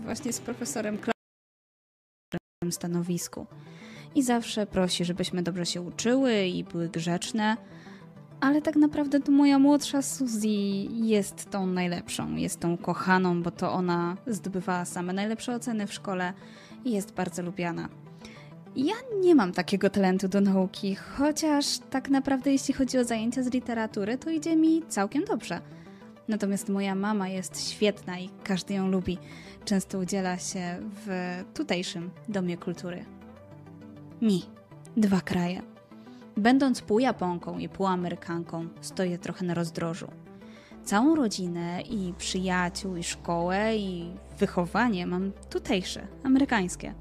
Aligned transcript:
właśnie 0.00 0.32
z 0.32 0.40
profesorem 0.40 0.98
Clarkiem 0.98 2.72
stanowisku. 2.72 3.46
I 4.14 4.22
zawsze 4.22 4.66
prosi, 4.66 5.04
żebyśmy 5.04 5.42
dobrze 5.42 5.66
się 5.66 5.80
uczyły 5.80 6.46
i 6.46 6.64
były 6.64 6.88
grzeczne. 6.88 7.56
Ale 8.40 8.62
tak 8.62 8.76
naprawdę 8.76 9.20
to 9.20 9.32
moja 9.32 9.58
młodsza 9.58 10.02
Suzy 10.02 10.48
jest 10.90 11.50
tą 11.50 11.66
najlepszą, 11.66 12.34
jest 12.34 12.60
tą 12.60 12.76
kochaną, 12.76 13.42
bo 13.42 13.50
to 13.50 13.72
ona 13.72 14.16
zdobywała 14.26 14.84
same 14.84 15.12
najlepsze 15.12 15.54
oceny 15.54 15.86
w 15.86 15.92
szkole 15.92 16.32
i 16.84 16.92
jest 16.92 17.12
bardzo 17.12 17.42
lubiana. 17.42 17.88
Ja 18.76 18.94
nie 19.20 19.34
mam 19.34 19.52
takiego 19.52 19.90
talentu 19.90 20.28
do 20.28 20.40
nauki, 20.40 20.94
chociaż 20.94 21.78
tak 21.90 22.08
naprawdę 22.08 22.52
jeśli 22.52 22.74
chodzi 22.74 22.98
o 22.98 23.04
zajęcia 23.04 23.42
z 23.42 23.52
literatury, 23.52 24.18
to 24.18 24.30
idzie 24.30 24.56
mi 24.56 24.82
całkiem 24.88 25.24
dobrze. 25.24 25.60
Natomiast 26.28 26.68
moja 26.68 26.94
mama 26.94 27.28
jest 27.28 27.70
świetna 27.70 28.18
i 28.18 28.30
każdy 28.44 28.74
ją 28.74 28.88
lubi. 28.88 29.18
Często 29.64 29.98
udziela 29.98 30.38
się 30.38 30.78
w 31.06 31.08
tutejszym 31.54 32.10
Domie 32.28 32.56
Kultury. 32.56 33.04
Mi. 34.22 34.42
Dwa 34.96 35.20
kraje. 35.20 35.62
Będąc 36.36 36.82
pół 36.82 36.98
Japonką 36.98 37.58
i 37.58 37.68
pół 37.68 37.86
Amerykanką, 37.86 38.68
stoję 38.80 39.18
trochę 39.18 39.44
na 39.44 39.54
rozdrożu. 39.54 40.06
Całą 40.84 41.14
rodzinę 41.14 41.82
i 41.82 42.14
przyjaciół, 42.18 42.96
i 42.96 43.02
szkołę, 43.02 43.76
i 43.76 44.10
wychowanie 44.38 45.06
mam 45.06 45.32
tutejsze, 45.50 46.06
amerykańskie. 46.22 46.94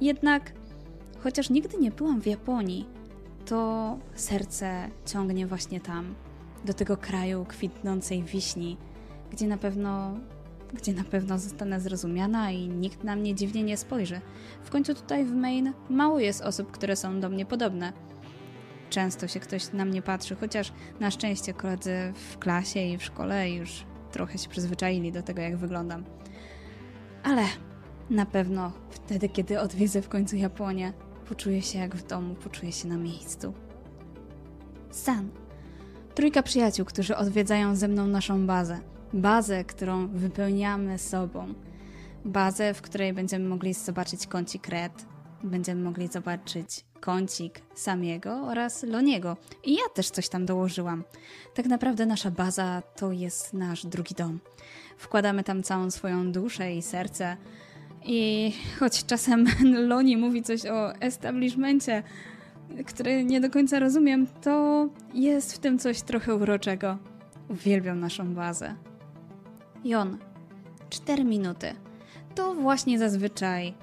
Jednak, 0.00 0.52
chociaż 1.22 1.50
nigdy 1.50 1.78
nie 1.78 1.90
byłam 1.90 2.20
w 2.20 2.26
Japonii, 2.26 2.86
to 3.46 3.98
serce 4.14 4.90
ciągnie 5.06 5.46
właśnie 5.46 5.80
tam, 5.80 6.14
do 6.64 6.74
tego 6.74 6.96
kraju 6.96 7.44
kwitnącej 7.48 8.22
wiśni, 8.22 8.76
gdzie 9.30 9.46
na 9.46 9.56
pewno, 9.56 10.14
gdzie 10.74 10.92
na 10.92 11.04
pewno 11.04 11.38
zostanę 11.38 11.80
zrozumiana 11.80 12.50
i 12.50 12.68
nikt 12.68 13.04
na 13.04 13.16
mnie 13.16 13.34
dziwnie 13.34 13.62
nie 13.62 13.76
spojrzy. 13.76 14.20
W 14.64 14.70
końcu 14.70 14.94
tutaj 14.94 15.24
w 15.24 15.34
Maine 15.34 15.72
mało 15.90 16.20
jest 16.20 16.40
osób, 16.40 16.70
które 16.70 16.96
są 16.96 17.20
do 17.20 17.28
mnie 17.28 17.46
podobne. 17.46 17.92
Często 18.90 19.28
się 19.28 19.40
ktoś 19.40 19.72
na 19.72 19.84
mnie 19.84 20.02
patrzy, 20.02 20.36
chociaż 20.36 20.72
na 21.00 21.10
szczęście 21.10 21.54
koledzy 21.54 22.12
w 22.14 22.38
klasie 22.38 22.80
i 22.80 22.98
w 22.98 23.04
szkole 23.04 23.50
już 23.50 23.84
trochę 24.12 24.38
się 24.38 24.48
przyzwyczaili 24.48 25.12
do 25.12 25.22
tego, 25.22 25.42
jak 25.42 25.56
wyglądam. 25.56 26.04
Ale 27.22 27.42
na 28.10 28.26
pewno 28.26 28.72
wtedy, 28.90 29.28
kiedy 29.28 29.60
odwiedzę 29.60 30.02
w 30.02 30.08
końcu 30.08 30.36
Japonię, 30.36 30.92
poczuję 31.28 31.62
się 31.62 31.78
jak 31.78 31.96
w 31.96 32.06
domu, 32.06 32.34
poczuję 32.34 32.72
się 32.72 32.88
na 32.88 32.96
miejscu. 32.96 33.54
San. 34.90 35.28
Trójka 36.18 36.42
przyjaciół, 36.42 36.86
którzy 36.86 37.16
odwiedzają 37.16 37.76
ze 37.76 37.88
mną 37.88 38.06
naszą 38.06 38.46
bazę. 38.46 38.80
Bazę, 39.12 39.64
którą 39.64 40.08
wypełniamy 40.08 40.98
sobą. 40.98 41.54
Bazę, 42.24 42.74
w 42.74 42.82
której 42.82 43.12
będziemy 43.12 43.48
mogli 43.48 43.74
zobaczyć 43.74 44.26
kącik 44.26 44.68
Red, 44.68 45.06
będziemy 45.42 45.82
mogli 45.82 46.08
zobaczyć 46.08 46.84
kącik 47.00 47.60
Samiego 47.74 48.32
oraz 48.32 48.82
Loniego. 48.82 49.36
I 49.64 49.74
ja 49.74 49.88
też 49.94 50.10
coś 50.10 50.28
tam 50.28 50.46
dołożyłam. 50.46 51.04
Tak 51.54 51.66
naprawdę 51.66 52.06
nasza 52.06 52.30
baza 52.30 52.82
to 52.96 53.12
jest 53.12 53.54
nasz 53.54 53.86
drugi 53.86 54.14
dom. 54.14 54.40
Wkładamy 54.96 55.44
tam 55.44 55.62
całą 55.62 55.90
swoją 55.90 56.32
duszę 56.32 56.74
i 56.74 56.82
serce. 56.82 57.36
I 58.04 58.52
choć 58.78 59.06
czasem 59.06 59.46
Loni 59.88 60.16
mówi 60.16 60.42
coś 60.42 60.66
o 60.66 60.94
establishmencie, 60.94 62.02
który 62.86 63.24
nie 63.24 63.40
do 63.40 63.50
końca 63.50 63.78
rozumiem, 63.78 64.26
to 64.42 64.88
jest 65.14 65.54
w 65.54 65.58
tym 65.58 65.78
coś 65.78 66.02
trochę 66.02 66.34
uroczego. 66.34 66.98
Uwielbiam 67.48 68.00
naszą 68.00 68.34
bazę. 68.34 68.74
Jon, 69.84 70.18
cztery 70.90 71.24
minuty. 71.24 71.72
To 72.34 72.54
właśnie 72.54 72.98
zazwyczaj 72.98 73.74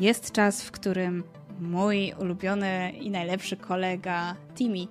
jest 0.00 0.32
czas, 0.32 0.62
w 0.62 0.70
którym 0.70 1.22
mój 1.60 2.14
ulubiony 2.20 2.92
i 3.00 3.10
najlepszy 3.10 3.56
kolega 3.56 4.36
Timmy 4.54 4.86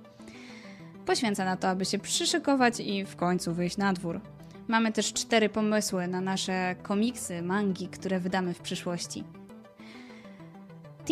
poświęca 1.06 1.44
na 1.44 1.56
to, 1.56 1.68
aby 1.68 1.84
się 1.84 1.98
przyszykować 1.98 2.80
i 2.80 3.04
w 3.04 3.16
końcu 3.16 3.54
wyjść 3.54 3.76
na 3.76 3.92
dwór. 3.92 4.20
Mamy 4.68 4.92
też 4.92 5.12
cztery 5.12 5.48
pomysły 5.48 6.08
na 6.08 6.20
nasze 6.20 6.76
komiksy, 6.82 7.42
mangi, 7.42 7.88
które 7.88 8.20
wydamy 8.20 8.54
w 8.54 8.60
przyszłości. 8.60 9.24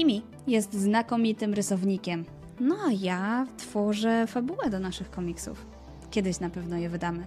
Timmy 0.01 0.23
jest 0.47 0.75
znakomitym 0.75 1.55
rysownikiem, 1.55 2.25
no 2.61 2.77
a 2.87 2.93
ja 2.93 3.47
tworzę 3.57 4.27
fabułę 4.27 4.71
do 4.71 4.79
naszych 4.79 5.11
komiksów. 5.11 5.67
Kiedyś 6.11 6.41
na 6.41 6.51
pewno 6.51 6.77
je 6.77 6.89
wydamy. 6.89 7.27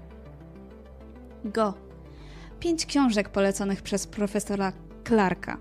Go. 1.46 1.74
Pięć 2.60 2.86
książek 2.86 3.30
poleconych 3.30 3.82
przez 3.82 4.08
profesora 4.08 4.74
Clarka. 5.08 5.58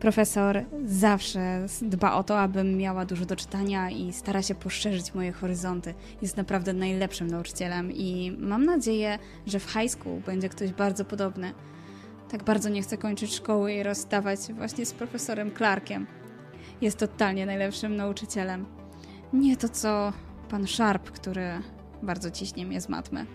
Profesor 0.00 0.64
zawsze 0.84 1.66
dba 1.82 2.14
o 2.14 2.24
to, 2.24 2.40
abym 2.40 2.76
miała 2.76 3.04
dużo 3.04 3.24
do 3.24 3.36
czytania 3.36 3.90
i 3.90 4.12
stara 4.12 4.42
się 4.42 4.54
poszerzyć 4.54 5.14
moje 5.14 5.32
horyzonty. 5.32 5.94
Jest 6.22 6.36
naprawdę 6.36 6.72
najlepszym 6.72 7.26
nauczycielem 7.26 7.92
i 7.92 8.36
mam 8.38 8.64
nadzieję, 8.64 9.18
że 9.46 9.58
w 9.58 9.70
high 9.70 9.90
school 9.90 10.20
będzie 10.26 10.48
ktoś 10.48 10.72
bardzo 10.72 11.04
podobny. 11.04 11.52
Tak 12.30 12.44
bardzo 12.44 12.68
nie 12.68 12.82
chcę 12.82 12.98
kończyć 12.98 13.34
szkoły 13.34 13.72
i 13.72 13.82
rozstawać 13.82 14.40
właśnie 14.52 14.86
z 14.86 14.92
profesorem 14.92 15.54
Clarkiem. 15.56 16.06
Jest 16.80 16.98
totalnie 16.98 17.46
najlepszym 17.46 17.96
nauczycielem. 17.96 18.66
Nie 19.32 19.56
to 19.56 19.68
co 19.68 20.12
pan 20.48 20.66
Sharp, 20.66 21.10
który 21.10 21.50
bardzo 22.02 22.30
ciśnie 22.30 22.66
mnie 22.66 22.80
z 22.80 22.88
matmy. 22.88 23.26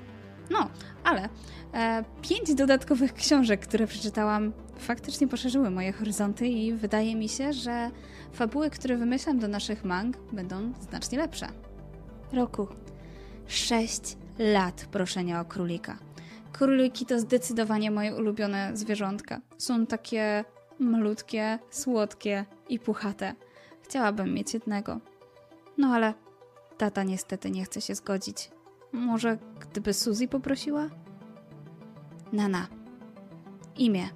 No, 0.49 0.69
ale 1.03 1.29
e, 1.73 2.03
pięć 2.21 2.55
dodatkowych 2.55 3.13
książek, 3.13 3.61
które 3.61 3.87
przeczytałam, 3.87 4.53
faktycznie 4.77 5.27
poszerzyły 5.27 5.69
moje 5.69 5.91
horyzonty 5.93 6.47
i 6.47 6.73
wydaje 6.73 7.15
mi 7.15 7.29
się, 7.29 7.53
że 7.53 7.91
fabuły, 8.33 8.69
które 8.69 8.97
wymyślam 8.97 9.39
do 9.39 9.47
naszych 9.47 9.85
mang, 9.85 10.17
będą 10.31 10.73
znacznie 10.89 11.17
lepsze. 11.17 11.47
Roku. 12.33 12.67
Sześć 13.47 14.17
lat 14.39 14.85
proszenia 14.91 15.41
o 15.41 15.45
królika. 15.45 15.97
Króliki 16.53 17.05
to 17.05 17.19
zdecydowanie 17.19 17.91
moje 17.91 18.15
ulubione 18.15 18.71
zwierzątka. 18.73 19.41
Są 19.57 19.85
takie 19.85 20.45
malutkie, 20.79 21.59
słodkie 21.69 22.45
i 22.69 22.79
puchate. 22.79 23.35
Chciałabym 23.81 24.33
mieć 24.33 24.53
jednego. 24.53 24.99
No 25.77 25.87
ale 25.87 26.13
tata 26.77 27.03
niestety 27.03 27.51
nie 27.51 27.65
chce 27.65 27.81
się 27.81 27.95
zgodzić. 27.95 28.51
Może 28.91 29.37
gdyby 29.59 29.93
Suzy 29.93 30.27
poprosiła? 30.27 30.89
Nana. 32.33 32.67
Imię. 33.77 34.09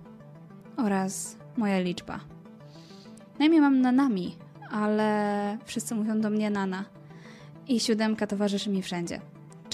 Oraz 0.78 1.38
moja 1.57 1.79
liczba. 1.79 2.19
Na 3.40 3.45
imię 3.45 3.62
mam 3.62 3.81
Nanami, 3.81 4.38
ale 4.72 5.57
wszyscy 5.66 5.95
mówią 5.95 6.22
do 6.22 6.29
mnie 6.29 6.50
Nana. 6.50 6.85
I 7.68 7.79
siódemka 7.79 8.28
towarzyszy 8.28 8.69
mi 8.69 8.81
wszędzie. 8.81 9.22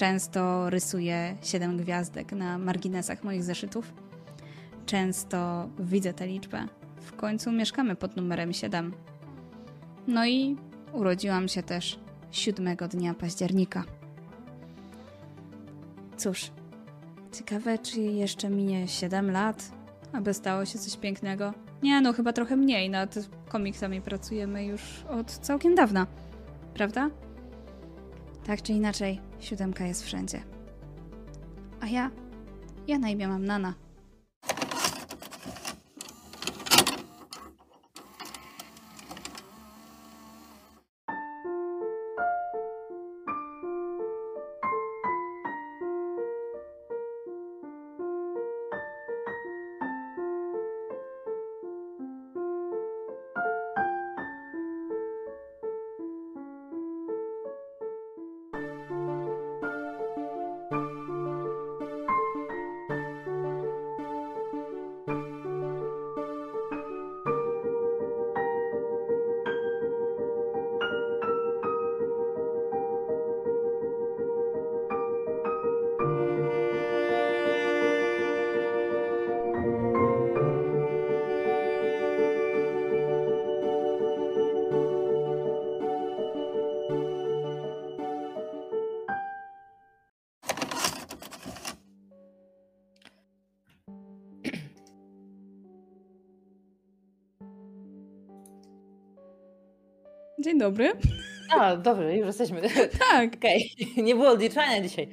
Często 0.02 0.70
rysuję 0.70 1.36
siedem 1.42 1.76
gwiazdek 1.76 2.32
na 2.32 2.58
marginesach 2.58 3.24
moich 3.24 3.44
zeszytów. 3.44 3.92
Często 4.86 5.68
widzę 5.78 6.12
tę 6.12 6.26
liczbę. 6.26 6.66
W 6.96 7.16
końcu 7.16 7.52
mieszkamy 7.52 7.96
pod 7.96 8.16
numerem 8.16 8.52
7. 8.52 8.92
No 10.06 10.26
i 10.26 10.56
urodziłam 10.92 11.48
się 11.48 11.62
też 11.62 11.98
siódmego 12.30 12.88
dnia 12.88 13.14
października. 13.14 13.84
Cóż, 16.16 16.50
ciekawe, 17.32 17.78
czy 17.78 18.00
jeszcze 18.00 18.50
minie 18.50 18.88
7 18.88 19.30
lat, 19.30 19.72
aby 20.12 20.34
stało 20.34 20.64
się 20.64 20.78
coś 20.78 20.96
pięknego. 20.96 21.54
Nie, 21.82 22.00
no 22.00 22.12
chyba 22.12 22.32
trochę 22.32 22.56
mniej. 22.56 22.90
Nad 22.90 23.14
komiksami 23.48 24.00
pracujemy 24.00 24.64
już 24.64 25.04
od 25.10 25.30
całkiem 25.30 25.74
dawna. 25.74 26.06
Prawda? 26.74 27.10
Tak 28.46 28.62
czy 28.62 28.72
inaczej, 28.72 29.20
siódemka 29.40 29.86
jest 29.86 30.04
wszędzie. 30.04 30.42
A 31.80 31.86
ja? 31.86 32.10
Ja 32.86 32.98
na 32.98 33.08
imię 33.08 33.28
mam 33.28 33.44
Nana. 33.44 33.74
Dobry. 100.62 100.92
A, 101.58 101.76
dobrze, 101.76 102.16
już 102.16 102.26
jesteśmy. 102.26 102.60
Tak. 103.10 103.34
Okej, 103.34 103.70
nie 103.96 104.14
było 104.14 104.28
odliczania 104.28 104.82
dzisiaj. 104.82 105.08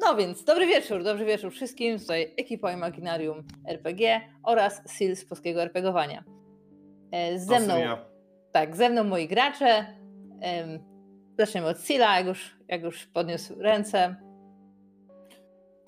No 0.00 0.16
więc, 0.16 0.44
dobry 0.44 0.66
wieczór, 0.66 1.02
dobry 1.02 1.24
wieczór 1.24 1.52
wszystkim. 1.52 1.98
Tutaj 1.98 2.34
ekipa 2.36 2.72
Imaginarium 2.72 3.42
RPG 3.68 4.20
oraz 4.42 4.82
SIL 4.96 5.16
z 5.16 5.24
polskiego 5.24 5.62
RPGowania. 5.62 6.24
E, 7.12 7.38
ze 7.38 7.60
mną, 7.60 7.74
tak, 8.52 8.76
ze 8.76 8.90
mną 8.90 9.04
moi 9.04 9.28
gracze. 9.28 9.86
Zaczniemy 11.38 11.66
od 11.66 11.78
Sila, 11.78 12.18
jak 12.18 12.26
już, 12.26 12.56
jak 12.68 12.82
już 12.82 13.06
podniósł 13.06 13.54
ręce. 13.58 14.16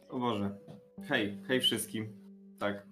O 0.09 0.19
Boże. 0.19 0.51
Hej, 1.09 1.39
hej 1.49 1.61
wszystkim. 1.61 2.13
Tak. 2.59 2.92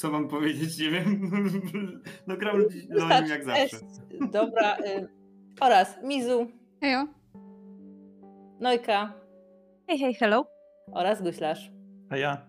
Co 0.00 0.10
mam 0.10 0.28
powiedzieć? 0.28 0.78
Nie 0.78 0.90
wiem. 0.90 1.30
No 2.26 2.36
gram 2.36 2.64
no, 2.88 3.08
jak 3.28 3.44
zawsze. 3.44 3.76
Dobra. 4.32 4.78
Y, 4.78 5.08
oraz 5.60 5.96
Mizu. 6.02 6.46
Hejo. 6.80 7.06
Nojka. 8.60 9.14
Hej, 9.86 9.98
hej, 9.98 10.14
hello. 10.14 10.46
Oraz 10.92 11.22
Guślarz. 11.22 11.70
A 12.10 12.16
ja. 12.16 12.46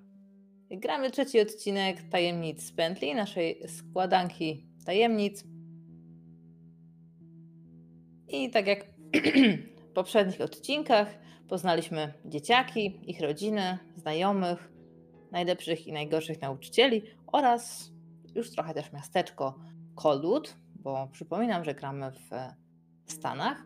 Gramy 0.69 1.11
trzeci 1.11 1.39
odcinek 1.39 1.97
Tajemnic 2.11 2.63
z 2.63 2.71
Pętli, 2.71 3.15
naszej 3.15 3.61
składanki 3.67 4.65
tajemnic. 4.85 5.43
I 8.27 8.49
tak 8.49 8.67
jak 8.67 8.85
w 9.89 9.93
poprzednich 9.93 10.41
odcinkach, 10.41 11.07
poznaliśmy 11.47 12.13
dzieciaki, 12.25 12.99
ich 13.07 13.21
rodziny, 13.21 13.77
znajomych, 13.95 14.71
najlepszych 15.31 15.87
i 15.87 15.91
najgorszych 15.91 16.41
nauczycieli 16.41 17.03
oraz 17.31 17.91
już 18.35 18.51
trochę 18.51 18.73
też 18.73 18.93
miasteczko 18.93 19.59
Coldwood, 19.95 20.57
bo 20.75 21.07
przypominam, 21.11 21.63
że 21.63 21.75
gramy 21.75 22.11
w 23.05 23.11
Stanach. 23.11 23.63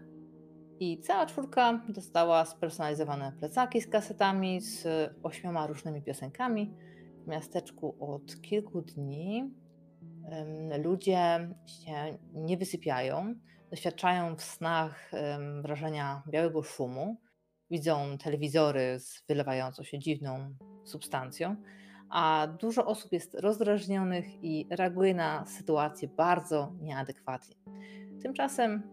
I 0.79 1.00
cała 1.00 1.25
czwórka 1.25 1.81
dostała 1.89 2.45
spersonalizowane 2.45 3.31
plecaki 3.39 3.81
z 3.81 3.88
kasetami, 3.88 4.62
z 4.62 4.88
ośmioma 5.23 5.67
różnymi 5.67 6.01
piosenkami. 6.01 6.73
W 7.23 7.27
miasteczku 7.27 7.95
od 8.00 8.41
kilku 8.41 8.81
dni 8.81 9.53
ludzie 10.83 11.50
się 11.65 12.18
nie 12.33 12.57
wysypiają, 12.57 13.35
doświadczają 13.69 14.35
w 14.35 14.41
snach 14.41 15.11
wrażenia 15.61 16.23
białego 16.29 16.63
szumu, 16.63 17.21
widzą 17.69 18.18
telewizory 18.18 19.00
z 19.00 19.23
wylewającą 19.27 19.83
się 19.83 20.00
dziwną 20.00 20.56
substancją, 20.85 21.56
a 22.10 22.48
dużo 22.60 22.86
osób 22.86 23.12
jest 23.12 23.34
rozdrażnionych 23.34 24.44
i 24.44 24.68
reaguje 24.69 25.13
na 25.13 25.46
sytuację 25.46 26.07
bardzo 26.07 26.74
nieadekwatnie. 26.81 27.56
Tymczasem 28.22 28.84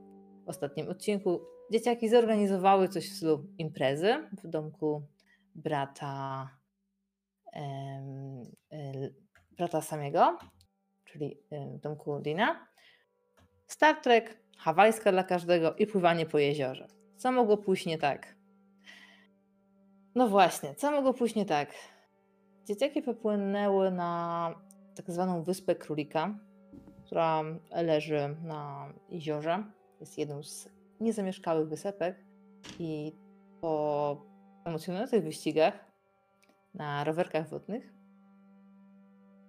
w 0.45 0.49
ostatnim 0.49 0.89
odcinku 0.89 1.41
dzieciaki 1.73 2.09
zorganizowały 2.09 2.89
coś 2.89 3.11
w 3.11 3.17
stylu 3.17 3.47
imprezy 3.59 4.29
w 4.43 4.49
domku 4.49 5.03
brata, 5.55 6.49
brata 9.51 9.81
Samiego, 9.81 10.39
czyli 11.05 11.39
w 11.51 11.81
domku 11.81 12.21
Dina. 12.21 12.67
Star 13.67 13.97
Trek, 13.97 14.39
hawajska 14.59 15.13
dla 15.13 15.25
każdego 15.25 15.75
i 15.75 15.87
pływanie 15.87 16.27
po 16.27 16.39
jeziorze. 16.39 16.89
Co 17.17 17.33
mogło 17.33 17.57
pójść 17.57 17.87
nie 17.87 17.99
tak? 17.99 18.37
No 20.15 20.29
właśnie, 20.29 20.75
co 20.75 20.91
mogło 20.91 21.15
pójść 21.15 21.35
nie 21.35 21.47
tak? 21.47 21.75
Dzieciaki 22.67 23.03
popłynęły 23.03 23.91
na 23.91 24.55
tak 24.95 25.11
zwaną 25.11 25.43
Wyspę 25.43 25.75
Królika, 25.75 26.39
która 27.05 27.43
leży 27.71 28.37
na 28.45 28.93
jeziorze. 29.09 29.65
Jest 30.01 30.19
jedną 30.19 30.43
z 30.43 30.69
niezamieszkałych 31.01 31.69
wysepek 31.69 32.25
i 32.79 33.13
po 33.61 34.17
emocjonujących 34.65 35.25
wyścigach 35.25 35.93
na 36.75 37.05
rowerkach 37.05 37.49
wodnych 37.49 37.93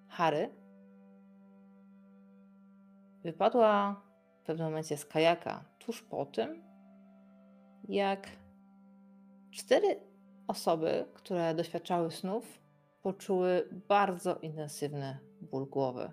Harry 0.08 0.50
wypadła 3.24 4.02
w 4.42 4.46
pewnym 4.46 4.68
momencie 4.68 4.98
z 4.98 5.06
kajaka 5.06 5.66
tuż 5.80 6.02
po 6.02 6.26
tym, 6.26 6.64
jak 7.90 8.28
cztery 9.52 10.00
osoby, 10.48 11.06
które 11.14 11.56
doświadczały 11.56 12.12
snów, 12.12 12.63
poczuły 13.04 13.70
bardzo 13.88 14.36
intensywny 14.36 15.20
ból 15.42 15.70
głowy. 15.70 16.12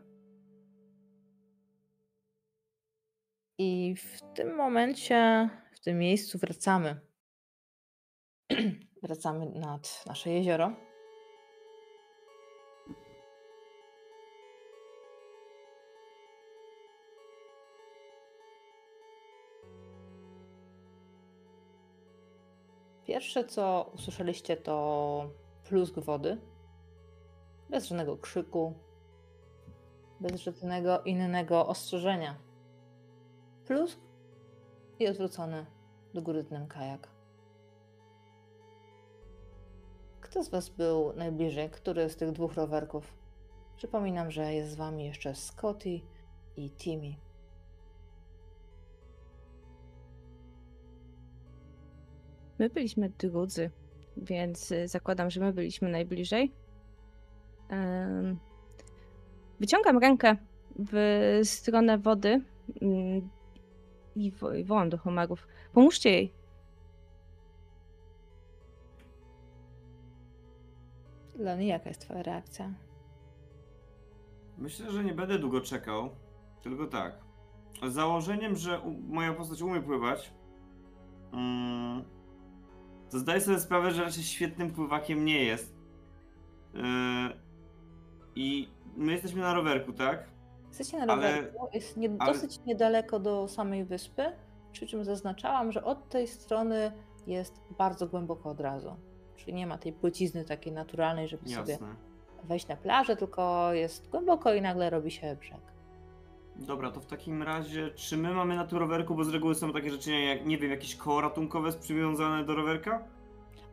I 3.59 3.95
w 3.97 4.21
tym 4.35 4.57
momencie, 4.57 5.51
w 5.73 5.81
tym 5.81 5.99
miejscu 5.99 6.39
wracamy. 6.39 7.01
wracamy 9.03 9.47
nad 9.47 10.05
nasze 10.07 10.31
jezioro. 10.31 10.73
Pierwsze, 23.07 23.45
co 23.45 23.91
usłyszeliście, 23.95 24.57
to 24.57 25.31
plusk 25.65 25.99
wody. 25.99 26.51
Bez 27.71 27.89
żadnego 27.89 28.17
krzyku, 28.17 28.75
bez 30.21 30.41
żadnego 30.41 31.03
innego 31.03 31.67
ostrzeżenia. 31.67 32.39
Plusk 33.67 33.99
i 34.99 35.09
odwrócony 35.09 35.67
do 36.15 36.23
góry 36.23 36.43
dnem 36.43 36.67
kajak. 36.67 37.09
Kto 40.21 40.45
z 40.45 40.49
Was 40.49 40.69
był 40.69 41.13
najbliżej? 41.13 41.71
Który 41.71 42.11
z 42.11 42.17
tych 42.17 42.33
dwóch 42.33 42.55
rowerków? 42.55 43.15
Przypominam, 43.77 44.31
że 44.31 44.55
jest 44.55 44.71
z 44.71 44.75
Wami 44.75 45.05
jeszcze 45.05 45.35
Scotty 45.35 46.01
i 46.57 46.71
Timmy. 46.71 47.15
My 52.59 52.71
byliśmy 52.71 53.09
drudzy, 53.09 53.71
więc 54.17 54.73
y, 54.73 54.89
zakładam, 54.89 55.31
że 55.31 55.41
my 55.41 55.53
byliśmy 55.53 55.89
najbliżej. 55.89 56.60
Wyciągam 59.61 59.99
rękę 59.99 60.37
w 60.79 61.41
stronę 61.45 61.99
wody 61.99 62.41
mm, 62.83 63.29
i 64.17 64.33
wołam 64.65 64.91
do 64.91 64.99
homarów. 64.99 65.49
Pomóżcie 65.73 66.11
jej. 66.11 66.33
Lony, 71.39 71.65
jaka 71.65 71.89
jest 71.89 72.01
twoja 72.01 72.23
reakcja? 72.23 72.75
Myślę, 74.59 74.91
że 74.91 75.05
nie 75.05 75.15
będę 75.15 75.39
długo 75.39 75.61
czekał, 75.61 76.11
tylko 76.63 76.87
tak. 76.87 77.19
Z 77.89 77.93
założeniem, 77.93 78.57
że 78.57 78.81
moja 79.09 79.33
postać 79.33 79.63
umie 79.63 79.81
pływać, 79.83 80.33
mm, 81.33 82.05
to 83.11 83.19
zdaję 83.19 83.41
sobie 83.41 83.61
sprawę, 83.61 83.91
że 83.91 84.05
raczej 84.05 84.23
świetnym 84.23 84.71
pływakiem 84.71 85.25
nie 85.25 85.45
jest. 85.45 85.75
Yy, 86.75 86.83
I 88.37 88.69
my 88.97 89.13
jesteśmy 89.13 89.41
na 89.41 89.55
rowerku, 89.55 89.93
tak? 89.93 90.25
Jesteście 90.69 90.99
na 90.99 91.07
rowerku, 91.15 91.61
ale, 91.61 91.71
jest 91.73 91.97
nie, 91.97 92.11
ale... 92.19 92.33
dosyć 92.33 92.61
niedaleko 92.67 93.19
do 93.19 93.49
samej 93.49 93.85
wyspy, 93.85 94.33
przy 94.73 94.87
czym 94.87 95.05
zaznaczałam, 95.05 95.73
że 95.73 95.85
od 95.85 96.09
tej 96.09 96.29
strony 96.29 96.93
jest 97.27 97.61
bardzo 97.79 98.07
głęboko 98.07 98.51
od 98.51 98.61
razu. 98.61 98.97
Czyli 99.37 99.55
nie 99.55 99.67
ma 99.67 99.79
tej 99.79 99.93
płycizny 99.93 100.45
takiej 100.45 100.73
naturalnej, 100.73 101.29
żeby 101.29 101.51
Jasne. 101.51 101.75
sobie 101.75 101.95
wejść 102.45 102.69
na 102.69 102.77
plażę, 102.77 103.17
tylko 103.17 103.73
jest 103.73 104.11
głęboko 104.11 104.55
i 104.55 104.63
nagle 104.63 104.91
robi 104.91 105.11
się 105.11 105.37
brzeg. 105.41 105.61
Dobra, 106.57 106.91
to 106.91 107.01
w 107.01 107.07
takim 107.07 107.43
razie, 107.43 107.91
czy 107.91 108.17
my 108.17 108.35
mamy 108.35 108.57
na 108.57 108.67
tu 108.67 108.79
rowerku, 108.79 109.15
bo 109.15 109.25
z 109.25 109.29
reguły 109.29 109.55
są 109.55 109.73
takie 109.73 109.91
rzeczy 109.91 110.13
jak, 110.13 110.47
nie 110.47 110.59
wiem, 110.59 110.71
jakieś 110.71 110.97
koło 110.97 111.21
ratunkowe 111.21 111.73
przywiązane 111.73 112.45
do 112.45 112.55
rowerka? 112.55 113.05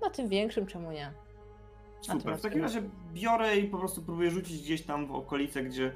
Na 0.01 0.09
tym 0.09 0.27
większym 0.27 0.65
czemu 0.65 0.91
nie? 0.91 1.11
Super, 2.07 2.37
w 2.37 2.41
takim 2.41 2.61
razie 2.61 2.81
biorę 3.13 3.57
i 3.57 3.67
po 3.67 3.77
prostu 3.77 4.01
próbuję 4.01 4.31
rzucić 4.31 4.61
gdzieś 4.61 4.81
tam 4.81 5.07
w 5.07 5.11
okolice, 5.11 5.63
gdzie 5.63 5.91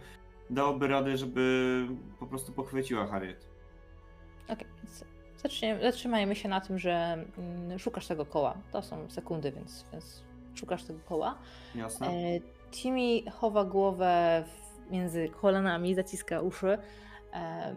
dałoby 0.49 0.87
radę, 0.87 1.17
żeby 1.17 1.87
po 2.19 2.27
prostu 2.27 2.51
pochwyciła 2.51 3.07
Harriet. 3.07 3.47
Okej, 4.49 4.67
okay. 5.39 5.81
zatrzymajmy 5.81 6.35
się 6.35 6.49
na 6.49 6.61
tym, 6.61 6.79
że 6.79 7.25
mm, 7.37 7.79
szukasz 7.79 8.07
tego 8.07 8.25
koła. 8.25 8.57
To 8.71 8.81
są 8.81 9.09
sekundy, 9.09 9.51
więc, 9.51 9.85
więc 9.91 10.23
szukasz 10.55 10.83
tego 10.83 10.99
koła. 10.99 11.37
Jasne. 11.75 12.07
E, 12.07 12.39
Timmy 12.71 13.31
chowa 13.31 13.65
głowę 13.65 14.43
między 14.89 15.29
kolanami, 15.29 15.95
zaciska 15.95 16.41
uszy. 16.41 16.77
E, 17.33 17.75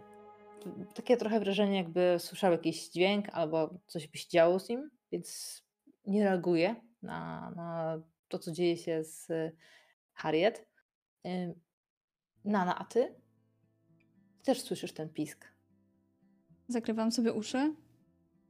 takie 0.94 1.16
trochę 1.16 1.40
wrażenie, 1.40 1.76
jakby 1.76 2.16
słyszał 2.18 2.52
jakiś 2.52 2.88
dźwięk 2.88 3.28
albo 3.32 3.70
coś 3.86 4.08
by 4.08 4.18
się 4.18 4.28
działo 4.28 4.58
z 4.58 4.68
nim, 4.68 4.90
więc 5.12 5.62
nie 6.06 6.24
reaguje 6.24 6.76
na, 7.02 7.50
na 7.56 7.98
to, 8.34 8.38
co 8.38 8.52
dzieje 8.52 8.76
się 8.76 9.04
z 9.04 9.28
Harriet. 10.12 10.66
Nana, 12.44 12.78
a 12.78 12.84
ty? 12.84 13.14
Też 14.42 14.60
słyszysz 14.60 14.92
ten 14.92 15.08
pisk. 15.08 15.48
Zakrywam 16.68 17.12
sobie 17.12 17.32
uszy 17.32 17.74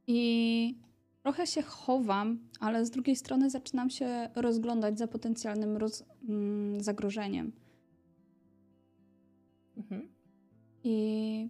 i 0.07 0.79
trochę 1.23 1.47
się 1.47 1.61
chowam, 1.61 2.49
ale 2.59 2.85
z 2.85 2.89
drugiej 2.89 3.15
strony 3.15 3.49
zaczynam 3.49 3.89
się 3.89 4.29
rozglądać 4.35 4.97
za 4.97 5.07
potencjalnym 5.07 5.77
roz, 5.77 6.03
mm, 6.29 6.83
zagrożeniem. 6.83 7.51
Mhm. 9.77 10.09
I 10.83 11.49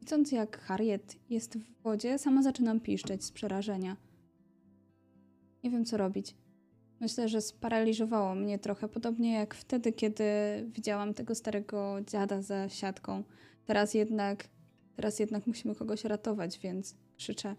widząc 0.00 0.32
jak 0.32 0.60
Harriet 0.60 1.16
jest 1.30 1.58
w 1.58 1.82
wodzie, 1.82 2.18
sama 2.18 2.42
zaczynam 2.42 2.80
piszczeć 2.80 3.24
z 3.24 3.32
przerażenia. 3.32 3.96
Nie 5.64 5.70
wiem 5.70 5.84
co 5.84 5.96
robić. 5.96 6.41
Myślę, 7.02 7.28
że 7.28 7.40
sparaliżowało 7.40 8.34
mnie 8.34 8.58
trochę, 8.58 8.88
podobnie 8.88 9.32
jak 9.32 9.54
wtedy, 9.54 9.92
kiedy 9.92 10.24
widziałam 10.66 11.14
tego 11.14 11.34
starego 11.34 11.96
dziada 12.06 12.42
za 12.42 12.68
siatką. 12.68 13.22
Teraz 13.64 13.94
jednak, 13.94 14.48
teraz 14.96 15.18
jednak 15.18 15.46
musimy 15.46 15.74
kogoś 15.74 16.04
ratować, 16.04 16.58
więc 16.58 16.94
krzyczę: 17.16 17.56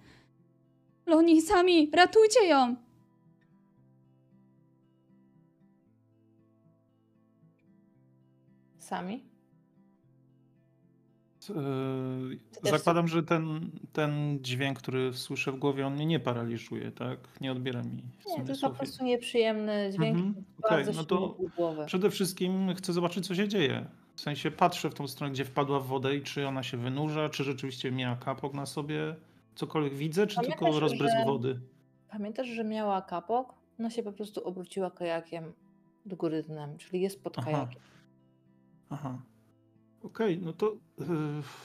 Loni, 1.06 1.42
sami, 1.42 1.92
ratujcie 1.94 2.48
ją! 2.48 2.76
Sami? 8.78 9.33
Yy, 11.50 12.70
Zakładam, 12.72 13.08
że 13.08 13.24
ten, 13.24 13.72
ten 13.94 14.40
dźwięk, 14.42 14.80
który 14.80 15.14
słyszę 15.14 15.52
w 15.52 15.56
głowie, 15.56 15.88
on 15.88 15.94
mnie 15.94 16.06
nie 16.06 16.20
paraliżuje, 16.20 16.92
tak? 16.92 17.20
Nie 17.42 17.52
odbiera 17.52 17.82
mi 17.84 18.04
Nie, 18.38 18.44
to 18.44 18.50
jest 18.52 18.62
po 18.62 18.70
prostu 18.70 19.06
nieprzyjemny 19.06 19.90
dźwięk. 19.94 20.18
Mhm, 20.18 20.46
okej, 20.64 20.86
no 20.96 21.04
to. 21.04 21.38
Przede 21.86 22.10
wszystkim 22.10 22.76
chcę 22.76 22.94
zobaczyć, 22.94 23.28
co 23.28 23.36
się 23.36 23.48
dzieje. 23.48 23.86
W 24.16 24.22
sensie 24.22 24.52
patrzę 24.52 24.90
w 24.90 24.94
tą 24.94 25.08
stronę, 25.08 25.34
gdzie 25.34 25.46
wpadła 25.46 25.80
w 25.80 25.86
wodę 25.88 26.16
i 26.16 26.22
czy 26.22 26.48
ona 26.48 26.64
się 26.64 26.78
wynurza, 26.78 27.30
czy 27.30 27.44
rzeczywiście 27.44 27.92
miała 27.92 28.16
kapok 28.16 28.54
na 28.54 28.66
sobie, 28.66 29.16
cokolwiek 29.56 29.94
widzę, 29.94 30.28
czy 30.28 30.36
Pamiętasz, 30.36 30.60
tylko 30.60 30.80
rozbrysk 30.80 31.16
że- 31.20 31.26
wody. 31.26 31.60
Pamiętasz, 32.10 32.48
że 32.48 32.64
miała 32.64 33.02
kapok? 33.02 33.54
Ona 33.80 33.90
się 33.90 34.04
po 34.04 34.12
prostu 34.12 34.48
obróciła 34.48 34.92
kajakiem 34.92 35.54
do 36.06 36.16
góry 36.16 36.44
dnem, 36.44 36.78
czyli 36.78 37.02
jest 37.02 37.24
pod 37.24 37.40
Aha. 37.40 37.52
kajakiem. 37.52 37.82
Aha. 38.90 39.18
Okej, 40.04 40.40
no 40.42 40.54
to 40.54 40.76
yy, 41.00 41.06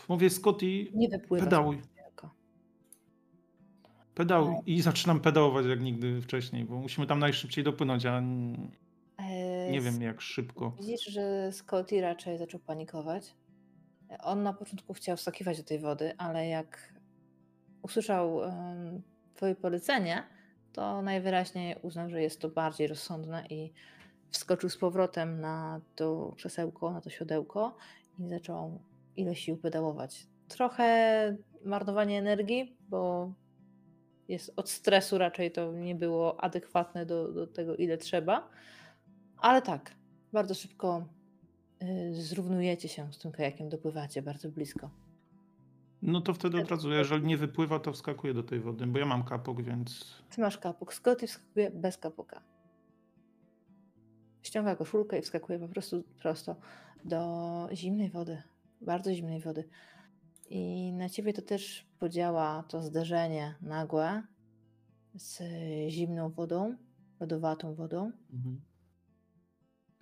mówię 0.09 0.31
Scotty, 0.31 0.67
Nie 0.95 1.09
wypływa. 1.09 1.45
pedałuj, 1.45 1.79
pedałuj. 4.15 4.55
I 4.67 4.83
zaczynam 4.83 5.21
pedałować 5.21 5.67
jak 5.67 5.81
nigdy 5.81 6.23
wcześniej, 6.23 6.65
bo 6.65 6.79
musimy 6.79 7.07
tam 7.07 7.19
najszybciej 7.19 7.65
dopłynąć, 7.65 8.07
a 8.07 8.23
Eee, 9.19 9.73
nie 9.73 9.81
wiem 9.81 10.03
jak 10.03 10.21
szybko. 10.21 10.73
Widzisz, 10.79 11.05
że 11.05 11.53
Scotty 11.53 12.01
raczej 12.01 12.39
zaczął 12.39 12.61
panikować. 12.61 13.35
On 14.23 14.43
na 14.43 14.53
początku 14.53 14.95
chciał 14.95 15.17
wskakiwać 15.17 15.59
do 15.59 15.65
tej 15.65 15.79
wody, 15.79 16.13
ale 16.19 16.49
jak 16.49 16.95
usłyszał 17.83 18.41
twoje 19.35 19.55
polecenie, 19.55 20.23
to 20.73 21.03
najwyraźniej 21.03 21.77
uznał, 21.83 22.11
że 22.11 22.23
jest 22.23 22.41
to 22.41 22.49
bardziej 22.49 22.87
rozsądne 22.87 23.47
i 23.51 23.73
wskoczył 24.31 24.71
z 24.71 24.77
powrotem 24.77 25.41
na 25.41 25.81
to 25.95 26.33
krzesełko, 26.37 26.93
na 26.93 27.01
to 27.01 27.11
siodełko 27.11 27.77
i 28.19 28.29
zaczął 28.29 28.81
ile 29.17 29.37
sił 29.37 29.57
pedałować. 29.57 30.27
Trochę 30.49 31.37
marnowanie 31.65 32.19
energii, 32.19 32.77
bo 32.89 33.33
jest 34.29 34.53
od 34.57 34.71
stresu 34.71 35.19
raczej 35.19 35.53
to 35.53 35.73
nie 35.73 35.95
było 35.95 36.41
adekwatne 36.45 37.07
do, 37.07 37.33
do 37.33 37.47
tego, 37.47 37.77
ile 37.77 37.99
trzeba. 37.99 38.49
Ale 39.39 39.63
tak, 39.63 39.95
bardzo 40.33 40.55
szybko 40.55 41.05
y, 41.83 42.23
zrównujecie 42.23 42.89
się 42.89 43.13
z 43.13 43.19
tym 43.19 43.33
kajakiem, 43.33 43.69
dopływacie 43.69 44.23
bardzo 44.23 44.49
blisko. 44.49 44.91
No 46.03 46.21
to 46.21 46.35
wtedy 46.35 46.61
od 46.63 46.71
razu, 46.71 46.91
jeżeli 46.91 47.27
nie 47.27 47.37
wypływa, 47.37 47.79
to 47.79 47.93
wskakuję 47.93 48.35
do 48.35 48.43
tej 48.43 48.61
wody, 48.61 48.87
bo 48.87 48.99
ja 48.99 49.07
mam 49.07 49.25
kapok, 49.25 49.63
więc 49.63 50.15
Ty 50.31 50.41
masz 50.41 50.59
kapuk, 50.59 50.95
Scotty 50.95 51.27
wskakuje 51.27 51.71
bez 51.71 51.99
kapuka. 51.99 52.43
Ściąga 54.43 54.77
koszulkę 54.77 55.19
i 55.19 55.23
wskakuje 55.23 55.59
po 55.59 55.69
prostu 55.69 56.05
prosto 56.19 56.57
do 57.05 57.69
zimnej 57.73 58.11
wody, 58.11 58.43
bardzo 58.81 59.15
zimnej 59.15 59.41
wody. 59.41 59.65
I 60.51 60.93
na 60.93 61.09
ciebie 61.09 61.33
to 61.33 61.43
też 61.43 61.87
podziała 61.99 62.65
to 62.69 62.83
zderzenie 62.83 63.55
nagłe 63.61 64.23
z 65.15 65.43
zimną 65.89 66.31
wodą, 66.31 66.77
lodowatą 67.21 67.75
wodą. 67.75 68.13
mhm. 68.33 68.61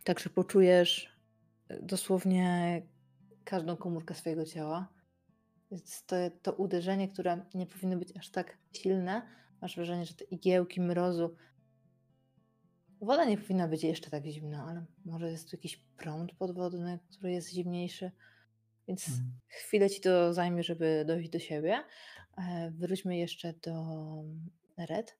Także 0.05 0.31
poczujesz 0.31 1.11
y, 1.71 1.83
dosłownie 1.83 2.83
każdą 3.45 3.77
komórkę 3.77 4.15
swojego 4.15 4.45
ciała. 4.45 4.89
Więc 5.71 6.05
to, 6.05 6.17
to 6.43 6.53
uderzenie, 6.53 7.09
które 7.09 7.45
nie 7.55 7.67
powinno 7.67 7.97
być 7.97 8.17
aż 8.17 8.31
tak 8.31 8.59
silne, 8.73 9.23
masz 9.61 9.77
wrażenie, 9.77 10.07
że 10.07 10.15
te 10.15 10.25
igiełki 10.25 10.81
mrozu. 10.81 11.35
Woda 13.01 13.25
nie 13.25 13.39
powinna 13.39 13.69
być 13.69 13.85
jeszcze 13.85 14.11
tak 14.11 14.25
zimna, 14.27 14.67
ale 14.69 14.85
może 15.05 15.31
jest 15.31 15.51
tu 15.51 15.57
jakiś 15.57 15.77
prąd 15.77 16.33
podwodny, 16.33 16.99
który 17.11 17.33
jest 17.33 17.51
zimniejszy. 17.53 18.11
Więc 18.89 19.09
Mhm. 19.09 19.31
chwilę 19.49 19.91
ci 19.91 20.01
to 20.01 20.35
zajmie, 20.35 20.63
żeby 20.63 21.05
dojść 21.07 21.31
do 21.31 21.39
siebie. 21.39 21.85
E, 22.39 22.71
Wróćmy 22.71 23.17
jeszcze 23.17 23.53
do 23.53 23.75
Red. 24.79 25.17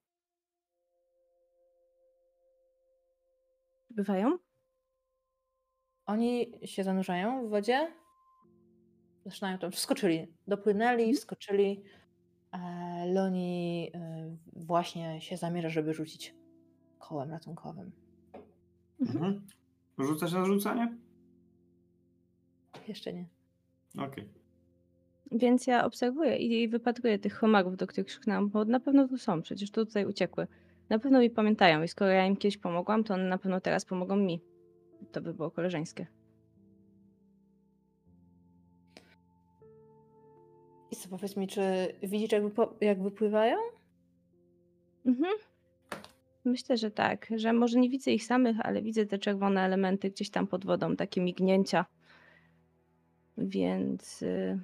Bywają? 3.91 4.39
Oni 6.07 6.53
się 6.65 6.85
zanurzają 6.85 7.47
w 7.47 7.51
wodzie. 7.51 7.93
Zaczynają 9.25 9.59
tam, 9.59 9.73
wskoczyli, 9.73 10.27
dopłynęli, 10.47 11.15
wskoczyli. 11.15 11.83
E, 12.53 12.59
Loni 13.07 13.91
e, 13.95 14.37
właśnie 14.53 15.21
się 15.21 15.37
zamierza, 15.37 15.69
żeby 15.69 15.95
rzucić 15.95 16.35
kołem 17.09 17.31
ratunkowym. 17.31 17.93
Mhm. 19.01 19.47
Rzucasz 19.99 20.33
na 20.33 20.45
rzucanie? 20.45 20.97
Jeszcze 22.89 23.13
nie. 23.13 23.27
Okej. 23.99 24.29
Więc 25.33 25.67
ja 25.67 25.85
obserwuję 25.85 26.37
i 26.37 26.69
wypatruję 26.69 27.19
tych 27.19 27.35
homarów, 27.35 27.77
do 27.77 27.87
których 27.87 28.07
krzyknęłam, 28.07 28.49
bo 28.49 28.65
na 28.65 28.81
pewno 28.81 29.09
tu 29.09 29.19
są, 29.19 29.43
przecież 29.43 29.71
tutaj 29.71 30.07
uciekły. 30.07 30.47
Na 30.89 30.99
pewno 30.99 31.21
mi 31.21 31.31
pamiętają 31.31 31.83
i 31.83 31.89
skoro 31.89 32.11
ja 32.11 32.27
im 32.27 32.37
kiedyś 32.37 32.59
pomogłam, 32.59 33.05
to 33.05 33.15
one 33.15 33.29
na 33.29 33.39
pewno 33.39 33.61
teraz 33.61 33.85
pomogą 33.85 34.17
mi. 34.17 34.41
To 35.13 35.21
by 35.21 35.35
było 35.35 35.51
koleżeńskie. 35.51 36.07
I 40.91 40.97
co, 40.97 41.09
powiedz 41.09 41.37
mi, 41.37 41.49
czy 41.49 41.61
widzisz, 42.03 42.33
jak, 42.33 42.43
wypo- 42.43 42.75
jak 42.81 43.03
wypływają? 43.03 43.57
Mhm. 45.07 45.33
Myślę, 46.47 46.77
że 46.77 46.91
tak, 46.91 47.29
że 47.37 47.53
może 47.53 47.79
nie 47.79 47.91
widzę 47.91 48.11
ich 48.11 48.25
samych, 48.25 48.57
ale 48.61 48.83
widzę 48.83 49.07
te 49.07 49.19
czerwone 49.19 49.61
elementy 49.61 50.11
gdzieś 50.11 50.31
tam 50.31 50.47
pod 50.47 50.65
wodą, 50.65 50.97
takie 50.97 51.21
mignięcia. 51.21 51.87
Więc 53.39 54.23
y, 54.23 54.61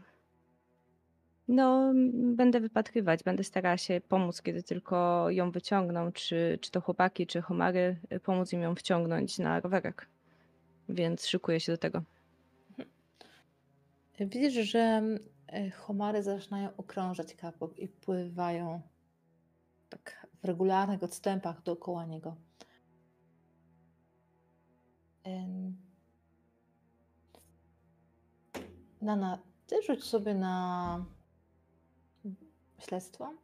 no, 1.48 1.92
będę 2.12 2.60
wypatrywać, 2.60 3.22
będę 3.22 3.44
starała 3.44 3.76
się 3.76 4.00
pomóc, 4.08 4.42
kiedy 4.42 4.62
tylko 4.62 5.26
ją 5.30 5.50
wyciągną, 5.50 6.12
czy, 6.12 6.58
czy 6.60 6.70
to 6.70 6.80
chłopaki, 6.80 7.26
czy 7.26 7.42
homary, 7.42 7.96
y, 8.12 8.20
pomóc 8.20 8.52
im 8.52 8.62
ją 8.62 8.74
wciągnąć 8.74 9.38
na 9.38 9.60
rowerek. 9.60 10.08
Więc 10.88 11.26
szykuję 11.26 11.60
się 11.60 11.72
do 11.72 11.78
tego. 11.78 12.02
Widzisz, 14.20 14.54
że 14.54 15.02
e, 15.46 15.70
homary 15.70 16.22
zaczynają 16.22 16.76
okrążać 16.76 17.34
kapok 17.34 17.78
i 17.78 17.88
pływają 17.88 18.80
tak 19.88 20.26
w 20.42 20.44
regularnych 20.44 21.02
odstępach 21.02 21.62
dookoła 21.62 22.06
niego. 22.06 22.36
Nana, 29.00 29.38
ty 29.66 29.82
rzuć 29.82 30.04
sobie 30.04 30.34
na 30.34 31.04
śledztwo, 32.78 33.34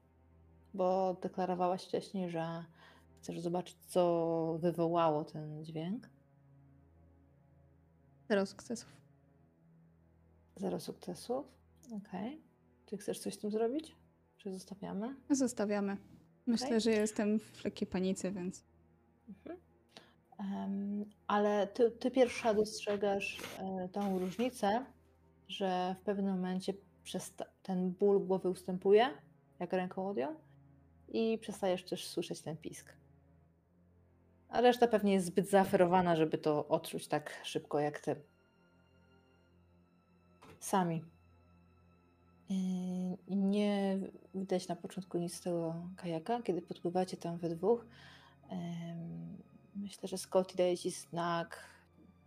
bo 0.74 1.16
deklarowałaś 1.22 1.84
wcześniej, 1.84 2.30
że 2.30 2.64
chcesz 3.16 3.40
zobaczyć, 3.40 3.76
co 3.86 4.58
wywołało 4.60 5.24
ten 5.24 5.64
dźwięk. 5.64 6.10
Zero 8.28 8.46
sukcesów. 8.46 8.96
Zero 10.56 10.80
sukcesów. 10.80 11.46
Okej. 11.96 12.42
Czy 12.86 12.96
chcesz 12.96 13.18
coś 13.18 13.34
z 13.34 13.38
tym 13.38 13.50
zrobić? 13.50 13.96
Czy 14.36 14.52
zostawiamy? 14.52 15.16
Zostawiamy. 15.30 15.96
Myślę, 16.48 16.66
Okej. 16.66 16.80
że 16.80 16.90
jestem 16.90 17.38
w 17.38 17.64
lekkiej 17.64 17.88
panice, 17.88 18.32
więc 18.32 18.64
Mhm. 19.28 19.58
Em, 20.38 21.04
ale 21.26 21.66
ty, 21.66 21.90
ty 21.90 22.10
pierwsza 22.10 22.54
dostrzegasz 22.54 23.38
e, 23.58 23.88
tą 23.88 24.18
różnicę, 24.18 24.84
że 25.48 25.96
w 26.00 26.04
pewnym 26.04 26.34
momencie 26.34 26.74
ten 27.62 27.90
ból 27.90 28.26
głowy 28.26 28.48
ustępuje, 28.50 29.08
jak 29.60 29.72
ręką 29.72 30.08
odjął, 30.08 30.34
i 31.08 31.38
przestajesz 31.38 31.84
też 31.84 32.06
słyszeć 32.06 32.40
ten 32.40 32.56
pisk. 32.56 32.92
A 34.48 34.60
reszta 34.60 34.88
pewnie 34.88 35.12
jest 35.12 35.26
zbyt 35.26 35.50
zaaferowana, 35.50 36.16
żeby 36.16 36.38
to 36.38 36.68
odczuć 36.68 37.08
tak 37.08 37.40
szybko 37.44 37.80
jak 37.80 38.00
ty. 38.00 38.16
Sami. 40.60 41.04
Yy, 42.50 43.36
Nie 43.36 43.98
widać 44.34 44.68
na 44.68 44.76
początku 44.76 45.18
nic 45.18 45.34
z 45.34 45.40
tego 45.40 45.74
kajaka, 45.96 46.42
kiedy 46.42 46.62
podpływacie 46.62 47.16
tam 47.16 47.36
we 47.38 47.48
dwóch. 47.48 47.86
em, 48.50 49.38
Myślę, 49.76 50.08
że 50.08 50.18
Scotty 50.18 50.56
daje 50.56 50.78
ci 50.78 50.90
znak, 50.90 51.64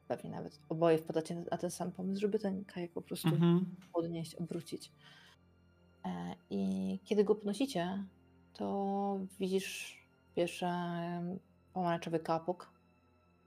pewnie 0.08 0.30
nawet 0.30 0.60
oboje 0.70 0.98
wpadacie 0.98 1.36
na- 1.36 1.42
na 1.52 1.58
ten 1.58 1.72
sam 1.72 1.92
pomysł, 1.92 2.22
żeby 2.22 2.40
ten 2.40 2.66
kajak 2.66 2.92
po 2.92 3.02
prostu 3.02 3.28
Mhm. 3.28 3.76
podnieść, 3.94 4.36
obrócić. 4.36 4.92
E, 6.06 6.36
I 6.50 7.00
kiedy 7.04 7.24
go 7.24 7.36
podnosicie, 7.36 8.04
to 8.54 9.20
widzisz 9.40 9.98
pierwszy 10.36 10.66
pomarańczowy 11.74 12.20
kapok 12.20 12.72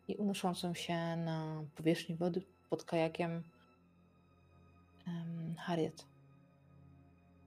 i 0.09 0.17
unoszącą 0.17 0.75
się 0.75 1.17
na 1.17 1.65
powierzchni 1.77 2.15
wody 2.15 2.43
pod 2.71 2.85
kajakiem 2.85 3.43
em, 5.07 5.55
Harriet. 5.59 6.05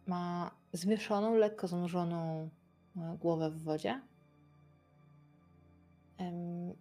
Ma 0.07 0.51
zmieszoną, 0.73 1.35
lekko 1.35 1.67
zanurzoną 1.67 2.49
e, 2.97 3.17
głowę 3.19 3.51
w 3.51 3.63
wodzie. 3.63 4.01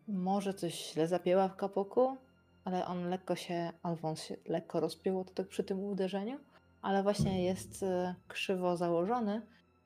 Może 0.09 0.55
coś 0.55 0.93
źle 0.93 1.09
zapięła 1.09 1.49
w 1.49 1.57
kapoku, 1.57 2.17
ale 2.65 2.87
on 2.87 3.09
lekko 3.09 3.37
się, 3.37 3.73
albo 3.83 4.09
on 4.09 4.17
się 4.17 4.37
lekko 4.47 4.81
rozpięło 4.81 5.25
to 5.25 5.35
tak 5.35 5.49
przy 5.49 5.65
tym 5.65 5.85
uderzeniu, 5.85 6.39
ale 6.83 7.03
właśnie 7.03 7.45
jest 7.45 7.83
e, 7.83 8.15
krzywo 8.29 8.77
założony 8.77 9.43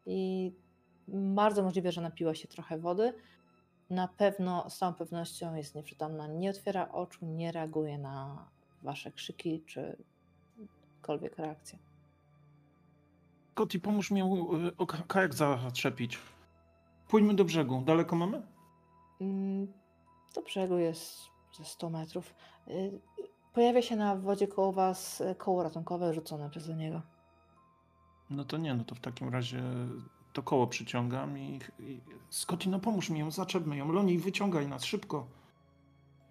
i 0.06 0.52
bardzo 1.08 1.62
możliwe, 1.62 1.92
że 1.92 2.00
napiła 2.00 2.34
się 2.34 2.48
trochę 2.48 2.78
wody. 2.78 3.14
Na 3.90 4.08
pewno, 4.08 4.70
z 4.70 4.78
całą 4.78 4.94
pewnością 4.94 5.54
jest 5.54 5.74
nieprzytomna, 5.74 6.26
nie 6.26 6.50
otwiera 6.50 6.92
oczu, 6.92 7.26
nie 7.26 7.52
reaguje 7.52 7.98
na 7.98 8.48
wasze 8.82 9.12
krzyki 9.12 9.62
czy 9.66 9.96
jakąkolwiek 10.58 11.38
reakcję. 11.38 11.78
Koti, 13.60 13.80
pomóż 13.80 14.10
mi 14.10 14.20
e, 14.20 14.26
kajak 15.08 15.34
zaczepić. 15.34 16.18
Pójdźmy 17.08 17.34
do 17.34 17.44
brzegu. 17.44 17.82
Daleko 17.86 18.16
mamy? 18.16 18.42
Mm, 19.20 19.66
Do 20.34 20.42
brzegu 20.42 20.78
jest 20.78 21.18
ze 21.58 21.64
100 21.64 21.90
metrów. 21.90 22.34
Y, 22.68 23.00
Pojawia 23.52 23.82
się 23.82 23.96
na 23.96 24.16
wodzie 24.16 24.48
koło 24.48 24.72
was 24.72 25.20
y, 25.20 25.34
koło 25.34 25.62
ratunkowe 25.62 26.14
rzucone 26.14 26.50
przez 26.50 26.68
niego. 26.68 27.02
No 28.30 28.44
to 28.44 28.56
nie, 28.56 28.74
no 28.74 28.84
to 28.84 28.94
w 28.94 29.00
takim 29.00 29.28
razie 29.28 29.62
to 30.32 30.42
koło 30.42 30.66
przyciągam 30.66 31.38
i, 31.38 31.58
i... 31.78 32.00
Scotty, 32.30 32.68
no 32.68 32.80
pomóż 32.80 33.10
mi 33.10 33.20
ją, 33.20 33.30
zaczepmy 33.30 33.76
ją. 33.76 33.92
Loni, 33.92 34.18
wyciągaj 34.18 34.68
nas, 34.68 34.84
szybko. 34.84 35.26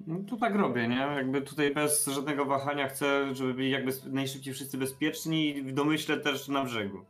No 0.08 0.20
tu 0.28 0.38
tak 0.38 0.56
robię, 0.56 0.88
nie? 0.88 0.96
Jakby 0.96 1.42
tutaj 1.42 1.74
bez 1.74 2.08
żadnego 2.08 2.46
wahania 2.46 2.88
chcę, 2.88 3.36
żeby 3.36 3.54
byli 3.54 3.70
jakby 3.70 3.92
najszybciej 4.06 4.54
wszyscy 4.54 4.78
bezpieczni 4.78 5.50
i 5.50 5.64
w 5.64 5.74
domyśle 5.74 6.18
też 6.18 6.48
na 6.48 6.64
brzegu. 6.64 7.06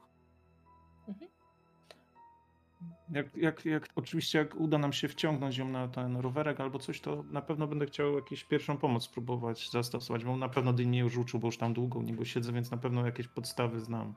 Jak, 3.12 3.38
jak, 3.38 3.66
jak, 3.66 3.88
oczywiście 3.96 4.40
jak 4.40 4.56
uda 4.56 4.78
nam 4.78 4.94
się 4.94 5.08
wciągnąć 5.08 5.58
ją 5.58 5.70
na 5.70 5.88
ten 5.88 6.18
rowerek 6.18 6.60
albo 6.60 6.80
coś, 6.80 7.02
to 7.02 7.24
na 7.24 7.42
pewno 7.42 7.68
będę 7.68 7.86
chciał 7.86 8.16
jakąś 8.16 8.44
pierwszą 8.44 8.78
pomoc 8.78 9.04
spróbować 9.04 9.70
zastosować, 9.72 10.26
bo 10.26 10.38
na 10.38 10.50
pewno 10.50 10.72
nie 10.72 11.00
już 11.00 11.18
uczył, 11.18 11.40
bo 11.40 11.48
już 11.48 11.58
tam 11.58 11.74
długo 11.74 12.00
u 12.00 12.02
niego 12.02 12.26
siedzę, 12.26 12.54
więc 12.54 12.72
na 12.72 12.78
pewno 12.78 13.06
jakieś 13.06 13.28
podstawy 13.28 13.80
znam. 13.80 14.14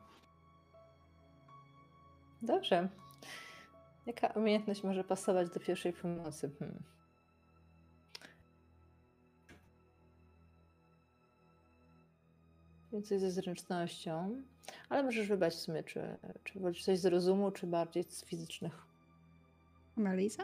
Dobrze. 2.43 2.89
Jaka 4.07 4.27
umiejętność 4.27 4.85
może 4.85 5.05
pasować 5.05 5.51
do 5.51 5.61
pierwszej 5.61 5.93
pomocy? 5.93 6.51
Hmm. 6.59 6.83
Więcej 12.93 13.19
ze 13.19 13.31
zręcznością, 13.31 14.43
ale 14.89 15.03
możesz 15.03 15.29
wybrać 15.29 15.55
w 15.55 15.61
sumie, 15.61 15.83
czy, 15.83 16.19
czy 16.45 16.61
coś 16.83 16.99
z 16.99 17.07
rozumu, 17.07 17.51
czy 17.51 17.67
bardziej 17.67 18.05
z 18.05 18.25
fizycznych. 18.25 18.92
Analiza? 19.99 20.43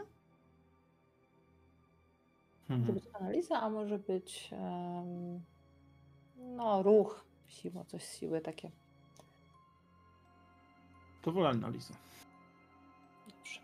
Może 2.69 2.79
Mhm. 2.81 2.93
być 2.93 3.03
analiza, 3.13 3.61
a 3.61 3.69
może 3.69 3.99
być 3.99 4.49
em, 4.53 5.41
no, 6.37 6.83
ruch, 6.83 7.25
siła, 7.47 7.83
coś 7.85 8.03
z 8.03 8.17
siły 8.17 8.41
takie. 8.41 8.71
To 11.21 11.31
wolę 11.31 11.49
analizę. 11.49 11.93
Dobrze. 13.27 13.59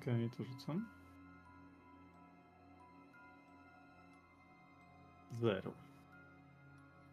Okej, 0.00 0.30
to 0.30 0.44
rzucam. 0.44 0.88
Zero. 5.30 5.72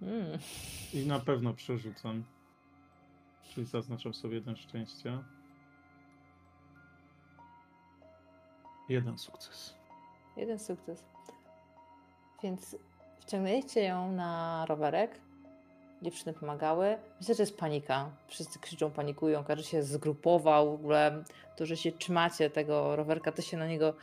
Mm. 0.02 0.40
I 0.94 1.06
na 1.08 1.20
pewno 1.20 1.54
przerzucam. 1.54 2.24
Czyli 3.44 3.66
zaznaczam 3.66 4.14
sobie 4.14 4.36
jeden 4.36 4.56
szczęścia. 4.56 5.24
Jeden 8.92 9.18
sukces. 9.18 9.74
Jeden 10.38 10.60
sukces. 10.60 11.04
Więc 12.44 12.76
wciągnęliście 13.20 13.84
ją 13.84 14.12
na 14.12 14.66
rowerek. 14.70 15.20
Dziewczyny 16.02 16.34
pomagały. 16.34 16.98
Myślę, 17.20 17.36
że 17.36 17.44
jest 17.44 17.58
panika. 17.58 18.10
Wszyscy 18.28 18.60
krzyczą, 18.60 18.92
panikują, 18.92 19.44
każdy 19.44 19.64
się 19.64 19.84
zgrupował. 19.84 20.72
W 20.72 20.74
ogóle 20.80 21.24
to, 21.56 21.66
że 21.66 21.78
się 21.78 21.92
trzymacie 21.92 22.50
tego 22.50 22.96
rowerka, 22.96 23.32
ty 23.32 23.42
się 23.42 23.58
na 23.58 23.68
niego 23.68 23.94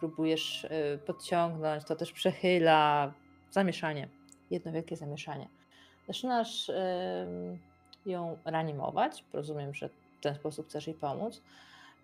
próbujesz 0.00 0.64
y, 0.64 0.98
podciągnąć, 1.06 1.84
to 1.84 1.96
też 1.96 2.12
przechyla. 2.12 3.12
Zamieszanie. 3.50 4.08
Jedno 4.50 4.72
wielkie 4.72 4.96
zamieszanie. 4.96 5.48
Zaczynasz 6.06 6.68
ym, 6.68 7.58
ją 8.06 8.38
reanimować. 8.44 9.24
Rozumiem, 9.32 9.74
że 9.74 9.88
w 9.88 10.20
ten 10.20 10.34
sposób 10.34 10.68
chcesz 10.68 10.86
jej 10.86 10.96
pomóc. 10.96 11.42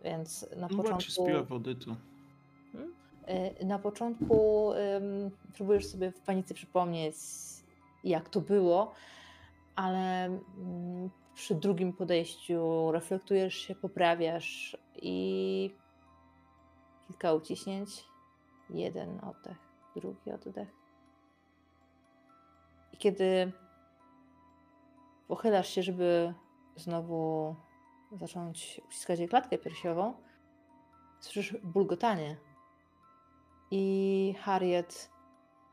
Więc 0.04 0.46
na 0.56 0.68
No, 0.68 0.76
początku. 0.82 1.10
spiła 1.10 1.42
wody, 1.42 1.74
to... 1.74 1.96
Y, 3.60 3.64
Na 3.64 3.78
początku 3.78 4.70
ym, 4.72 5.30
próbujesz 5.54 5.86
sobie 5.86 6.10
w 6.10 6.20
panice 6.20 6.54
przypomnieć, 6.54 7.16
jak 8.04 8.28
to 8.28 8.40
było, 8.40 8.92
ale 9.76 10.24
mm, 10.24 11.10
przy 11.34 11.54
drugim 11.54 11.92
podejściu 11.92 12.92
reflektujesz 12.92 13.54
się, 13.54 13.74
poprawiasz 13.74 14.76
i 15.02 15.74
kilka 17.06 17.34
uciśnięć, 17.34 18.04
jeden 18.70 19.20
oddech, 19.20 19.58
drugi 19.96 20.30
oddech. 20.32 20.68
I 22.92 22.96
kiedy 22.96 23.52
pochylasz 25.28 25.68
się, 25.68 25.82
żeby 25.82 26.34
znowu 26.76 27.54
zacząć 28.12 28.80
uciskać 28.86 29.18
jej 29.18 29.28
klatkę 29.28 29.58
piersiową, 29.58 30.14
słyszysz 31.20 31.56
bulgotanie 31.62 32.36
i 33.76 34.34
Harriet 34.40 35.10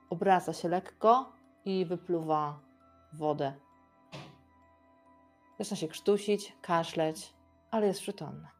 obraca 0.09 0.53
się 0.53 0.69
lekko 0.69 1.33
i 1.65 1.85
wypluwa 1.85 2.59
wodę. 3.13 3.53
Zaczyna 5.59 5.77
się 5.77 5.87
krztusić, 5.87 6.53
kaszleć, 6.61 7.33
ale 7.71 7.87
jest 7.87 8.01
przytomna. 8.01 8.51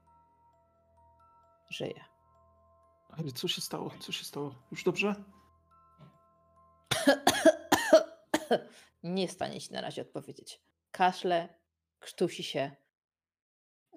Żyje. 1.69 2.05
Ale 3.09 3.31
co 3.31 3.47
się 3.47 3.61
stało? 3.61 3.91
Co 3.99 4.11
się 4.11 4.25
stało? 4.25 4.55
Już 4.71 4.83
dobrze? 4.83 5.15
Nie 9.03 9.27
stanie 9.27 9.61
ci 9.61 9.73
na 9.73 9.81
razie 9.81 10.01
odpowiedzieć. 10.01 10.61
Kaszle, 10.91 11.49
krztusi 11.99 12.43
się, 12.43 12.75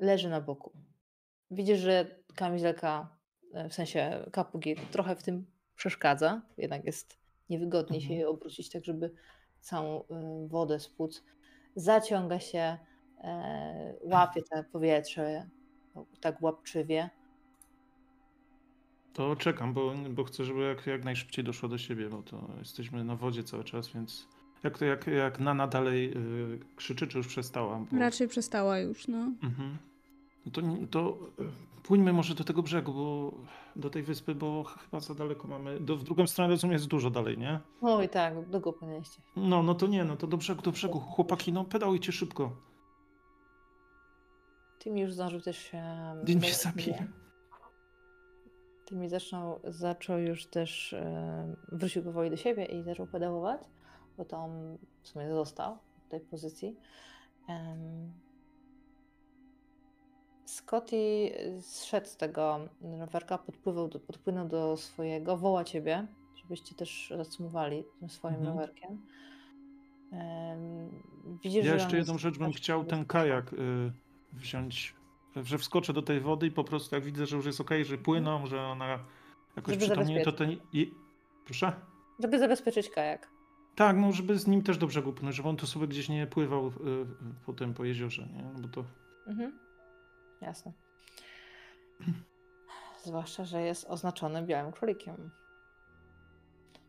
leży 0.01 0.29
na 0.29 0.41
boku. 0.41 0.73
Widzisz, 1.51 1.81
że 1.81 2.23
kamizelka, 2.35 3.17
w 3.71 3.75
sensie 3.75 4.27
kapuk 4.33 4.67
jej 4.67 4.77
trochę 4.77 5.17
w 5.17 5.23
tym 5.23 5.47
przeszkadza, 5.77 6.43
jednak 6.59 6.85
jest 6.85 7.19
niewygodnie 7.51 8.01
się 8.01 8.05
Mhm. 8.05 8.21
jej 8.21 8.25
obrócić, 8.29 8.71
tak 8.71 8.85
żeby 8.85 9.11
całą 9.61 10.01
y, 10.01 10.05
wodę 10.49 10.81
z 10.81 10.89
płuc 10.89 11.25
zaciąga 11.77 12.41
się, 12.41 12.79
e, 13.21 13.95
łapie 14.03 14.43
te 14.43 14.65
powietrze 14.65 15.49
o, 15.95 16.07
tak 16.21 16.43
łapczywie. 16.43 17.11
To 19.13 19.37
czekam, 19.37 19.75
bo, 19.75 19.95
bo 20.11 20.25
chcę, 20.25 20.45
żeby 20.45 20.61
jak, 20.61 20.87
jak 20.87 21.05
najszybciej 21.05 21.45
doszła 21.45 21.69
do 21.69 21.79
siebie, 21.79 22.09
bo 22.09 22.23
to 22.23 22.51
jesteśmy 22.59 23.05
na 23.05 23.17
wodzie 23.17 23.45
cały 23.45 23.65
czas, 23.65 23.89
więc 23.89 24.29
jak 24.65 24.79
to 24.79 24.85
jak, 24.85 25.07
jak 25.07 25.41
Nana 25.41 25.67
dalej 25.67 26.13
y, 26.17 26.59
krzyczy, 26.77 27.07
czy 27.07 27.19
już 27.19 27.27
przestała? 27.27 27.79
Bo... 27.93 27.99
Raczej 27.99 28.29
przestała 28.29 28.79
już, 28.79 29.09
no. 29.09 29.19
Mhm. 29.43 29.79
No 30.47 30.53
to, 30.53 30.63
to 30.91 31.19
y, 31.85 31.89
pójdźmy 31.89 32.13
może 32.13 32.35
do 32.35 32.45
tego 32.45 32.63
brzegu, 32.63 32.93
bo 32.95 33.33
do 33.77 33.91
tej 33.91 34.03
wyspy, 34.03 34.35
bo 34.35 34.65
chyba 34.65 35.01
za 35.01 35.15
daleko 35.15 35.49
mamy. 35.49 35.81
Do, 35.81 35.97
w 35.97 36.05
drugą 36.05 36.27
stronę 36.27 36.51
rozumiem 36.51 36.73
jest 36.73 36.87
dużo 36.87 37.11
dalej, 37.11 37.39
nie? 37.39 37.61
Oj 37.83 38.09
tak, 38.09 38.49
długo 38.49 38.73
płynęliście. 38.73 39.23
No, 39.37 39.63
no 39.63 39.75
to 39.75 39.87
nie, 39.87 40.05
no 40.05 40.17
to 40.17 40.27
do 40.27 40.37
brzegu, 40.37 40.63
do 40.63 40.73
brzegu. 40.73 41.01
Chłopaki, 41.01 41.53
no 41.53 41.65
pedałujcie 41.65 42.13
szybko. 42.13 42.53
Tim 44.79 44.99
już 44.99 45.13
zdążył 45.13 45.41
też 45.41 45.59
się... 45.59 45.83
Dzień 46.25 46.39
mnie 46.39 46.51
do- 46.51 46.57
zabije. 46.57 47.07
Tymi 48.87 49.09
zaczął, 49.09 49.61
zaczął 49.65 50.19
już 50.19 50.47
też, 50.47 50.93
e, 50.93 51.55
wrócił 51.73 52.03
powoli 52.03 52.31
do 52.31 52.37
siebie 52.37 52.65
i 52.65 52.83
zaczął 52.83 53.07
pedałować, 53.07 53.61
bo 54.17 54.25
tam 54.25 54.51
w 55.03 55.09
sumie 55.09 55.31
został, 55.31 55.79
tej 56.09 56.21
pozycji. 56.21 56.77
Scotty 60.55 61.31
zszedł 61.61 62.07
z 62.07 62.17
tego 62.17 62.61
rowerka, 62.99 63.39
podpływał 63.39 63.89
do, 63.89 64.01
podpłynął 64.01 64.49
do 64.49 64.77
swojego, 64.77 65.37
woła 65.37 65.65
ciebie, 65.65 66.07
żebyście 66.35 66.75
też 66.75 67.13
zacumowali 67.17 67.85
tym 68.01 68.09
swoim 68.09 68.35
Mhm. 68.35 68.53
rowerkiem. 68.53 69.01
Em, 70.13 70.91
Widzisz, 71.43 71.65
Ja 71.65 71.75
jeszcze 71.75 71.97
jedną 71.97 72.19
rzecz 72.19 72.39
bym 72.39 72.53
chciał 72.53 72.85
ten 72.85 73.05
kajak 73.05 73.53
y, 73.53 73.57
wziąć, 74.33 74.95
że 75.43 75.59
wskoczę 75.59 75.93
do 75.93 76.03
tej 76.03 76.21
wody 76.21 76.47
i 76.47 76.51
po 76.51 76.65
prostu 76.65 76.95
jak 76.95 77.05
widzę, 77.05 77.27
że 77.27 77.37
już 77.37 77.47
jest 77.47 77.61
okej, 77.61 77.85
że 77.85 77.99
płyną, 77.99 78.47
że 78.47 78.63
ona 78.63 78.99
jakoś 79.57 79.75
Żeby 79.75 79.87
przytomnieje, 79.87 80.25
to 80.25 80.33
ten... 80.33 80.57
I... 80.73 80.95
Proszę? 81.45 81.73
Żeby 82.21 82.39
zabezpieczyć 82.39 82.91
kajak. 82.91 83.31
Tak, 83.75 83.97
no 83.97 84.13
żeby 84.13 84.39
z 84.39 84.47
nim 84.47 84.63
też 84.63 84.79
do 84.79 84.87
brzegu 84.87 85.13
płynąć, 85.13 85.37
żeby 85.37 85.49
on 85.49 85.57
tu 85.57 85.67
sobie 85.67 85.87
gdzieś 85.87 86.09
nie 86.09 86.27
pływał 86.27 86.67
y, 86.69 86.73
potem 87.47 87.75
po 87.75 87.85
jeziorze, 87.85 88.29
nie? 88.33 88.43
No 88.55 88.61
Bo 88.61 88.69
to... 88.69 88.85
Mhm. 89.27 89.64
Jasne. 90.45 90.73
Zwłaszcza, 93.03 93.45
że 93.45 93.63
jest 93.63 93.85
oznaczony 93.85 94.43
białym 94.43 94.73
królikiem. 94.73 95.31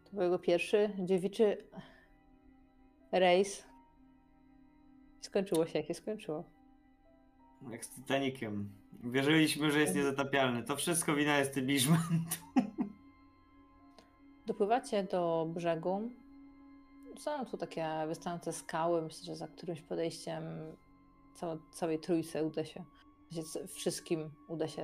To 0.03 0.11
był 0.11 0.23
jego 0.23 0.39
pierwszy 0.39 0.89
dziewiczy 0.99 1.57
rejs. 3.11 3.63
Skończyło 5.21 5.65
się, 5.65 5.79
jak 5.79 5.87
się 5.87 5.93
skończyło. 5.93 6.43
Jak 7.71 7.85
z 7.85 7.89
Titanikiem. 7.89 8.69
Wierzyliśmy, 9.03 9.71
że 9.71 9.79
jest 9.79 9.95
niezatapialny. 9.95 10.63
To 10.63 10.75
wszystko 10.75 11.15
wina 11.15 11.37
establishmentu. 11.37 12.37
Dopływacie 14.47 15.03
do 15.03 15.47
brzegu. 15.53 16.11
Są 17.17 17.45
tu 17.45 17.57
takie 17.57 17.87
wystające 18.07 18.53
skały. 18.53 19.01
Myślę, 19.01 19.25
że 19.25 19.35
za 19.35 19.47
którymś 19.47 19.81
podejściem 19.81 20.43
całe, 21.35 21.57
całej 21.71 21.99
trójce 21.99 22.43
uda 22.43 22.65
się, 22.65 22.83
wszystkim 23.67 24.31
uda 24.47 24.67
się 24.67 24.83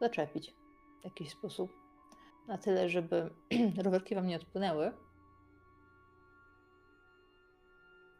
zaczepić 0.00 0.54
w 1.00 1.04
jakiś 1.04 1.30
sposób. 1.30 1.72
Na 2.48 2.58
tyle, 2.58 2.88
żeby 2.88 3.30
rowerki 3.84 4.14
wam 4.14 4.26
nie 4.26 4.36
odpłynęły. 4.36 4.92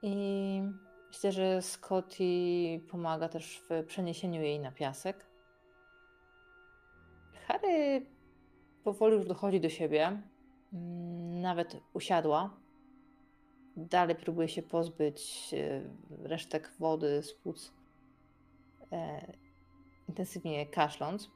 I 0.03 0.63
myślę, 1.09 1.33
że 1.33 1.63
Scotty 1.63 2.81
pomaga 2.91 3.29
też 3.29 3.63
w 3.71 3.85
przeniesieniu 3.87 4.43
jej 4.43 4.61
na 4.61 4.73
piasek. 4.73 5.27
Harry 7.47 8.07
powoli 8.85 9.15
już 9.15 9.27
dochodzi 9.27 9.61
do 9.61 9.69
siebie. 9.69 10.23
Mm, 10.73 11.41
Nawet 11.41 11.77
usiadła. 11.93 12.51
Dalej 13.77 14.17
próbuje 14.17 14.49
się 14.49 14.63
pozbyć 14.63 15.55
e, 15.55 15.83
resztek 16.29 16.73
wody 16.79 17.23
z 17.23 17.35
płuc. 17.35 17.73
E, 18.93 19.33
intensywnie 20.09 20.67
kaszląc. 20.67 21.31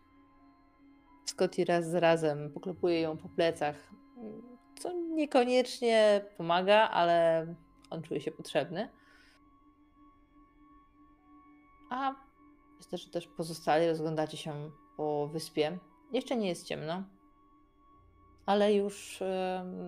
Scotty 1.26 1.64
raz 1.64 1.90
z 1.90 1.94
razem 1.94 2.52
poklepuje 2.52 3.00
ją 3.00 3.16
po 3.16 3.28
plecach, 3.28 3.90
co 4.78 4.92
niekoniecznie 4.92 6.24
pomaga, 6.36 6.88
ale 6.88 7.46
on 7.90 8.02
czuje 8.02 8.20
się 8.20 8.30
potrzebny. 8.30 8.88
A 11.90 12.14
myślę, 12.78 12.98
że 12.98 13.10
też 13.10 13.26
pozostali 13.26 13.88
rozglądacie 13.88 14.36
się 14.36 14.70
po 14.96 15.28
wyspie. 15.28 15.78
Jeszcze 16.12 16.36
nie 16.36 16.48
jest 16.48 16.66
ciemno, 16.66 17.02
ale 18.46 18.74
już 18.74 19.22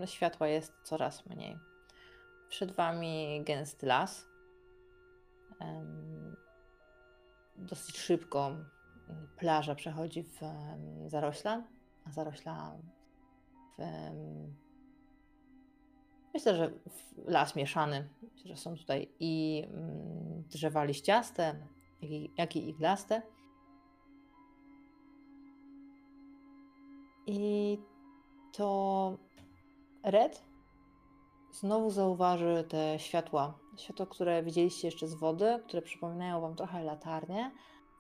światła 0.07 0.48
jest 0.48 0.72
coraz 0.83 1.27
mniej. 1.27 1.59
Przed 2.48 2.72
wami 2.72 3.42
gęsty 3.46 3.87
las. 3.87 4.29
Dosyć 7.62 7.98
szybko 7.98 8.46
mm, 8.46 9.29
plaża 9.37 9.75
przechodzi 9.75 10.22
w 10.22 10.40
zarośla, 11.07 11.62
a 12.05 12.12
zarośla 12.12 12.77
w 13.79 13.83
myślę, 16.35 16.57
że 16.57 16.70
w 16.70 17.29
las 17.29 17.57
mieszany. 17.57 18.09
Że 18.44 18.57
są 18.57 18.77
tutaj 18.77 19.09
i 19.20 19.64
mm, 19.66 20.42
drzewa 20.48 20.85
liściaste, 20.85 21.66
jak 22.37 22.57
i 22.57 22.68
iglaste. 22.68 23.22
I 27.27 27.79
to 28.53 29.18
Red 30.05 30.44
znowu 31.53 31.90
zauważy 31.90 32.64
te 32.68 32.98
światła. 32.98 33.62
Światła, 33.77 34.07
które 34.07 34.43
widzieliście 34.43 34.89
jeszcze 34.89 35.09
z 35.09 35.15
wody, 35.15 35.61
które 35.67 35.83
przypominają 35.83 36.41
wam 36.41 36.57
trochę 36.57 36.85
latarnie, 36.85 37.53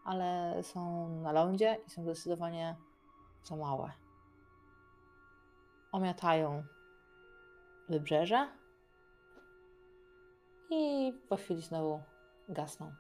ale 0.04 0.58
są 0.62 1.08
na 1.20 1.32
lądzie 1.32 1.78
i 1.86 1.90
są 1.90 2.02
zdecydowanie 2.02 2.76
za 3.44 3.56
małe. 3.56 3.92
Omiatają 5.92 6.64
wybrzeże 7.88 8.48
i 10.70 11.12
po 11.28 11.36
chwili 11.36 11.62
znowu 11.62 12.00
gasną. 12.48 12.92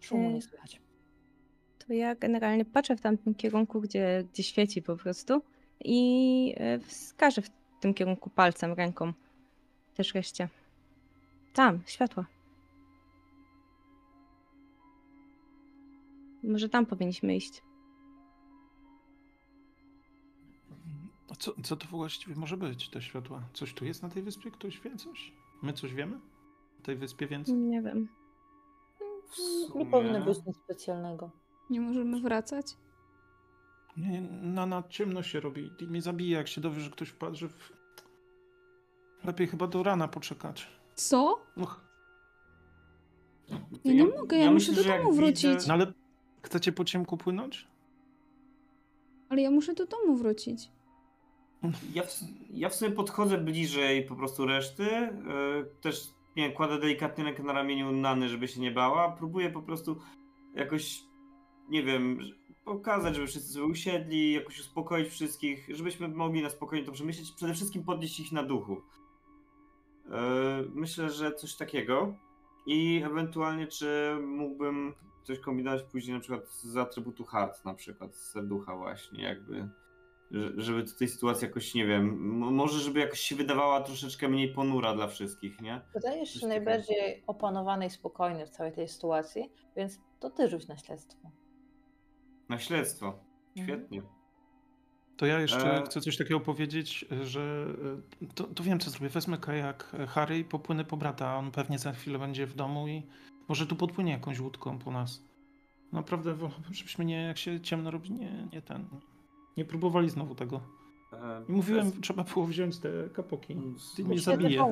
Szumu 0.00 0.28
nie 0.28 0.34
Ej. 0.34 0.42
słychać. 0.42 0.80
To 1.78 1.92
ja 1.92 2.14
generalnie 2.14 2.64
patrzę 2.64 2.96
w 2.96 3.00
tamtym 3.00 3.34
kierunku, 3.34 3.80
gdzie, 3.80 4.24
gdzie 4.32 4.42
świeci 4.42 4.82
po 4.82 4.96
prostu 4.96 5.42
i 5.80 6.54
e, 6.56 6.78
wskażę 6.78 7.42
w 7.42 7.50
tym 7.80 7.94
kierunku 7.94 8.30
palcem, 8.30 8.72
ręką. 8.72 9.12
Też 9.94 10.14
reszcie. 10.14 10.48
Tam, 11.54 11.80
światła. 11.86 12.26
Może 16.42 16.68
tam 16.68 16.86
powinniśmy 16.86 17.36
iść. 17.36 17.62
A 21.30 21.34
co, 21.34 21.52
co 21.62 21.76
to 21.76 21.86
właściwie 21.86 22.34
może 22.36 22.56
być, 22.56 22.88
te 22.88 23.02
światła? 23.02 23.42
Coś 23.52 23.74
tu 23.74 23.84
jest 23.84 24.02
na 24.02 24.08
tej 24.08 24.22
wyspie? 24.22 24.50
Ktoś 24.50 24.80
wie 24.80 24.96
coś? 24.96 25.32
My 25.62 25.72
coś 25.72 25.94
wiemy? 25.94 26.20
O 26.80 26.82
tej 26.82 26.96
wyspie 26.96 27.26
więcej? 27.26 27.54
Nie 27.54 27.82
wiem. 27.82 28.08
W 29.28 29.38
Nie 29.38 29.68
sumie- 29.68 29.90
powinno 29.90 30.20
być 30.24 30.38
nic 30.46 30.56
specjalnego. 30.56 31.30
Nie 31.70 31.80
możemy 31.80 32.20
wracać? 32.20 32.66
Nie, 33.96 34.08
nie, 34.08 34.20
na, 34.42 34.66
na 34.66 34.82
ciemno 34.88 35.22
się 35.22 35.40
robi. 35.40 35.70
I 35.80 35.86
mnie 35.86 36.02
zabija, 36.02 36.38
jak 36.38 36.48
się 36.48 36.60
dowie, 36.60 36.80
że 36.80 36.90
ktoś 36.90 37.08
wpadł, 37.08 37.36
że... 37.36 37.48
W... 37.48 37.72
Lepiej 39.24 39.46
chyba 39.46 39.66
do 39.66 39.82
rana 39.82 40.08
poczekać. 40.08 40.70
Co? 40.94 41.42
Uch. 41.56 41.80
Ja 43.84 43.92
nie 43.92 44.04
mogę, 44.06 44.36
ja 44.36 44.50
muszę 44.50 44.72
do 44.72 44.82
że 44.82 44.88
jak 44.88 45.02
domu 45.02 45.12
wrócić. 45.12 45.66
No 45.66 45.74
ale 45.74 45.92
chcecie 46.42 46.72
po 46.72 46.84
ciemku 46.84 47.16
płynąć? 47.16 47.68
Ale 49.28 49.42
ja 49.42 49.50
muszę 49.50 49.74
do 49.74 49.86
domu 49.86 50.16
wrócić. 50.16 50.70
Ja 51.94 52.02
w, 52.02 52.20
ja 52.50 52.68
w 52.68 52.74
sumie 52.74 52.90
podchodzę 52.90 53.38
bliżej 53.38 54.04
po 54.04 54.16
prostu 54.16 54.46
reszty. 54.46 54.82
yy, 54.84 55.10
Też 55.80 56.06
nie 56.36 56.42
wiem, 56.48 56.52
kładę 56.52 56.78
delikatnie 56.78 57.24
rękę 57.24 57.42
na 57.42 57.52
ramieniu 57.52 57.92
Nany, 57.92 58.28
żeby 58.28 58.48
się 58.48 58.60
nie 58.60 58.70
bała. 58.70 59.12
Próbuję 59.18 59.50
po 59.50 59.62
prostu 59.62 59.96
jakoś, 60.54 61.02
nie 61.68 61.82
wiem, 61.82 62.20
ż- 62.22 62.34
pokazać, 62.64 63.14
żeby 63.14 63.26
wszyscy 63.26 63.52
sobie 63.52 63.66
usiedli, 63.66 64.32
jakoś 64.32 64.60
uspokoić 64.60 65.08
wszystkich, 65.08 65.66
żebyśmy 65.76 66.08
mogli 66.08 66.42
na 66.42 66.50
spokojnie 66.50 66.86
to 66.86 66.92
przemyśleć. 66.92 67.32
Przede 67.32 67.54
wszystkim 67.54 67.84
podnieść 67.84 68.20
ich 68.20 68.32
na 68.32 68.42
duchu. 68.42 68.82
Yy, 70.04 70.14
Myślę, 70.74 71.10
że 71.10 71.32
coś 71.32 71.56
takiego. 71.56 72.14
I 72.66 73.02
ewentualnie, 73.06 73.66
czy 73.66 74.16
mógłbym 74.26 74.94
coś 75.22 75.38
kombinować 75.38 75.82
później, 75.82 76.14
na 76.14 76.20
przykład 76.20 76.48
z 76.48 76.76
atrybutu 76.76 77.24
hard, 77.24 77.64
na 77.64 77.74
przykład 77.74 78.16
z 78.16 78.30
serducha 78.32 78.76
właśnie, 78.76 79.22
jakby 79.24 79.68
że- 80.30 80.52
żeby 80.56 80.84
tutaj 80.84 81.08
sytuacja 81.08 81.48
jakoś, 81.48 81.74
nie 81.74 81.86
wiem, 81.86 82.18
może 82.54 82.78
żeby 82.80 83.00
jakoś 83.00 83.20
się 83.20 83.36
wydawała 83.36 83.80
troszeczkę 83.80 84.28
mniej 84.28 84.52
ponura 84.54 84.94
dla 84.94 85.06
wszystkich, 85.06 85.60
nie? 85.60 85.80
Wydajesz 85.94 86.34
się 86.34 86.46
najbardziej 86.46 87.22
opanowany 87.26 87.86
i 87.86 87.90
spokojny 87.90 88.46
w 88.46 88.50
całej 88.50 88.72
tej 88.72 88.88
sytuacji, 88.88 89.50
więc 89.76 90.00
to 90.20 90.30
ty 90.30 90.48
rzuć 90.48 90.68
na 90.68 90.76
śledztwo. 90.78 91.30
Na 92.48 92.58
śledztwo. 92.58 93.18
Mhm. 93.56 93.88
To 95.16 95.26
ja 95.26 95.40
jeszcze 95.40 95.78
E. 95.78 95.82
chcę 95.82 96.00
coś 96.00 96.16
takiego 96.16 96.40
powiedzieć, 96.40 97.04
że 97.22 97.66
e, 98.22 98.26
to, 98.34 98.44
to 98.44 98.62
wiem 98.62 98.80
co 98.80 98.90
zrobię. 98.90 99.08
Wezmę 99.08 99.38
kajak 99.38 99.92
Harry 100.08 100.38
i 100.38 100.44
popłynę 100.44 100.84
po 100.84 100.96
brata. 100.96 101.36
On 101.36 101.50
pewnie 101.50 101.78
za 101.78 101.92
chwilę 101.92 102.18
będzie 102.18 102.46
w 102.46 102.54
domu 102.54 102.88
i 102.88 103.02
może 103.48 103.66
tu 103.66 103.76
podpłynie 103.76 104.12
jakąś 104.12 104.40
łódką 104.40 104.78
po 104.78 104.90
nas. 104.90 105.22
Naprawdę, 105.92 106.34
wolałbym, 106.34 106.74
żebyśmy 106.74 107.04
nie, 107.04 107.22
jak 107.22 107.38
się 107.38 107.60
ciemno 107.60 107.90
robi, 107.90 108.12
nie, 108.12 108.48
nie 108.52 108.62
ten. 108.62 108.84
Nie 109.56 109.64
próbowali 109.64 110.10
znowu 110.10 110.34
tego. 110.34 110.60
E, 111.12 111.42
I 111.48 111.52
mówiłem, 111.52 111.90
bez- 111.90 112.00
trzeba 112.00 112.24
było 112.24 112.46
wziąć 112.46 112.78
te 112.78 112.88
kapoki. 113.12 113.56
Ty 113.96 114.04
mnie 114.04 114.18
zabije. 114.18 114.64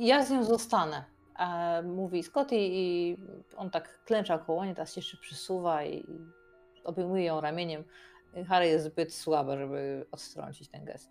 Ja 0.00 0.24
z 0.24 0.30
nią 0.30 0.44
zostanę. 0.44 1.04
E, 1.38 1.82
mówi 1.82 2.22
Scotty 2.22 2.56
i 2.58 3.16
on 3.56 3.70
tak 3.70 4.04
klęcza 4.04 4.38
koło 4.38 4.64
niej, 4.64 4.74
teraz 4.74 4.94
się 4.94 4.98
jeszcze 4.98 5.16
przysuwa 5.16 5.84
i 5.84 6.06
obejmuje 6.84 7.24
ją 7.24 7.40
ramieniem. 7.40 7.84
Harry 8.48 8.66
jest 8.66 8.84
zbyt 8.84 9.14
słaby, 9.14 9.58
żeby 9.58 10.06
odstrącić 10.12 10.68
ten 10.68 10.84
gest. 10.84 11.10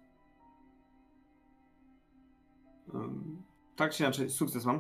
Tak 3.76 3.92
czy 3.92 4.04
inaczej, 4.04 4.30
sukces 4.30 4.66
mam. 4.66 4.80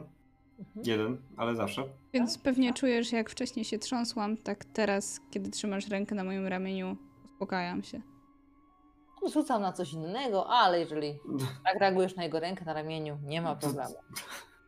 Mhm. 0.60 0.86
Jeden, 0.86 1.18
ale 1.38 1.56
zawsze. 1.56 1.84
Więc 2.14 2.38
pewnie 2.38 2.74
czujesz, 2.74 3.12
jak 3.12 3.30
wcześniej 3.30 3.66
się 3.66 3.80
trząsłam, 3.80 4.38
tak 4.38 4.66
teraz, 4.66 5.20
kiedy 5.32 5.50
trzymasz 5.50 5.88
rękę 5.88 6.16
na 6.16 6.24
moim 6.24 6.48
ramieniu, 6.48 6.98
uspokajam 7.26 7.84
się. 7.84 8.02
On 9.22 9.32
rzucał 9.32 9.60
na 9.60 9.74
coś 9.74 9.94
innego, 9.94 10.50
ale 10.50 10.80
jeżeli 10.80 11.20
tak 11.66 11.80
reagujesz 11.80 12.16
na 12.16 12.24
jego 12.24 12.40
rękę 12.40 12.66
na 12.66 12.74
ramieniu, 12.74 13.18
nie 13.24 13.42
ma 13.42 13.56
problemu. 13.62 13.96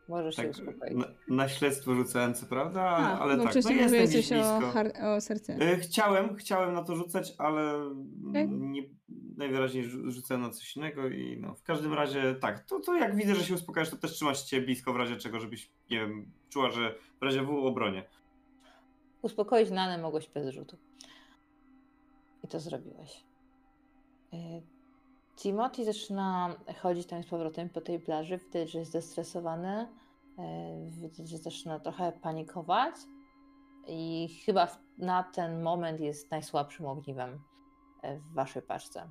Możesz 0.08 0.36
się 0.36 0.42
Tak, 0.42 0.50
uspokoić. 0.50 0.94
na, 0.96 1.04
na 1.28 1.48
śledztwo 1.48 1.94
rzucałem, 1.94 2.34
co 2.34 2.46
prawda, 2.46 2.80
ale, 2.82 3.06
A, 3.06 3.18
ale 3.18 3.36
bo 3.36 3.42
tak, 3.44 3.54
no 3.54 3.58
jestem 3.58 3.76
mówiłeś 3.82 4.08
gdzieś 4.10 4.28
coś 4.28 4.38
o, 4.38 4.58
blisko. 4.58 4.72
har- 4.72 4.92
o 5.04 5.20
serce. 5.20 5.52
E, 5.54 5.76
Chciałem, 5.76 6.36
chciałem 6.36 6.74
na 6.74 6.84
to 6.84 6.96
rzucać, 6.96 7.34
ale 7.38 7.90
Okej. 8.30 8.48
nie, 8.48 8.82
najwyraźniej 9.36 9.84
rzu- 9.84 10.10
rzucałem 10.10 10.42
na 10.42 10.50
coś 10.50 10.76
innego 10.76 11.08
i 11.08 11.38
no, 11.40 11.54
w 11.54 11.62
każdym 11.62 11.92
razie 11.94 12.34
tak, 12.34 12.60
to, 12.66 12.80
to 12.80 12.94
jak 12.96 13.16
widzę, 13.16 13.34
że 13.34 13.44
się 13.44 13.54
uspokajasz, 13.54 13.90
to 13.90 13.96
też 13.96 14.12
trzymać 14.12 14.40
cię 14.42 14.60
blisko 14.60 14.92
w 14.92 14.96
razie 14.96 15.16
czego, 15.16 15.40
żebyś, 15.40 15.70
nie 15.90 15.98
wiem, 16.00 16.30
czuła, 16.48 16.70
że 16.70 16.94
w 17.20 17.22
razie 17.22 17.42
W 17.42 17.50
obronie. 17.66 18.04
Uspokoić 19.22 19.70
Nanę 19.70 19.98
mogłeś 20.02 20.28
bez 20.28 20.48
rzutu. 20.48 20.76
I 22.44 22.48
to 22.48 22.60
zrobiłeś. 22.60 23.24
Timothy 25.36 25.84
zaczyna 25.84 26.56
chodzić 26.82 27.06
tam 27.06 27.22
z 27.22 27.26
powrotem 27.26 27.68
po 27.68 27.80
tej 27.80 28.00
plaży. 28.00 28.38
Widać, 28.38 28.70
że 28.70 28.78
jest 28.78 28.92
zestresowany. 28.92 29.88
y, 30.86 30.90
Widać, 30.90 31.28
że 31.28 31.38
zaczyna 31.38 31.80
trochę 31.80 32.12
panikować. 32.12 32.94
I 33.86 34.28
chyba 34.46 34.68
na 34.98 35.22
ten 35.22 35.62
moment 35.62 36.00
jest 36.00 36.30
najsłabszym 36.30 36.86
ogniwem 36.86 37.34
y, 37.34 38.20
w 38.20 38.34
waszej 38.34 38.62
paczce. 38.62 39.10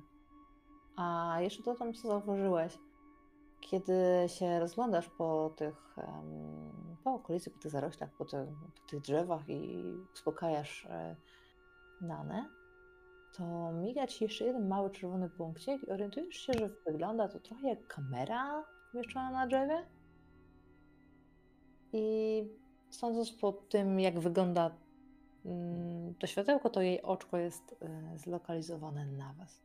A 0.96 1.36
jeszcze 1.40 1.62
to 1.62 1.74
tam, 1.74 1.94
co 1.94 2.08
zauważyłeś, 2.08 2.78
kiedy 3.60 4.24
się 4.26 4.60
rozglądasz 4.60 5.08
po 5.08 5.52
tych, 5.56 5.96
po 7.04 7.14
okolicy, 7.14 7.50
po 7.50 7.58
tych 7.58 7.70
zaroślach, 7.70 8.10
po, 8.10 8.24
po 8.24 8.88
tych 8.88 9.00
drzewach 9.00 9.48
i 9.48 9.84
uspokajasz 10.14 10.86
e, 10.90 11.16
Nanę, 12.00 12.48
to 13.36 13.72
miga 13.72 14.06
ci 14.06 14.24
jeszcze 14.24 14.44
jeden 14.44 14.68
mały 14.68 14.90
czerwony 14.90 15.30
punkcik 15.30 15.82
i 15.82 15.90
orientujesz 15.90 16.36
się, 16.36 16.52
że 16.52 16.70
wygląda 16.86 17.28
to 17.28 17.40
trochę 17.40 17.68
jak 17.68 17.86
kamera 17.86 18.64
umieszczona 18.94 19.30
na 19.30 19.46
drzewie. 19.46 19.86
I 21.92 22.44
sądząc 22.90 23.32
po 23.32 23.52
tym, 23.52 24.00
jak 24.00 24.20
wygląda 24.20 24.70
mm, 25.44 26.14
to 26.14 26.26
światełko, 26.26 26.70
to 26.70 26.82
jej 26.82 27.02
oczko 27.02 27.36
jest 27.36 27.76
e, 27.82 28.18
zlokalizowane 28.18 29.06
na 29.06 29.32
was. 29.32 29.62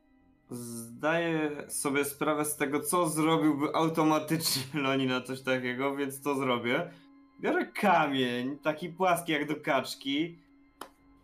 Zdaję 0.50 1.50
sobie 1.68 2.04
sprawę 2.04 2.44
z 2.44 2.56
tego, 2.56 2.80
co 2.80 3.08
zrobiłby 3.08 3.74
automatycznie 3.74 4.62
Loni 4.82 5.06
na 5.06 5.20
coś 5.20 5.42
takiego, 5.42 5.96
więc 5.96 6.22
to 6.22 6.34
zrobię. 6.34 6.90
Biorę 7.40 7.66
kamień, 7.66 8.58
taki 8.58 8.88
płaski 8.88 9.32
jak 9.32 9.48
do 9.48 9.56
kaczki. 9.56 10.41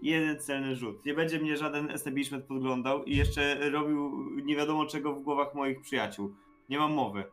Jeden 0.01 0.41
celny 0.41 0.77
rzut. 0.77 1.05
Nie 1.05 1.15
będzie 1.15 1.39
mnie 1.39 1.57
żaden 1.57 1.91
establishment 1.91 2.45
podglądał 2.45 3.05
i 3.05 3.17
jeszcze 3.17 3.71
robił 3.71 4.31
nie 4.45 4.57
wiadomo 4.57 4.87
czego 4.87 5.15
w 5.15 5.23
głowach 5.23 5.55
moich 5.55 5.81
przyjaciół. 5.81 6.35
Nie 6.69 6.79
mam 6.79 6.93
mowy. 6.93 7.25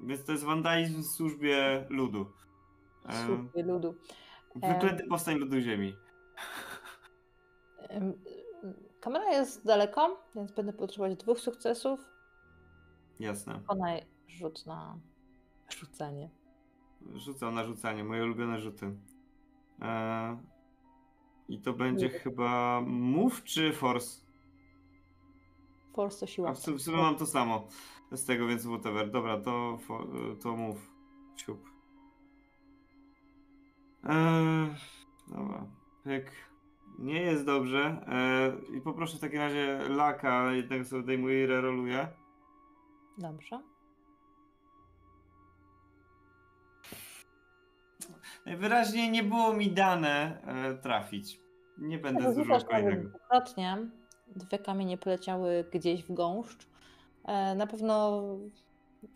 Więc 0.00 0.24
to 0.24 0.32
jest 0.32 0.44
wandalizm 0.44 1.02
w 1.02 1.06
służbie 1.06 1.86
ludu. 1.90 2.32
W 3.08 3.26
służbie 3.26 3.62
ludu. 3.62 3.94
Wyklęty 4.54 5.06
powstań 5.06 5.36
ludu 5.38 5.60
ziemi. 5.60 5.96
Em, 7.88 8.12
Kamera 9.00 9.32
jest 9.32 9.66
daleko, 9.66 10.22
więc 10.34 10.52
będę 10.52 10.72
potrzebować 10.72 11.16
dwóch 11.18 11.40
sukcesów. 11.40 12.00
Jasne. 13.20 13.58
Wykonaj 13.58 14.06
rzut 14.28 14.66
na 14.66 14.98
rzucenie. 15.68 16.30
Rzucam 17.14 17.54
na 17.54 17.64
rzucanie, 17.64 18.04
moje 18.04 18.24
ulubione 18.24 18.60
rzuty. 18.60 18.96
Eee, 19.80 20.36
I 21.48 21.60
to 21.60 21.72
będzie 21.72 22.06
Nie. 22.08 22.18
chyba 22.18 22.80
move 22.86 23.44
czy 23.44 23.72
force? 23.72 24.26
Force 25.94 26.20
to 26.20 26.26
siła. 26.26 26.50
A 26.50 26.54
w, 26.54 26.58
sum- 26.58 26.74
w 26.78 26.82
sumie 26.82 26.96
mam 26.96 27.16
to 27.16 27.26
samo 27.26 27.68
z 28.12 28.24
tego, 28.24 28.46
więc 28.46 28.66
whatever. 28.66 29.10
Dobra, 29.10 29.40
to, 29.40 29.78
to 30.42 30.56
move. 30.56 30.90
Siup. 31.36 31.70
Eee, 34.04 34.74
dobra, 35.28 35.66
pyk. 36.04 36.30
Nie 36.98 37.20
jest 37.22 37.44
dobrze. 37.46 38.04
Eee, 38.08 38.76
I 38.76 38.80
poproszę 38.80 39.16
w 39.16 39.20
takim 39.20 39.38
razie 39.38 39.80
laka, 39.88 40.52
jednego 40.52 40.84
sobie 40.84 41.02
odejmuję 41.02 41.44
i 41.44 41.46
reroluję. 41.46 42.08
Dobrze. 43.18 43.60
Najwyraźniej 48.48 49.10
nie 49.10 49.22
było 49.22 49.52
mi 49.54 49.70
dane 49.72 50.38
e, 50.46 50.74
trafić. 50.74 51.40
Nie 51.78 51.98
będę 51.98 52.22
Tak, 52.24 52.34
zużywał 52.34 52.58
rzucasz 52.58 52.72
nawet 52.72 52.84
kolejnego. 52.86 53.08
dwukrotnie. 53.18 53.78
Dwie 54.36 54.58
kamienie 54.58 54.98
poleciały 54.98 55.64
gdzieś 55.72 56.02
w 56.04 56.12
gąszcz. 56.14 56.66
E, 57.24 57.54
Na 57.54 57.66
pewno 57.66 58.22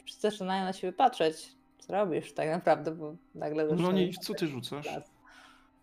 wszyscy 0.05 0.31
zaczynają 0.31 0.65
na 0.65 0.73
siebie 0.73 0.93
patrzeć. 0.93 1.53
Co 1.79 1.93
robisz 1.93 2.33
tak 2.33 2.49
naprawdę, 2.49 2.91
bo 2.95 3.15
nagle 3.35 3.67
No 3.77 3.93
nie, 3.93 4.13
co 4.13 4.35
ty 4.35 4.47
rzucasz? 4.47 4.89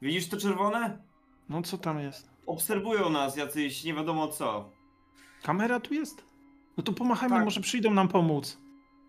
Widzisz 0.01 0.29
to 0.29 0.37
czerwone? 0.37 0.97
No 1.49 1.61
co 1.61 1.77
tam 1.77 1.99
jest? 1.99 2.29
Obserwują 2.47 3.09
nas 3.09 3.37
jacyś 3.37 3.83
nie 3.83 3.93
wiadomo 3.93 4.27
co. 4.27 4.69
Kamera 5.43 5.79
tu 5.79 5.93
jest? 5.93 6.23
No 6.77 6.83
to 6.83 6.93
pomachajmy, 6.93 7.35
Tak. 7.35 7.45
może 7.45 7.61
przyjdą 7.61 7.91
nam 7.93 8.07
pomóc. 8.07 8.57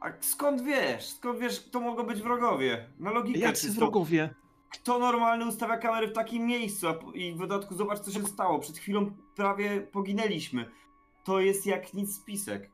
A 0.01 0.13
skąd 0.21 0.63
wiesz? 0.63 1.07
Skąd 1.09 1.39
wiesz, 1.39 1.61
kto 1.61 1.81
mogą 1.81 2.03
być 2.03 2.23
wrogowie? 2.23 2.87
Na 2.99 3.11
logikę 3.11 3.39
Jacy 3.39 3.67
czysto. 3.67 3.81
wrogowie? 3.81 4.35
Kto 4.71 4.99
normalny 4.99 5.47
ustawia 5.47 5.77
kamery 5.77 6.09
w 6.09 6.13
takim 6.13 6.47
miejscu? 6.47 6.87
I 7.15 7.33
w 7.33 7.39
dodatku 7.39 7.75
zobacz, 7.75 7.99
co 8.01 8.11
się 8.11 8.27
stało. 8.27 8.59
Przed 8.59 8.79
chwilą 8.79 9.11
prawie 9.37 9.81
poginęliśmy. 9.81 10.71
To 11.25 11.41
jest 11.41 11.67
jak 11.67 11.95
nic 11.95 12.17
spisek. 12.17 12.71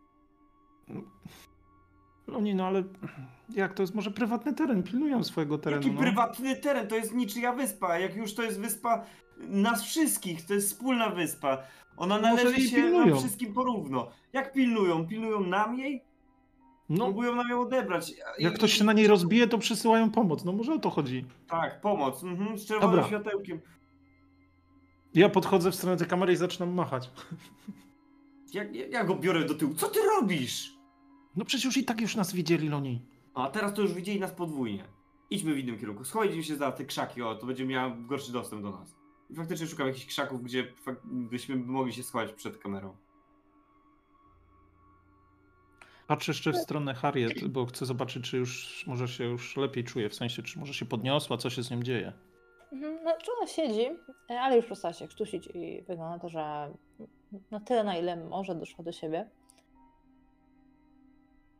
No 2.28 2.40
nie, 2.40 2.54
no 2.54 2.66
ale 2.66 2.82
jak 3.50 3.74
to 3.74 3.82
jest 3.82 3.94
może 3.94 4.10
prywatny 4.10 4.54
teren? 4.54 4.82
Pilnują 4.82 5.24
swojego 5.24 5.58
terenu. 5.58 5.82
Jaki 5.82 5.94
no. 5.94 6.00
prywatny 6.00 6.56
teren? 6.56 6.88
To 6.88 6.96
jest 6.96 7.14
niczyja 7.14 7.52
wyspa. 7.52 7.98
Jak 7.98 8.16
już 8.16 8.34
to 8.34 8.42
jest 8.42 8.60
wyspa 8.60 9.04
nas 9.38 9.84
wszystkich, 9.84 10.46
to 10.46 10.54
jest 10.54 10.68
wspólna 10.68 11.10
wyspa. 11.10 11.62
Ona 11.96 12.18
należy 12.18 12.60
się 12.60 12.90
nam 12.90 13.16
wszystkim 13.16 13.54
porówno. 13.54 14.10
Jak 14.32 14.52
pilnują? 14.52 15.06
Pilnują 15.06 15.40
nam 15.40 15.78
jej? 15.78 16.05
No, 16.88 17.04
Próbują 17.04 17.34
nam 17.34 17.48
ją 17.48 17.60
odebrać. 17.60 18.10
I- 18.38 18.42
jak 18.42 18.54
ktoś 18.54 18.72
się 18.72 18.84
na 18.84 18.92
niej 18.92 19.06
rozbije, 19.06 19.48
to 19.48 19.58
przysyłają 19.58 20.10
pomoc. 20.10 20.44
No 20.44 20.52
może 20.52 20.74
o 20.74 20.78
to 20.78 20.90
chodzi. 20.90 21.24
Tak, 21.48 21.80
pomoc. 21.80 22.22
Mhm, 22.24 22.58
z 22.58 22.66
czerwonym 22.66 22.90
Dobra. 22.90 23.06
światełkiem. 23.06 23.60
Ja 25.14 25.28
podchodzę 25.28 25.70
w 25.70 25.74
stronę 25.74 25.96
tej 25.96 26.06
kamery 26.06 26.32
i 26.32 26.36
zaczynam 26.36 26.74
machać. 26.74 27.10
Ja, 28.54 28.64
ja, 28.64 28.86
ja 28.86 29.04
go 29.04 29.14
biorę 29.16 29.44
do 29.44 29.54
tyłu. 29.54 29.74
Co 29.74 29.88
ty 29.88 29.98
robisz? 30.20 30.76
No 31.36 31.44
przecież 31.44 31.64
już 31.64 31.76
i 31.76 31.84
tak 31.84 32.00
już 32.00 32.16
nas 32.16 32.32
widzieli, 32.32 32.68
Loni. 32.68 33.02
A 33.34 33.50
teraz 33.50 33.74
to 33.74 33.82
już 33.82 33.92
widzieli 33.94 34.20
nas 34.20 34.32
podwójnie. 34.32 34.84
Idźmy 35.30 35.54
w 35.54 35.58
innym 35.58 35.78
kierunku. 35.78 36.04
Schowajmy 36.04 36.42
się 36.42 36.56
za 36.56 36.72
te 36.72 36.84
krzaki, 36.84 37.22
o, 37.22 37.34
to 37.34 37.46
będzie 37.46 37.64
miała 37.66 37.90
gorszy 37.96 38.32
dostęp 38.32 38.62
do 38.62 38.70
nas. 38.70 38.96
I 39.30 39.34
faktycznie 39.34 39.66
szukam 39.66 39.86
jakichś 39.86 40.06
krzaków, 40.06 40.42
gdzie 40.42 40.72
byśmy 41.04 41.56
mogli 41.56 41.92
się 41.92 42.02
schować 42.02 42.32
przed 42.32 42.58
kamerą. 42.58 42.96
Patrzę 46.06 46.32
jeszcze 46.32 46.52
w 46.52 46.56
stronę 46.56 46.94
Harriet, 46.94 47.48
bo 47.48 47.66
chcę 47.66 47.86
zobaczyć, 47.86 48.30
czy 48.30 48.36
już 48.36 48.84
może 48.86 49.08
się 49.08 49.24
już 49.24 49.56
lepiej 49.56 49.84
czuje, 49.84 50.08
w 50.08 50.14
sensie, 50.14 50.42
czy 50.42 50.58
może 50.58 50.74
się 50.74 50.84
podniosła, 50.86 51.36
co 51.36 51.50
się 51.50 51.62
z 51.62 51.70
nią 51.70 51.82
dzieje. 51.82 52.12
Mhm, 52.72 52.98
No, 53.04 53.12
czy 53.24 53.30
ona 53.38 53.46
siedzi, 53.46 53.86
e, 54.30 54.40
ale 54.40 54.56
już 54.56 54.66
przestała 54.66 54.92
się 54.94 55.08
krztusić 55.08 55.48
i 55.54 55.82
wygląda 55.82 56.18
to, 56.18 56.28
że 56.28 56.70
na 57.50 57.60
tyle, 57.60 57.84
na 57.84 57.96
ile 57.98 58.16
może 58.16 58.54
doszła 58.54 58.84
do 58.84 58.92
siebie. 58.92 59.30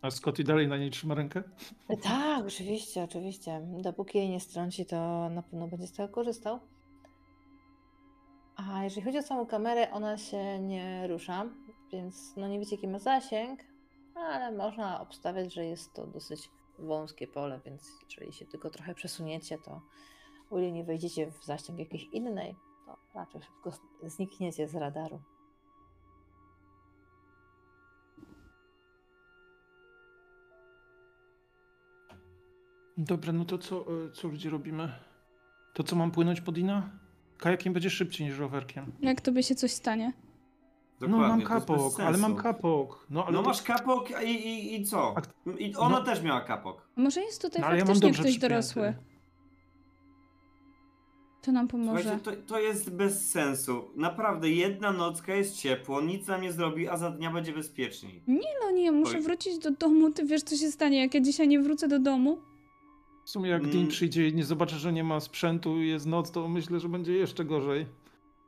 A 0.02 0.10
Scotty 0.10 0.44
dalej 0.44 0.68
na 0.68 0.76
niej 0.76 0.90
trzyma 0.90 1.14
rękę? 1.14 1.42
E, 1.88 1.96
Tak, 1.96 2.46
oczywiście, 2.46 3.02
oczywiście. 3.02 3.60
Dopóki 3.82 4.18
jej 4.18 4.28
nie 4.30 4.40
strąci, 4.40 4.86
to 4.86 5.28
na 5.30 5.42
pewno 5.42 5.68
będzie 5.68 5.86
z 5.86 5.92
tego 5.92 6.08
korzystał. 6.08 6.60
A 8.56 8.84
jeżeli 8.84 9.02
chodzi 9.02 9.18
o 9.18 9.22
samą 9.22 9.46
kamerę, 9.46 9.90
ona 9.92 10.18
się 10.18 10.58
nie 10.60 11.06
rusza, 11.06 11.44
więc 11.92 12.36
no 12.36 12.48
nie 12.48 12.58
wiecie 12.58 12.76
jaki 12.76 12.88
ma 12.88 12.98
zasięg, 12.98 13.60
ale 14.20 14.52
można 14.56 15.00
obstawiać, 15.00 15.54
że 15.54 15.64
jest 15.64 15.94
to 15.94 16.06
dosyć 16.06 16.50
wąskie 16.78 17.26
pole, 17.26 17.60
więc 17.64 17.92
jeżeli 18.10 18.32
się 18.32 18.46
tylko 18.46 18.70
trochę 18.70 18.94
przesuniecie, 18.94 19.58
to 19.58 19.80
o 20.50 20.58
ile 20.58 20.72
nie 20.72 20.84
wejdziecie 20.84 21.30
w 21.30 21.44
zasięg 21.44 21.78
jakiejś 21.78 22.04
innej, 22.04 22.56
to 22.86 22.98
raczej 23.14 23.42
szybko 23.42 23.72
znikniecie 24.02 24.68
z 24.68 24.74
radaru. 24.74 25.20
Dobra, 32.98 33.32
no 33.32 33.44
to 33.44 33.58
co, 33.58 33.80
e, 33.80 34.10
co 34.12 34.28
ludzie 34.28 34.50
robimy? 34.50 34.92
To 35.74 35.82
co, 35.82 35.96
mam 35.96 36.10
płynąć 36.10 36.40
pod 36.40 36.58
Ina? 36.58 36.90
Kajakiem 37.38 37.72
będzie 37.72 37.90
szybciej 37.90 38.26
niż 38.26 38.38
rowerkiem. 38.38 38.92
Jak 39.00 39.20
tobie 39.20 39.42
się 39.42 39.54
coś 39.54 39.72
stanie? 39.72 40.12
No 41.00 41.08
Dokładnie, 41.08 41.28
mam 41.28 41.40
jest 41.40 41.52
bez 41.52 41.66
kapok, 41.66 42.00
ale 42.00 42.18
mam 42.18 42.36
kapok. 42.36 43.06
No, 43.10 43.24
ale 43.26 43.32
No 43.36 43.42
masz 43.42 43.62
kapok 43.62 44.10
i, 44.24 44.30
i, 44.30 44.74
i 44.80 44.84
co? 44.84 45.14
I 45.58 45.74
ona 45.76 45.98
no- 45.98 46.04
też 46.04 46.22
miała 46.22 46.40
kapok. 46.40 46.88
Może 46.96 47.20
jest 47.20 47.42
tutaj 47.42 47.62
No, 47.62 47.66
ja 47.68 47.72
mam 47.72 47.78
faktycznie 47.86 48.08
dobrze 48.08 48.22
ktoś 48.22 48.32
przypięty. 48.32 48.48
dorosły. 48.54 48.94
To 51.42 51.52
nam 51.52 51.68
pomoże. 51.68 52.02
Słuchajcie, 52.02 52.24
to, 52.42 52.46
to 52.46 52.60
jest 52.60 52.90
bez 52.90 53.30
sensu. 53.30 53.84
Naprawdę, 53.96 54.50
jedna 54.50 54.92
nocka 54.92 55.34
jest 55.34 55.56
ciepło, 55.56 56.00
nic 56.00 56.26
nam 56.26 56.42
nie 56.42 56.52
zrobi, 56.52 56.88
a 56.88 56.96
za 56.96 57.10
dnia 57.10 57.30
będzie 57.30 57.52
bezpieczniej. 57.52 58.22
No 58.62 58.70
nie, 58.70 58.92
muszę 58.92 59.16
Oj. 59.16 59.22
wrócić 59.22 59.58
do 59.58 59.70
domu. 59.70 60.10
Ty 60.10 60.24
wiesz, 60.24 60.42
co 60.42 60.56
się 60.56 60.70
stanie, 60.70 61.00
jak 61.00 61.14
ja 61.14 61.20
dzisiaj 61.20 61.48
nie 61.48 61.60
wrócę 61.60 61.88
do 61.88 61.98
domu? 61.98 62.38
W 63.24 63.30
sumie 63.30 63.50
jak 63.50 63.60
Mm. 63.62 63.72
Dean 63.72 63.86
przyjdzie 63.88 64.28
i 64.28 64.34
nie 64.34 64.44
zobaczy, 64.44 64.76
że 64.76 64.92
nie 64.92 65.04
ma 65.04 65.20
sprzętu 65.20 65.82
i 65.82 65.88
jest 65.88 66.06
noc, 66.06 66.30
to 66.30 66.48
myślę, 66.48 66.80
że 66.80 66.88
będzie 66.88 67.12
jeszcze 67.12 67.44
gorzej. 67.44 67.86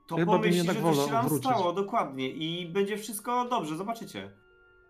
To 0.08 0.16
Chyba 0.16 0.32
pomyśli, 0.32 0.56
jednak 0.56 0.76
że 0.76 0.82
coś 0.82 0.90
wolał 0.94 1.06
się 1.06 1.12
nam 1.12 1.28
wrócić. 1.28 1.44
stało, 1.50 1.72
dokładnie. 1.72 2.30
I 2.30 2.66
będzie 2.68 2.96
wszystko 2.98 3.44
dobrze, 3.48 3.76
zobaczycie. 3.76 4.30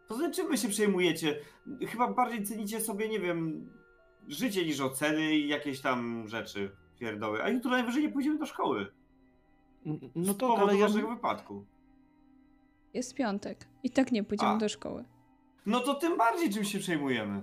Poza 0.08 0.20
tym, 0.22 0.32
czym 0.32 0.48
wy 0.48 0.56
się 0.56 0.68
przejmujecie? 0.68 1.38
Chyba 1.88 2.12
bardziej 2.12 2.44
cenicie 2.44 2.80
sobie, 2.80 3.08
nie 3.08 3.20
wiem, 3.20 3.68
życie 4.28 4.64
niż 4.66 4.80
oceny 4.80 5.36
i 5.36 5.48
jakieś 5.48 5.80
tam 5.80 6.28
rzeczy 6.28 6.70
pierdoły. 6.98 7.42
A 7.42 7.48
jutro 7.48 7.70
najwyżej 7.70 8.02
nie 8.02 8.08
pójdziemy 8.08 8.38
do 8.38 8.46
szkoły. 8.46 8.86
N- 9.86 9.98
Z 10.00 10.26
No 10.26 10.34
tak, 10.34 10.36
powodu 10.40 10.62
ale 10.62 10.76
ja... 10.78 10.86
waszego 10.88 11.08
wypadku. 11.08 11.64
Jest 12.94 13.14
piątek. 13.14 13.66
I 13.82 13.90
tak 13.90 14.12
nie 14.12 14.24
pójdziemy 14.24 14.52
A. 14.52 14.56
do 14.58 14.68
szkoły. 14.68 15.04
No 15.66 15.80
to 15.80 15.94
tym 15.94 16.16
bardziej 16.16 16.50
czym 16.50 16.64
się 16.64 16.78
przejmujemy. 16.78 17.42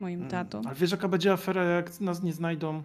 Moim 0.00 0.18
Mm, 0.18 0.30
tatą. 0.30 0.62
Ale 0.66 0.74
wiesz, 0.74 0.90
jaka 0.90 1.08
będzie 1.08 1.32
afera, 1.32 1.64
jak 1.64 2.00
nas 2.00 2.22
nie 2.22 2.32
znajdą, 2.32 2.82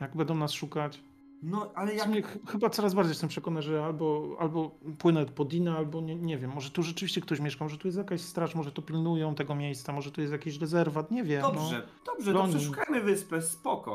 jak 0.00 0.16
będą 0.16 0.34
nas 0.34 0.52
szukać? 0.52 1.00
No, 1.46 1.70
ale 1.74 1.94
jak... 1.94 2.04
sumie 2.04 2.22
ch- 2.22 2.38
chyba 2.50 2.70
coraz 2.70 2.94
bardziej 2.94 3.10
jestem 3.10 3.28
przekonany, 3.28 3.62
że 3.62 3.84
albo, 3.84 4.36
albo 4.40 4.70
płynę 4.98 5.26
po 5.26 5.44
Dina, 5.44 5.76
albo 5.76 6.00
nie, 6.00 6.16
nie 6.16 6.38
wiem, 6.38 6.50
może 6.54 6.70
tu 6.70 6.82
rzeczywiście 6.82 7.20
ktoś 7.20 7.40
mieszka, 7.40 7.64
może 7.64 7.78
tu 7.78 7.88
jest 7.88 7.98
jakaś 7.98 8.20
straż, 8.20 8.54
może 8.54 8.72
to 8.72 8.82
pilnują 8.82 9.34
tego 9.34 9.54
miejsca, 9.54 9.92
może 9.92 10.10
tu 10.12 10.20
jest 10.20 10.32
jakiś 10.32 10.58
rezerwat, 10.58 11.10
nie 11.10 11.24
wiem. 11.24 11.42
Dobrze, 11.42 11.88
dobrze, 12.06 12.32
to 12.32 12.38
Broni. 12.38 12.54
przeszukajmy 12.54 13.00
wyspę, 13.00 13.42
spoko. 13.42 13.90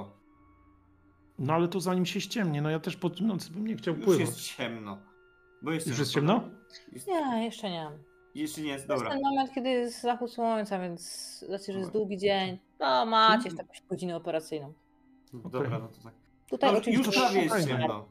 No, 1.39 1.45
no 1.45 1.53
ale 1.53 1.67
to 1.67 1.79
zanim 1.79 2.05
się 2.05 2.21
ściemnie, 2.21 2.61
no 2.61 2.69
ja 2.69 2.79
też 2.79 2.95
po 2.95 3.09
nocy 3.21 3.51
bym 3.51 3.67
nie 3.67 3.75
chciał 3.75 3.95
Już 3.95 4.05
pływać. 4.05 4.25
jest 4.27 4.41
ciemno. 4.41 4.97
Bo 5.61 5.71
jest 5.71 5.87
Już 5.87 5.99
jest 5.99 6.11
ciemno? 6.11 6.41
Jest... 6.91 7.07
Nie, 7.07 7.45
jeszcze 7.45 7.69
nie. 7.69 7.91
Jeszcze 8.35 8.61
nie 8.61 8.67
jest, 8.69 8.87
To 8.87 8.93
jest 8.93 9.03
dobra. 9.05 9.17
ten 9.17 9.23
moment, 9.29 9.51
kiedy 9.55 9.69
jest 9.69 10.01
zachód 10.01 10.31
słońca, 10.31 10.79
więc 10.79 11.01
z 11.01 11.43
racji, 11.49 11.73
że 11.73 11.79
jest 11.79 11.91
Dobra. 11.91 11.99
długi 11.99 12.17
dzień, 12.17 12.57
to 12.77 13.05
macie 13.05 13.43
jeszcze 13.43 13.61
jakąś 13.63 13.81
godzinę 13.89 14.15
operacyjną. 14.15 14.73
Dobra, 15.33 15.79
no 15.79 15.87
to 15.87 16.03
tak. 16.03 16.13
Tutaj 16.49 16.71
No, 16.71 16.77
oczywiście 16.77 17.05
już 17.07 17.15
prawie 17.15 17.41
jest 17.41 17.55
szukajmy. 17.55 17.79
ciemno. 17.81 18.05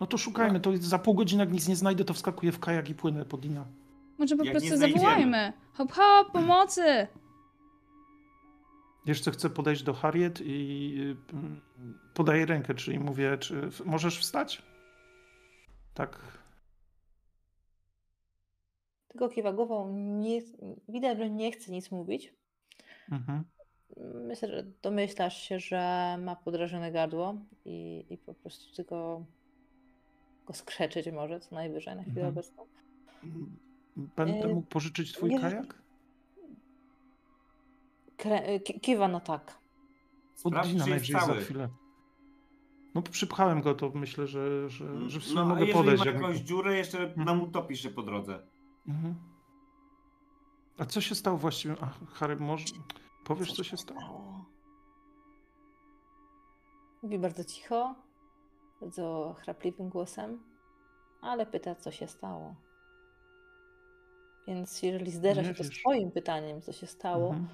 No 0.00 0.06
to 0.06 0.18
szukajmy, 0.18 0.60
to 0.60 0.76
za 0.76 0.98
pół 0.98 1.14
godziny 1.14 1.42
jak 1.42 1.52
nic 1.52 1.68
nie 1.68 1.76
znajdę, 1.76 2.04
to 2.04 2.14
wskakuję 2.14 2.52
w 2.52 2.60
kajak 2.60 2.90
i 2.90 2.94
płynę 2.94 3.24
po 3.24 3.36
Dina. 3.38 3.66
Może 4.18 4.36
po 4.36 4.44
Jak 4.44 4.52
prostu 4.52 4.76
zawołajmy. 4.76 5.52
Hop, 5.72 5.92
hop, 5.92 6.32
pomocy! 6.32 7.06
Jeszcze 9.06 9.30
chcę 9.30 9.50
podejść 9.50 9.82
do 9.82 9.94
Harriet 9.94 10.40
i 10.44 10.94
y, 11.00 11.16
podaję 12.14 12.46
rękę, 12.46 12.74
czyli 12.74 12.98
mówię, 12.98 13.38
czy 13.38 13.68
możesz 13.84 14.18
wstać? 14.18 14.62
Tak. 15.94 16.20
tylko 19.08 19.28
kiwa 19.28 19.52
głową, 19.52 19.92
nie, 19.96 20.40
widać, 20.88 21.18
że 21.18 21.30
nie 21.30 21.52
chce 21.52 21.72
nic 21.72 21.90
mówić. 21.90 22.34
Mhm. 23.12 23.44
Myślę, 24.14 24.48
że 24.48 24.64
domyślasz 24.82 25.42
się, 25.48 25.60
że 25.60 26.16
ma 26.24 26.36
podrażone 26.36 26.92
gardło 26.92 27.34
i, 27.64 28.06
i 28.10 28.18
po 28.18 28.34
prostu 28.34 28.76
tylko 28.76 29.24
go 30.46 30.52
skrzeczyć 30.54 31.06
może 31.12 31.40
co 31.40 31.54
najwyżej 31.54 31.96
na 31.96 32.02
chwilę 32.02 32.26
Mhm. 32.26 32.34
obecną. 32.34 32.66
Będę 33.96 34.44
Y, 34.50 34.54
mógł 34.54 34.66
pożyczyć 34.68 35.12
twój 35.12 35.30
nie- 35.30 35.40
kajak? 35.40 35.82
Ki- 38.64 38.80
kiwa 38.80 39.08
no 39.08 39.20
tak. 39.20 39.58
Od 40.44 40.52
Sprawdź, 40.52 40.68
Dina 40.72 40.84
czy 40.84 40.90
jest 40.90 41.10
najwyżej 41.12 41.36
za 41.36 41.44
chwilę. 41.44 41.68
No 42.94 43.02
przypchałem 43.02 43.60
go, 43.60 43.74
to 43.74 43.90
myślę, 43.94 44.26
że, 44.26 44.70
że, 44.70 45.10
że 45.10 45.20
w 45.20 45.24
sumie 45.24 45.40
No, 45.40 45.46
mogę 45.46 45.60
jeżeli 45.60 45.74
podejść. 45.78 46.04
ma 46.04 46.10
jak- 46.10 46.20
jakąś 46.22 46.36
dziurę, 46.38 46.76
jeszcze 46.76 46.98
Mhm. 46.98 47.24
nam 47.26 47.42
utopisz 47.42 47.80
się 47.80 47.90
po 47.90 48.02
drodze. 48.02 48.38
Mhm. 48.88 49.14
A 50.78 50.84
co 50.84 51.00
się 51.00 51.14
stało 51.14 51.36
właściwie? 51.38 51.74
Ach, 51.80 51.98
Harry, 52.12 52.36
może 52.36 52.64
powiesz, 53.26 53.52
co 53.52 53.64
się 53.64 53.76
stało? 53.76 54.44
Mówi 57.02 57.18
bardzo 57.18 57.44
cicho, 57.44 57.94
bardzo 58.80 59.34
chrapliwym 59.38 59.88
głosem, 59.88 60.42
ale 61.20 61.46
pyta, 61.46 61.74
co 61.74 61.90
się 61.90 62.06
stało. 62.08 62.54
Więc 64.46 64.82
jeżeli 64.82 65.10
zderza 65.10 65.42
Nie 65.42 65.48
się 65.48 65.54
to 65.54 65.64
z 65.64 65.68
wiesz. 65.68 65.78
twoim 65.80 66.10
pytaniem, 66.12 66.62
co 66.62 66.72
się 66.72 66.86
stało, 66.86 67.28
Mhm. 67.28 67.48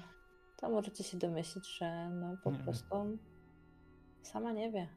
to 0.57 0.69
możecie 0.69 1.03
się 1.03 1.17
domyślić, 1.17 1.77
że 1.77 2.09
no 2.09 2.37
po 2.43 2.51
Nie 2.51 2.59
prostu 2.59 3.17
sama 4.21 4.51
nie 4.51 4.71
wie. 4.71 4.87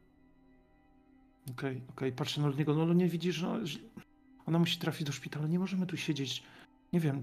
Okej, 1.51 1.83
okej, 1.91 2.13
patrzę 2.13 2.41
na 2.41 2.51
niego, 2.51 2.75
no 2.75 2.83
ale 2.83 2.95
nie 2.95 3.09
widzisz, 3.09 3.35
że 3.37 3.61
ona 4.47 4.59
musi 4.59 4.79
trafić 4.79 5.07
do 5.07 5.13
szpitala, 5.13 5.47
nie 5.47 5.59
możemy 5.59 5.87
tu 5.87 5.97
siedzieć. 5.97 6.43
Nie 6.93 7.01
wiem, 7.01 7.23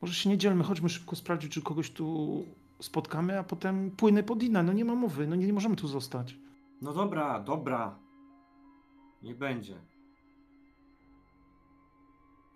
może 0.00 0.14
się 0.14 0.28
nie 0.30 0.38
dzielmy, 0.38 0.64
chodźmy 0.64 0.88
szybko 0.88 1.16
sprawdzić, 1.16 1.52
czy 1.52 1.62
kogoś 1.62 1.90
tu 1.90 2.44
spotkamy, 2.80 3.38
a 3.38 3.44
potem 3.44 3.90
płynę 3.90 4.22
po 4.22 4.36
Dina, 4.36 4.62
no 4.62 4.72
nie 4.72 4.84
ma 4.84 4.94
mowy, 4.94 5.26
no 5.26 5.36
nie, 5.36 5.46
nie 5.46 5.52
możemy 5.52 5.76
tu 5.76 5.88
zostać. 5.88 6.36
No 6.82 6.92
dobra, 6.92 7.40
dobra. 7.40 7.98
Nie 9.22 9.34
będzie. 9.34 9.80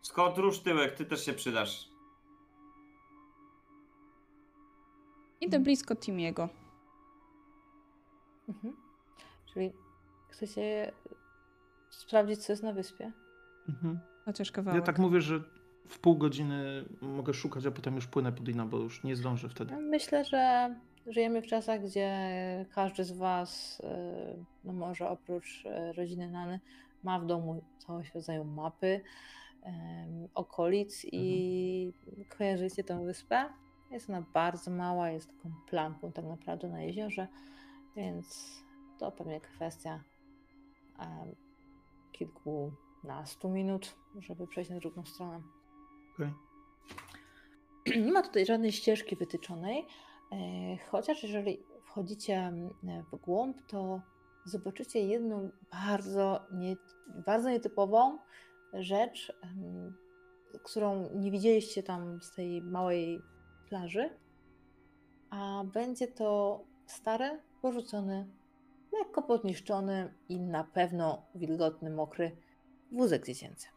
Scott, 0.02 0.38
rusz 0.38 0.60
tyłek, 0.60 0.94
ty 0.94 1.04
też 1.04 1.24
się 1.24 1.32
przydasz. 1.32 1.88
Idę 5.40 5.58
blisko 5.58 5.96
Timiego. 5.96 6.48
Mhm. 8.48 8.76
Czyli 9.46 9.72
chcecie 10.28 10.92
sprawdzić, 11.90 12.44
co 12.44 12.52
jest 12.52 12.62
na 12.62 12.72
wyspie? 12.72 13.12
Mhm. 13.68 13.98
Chociaż 14.24 14.52
kawałek. 14.52 14.80
Ja 14.80 14.86
tak 14.86 14.98
mówię, 14.98 15.20
że 15.20 15.44
w 15.88 15.98
pół 15.98 16.16
godziny 16.16 16.84
mogę 17.00 17.34
szukać, 17.34 17.66
a 17.66 17.70
potem 17.70 17.94
już 17.94 18.06
płynę 18.06 18.32
po 18.32 18.42
Dina, 18.42 18.66
bo 18.66 18.78
już 18.78 19.04
nie 19.04 19.16
zdążę 19.16 19.48
wtedy. 19.48 19.76
Myślę, 19.76 20.24
że 20.24 20.74
żyjemy 21.06 21.42
w 21.42 21.46
czasach, 21.46 21.84
gdzie 21.84 22.10
każdy 22.74 23.04
z 23.04 23.12
Was, 23.12 23.80
y, 23.80 24.44
no 24.64 24.72
może 24.72 25.08
oprócz 25.08 25.64
y, 25.64 25.92
rodziny 25.92 26.30
Nany, 26.30 26.60
ma 27.02 27.20
w 27.20 27.26
domu 27.26 27.64
całość 27.78 28.14
rodzaju 28.14 28.44
mapy 28.44 29.00
okolic 30.34 31.06
i 31.12 31.92
kojarzycie 32.38 32.84
tą 32.84 33.04
wyspę. 33.04 33.44
Jest 33.90 34.10
ona 34.10 34.24
bardzo 34.34 34.70
mała, 34.70 35.10
jest 35.10 35.28
taką 35.28 35.54
plamką 35.68 36.12
tak 36.12 36.24
naprawdę 36.24 36.68
na 36.68 36.82
jeziorze, 36.82 37.28
więc 37.96 38.56
to 38.98 39.12
pewnie 39.12 39.40
kwestia 39.40 40.04
kilkunastu 42.12 43.50
minut, 43.50 43.94
żeby 44.18 44.46
przejść 44.46 44.70
na 44.70 44.78
drugą 44.78 45.04
stronę. 45.04 45.40
Okej. 46.22 48.02
Nie 48.04 48.12
ma 48.12 48.22
tutaj 48.22 48.46
żadnej 48.46 48.72
ścieżki 48.72 49.16
wytyczonej, 49.16 49.86
e, 50.32 50.36
chociaż 50.90 51.22
jeżeli 51.22 51.62
wchodzicie 51.84 52.38
mm, 52.38 52.70
w 53.12 53.16
głąb, 53.16 53.56
to 53.66 54.00
zobaczycie 54.44 55.00
jedną 55.06 55.50
bardzo, 55.72 56.46
nie, 56.52 56.76
bardzo 57.26 57.50
nietypową 57.50 58.18
rzecz, 58.72 59.32
em, 59.42 59.94
którą 60.64 61.08
nie 61.14 61.30
widzieliście 61.30 61.82
tam 61.82 62.22
z 62.22 62.34
tej 62.34 62.62
małej 62.62 63.22
plaży, 63.68 64.10
a 65.30 65.64
będzie 65.64 66.08
to 66.08 66.60
stary, 66.86 67.40
porzucony, 67.62 68.28
lekko 68.92 69.22
podniszczony 69.22 70.14
i 70.28 70.40
na 70.40 70.64
pewno 70.64 71.22
wilgotny, 71.34 71.90
mokry 71.90 72.36
wózek 72.92 73.26
dziecięcy. 73.26 73.68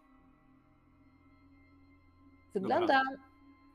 Wygląda, 2.59 3.01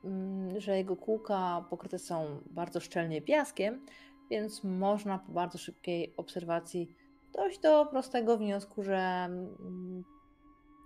mm, 0.03 0.59
że 0.59 0.77
jego 0.77 0.95
kółka 0.95 1.65
pokryte 1.69 1.99
są 1.99 2.41
bardzo 2.45 2.79
szczelnie 2.79 3.21
piaskiem, 3.21 3.85
więc 4.29 4.63
można 4.63 5.19
po 5.19 5.31
bardzo 5.31 5.57
szybkiej 5.57 6.13
obserwacji 6.17 6.95
dojść 7.33 7.59
do 7.59 7.85
prostego 7.85 8.37
wniosku, 8.37 8.83
że 8.83 8.97
mm, 8.97 10.03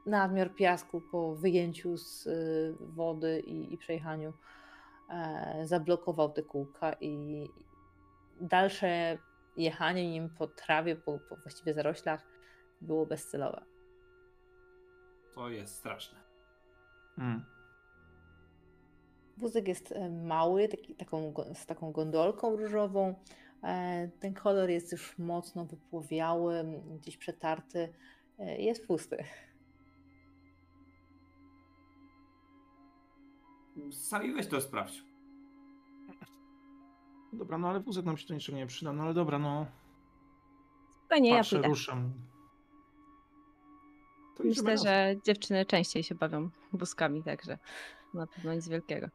nadmiar 0.06 0.56
piasku 0.56 1.02
po 1.12 1.36
wyjęciu 1.36 1.98
z 1.98 2.28
y, 2.28 2.76
wody 2.80 3.39
i, 3.39 3.74
i 3.74 3.78
przejechaniu 3.78 4.34
e, 5.10 5.62
zablokował 5.64 6.32
te 6.32 6.43
kółka 6.43 6.93
i 6.93 7.46
dalsze 8.41 9.18
jechanie 9.58 10.12
nim 10.12 10.30
po 10.30 10.48
trawie, 10.48 10.96
po, 10.96 11.20
po 11.30 11.36
właściwie 11.36 11.74
zaroślach 11.74 12.26
było 12.82 13.06
bezcelowe. 13.06 13.66
To 15.36 15.50
jest 15.50 15.76
straszne. 15.76 16.20
Mm. 17.18 17.55
Wózek 19.38 19.68
jest 19.68 19.92
e, 19.92 20.10
mały, 20.10 20.68
taki, 20.68 20.96
taką, 20.96 21.34
z 21.54 21.66
taką 21.66 21.92
gondolką 21.92 22.56
różową. 22.56 23.16
E, 23.64 24.10
Ten 24.20 24.34
kolor 24.34 24.70
jest 24.70 24.92
już 24.92 25.18
mocno 25.18 25.66
wypłowiały, 25.66 26.64
gdzieś 27.02 27.18
przetarty. 27.18 27.94
E, 28.40 28.62
Jest 28.62 28.88
pusty. 28.88 29.24
Sami 33.92 34.34
weź 34.34 34.48
to 34.48 34.62
sprawdź. 34.62 35.04
Dobra, 37.34 37.58
no 37.58 37.70
ale 37.70 37.80
wózek 37.80 38.06
nam 38.06 38.18
się 38.18 38.28
do 38.28 38.34
niczego 38.34 38.58
nie 38.58 38.68
przyda, 38.68 38.94
no 38.94 39.04
ale 39.04 39.14
dobra, 39.14 39.40
no. 39.40 39.66
Spokojnie, 41.00 41.30
ja 41.30 41.38
Patrzę, 41.38 41.56
pójdę. 41.56 41.68
ruszam. 41.70 42.14
To 44.38 44.44
Myślę, 44.44 44.78
że 44.78 45.16
dziewczyny 45.26 45.66
częściej 45.66 46.04
się 46.04 46.16
bawią 46.16 46.50
wózkami, 46.74 47.24
także 47.24 47.58
na 48.14 48.28
pewno 48.28 48.54
nic 48.54 48.68
wielkiego. 48.68 49.08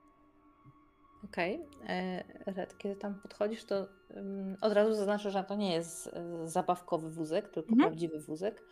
Okej. 1.25 1.61
e, 1.89 2.25
Red, 2.47 2.79
kiedy 2.79 2.97
tam 2.97 3.15
podchodzisz, 3.15 3.65
to 3.65 3.87
ym, 4.17 4.57
od 4.61 4.73
razu 4.73 4.95
zaznaczę, 4.95 5.31
że 5.31 5.45
to 5.45 5.57
nie 5.57 5.73
jest 5.73 6.07
e, 6.07 6.49
zabawkowy 6.49 7.11
wózek, 7.11 7.49
tylko 7.49 7.71
Mhm. 7.71 7.89
prawdziwy 7.91 8.21
wózek. 8.21 8.63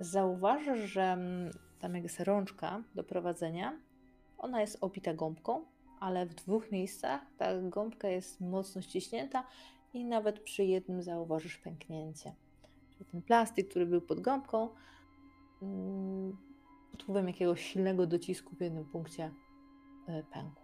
Zauważysz, 0.00 0.80
że 0.90 1.02
mm, 1.02 1.50
tam 1.78 1.94
jak 1.94 2.02
jest 2.02 2.20
rączka 2.20 2.82
do 2.94 3.04
prowadzenia, 3.04 3.78
ona 4.38 4.60
jest 4.60 4.78
obita 4.80 5.14
gąbką, 5.14 5.64
ale 6.00 6.26
w 6.26 6.34
dwóch 6.34 6.70
miejscach 6.72 7.20
ta 7.38 7.60
gąbka 7.60 8.08
jest 8.08 8.40
mocno 8.40 8.82
ściśnięta 8.82 9.44
i 9.94 10.04
nawet 10.04 10.40
przy 10.40 10.64
jednym 10.64 11.02
zauważysz 11.02 11.58
pęknięcie. 11.58 12.34
Czyli 12.90 13.04
ten 13.04 13.22
plastik, 13.22 13.68
który 13.68 13.86
był 13.86 14.00
pod 14.00 14.20
gąbką, 14.20 14.68
mm, 15.62 16.36
pod 16.90 17.02
wpływem 17.02 17.26
jakiegoś 17.28 17.62
silnego 17.64 18.06
docisku 18.06 18.56
w 18.56 18.60
jednym 18.60 18.84
punkcie 18.84 19.30
pękł. 20.06 20.60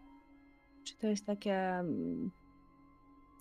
Czy 0.84 0.96
to 0.96 1.06
jest 1.06 1.26
takie. 1.26 1.84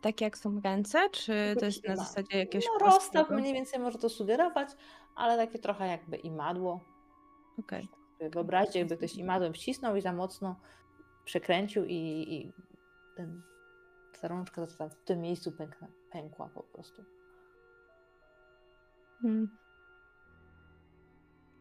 Takie 0.01 0.25
jak 0.25 0.37
są 0.37 0.61
ręce, 0.61 1.09
czy 1.09 1.55
to 1.59 1.65
jest 1.65 1.87
na 1.87 1.95
zasadzie 1.95 2.37
jakiegoś 2.37 2.65
No 2.67 2.85
rozstaw 2.85 3.29
mniej 3.29 3.53
więcej 3.53 3.79
może 3.79 3.97
to 3.97 4.09
sugerować, 4.09 4.69
ale 5.15 5.37
takie 5.37 5.59
trochę 5.59 5.87
jakby 5.87 6.17
imadło. 6.17 6.79
Okej. 7.59 7.87
Sobie 8.17 8.29
Wyobraźcie, 8.29 8.79
jakby 8.79 8.97
ktoś 8.97 9.15
imadłem 9.15 9.55
ścisnął 9.55 9.95
i 9.95 10.01
za 10.01 10.13
mocno 10.13 10.55
przekręcił 11.25 11.85
i, 11.85 11.95
i 12.33 12.51
ten, 13.15 13.41
ta 14.21 14.27
rączka 14.27 14.67
tam 14.77 14.89
w 14.89 15.03
tym 15.03 15.21
miejscu 15.21 15.51
pękła, 15.51 15.87
pękła 16.11 16.49
po 16.49 16.63
prostu. 16.63 17.03
Mm. 19.23 19.57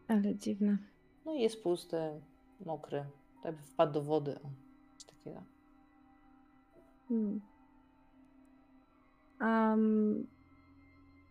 Ale 0.07 0.35
dziwne. 0.35 0.77
No 1.25 1.33
i 1.33 1.41
jest 1.41 1.63
pusty, 1.63 2.21
mokry, 2.65 2.97
tak 2.99 3.26
jakby 3.47 3.63
wpadł 3.63 3.93
do 3.93 4.01
wody. 4.01 4.35
O, 4.35 4.49
coś 4.97 5.03
takiego. 5.03 5.43
Hmm. 7.09 7.41
Am, 9.39 10.27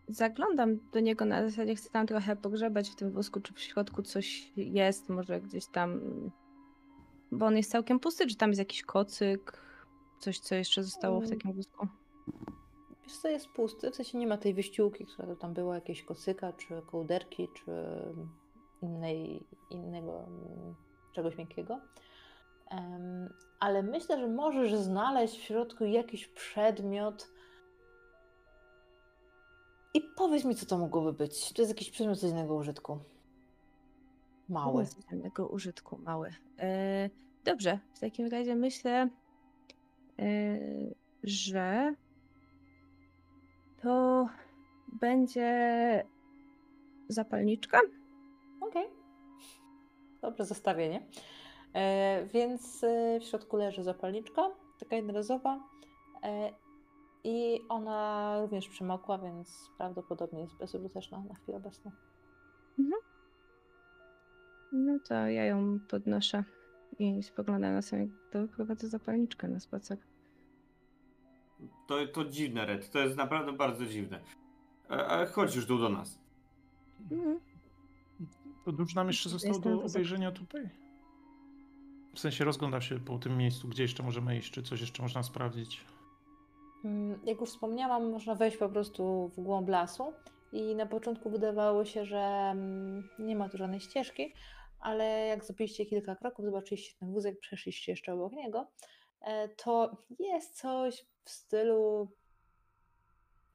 zaglądam 0.07 0.79
do 0.93 0.99
niego 0.99 1.25
na 1.25 1.49
zasadzie, 1.49 1.75
chcę 1.75 1.89
tam 1.89 2.07
trochę 2.07 2.35
pogrzebać 2.35 2.89
w 2.89 2.95
tym 2.95 3.11
wózku, 3.11 3.41
czy 3.41 3.53
w 3.53 3.59
środku 3.59 4.01
coś 4.01 4.51
jest, 4.55 5.09
może 5.09 5.41
gdzieś 5.41 5.65
tam. 5.67 6.01
Bo 7.31 7.45
on 7.45 7.57
jest 7.57 7.71
całkiem 7.71 7.99
pusty, 7.99 8.27
czy 8.27 8.35
tam 8.35 8.49
jest 8.49 8.59
jakiś 8.59 8.83
kocyk, 8.83 9.61
coś, 10.19 10.39
co 10.39 10.55
jeszcze 10.55 10.83
zostało 10.83 11.19
w 11.19 11.23
Mm. 11.23 11.37
takim 11.37 11.53
wózku? 11.53 11.87
Wiesz 13.03 13.17
co, 13.17 13.27
jest 13.29 13.47
pusty, 13.47 13.91
w 13.91 13.95
sensie 13.95 14.17
nie 14.17 14.27
ma 14.27 14.37
tej 14.37 14.53
wyściółki, 14.53 15.05
która 15.05 15.35
tam 15.35 15.53
była, 15.53 15.75
jakieś 15.75 16.03
kocyka, 16.03 16.53
czy 16.53 16.81
kołderki, 16.91 17.47
czy 17.53 17.71
innej, 18.81 19.43
innego 19.69 20.19
mm, 20.19 20.75
czegoś 21.13 21.37
miękkiego. 21.37 21.79
Ale 23.59 23.83
myślę, 23.83 24.19
że 24.19 24.27
możesz 24.27 24.75
znaleźć 24.75 25.37
w 25.37 25.41
środku 25.41 25.85
jakiś 25.85 26.27
przedmiot 26.27 27.27
i 29.93 30.01
powiedz 30.01 30.45
mi, 30.45 30.55
co 30.55 30.65
to 30.65 30.77
mogłoby 30.77 31.13
być. 31.13 31.53
To 31.53 31.61
jest 31.61 31.71
jakiś 31.71 31.91
przedmiot 31.91 32.19
codziennego 32.19 32.55
użytku. 32.55 32.99
Mały. 34.49 34.85
Codziennego 34.85 35.47
użytku, 35.47 35.97
mały. 35.97 36.33
E, 36.59 37.09
dobrze, 37.43 37.79
w 37.93 37.99
takim 37.99 38.27
razie 38.27 38.55
myślę, 38.55 39.09
e, 40.19 40.59
że 41.23 41.95
to 43.81 44.27
będzie 44.99 46.03
zapalniczka. 47.07 47.81
Okej. 48.61 48.85
Dobre 50.21 50.45
zestawienie. 50.45 51.07
E, 51.77 52.25
więc 52.33 52.83
e, 52.83 53.19
w 53.19 53.23
środku 53.23 53.57
leży 53.57 53.83
zapalniczka, 53.83 54.49
taka 54.79 54.95
jednorazowa. 54.95 55.59
E, 56.23 56.53
I 57.23 57.61
ona 57.69 58.33
również 58.41 58.69
przemokła, 58.69 59.17
więc 59.17 59.71
prawdopodobnie 59.77 60.41
jest 60.41 60.57
bezużyteczna 60.57 61.23
na 61.29 61.35
chwilę 61.35 61.57
obecną. 61.57 61.91
No 64.71 64.99
to 65.07 65.13
ja 65.13 65.45
ją 65.45 65.79
podnoszę 65.89 66.43
i 66.99 67.23
spoglądam 67.23 67.73
na 67.73 67.81
sobie, 67.81 68.01
jak 68.01 68.11
to 68.31 68.55
prowadzę 68.55 68.87
zapalniczkę 68.87 69.47
na 69.47 69.59
spacer. 69.59 69.97
To, 71.87 72.07
to 72.07 72.25
dziwne, 72.25 72.65
Red. 72.65 72.91
To 72.91 72.99
jest 72.99 73.17
naprawdę 73.17 73.53
bardzo 73.53 73.85
dziwne. 73.85 74.19
E, 74.89 75.07
Ale 75.07 75.25
chodź 75.25 75.55
już 75.55 75.65
tu 75.65 75.77
do 75.77 75.89
nas. 75.89 76.19
Mhm. 77.11 77.39
To 78.65 78.71
dużo 78.71 78.95
nam 78.95 79.07
jeszcze 79.07 79.29
zostało 79.29 79.59
do 79.59 79.83
obejrzenia 79.83 80.31
tutaj? 80.31 80.69
W 82.17 82.19
sensie 82.19 82.45
rozglądam 82.45 82.81
się 82.81 82.99
po 82.99 83.17
tym 83.17 83.37
miejscu, 83.37 83.67
gdzie 83.67 83.83
jeszcze 83.83 84.03
możemy 84.03 84.37
iść, 84.37 84.51
czy 84.51 84.63
coś 84.63 84.81
jeszcze 84.81 85.03
można 85.03 85.23
sprawdzić. 85.23 85.81
Mm, 86.85 87.19
Jak 87.25 87.39
już 87.41 87.49
wspomniałam, 87.49 88.11
można 88.11 88.35
wejść 88.35 88.57
po 88.57 88.69
prostu 88.69 89.31
w 89.37 89.39
głąb 89.39 89.69
lasu 89.69 90.13
i 90.51 90.75
na 90.75 90.85
początku 90.85 91.29
wydawało 91.29 91.85
się, 91.85 92.05
że 92.05 92.17
mm, 92.17 93.09
nie 93.19 93.35
ma 93.35 93.49
tu 93.49 93.57
żadnej 93.57 93.79
ścieżki, 93.79 94.33
ale 94.79 95.27
jak 95.27 95.45
zrobiliście 95.45 95.85
kilka 95.85 96.15
kroków, 96.15 96.45
zobaczyliście 96.45 96.99
ten 96.99 97.13
wózek, 97.13 97.39
przeszliście 97.39 97.91
jeszcze 97.91 98.13
obok 98.13 98.33
niego, 98.33 98.67
e, 99.21 99.49
to 99.49 99.97
jest 100.19 100.57
coś 100.59 101.05
w 101.23 101.29
stylu 101.29 102.11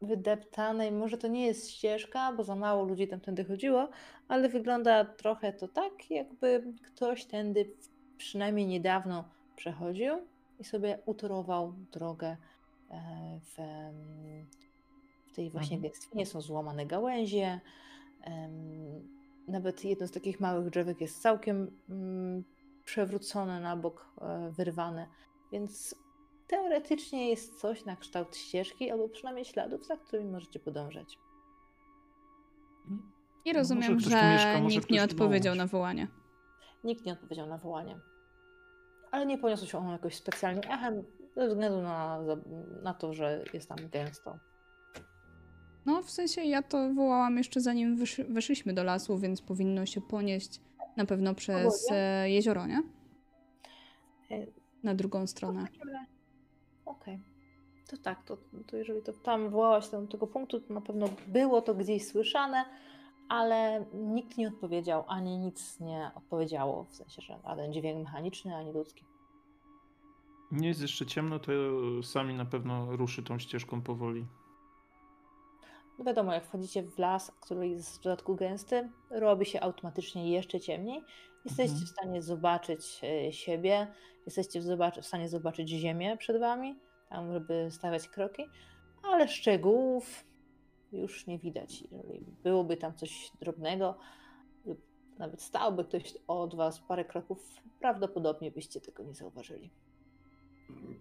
wydeptanej, 0.02 0.92
może 0.92 1.18
to 1.18 1.28
nie 1.28 1.46
jest 1.46 1.70
ścieżka, 1.70 2.32
bo 2.32 2.44
za 2.44 2.56
mało 2.56 2.84
ludzi 2.84 3.08
tam 3.08 3.20
tędy 3.20 3.44
chodziło, 3.44 3.88
ale 4.28 4.48
wygląda 4.48 5.04
trochę 5.04 5.52
to 5.52 5.68
tak, 5.68 6.10
jakby 6.10 6.74
ktoś 6.86 7.24
tędy 7.24 7.76
przynajmniej 8.22 8.66
niedawno 8.66 9.24
przechodził 9.56 10.14
i 10.58 10.64
sobie 10.64 10.98
utorował 11.06 11.74
drogę 11.92 12.36
e, 12.90 13.40
w, 13.40 13.56
w 15.26 15.32
tej 15.32 15.50
właśnie 15.50 15.76
Mhm. 15.76 15.92
gęstwinie 15.92 16.26
są 16.26 16.40
złamane 16.40 16.86
gałęzie. 16.86 17.60
Nawet 19.48 19.84
jedno 19.84 20.06
z 20.06 20.10
takich 20.10 20.40
małych 20.40 20.70
drzewek 20.70 21.00
jest 21.00 21.22
całkiem 21.22 21.70
mm, 21.90 22.44
przewrócone 22.84 23.60
na 23.60 23.76
bok, 23.76 24.06
e, 24.20 24.50
wyrwane. 24.50 25.06
Więc 25.52 25.94
teoretycznie 26.46 27.30
jest 27.30 27.60
coś 27.60 27.84
na 27.84 27.96
kształt 27.96 28.36
ścieżki, 28.36 28.90
albo 28.90 29.08
przynajmniej 29.08 29.44
śladów, 29.44 29.86
za 29.86 29.96
którymi 29.96 30.30
możecie 30.30 30.60
podążać. 30.60 31.18
I 33.44 33.52
No 33.52 33.58
rozumiem, 33.58 34.00
że 34.00 34.32
mieszka, 34.32 34.58
nikt 34.58 34.90
nie 34.90 35.04
odpowiedział 35.04 35.54
na 35.54 35.66
wołanie. 35.66 36.08
Nikt 36.84 37.04
nie 37.04 37.12
odpowiedział 37.12 37.46
na 37.46 37.58
wołanie. 37.58 38.11
Ale 39.12 39.26
nie 39.26 39.38
poniosło 39.38 39.66
się 39.68 39.78
ono 39.78 39.92
jakoś 39.92 40.14
specjalnie 40.14 40.62
echem, 40.74 41.04
ze 41.36 41.48
względu 41.48 41.82
na, 41.82 42.18
na 42.82 42.94
to, 42.94 43.14
że 43.14 43.44
jest 43.54 43.68
tam 43.68 43.78
gęsto. 43.92 44.38
No, 45.86 46.02
w 46.02 46.10
sensie 46.10 46.40
ja 46.44 46.62
to 46.62 46.94
wołałam 46.94 47.38
jeszcze 47.38 47.60
zanim 47.60 47.96
wyszy, 47.96 48.24
wyszliśmy 48.24 48.72
do 48.74 48.84
lasu, 48.84 49.18
więc 49.18 49.42
powinno 49.42 49.86
się 49.86 50.00
ponieść 50.00 50.60
na 50.96 51.04
pewno 51.04 51.34
przez 51.34 51.88
e, 51.92 52.30
jezioro, 52.30 52.66
nie? 52.66 52.82
E, 54.30 54.46
Na 54.82 54.94
drugą 54.94 55.26
stronę. 55.26 55.66
Okej. 56.84 57.22
To 57.90 57.96
tak, 57.96 58.24
to, 58.24 58.36
to 58.66 58.76
jeżeli 58.76 59.02
to 59.02 59.12
tam 59.12 59.50
wołałaś 59.50 59.88
do 59.88 60.06
tego 60.06 60.26
punktu, 60.26 60.60
to 60.60 60.74
na 60.74 60.80
pewno 60.80 61.06
było 61.26 61.62
to 61.62 61.74
gdzieś 61.74 62.06
słyszane, 62.06 62.64
ale 63.28 63.86
nikt 63.94 64.36
nie 64.38 64.48
odpowiedział, 64.48 65.04
ani 65.08 65.38
nic 65.38 65.80
nie 65.80 66.10
odpowiedziało, 66.14 66.84
w 66.84 66.94
sensie, 66.94 67.22
że 67.22 67.38
żaden 67.44 67.72
dźwięk 67.72 68.04
mechaniczny, 68.04 68.56
ani 68.56 68.72
ludzki. 68.72 69.04
Nie 70.52 70.68
jest 70.68 70.82
jeszcze 70.82 71.06
ciemno, 71.06 71.38
to 71.38 71.52
sami 72.02 72.34
na 72.34 72.44
pewno 72.44 72.96
ruszy 72.96 73.22
tą 73.22 73.38
ścieżką 73.38 73.82
powoli. 73.82 74.26
No 75.98 76.04
wiadomo, 76.04 76.32
jak 76.32 76.44
wchodzicie 76.44 76.82
w 76.82 76.98
las, 76.98 77.32
który 77.40 77.68
jest 77.68 77.98
w 77.98 78.02
dodatku 78.02 78.36
gęsty, 78.36 78.90
robi 79.10 79.46
się 79.46 79.60
automatycznie 79.60 80.30
jeszcze 80.30 80.60
ciemniej. 80.60 81.04
Jesteście 81.44 81.72
Mhm. 81.72 81.86
w 81.86 81.90
stanie 81.90 82.22
zobaczyć 82.22 83.00
e, 83.04 83.32
siebie, 83.32 83.86
jesteście 84.26 84.60
w, 84.60 84.64
zobacz- 84.64 85.00
w 85.02 85.06
stanie 85.06 85.28
zobaczyć 85.28 85.68
ziemię 85.68 86.16
przed 86.16 86.40
wami, 86.40 86.78
tam, 87.08 87.32
żeby 87.32 87.68
stawiać 87.70 88.08
kroki, 88.08 88.42
ale 89.02 89.28
szczegółów 89.28 90.24
już 90.93 91.26
nie 91.26 91.38
widać. 91.38 91.84
Jeżeli 91.93 92.24
byłoby 92.43 92.76
tam 92.76 92.95
coś 92.95 93.30
drobnego, 93.40 93.99
lub 94.66 94.80
nawet 95.18 95.43
stałby 95.43 95.84
ktoś 95.84 96.14
od 96.28 96.55
was 96.55 96.80
parę 96.80 97.05
kroków, 97.05 97.38
prawdopodobnie 97.80 98.51
byście 98.51 98.80
tego 98.80 99.03
nie 99.03 99.14
zauważyli. 99.14 99.70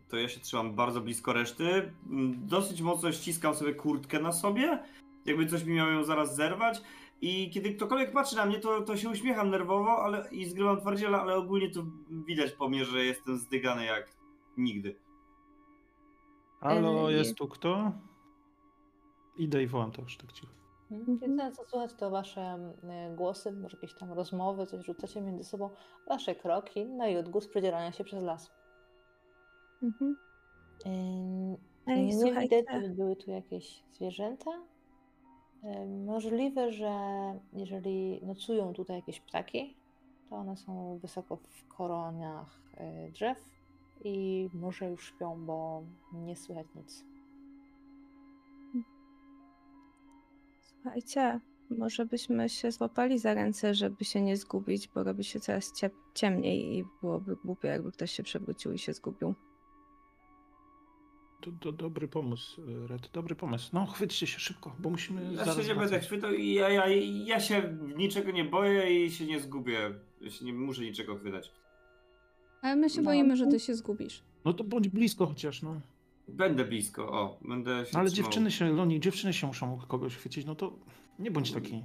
To 0.09 0.17
ja 0.17 0.29
się 0.29 0.39
trzymam 0.39 0.75
bardzo 0.75 1.01
blisko 1.01 1.33
reszty. 1.33 1.93
Dosyć 2.35 2.81
mocno 2.81 3.11
ściskam 3.11 3.55
sobie 3.55 3.73
kurtkę 3.73 4.19
na 4.19 4.31
sobie, 4.31 4.79
jakby 5.25 5.45
coś 5.45 5.63
mi 5.63 5.73
miało 5.73 5.91
ją 5.91 6.03
zaraz 6.03 6.35
zerwać. 6.35 6.81
I 7.21 7.49
kiedy 7.49 7.73
ktokolwiek 7.73 8.11
patrzy 8.11 8.35
na 8.35 8.45
mnie, 8.45 8.59
to, 8.59 8.81
to 8.81 8.97
się 8.97 9.09
uśmiecham 9.09 9.49
nerwowo 9.49 10.03
ale, 10.03 10.29
i 10.31 10.45
zgrywam 10.45 10.81
twardziela, 10.81 11.21
ale 11.21 11.35
ogólnie 11.35 11.69
to 11.69 11.83
widać 12.27 12.51
po 12.51 12.69
mnie, 12.69 12.85
że 12.85 13.05
jestem 13.05 13.37
zdygany 13.37 13.85
jak 13.85 14.17
nigdy. 14.57 14.95
Halo, 16.59 17.09
jest 17.09 17.35
tu 17.35 17.47
kto? 17.47 17.91
Idę 19.37 19.63
i 19.63 19.67
wołam 19.67 19.91
to 19.91 20.01
już 20.01 20.17
tak 20.17 20.31
cicho. 20.31 20.53
Mhm. 20.91 21.17
Jedyne 21.21 21.51
co 21.51 21.63
słychać 21.65 21.93
to 21.93 22.09
wasze 22.09 22.73
y, 23.11 23.15
głosy, 23.15 23.51
może 23.51 23.77
jakieś 23.77 23.93
tam 23.93 24.11
rozmowy, 24.13 24.65
coś 24.65 24.85
rzucacie 24.85 25.21
między 25.21 25.43
sobą, 25.43 25.69
wasze 26.07 26.35
kroki, 26.35 26.85
no 26.85 27.07
i 27.07 27.17
odgłos 27.17 27.47
przedzierania 27.47 27.91
się 27.91 28.03
przez 28.03 28.23
las. 28.23 28.51
Mhm. 29.83 30.15
Ym, 30.85 31.57
Ej, 31.87 32.05
nie 32.05 32.13
słuchajcie. 32.13 32.57
widać, 32.61 32.81
żeby 32.81 32.95
były 32.95 33.15
tu 33.15 33.31
jakieś 33.31 33.83
zwierzęta. 33.91 34.51
Ym, 35.63 36.05
Możliwe, 36.05 36.71
że 36.71 36.91
jeżeli 37.53 38.21
nocują 38.25 38.73
tutaj 38.73 38.95
jakieś 38.95 39.21
ptaki, 39.21 39.77
to 40.29 40.35
one 40.35 40.57
są 40.57 40.97
wysoko 40.97 41.35
w 41.35 41.67
koronach 41.67 42.59
y, 43.07 43.11
drzew 43.11 43.37
i 44.03 44.49
może 44.53 44.89
już 44.89 45.07
śpią, 45.07 45.45
bo 45.45 45.83
nie 46.13 46.35
słychać 46.35 46.67
nic. 46.75 47.10
Słuchajcie, 50.81 51.39
może 51.69 52.05
byśmy 52.05 52.49
się 52.49 52.71
złapali 52.71 53.19
za 53.19 53.33
ręce, 53.33 53.73
żeby 53.73 54.05
się 54.05 54.21
nie 54.21 54.37
zgubić, 54.37 54.87
bo 54.87 55.03
robi 55.03 55.23
się 55.23 55.39
coraz 55.39 55.73
cie- 55.73 55.89
ciemniej 56.13 56.77
i 56.77 56.83
byłoby 57.01 57.35
głupio, 57.35 57.67
jakby 57.67 57.91
ktoś 57.91 58.11
się 58.11 58.23
przewrócił 58.23 58.73
i 58.73 58.79
się 58.79 58.93
zgubił. 58.93 59.33
To, 61.41 61.51
to 61.61 61.71
dobry 61.71 62.07
pomysł, 62.07 62.61
Red, 62.87 63.09
dobry 63.13 63.35
pomysł. 63.35 63.69
No, 63.73 63.85
chwyćcie 63.85 64.27
się 64.27 64.39
szybko, 64.39 64.75
bo 64.79 64.89
musimy 64.89 65.33
Ja 65.33 65.37
zaraz 65.45 65.55
się 65.55 65.61
nie 65.61 65.67
będę 65.67 65.89
wracać. 65.89 66.07
chwytał 66.07 66.33
i 66.33 66.53
ja, 66.53 66.69
ja, 66.69 66.87
ja 67.25 67.39
się 67.39 67.77
niczego 67.95 68.31
nie 68.31 68.45
boję 68.45 69.05
i 69.05 69.11
się 69.11 69.25
nie 69.25 69.39
zgubię. 69.39 69.93
Ja 70.21 70.29
się 70.29 70.45
nie 70.45 70.53
muszę 70.53 70.81
niczego 70.81 71.15
chwytać. 71.15 71.51
Ale 72.61 72.75
my 72.75 72.89
się 72.89 73.01
No. 73.01 73.05
boimy, 73.11 73.35
że 73.37 73.47
ty 73.47 73.59
się 73.59 73.75
zgubisz. 73.75 74.23
No 74.45 74.53
to 74.53 74.63
bądź 74.63 74.87
blisko 74.89 75.25
chociaż, 75.27 75.61
no. 75.61 75.81
Będę 76.33 76.65
blisko, 76.65 77.11
o, 77.11 77.39
będę 77.41 77.85
się 77.85 77.91
No 77.93 77.99
ale 77.99 78.09
trzymał. 78.09 78.09
dziewczyny 78.09 78.51
się, 78.51 78.69
Loni, 78.69 78.99
dziewczyny 78.99 79.33
się 79.33 79.47
muszą 79.47 79.79
kogoś 79.87 80.15
chwycić, 80.15 80.45
no 80.45 80.55
to 80.55 80.79
nie 81.19 81.31
bądź 81.31 81.51
taki. 81.51 81.83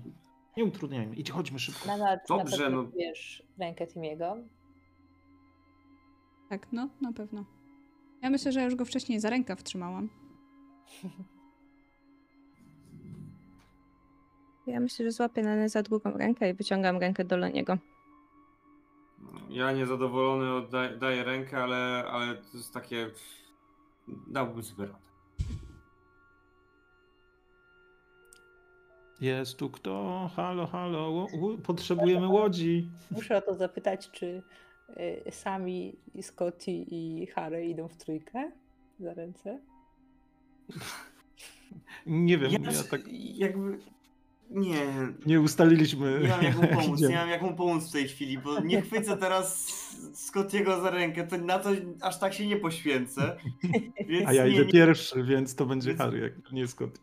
Nie 0.57 0.65
utrudniajmy. 0.65 1.17
Idź, 1.17 1.31
chodźmy 1.31 1.59
szybko. 1.59 1.87
Nadal 1.87 2.19
Dobrze, 2.29 2.57
na 2.57 2.63
pewno 2.65 2.83
no. 2.83 2.89
wiesz 2.99 3.43
rękę 3.59 3.87
Timiego. 3.87 4.37
Tak, 6.49 6.67
no, 6.73 6.89
na 7.01 7.13
pewno. 7.13 7.45
Ja 8.23 8.31
myślę, 8.31 8.53
że 8.53 8.65
już 8.65 8.75
go 8.75 8.85
wcześniej 8.85 9.21
za 9.21 9.31
rękaw 9.31 9.63
trzymałam. 9.63 10.09
Ja 14.67 14.81
myślę, 14.81 15.05
że 15.05 15.13
złapię 15.13 15.43
Nenę 15.43 15.69
za 15.69 15.83
drugą 15.83 16.11
rękę 16.11 16.51
i 16.51 16.55
wyciągam 16.55 16.99
rękę 16.99 17.25
do 17.25 17.37
Loniego. 17.37 17.79
Ja 19.51 19.73
niezadowolony 19.73 20.53
oddaję 20.55 20.97
daję 20.97 21.25
rękę, 21.25 21.63
ale, 21.63 22.05
ale 22.11 22.37
to 22.37 22.57
jest 22.57 22.75
takie... 22.75 23.11
Dałbym 24.09 24.63
sobie 24.63 24.87
radę. 24.87 24.99
Jest 29.21 29.57
tu 29.57 29.71
kto? 29.71 30.31
Halo, 30.37 30.67
halo, 30.67 31.27
potrzebujemy 31.63 32.29
łodzi. 32.29 32.91
Muszę 33.11 33.37
o 33.37 33.43
to 33.43 33.55
zapytać, 33.55 34.11
czy 34.11 34.43
y, 35.27 35.31
sami 35.31 35.97
Scotty 36.23 36.71
i 36.71 37.27
Harry 37.27 37.67
idą 37.67 37.89
w 37.89 37.97
trójkę 37.97 38.51
za 39.01 39.15
ręce? 39.15 39.61
Nie 42.07 42.39
wiem, 42.39 42.53
Ja, 42.53 42.73
ja 42.73 42.83
tak 42.91 43.01
jakby... 43.35 43.79
Nie, 44.51 44.87
nie 45.27 45.41
ustaliliśmy. 45.41 46.21
nie 46.23 46.29
mam 46.29 46.43
jak 46.43 46.57
mu 46.57 46.69
pomóc, 46.77 47.01
nie 47.01 47.17
mam 47.17 47.29
jak 47.29 47.43
mu 47.43 47.55
pomóc 47.55 47.89
w 47.89 47.93
tej 47.93 48.09
chwili, 48.09 48.39
bo 48.39 48.61
nie 48.61 48.83
chwycę 48.83 49.17
teraz 49.17 49.67
Scottiego 50.15 50.81
za 50.81 50.91
rękę, 50.91 51.27
to 51.27 51.39
na 51.39 51.59
to 51.59 51.71
aż 52.03 52.19
tak 52.19 52.35
się 52.35 52.47
nie 52.47 52.57
poświęcę. 52.57 53.37
Więc 54.09 54.29
A 54.29 54.33
ja 54.33 54.45
nie, 54.45 54.51
idę 54.51 54.65
nie, 54.65 54.73
pierwszy, 54.73 55.25
więc 55.25 55.55
to 55.55 55.67
będzie 55.67 55.89
Więc- 55.89 56.01
Harry, 56.01 56.19
jak 56.19 56.53
nie 56.53 56.67
Scott. 56.67 57.01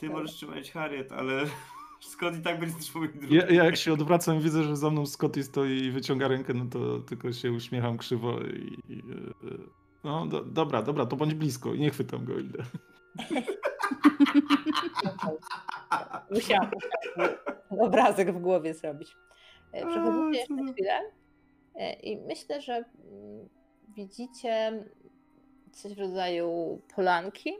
Ty 0.00 0.08
możesz 0.10 0.30
trzymać 0.32 0.72
Harriet, 0.72 1.12
ale 1.12 1.44
Scott 2.00 2.36
i 2.36 2.40
tak 2.42 2.60
będzie 2.60 2.76
mój 2.94 3.08
drugi. 3.08 3.34
Ja, 3.34 3.46
ja 3.46 3.64
jak 3.64 3.76
się 3.76 3.92
odwracam 3.92 4.36
i 4.36 4.40
widzę, 4.40 4.64
że 4.64 4.76
za 4.76 4.90
mną 4.90 5.06
Scotty 5.06 5.42
stoi 5.42 5.84
i 5.84 5.90
wyciąga 5.90 6.28
rękę, 6.28 6.54
no 6.54 6.66
to 6.66 7.00
tylko 7.00 7.32
się 7.32 7.52
uśmiecham 7.52 7.98
krzywo 7.98 8.40
i... 8.40 8.78
i 8.88 8.98
e, 8.98 9.48
e, 9.50 9.58
no 10.04 10.26
do, 10.26 10.44
dobra, 10.44 10.82
dobra, 10.82 11.06
to 11.06 11.16
bądź 11.16 11.34
blisko 11.34 11.74
i 11.74 11.80
nie 11.80 11.90
chwytam 11.90 12.24
go, 12.24 12.38
idę. 12.38 12.64
Musiałam 16.30 16.70
musiałam 16.70 16.70
obrazek 17.80 18.32
w 18.32 18.40
głowie 18.40 18.74
zrobić. 18.74 19.16
E, 19.72 19.86
Przechodzicie 19.86 20.38
jeszcze 20.38 20.72
chwilę 20.72 21.00
e, 21.74 21.92
i 21.92 22.16
myślę, 22.16 22.60
że 22.60 22.74
mm, 22.74 23.48
widzicie 23.96 24.84
coś 25.72 25.94
w 25.94 25.98
rodzaju 25.98 26.80
polanki 26.94 27.56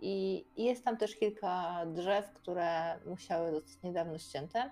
i 0.00 0.44
jest 0.56 0.84
tam 0.84 0.96
też 0.96 1.16
kilka 1.16 1.86
drzew, 1.86 2.32
które 2.32 2.98
musiały 3.06 3.50
zostać 3.50 3.82
niedawno 3.82 4.18
ścięte. 4.18 4.70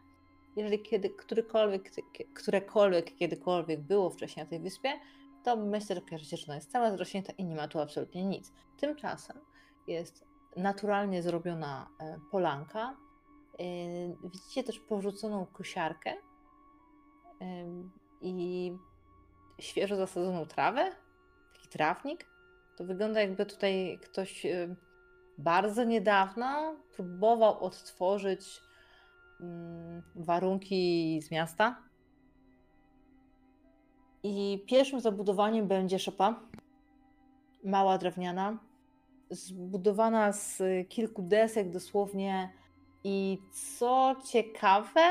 Jeżeli 0.56 0.82
kiedy, 0.82 1.10
którykolwiek, 1.10 1.90
którekolwiek 2.34 3.14
kiedykolwiek 3.14 3.80
było 3.80 4.10
wcześniej 4.10 4.44
na 4.44 4.50
tej 4.50 4.60
wyspie, 4.60 4.92
to 5.44 5.56
myślę, 5.56 5.96
że 5.96 6.02
kojarzycie, 6.02 6.36
że 6.36 6.46
ona 6.46 6.54
jest 6.54 6.72
cała 6.72 6.90
zrośnięta 6.90 7.32
i 7.32 7.44
nie 7.44 7.56
ma 7.56 7.68
tu 7.68 7.78
absolutnie 7.78 8.24
nic. 8.24 8.52
Tymczasem 8.76 9.40
jest 9.86 10.29
naturalnie 10.56 11.22
zrobiona 11.22 11.88
e, 12.00 12.18
polanka. 12.30 12.96
E, 13.58 13.64
Widzicie 14.28 14.64
też 14.64 14.78
porzuconą 14.78 15.46
kosiarkę 15.46 16.14
em, 17.40 17.90
i 18.20 18.72
świeżo 19.58 19.96
zasadzoną 19.96 20.46
trawę, 20.46 20.92
taki 21.54 21.68
trawnik. 21.68 22.26
To 22.76 22.84
wygląda 22.84 23.20
jakby 23.20 23.46
tutaj 23.46 23.98
ktoś 24.02 24.46
e, 24.46 24.74
bardzo 25.38 25.84
niedawno 25.84 26.74
próbował 26.96 27.64
odtworzyć 27.64 28.60
mm, 29.40 30.02
warunki 30.14 31.20
z 31.22 31.30
miasta. 31.30 31.82
I 34.22 34.64
pierwszym 34.68 35.00
zabudowaniem 35.00 35.68
będzie 35.68 35.98
szopa, 35.98 36.40
mała 37.64 37.98
drewniana, 37.98 38.58
zbudowana 39.30 40.32
z 40.32 40.62
kilku 40.88 41.22
desek 41.22 41.70
dosłownie. 41.70 42.52
I 43.04 43.38
co 43.52 44.16
ciekawe, 44.26 45.08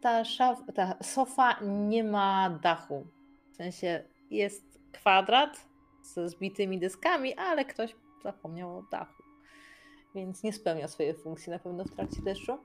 ta, 0.00 0.24
szaf, 0.24 0.58
ta 0.74 0.94
sofa 1.02 1.60
nie 1.62 2.04
ma 2.04 2.58
dachu. 2.62 3.06
W 3.52 3.56
sensie 3.56 4.04
jest 4.30 4.78
kwadrat 4.92 5.66
ze 6.02 6.28
zbitymi 6.28 6.78
deskami, 6.78 7.34
ale 7.34 7.64
ktoś 7.64 7.96
zapomniał 8.22 8.78
o 8.78 8.82
dachu. 8.90 9.22
Więc 10.14 10.42
nie 10.42 10.52
spełnia 10.52 10.88
swojej 10.88 11.14
funkcji 11.14 11.50
na 11.50 11.58
pewno 11.58 11.84
w 11.84 11.94
trakcie 11.94 12.22
deszczu. 12.22 12.58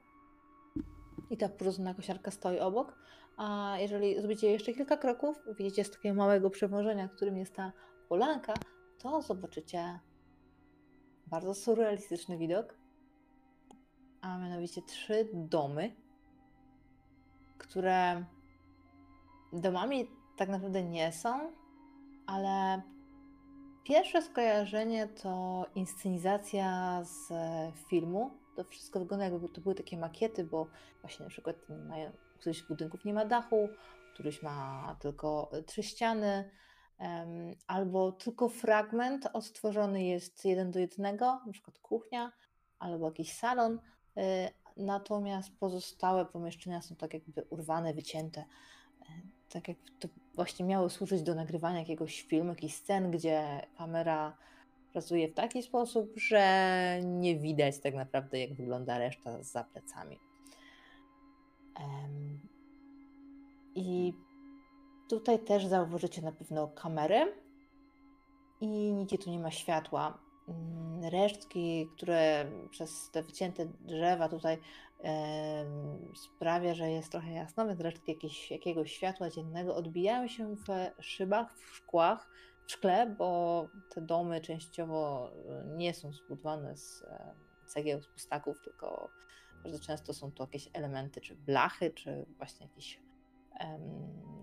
I 1.30 1.38
ta 1.38 1.50
porozumna 1.50 1.94
kosiarka 1.94 2.32
stoi 2.32 2.60
obok. 2.60 2.98
A 3.38 3.76
jeżeli 3.80 4.20
zrobicie 4.20 4.52
jeszcze 4.52 4.74
kilka 4.74 4.98
kroków, 4.98 5.38
widzicie 5.58 5.84
z 5.84 5.92
takiego 5.92 6.16
małego 6.16 6.50
przewożenia, 6.50 7.08
którym 7.08 7.38
jest 7.38 7.56
ta 7.56 7.72
polanka, 8.10 8.54
to 8.98 9.22
zobaczycie 9.22 10.00
bardzo 11.34 11.54
surrealistyczny 11.54 12.38
widok. 12.38 12.78
A 14.22 14.38
mianowicie 14.38 14.82
trzy 14.82 15.30
domy, 15.34 15.96
które 17.58 18.26
domami 19.54 20.08
tak 20.38 20.50
naprawdę 20.50 20.84
nie 20.84 21.12
są, 21.12 21.52
ale 22.26 22.82
pierwsze 23.84 24.22
skojarzenie 24.22 25.08
to 25.08 25.66
inscenizacja 25.76 27.00
z 27.04 27.30
filmu. 27.90 28.32
To 28.56 28.64
wszystko 28.64 29.00
wygląda 29.00 29.26
jakby 29.26 29.50
to 29.50 29.62
były 29.62 29.76
takie 29.76 29.98
makiety, 29.98 30.44
bo 30.44 30.68
właśnie 31.02 31.24
na 31.24 31.30
przykład 31.30 31.56
mają, 31.88 32.12
któryś 32.40 32.58
z 32.58 32.68
budynków 32.68 33.06
nie 33.06 33.14
ma 33.14 33.26
dachu, 33.26 33.70
któryś 34.14 34.44
ma 34.44 34.96
tylko 35.00 35.52
trzy 35.66 35.84
ściany, 35.84 36.50
albo 37.68 38.12
tylko 38.12 38.49
fragment 38.49 39.28
odtworzony 39.34 40.04
jest 40.04 40.45
jeden 40.45 40.72
do 40.72 40.80
jednego, 40.80 41.26
na 41.45 41.51
przykład 41.54 41.80
kuchnia, 41.80 42.32
albo 42.80 43.06
jakiś 43.06 43.34
salon, 43.34 43.80
y, 44.18 44.22
natomiast 44.78 45.49
pozostałe 45.60 46.26
pomieszczenia 46.26 46.82
są 46.82 46.95
tak 46.95 47.14
jakby 47.14 47.43
urwane, 47.49 47.93
wycięte. 47.93 48.41
Y, 49.01 49.06
Tak 49.49 49.68
jak 49.68 49.78
to 49.99 50.08
właśnie 50.36 50.66
miało 50.66 50.89
służyć 50.89 51.22
do 51.24 51.36
nagrywania 51.36 51.80
jakiegoś 51.80 52.22
filmu, 52.22 52.49
jakichś 52.49 52.76
scen, 52.76 53.12
gdzie 53.12 53.68
kamera 53.78 54.38
pracuje 54.91 55.28
w 55.28 55.34
taki 55.34 55.64
sposób, 55.64 56.14
że 56.16 56.99
nie 57.04 57.39
widać 57.39 57.80
tak 57.80 57.95
naprawdę, 57.95 58.39
jak 58.39 58.54
wygląda 58.54 58.97
reszta 58.97 59.43
za 59.43 59.64
plecami. 59.64 60.20
I 63.76 64.14
tutaj 65.20 65.39
też 65.39 65.66
zauważycie 65.66 66.22
na 66.22 66.32
pewno 66.32 66.68
kamery 66.68 67.34
i 68.61 68.68
nigdzie 68.93 69.18
tu 69.18 69.30
nie 69.30 69.39
ma 69.39 69.51
światła. 69.51 70.20
mm, 70.47 71.03
resztki, 71.11 71.89
które 71.95 72.51
przez 72.70 73.11
te 73.11 73.24
wycięte 73.24 73.66
drzewa 73.66 74.30
tutaj 74.30 74.57
sprawia, 76.16 76.74
że 76.74 76.91
jest 76.91 77.11
trochę 77.11 77.32
jasno, 77.32 77.68
więc 77.68 77.80
resztki 77.80 78.11
jakieś, 78.11 78.51
jakiegoś 78.51 78.91
światła 78.91 79.30
dziennego 79.30 79.76
odbijają 79.76 80.28
się 80.28 80.55
w 80.55 80.68
szybach, 81.03 81.57
w 81.57 81.76
szkłach, 81.76 82.30
w 82.66 82.72
szkle, 82.72 83.16
bo 83.18 83.68
te 83.89 84.01
domy 84.01 84.41
częściowo 84.41 85.32
e, 85.49 85.66
nie 85.78 85.93
są 85.93 86.14
zbudowane 86.14 86.78
z 86.78 87.05
cegieł, 87.66 88.01
z 88.01 88.07
pustaków, 88.07 88.61
tylko 88.64 89.09
bardzo 89.64 89.80
często 89.80 90.14
są 90.14 90.32
to 90.32 90.43
jakieś 90.43 90.70
elementy, 90.74 91.22
czy 91.22 91.36
blachy, 91.36 91.91
czy 91.91 92.26
właśnie 92.38 92.66
jakieś 92.68 92.99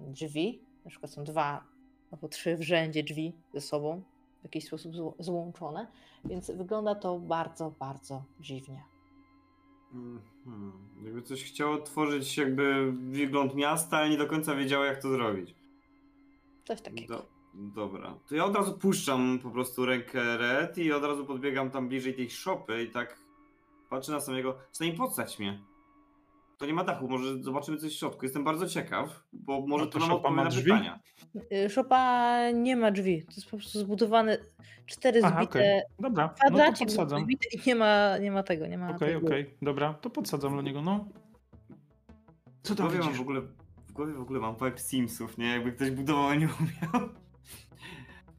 drzwi. 0.09 0.63
Na 0.85 0.91
przykład 0.91 1.13
są 1.13 1.25
dwa 1.25 1.65
albo 2.11 2.29
trzy 2.29 2.57
w 2.57 2.63
rzędzie 2.63 3.03
drzwi 3.03 3.33
ze 3.55 3.61
sobą, 3.61 4.03
w 4.41 4.45
jakiś 4.45 4.65
sposób 4.67 4.93
złączone, 5.19 5.87
więc 6.25 6.51
wygląda 6.51 6.95
to 6.95 7.19
bardzo, 7.19 7.71
bardzo 7.71 8.25
dziwnie. 8.41 8.85
Mhm. 9.93 10.73
Jakby 11.05 11.23
coś 11.23 11.45
chciało 11.45 11.79
tworzyć 11.79 12.37
jakby 12.37 12.93
wygląd 12.93 13.55
miasta, 13.55 13.97
ale 13.97 14.11
nie 14.11 14.19
do 14.19 14.27
końca 14.27 14.55
wiedziało 14.55 14.85
jak 14.85 15.03
to 15.03 15.11
zrobić. 15.11 15.55
Coś 16.65 16.81
takiego. 16.81 17.17
Do, 17.17 17.27
dobra. 17.55 18.15
To 18.29 18.35
ja 18.35 18.45
od 18.45 18.57
razu 18.57 18.79
puszczam 18.79 19.39
po 19.43 19.51
prostu 19.51 19.87
rękę 19.87 20.37
Red 20.37 20.79
i 20.79 20.93
od 20.93 21.05
razu 21.05 21.27
podbiegam 21.27 21.71
tam 21.71 21.89
bliżej 21.89 22.15
tej 22.15 22.31
szopy 22.31 22.83
i 22.83 22.91
tak 22.91 23.19
patrzę 23.89 24.13
na 24.13 24.21
samego. 24.21 24.59
Przynajmniej 24.73 24.99
podstać 24.99 25.39
mnie. 25.39 25.61
To 26.61 26.67
nie 26.67 26.73
ma 26.73 26.85
dachu, 26.85 27.09
może 27.09 27.43
zobaczymy 27.43 27.79
coś 27.79 27.93
w 27.95 27.99
środku. 27.99 28.25
Jestem 28.25 28.45
bardzo 28.45 28.67
ciekaw, 28.67 29.25
bo 29.33 29.67
może 29.67 29.85
No 29.85 29.91
to 29.91 29.93
to 29.93 29.99
nam 29.99 30.09
szopa 30.09 30.17
odpowie 30.19 30.37
ma 30.37 30.45
na 30.45 30.51
drzwi? 30.51 30.63
pytania. 30.71 31.01
Y, 31.53 31.71
Szopa 31.71 32.37
nie 32.51 32.77
ma 32.77 32.91
drzwi. 32.91 33.23
To 33.25 33.33
jest 33.33 33.45
po 33.51 33.57
prostu 33.57 33.79
zbudowane 33.79 34.39
cztery 34.87 35.21
Aha, 35.25 35.37
zbite. 35.43 35.83
Dobra, 36.01 36.35
no 36.51 36.59
to 36.73 37.19
zbite 37.21 37.49
i 37.53 37.61
nie 37.67 37.75
ma, 37.75 38.19
nie 38.19 38.31
ma 38.31 38.43
tego, 38.43 38.67
nie 38.67 38.79
ma 38.79 38.91
Okej, 38.91 39.15
tego. 39.15 39.27
okej, 39.27 39.55
dobra, 39.63 39.95
to 39.95 40.11
podsadzam 40.11 40.57
do 40.57 40.63
niego, 40.63 40.83
no. 40.83 41.09
Co 42.63 42.75
W 42.75 42.77
tam 42.77 42.87
mam 42.87 42.97
widzisz? 43.03 43.19
w, 43.19 43.21
ogóle, 43.21 43.41
w 43.89 43.93
głowie 43.93 44.13
w 44.13 44.21
ogóle 44.21 44.41
mam 44.41 44.55
vibe 44.55 44.79
Simsów, 44.79 45.39
nie? 45.39 45.47
Jakby 45.49 45.73
ktoś 45.73 45.91
budował, 45.91 46.27
a 46.27 46.35
nie 46.35 46.49
umiał. 46.61 47.09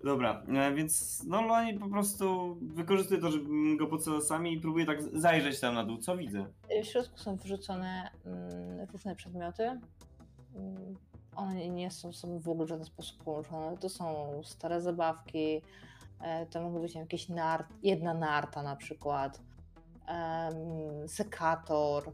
Dobra, 0.03 0.43
e, 0.47 0.73
więc 0.73 1.23
no 1.27 1.41
Loni 1.41 1.79
po 1.79 1.89
prostu 1.89 2.57
wykorzystuje 2.61 3.21
to, 3.21 3.31
żebym 3.31 3.77
go 3.77 3.87
podsadzał 3.87 4.21
sami 4.21 4.53
i 4.53 4.59
próbuję 4.59 4.85
tak 4.85 5.01
zajrzeć 5.01 5.59
tam 5.59 5.75
na 5.75 5.83
dół. 5.83 5.97
Co 5.97 6.17
widzę? 6.17 6.45
W 6.83 6.85
środku 6.85 7.17
są 7.19 7.35
wyrzucone 7.35 8.09
mm, 8.25 8.87
różne 8.91 9.15
przedmioty. 9.15 9.63
Mm, 9.63 10.95
One 11.35 11.69
nie 11.69 11.91
są 11.91 12.13
sobą 12.13 12.39
w 12.39 12.49
ogóle 12.49 12.65
w 12.65 12.69
żaden 12.69 12.85
sposób 12.85 13.23
połączone. 13.23 13.77
To 13.77 13.89
są 13.89 14.41
stare 14.43 14.81
zabawki, 14.81 15.61
e, 16.21 16.45
to 16.45 16.61
mogą 16.61 16.81
być 16.81 16.95
jakieś 16.95 17.29
nart, 17.29 17.67
jedna 17.83 18.13
narta 18.13 18.63
na 18.63 18.75
przykład, 18.75 19.41
em, 20.07 21.07
sekator, 21.07 22.11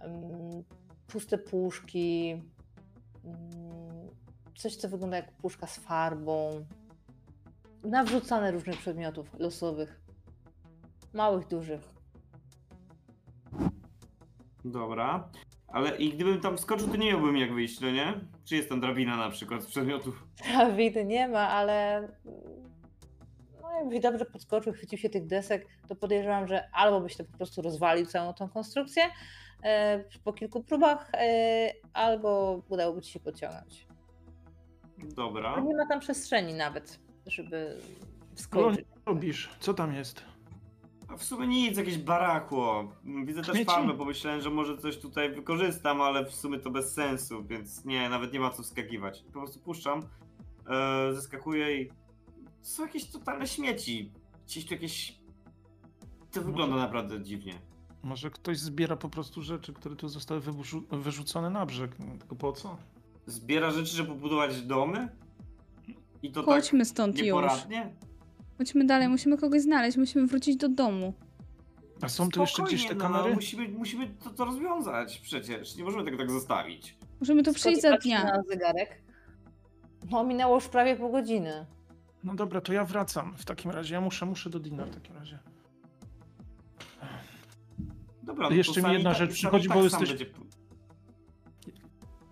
em, 0.00 0.64
puste 1.06 1.38
puszki, 1.38 2.42
mm, 3.24 4.08
coś 4.56 4.76
co 4.76 4.88
wygląda 4.88 5.16
jak 5.16 5.32
puszka 5.32 5.66
z 5.66 5.76
farbą, 5.78 6.64
nawrzucane 7.84 8.50
różnych 8.50 8.78
przedmiotów 8.78 9.34
losowych, 9.38 10.00
małych, 11.12 11.48
dużych. 11.48 11.80
Dobra. 14.64 15.28
Ale 15.68 15.96
i 15.96 16.10
gdybym 16.10 16.40
tam 16.40 16.58
skoczył, 16.58 16.88
to 16.88 16.96
nie 16.96 17.12
miałbym 17.12 17.36
jak 17.36 17.54
wyjść, 17.54 17.80
no 17.80 17.90
nie? 17.90 18.14
Czy 18.44 18.56
jest 18.56 18.68
tam 18.68 18.80
drabina 18.80 19.16
na 19.16 19.30
przykład 19.30 19.62
z 19.62 19.66
przedmiotów? 19.66 20.26
Dawid 20.58 20.96
nie 21.04 21.28
ma, 21.28 21.48
ale 21.48 22.08
no 23.62 23.70
jakbyś 23.78 24.00
dobrze 24.00 24.24
podskoczył, 24.24 24.72
chwycił 24.72 24.98
się 24.98 25.10
tych 25.10 25.26
desek, 25.26 25.66
to 25.88 25.96
podejrzewam, 25.96 26.46
że 26.46 26.68
albo 26.72 27.00
byś 27.00 27.16
to 27.16 27.24
po 27.24 27.36
prostu 27.36 27.62
rozwalił 27.62 28.06
całą 28.06 28.34
tą 28.34 28.48
konstrukcję 28.48 29.02
e, 29.64 30.04
po 30.24 30.32
kilku 30.32 30.64
próbach, 30.64 31.10
e, 31.14 31.72
albo 31.92 32.62
udałoby 32.68 33.02
ci 33.02 33.12
się 33.12 33.20
podciągnąć. 33.20 33.86
A 35.02 35.14
Dobra. 35.14 35.60
nie 35.60 35.76
ma 35.76 35.86
tam 35.86 36.00
przestrzeni 36.00 36.54
nawet, 36.54 37.00
żeby 37.26 37.76
No, 37.80 38.36
wskoczyć. 38.36 38.86
co 38.94 39.00
robisz? 39.10 39.50
Co 39.60 39.74
tam 39.74 39.94
jest? 39.94 40.22
A 41.08 41.16
w 41.16 41.22
sumie 41.24 41.46
nic, 41.46 41.76
jakieś 41.78 41.98
barakło. 41.98 42.92
Widzę 43.24 43.42
też 43.42 43.50
Śmieci? 43.56 43.64
farmę, 43.70 43.94
pomyślałem, 43.94 44.40
że 44.40 44.50
może 44.50 44.78
coś 44.78 44.98
tutaj 44.98 45.34
wykorzystam, 45.34 46.00
ale 46.00 46.24
w 46.26 46.34
sumie 46.34 46.58
to 46.58 46.70
bez 46.70 46.92
sensu, 46.94 47.44
więc 47.44 47.84
nie, 47.84 48.08
nawet 48.08 48.32
nie 48.32 48.40
ma 48.40 48.50
co 48.50 48.62
wskakiwać. 48.62 49.22
Po 49.22 49.32
prostu 49.32 49.60
puszczam, 49.60 50.02
e, 50.68 51.14
zeskakuję 51.14 51.82
i 51.82 51.90
są 52.62 52.82
jakieś 52.82 53.10
totalne 53.10 53.46
śmieci. 53.46 54.12
Gdzieś 54.46 54.66
tu 54.66 54.74
jakieś... 54.74 55.18
To 56.32 56.42
wygląda 56.42 56.76
naprawdę 56.76 57.22
dziwnie. 57.22 57.54
Może 58.02 58.30
ktoś 58.30 58.58
zbiera 58.58 58.96
po 58.96 59.08
prostu 59.08 59.42
rzeczy, 59.42 59.72
które 59.72 59.96
tu 59.96 60.08
zostały 60.08 60.40
wyrzu- 60.40 60.96
wyrzucone 60.96 61.50
na 61.50 61.66
brzeg. 61.66 61.98
No, 61.98 62.18
Tylko 62.18 62.36
po 62.36 62.52
co? 62.52 62.76
Zbiera 63.26 63.70
rzeczy, 63.70 63.96
żeby 63.96 64.14
budować 64.14 64.62
domy? 64.62 65.08
I 66.22 66.30
to 66.32 66.42
Chodźmy 66.42 66.84
stąd 66.84 67.16
tak 67.16 67.26
już. 67.26 67.34
nieporadnie? 67.34 67.92
Chodźmy 68.58 68.84
dalej, 68.86 69.08
musimy 69.08 69.38
kogoś 69.38 69.62
znaleźć, 69.62 69.96
musimy 69.96 70.26
wrócić 70.26 70.56
do 70.56 70.68
domu. 70.68 71.14
A 72.00 72.08
są 72.08 72.28
tu 72.28 72.40
jeszcze 72.40 72.62
gdzieś 72.62 72.82
te 72.82 72.88
Spokojnie, 72.88 73.12
kamery? 73.14 73.28
No, 73.30 73.34
musimy, 73.34 73.68
musimy 73.68 74.08
to, 74.24 74.30
to 74.30 74.44
rozwiązać 74.44 75.18
przecież. 75.18 75.76
Nie 75.76 75.84
możemy 75.84 76.04
tego 76.04 76.16
tak 76.16 76.30
zostawić. 76.30 76.96
Możemy 77.20 77.42
tu 77.42 77.52
przyjść 77.52 77.80
za 77.82 77.96
dnia. 77.96 78.24
na 78.24 78.42
zegarek. 78.42 79.02
No 80.10 80.24
minęło 80.24 80.54
już 80.54 80.68
prawie 80.68 80.96
pół 80.96 81.12
godziny. 81.12 81.66
No 82.24 82.34
dobra, 82.34 82.60
to 82.60 82.72
ja 82.72 82.84
wracam 82.84 83.34
w 83.36 83.44
takim 83.44 83.70
razie. 83.70 83.94
Ja 83.94 84.00
muszę, 84.00 84.26
muszę 84.26 84.50
do 84.50 84.60
Dina 84.60 84.84
w 84.84 84.90
takim 84.94 85.16
razie. 85.16 85.38
Dobra, 88.22 88.48
no 88.48 88.54
Jeszcze 88.56 88.72
to 88.74 88.80
mi 88.80 88.82
sami 88.82 88.94
jedna 88.94 89.10
tak- 89.10 89.18
rzecz 89.18 89.28
sami 89.30 89.34
przychodzi, 89.34 89.68
tak 89.68 89.76
bo 89.78 89.90
sam 89.90 90.00
jesteś- 90.02 90.18
będzie- 90.18 90.51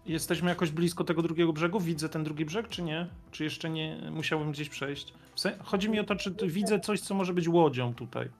Jesteśmy 0.06 0.48
jakoś 0.50 0.70
blisko 0.70 1.04
tego 1.04 1.22
drugiego 1.22 1.52
brzegu? 1.52 1.80
Widzę 1.80 2.08
ten 2.08 2.24
drugi 2.24 2.44
brzeg, 2.44 2.68
czy 2.68 2.82
nie? 2.82 3.08
Czy 3.30 3.44
jeszcze 3.44 3.70
nie 3.70 4.10
musiałbym 4.12 4.52
gdzieś 4.52 4.68
przejść? 4.68 5.14
W 5.34 5.40
sen- 5.40 5.58
Chodzi 5.64 5.90
mi 5.90 6.00
o 6.00 6.04
to, 6.04 6.16
czy 6.16 6.34
widzę 6.46 6.80
coś, 6.80 7.00
co 7.00 7.14
może 7.14 7.34
być 7.34 7.48
łodzią 7.48 7.94
tutaj. 7.94 8.30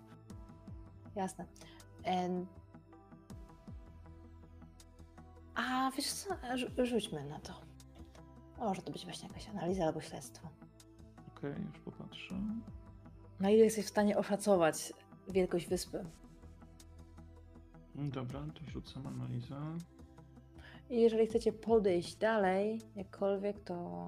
Jasne. 1.16 1.46
A 5.54 5.90
wiesz 5.96 6.06
co, 6.12 6.34
Rzu- 6.56 6.86
rzućmy 6.86 7.24
na 7.24 7.38
to. 7.40 7.52
Może 8.58 8.82
to 8.82 8.92
być 8.92 9.04
właśnie 9.04 9.28
jakaś 9.28 9.48
analiza 9.48 9.84
albo 9.84 10.00
śledztwo. 10.00 10.48
Okej, 11.36 11.50
już 11.68 11.78
popatrzę. 11.78 12.34
Na 13.40 13.50
ile 13.50 13.64
jesteś 13.64 13.84
w 13.84 13.88
stanie 13.88 14.18
oszacować 14.18 14.92
wielkość 15.28 15.66
wyspy? 15.66 16.04
Dobra, 17.94 18.40
to 18.54 18.70
rzucam 18.70 19.06
analizę. 19.06 19.56
I 20.90 21.00
jeżeli 21.00 21.26
chcecie 21.26 21.52
podejść 21.52 22.16
dalej, 22.16 22.80
jakkolwiek, 22.96 23.60
to 23.64 24.06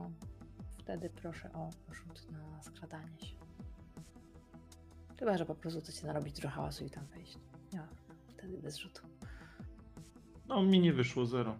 wtedy 0.78 1.10
proszę 1.10 1.52
o 1.52 1.70
rzut 1.92 2.30
na 2.30 2.62
skradanie 2.62 3.18
się. 3.18 3.36
Chyba, 5.18 5.38
że 5.38 5.46
po 5.46 5.54
prostu 5.54 5.80
chcecie 5.80 6.06
narobić 6.06 6.36
trochę 6.36 6.54
hałasu 6.56 6.84
i 6.84 6.90
tam 6.90 7.06
wejść. 7.06 7.38
Nie, 7.72 7.80
wtedy 8.28 8.58
bez 8.58 8.76
rzutu. 8.76 9.02
No, 10.48 10.62
mi 10.62 10.80
nie 10.80 10.92
wyszło 10.92 11.26
zero. 11.26 11.56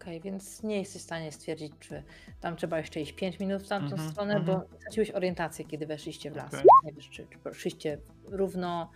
Okej, 0.00 0.20
więc 0.20 0.62
nie 0.62 0.78
jesteś 0.78 1.02
w 1.02 1.04
stanie 1.04 1.32
stwierdzić, 1.32 1.72
czy 1.80 2.02
tam 2.40 2.56
trzeba 2.56 2.78
jeszcze 2.78 3.00
iść 3.00 3.12
5 3.12 3.40
minut 3.40 3.62
w 3.62 3.68
tamtą 3.68 3.92
Mhm, 3.92 4.10
stronę, 4.10 4.34
mhm. 4.36 4.58
bo 4.58 4.76
straciłeś 4.78 5.10
orientację, 5.10 5.64
kiedy 5.64 5.86
weszliście 5.86 6.30
w 6.30 6.36
las. 6.36 6.54
Okej. 6.54 6.64
Nie 6.84 6.92
wiesz, 6.92 7.10
czy, 7.10 7.26
czy 7.26 7.38
poszliście 7.38 7.98
równo. 8.24 8.90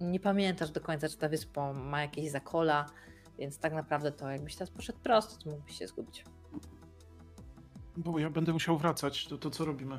Nie 0.00 0.20
pamiętasz 0.20 0.70
do 0.70 0.80
końca, 0.80 1.08
czy 1.08 1.16
ta 1.18 1.28
wyspa 1.28 1.72
ma 1.72 2.02
jakieś 2.02 2.30
zakola, 2.30 2.86
więc 3.38 3.58
tak 3.58 3.72
naprawdę 3.72 4.12
to 4.12 4.30
jakbyś 4.30 4.54
teraz 4.54 4.70
poszedł 4.70 4.98
prosto, 4.98 5.44
to 5.44 5.50
mógłbyś 5.50 5.78
się 5.78 5.86
zgubić. 5.86 6.24
Bo 7.96 8.18
ja 8.18 8.30
będę 8.30 8.52
musiał 8.52 8.78
wracać, 8.78 9.26
to, 9.26 9.38
to 9.38 9.50
co 9.50 9.64
robimy? 9.64 9.98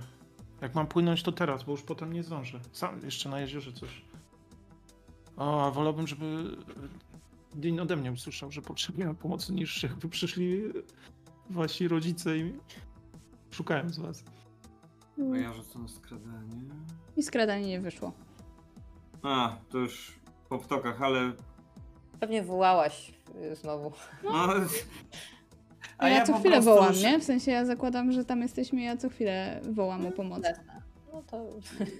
Jak 0.62 0.76
mam 0.76 0.88
płynąć, 0.88 1.24
to 1.24 1.32
teraz, 1.32 1.64
bo 1.64 1.72
już 1.72 1.82
potem 1.82 2.14
nie 2.14 2.24
zdążę. 2.24 2.60
Sam 2.72 3.00
jeszcze 3.04 3.30
na 3.30 3.40
jeziorze 3.40 3.74
coś. 3.74 4.02
O, 5.38 5.68
a 5.68 5.72
wolałbym, 5.72 6.08
żeby 6.08 6.58
Dean 7.56 7.80
ode 7.80 7.96
mnie 7.96 8.12
usłyszał, 8.12 8.52
że 8.52 8.62
potrzebuję 8.62 9.16
pomocy 9.16 9.54
niż 9.54 9.84
jakby 9.84 10.10
przyszli 10.10 10.62
wasi 11.50 11.88
rodzice 11.88 12.38
i 12.38 12.54
szukałem 13.52 13.90
z 13.90 14.00
was. 14.00 14.24
A 15.34 15.38
ja 15.38 15.54
rzucę 15.54 15.80
na 15.80 15.88
skradanie. 15.88 16.62
I 17.18 17.24
skradanie 17.24 17.68
nie 17.68 17.82
wyszło. 17.82 18.14
A, 19.24 19.58
to 19.70 19.78
już 19.78 20.20
po 20.50 20.58
ptokach, 20.58 21.02
ale... 21.02 21.34
Pewnie 22.20 22.44
wołałaś 22.44 23.12
y, 23.52 23.56
znowu. 23.56 23.92
No, 24.24 24.48
A 25.98 26.10
ja, 26.10 26.26
co 26.26 26.34
po 26.34 26.40
chwilę 26.40 26.56
prostu 26.56 26.72
wołam, 26.76 26.90
już- 26.94 27.04
nie? 27.04 27.20
W 27.20 27.24
sensie 27.24 27.52
ja 27.52 27.66
zakładam, 27.66 28.12
że 28.12 28.26
tam 28.26 28.42
jesteśmy 28.42 28.82
i 28.82 28.84
ja 28.84 28.98
co 28.98 29.10
chwilę 29.10 29.62
wołam 29.72 30.06
o 30.08 30.12
pomoc. 30.12 30.44
No 31.14 31.24
to 31.32 31.46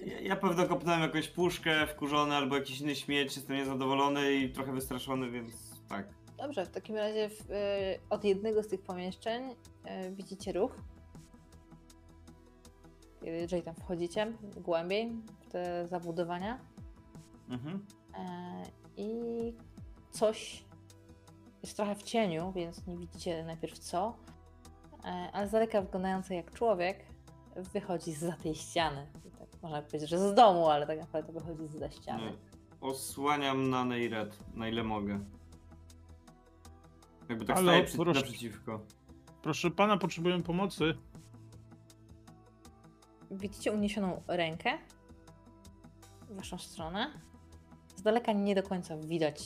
Ja, 0.06 0.20
ja 0.20 0.36
pewno 0.36 0.66
kopnąłem 0.68 1.00
jakąś 1.00 1.28
puszkę 1.28 1.86
wkurzony 1.86 2.34
albo 2.36 2.56
jakiś 2.56 2.80
inny 2.80 2.96
śmieć, 2.96 3.36
jestem 3.36 3.56
niezadowolony 3.56 4.32
i 4.34 4.52
trochę 4.52 4.72
wystraszony, 4.72 5.30
więc 5.30 5.52
tak. 5.88 6.06
dobrze, 6.38 6.64
w 6.66 6.68
takim 6.70 6.96
razie 6.96 7.28
w, 7.30 7.50
y, 7.50 7.54
od 8.10 8.24
jednego 8.24 8.62
z 8.62 8.68
tych 8.68 8.82
pomieszczeń 8.82 9.42
y, 9.50 9.54
widzicie 10.12 10.52
ruch. 10.52 10.76
jeżeli 13.22 13.62
tam 13.62 13.74
wchodzicie 13.74 14.32
głębiej 14.56 15.12
w 15.40 15.52
te 15.52 15.86
zabudowania 15.88 16.58
Mhm. 17.50 17.86
e, 18.18 18.62
i 18.96 19.08
coś 20.10 20.64
jest 21.62 21.76
trochę 21.76 21.94
w 21.94 22.02
cieniu, 22.02 22.52
więc 22.52 22.86
nie 22.86 22.96
widzicie 22.96 23.44
najpierw 23.44 23.78
co, 23.78 24.16
ale 25.32 25.48
z 25.48 25.50
daleka 25.50 25.82
wyglądający 25.82 26.34
jak 26.34 26.52
człowiek 26.52 27.06
wychodzi 27.56 28.12
za 28.12 28.32
tej 28.32 28.54
ściany. 28.54 29.06
Tak 29.38 29.62
można 29.62 29.82
powiedzieć, 29.82 30.10
że 30.10 30.18
z 30.18 30.34
domu, 30.34 30.68
ale 30.68 30.86
tak 30.86 31.00
naprawdę 31.00 31.32
wychodzi 31.32 31.78
za 31.78 31.90
ściany. 31.90 32.24
Nie. 32.24 32.32
Osłaniam 32.80 33.70
na 33.70 33.84
Neyret, 33.84 34.54
na 34.54 34.68
ile 34.68 34.84
mogę. 34.84 35.20
Jakby 37.28 37.44
tak 37.44 37.56
Halo, 37.56 37.68
staję 37.68 37.84
przy, 37.84 37.96
proszę. 37.96 38.20
naprzeciwko. 38.20 38.80
Proszę 39.42 39.70
pana, 39.70 39.96
potrzebujemy 39.96 40.42
pomocy. 40.42 40.94
Widzicie 43.30 43.72
uniesioną 43.72 44.22
rękę 44.26 44.78
w 46.28 46.36
waszą 46.36 46.58
stronę. 46.58 47.10
Z 47.96 48.02
daleka 48.02 48.32
nie 48.32 48.54
do 48.54 48.62
końca 48.62 48.96
widać 48.96 49.42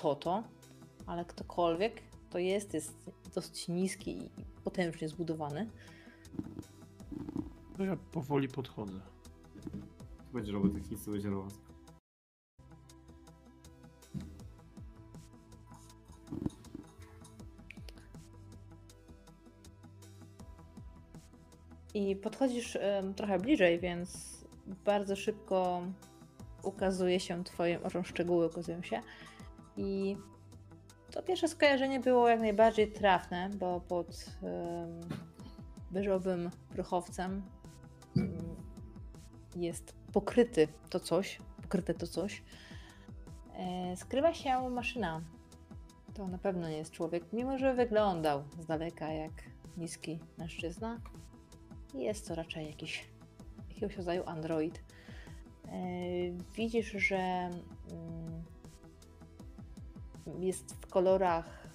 kto 0.00 0.14
to, 0.14 0.42
ale 1.06 1.24
ktokolwiek 1.24 2.02
to 2.30 2.38
jest, 2.38 2.74
jest 2.74 3.10
dosyć 3.34 3.68
niski 3.68 4.10
i 4.18 4.30
potężnie 4.64 5.08
zbudowany. 5.08 5.70
To 7.76 7.84
ja 7.84 7.96
powoli 8.12 8.48
podchodzę. 8.48 9.00
To 10.18 10.32
będzie 10.32 10.52
robot 10.52 10.72
techniczny, 10.72 11.04
to 11.04 11.10
będzie 11.10 11.30
robot. 11.30 11.54
I 21.94 22.16
podchodzisz 22.16 22.76
em, 22.76 23.14
trochę 23.14 23.38
bliżej, 23.38 23.80
więc 23.80 24.38
bardzo 24.84 25.16
szybko 25.16 25.82
ukazuje 26.62 27.20
się 27.20 27.44
Twoim 27.44 27.78
oczom 27.82 28.04
szczegóły, 28.04 28.46
ukazują 28.46 28.82
się. 28.82 29.00
I 29.76 30.16
to 31.10 31.22
pierwsze 31.22 31.48
skojarzenie 31.48 32.00
było 32.00 32.28
jak 32.28 32.40
najbardziej 32.40 32.92
trafne, 32.92 33.50
bo 33.54 33.80
pod 33.80 34.06
um, 34.42 35.00
beżowym 35.90 36.50
prochowcem 36.68 37.42
mm, 38.16 38.56
jest 39.56 39.94
pokryty 40.12 40.68
to 40.90 41.00
coś, 41.00 41.38
pokryte 41.62 41.94
to 41.94 42.06
coś. 42.06 42.42
E, 43.56 43.96
skrywa 43.96 44.34
się 44.34 44.70
maszyna. 44.70 45.20
To 46.14 46.28
na 46.28 46.38
pewno 46.38 46.68
nie 46.68 46.76
jest 46.76 46.92
człowiek, 46.92 47.24
mimo 47.32 47.58
że 47.58 47.74
wyglądał 47.74 48.42
z 48.60 48.66
daleka 48.66 49.12
jak 49.12 49.32
niski 49.76 50.18
mężczyzna. 50.38 51.00
Jest 51.94 52.28
to 52.28 52.34
raczej 52.34 52.66
jakiś 52.66 53.04
jakiegoś 53.68 53.96
rodzaju 53.96 54.22
android. 54.26 54.82
E, 55.64 55.70
Widzisz, 56.56 56.92
że 56.92 57.16
mm, 57.16 58.29
jest 60.38 60.74
w 60.74 60.86
kolorach 60.86 61.68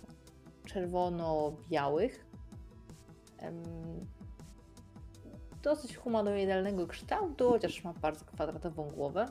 czerwono-białych. 0.65 2.25
Dosyć 5.63 5.97
humanoidalnego 5.97 6.87
kształtu, 6.87 7.49
chociaż 7.49 7.83
ma 7.83 7.93
bardzo 7.93 8.25
kwadratową 8.25 8.91
głowę. 8.91 9.25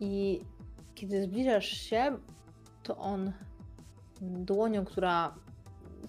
I 0.00 0.40
kiedy 0.94 1.22
zbliżasz 1.22 1.66
się, 1.68 2.18
to 2.82 2.96
on 2.96 3.32
dłonią, 4.20 4.84
która 4.84 5.34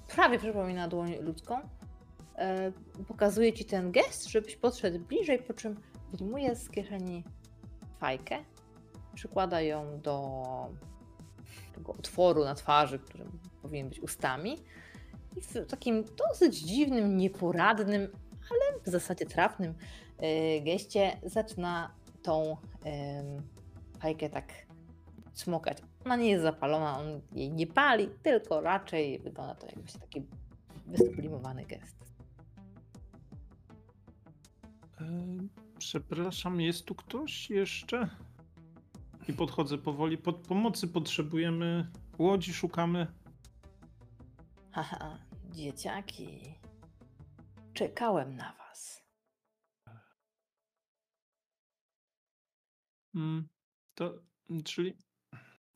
prawie 0.07 0.39
przypomina 0.39 0.87
dłoń 0.87 1.15
ludzką, 1.21 1.59
e, 2.35 2.71
pokazuje 3.07 3.53
ci 3.53 3.65
ten 3.65 3.91
gest, 3.91 4.29
żebyś 4.29 4.55
podszedł 4.55 4.99
bliżej, 4.99 5.39
po 5.39 5.53
czym 5.53 5.75
wyjmuje 6.13 6.55
z 6.55 6.69
kieszeni 6.69 7.23
fajkę, 7.99 8.43
przykłada 9.15 9.61
ją 9.61 10.01
do 10.01 10.43
tego 11.75 11.93
otworu 11.93 12.43
na 12.43 12.55
twarzy, 12.55 12.99
którym 12.99 13.39
powinien 13.61 13.89
być 13.89 13.99
ustami 13.99 14.57
i 15.35 15.41
w 15.41 15.67
takim 15.67 16.03
dosyć 16.03 16.59
dziwnym, 16.59 17.17
nieporadnym, 17.17 18.01
ale 18.31 18.81
w 18.83 18.89
zasadzie 18.89 19.25
trafnym 19.25 19.73
e, 20.17 20.61
geście 20.61 21.17
zaczyna 21.23 21.95
tą 22.23 22.57
fajkę 23.99 24.29
tak 24.29 24.53
smokać. 25.33 25.77
Ona 26.05 26.15
nie 26.15 26.29
jest 26.29 26.43
zapalona, 26.43 26.97
on 26.99 27.21
jej 27.31 27.51
nie 27.51 27.67
pali, 27.67 28.09
tylko 28.23 28.61
raczej 28.61 29.19
wygląda 29.19 29.55
to 29.55 29.67
jak 29.67 29.79
właśnie 29.79 29.99
taki 29.99 30.25
wysublimowany 30.85 31.65
gest. 31.65 31.95
E, 35.01 35.05
przepraszam, 35.77 36.61
jest 36.61 36.85
tu 36.85 36.95
ktoś 36.95 37.49
jeszcze? 37.49 38.09
I 39.27 39.33
podchodzę 39.33 39.77
powoli. 39.77 40.17
Pod 40.17 40.37
pomocy 40.37 40.87
potrzebujemy. 40.87 41.91
Łodzi 42.19 42.53
szukamy. 42.53 43.07
Haha, 44.71 45.17
dzieciaki. 45.51 46.55
Czekałem 47.73 48.35
na 48.35 48.53
was. 48.53 49.05
Mm, 53.15 53.47
to, 53.95 54.13
czyli. 54.63 54.97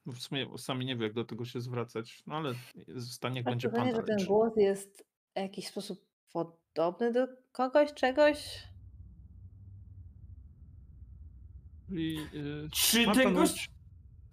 W 0.06 0.20
sumie 0.20 0.58
sami 0.58 0.86
nie 0.86 0.96
wiem, 0.96 1.04
jak 1.04 1.14
do 1.14 1.26
tego 1.26 1.46
się 1.46 1.62
zwracać, 1.62 2.24
no 2.28 2.36
ale 2.36 2.54
zostanie, 2.88 3.38
jak 3.38 3.46
będzie 3.46 3.70
pan. 3.70 3.80
wrażenie, 3.80 3.96
że 3.96 4.04
ten 4.04 4.28
głos 4.28 4.54
jest 4.58 5.06
w 5.36 5.40
jakiś 5.40 5.68
sposób 5.68 6.06
podobny 6.34 7.12
do 7.12 7.28
kogoś, 7.52 7.94
czegoś. 7.94 8.69
Czyli, 11.90 12.18
y, 12.34 12.70
Czy 12.72 13.06
ten 13.14 13.34
gość... 13.34 13.70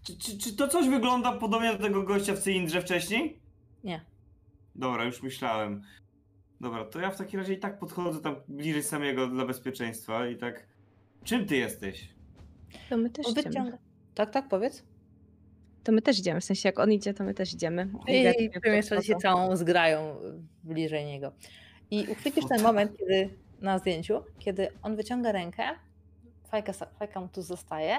Czy, 0.03 0.19
czy, 0.19 0.39
czy 0.39 0.57
to 0.57 0.69
coś 0.69 0.89
wygląda 0.89 1.33
podobnie 1.33 1.73
do 1.73 1.79
tego 1.79 2.03
gościa 2.03 2.35
w 2.35 2.39
cylindrze 2.39 2.83
wcześniej? 2.83 3.41
Nie. 3.85 4.01
Dobra, 4.75 5.05
już 5.05 5.23
myślałem. 5.23 5.83
Dobra, 6.61 6.85
to 6.85 7.01
ja 7.01 7.11
w 7.11 7.17
takim 7.19 7.41
razie 7.41 7.53
i 7.53 7.59
tak 7.59 7.79
podchodzę 7.79 8.21
tam 8.21 8.37
bliżej 8.49 8.83
samego 8.83 9.27
dla 9.27 9.45
bezpieczeństwa 9.45 10.27
i 10.27 10.37
tak... 10.37 10.67
Czym 11.25 11.47
ty 11.47 11.57
jesteś? 11.57 12.09
To 12.89 12.97
my 12.97 13.11
też 13.11 13.29
idziemy. 13.29 13.49
Wyciąga. 13.49 13.79
Tak, 14.15 14.31
tak, 14.31 14.49
powiedz. 14.49 14.85
To 15.85 15.93
my 15.93 16.03
też 16.03 16.19
idziemy. 16.19 16.41
W 16.41 16.45
sensie 16.45 16.69
jak 16.69 16.79
on 16.79 16.93
idzie, 16.93 17.15
to 17.15 17.25
my 17.25 17.35
też 17.35 17.55
idziemy. 17.55 17.89
I 18.09 18.21
mnie 18.21 18.61
przemieszczać 18.61 19.07
się 19.07 19.17
całą 19.17 19.57
zgrają 19.57 20.17
bliżej 20.65 21.05
niego. 21.05 21.33
I 21.91 22.07
uchwycisz 22.09 22.45
ten 22.49 22.63
moment, 22.63 22.97
kiedy 22.99 23.31
na 23.61 23.79
zdjęciu, 23.79 24.23
kiedy 24.39 24.69
on 24.83 24.97
wyciąga 24.97 25.33
rękę, 25.33 25.63
fajka, 26.51 26.73
fajka 26.73 27.21
mu 27.21 27.29
tu 27.29 27.43
zostaje, 27.43 27.97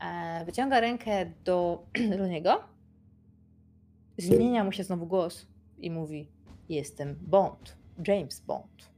e, 0.00 0.44
wyciąga 0.44 0.80
rękę 0.80 1.32
do, 1.44 1.86
do 2.18 2.26
niego, 2.26 2.64
zmienia 4.18 4.64
mu 4.64 4.72
się 4.72 4.84
znowu 4.84 5.06
głos 5.06 5.46
i 5.78 5.90
mówi: 5.90 6.28
Jestem 6.68 7.16
Bond, 7.20 7.76
James 8.06 8.40
Bond. 8.40 8.90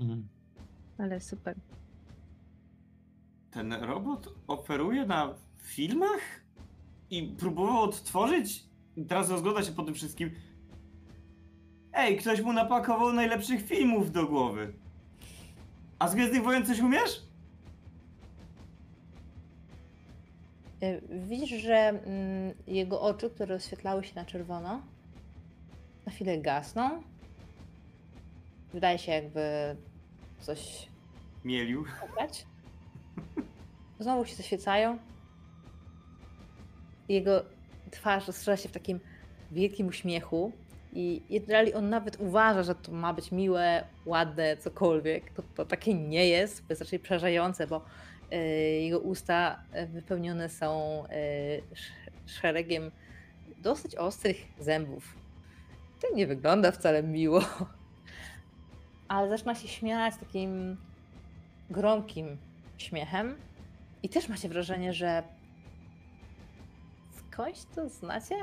Mhm. 0.00 0.28
Ale 0.98 1.20
super. 1.20 1.56
Ten 3.50 3.72
robot 3.72 4.34
operuje 4.46 5.06
na 5.06 5.34
filmach? 5.62 6.20
I 7.10 7.22
próbował 7.22 7.82
odtworzyć? 7.82 8.64
I 8.96 9.04
teraz 9.04 9.30
rozgląda 9.30 9.62
się 9.62 9.72
po 9.72 9.82
tym 9.82 9.94
wszystkim. 9.94 10.30
Ej, 11.92 12.16
ktoś 12.16 12.40
mu 12.40 12.52
napakował 12.52 13.12
najlepszych 13.12 13.62
filmów 13.62 14.12
do 14.12 14.26
głowy. 14.26 14.72
A 16.00 16.08
z 16.08 16.14
Gwiezdnych 16.14 16.42
Wojen 16.42 16.66
coś 16.66 16.80
umiesz? 16.80 17.22
E, 20.82 21.00
Widzisz, 21.28 21.62
że 21.62 21.74
mm, 21.74 22.54
jego 22.66 23.00
oczy, 23.00 23.30
które 23.30 23.54
oświetlały 23.54 24.04
się 24.04 24.14
na 24.14 24.24
czerwono, 24.24 24.82
na 26.06 26.12
chwilę 26.12 26.38
gasną. 26.38 27.02
Wydaje 28.72 28.98
się, 28.98 29.12
jakby 29.12 29.76
coś 30.40 30.88
Mielił. 31.44 31.84
Znowu 33.98 34.24
się 34.24 34.34
zaświecają. 34.36 34.98
Jego 37.08 37.44
twarz 37.90 38.26
rozszerza 38.26 38.56
się 38.56 38.68
w 38.68 38.72
takim 38.72 39.00
wielkim 39.50 39.86
uśmiechu. 39.86 40.52
I 40.92 41.22
jeżeli 41.30 41.74
on 41.74 41.88
nawet 41.88 42.16
uważa, 42.20 42.62
że 42.62 42.74
to 42.74 42.92
ma 42.92 43.14
być 43.14 43.32
miłe, 43.32 43.84
ładne, 44.06 44.56
cokolwiek, 44.56 45.30
to, 45.32 45.42
to 45.54 45.64
takie 45.64 45.94
nie 45.94 46.28
jest. 46.28 46.58
To 46.58 46.64
jest 46.68 46.82
raczej 46.82 46.98
przerażające, 46.98 47.66
bo 47.66 47.84
e, 48.30 48.36
jego 48.80 48.98
usta 49.00 49.62
e, 49.72 49.86
wypełnione 49.86 50.48
są 50.48 51.02
e, 51.06 51.08
sz- 51.72 51.92
szeregiem 52.26 52.90
dosyć 53.58 53.94
ostrych 53.94 54.36
zębów. 54.58 55.14
To 56.02 56.14
nie 56.14 56.26
wygląda 56.26 56.72
wcale 56.72 57.02
miło. 57.02 57.40
Ale 59.08 59.28
zaczyna 59.28 59.54
się 59.54 59.68
śmiać 59.68 60.14
takim 60.20 60.76
gromkim 61.70 62.36
śmiechem. 62.78 63.36
I 64.02 64.08
też 64.08 64.28
macie 64.28 64.48
wrażenie, 64.48 64.92
że 64.92 65.22
skądś 67.18 67.60
to 67.74 67.88
znacie? 67.88 68.34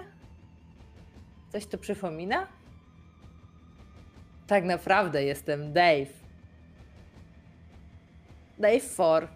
Coś 1.51 1.65
tu 1.65 1.77
przypomina? 1.77 2.47
Tak 4.47 4.63
naprawdę 4.63 5.23
jestem 5.23 5.73
Dave. 5.73 6.13
Dave 8.59 8.81
For. 8.81 9.27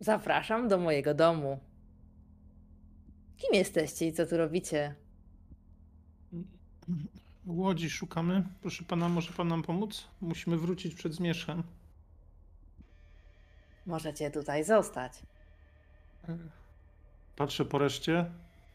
Zapraszam 0.00 0.68
do 0.68 0.78
mojego 0.78 1.14
domu. 1.14 1.58
Kim 3.36 3.54
jesteście 3.54 4.06
i 4.06 4.12
co 4.12 4.26
tu 4.26 4.36
robicie? 4.36 4.94
Łodzi 7.46 7.90
szukamy. 7.90 8.44
Proszę 8.60 8.84
pana, 8.84 9.08
może 9.08 9.32
pan 9.32 9.48
nam 9.48 9.62
pomóc? 9.62 10.08
Musimy 10.20 10.56
wrócić 10.56 10.94
przed 10.94 11.14
zmierzchem. 11.14 11.62
Możecie 13.86 14.30
tutaj 14.30 14.64
zostać. 14.64 15.12
Patrzę 17.36 17.64
po 17.64 17.78
reszcie. 17.78 18.30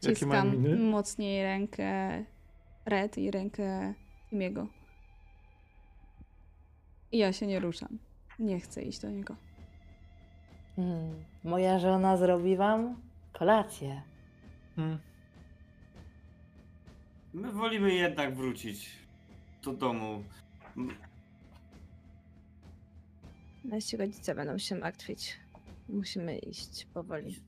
Jakie 0.08 0.26
mają 0.26 0.42
Ciskam 0.42 0.62
miny? 0.62 0.76
mocniej 0.76 1.42
rękę 1.42 2.24
Red 2.86 3.18
i 3.18 3.30
rękę 3.30 3.94
Timiego. 4.30 4.66
I 7.12 7.18
ja 7.18 7.32
się 7.32 7.46
nie 7.46 7.60
ruszam. 7.60 7.98
Nie 8.38 8.60
chcę 8.60 8.82
iść 8.82 8.98
do 9.00 9.10
niego. 9.10 9.36
Hmm, 10.76 11.24
moja 11.44 11.78
żona 11.78 12.16
zrobi 12.16 12.56
wam 12.56 12.96
kolację. 13.32 14.02
Hmm. 14.76 14.98
My 17.34 17.52
wolimy 17.52 17.94
jednak 17.94 18.34
wrócić 18.34 18.90
do 19.62 19.72
domu. 19.72 20.24
Nasi 23.64 23.96
rodzice 23.96 24.34
będą 24.34 24.58
się 24.58 24.74
martwić. 24.74 25.36
Musimy 25.88 26.38
iść 26.38 26.84
powoli. 26.84 27.40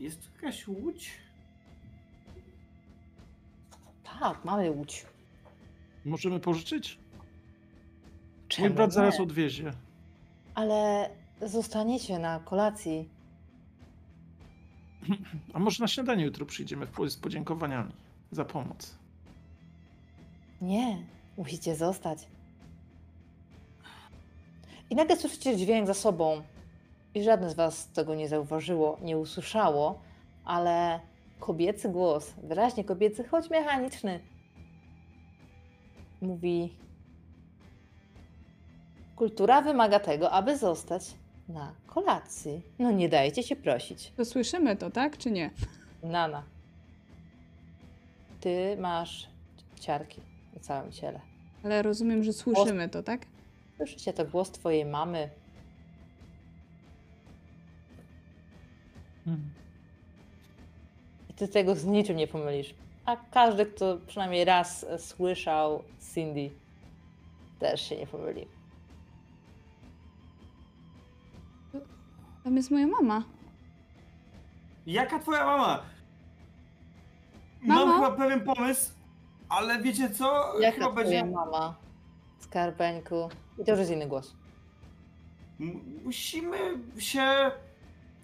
Jest 0.00 0.22
tu 0.22 0.34
jakaś 0.34 0.68
łódź? 0.68 1.10
Tak, 4.20 4.44
mamy 4.44 4.70
łódź. 4.70 5.06
Możemy 6.04 6.40
pożyczyć? 6.40 6.98
Czemu 8.48 8.68
Mój 8.68 8.76
brat 8.76 8.92
zaraz 8.92 9.18
nie? 9.18 9.22
odwiezie. 9.24 9.72
Ale 10.54 11.10
zostaniecie 11.42 12.18
na 12.18 12.40
kolacji. 12.40 13.08
A 15.54 15.58
może 15.58 15.84
na 15.84 15.88
śniadanie 15.88 16.24
jutro 16.24 16.46
przyjdziemy 16.46 16.86
w- 16.86 17.10
z 17.10 17.16
podziękowaniami 17.16 17.92
za 18.32 18.44
pomoc. 18.44 18.94
Nie, 20.62 20.98
musicie 21.36 21.76
zostać. 21.76 22.18
I 24.90 24.94
nagle 24.94 25.16
słyszycie 25.16 25.56
dźwięk 25.56 25.86
za 25.86 25.94
sobą. 25.94 26.42
I 27.14 27.22
żadne 27.22 27.50
z 27.50 27.54
was 27.54 27.86
tego 27.88 28.14
nie 28.14 28.28
zauważyło, 28.28 28.98
nie 29.02 29.18
usłyszało, 29.18 30.00
ale 30.44 31.00
kobiecy 31.40 31.88
głos, 31.88 32.34
wyraźnie 32.42 32.84
kobiecy, 32.84 33.24
choć 33.24 33.50
mechaniczny, 33.50 34.20
mówi: 36.20 36.76
Kultura 39.16 39.62
wymaga 39.62 40.00
tego, 40.00 40.30
aby 40.30 40.56
zostać 40.56 41.14
na 41.48 41.74
kolacji. 41.86 42.62
No 42.78 42.90
nie 42.90 43.08
dajcie 43.08 43.42
się 43.42 43.56
prosić. 43.56 44.12
To 44.16 44.24
słyszymy 44.24 44.76
to, 44.76 44.90
tak? 44.90 45.18
Czy 45.18 45.30
nie? 45.30 45.50
Nana. 46.02 46.42
Ty 48.40 48.76
masz 48.80 49.28
ciarki 49.80 50.20
na 50.54 50.60
całym 50.60 50.92
ciele. 50.92 51.20
Ale 51.64 51.82
rozumiem, 51.82 52.24
że 52.24 52.32
słyszymy 52.32 52.88
to, 52.88 53.02
tak? 53.02 53.26
Słyszycie 53.76 54.12
to 54.12 54.24
głos 54.24 54.50
twojej 54.50 54.84
mamy. 54.84 55.30
Hmm. 59.24 59.50
Ty 61.38 61.48
tego 61.48 61.74
z 61.74 61.84
niczym 61.84 62.16
nie 62.16 62.26
pomylisz. 62.26 62.74
A 63.06 63.16
każdy, 63.16 63.66
kto 63.66 63.98
przynajmniej 64.06 64.44
raz 64.44 64.86
słyszał 64.98 65.82
Cindy, 66.14 66.50
też 67.58 67.88
się 67.88 67.96
nie 67.96 68.06
pomyli. 68.06 68.46
Tam 72.44 72.56
jest 72.56 72.70
moja 72.70 72.86
mama. 72.86 73.22
Jaka 74.86 75.18
twoja 75.18 75.46
mama? 75.46 75.82
Mam 77.62 77.78
Mamo? 77.78 77.94
chyba 77.94 78.16
pewien 78.16 78.40
pomysł, 78.40 78.92
ale 79.48 79.82
wiecie 79.82 80.10
co? 80.10 80.58
Jaka 80.60 80.76
chyba 80.78 80.90
twoja 80.90 81.04
będzie. 81.04 81.24
mama? 81.24 81.74
Skarpeńku. 82.38 83.28
I 83.58 83.64
to 83.64 83.70
już 83.70 83.80
jest 83.80 83.90
inny 83.90 84.06
głos. 84.06 84.34
M- 85.60 86.00
Musimy 86.04 86.58
się. 86.98 87.50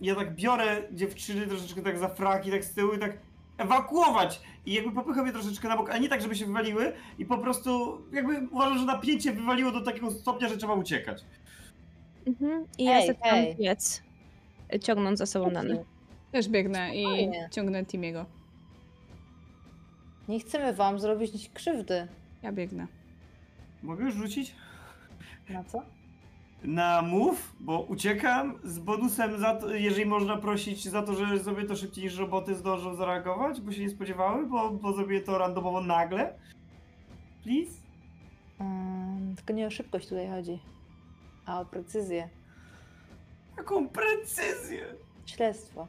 Ja 0.05 0.15
tak 0.15 0.35
biorę 0.35 0.83
dziewczyny 0.93 1.47
troszeczkę 1.47 1.83
tak 1.83 1.99
za 1.99 2.09
fraki, 2.09 2.51
tak 2.51 2.65
z 2.65 2.75
tyłu 2.75 2.93
i 2.93 2.99
tak 2.99 3.19
ewakuować. 3.59 4.41
I 4.67 4.73
jakby 4.75 4.93
popycham 4.93 5.27
je 5.27 5.33
troszeczkę 5.33 5.69
na 5.69 5.77
bok, 5.77 5.91
ale 5.91 6.01
nie 6.01 6.09
tak, 6.09 6.23
żeby 6.23 6.37
się 6.37 6.47
wywaliły. 6.47 6.93
I 7.19 7.25
po 7.27 7.39
prostu 7.39 8.03
jakby 8.13 8.49
uważam, 8.51 8.79
że 8.79 8.85
napięcie 8.85 9.33
wywaliło 9.33 9.71
do 9.73 9.81
takiego 9.81 10.11
stopnia, 10.11 10.49
że 10.49 10.57
trzeba 10.57 10.75
uciekać. 10.75 11.25
Mhm. 12.27 12.65
I 12.79 12.85
ja 12.85 13.07
zaczynam 13.07 13.45
biec, 13.59 14.03
ciągnąc 14.83 15.19
za 15.19 15.27
sobą 15.27 15.51
Nanę. 15.51 15.85
Też 16.33 16.49
biegnę 16.49 16.97
i 16.97 17.03
Spokojnie. 17.03 17.49
ciągnę 17.53 17.87
Timiego. 17.87 18.27
Nie 20.29 20.41
chcemy 20.41 20.73
wam 20.73 20.99
zrobić 21.01 21.33
nic 21.33 21.49
krzywdy. 21.49 22.09
Ja 22.43 22.53
biegnę. 22.53 22.87
Mogę 23.83 24.05
już 24.05 24.15
rzucić? 24.15 24.55
Na 25.49 25.65
co? 25.65 25.83
Na 26.65 27.03
move, 27.03 27.53
bo 27.61 27.81
uciekam 27.81 28.59
z 28.65 28.79
bonusem 28.79 29.41
za 29.41 29.55
to, 29.55 29.75
jeżeli 29.75 30.07
można 30.07 30.37
prosić 30.37 30.85
za 30.85 31.03
to, 31.03 31.15
że 31.15 31.39
zrobię 31.39 31.65
to 31.65 31.77
szybciej 31.77 32.05
niż 32.05 32.17
roboty 32.17 32.55
zdążą 32.55 32.95
zareagować, 32.95 33.61
bo 33.61 33.73
się 33.73 33.83
nie 33.83 33.91
spodziewały, 33.91 34.47
bo, 34.47 34.71
bo 34.71 34.93
zrobię 34.93 35.21
to 35.21 35.39
randomowo 35.39 35.81
nagle. 35.81 36.39
Please? 37.43 37.73
Mm, 38.61 39.37
tylko 39.37 39.53
nie 39.53 39.67
o 39.67 39.71
szybkość 39.71 40.09
tutaj 40.09 40.29
chodzi, 40.29 40.59
a 41.47 41.61
o 41.61 41.65
precyzję. 41.65 42.29
Jaką 43.57 43.89
precyzję! 43.89 44.87
Śledztwo. 45.27 45.89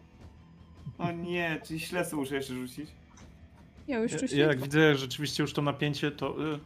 O 0.97 1.11
nie, 1.11 1.61
czyli 1.63 1.79
śledztwo 1.79 2.17
muszę 2.17 2.35
jeszcze 2.35 2.53
rzucić. 2.53 2.89
Ja 3.87 3.99
już 3.99 4.11
czuję 4.11 4.41
ja 4.41 4.47
jak 4.47 4.61
widzę 4.61 4.95
rzeczywiście 4.95 5.43
już 5.43 5.53
to 5.53 5.61
napięcie, 5.61 6.11
to, 6.11 6.53
y, 6.53 6.59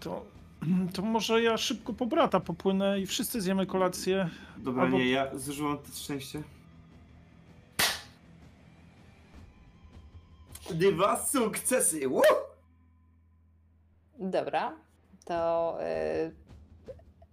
to, 0.00 0.26
to 0.94 1.02
może 1.02 1.42
ja 1.42 1.56
szybko 1.56 1.92
po 1.92 2.06
brata 2.06 2.40
popłynę 2.40 3.00
i 3.00 3.06
wszyscy 3.06 3.40
zjemy 3.40 3.66
kolację. 3.66 4.28
Dobra, 4.56 4.82
Albo- 4.82 4.98
nie, 4.98 5.10
ja 5.10 5.38
zużyłam 5.38 5.78
to 5.78 5.92
szczęście. 5.92 6.42
Dwa 10.74 11.24
sukcesy! 11.26 12.08
Woo! 12.08 12.22
Dobra, 14.18 14.76
to 15.24 15.78
y, 16.26 16.34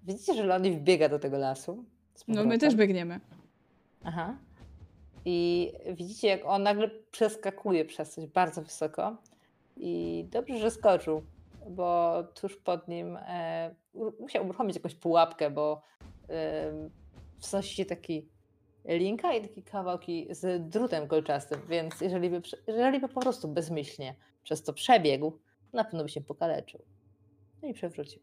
widzicie, 0.03 0.33
że 0.33 0.43
Loni 0.43 0.71
wbiega 0.71 1.09
do 1.09 1.19
tego 1.19 1.37
lasu. 1.37 1.83
No 2.27 2.45
my 2.45 2.57
też 2.57 2.75
biegniemy. 2.75 3.19
Aha. 4.03 4.35
I 5.25 5.71
widzicie, 5.93 6.27
jak 6.27 6.45
on 6.45 6.63
nagle 6.63 6.89
przeskakuje 7.11 7.85
przez 7.85 8.11
coś 8.13 8.25
bardzo 8.25 8.61
wysoko. 8.61 9.17
I 9.77 10.25
dobrze, 10.31 10.57
że 10.59 10.71
skoczył, 10.71 11.23
bo 11.69 12.23
tuż 12.23 12.57
pod 12.57 12.87
nim 12.87 13.17
e, 13.17 13.75
musiał 14.19 14.45
uruchomić 14.45 14.75
jakąś 14.75 14.95
pułapkę, 14.95 15.49
bo 15.49 15.81
e, 16.29 16.71
wnosi 17.49 17.75
się 17.75 17.85
taki 17.85 18.27
linka 18.85 19.33
i 19.33 19.41
takie 19.41 19.61
kawałki 19.61 20.27
z 20.29 20.69
drutem 20.69 21.07
kolczastym, 21.07 21.61
więc 21.69 22.01
jeżeli 22.01 22.29
by, 22.29 22.41
jeżeli 22.67 22.99
by 22.99 23.07
po 23.07 23.21
prostu 23.21 23.47
bezmyślnie 23.47 24.15
przez 24.43 24.63
to 24.63 24.73
przebiegł, 24.73 25.39
na 25.73 25.83
pewno 25.83 26.03
by 26.03 26.09
się 26.09 26.21
pokaleczył. 26.21 26.81
No 27.61 27.67
i 27.67 27.73
przewrócił. 27.73 28.21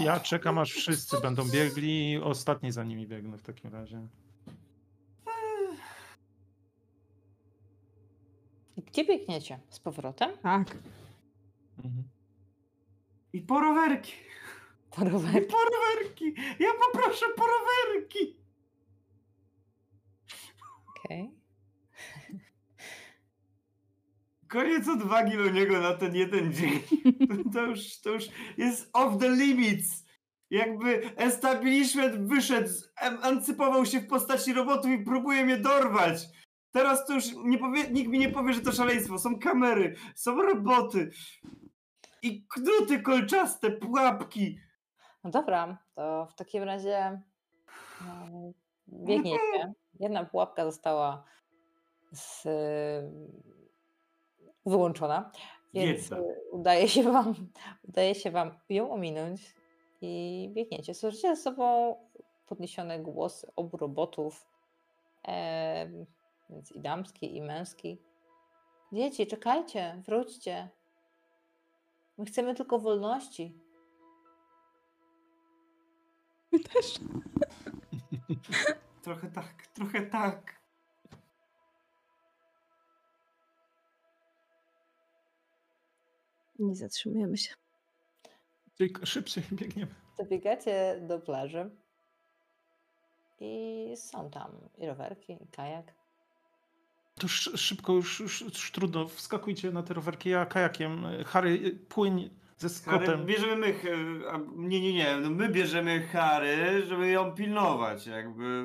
Ja 0.00 0.20
czekam 0.20 0.58
aż 0.58 0.72
wszyscy 0.72 1.20
będą 1.20 1.50
biegli 1.50 2.20
ostatni 2.22 2.72
za 2.72 2.84
nimi 2.84 3.06
biegnę 3.06 3.38
w 3.38 3.42
takim 3.42 3.72
razie. 3.72 4.08
Gdzie 8.86 9.04
biegniecie? 9.04 9.58
Z 9.70 9.80
powrotem? 9.80 10.30
Tak. 10.42 10.76
Mhm. 11.78 12.02
I 13.32 13.40
po 13.40 13.60
rowerki! 13.60 14.12
Po 14.90 15.02
I 15.04 15.08
rowerku. 15.08 15.52
po 15.52 15.58
rowerki! 15.58 16.34
Ja 16.58 16.68
poproszę 16.86 17.26
po 17.36 17.44
rowerki! 17.46 18.36
Okej. 20.88 21.30
Koniec 24.48 24.88
odwagi 24.88 25.36
do 25.36 25.50
niego 25.50 25.80
na 25.80 25.94
ten 25.94 26.14
jeden 26.16 26.52
dzień. 26.52 26.80
To 27.52 27.62
już, 27.66 28.00
to 28.00 28.10
już 28.10 28.24
jest 28.56 28.90
off 28.92 29.18
the 29.20 29.28
limits. 29.30 30.04
Jakby 30.50 31.16
establishment 31.16 32.28
wyszedł, 32.28 32.70
emancypował 32.96 33.86
się 33.86 34.00
w 34.00 34.06
postaci 34.06 34.52
robotów 34.52 34.90
i 34.90 34.98
próbuje 35.04 35.44
mnie 35.44 35.56
dorwać. 35.56 36.28
Teraz 36.72 37.06
to 37.06 37.14
już 37.14 37.24
nie 37.44 37.58
powie, 37.58 37.90
nikt 37.90 38.10
mi 38.10 38.18
nie 38.18 38.28
powie, 38.28 38.52
że 38.52 38.60
to 38.60 38.72
szaleństwo. 38.72 39.18
Są 39.18 39.38
kamery, 39.38 39.94
są 40.14 40.42
roboty. 40.42 41.10
I 42.22 42.46
knuty 42.48 43.02
kolczaste, 43.02 43.70
pułapki. 43.70 44.58
No 45.24 45.30
dobra, 45.30 45.78
to 45.94 46.26
w 46.30 46.34
takim 46.34 46.62
razie 46.62 47.20
No, 48.00 48.52
biegniecie. 48.88 49.74
Jedna 50.00 50.24
pułapka 50.24 50.64
została 50.64 51.24
z, 52.12 52.44
wyłączona, 54.66 55.30
więc 55.74 56.00
Jedna. 56.00 56.18
udaje 56.50 56.88
się, 56.88 57.02
wam, 57.02 57.34
udaje 57.88 58.14
się 58.14 58.30
Wam 58.30 58.50
ją 58.68 58.90
ominąć 58.90 59.54
i 60.00 60.50
biegniecie. 60.52 60.94
Słyszycie 60.94 61.36
ze 61.36 61.42
sobą 61.42 61.96
podniesione 62.46 63.00
głosy 63.00 63.50
obu 63.56 63.76
robotów, 63.76 64.46
więc 66.50 66.72
i 66.72 66.80
damski, 66.80 67.36
i 67.36 67.42
męski. 67.42 67.98
Dzieci, 68.92 69.26
czekajcie, 69.26 70.02
wróćcie. 70.06 70.68
My 72.18 72.24
chcemy 72.24 72.54
tylko 72.54 72.78
wolności. 72.78 73.58
My 76.52 76.60
też. 76.60 76.94
Trochę 79.02 79.30
tak, 79.30 79.66
trochę 79.66 80.06
tak. 80.06 80.58
Nie 86.58 86.76
zatrzymujemy 86.76 87.36
się. 87.36 87.54
Czyli 88.74 88.94
szybciej 89.04 89.44
biegniemy. 89.58 89.94
Dobiegacie 90.18 91.00
do 91.00 91.20
plaży 91.20 91.70
i 93.40 93.92
są 93.96 94.30
tam 94.30 94.68
i 94.78 94.86
rowerki, 94.86 95.32
i 95.32 95.48
kajak. 95.48 95.97
To 97.18 97.26
sz, 97.26 97.60
szybko, 97.60 97.92
już, 97.92 98.20
już, 98.20 98.40
już 98.40 98.72
trudno. 98.72 99.08
Wskakujcie 99.08 99.70
na 99.70 99.82
te 99.82 99.94
rowerki, 99.94 100.30
ja 100.30 100.46
kajakiem. 100.46 101.06
Harry, 101.26 101.78
płyń 101.88 102.30
ze 102.58 102.68
Scottem. 102.68 103.26
bierzemy 103.26 103.56
my, 103.56 103.74
a, 104.30 104.38
nie, 104.56 104.80
nie, 104.80 104.92
nie, 104.92 105.16
no 105.16 105.30
my 105.30 105.48
bierzemy 105.48 106.00
Harry, 106.00 106.86
żeby 106.86 107.08
ją 107.08 107.32
pilnować, 107.32 108.06
jakby. 108.06 108.64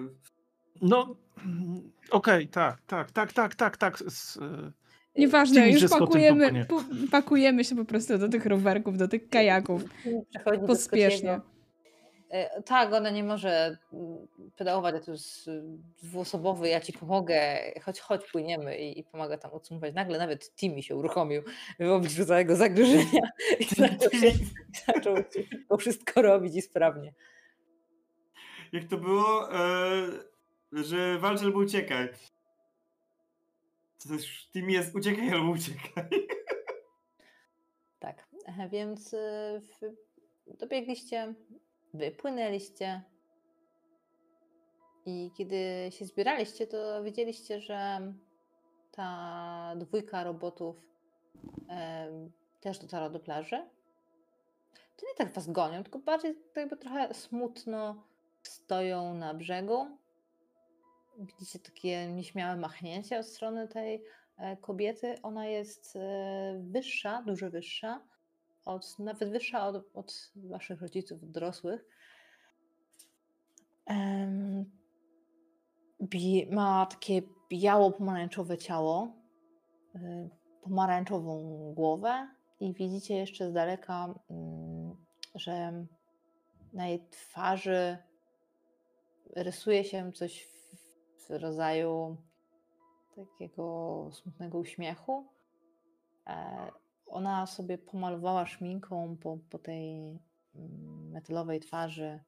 No, 0.82 1.16
okej, 2.12 2.48
tak, 2.48 2.82
tak, 2.88 3.12
tak, 3.12 3.34
tak, 3.34 3.56
tak, 3.56 3.78
tak. 3.78 4.00
Z, 4.00 4.38
e, 4.38 4.72
Nieważne, 5.16 5.62
Tymi 5.62 5.74
już 5.74 5.92
pakujemy, 5.92 6.66
pakujemy 7.12 7.64
się 7.64 7.76
po 7.76 7.86
prostu 7.86 8.18
do 8.18 8.30
tych 8.30 8.46
rowerków, 8.46 8.98
do 8.98 9.08
tych 9.08 9.30
kajaków. 9.30 9.84
Pospiesznie. 10.68 11.42
E, 12.34 12.62
Tak, 12.62 12.94
ona 12.94 13.10
nie 13.10 13.24
może 13.24 13.78
mm, 13.94 14.28
pedałować, 14.56 14.96
a 14.96 15.00
to 15.00 15.12
jest 15.12 15.48
y, 15.48 15.64
dwuosobowy, 16.04 16.70
ja 16.70 16.82
ci 16.82 16.94
pomogę, 16.94 17.58
chodź, 17.82 18.00
chodź, 18.00 18.32
płyniemy 18.32 18.78
i, 18.78 19.00
i 19.00 19.04
pomaga 19.04 19.38
tam 19.38 19.52
odsumować. 19.52 19.94
Nagle 19.94 20.18
nawet 20.20 20.56
Timmy 20.56 20.84
się 20.84 20.96
uruchomił 20.96 21.42
w 21.80 21.90
obliczu 21.90 22.26
całego 22.26 22.56
zagrożenia 22.56 23.22
i 23.60 23.64
zaczął, 23.76 24.12
się, 24.12 24.32
zaczął 24.88 25.16
szybko 25.16 25.78
wszystko 25.78 26.22
robić 26.22 26.56
i 26.56 26.62
sprawnie. 26.62 27.14
Jak 28.72 28.84
to 28.84 28.98
było, 28.98 29.54
e, 29.56 30.08
że 30.72 31.20
walcz 31.20 31.42
albo 31.42 31.60
uciekaj. 31.60 32.10
To 34.04 34.10
też 34.10 34.50
tym 34.52 34.70
jest 34.70 34.96
uciekaj 34.96 35.30
albo 35.30 35.52
uciekaj. 35.52 36.10
Tak, 38.00 38.28
e, 38.60 38.70
więc 38.70 39.14
y, 39.14 39.18
w- 39.82 40.58
dobiegliście, 40.58 41.34
wypłynęliście 41.94 43.02
i 45.06 45.32
kiedy 45.38 45.90
się 45.92 46.06
zbieraliście, 46.06 46.68
to 46.68 47.04
wiedzieliście, 47.04 47.62
że 47.62 48.14
ta 48.92 49.74
dwójka 49.76 50.24
robotów 50.24 50.76
em, 51.68 52.32
też 52.62 52.80
dotarła 52.80 53.10
do 53.10 53.20
plaży. 53.20 53.70
To 54.98 55.06
nie 55.08 55.16
tak 55.18 55.34
was 55.34 55.52
gonią, 55.52 55.84
tylko 55.84 56.00
bardziej 56.00 56.36
tak 56.36 56.56
jakby 56.56 56.78
trochę 56.78 57.14
smutno 57.14 58.04
stoją 58.44 59.14
na 59.14 59.34
brzegu. 59.34 59.88
Widzicie 61.18 61.60
takie 61.60 62.08
nieśmiałe 62.08 62.58
machnięcie 62.58 63.20
od 63.20 63.26
strony 63.26 63.68
tej 63.68 64.04
e, 64.38 64.58
kobiety. 64.58 65.16
Ona 65.24 65.48
jest 65.48 65.96
e, 65.96 66.62
wyższa, 66.64 67.22
dużo 67.22 67.50
wyższa, 67.50 68.02
od, 68.66 69.00
nawet 69.00 69.30
wyższa 69.30 69.68
od, 69.68 69.84
od 69.94 70.32
waszych 70.36 70.82
rodziców 70.82 71.32
dorosłych. 71.32 71.86
Em, 73.86 74.72
bi- 76.02 76.48
ma 76.52 76.86
takie 76.86 77.22
biało-pomarańczowe 77.50 78.58
ciało, 78.58 79.14
y, 79.96 80.30
pomarańczową 80.62 81.44
głowę 81.74 82.28
i 82.60 82.74
widzicie 82.74 83.16
jeszcze 83.16 83.50
z 83.50 83.54
daleka, 83.54 84.14
mm, 84.30 84.96
że 85.36 85.86
na 86.74 86.88
jej 86.88 87.08
twarzy 87.10 87.98
rysuje 89.36 89.84
się 89.84 90.12
coś 90.12 90.44
w, 90.44 91.28
w 91.28 91.30
rodzaju 91.30 92.18
takiego 93.16 94.10
smutnego 94.14 94.58
uśmiechu. 94.58 95.28
E, 96.28 96.72
Ona 97.14 97.46
sobie 97.46 97.78
pomalowała 97.78 98.46
szminką 98.46 99.18
po, 99.18 99.38
po 99.50 99.60
tej 99.60 100.20
mm, 100.56 101.12
metalowej 101.12 101.60
twarzy 101.60 102.20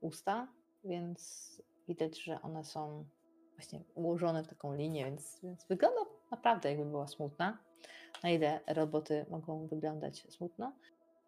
usta, 0.00 0.48
więc 0.84 1.62
widać, 1.88 2.22
że 2.22 2.42
one 2.42 2.64
są 2.64 3.04
właśnie 3.56 3.80
ułożone 3.94 4.44
w 4.44 4.48
taką 4.48 4.74
linię, 4.74 5.04
więc, 5.04 5.40
więc 5.42 5.66
wygląda 5.66 6.00
naprawdę 6.30 6.68
jakby 6.68 6.84
była 6.84 7.06
smutna. 7.06 7.58
Na 8.22 8.30
ile 8.30 8.60
roboty 8.66 9.26
mogą 9.30 9.66
wyglądać 9.66 10.26
smutno. 10.28 10.72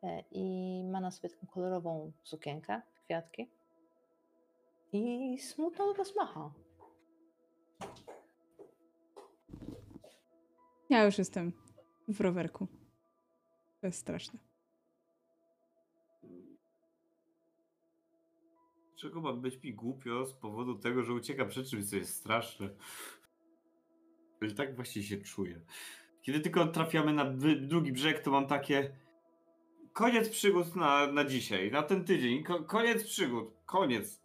E, 0.02 0.24
I 0.30 0.84
ma 0.84 1.00
na 1.00 1.10
sobie 1.10 1.30
taką 1.30 1.46
kolorową 1.46 2.12
sukienkę, 2.24 2.82
kwiatki. 3.04 3.50
I 4.92 5.38
smutno 5.38 5.86
do 5.86 5.94
was 5.94 6.16
macha. 6.16 6.50
Ja 10.90 11.04
już 11.04 11.18
jestem 11.18 11.52
w 12.08 12.20
rowerku. 12.20 12.77
To 13.80 13.86
jest 13.86 13.98
straszne. 13.98 14.38
Czego 18.96 19.20
ma 19.20 19.32
być 19.32 19.62
mi 19.62 19.74
głupio 19.74 20.26
z 20.26 20.32
powodu 20.32 20.78
tego, 20.78 21.02
że 21.02 21.12
ucieka 21.12 21.44
przed 21.44 21.68
czymś, 21.68 21.90
co 21.90 21.96
jest 21.96 22.14
straszne. 22.14 22.68
Ale 24.42 24.50
tak 24.50 24.76
właśnie 24.76 25.02
się 25.02 25.16
czuję. 25.16 25.60
Kiedy 26.22 26.40
tylko 26.40 26.66
trafiamy 26.66 27.12
na 27.12 27.24
drugi 27.60 27.92
brzeg, 27.92 28.22
to 28.22 28.30
mam 28.30 28.46
takie. 28.46 28.96
Koniec 29.92 30.28
przygód 30.28 30.76
na, 30.76 31.06
na 31.12 31.24
dzisiaj, 31.24 31.70
na 31.70 31.82
ten 31.82 32.04
tydzień. 32.04 32.44
Ko- 32.44 32.64
koniec 32.64 33.04
przygód. 33.04 33.54
Koniec. 33.66 34.20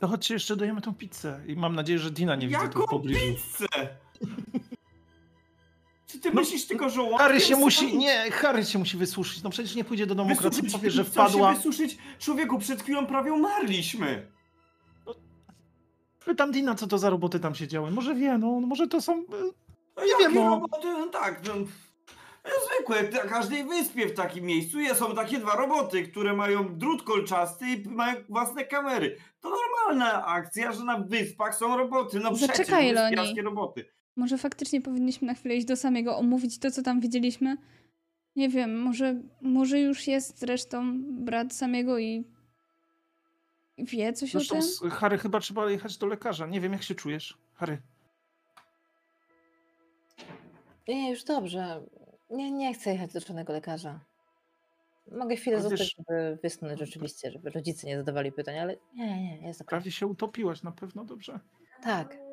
To 0.00 0.08
chodźcie 0.08 0.34
jeszcze 0.34 0.56
dojemy 0.56 0.80
tą 0.80 0.94
pizzę. 0.94 1.44
I 1.46 1.56
mam 1.56 1.74
nadzieję, 1.74 1.98
że 1.98 2.10
Dina 2.10 2.36
nie 2.36 2.46
widzę 2.48 2.58
tu 2.68 2.78
w 2.78 2.80
Jaką 2.80 2.86
pobliżu. 2.86 3.20
pizzę? 3.20 3.66
Czy 6.06 6.20
ty 6.20 6.28
No, 6.30 6.40
myślisz 6.40 6.66
tylko, 6.66 6.90
że 6.90 7.02
łapie 7.02 7.16
Harry 7.18 7.40
się 7.40 7.56
musi, 7.56 7.96
nie, 7.98 8.30
Harry 8.30 8.64
się 8.64 8.78
musi 8.78 8.96
wysuszyć. 8.96 9.42
No 9.42 9.50
przecież 9.50 9.74
nie 9.74 9.84
pójdzie 9.84 10.06
do 10.06 10.14
domu, 10.14 10.34
Wysuszyć, 10.34 10.72
powie, 10.72 10.90
że 10.90 11.04
wpadła. 11.04 11.50
się 11.52 11.56
wysuszyć? 11.56 11.98
Człowieku, 12.18 12.58
przed 12.58 12.82
chwilą 12.82 13.06
prawie 13.06 13.32
umarliśmy. 13.32 14.26
Pytam 16.24 16.52
Dina, 16.52 16.74
co 16.74 16.86
to 16.86 16.98
za 16.98 17.10
roboty 17.10 17.40
tam 17.40 17.54
się 17.54 17.68
działy. 17.68 17.90
Może 17.90 18.14
wie, 18.14 18.38
no, 18.38 18.46
może 18.60 18.86
to 18.86 19.00
są... 19.00 19.24
No 19.96 20.04
Nie 20.04 20.10
jakie 20.10 20.24
wiem, 20.24 20.34
no. 20.34 20.50
roboty? 20.50 20.88
No 20.88 21.06
tak, 21.08 21.40
no, 21.48 21.54
no 22.44 22.50
zwykłe, 22.74 23.02
na 23.02 23.30
każdej 23.30 23.64
wyspie 23.64 24.06
w 24.06 24.14
takim 24.14 24.44
miejscu 24.44 24.80
jest- 24.80 25.00
są 25.00 25.14
takie 25.14 25.38
dwa 25.38 25.56
roboty, 25.56 26.02
które 26.08 26.32
mają 26.36 26.78
drut 26.78 27.02
kolczasty 27.02 27.64
i 27.68 27.88
mają 27.88 28.14
własne 28.28 28.64
kamery. 28.64 29.16
To 29.40 29.50
normalna 29.50 30.26
akcja, 30.26 30.72
że 30.72 30.84
na 30.84 30.98
wyspach 30.98 31.54
są 31.54 31.76
roboty. 31.76 32.20
No 32.20 32.34
przecież 32.34 32.56
Zaczekaj, 32.56 32.94
roboty. 33.44 33.95
Może 34.16 34.38
faktycznie 34.38 34.80
powinniśmy 34.80 35.26
na 35.26 35.34
chwilę 35.34 35.54
iść 35.56 35.66
do 35.66 35.76
samego, 35.76 36.16
omówić 36.18 36.58
to, 36.58 36.70
co 36.70 36.82
tam 36.82 37.00
widzieliśmy? 37.00 37.56
Nie 38.36 38.48
wiem, 38.48 38.82
może, 38.82 39.20
może 39.40 39.80
już 39.80 40.06
jest 40.06 40.38
zresztą 40.38 41.00
brat 41.24 41.52
samego 41.54 41.98
i 41.98 42.24
wie 43.78 44.12
coś 44.12 44.36
o 44.36 44.38
Zresztą 44.38 44.54
tym? 44.54 44.62
z 44.62 44.80
Harry 44.92 45.18
chyba 45.18 45.40
trzeba 45.40 45.70
jechać 45.70 45.98
do 45.98 46.06
lekarza. 46.06 46.46
Nie 46.46 46.60
wiem, 46.60 46.72
jak 46.72 46.82
się 46.82 46.94
czujesz. 46.94 47.38
Harry. 47.54 47.78
Nie, 50.88 51.10
już 51.10 51.24
dobrze. 51.24 51.82
Nie, 52.30 52.50
nie 52.50 52.74
chcę 52.74 52.90
jechać 52.92 53.12
do 53.12 53.20
żadnego 53.20 53.52
lekarza. 53.52 54.00
Mogę 55.12 55.36
chwilę 55.36 55.60
zostać, 55.60 55.80
wiesz- 55.80 55.94
żeby 55.98 56.38
wysnąć 56.42 56.78
rzeczywiście, 56.78 57.30
żeby 57.30 57.50
rodzice 57.50 57.86
nie 57.86 57.96
zadawali 57.96 58.32
pytań, 58.32 58.58
ale 58.58 58.76
nie, 58.94 59.06
nie, 59.22 59.38
nie, 59.40 59.46
jest 59.46 59.60
okej. 59.60 59.68
Prawie 59.68 59.90
się 59.90 60.06
utopiłaś 60.06 60.62
na 60.62 60.72
pewno, 60.72 61.04
dobrze. 61.04 61.40
Tak. 61.82 62.25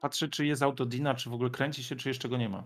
Patrzę, 0.00 0.28
czy 0.28 0.46
jest 0.46 0.62
auto 0.62 0.86
Dina, 0.86 1.14
czy 1.14 1.30
w 1.30 1.34
ogóle 1.34 1.50
kręci 1.50 1.84
się, 1.84 1.96
czy 1.96 2.08
jeszcze 2.08 2.28
go 2.28 2.36
nie 2.36 2.48
ma. 2.48 2.64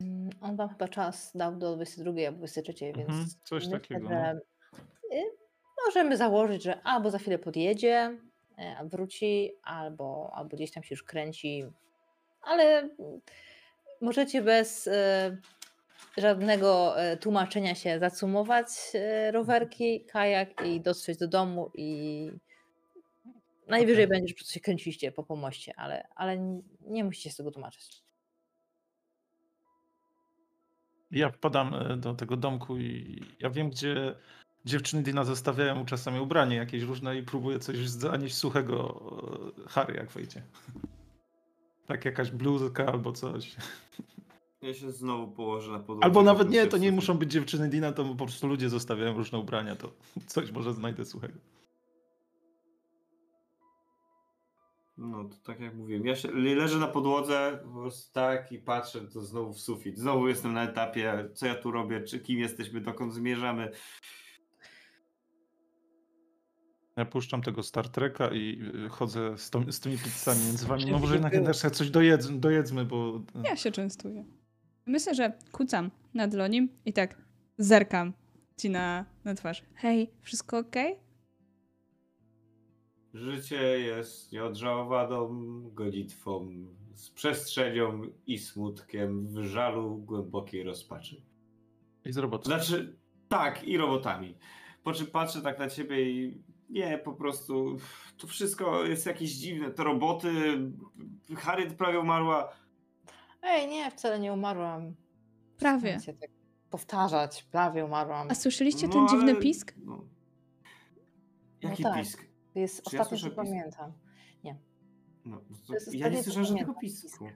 Mm, 0.00 0.30
On 0.40 0.56
wam 0.56 0.68
chyba 0.68 0.88
czas 0.88 1.36
dał 1.36 1.56
do 1.56 1.76
22 1.76 2.10
albo 2.26 2.38
23, 2.38 2.86
Mhm, 2.86 3.08
więc 3.08 3.38
coś 3.44 3.64
myślę, 3.64 3.80
takiego, 3.80 4.08
że 4.08 4.40
y, 5.12 5.22
możemy 5.86 6.16
założyć, 6.16 6.62
że 6.62 6.82
albo 6.82 7.10
za 7.10 7.18
chwilę 7.18 7.38
podjedzie, 7.38 8.18
e, 8.58 8.76
a 8.78 8.84
wróci, 8.84 9.50
albo, 9.62 10.30
albo 10.34 10.56
gdzieś 10.56 10.70
tam 10.70 10.82
się 10.82 10.94
już 10.94 11.02
kręci, 11.02 11.64
ale 12.42 12.88
możecie 14.00 14.42
bez 14.42 14.86
e, 14.86 15.36
żadnego 16.16 17.00
e, 17.00 17.16
tłumaczenia 17.16 17.74
się 17.74 17.98
zacumować 17.98 18.66
e, 18.94 19.32
rowerki, 19.32 20.04
kajak 20.04 20.66
i 20.66 20.80
dotrzeć 20.80 21.18
do 21.18 21.28
domu 21.28 21.70
i 21.74 22.30
najwyżej 23.68 24.04
Okej. 24.04 24.18
będzie, 24.18 24.34
że 24.38 24.44
się 24.44 24.60
kręciliście 24.60 25.12
po 25.12 25.22
pomoście, 25.22 25.72
ale, 25.76 26.08
ale 26.16 26.60
nie 26.80 27.04
musicie 27.04 27.30
z 27.30 27.36
tego 27.36 27.50
tłumaczyć. 27.50 28.02
Ja 31.10 31.30
wpadam 31.30 31.74
e, 31.74 31.96
do 31.96 32.14
tego 32.14 32.36
domku 32.36 32.78
i 32.78 33.20
ja 33.40 33.50
wiem, 33.50 33.70
gdzie 33.70 34.14
dziewczyny 34.64 35.02
Dina 35.02 35.24
zostawiają 35.24 35.74
mu 35.74 35.84
czasami 35.84 36.20
ubranie 36.20 36.56
jakieś 36.56 36.82
różne 36.82 37.16
i 37.16 37.22
próbuję 37.22 37.58
coś 37.58 37.88
zanieść 37.88 38.34
suchego 38.34 39.00
Harry, 39.68 39.94
jak 39.94 40.10
wejdzie. 40.10 40.42
Tak 41.86 42.04
jakaś 42.04 42.30
bluzka 42.30 42.86
albo 42.86 43.12
coś. 43.12 43.56
Ja 44.62 44.74
się 44.74 44.92
znowu 44.92 45.32
położę 45.32 45.72
na 45.72 45.78
podłodze. 45.78 46.04
Albo 46.04 46.22
nawet 46.22 46.50
nie, 46.50 46.66
to 46.66 46.78
nie 46.78 46.92
muszą 46.92 47.14
być 47.14 47.32
dziewczyny 47.32 47.68
Dina, 47.68 47.92
to 47.92 48.04
po 48.04 48.24
prostu 48.24 48.46
ludzie 48.46 48.68
zostawiają 48.68 49.16
różne 49.16 49.38
ubrania, 49.38 49.76
to 49.76 49.92
coś 50.26 50.52
może 50.52 50.74
znajdę 50.74 51.04
suchego. 51.04 51.38
No 54.96 55.24
to 55.24 55.36
tak 55.36 55.60
jak 55.60 55.74
mówiłem, 55.74 56.06
ja 56.06 56.16
się 56.16 56.30
leżę 56.30 56.78
na 56.78 56.86
podłodze, 56.86 57.58
po 57.64 57.80
prostu 57.80 58.12
tak 58.12 58.52
i 58.52 58.58
patrzę 58.58 59.00
to 59.00 59.20
znowu 59.20 59.52
w 59.52 59.60
sufit. 59.60 59.98
Znowu 59.98 60.28
jestem 60.28 60.52
na 60.52 60.64
etapie, 60.64 61.28
co 61.34 61.46
ja 61.46 61.54
tu 61.54 61.70
robię, 61.70 62.00
czy 62.00 62.20
kim 62.20 62.38
jesteśmy, 62.38 62.80
dokąd 62.80 63.14
zmierzamy. 63.14 63.70
Ja 66.96 67.04
puszczam 67.04 67.42
tego 67.42 67.62
Star 67.62 67.88
Treka 67.88 68.28
i 68.28 68.62
y, 68.86 68.88
chodzę 68.88 69.38
z, 69.38 69.50
tą, 69.50 69.72
z 69.72 69.80
tymi 69.80 69.98
pizzami 69.98 70.40
między 70.44 70.66
wami. 70.66 70.86
No 70.90 70.98
może 70.98 71.14
jednak 71.14 71.32
też 71.32 71.58
coś 71.58 71.90
dojedz, 71.90 72.28
dojedzmy, 72.30 72.84
bo... 72.84 73.20
Ja 73.44 73.56
się 73.56 73.70
częstuję. 73.70 74.24
Myślę, 74.86 75.14
że 75.14 75.32
kucam 75.52 75.90
na 76.14 76.28
dłoni 76.28 76.68
i 76.84 76.92
tak 76.92 77.22
zerkam 77.58 78.12
ci 78.56 78.70
na, 78.70 79.04
na 79.24 79.34
twarz. 79.34 79.62
Hej, 79.74 80.10
wszystko 80.20 80.58
okej? 80.58 80.96
Życie 83.14 83.62
jest 83.80 84.32
nieodżałowaną 84.32 85.28
gonitwą 85.74 86.48
z 86.94 87.10
przestrzenią 87.10 88.02
i 88.26 88.38
smutkiem 88.38 89.26
w 89.26 89.44
żalu 89.44 89.96
głębokiej 89.96 90.62
rozpaczy. 90.62 91.22
I 92.04 92.12
z 92.12 92.16
robotą. 92.16 92.44
Znaczy, 92.44 92.96
tak, 93.28 93.64
i 93.64 93.76
robotami. 93.76 94.34
Po 94.82 94.92
czym 94.92 95.06
patrzę 95.06 95.42
tak 95.42 95.58
na 95.58 95.68
ciebie 95.68 96.10
i 96.10 96.42
nie, 96.70 96.98
po 96.98 97.12
prostu 97.12 97.76
to 98.18 98.26
wszystko 98.26 98.84
jest 98.84 99.06
jakieś 99.06 99.30
dziwne. 99.30 99.70
Te 99.70 99.84
roboty, 99.84 100.30
Harry 101.36 101.70
prawie 101.70 102.00
umarła. 102.00 102.52
Ej, 103.42 103.68
nie, 103.68 103.90
wcale 103.90 104.20
nie 104.20 104.32
umarłam. 104.32 104.94
Prawie. 105.58 105.90
Przestańcie 105.92 106.20
tak 106.20 106.30
powtarzać, 106.70 107.42
prawie 107.42 107.84
umarłam. 107.84 108.28
A 108.30 108.34
słyszeliście 108.34 108.86
No, 108.86 108.92
ten 108.92 109.08
dziwny 109.08 109.32
ale- 109.32 109.40
pisk? 109.40 109.74
No. 109.84 110.04
Jaki 111.62 111.82
No 111.82 111.90
tak. 111.90 111.98
pisk? 112.02 112.24
To 112.54 112.58
jest 112.58 112.82
Czy 112.90 112.96
ja 112.96 113.02
ostatnie, 113.02 113.30
co 113.30 113.36
pamiętam. 113.36 113.92
No, 115.24 115.40
to, 115.66 115.74
jest 115.74 115.94
ja 115.94 116.08
nie 116.08 116.22
słyszałem 116.22 116.46
żadnego 116.46 116.74
pisku. 116.74 117.28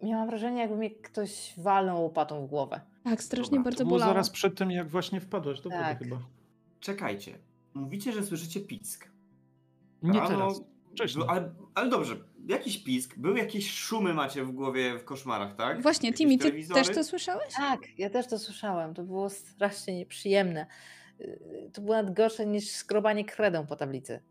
Miałam 0.04 0.28
wrażenie, 0.28 0.60
jakby 0.62 0.78
mnie 0.78 0.92
ktoś 0.92 1.54
walnął 1.58 2.04
łopatą 2.04 2.46
w 2.48 2.50
głowę. 2.50 2.82
Tak, 3.04 3.24
strasznie 3.24 3.58
Dobra, 3.58 3.64
to 3.64 3.64
bardzo 3.64 3.78
To 3.78 3.86
było 3.88 3.96
bolało. 3.96 4.10
zaraz 4.14 4.30
przed 4.30 4.58
tym, 4.58 4.72
jak 4.72 4.90
właśnie 4.90 5.22
wpadłaś 5.22 5.62
do 5.62 5.70
wody 5.70 5.82
Tak. 5.82 6.00
chyba. 6.00 6.20
Czekajcie. 6.80 7.40
Mówicie, 7.74 8.12
że 8.12 8.24
słyszycie 8.24 8.60
pisk. 8.62 9.10
Nie 10.04 10.20
Rano- 10.20 10.28
teraz. 10.28 10.62
Wcześniej. 10.92 11.26
No, 11.26 11.32
ale, 11.32 11.54
ale 11.76 11.90
dobrze, 11.90 12.16
jakiś 12.48 12.84
pisk, 12.84 13.18
były 13.18 13.40
jakieś 13.40 13.72
szumy 13.72 14.14
macie 14.14 14.44
w 14.44 14.52
głowie 14.52 14.98
w 15.00 15.04
koszmarach, 15.04 15.56
tak? 15.56 15.82
Właśnie, 15.82 16.10
Jakieś 16.10 16.18
Timmy, 16.18 16.38
ty 16.38 16.74
też 16.74 16.90
to 16.90 17.04
słyszałeś? 17.04 17.54
Tak, 17.54 17.80
ja 17.98 18.10
też 18.10 18.28
to 18.28 18.40
słyszałem. 18.40 18.94
To 18.94 19.04
było 19.04 19.30
strasznie 19.30 19.98
nieprzyjemne. 19.98 20.66
Yy, 21.20 21.70
To 21.74 21.82
było 21.82 21.96
nawet 21.96 22.14
gorsze 22.16 22.46
niż 22.46 22.72
skrobanie 22.72 23.26
kredą 23.26 23.68
po 23.68 23.76
tablicy. 23.76 24.22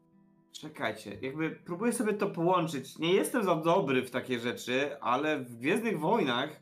Czekajcie, 0.53 1.19
jakby 1.23 1.51
próbuję 1.51 1.93
sobie 1.93 2.15
to 2.15 2.27
połączyć. 2.31 2.99
Nie 2.99 3.13
jestem 3.13 3.45
za 3.45 3.55
dobry 3.57 4.03
w 4.03 4.11
takie 4.11 4.39
rzeczy, 4.39 5.01
ale 5.01 5.39
w 5.41 5.57
Gwiezdnych 5.57 6.01
Wojnach 6.01 6.61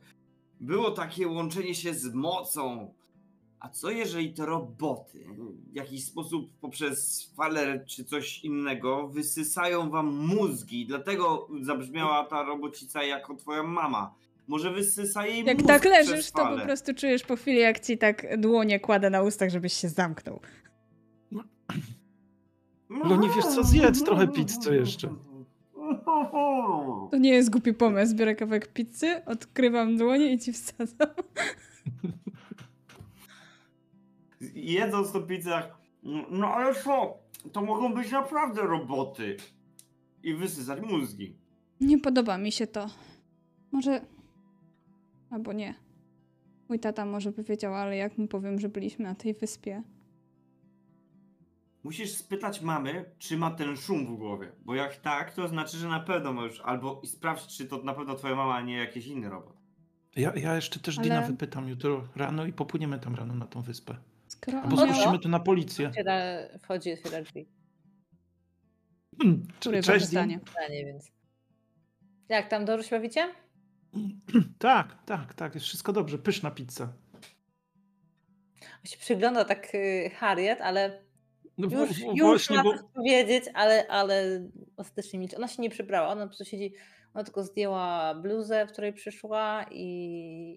było 0.61 0.91
takie 0.91 1.29
łączenie 1.29 1.75
się 1.75 1.95
z 1.95 2.15
mocą. 2.15 2.95
A 3.61 3.69
co 3.69 3.91
jeżeli 3.91 4.33
te 4.35 4.47
roboty 4.47 5.25
w 5.73 5.75
jakiś 5.77 6.05
sposób 6.05 6.51
poprzez 6.61 7.31
fale 7.37 7.85
czy 7.87 8.05
coś 8.05 8.45
innego 8.45 9.09
wysysają 9.09 9.91
wam 9.91 10.27
mózgi? 10.27 10.87
Dlatego 10.87 11.49
zabrzmiała 11.61 12.25
ta 12.25 12.43
robocica 12.43 13.03
jako 13.03 13.35
twoja 13.35 13.63
mama. 13.63 14.15
Może 14.47 14.71
wysysa 14.71 15.27
jej 15.27 15.45
Jak 15.45 15.57
mózg 15.57 15.69
tak 15.69 15.81
przez 15.83 15.93
leżysz, 15.93 16.31
to 16.31 16.57
po 16.57 16.65
prostu 16.65 16.95
czujesz 16.95 17.23
po 17.23 17.37
chwili, 17.37 17.59
jak 17.59 17.81
ci 17.81 17.99
tak 17.99 18.41
dłonie 18.41 18.81
kładę 18.81 19.11
na 19.11 19.23
ustach, 19.23 19.51
żebyś 19.51 19.73
się 19.73 19.89
zamknął. 19.89 20.41
No 22.91 23.17
nie 23.17 23.29
wiesz 23.29 23.47
co, 23.47 23.65
zjedz 23.65 24.05
trochę 24.05 24.29
pizzy 24.29 24.75
jeszcze. 24.77 25.15
To 27.11 27.19
nie 27.19 27.31
jest 27.31 27.51
głupi 27.51 27.75
pomysł. 27.75 28.17
Biorę 28.17 28.35
kawałek 28.35 28.73
pizzy, 28.73 29.25
odkrywam 29.27 29.97
dłonie 29.97 30.33
i 30.33 30.39
ci 30.39 30.53
wsadzam. 30.53 31.09
jedząc 34.55 35.13
to 35.13 35.21
pizzę, 35.21 35.63
no 36.31 36.47
ale 36.47 36.75
co, 36.75 37.19
to 37.53 37.63
mogą 37.63 37.95
być 37.95 38.13
naprawdę 38.13 38.63
roboty. 38.63 39.37
I 40.23 40.35
wysysać 40.35 40.81
mózgi. 40.83 41.37
Nie 41.81 41.99
podoba 41.99 42.39
mi 42.39 42.53
się 42.53 42.67
to. 42.67 42.87
Może... 43.73 44.01
Albo 45.31 45.53
nie. 45.53 45.75
Mój 46.69 46.81
tata 46.81 47.07
może 47.07 47.33
by 47.33 47.43
wiedział, 47.43 47.75
ale 47.75 47.97
jak 47.97 48.19
mu 48.19 48.29
powiem, 48.29 48.61
że 48.61 48.69
byliśmy 48.69 49.05
na 49.05 49.15
tej 49.15 49.35
wyspie? 49.35 49.83
Musisz 51.83 52.13
spytać 52.13 52.61
mamy, 52.61 53.05
czy 53.19 53.37
ma 53.37 53.51
ten 53.51 53.77
szum 53.77 54.07
w 54.07 54.19
głowie. 54.19 54.53
Bo 54.65 54.75
jak 54.75 54.97
tak, 54.97 55.35
to 55.35 55.49
znaczy, 55.49 55.77
że 55.77 55.89
na 55.89 56.01
pewno 56.01 56.33
ma 56.33 56.43
już. 56.43 56.61
Albo 56.61 57.01
i 57.05 57.07
sprawdź, 57.07 57.57
czy 57.57 57.67
to 57.67 57.83
na 57.83 57.95
pewno 57.95 58.15
twoja 58.15 58.35
mama, 58.35 58.55
a 58.55 58.61
nie 58.61 58.77
jakiś 58.77 59.07
inny 59.07 59.29
robot. 59.29 59.57
Ja, 60.17 60.33
ja 60.35 60.55
jeszcze 60.55 60.81
też 60.81 60.99
Ale- 60.99 61.09
Dina 61.09 61.23
wypytam 61.23 61.69
jutro 61.69 62.05
rano 62.17 62.47
i 62.47 62.53
popłyniemy 62.53 62.99
tam 62.99 63.15
rano 63.15 63.35
na 63.35 63.47
tą 63.47 63.63
wyspę. 63.63 63.97
Skoro 64.31 64.63
Albo 64.63 64.77
spuścimy 64.77 65.19
to 65.19 65.29
na 65.29 65.41
policję. 65.41 65.89
Otwiera, 65.89 66.21
wchodzi, 66.63 66.93
otwiera 66.93 67.23
drzwi. 67.23 67.49
Hmm, 69.23 69.47
Cześć, 69.83 70.07
zdanie. 70.07 70.41
Zdanie, 70.51 70.85
więc. 70.85 71.11
Jak 72.29 72.49
tam 72.49 72.65
dobrze 72.65 72.89
się 72.89 72.97
bawicie? 72.97 73.29
Tak, 74.59 75.05
tak, 75.07 75.35
tak, 75.35 75.55
jest 75.55 75.67
wszystko 75.67 75.93
dobrze. 75.93 76.19
Pyszna 76.19 76.51
pizza. 76.51 76.93
On 78.63 78.85
się 78.85 78.99
przygląda 78.99 79.45
tak 79.45 79.75
y, 79.75 80.11
Harriet, 80.15 80.61
ale 80.61 81.03
No 81.59 81.69
już, 81.81 81.91
w- 81.91 82.01
już 82.01 82.21
właśnie, 82.21 82.57
ma 82.57 82.63
bo 82.63 82.73
coś 82.73 82.87
powiedzieć, 82.95 83.45
ale, 83.55 83.87
ale 83.89 84.49
ostatecznie 84.77 85.19
milczy. 85.19 85.37
Ona 85.37 85.49
się 85.49 85.63
nie 85.63 85.71
przybrała, 85.71 86.09
ona 86.09 86.21
po 86.23 86.27
prostu 86.29 86.45
siedzi, 86.45 86.75
ona 87.15 87.25
tylko 87.25 87.45
zdjęła 87.45 88.15
bluzę, 88.15 88.67
w 88.67 88.73
której 88.73 88.93
przyszła 88.93 89.67
i, 89.71 89.85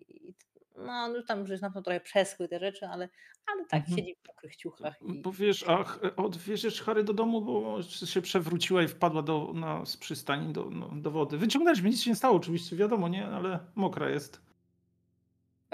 i 0.09 0.33
no, 0.77 1.07
no 1.07 1.23
tam 1.27 1.39
już 1.39 1.61
na 1.61 1.69
pewno 1.69 1.81
trochę 1.81 1.99
przeschły 1.99 2.47
te 2.47 2.59
rzeczy, 2.59 2.87
ale, 2.87 3.09
ale 3.53 3.65
tak, 3.65 3.79
Mhm. 3.79 3.97
siedzi 3.97 4.15
w 4.23 4.27
mokrych 4.27 4.55
ciuchach. 4.55 5.01
I... 5.01 5.21
Bo 5.21 5.31
wiesz, 5.31 5.69
a 5.69 5.83
ch- 5.83 5.99
odwieziesz 6.17 6.81
Harry 6.81 7.03
do 7.03 7.13
domu, 7.13 7.41
bo 7.41 7.81
się 7.83 8.21
przewróciła 8.21 8.83
i 8.83 8.87
wpadła 8.87 9.21
do, 9.21 9.51
na, 9.55 9.85
z 9.85 9.97
przystani 9.97 10.53
do, 10.53 10.69
no, 10.69 10.89
do 10.95 11.11
wody. 11.11 11.37
Wyciągnęliśmy, 11.37 11.89
nic 11.89 12.01
się 12.01 12.09
nie 12.11 12.15
stało 12.15 12.35
oczywiście, 12.37 12.75
wiadomo, 12.75 13.07
nie? 13.07 13.25
Ale 13.27 13.59
mokra 13.75 14.09
jest. 14.09 14.41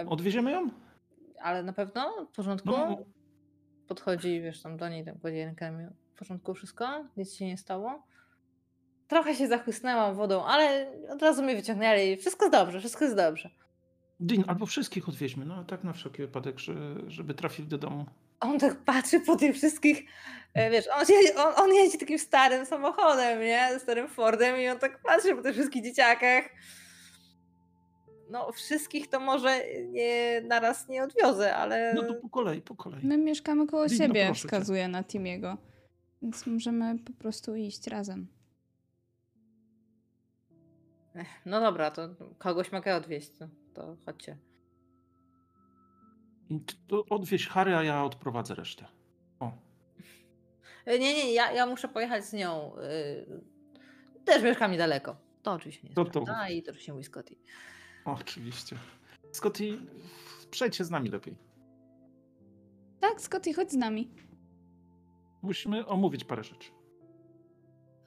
Odwieziemy 0.07 0.51
ją? 0.51 0.69
Ale 1.41 1.63
na 1.63 1.73
pewno 1.73 2.26
w 2.26 2.35
porządku? 2.35 2.69
No, 2.69 2.97
Podchodzi, 3.88 4.41
wiesz, 4.41 4.61
tam 4.61 4.77
do 4.77 4.89
niej, 4.89 5.05
tam 5.05 5.19
kładzie. 5.19 5.55
W 6.15 6.17
porządku 6.19 6.53
wszystko? 6.53 7.05
Nic 7.17 7.34
się 7.35 7.45
nie 7.45 7.57
stało? 7.57 8.03
Trochę 9.07 9.35
się 9.35 9.47
zachłysnęłam 9.47 10.15
wodą, 10.15 10.43
ale 10.45 10.91
od 11.09 11.21
razu 11.21 11.43
mnie 11.43 11.55
wyciągnęli. 11.55 12.17
Wszystko 12.17 12.45
jest 12.45 12.57
dobrze, 12.57 12.80
wszystko 12.80 13.03
jest 13.05 13.17
dobrze. 13.17 13.49
Din, 14.20 14.44
albo 14.48 14.66
wszystkich 14.66 15.10
odwieźmy, 15.10 15.46
no 15.46 15.64
tak 15.64 15.84
na 15.84 15.94
wszelki 15.94 16.22
wypadek, 16.22 16.60
że, 16.60 16.74
żeby 17.08 17.34
trafili 17.34 17.68
do 17.68 17.78
domu. 17.78 18.06
On 18.40 18.60
tak 18.60 18.84
patrzy 18.84 19.20
po 19.20 19.36
tych 19.36 19.56
wszystkich, 19.56 20.06
e, 20.54 20.70
wiesz, 20.72 20.86
on, 20.94 21.06
jedzie, 21.10 21.36
on, 21.36 21.54
on 21.58 21.74
jeździ 21.74 21.98
takim 21.98 22.20
starym 22.20 22.66
samochodem, 22.66 23.41
nie? 23.41 23.80
Starym 23.80 24.08
Fordem 24.08 24.62
i 24.62 24.68
on 24.68 24.80
tak 24.80 25.02
patrzy 25.02 25.36
po 25.36 25.41
tych 25.41 25.54
wszystkich 25.54 25.84
dzieciakach. 25.84 26.50
No, 28.30 28.52
wszystkich 28.52 29.10
to 29.10 29.20
może 29.20 29.64
nie, 29.86 30.41
naraz 30.41 30.88
nie 30.88 31.04
odwiozę, 31.04 31.56
ale 31.56 31.94
No 31.94 32.04
to 32.04 32.14
po 32.14 32.30
kolei, 32.30 32.62
po 32.62 32.76
kolei. 32.76 33.06
My 33.06 33.18
mieszkamy 33.18 33.68
koło 33.68 33.90
siebie, 33.90 34.28
cię. 34.28 34.34
wskazuje 34.34 34.88
na 34.88 35.04
Timiego. 35.04 35.58
Więc 36.22 36.48
możemy 36.48 37.00
po 37.00 37.14
prostu 37.14 37.56
iść 37.56 37.88
razem. 37.88 38.28
no 41.46 41.60
dobra, 41.60 41.91
to 41.91 42.10
kogoś 42.38 42.72
mogę 42.72 42.96
odwieźć, 42.96 43.30
to, 43.30 43.48
to 43.74 43.98
chodźcie. 44.06 44.38
To 46.88 47.06
odwieź 47.10 47.48
Harry, 47.48 47.76
a 47.76 47.84
ja 47.84 48.04
odprowadzę 48.04 48.56
resztę. 48.56 48.86
O, 49.40 49.52
E, 50.86 51.00
Nie, 51.00 51.14
nie, 51.14 51.34
ja, 51.34 51.52
ja 51.52 51.66
muszę 51.66 51.88
pojechać 51.88 52.26
z 52.26 52.34
nią. 52.34 52.72
y, 52.78 54.26
Też 54.26 54.44
mieszkam 54.44 54.72
niedaleko. 54.72 55.16
To 55.44 55.52
oczywiście 55.52 55.88
nie 55.88 55.94
To 55.94 56.02
jest 56.02 56.14
to 56.14 56.22
prawda 56.22 56.44
mów. 56.44 56.52
i 56.56 56.64
to 56.64 56.72
oczywiście 56.72 56.91
mówi 56.94 57.04
Scotty. 57.04 57.36
Oczywiście. 58.06 58.76
Scotty, 59.32 59.78
przejdźcie 60.52 60.86
z 60.86 60.91
nami 60.91 61.10
lepiej. 61.10 61.36
Tak, 63.00 63.22
Scotty, 63.22 63.54
chodź 63.54 63.72
z 63.72 63.76
nami. 63.76 64.12
Musimy 65.41 65.86
omówić 65.88 66.24
parę 66.26 66.44
rzeczy. 66.44 66.72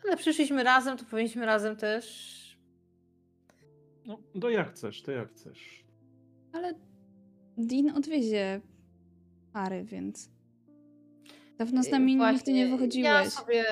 Ale 0.05 0.17
przyszliśmy 0.17 0.63
razem, 0.65 0.99
to 0.99 1.05
powinniśmy 1.05 1.47
razem 1.47 1.77
też... 1.77 2.42
No, 4.07 4.19
to 4.41 4.51
jak 4.51 4.71
chcesz, 4.73 5.03
to 5.03 5.13
jak 5.13 5.31
chcesz. 5.31 5.85
Ale 6.53 6.75
Dean 7.57 7.97
odwiezie 7.97 8.61
pary, 9.53 9.85
więc... 9.85 10.31
Dawno 11.59 11.83
z 11.83 11.91
nami 11.91 12.17
Właśnie, 12.17 12.37
nigdy 12.37 12.53
nie 12.53 12.69
wychodziłeś. 12.69 13.05
Ja 13.05 13.31
sobie, 13.31 13.65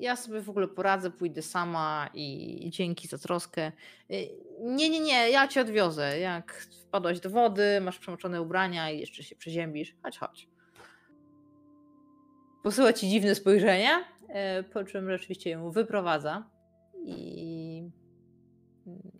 ja 0.00 0.16
sobie 0.16 0.40
w 0.40 0.50
ogóle 0.50 0.68
poradzę, 0.68 1.10
pójdę 1.10 1.42
sama 1.42 2.10
i 2.14 2.66
dzięki 2.70 3.08
za 3.08 3.18
troskę. 3.18 3.72
Y, 4.10 4.28
Nie, 4.60 4.90
nie, 4.90 5.00
nie, 5.00 5.30
ja 5.30 5.48
cię 5.48 5.60
odwiozę. 5.60 6.18
Jak 6.18 6.52
wpadłaś 6.86 7.20
do 7.20 7.30
wody, 7.30 7.80
masz 7.80 7.98
przemoczone 7.98 8.42
ubrania 8.42 8.90
i 8.90 9.00
jeszcze 9.00 9.22
się 9.22 9.36
przeziębisz, 9.36 9.96
chodź, 10.02 10.18
chodź. 10.18 10.48
Posyła 12.62 12.92
ci 12.92 13.08
dziwne 13.08 13.34
spojrzenie, 13.34 13.90
y, 14.60 14.62
po 14.62 14.84
czym 14.84 15.10
rzeczywiście 15.10 15.50
ją 15.50 15.70
wyprowadza 15.70 16.50
i, 17.04 17.57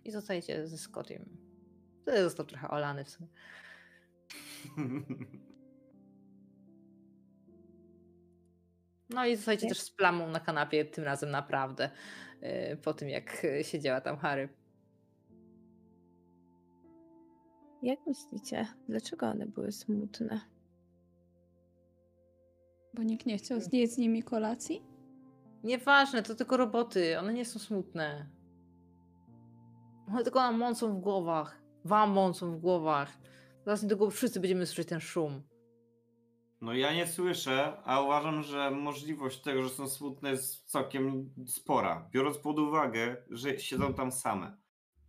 i 0.09 0.11
zostajecie 0.11 0.67
ze 0.67 0.77
Scottiem. 0.77 1.25
Wtedy 2.01 2.23
został 2.23 2.45
trochę 2.45 2.69
olany 2.69 3.03
w 3.03 3.09
sumie. 3.09 3.29
No 9.11 9.25
i 9.25 9.35
zostajecie 9.35 9.67
też 9.67 9.79
z 9.81 9.91
plamą 9.91 10.27
na 10.27 10.39
kanapie, 10.39 10.85
tym 10.85 11.03
razem 11.03 11.31
naprawdę, 11.31 11.89
y, 12.73 12.77
po 12.77 12.93
tym 12.93 13.09
jak 13.09 13.45
y, 13.45 13.63
siedziała 13.63 14.01
tam 14.01 14.17
Harry. 14.17 14.49
Jak 17.83 17.99
myślicie, 18.07 18.67
dlaczego 18.87 19.27
one 19.27 19.45
były 19.45 19.71
smutne? 19.71 20.41
Bo 22.93 23.03
nikt 23.03 23.25
nie 23.25 23.37
chciał 23.37 23.61
zjeść 23.61 23.93
z 23.93 23.97
nimi 23.97 24.23
kolacji? 24.23 24.83
Nieważne, 25.63 26.23
to 26.23 26.35
tylko 26.35 26.57
roboty, 26.57 27.19
one 27.19 27.33
nie 27.33 27.45
są 27.45 27.59
smutne. 27.59 28.29
One 30.11 30.23
tylko 30.23 30.39
nam 30.39 30.57
mącą 30.57 30.93
w 30.93 30.99
głowach. 30.99 31.61
Wam 31.85 32.11
mącą 32.11 32.51
w 32.51 32.59
głowach. 32.59 33.17
Zaraz 33.65 33.83
niedługo 33.83 34.09
wszyscy 34.09 34.39
będziemy 34.39 34.65
słyszeć 34.65 34.87
ten 34.87 34.99
szum. 34.99 35.41
No 36.61 36.73
ja 36.73 36.93
nie 36.93 37.07
słyszę, 37.07 37.77
a 37.83 38.01
uważam, 38.01 38.43
że 38.43 38.71
możliwość 38.71 39.41
tego, 39.41 39.63
że 39.63 39.69
są 39.69 39.87
smutne 39.87 40.31
jest 40.31 40.65
całkiem 40.65 41.29
spora, 41.47 42.09
biorąc 42.11 42.37
pod 42.37 42.59
uwagę, 42.59 43.17
że 43.29 43.59
siedzą 43.59 43.93
tam 43.93 44.11
same. 44.11 44.57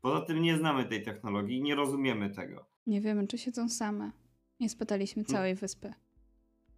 Poza 0.01 0.21
tym 0.21 0.43
nie 0.43 0.57
znamy 0.57 0.85
tej 0.85 1.03
technologii 1.03 1.59
i 1.59 1.63
nie 1.63 1.75
rozumiemy 1.75 2.31
tego. 2.31 2.67
Nie 2.87 3.01
wiemy, 3.01 3.27
czy 3.27 3.39
siedzą 3.39 3.69
same. 3.69 4.11
Nie 4.61 4.69
spytaliśmy 4.69 5.25
całej 5.25 5.55
wyspy. 5.55 5.95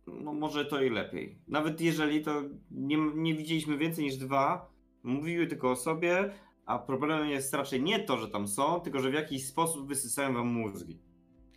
No 0.06 0.32
może 0.32 0.64
to 0.64 0.82
i 0.82 0.90
lepiej. 0.90 1.38
Nawet 1.48 1.80
jeżeli 1.80 2.22
to 2.22 2.42
nie, 2.70 2.96
nie 3.14 3.34
widzieliśmy 3.34 3.78
więcej 3.78 4.04
niż 4.04 4.16
dwa, 4.16 4.70
mówiły 5.02 5.46
tylko 5.46 5.70
o 5.70 5.76
sobie, 5.76 6.32
a 6.66 6.78
problemem 6.78 7.28
jest 7.28 7.54
raczej 7.54 7.82
nie 7.82 7.98
to, 8.00 8.18
że 8.18 8.28
tam 8.28 8.48
są, 8.48 8.80
tylko 8.80 8.98
że 8.98 9.10
w 9.10 9.14
jakiś 9.14 9.46
sposób 9.46 9.88
wysysają 9.88 10.34
wam 10.34 10.46
mózgi. 10.46 10.98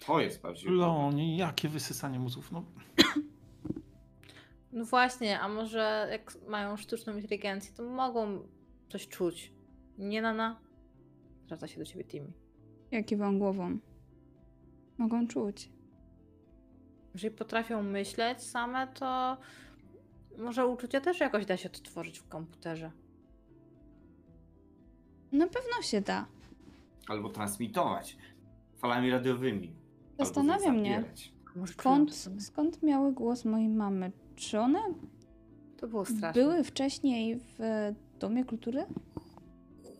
To 0.06 0.20
jest 0.20 0.42
bardziej. 0.42 0.72
Loni, 0.72 1.38
jakie 1.38 1.70
wysysanie 1.70 2.20
mózgów. 2.20 2.52
No, 2.52 2.66
No 4.72 4.86
właśnie, 4.86 5.40
a 5.40 5.50
może 5.50 6.08
jak 6.12 6.38
mają 6.48 6.78
sztuczną 6.78 7.16
inteligencję, 7.16 7.74
to 7.76 7.84
mogą 7.84 8.48
coś 8.90 9.08
czuć. 9.08 9.54
Nie 9.98 10.22
Nana? 10.22 10.60
Zwraca 11.46 11.68
się 11.68 11.80
do 11.80 11.86
ciebie 11.86 12.04
Timmy. 12.04 12.34
Ja 12.92 13.04
kiwam 13.04 13.40
głową. 13.40 13.78
Mogą 14.98 15.28
czuć. 15.28 15.70
Jeżeli 17.14 17.36
potrafią 17.36 17.84
myśleć 17.84 18.42
same, 18.44 18.88
to 18.88 19.38
może 20.38 20.68
uczucia 20.68 21.02
też 21.02 21.20
jakoś 21.20 21.46
da 21.46 21.58
się 21.58 21.70
odtworzyć 21.70 22.20
w 22.20 22.28
komputerze. 22.28 22.92
Na 25.38 25.48
pewno 25.48 25.82
się 25.82 26.02
da. 26.02 26.26
Albo 27.08 27.30
transmitować 27.30 28.18
falami 28.78 29.10
radiowymi. 29.12 29.72
Zastanawia 30.20 30.72
mnie, 30.72 31.04
skąd, 31.66 32.28
skąd 32.40 32.84
miały 32.84 33.14
głos 33.14 33.46
mojej 33.46 33.70
mamy? 33.70 34.12
Czy 34.36 34.60
one 34.60 34.80
To 35.78 35.88
było 35.88 36.06
straszne. 36.06 36.42
były 36.44 36.64
wcześniej 36.64 37.36
w 37.40 37.60
Domie 38.20 38.46
Kultury? 38.46 38.86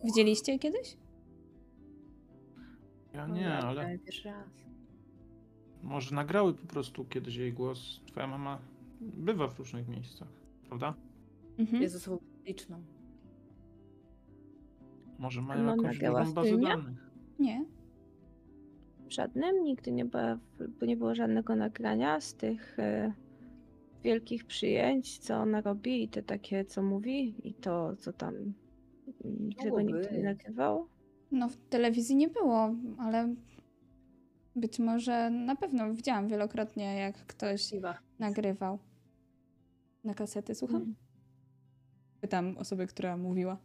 Widzieliście 0.04 0.52
je 0.52 0.58
kiedyś? 0.58 0.96
ja 3.14 3.26
nie, 3.26 3.54
ale 3.54 3.70
widziałem 3.70 3.98
Pierwszy 3.98 4.28
raz. 4.28 4.48
może 5.82 6.14
nagrały 6.14 6.54
po 6.54 6.66
prostu 6.66 7.04
kiedyś 7.04 7.36
jej 7.36 7.52
głos. 7.52 8.00
Twoja 8.06 8.26
mama 8.26 8.58
bywa 9.00 9.48
w 9.48 9.58
różnych 9.58 9.88
miejscach, 9.88 10.28
prawda? 10.68 10.94
Mhm. 11.58 11.82
Jest 11.82 11.96
osobą 11.96 12.18
publiczną. 12.18 12.82
Może 15.18 15.42
mają 15.42 15.62
No, 15.62 15.70
jakąś 15.70 15.98
bazę 16.34 16.58
danych. 16.58 17.10
Nie. 17.38 17.64
W 19.06 19.12
żadnym? 19.12 19.64
Nigdy 19.64 19.92
nie, 19.92 20.04
była, 20.04 20.38
bo 20.80 20.86
nie 20.86 20.96
było 20.96 21.14
żadnego 21.14 21.56
nagrania 21.56 22.20
z 22.20 22.34
tych 22.34 22.78
e, 22.78 23.12
wielkich 24.02 24.44
przyjęć, 24.44 25.18
co 25.18 25.36
ona 25.36 25.60
robi 25.60 26.02
i 26.02 26.08
te 26.08 26.22
takie, 26.22 26.64
co 26.64 26.82
mówi 26.82 27.48
i 27.48 27.54
to, 27.54 27.96
co 27.96 28.12
tam 28.12 28.34
tego 29.62 29.80
nikt 29.80 29.98
Mogłoby. 29.98 30.16
nie 30.16 30.22
nagrywał. 30.22 30.88
No 31.32 31.48
w 31.48 31.56
telewizji 31.56 32.16
nie 32.16 32.28
było, 32.28 32.74
ale 32.98 33.34
być 34.56 34.78
może 34.78 35.30
na 35.30 35.56
pewno 35.56 35.94
widziałam 35.94 36.28
wielokrotnie, 36.28 36.96
jak 36.96 37.26
ktoś 37.26 37.62
Siwa. 37.62 37.98
nagrywał. 38.18 38.78
Na 40.04 40.14
kasety, 40.14 40.54
słucham? 40.54 40.76
Mm. 40.82 40.94
Pytam 42.20 42.56
osobę, 42.58 42.86
która 42.86 43.16
mówiła. 43.16 43.58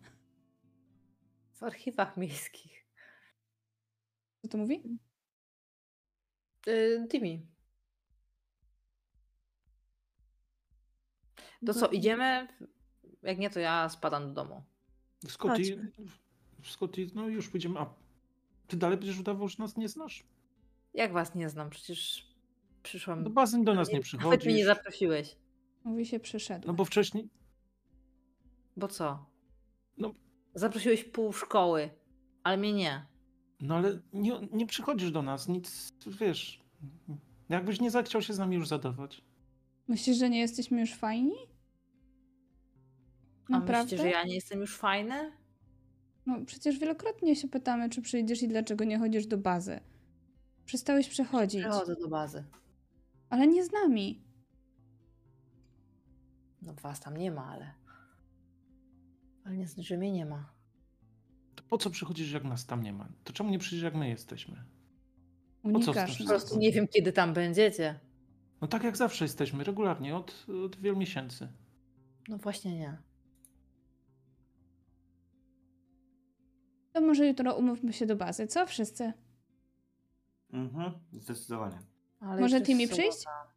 W 1.62 1.64
archiwach 1.64 2.18
miejskich. 2.18 2.86
Co 4.42 4.48
to 4.48 4.58
mówi? 4.58 4.84
Yy, 6.66 7.08
Timmy. 7.12 7.42
To 11.66 11.74
co, 11.74 11.88
idziemy? 11.88 12.48
Jak 13.24 13.38
nie, 13.38 13.50
to 13.50 13.60
ja 13.60 13.90
spadam 13.90 14.28
do 14.28 14.44
domu. 14.44 14.64
Scotty. 15.28 15.92
Scotty, 16.64 17.08
no 17.16 17.28
już 17.28 17.50
pójdziemy. 17.50 17.80
A 17.80 17.94
ty 18.68 18.78
dalej 18.78 18.98
będziesz 18.98 19.20
udawał, 19.20 19.48
że 19.48 19.56
nas 19.60 19.78
nie 19.78 19.90
znasz? 19.90 20.24
Jak 20.94 21.14
was 21.14 21.36
nie 21.36 21.50
znam? 21.50 21.70
Przecież 21.70 22.28
przyszłam... 22.84 23.24
Do 23.24 23.30
basen 23.30 23.64
do 23.64 23.74
nas 23.74 23.88
nie 23.88 23.94
Nawet 23.94 24.06
przychodzisz. 24.06 24.46
mnie 24.46 24.56
nie 24.56 24.66
zaprosiłeś. 24.66 25.36
Mówi 25.84 26.06
się 26.06 26.20
przyszedł. 26.20 26.68
No 26.68 26.74
bo 26.74 26.86
wcześniej, 26.86 27.30
Bo 28.78 28.88
co? 28.88 29.26
No. 29.98 30.14
Zaprosiłeś 30.56 31.04
pół 31.04 31.34
szkoły, 31.34 31.90
ale 32.44 32.58
mnie 32.58 32.74
nie. 32.74 33.06
no 33.62 33.76
ale 33.76 34.00
nie, 34.14 34.34
nie 34.52 34.66
przychodzisz 34.66 35.12
do 35.12 35.22
nas, 35.22 35.48
nic, 35.48 35.94
wiesz. 36.20 36.62
Jakbyś 37.50 37.80
nie 37.82 37.92
zachciał 37.92 38.22
się 38.22 38.34
z 38.34 38.40
nami 38.40 38.56
już 38.56 38.68
zadawać. 38.68 39.24
Myślisz, 39.88 40.18
że 40.18 40.30
nie 40.30 40.40
jesteśmy 40.40 40.80
już 40.80 40.94
fajni? 40.94 41.36
A 43.50 43.52
Naprawdę? 43.52 43.84
myślicie, 43.84 44.04
że 44.04 44.10
ja 44.10 44.24
nie 44.24 44.36
jestem 44.36 44.60
już 44.60 44.78
fajny? 44.78 45.32
No 46.26 46.46
przecież 46.46 46.80
wielokrotnie 46.80 47.36
się 47.36 47.48
pytamy, 47.48 47.90
czy 47.90 48.02
przyjdziesz 48.02 48.44
i 48.44 48.48
dlaczego 48.48 48.84
nie 48.84 49.00
chodzisz 49.00 49.26
do 49.28 49.38
bazy. 49.38 49.80
Przestałeś 50.66 51.10
przechodzić, 51.10 51.62
Przechodzę 51.62 51.96
do 51.96 52.08
bazy. 52.08 52.44
ale 53.30 53.48
nie 53.48 53.66
z 53.66 53.72
nami. 53.72 54.24
No 56.62 56.74
was 56.74 57.00
tam 57.00 57.18
nie 57.18 57.32
ma, 57.32 57.46
ale... 57.46 57.74
Ale 59.46 59.58
nie 59.58 59.68
znaczy, 59.68 59.88
że 59.90 59.98
mnie 59.98 60.12
nie 60.12 60.26
ma. 60.26 60.54
To 61.56 61.64
po 61.64 61.78
co 61.78 61.90
przychodzisz, 61.90 62.32
jak 62.32 62.44
nas 62.44 62.66
tam 62.66 62.84
nie 62.84 62.94
ma? 62.94 63.10
To 63.24 63.34
czemu 63.34 63.50
nie 63.50 63.60
przyjdziesz, 63.60 63.84
jak 63.84 63.96
my 63.96 64.10
jesteśmy? 64.10 64.64
Unikasz 65.64 66.18
Po 66.18 66.26
prostu 66.26 66.60
nie 66.60 66.72
wiem, 66.72 66.88
kiedy 66.88 67.14
tam 67.14 67.34
będziecie. 67.34 68.00
No 68.62 68.68
tak 68.68 68.84
jak 68.84 68.98
zawsze 68.98 69.26
jesteśmy, 69.26 69.64
regularnie, 69.64 70.16
od, 70.16 70.46
od 70.66 70.76
wielu 70.76 70.98
miesięcy. 70.98 71.48
No 72.28 72.38
właśnie 72.38 72.76
nie. 72.80 72.98
To 76.94 77.02
może 77.02 77.28
jutro 77.28 77.56
umówmy 77.56 77.94
się 77.94 78.06
do 78.06 78.16
bazy, 78.16 78.48
co 78.48 78.66
wszyscy? 78.66 79.14
Mhm, 80.54 80.92
zdecydowanie. 81.14 81.80
Ale 82.20 82.42
Może 82.42 82.62
Timmy 82.62 82.82
jest 82.82 82.94
przyjść? 82.94 83.18
sobota. 83.18 83.52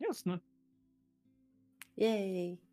Jasne. 0.00 0.38
Jej. 1.96 2.65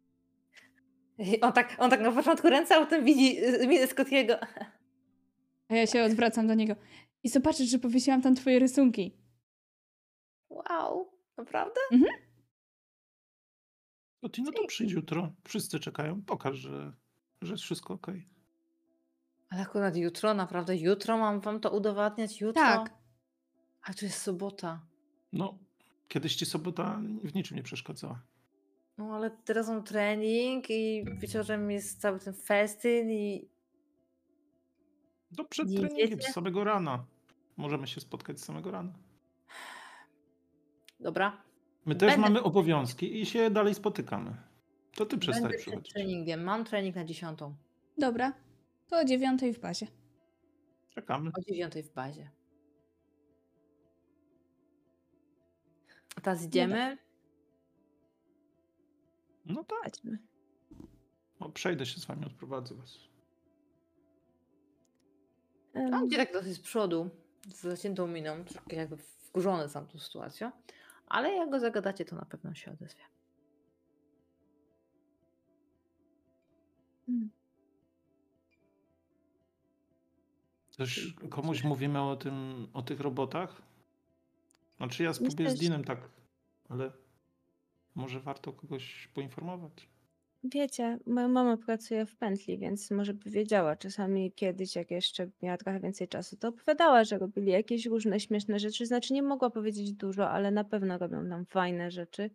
On 1.42 1.54
tak, 1.54 1.76
on 1.80 1.90
tak 1.90 2.02
na 2.02 2.12
początku 2.12 2.50
ręce, 2.50 2.76
a 2.76 2.80
potem 2.80 3.06
widzi 3.06 3.46
y, 3.46 3.68
minę 3.68 3.88
Scottiego. 3.88 4.34
A 5.70 5.76
ja 5.76 5.88
się 5.88 6.04
odwracam 6.04 6.48
do 6.48 6.54
niego. 6.54 6.76
I 7.24 7.30
zobaczysz, 7.30 7.70
że 7.70 7.80
powiesiłam 7.80 8.22
tam 8.22 8.36
twoje 8.36 8.60
rysunki. 8.60 9.18
Wow, 10.50 11.12
naprawdę? 11.38 11.80
No 14.22 14.30
ty, 14.30 14.42
no 14.42 14.52
to 14.52 14.66
przyjdź 14.68 14.92
jutro. 14.92 15.34
Wszyscy 15.44 15.80
czekają. 15.80 16.22
Pokaż, 16.22 16.58
że, 16.58 16.94
że 17.42 17.54
jest 17.54 17.64
wszystko 17.64 17.94
ok. 17.94 18.08
Ale 19.50 19.62
akurat 19.62 19.96
jutro, 19.96 20.34
naprawdę 20.34 20.78
jutro 20.78 21.18
mam 21.18 21.40
wam 21.40 21.60
to 21.60 21.72
udowadniać? 21.72 22.42
Jutro? 22.42 22.62
Tak. 22.64 22.94
A 23.82 23.94
to 23.94 24.06
jest 24.06 24.22
sobota. 24.22 24.82
No, 25.34 25.58
kiedyś 26.08 26.36
ci 26.36 26.46
sobota 26.46 27.02
w 27.24 27.36
niczym 27.36 27.58
nie 27.58 27.64
przeszkadzała. 27.64 28.22
No 28.98 29.16
ale 29.16 29.32
teraz 29.32 29.68
mam 29.68 29.84
trening 29.84 30.70
i 30.70 31.06
wieczorem 31.18 31.72
jest 31.72 32.02
cały 32.02 32.20
ten 32.20 32.34
festyn 32.34 33.12
i 33.12 33.50
No 35.38 35.46
przed 35.46 35.70
Nie 35.70 35.78
treningiem, 35.80 36.08
idziecie? 36.08 36.32
z 36.32 36.34
samego 36.34 36.64
rana. 36.64 37.06
Możemy 37.58 37.88
się 37.88 38.02
spotkać 38.02 38.40
z 38.40 38.46
samego 38.46 38.72
rana. 38.72 38.94
dobra. 41.00 41.42
My 41.86 41.96
też 41.96 42.10
Będę- 42.12 42.22
mamy 42.30 42.44
obowiązki 42.44 43.22
i 43.22 43.26
się 43.26 43.50
dalej 43.50 43.76
spotykamy. 43.76 44.36
To 44.96 45.06
ty 45.06 45.18
przestań 45.18 45.44
Będę 45.44 45.58
przed 45.58 45.66
przychodzić. 45.68 45.94
treningiem. 45.94 46.44
Mam 46.44 46.66
trening 46.66 46.96
na 46.96 47.06
dziesiątą. 47.06 47.56
Dobra, 47.98 48.34
to 48.88 48.98
o 49.00 49.06
dziewiątej 49.06 49.54
w 49.54 49.60
bazie. 49.60 49.88
Czekamy. 50.90 51.32
O 51.38 51.42
dziewiątej 51.42 51.84
w 51.84 51.94
bazie. 51.94 52.30
A 56.16 56.22
teraz 56.22 56.44
idziemy. 56.44 56.98
No 59.46 59.64
tak. 59.64 59.84
Chodźmy. 59.84 60.18
O, 61.40 61.50
przejdę 61.50 61.86
się 61.86 62.00
z 62.00 62.06
wami, 62.06 62.26
odprowadzę 62.26 62.76
was. 62.76 63.00
Gdzie 66.08 66.18
tak 66.18 66.34
dosyć 66.34 66.54
z 66.54 66.60
przodu, 66.60 67.10
z 67.48 67.62
zaciętą 67.62 68.08
miną, 68.08 68.46
troszkę 68.46 68.76
jakby 68.76 68.98
wkurzony 68.98 69.70
sam 69.70 69.88
tą 69.88 70.00
sytuacją. 70.00 70.52
Ale 71.08 71.34
jak 71.34 71.50
go 71.50 71.60
zagadacie, 71.60 72.06
to 72.06 72.16
na 72.16 72.26
pewno 72.26 72.54
się 72.54 72.72
odezwie. 72.72 73.04
mm. 77.08 77.30
Też 80.78 81.14
komuś 81.30 81.64
mówimy 81.64 82.02
o 82.02 82.16
tym, 82.16 82.68
o 82.74 82.82
tych 82.82 83.00
robotach? 83.00 83.62
Znaczy 84.78 85.04
ja 85.04 85.14
spróbuję 85.14 85.50
z 85.50 85.60
Dinem 85.60 85.84
tak, 85.84 86.10
ale 86.70 86.92
może 87.96 88.20
warto 88.20 88.54
kogoś 88.54 89.08
poinformować. 89.14 89.90
Wiecie, 90.44 91.00
moja 91.06 91.28
mama 91.28 91.58
pracuje 91.58 92.06
w 92.06 92.16
pętli, 92.16 92.58
więc 92.58 92.92
może 92.92 93.14
by 93.14 93.30
wiedziała. 93.30 93.76
Czasami 93.76 94.32
kiedyś, 94.32 94.76
jak 94.76 94.92
jeszcze 94.92 95.30
miała 95.42 95.58
trochę 95.58 95.80
więcej 95.80 96.08
czasu, 96.08 96.38
to 96.38 96.48
opowiadała, 96.48 97.04
że 97.04 97.18
robili 97.18 97.52
jakieś 97.52 97.86
różne 97.86 98.20
śmieszne 98.20 98.60
rzeczy. 98.60 98.86
Znaczy, 98.86 99.14
nie 99.14 99.24
mogła 99.24 99.50
powiedzieć 99.50 99.94
dużo, 99.94 100.30
ale 100.30 100.52
na 100.52 100.64
pewno 100.64 100.98
robią 100.98 101.30
tam 101.30 101.46
fajne 101.46 101.92
rzeczy, 101.92 102.30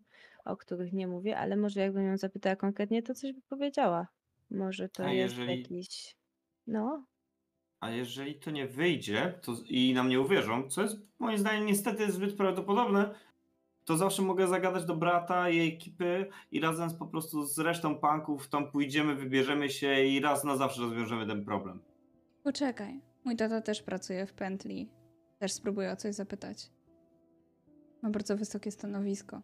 o 0.45 0.57
których 0.57 0.93
nie 0.93 1.07
mówię, 1.07 1.39
ale 1.39 1.57
może 1.57 1.81
jakbym 1.81 2.07
ją 2.07 2.17
zapytała 2.17 2.57
konkretnie, 2.57 3.03
to 3.03 3.15
coś 3.15 3.33
by 3.33 3.41
powiedziała. 3.49 4.09
Może 4.51 4.89
to 4.89 5.05
A 5.05 5.13
jest 5.13 5.35
jeżeli- 5.39 5.59
jakiś. 5.63 6.17
No, 6.67 7.05
A 7.81 7.91
jeżeli 7.91 8.35
to 8.35 8.51
nie 8.51 8.67
wyjdzie 8.67 9.39
to, 9.43 9.57
i 9.69 9.95
nam 9.95 10.09
nie 10.09 10.21
uwierzą, 10.21 10.71
co 10.71 10.83
jest 10.83 10.97
moim 11.19 11.39
zdaniem 11.39 11.67
niestety 11.67 12.13
zbyt 12.13 12.37
prawdopodobne, 12.37 13.15
to 13.89 13.97
zawsze 13.97 14.23
mogę 14.23 14.49
zagadać 14.49 14.85
do 14.85 14.97
brata 14.97 15.51
i 15.51 15.69
ekipy 15.69 16.27
i 16.53 16.61
razem 16.61 16.91
z, 16.91 16.95
po 16.95 17.07
prostu 17.07 17.47
z 17.47 17.59
resztą 17.59 17.99
punków 17.99 18.49
tam 18.49 18.71
pójdziemy, 18.71 19.15
wybierzemy 19.15 19.71
się 19.71 20.05
i 20.05 20.21
raz 20.21 20.45
na 20.45 20.57
zawsze 20.57 20.81
rozwiążemy 20.81 21.27
ten 21.27 21.45
problem. 21.45 21.81
Poczekaj, 22.43 23.01
mój 23.25 23.37
tata 23.37 23.61
też 23.61 23.83
pracuje 23.83 24.27
w 24.27 24.33
pętli. 24.33 24.89
Też 25.39 25.53
spróbuję 25.53 25.93
o 25.93 25.97
coś 25.97 26.15
zapytać. 26.15 26.71
Ma 28.03 28.11
bardzo 28.11 28.37
wysokie 28.37 28.71
stanowisko. 28.71 29.43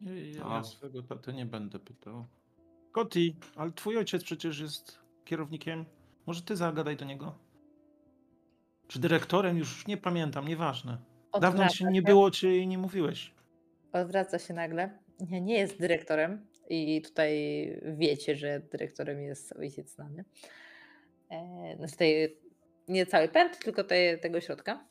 Ja, 0.00 0.12
ja, 0.14 0.64
swego 0.64 1.02
taty 1.02 1.32
nie 1.32 1.46
będę 1.46 1.78
pytał. 1.78 2.26
Koti, 2.92 3.36
ale 3.56 3.72
twój 3.72 3.98
ojciec 3.98 4.24
przecież 4.24 4.60
jest 4.60 4.98
kierownikiem. 5.24 5.84
Może 6.26 6.42
ty 6.42 6.56
zagadaj 6.56 6.96
do 6.96 7.04
niego? 7.04 7.38
Czy 8.88 9.00
dyrektorem? 9.00 9.58
Już 9.58 9.86
nie 9.86 9.96
pamiętam, 9.96 10.48
nieważne. 10.48 11.13
Dawno 11.40 11.48
Odwraca 11.48 11.74
się 11.74 11.84
nie 11.84 12.02
było, 12.02 12.30
czy 12.30 12.66
nie 12.66 12.78
mówiłeś. 12.78 13.34
Odwraca 13.92 14.38
się 14.38 14.54
nagle. 14.54 14.98
Nie, 15.20 15.40
nie 15.40 15.58
jest 15.58 15.80
dyrektorem 15.80 16.46
i 16.68 17.02
tutaj 17.02 17.32
wiecie, 17.82 18.36
że 18.36 18.60
dyrektorem 18.60 19.20
jest 19.20 19.52
ojciec 19.52 19.94
znany. 19.94 20.24
E, 21.30 21.74
znaczy 21.76 21.96
tej, 21.96 22.38
nie 22.88 23.06
cały 23.06 23.28
pęd, 23.28 23.58
tylko 23.58 23.84
tej, 23.84 24.20
tego 24.20 24.40
środka. 24.40 24.84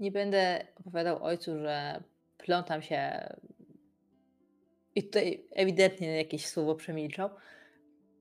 Nie 0.00 0.12
będę 0.12 0.66
opowiadał 0.80 1.24
ojcu, 1.24 1.58
że 1.58 2.02
plątam 2.38 2.82
się 2.82 3.28
i 4.94 5.02
tutaj 5.02 5.44
ewidentnie 5.50 6.16
jakieś 6.16 6.46
słowo 6.46 6.74
przemilczał 6.74 7.30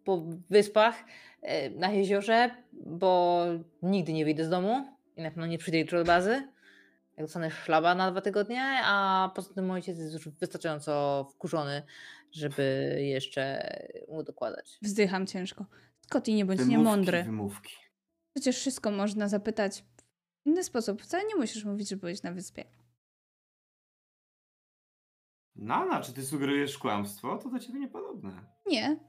po 0.03 0.25
wyspach 0.49 0.95
e, 1.41 1.69
na 1.69 1.91
jeziorze, 1.91 2.49
bo 2.73 3.43
nigdy 3.81 4.13
nie 4.13 4.25
wyjdę 4.25 4.45
z 4.45 4.49
domu 4.49 4.96
i 5.17 5.21
na 5.21 5.29
pewno 5.29 5.45
nie 5.45 5.57
przyjdę 5.57 5.79
jutro 5.79 5.99
do 5.99 6.05
bazy 6.05 6.47
jak 7.17 7.25
dostanę 7.25 7.51
szlaba 7.51 7.95
na 7.95 8.11
dwa 8.11 8.21
tygodnie, 8.21 8.61
a 8.83 9.31
poza 9.35 9.53
tym 9.53 9.65
mój 9.65 9.75
ojciec 9.75 9.97
jest 9.97 10.13
już 10.13 10.29
wystarczająco 10.29 11.23
wkurzony, 11.31 11.83
żeby 12.31 12.95
jeszcze 13.01 13.69
mu 14.09 14.23
dokładać. 14.23 14.77
Wzdycham 14.81 15.27
ciężko. 15.27 15.65
Scotty, 16.01 16.33
nie 16.33 16.45
bądź 16.45 16.59
Wymówki, 16.59 16.77
niemądry. 16.77 17.23
Wymówki. 17.23 17.75
Przecież 18.33 18.55
wszystko 18.55 18.91
można 18.91 19.27
zapytać 19.27 19.83
w 20.43 20.47
inny 20.47 20.63
sposób. 20.63 21.01
Wcale 21.01 21.25
nie 21.25 21.35
musisz 21.35 21.65
mówić, 21.65 21.89
że 21.89 21.97
byłeś 21.97 22.23
na 22.23 22.31
wyspie. 22.31 22.63
Nana, 25.55 26.01
czy 26.01 26.13
ty 26.13 26.25
sugerujesz 26.25 26.77
kłamstwo? 26.77 27.37
To 27.37 27.49
do 27.49 27.59
ciebie 27.59 27.79
niepodobne. 27.79 28.45
Nie. 28.67 28.99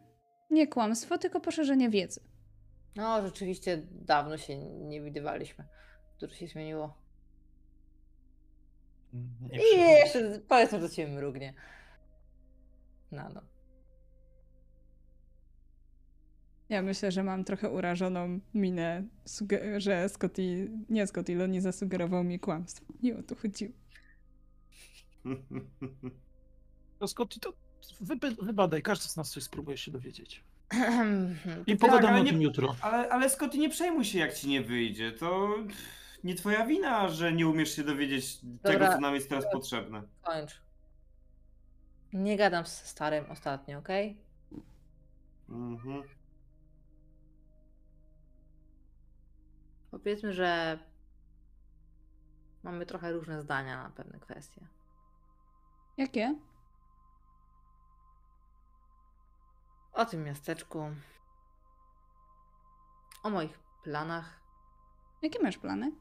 Nie 0.51 0.67
kłamstwo, 0.67 1.19
tylko 1.19 1.41
poszerzenie 1.41 1.91
wiedzy. 1.91 2.21
No, 2.97 3.27
rzeczywiście 3.27 3.83
dawno 3.91 4.37
się 4.39 4.57
nie 4.59 5.03
widywaliśmy. 5.03 5.65
Dużo 6.21 6.35
się 6.35 6.47
zmieniło. 6.47 6.95
Nie 9.13 9.47
I 9.49 9.51
przychodzi. 9.51 9.81
jeszcze 9.81 10.41
powiedzmy, 10.49 10.81
że 10.81 10.91
ciebie 10.91 11.13
mrugnie. 11.13 11.55
No, 13.13 13.29
no. 13.35 13.41
Ja 16.69 16.83
myślę, 16.83 17.13
że 17.13 17.23
mam 17.25 17.45
trochę 17.45 17.71
urażoną 17.71 18.41
minę, 18.55 19.05
że 19.79 20.09
Scotty, 20.09 20.71
nie 20.89 21.07
Scotty, 21.07 21.35
Loni 21.35 21.61
zasugerował 21.61 22.25
mi 22.25 22.39
kłamstwo. 22.41 22.85
Nie 23.03 23.17
o 23.19 23.23
to 23.23 23.35
chodziło. 23.35 23.73
To 26.99 27.09
Scotty, 27.09 27.41
to 27.41 27.53
wyby- 28.01 28.45
wybadaj, 28.45 28.83
każdy 28.83 29.09
z 29.09 29.17
nas 29.17 29.31
coś 29.31 29.43
spróbuje 29.43 29.77
się 29.77 29.91
dowiedzieć. 29.91 30.45
I 31.67 31.73
Tak, 31.73 31.79
pogadamy 31.81 32.09
ale 32.15 32.21
o 32.23 32.25
tym 32.25 32.43
jutro. 32.43 32.77
Ale, 32.81 33.09
ale 33.09 33.31
Scotty, 33.31 33.59
nie 33.59 33.69
przejmuj 33.71 34.05
się, 34.05 34.19
jak 34.19 34.35
ci 34.35 34.49
nie 34.49 34.63
wyjdzie. 34.63 35.13
To 35.13 35.49
nie 36.25 36.35
twoja 36.35 36.67
wina, 36.67 37.09
że 37.09 37.33
nie 37.33 37.49
umiesz 37.49 37.77
się 37.77 37.85
dowiedzieć 37.85 38.41
tego, 38.41 38.79
Dobra. 38.79 38.95
co 38.95 39.01
nam 39.01 39.15
jest 39.15 39.29
teraz 39.29 39.45
potrzebne. 39.53 40.03
Kończ. 40.23 40.61
Nie 42.13 42.37
gadam 42.37 42.67
z 42.67 42.73
starym 42.73 43.31
ostatnio, 43.31 43.79
okej? 43.79 44.23
Mhm. 45.49 46.03
Powiedzmy, 49.91 50.33
że 50.33 50.79
mamy 52.63 52.87
trochę 52.87 53.13
różne 53.13 53.43
zdania 53.43 53.83
na 53.83 53.91
pewne 53.91 54.21
kwestie. 54.21 54.67
Jakie? 55.97 56.39
O 59.93 60.05
tym 60.05 60.25
miasteczku. 60.25 60.91
O 63.23 63.31
moich 63.31 63.59
planach. 63.83 64.41
Jakie 65.23 65.43
masz 65.43 65.59
plany? 65.59 65.93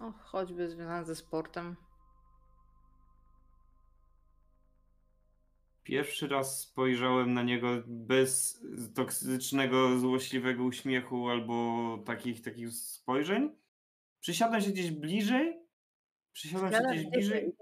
O, 0.00 0.12
choćby 0.12 0.68
związane 0.68 1.04
ze 1.04 1.16
sportem. 1.16 1.76
Pierwszy 5.82 6.28
raz 6.28 6.60
spojrzałem 6.60 7.34
na 7.34 7.42
niego 7.42 7.68
bez 7.86 8.60
toksycznego, 8.94 9.98
złośliwego 9.98 10.64
uśmiechu 10.64 11.28
albo 11.28 11.98
takich, 12.06 12.42
takich 12.42 12.70
spojrzeń. 12.72 13.56
Przysiadłem 14.20 14.60
się 14.60 14.70
gdzieś 14.70 14.90
bliżej. 14.90 15.60
Przysiadłem 16.32 16.72
się 16.72 16.80
gdzieś 16.90 17.06
bliżej. 17.10 17.56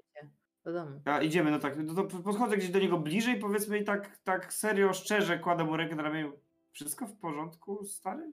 Do 0.65 0.73
domu. 0.73 1.01
A, 1.05 1.23
idziemy, 1.23 1.51
no 1.51 1.59
tak. 1.59 1.77
No 1.85 1.95
to 1.95 2.05
podchodzę 2.05 2.57
gdzieś 2.57 2.71
do 2.71 2.79
niego 2.79 2.99
bliżej, 2.99 3.39
powiedzmy 3.39 3.79
i 3.79 3.85
tak, 3.85 4.19
tak 4.19 4.53
serio, 4.53 4.93
szczerze 4.93 5.39
kładę 5.39 5.65
mu 5.65 5.77
rękę 5.77 5.97
na 5.97 6.03
ramieniu. 6.03 6.33
Wszystko 6.71 7.07
w 7.07 7.17
porządku, 7.17 7.85
stary? 7.85 8.33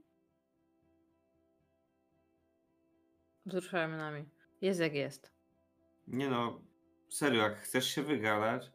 Wzruszałem 3.46 3.98
nami. 3.98 4.26
Jest 4.62 4.80
jak 4.80 4.94
jest. 4.94 5.32
Nie 6.08 6.30
no, 6.30 6.62
serio, 7.10 7.42
jak 7.44 7.58
chcesz 7.58 7.88
się 7.88 8.04
wygadać, 8.04 8.72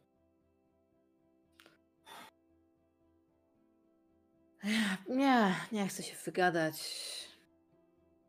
Nie, 5.08 5.54
nie 5.72 5.88
chcę 5.88 6.02
się 6.02 6.16
wygadać. 6.24 6.76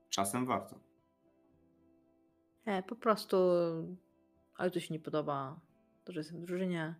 czasem 0.09 0.45
warto. 0.45 0.79
Nie, 2.67 2.83
po 2.83 2.95
prostu 2.95 3.37
ale 4.57 4.71
to 4.71 4.79
się 4.79 4.93
nie 4.93 4.99
podoba, 4.99 5.59
to, 6.03 6.11
że 6.13 6.19
jestem 6.19 6.41
w 6.41 6.45
drużynie, 6.45 6.95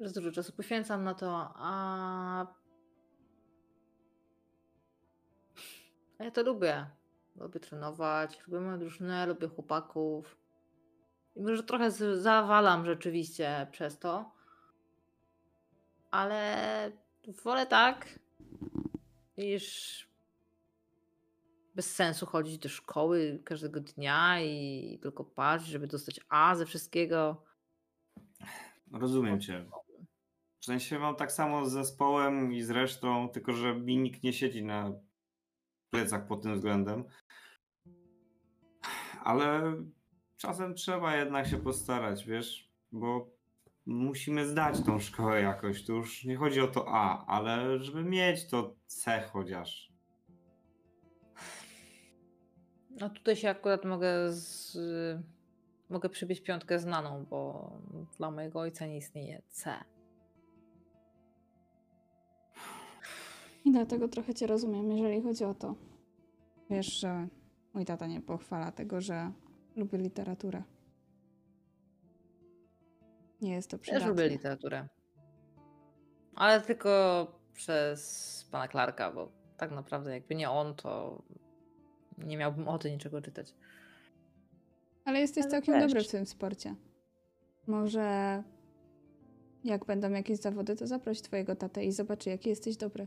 że 0.00 0.12
dużo 0.12 0.32
czasu 0.32 0.52
poświęcam 0.52 1.04
na 1.04 1.14
to, 1.14 1.52
a 1.56 2.46
a 6.18 6.24
ja 6.24 6.30
to 6.30 6.42
lubię. 6.42 6.86
Lubię 7.38 7.60
trenować, 7.60 8.46
lubię 8.46 8.60
moją 8.60 8.78
drużynę, 8.78 9.26
lubię 9.26 9.48
chłopaków. 9.48 10.36
I 11.36 11.42
może 11.42 11.62
trochę 11.62 11.90
zawalam 12.20 12.86
rzeczywiście 12.86 13.66
przez 13.70 13.98
to, 13.98 14.30
ale 16.10 16.92
wolę 17.44 17.66
tak, 17.66 18.18
niż 19.38 20.06
bez 21.74 21.94
sensu 21.94 22.26
chodzić 22.26 22.58
do 22.58 22.68
szkoły 22.68 23.42
każdego 23.44 23.80
dnia 23.80 24.40
i 24.40 24.98
tylko 25.02 25.24
patrzeć, 25.24 25.68
żeby 25.68 25.86
dostać 25.86 26.20
A 26.28 26.54
ze 26.54 26.66
wszystkiego. 26.66 27.44
Rozumiem 28.92 29.40
cię. 29.40 29.66
W 30.60 30.64
sensie 30.64 30.98
mam 30.98 31.16
tak 31.16 31.32
samo 31.32 31.66
z 31.66 31.72
zespołem 31.72 32.52
i 32.52 32.62
z 32.62 32.70
resztą, 32.70 33.28
tylko 33.28 33.52
że 33.52 33.74
mi 33.74 33.98
nikt 33.98 34.22
nie 34.22 34.32
siedzi 34.32 34.64
na 34.64 34.92
plecach 35.96 36.26
pod 36.26 36.42
tym 36.42 36.54
względem. 36.54 37.04
Ale 39.24 39.74
czasem 40.36 40.74
trzeba 40.74 41.16
jednak 41.16 41.46
się 41.46 41.56
postarać, 41.56 42.24
wiesz, 42.24 42.70
bo 42.92 43.30
musimy 43.86 44.46
zdać 44.46 44.82
tą 44.86 44.98
szkołę 44.98 45.40
jakoś. 45.40 45.84
Tu 45.84 45.94
już 45.94 46.24
nie 46.24 46.36
chodzi 46.36 46.60
o 46.60 46.68
to 46.68 46.84
A, 46.88 47.26
ale 47.26 47.78
żeby 47.78 48.04
mieć 48.04 48.48
to 48.48 48.74
C 48.86 49.28
chociaż. 49.32 49.92
No 52.90 53.10
tutaj 53.10 53.36
się 53.36 53.50
akurat 53.50 53.84
mogę 53.84 54.32
z... 54.32 54.78
mogę 55.88 56.08
przybić 56.08 56.40
piątkę 56.40 56.78
znaną, 56.78 57.24
bo 57.30 57.70
dla 58.16 58.30
mojego 58.30 58.60
ojca 58.60 58.86
nie 58.86 58.96
istnieje 58.96 59.42
C. 59.48 59.84
I 63.66 63.72
dlatego 63.72 64.08
trochę 64.08 64.34
cię 64.34 64.46
rozumiem, 64.46 64.92
jeżeli 64.92 65.22
chodzi 65.22 65.44
o 65.44 65.54
to. 65.54 65.74
Wiesz, 66.70 67.00
że 67.00 67.28
mój 67.74 67.84
tata 67.84 68.06
nie 68.06 68.20
pochwala 68.20 68.72
tego, 68.72 69.00
że 69.00 69.32
lubię 69.76 69.98
literaturę. 69.98 70.62
Nie 73.40 73.52
jest 73.52 73.70
to 73.70 73.78
Też 73.78 73.82
przydatne. 73.82 74.08
lubię 74.08 74.28
literaturę. 74.28 74.88
Ale 76.34 76.60
tylko 76.60 77.26
przez 77.54 78.48
pana 78.50 78.68
Clarka, 78.68 79.12
bo 79.12 79.28
tak 79.56 79.70
naprawdę 79.70 80.10
jakby 80.14 80.34
nie 80.34 80.50
on, 80.50 80.74
to 80.74 81.22
nie 82.18 82.36
miałbym 82.36 82.68
ochoty 82.68 82.90
niczego 82.90 83.22
czytać. 83.22 83.54
Ale 85.04 85.20
jesteś 85.20 85.42
Ale 85.44 85.50
całkiem 85.50 85.74
też. 85.74 85.82
dobry 85.92 86.04
w 86.04 86.10
tym 86.10 86.26
sporcie. 86.26 86.74
Może 87.66 88.42
jak 89.64 89.84
będą 89.84 90.10
jakieś 90.10 90.38
zawody, 90.38 90.76
to 90.76 90.86
zaproś 90.86 91.20
twojego 91.22 91.56
tatę 91.56 91.84
i 91.84 91.92
zobaczy, 91.92 92.30
jaki 92.30 92.48
jesteś 92.48 92.76
dobry. 92.76 93.06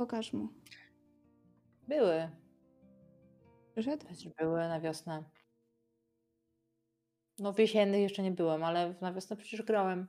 Pokaż 0.00 0.32
mu. 0.32 0.48
Były, 1.88 2.30
Przyszedł? 3.72 4.06
były 4.38 4.58
na 4.58 4.80
wiosnę. 4.80 5.24
No 7.38 7.52
w 7.52 7.58
jesiennych 7.58 8.00
jeszcze 8.00 8.22
nie 8.22 8.30
byłem, 8.30 8.64
ale 8.64 8.94
na 9.00 9.12
wiosnę 9.12 9.36
przecież 9.36 9.62
grałem. 9.62 10.06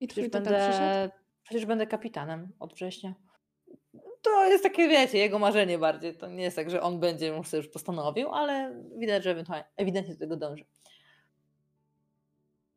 I 0.00 0.08
twój 0.08 0.22
Przecież 0.22 0.44
tata 0.44 0.56
przyszedł? 0.58 0.78
będę, 0.78 1.10
przecież 1.42 1.66
będę 1.66 1.86
kapitanem 1.86 2.52
od 2.60 2.74
września. 2.74 3.14
To 4.22 4.46
jest 4.46 4.62
takie, 4.62 4.88
wiecie, 4.88 5.18
jego 5.18 5.38
marzenie 5.38 5.78
bardziej. 5.78 6.16
To 6.16 6.28
nie 6.28 6.42
jest 6.42 6.56
tak, 6.56 6.70
że 6.70 6.82
on 6.82 7.00
będzie 7.00 7.32
mu 7.32 7.44
sobie 7.44 7.62
już 7.62 7.72
postanowił, 7.72 8.28
ale 8.28 8.82
widać, 8.98 9.24
że 9.24 9.44
ewidentnie 9.76 10.14
do 10.14 10.20
tego 10.20 10.36
dąży. 10.36 10.64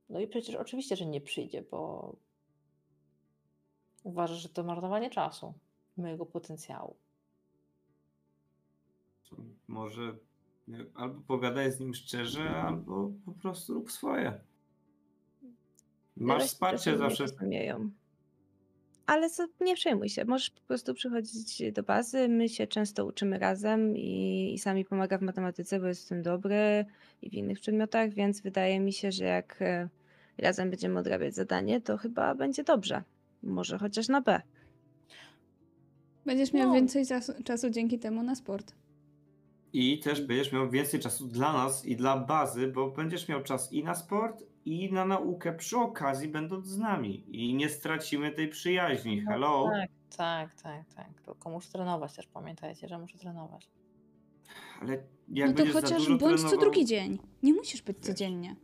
No 0.10 0.20
i 0.20 0.28
przecież 0.28 0.56
oczywiście, 0.56 0.96
że 0.96 1.06
nie 1.06 1.22
przyjdzie, 1.22 1.62
bo 1.62 2.16
uważa, 4.04 4.36
że 4.36 4.50
to 4.50 4.64
marnowanie 4.64 5.10
czasu, 5.10 5.54
mojego 5.98 6.26
potencjału. 6.26 6.96
Może 9.68 10.16
albo 10.96 11.22
pogadaj 11.22 11.72
z 11.72 11.80
nim 11.80 11.94
szczerze, 11.94 12.50
albo 12.50 13.12
po 13.26 13.32
prostu 13.32 13.74
rób 13.74 13.92
swoje. 13.92 14.42
Masz 16.18 16.38
Wiele 16.38 16.48
wsparcie 16.48 16.98
zawsze. 16.98 17.24
rozumieją. 17.24 17.90
Ale 19.06 19.30
co, 19.30 19.48
nie 19.62 19.76
przejmuj 19.76 20.10
się, 20.10 20.26
możesz 20.26 20.50
po 20.50 20.62
prostu 20.62 20.94
przychodzić 20.94 21.72
do 21.72 21.84
bazy. 21.84 22.30
My 22.30 22.50
się 22.50 22.68
często 22.68 23.06
uczymy 23.06 23.40
razem 23.40 23.98
i, 23.98 24.52
i 24.54 24.60
sami 24.60 24.86
pomaga 24.86 25.18
w 25.18 25.22
matematyce, 25.22 25.80
bo 25.80 25.88
jest 25.88 26.06
w 26.06 26.10
tym 26.10 26.22
dobry 26.22 26.86
i 27.22 27.30
w 27.30 27.34
innych 27.34 27.60
przedmiotach, 27.60 28.10
więc 28.14 28.42
wydaje 28.42 28.80
mi 28.80 28.94
się, 28.94 29.12
że 29.12 29.26
jak 29.26 29.62
e, 29.62 29.90
razem 30.38 30.70
będziemy 30.70 31.00
odrabiać 31.00 31.36
zadanie, 31.36 31.82
to 31.82 31.98
chyba 31.98 32.36
będzie 32.36 32.64
dobrze. 32.64 33.04
Może 33.44 33.78
chociaż 33.78 34.08
na 34.08 34.22
B. 34.22 34.42
Będziesz 36.26 36.54
miał 36.54 36.68
No. 36.68 36.74
więcej 36.74 37.06
czasu, 37.06 37.34
czasu 37.44 37.70
dzięki 37.70 38.00
temu 38.00 38.24
na 38.24 38.36
sport. 38.36 38.76
I 39.74 40.00
też 40.00 40.22
będziesz 40.22 40.52
miał 40.52 40.70
więcej 40.70 41.00
czasu 41.00 41.28
dla 41.28 41.54
nas 41.54 41.86
i 41.86 41.96
dla 41.96 42.18
bazy, 42.18 42.68
bo 42.68 42.92
będziesz 42.92 43.28
miał 43.28 43.44
czas 43.44 43.74
i 43.74 43.84
na 43.84 43.96
sport, 43.96 44.44
i 44.66 44.94
na 44.94 45.06
naukę 45.06 45.54
przy 45.54 45.78
okazji, 45.78 46.28
będąc 46.28 46.68
z 46.68 46.78
nami. 46.78 47.24
I 47.28 47.54
nie 47.54 47.70
stracimy 47.70 48.32
tej 48.32 48.48
przyjaźni. 48.50 49.22
Hello. 49.22 49.70
Tak, 49.74 49.90
tak, 50.18 50.62
tak, 50.62 50.94
tak. 50.96 51.22
Tylko 51.26 51.50
muszę 51.50 51.72
trenować 51.72 52.14
też, 52.16 52.28
pamiętajcie, 52.28 52.88
że 52.88 53.00
muszę 53.00 53.18
trenować. 53.18 53.70
Ale 54.82 54.98
jak 55.30 55.50
no 55.60 55.66
to 55.66 55.72
chociaż 55.74 56.06
dużo 56.06 56.18
bądź 56.18 56.42
co 56.42 56.48
trenował- 56.48 56.60
drugi 56.60 56.86
dzień. 56.86 57.18
Nie 57.44 57.54
musisz 57.54 57.82
być 57.82 57.98
Wiesz. 57.98 58.06
codziennie. 58.08 58.56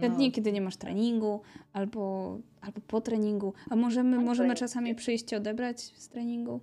Te 0.00 0.08
No, 0.08 0.14
dni, 0.16 0.32
kiedy 0.32 0.52
nie 0.52 0.60
masz 0.60 0.76
treningu, 0.76 1.42
albo, 1.72 2.38
albo 2.60 2.80
po 2.80 3.00
treningu. 3.00 3.54
A 3.70 3.76
możemy, 3.76 4.16
to 4.16 4.22
możemy 4.22 4.54
czasami 4.54 4.94
przyjść 4.94 5.24
cię 5.24 5.36
odebrać 5.36 5.80
z 5.80 6.08
treningu? 6.08 6.60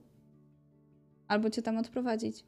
Albo 1.27 1.49
cię 1.49 1.61
tam 1.61 1.77
odprowadzić. 1.77 2.43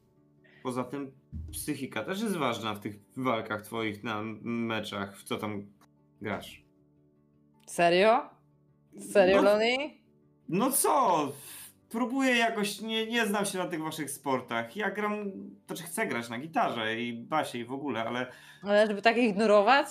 Poza 0.64 0.84
tym 0.84 1.12
psychika 1.52 2.04
też 2.04 2.22
jest 2.22 2.36
ważna 2.36 2.74
w 2.74 2.80
tych 2.80 2.96
walkach 3.18 3.62
twoich 3.62 4.04
na 4.04 4.22
meczach, 4.44 5.18
w 5.18 5.24
co 5.24 5.38
tam 5.38 5.66
grasz. 6.22 6.66
Serio? 7.68 8.30
Serio, 9.12 9.36
No- 9.36 9.42
Loni? 9.42 10.02
No 10.50 10.72
co? 10.72 11.28
Próbuję 11.90 12.36
jakoś, 12.36 12.82
nie, 12.82 13.08
nie 13.08 13.26
znam 13.26 13.46
się 13.46 13.58
na 13.58 13.68
tych 13.68 13.82
waszych 13.82 14.12
sportach. 14.12 14.76
Ja 14.76 14.92
gram, 14.92 15.32
to 15.68 15.76
czy 15.76 15.84
chcę 15.84 16.08
grać 16.08 16.30
na 16.30 16.38
gitarze 16.40 17.02
i 17.02 17.14
basie 17.14 17.58
i 17.60 17.66
w 17.66 17.72
ogóle, 17.72 18.04
ale 18.04 18.32
Ale 18.64 18.88
żeby 18.88 19.02
tak 19.02 19.18
ignorować? 19.18 19.88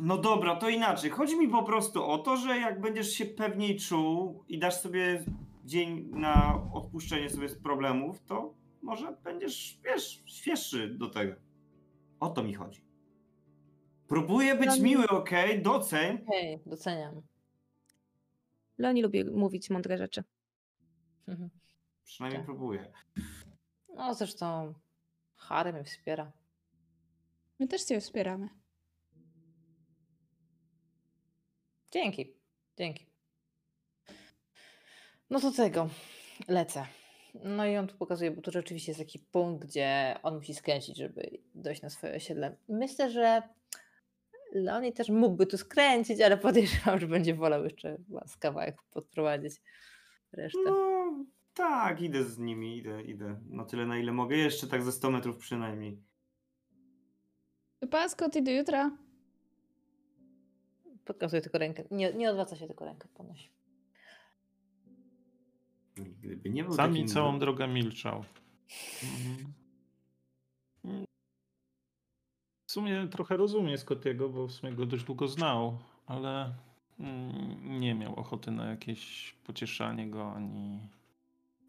No 0.00 0.18
dobra, 0.18 0.56
to 0.56 0.68
inaczej. 0.68 1.10
Chodzi 1.10 1.38
mi 1.38 1.48
po 1.48 1.62
prostu 1.62 2.04
o 2.04 2.18
to, 2.18 2.36
że 2.36 2.58
jak 2.58 2.80
będziesz 2.80 3.10
się 3.12 3.24
pewniej 3.26 3.78
czuł 3.78 4.44
i 4.48 4.58
dasz 4.58 4.74
sobie 4.80 5.24
dzień 5.64 6.08
na 6.10 6.62
odpuszczenie 6.72 7.30
sobie 7.30 7.48
z 7.48 7.58
problemów, 7.58 8.20
to 8.26 8.54
może 8.82 9.16
będziesz, 9.24 9.80
wiesz, 9.84 10.22
świeższy 10.26 10.88
do 10.88 11.10
tego. 11.10 11.34
O 12.20 12.30
to 12.30 12.42
mi 12.42 12.54
chodzi. 12.54 12.84
Próbuję 14.08 14.54
być 14.54 14.66
No- 14.78 14.82
miły, 14.84 15.08
okej, 15.08 15.62
doceń. 15.62 16.18
Hej, 16.32 16.60
doceniam. 16.66 17.22
Leoni 18.78 19.02
lubi 19.02 19.24
mówić 19.24 19.70
mądre 19.70 19.98
rzeczy. 19.98 20.24
Przynajmniej 22.04 22.38
Tak. 22.40 22.46
próbuję. 22.46 22.92
No 23.94 24.14
zresztą 24.14 24.74
Harry 25.36 25.72
mnie 25.72 25.84
wspiera. 25.84 26.32
My 27.58 27.68
też 27.68 27.84
cię 27.84 28.00
wspieramy. 28.00 28.48
Dzięki, 31.90 32.34
dzięki. 32.78 33.06
No 35.30 35.40
to 35.40 35.52
tego, 35.52 35.88
lecę. 36.48 36.86
No 37.34 37.66
i 37.66 37.76
on 37.76 37.86
tu 37.86 37.96
pokazuje, 37.96 38.30
bo 38.30 38.42
tu 38.42 38.50
rzeczywiście 38.50 38.90
jest 38.92 39.00
taki 39.00 39.18
punkt, 39.18 39.66
gdzie 39.66 40.16
on 40.22 40.34
musi 40.34 40.54
skręcić, 40.54 40.96
żeby 40.96 41.38
dojść 41.54 41.82
na 41.82 41.90
swoje 41.90 42.14
osiedle. 42.14 42.56
Myślę, 42.68 43.10
że 43.10 43.42
Leonie 44.52 44.92
też 44.92 45.08
mógłby 45.08 45.46
tu 45.46 45.58
skręcić, 45.58 46.20
ale 46.20 46.36
podejrzewam, 46.36 47.00
że 47.00 47.06
będzie 47.06 47.34
wolał 47.34 47.64
jeszcze 47.64 47.96
z 48.26 48.36
kawałek 48.36 48.82
podprowadzić 48.90 49.52
resztę. 50.32 50.58
No 50.64 51.24
tak, 51.54 52.00
idę 52.00 52.24
z 52.24 52.38
nimi, 52.38 52.78
idę, 52.78 53.02
idę. 53.02 53.40
Na 53.48 53.64
tyle, 53.64 53.86
na 53.86 53.98
ile 53.98 54.12
mogę. 54.12 54.36
Jeszcze 54.36 54.66
tak 54.66 54.82
ze 54.82 54.92
100 54.92 55.10
metrów 55.10 55.36
przynajmniej. 55.36 56.02
To 57.78 57.86
paskot 57.86 58.36
i 58.36 58.42
do 58.42 58.50
jutra. 58.50 58.90
Pokazuje 61.04 61.42
tylko 61.42 61.58
rękę. 61.58 61.84
Nie, 61.90 62.12
nie 62.12 62.30
odwraca 62.30 62.56
się 62.56 62.66
tylko 62.66 62.84
rękę 62.84 63.08
podnosi. 63.14 63.48
Gdyby 65.96 66.50
nie 66.50 66.64
był 66.64 66.74
Sami 66.74 66.94
takim... 66.94 67.08
całą 67.08 67.38
drogę 67.38 67.68
milczał. 67.68 68.24
Mhm. 69.02 69.52
W 72.66 72.72
sumie 72.72 73.08
trochę 73.08 73.36
rozumie 73.36 73.78
Scottiego, 73.78 74.28
bo 74.28 74.46
w 74.46 74.52
sumie 74.52 74.72
go 74.72 74.86
dość 74.86 75.04
długo 75.04 75.28
znał, 75.28 75.78
ale 76.06 76.54
mm, 76.98 77.80
nie 77.80 77.94
miał 77.94 78.14
ochoty 78.14 78.50
na 78.50 78.70
jakieś 78.70 79.32
pocieszanie 79.44 80.10
go, 80.10 80.32
ani... 80.32 80.80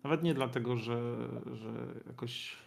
Nawet 0.03 0.23
nie 0.23 0.33
dlatego, 0.33 0.77
że, 0.77 1.17
że 1.53 1.71
jakoś 2.07 2.57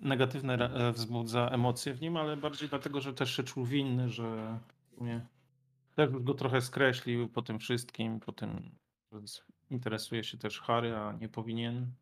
negatywne 0.00 0.54
e, 0.54 0.92
wzbudza 0.92 1.48
emocje 1.48 1.94
w 1.94 2.00
nim, 2.00 2.16
ale 2.16 2.36
bardziej 2.36 2.68
dlatego, 2.68 3.00
że 3.00 3.14
też 3.14 3.36
się 3.36 3.42
czuł 3.42 3.64
winny, 3.64 4.08
że 4.08 4.58
w 4.92 5.00
też 5.98 6.10
go 6.10 6.34
trochę 6.34 6.60
skreślił 6.60 7.28
po 7.28 7.42
tym 7.42 7.58
wszystkim, 7.58 8.20
po 8.20 8.32
tym, 8.32 8.70
że 9.12 9.42
interesuje 9.70 10.24
się 10.24 10.38
też 10.38 10.60
Harry, 10.60 10.96
a 10.96 11.12
nie 11.12 11.28
powinien. 11.28 11.92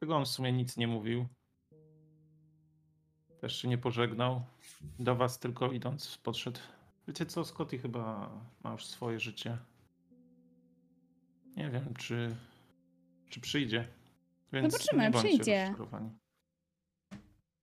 Tego 0.00 0.16
on 0.16 0.24
w 0.24 0.28
sumie 0.28 0.52
nic 0.52 0.76
nie 0.76 0.88
mówił. 0.88 1.26
Też 3.40 3.56
się 3.56 3.68
nie 3.68 3.78
pożegnał. 3.78 4.42
Do 4.98 5.16
was 5.16 5.38
tylko 5.38 5.72
idąc 5.72 6.18
podszedł. 6.18 6.60
Wiecie 7.08 7.26
co, 7.26 7.44
Scotty 7.44 7.78
chyba 7.78 8.30
ma 8.64 8.72
już 8.72 8.86
swoje 8.86 9.20
życie. 9.20 9.58
Nie 11.56 11.70
wiem, 11.70 11.94
czy, 11.94 12.36
czy 13.30 13.40
przyjdzie. 13.40 13.88
Więc 14.52 14.72
Zobaczymy, 14.72 15.02
nie 15.02 15.10
bądźcie 15.10 15.28
przyjdzie. 15.28 15.74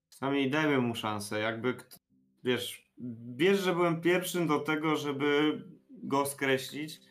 Przynajmniej 0.09 0.49
dajmy 0.49 0.77
mu 0.77 0.95
szansę. 0.95 1.39
Jakby, 1.39 1.75
wiesz, 2.43 2.90
wiesz, 3.35 3.59
że 3.59 3.73
byłem 3.73 4.01
pierwszym 4.01 4.47
do 4.47 4.59
tego, 4.59 4.95
żeby 4.95 5.61
go 5.89 6.25
skreślić, 6.25 7.01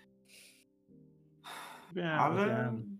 Wiem, 1.93 2.21
ale 2.21 2.47
wiem. 2.47 2.99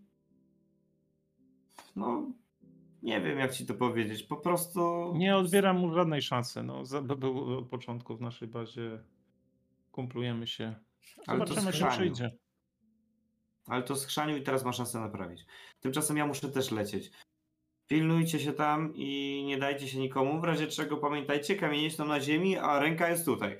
no 1.97 2.33
nie 3.03 3.21
wiem 3.21 3.39
jak 3.39 3.53
ci 3.53 3.67
to 3.67 3.75
powiedzieć. 3.75 4.23
Po 4.23 4.37
prostu 4.37 5.13
Nie 5.17 5.37
odbieram 5.37 5.79
mu 5.79 5.95
żadnej 5.95 6.23
szansy. 6.23 6.63
No, 6.63 6.83
był 7.03 7.59
od 7.59 7.69
początku 7.69 8.17
w 8.17 8.21
naszej 8.21 8.49
bazie. 8.49 9.03
Kumplujemy 9.93 10.47
się. 10.47 10.75
Ale 11.27 11.41
to 11.41 11.47
Zobaczymy, 11.47 11.73
czy 11.73 11.87
przyjdzie. 11.87 12.37
Ale 13.67 13.83
to 13.83 13.97
schrzanił 13.97 14.37
i 14.37 14.43
teraz 14.43 14.65
ma 14.65 14.73
szansę 14.73 15.01
naprawić. 15.01 15.47
Tymczasem 15.81 16.17
ja 16.17 16.27
muszę 16.27 16.49
też 16.49 16.71
lecieć. 16.71 17.11
Pilnujcie 17.91 18.41
się 18.41 18.53
tam 18.53 18.93
i 18.95 19.43
nie 19.47 19.59
dajcie 19.59 19.89
się 19.89 19.99
nikomu. 19.99 20.41
W 20.41 20.45
razie 20.45 20.67
czego 20.67 20.97
pamiętajcie, 20.97 21.57
kamienie 21.57 21.91
są 21.91 22.05
na 22.05 22.21
ziemi, 22.21 22.57
a 22.57 22.79
ręka 22.81 23.09
jest 23.09 23.25
tutaj. 23.25 23.59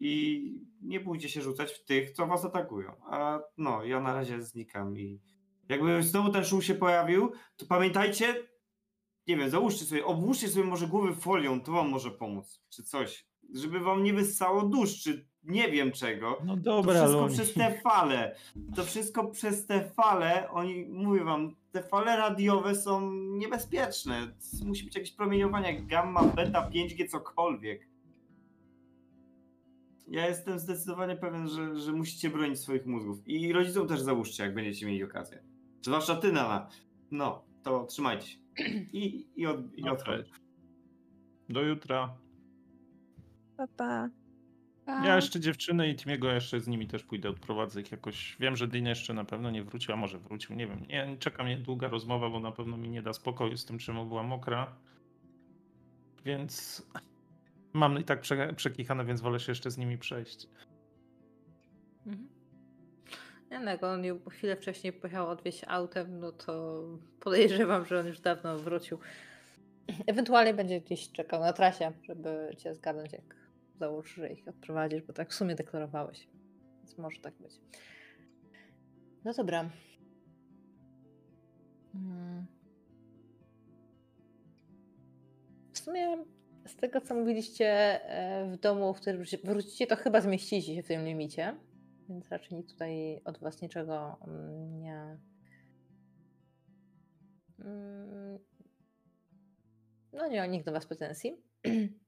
I 0.00 0.42
nie 0.82 1.00
bójcie 1.00 1.28
się 1.28 1.42
rzucać 1.42 1.72
w 1.72 1.84
tych, 1.84 2.10
co 2.10 2.26
was 2.26 2.44
atakują. 2.44 2.92
A 3.06 3.40
no, 3.58 3.84
ja 3.84 4.00
na 4.00 4.14
razie 4.14 4.42
znikam 4.42 4.98
i 4.98 5.20
jakby 5.68 6.02
znowu 6.02 6.32
ten 6.32 6.44
szum 6.44 6.62
się 6.62 6.74
pojawił, 6.74 7.32
to 7.56 7.66
pamiętajcie, 7.66 8.48
nie 9.26 9.36
wiem, 9.36 9.50
załóżcie 9.50 9.84
sobie, 9.84 10.04
obłóżcie 10.04 10.48
sobie 10.48 10.64
może 10.64 10.86
głowy 10.86 11.14
folią, 11.14 11.60
to 11.60 11.72
wam 11.72 11.88
może 11.88 12.10
pomóc, 12.10 12.62
czy 12.68 12.82
coś. 12.82 13.26
Żeby 13.54 13.80
wam 13.80 14.02
nie 14.02 14.12
wyssało 14.12 14.62
dusz, 14.62 15.02
czy 15.02 15.28
nie 15.44 15.70
wiem 15.70 15.92
czego. 15.92 16.38
No 16.44 16.54
To 16.56 16.60
dobra, 16.62 16.94
wszystko 16.94 17.20
Loni. 17.20 17.34
przez 17.34 17.54
te 17.54 17.80
fale. 17.80 18.36
To 18.76 18.84
wszystko 18.84 19.24
przez 19.26 19.66
te 19.66 19.90
fale. 19.90 20.50
Oni, 20.50 20.86
mówię 20.86 21.24
wam, 21.24 21.54
te 21.72 21.82
fale 21.82 22.16
radiowe 22.16 22.74
są 22.74 23.10
niebezpieczne. 23.12 24.34
Musi 24.66 24.84
być 24.84 24.94
jakieś 24.94 25.12
promieniowanie, 25.12 25.72
jak 25.72 25.86
gamma, 25.86 26.22
beta, 26.24 26.70
5G, 26.70 27.08
cokolwiek. 27.08 27.88
Ja 30.08 30.26
jestem 30.28 30.58
zdecydowanie 30.58 31.16
pewien, 31.16 31.48
że, 31.48 31.76
że 31.76 31.92
musicie 31.92 32.30
bronić 32.30 32.60
swoich 32.60 32.86
mózgów. 32.86 33.28
I 33.28 33.52
rodzicom 33.52 33.88
też 33.88 34.00
załóżcie, 34.00 34.42
jak 34.42 34.54
będziecie 34.54 34.86
mieli 34.86 35.04
okazję. 35.04 35.42
Zwłaszcza 35.82 36.16
ty, 36.16 36.32
Nana. 36.32 36.68
No, 37.10 37.44
to 37.62 37.84
trzymajcie 37.84 38.26
się. 38.26 38.38
I, 38.92 39.26
i, 39.36 39.46
od, 39.46 39.74
i 39.78 39.88
odchodzę. 39.88 40.24
Do 41.48 41.62
jutra. 41.62 42.16
Pa, 43.56 43.66
pa. 43.76 44.08
Ja 44.86 45.16
jeszcze 45.16 45.40
dziewczyny 45.40 45.88
i 45.88 45.96
Timiego 45.96 46.30
jeszcze 46.30 46.60
z 46.60 46.68
nimi 46.68 46.86
też 46.86 47.02
pójdę, 47.02 47.28
odprowadzę 47.28 47.80
ich 47.80 47.92
jakoś. 47.92 48.36
Wiem, 48.40 48.56
że 48.56 48.68
Dean 48.68 48.86
jeszcze 48.86 49.14
na 49.14 49.24
pewno 49.24 49.50
nie 49.50 49.62
wrócił, 49.62 49.94
a 49.94 49.96
może 49.96 50.18
wrócił, 50.18 50.56
nie 50.56 50.66
wiem. 50.66 50.86
Nie, 50.88 51.16
czeka 51.18 51.44
mnie 51.44 51.56
długa 51.56 51.88
rozmowa, 51.88 52.30
bo 52.30 52.40
na 52.40 52.52
pewno 52.52 52.76
mi 52.76 52.88
nie 52.88 53.02
da 53.02 53.12
spokoju 53.12 53.56
z 53.56 53.64
tym, 53.64 53.78
czemu 53.78 54.06
była 54.06 54.22
mokra. 54.22 54.76
Więc 56.24 56.86
mam 57.72 58.00
i 58.00 58.04
tak 58.04 58.20
prze, 58.20 58.52
przekichane, 58.56 59.04
więc 59.04 59.20
wolę 59.20 59.40
się 59.40 59.52
jeszcze 59.52 59.70
z 59.70 59.78
nimi 59.78 59.98
przejść. 59.98 60.46
Mhm. 62.06 62.28
Nie, 63.50 63.60
no, 63.60 63.70
jak 63.70 63.82
on 63.82 64.02
chwilę 64.30 64.56
wcześniej 64.56 64.92
pojechał 64.92 65.28
odwieźć 65.28 65.64
autem, 65.66 66.20
no 66.20 66.32
to 66.32 66.82
podejrzewam, 67.20 67.86
że 67.86 68.00
on 68.00 68.06
już 68.06 68.20
dawno 68.20 68.58
wrócił. 68.58 68.98
Ewentualnie 70.06 70.54
będzie 70.54 70.80
gdzieś 70.80 71.12
czekał 71.12 71.40
na 71.40 71.52
trasie, 71.52 71.92
żeby 72.02 72.56
cię 72.58 72.74
zgadnąć, 72.74 73.12
jak 73.12 73.43
założysz, 73.78 74.14
że 74.14 74.32
ich 74.32 74.48
odprowadzisz, 74.48 75.02
bo 75.02 75.12
tak 75.12 75.30
w 75.30 75.34
sumie 75.34 75.54
deklarowałeś. 75.54 76.28
Więc 76.78 76.98
może 76.98 77.20
tak 77.20 77.34
być. 77.34 77.60
No 79.24 79.32
dobra. 79.32 79.70
Mm. 81.94 82.46
W 85.72 85.78
sumie 85.78 86.24
z 86.66 86.76
tego, 86.76 87.00
co 87.00 87.14
mówiliście 87.14 87.66
e, 88.10 88.50
w 88.50 88.56
domu, 88.56 88.94
w 88.94 89.00
którym 89.00 89.22
wróci- 89.22 89.46
wrócicie, 89.46 89.86
to 89.86 89.96
chyba 89.96 90.20
zmieścicie 90.20 90.74
się 90.74 90.82
w 90.82 90.86
tym 90.86 91.04
limicie. 91.04 91.54
Więc 92.08 92.28
raczej 92.28 92.56
nikt 92.58 92.70
tutaj 92.70 93.20
od 93.24 93.38
was 93.38 93.62
niczego 93.62 94.16
mm, 94.26 94.80
nie. 94.80 95.18
Mm, 97.58 98.38
No 100.12 100.28
nie 100.28 100.48
nikt 100.48 100.66
do 100.66 100.72
was 100.72 100.86
pretensji. 100.86 101.36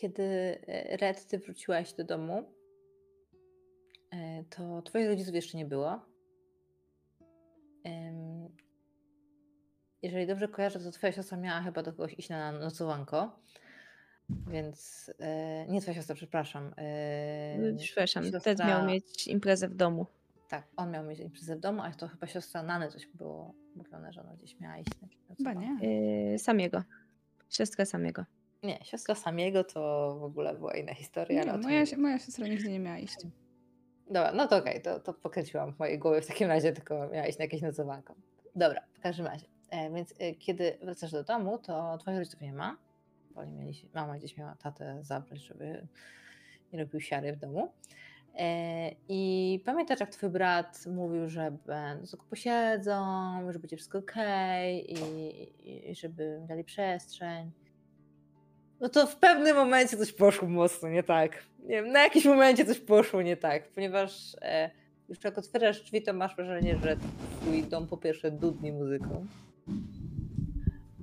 Kiedy 0.00 0.22
e, 0.66 0.96
Red, 0.96 1.26
ty 1.26 1.38
wróciłaś 1.38 1.92
do 1.92 2.04
domu, 2.04 2.44
e, 4.10 4.44
to 4.44 4.82
twoich 4.82 5.06
rodziców 5.08 5.34
jeszcze 5.34 5.58
nie 5.58 5.64
było. 5.66 6.00
Jeżeli 10.02 10.26
dobrze 10.26 10.48
kojarzę, 10.48 10.80
to 10.80 10.90
twoja 10.90 11.12
siostra 11.12 11.36
miała 11.38 11.60
chyba 11.62 11.82
do 11.82 11.92
kogoś 11.92 12.14
iść 12.18 12.28
na 12.28 12.52
nocowanko. 12.52 13.40
Więc 14.50 15.10
e, 15.18 15.66
nie 15.68 15.80
twoja 15.80 15.94
siostra, 15.94 16.14
przepraszam. 16.14 16.74
e, 16.76 17.74
Przepraszam, 17.78 18.24
Ted 18.30 18.42
siostra- 18.58 18.66
miał 18.66 18.86
mieć 18.86 19.28
imprezę 19.28 19.68
w 19.68 19.74
domu. 19.74 20.06
Tak, 20.48 20.66
on 20.76 20.90
miał 20.90 21.04
mieć 21.04 21.20
imprezę 21.20 21.56
w 21.56 21.60
domu, 21.60 21.82
a 21.82 21.90
to 21.92 22.08
chyba 22.08 22.26
siostra 22.26 22.62
Nany 22.62 22.88
coś 22.88 23.06
było 23.06 23.54
mówione, 23.76 24.12
że 24.12 24.20
ona 24.20 24.36
gdzieś 24.36 24.60
miała 24.60 24.78
iść 24.78 24.90
na 25.02 25.34
Chyba 25.36 25.52
nie. 25.54 25.78
Yy, 26.32 26.38
Samiego. 26.38 26.82
Siostra 27.50 27.84
Samiego. 27.84 28.24
Nie, 28.62 28.78
siostra 28.84 29.14
Samiego 29.14 29.64
to 29.64 30.16
w 30.20 30.24
ogóle 30.24 30.54
była 30.54 30.74
inna 30.74 30.94
historia. 30.94 31.44
Nie, 31.44 31.52
moja, 31.52 31.84
moja 31.98 32.18
siostra 32.18 32.46
nigdzie 32.46 32.68
nie 32.68 32.78
miała 32.78 32.98
iść. 32.98 33.16
Dobra, 34.06 34.32
no 34.32 34.48
to 34.48 34.56
okej, 34.56 34.82
to, 34.82 35.00
to 35.00 35.14
pokręciłam 35.14 35.72
w 35.72 35.78
mojej 35.78 35.98
głowie 35.98 36.22
w 36.22 36.26
takim 36.26 36.48
razie, 36.48 36.72
tylko 36.72 37.08
miała 37.08 37.26
iść 37.26 37.38
na 37.38 37.44
jakieś 37.44 37.62
nocowanko. 37.62 38.14
Dobra, 38.56 38.80
w 38.92 39.00
każdym 39.00 39.26
razie. 39.26 39.46
E, 39.70 39.90
więc 39.90 40.14
e, 40.18 40.34
kiedy 40.34 40.78
wracasz 40.82 41.12
do 41.12 41.24
domu, 41.24 41.58
to 41.58 41.98
twoich 41.98 42.18
rodziców 42.18 42.40
nie 42.40 42.52
ma. 42.52 42.76
Bo 43.34 43.46
mieli, 43.46 43.88
mama 43.94 44.18
gdzieś 44.18 44.36
miała 44.36 44.54
tatę 44.54 44.98
zabrać, 45.02 45.40
żeby 45.40 45.86
nie 46.72 46.78
robił 46.78 47.00
siary 47.00 47.32
w 47.32 47.36
domu. 47.36 47.72
E, 48.38 48.90
I 49.08 49.62
pamiętasz, 49.64 50.00
jak 50.00 50.10
twój 50.10 50.28
brat 50.28 50.86
mówił, 50.86 51.28
że 51.28 51.56
będą 51.66 52.06
tylko 52.06 52.26
posiedzą, 52.26 53.02
że 53.52 53.58
będzie 53.58 53.76
wszystko 53.76 53.98
okej 53.98 54.94
i, 54.94 55.90
i 55.90 55.94
żeby 55.94 56.42
dali 56.48 56.64
przestrzeń. 56.64 57.50
No 58.80 58.88
to 58.88 59.06
w 59.06 59.16
pewnym 59.16 59.56
momencie 59.56 59.96
coś 59.96 60.12
poszło 60.12 60.48
mocno 60.48 60.88
nie 60.88 61.02
tak. 61.02 61.42
Nie 61.62 61.68
wiem, 61.68 61.92
na 61.92 62.02
jakimś 62.02 62.24
momencie 62.24 62.64
coś 62.64 62.80
poszło 62.80 63.22
nie 63.22 63.36
tak, 63.36 63.68
ponieważ 63.68 64.36
e, 64.42 64.70
już 65.08 65.24
jak 65.24 65.38
otwierasz 65.38 65.82
drzwi, 65.82 66.02
to 66.02 66.12
masz 66.12 66.36
wrażenie, 66.36 66.78
że 66.82 66.96
twój 67.40 67.62
dom 67.62 67.86
po 67.86 67.96
pierwsze 67.96 68.30
dudni 68.30 68.72
muzyką, 68.72 69.26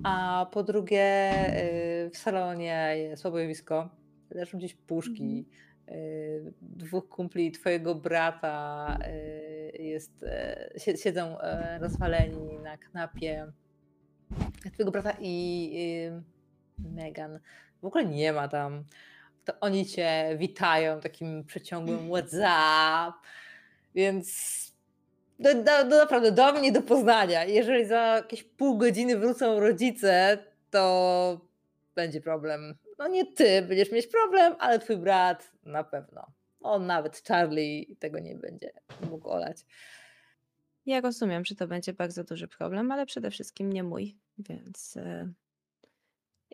a 0.04 0.46
po 0.52 0.62
drugie 0.62 1.00
e, 1.02 2.10
w 2.10 2.16
salonie 2.16 2.94
jest 2.96 3.26
obojowisko, 3.26 3.88
leżą 4.30 4.58
gdzieś 4.58 4.74
puszki, 4.74 5.46
e, 5.88 5.92
dwóch 6.60 7.08
kumpli 7.08 7.52
twojego 7.52 7.94
brata 7.94 8.98
e, 9.04 9.12
jest, 9.82 10.22
e, 10.22 10.70
sie- 10.78 10.96
siedzą 11.02 11.40
e, 11.40 11.78
rozwaleni 11.78 12.58
na 12.58 12.78
kanapie. 12.78 13.46
Twojego 14.72 14.90
brata 14.90 15.12
i 15.20 15.72
Megan 16.78 17.38
w 17.82 17.84
ogóle 17.84 18.04
nie 18.04 18.32
ma 18.32 18.48
tam. 18.48 18.84
To 19.44 19.52
oni 19.60 19.86
cię 19.86 20.36
witają 20.38 21.00
takim 21.00 21.44
przeciągłym 21.44 22.08
WhatsApp, 22.12 23.14
więc 23.94 24.28
do, 25.38 25.54
do, 25.54 25.84
do, 25.84 25.96
naprawdę 25.96 26.32
do 26.32 26.52
mnie 26.52 26.72
do 26.72 26.82
Poznania. 26.82 27.44
Jeżeli 27.44 27.86
za 27.86 28.00
jakieś 28.00 28.44
pół 28.44 28.78
godziny 28.78 29.16
wrócą 29.16 29.60
rodzice, 29.60 30.38
to 30.70 31.40
będzie 31.94 32.20
problem. 32.20 32.74
No 32.98 33.08
nie 33.08 33.32
ty 33.32 33.62
będziesz 33.62 33.92
mieć 33.92 34.06
problem, 34.06 34.54
ale 34.58 34.78
twój 34.78 34.96
brat 34.96 35.50
na 35.62 35.84
pewno. 35.84 36.26
On 36.60 36.86
nawet 36.86 37.22
Charlie 37.28 37.96
tego 37.98 38.18
nie 38.18 38.34
będzie 38.34 38.72
mógł 39.10 39.28
olać. 39.28 39.56
Ja 40.86 41.00
rozumiem, 41.00 41.44
że 41.44 41.54
to 41.54 41.66
będzie 41.66 41.92
bardzo 41.92 42.24
duży 42.24 42.48
problem, 42.48 42.92
ale 42.92 43.06
przede 43.06 43.30
wszystkim 43.30 43.72
nie 43.72 43.82
mój, 43.82 44.16
więc 44.38 44.98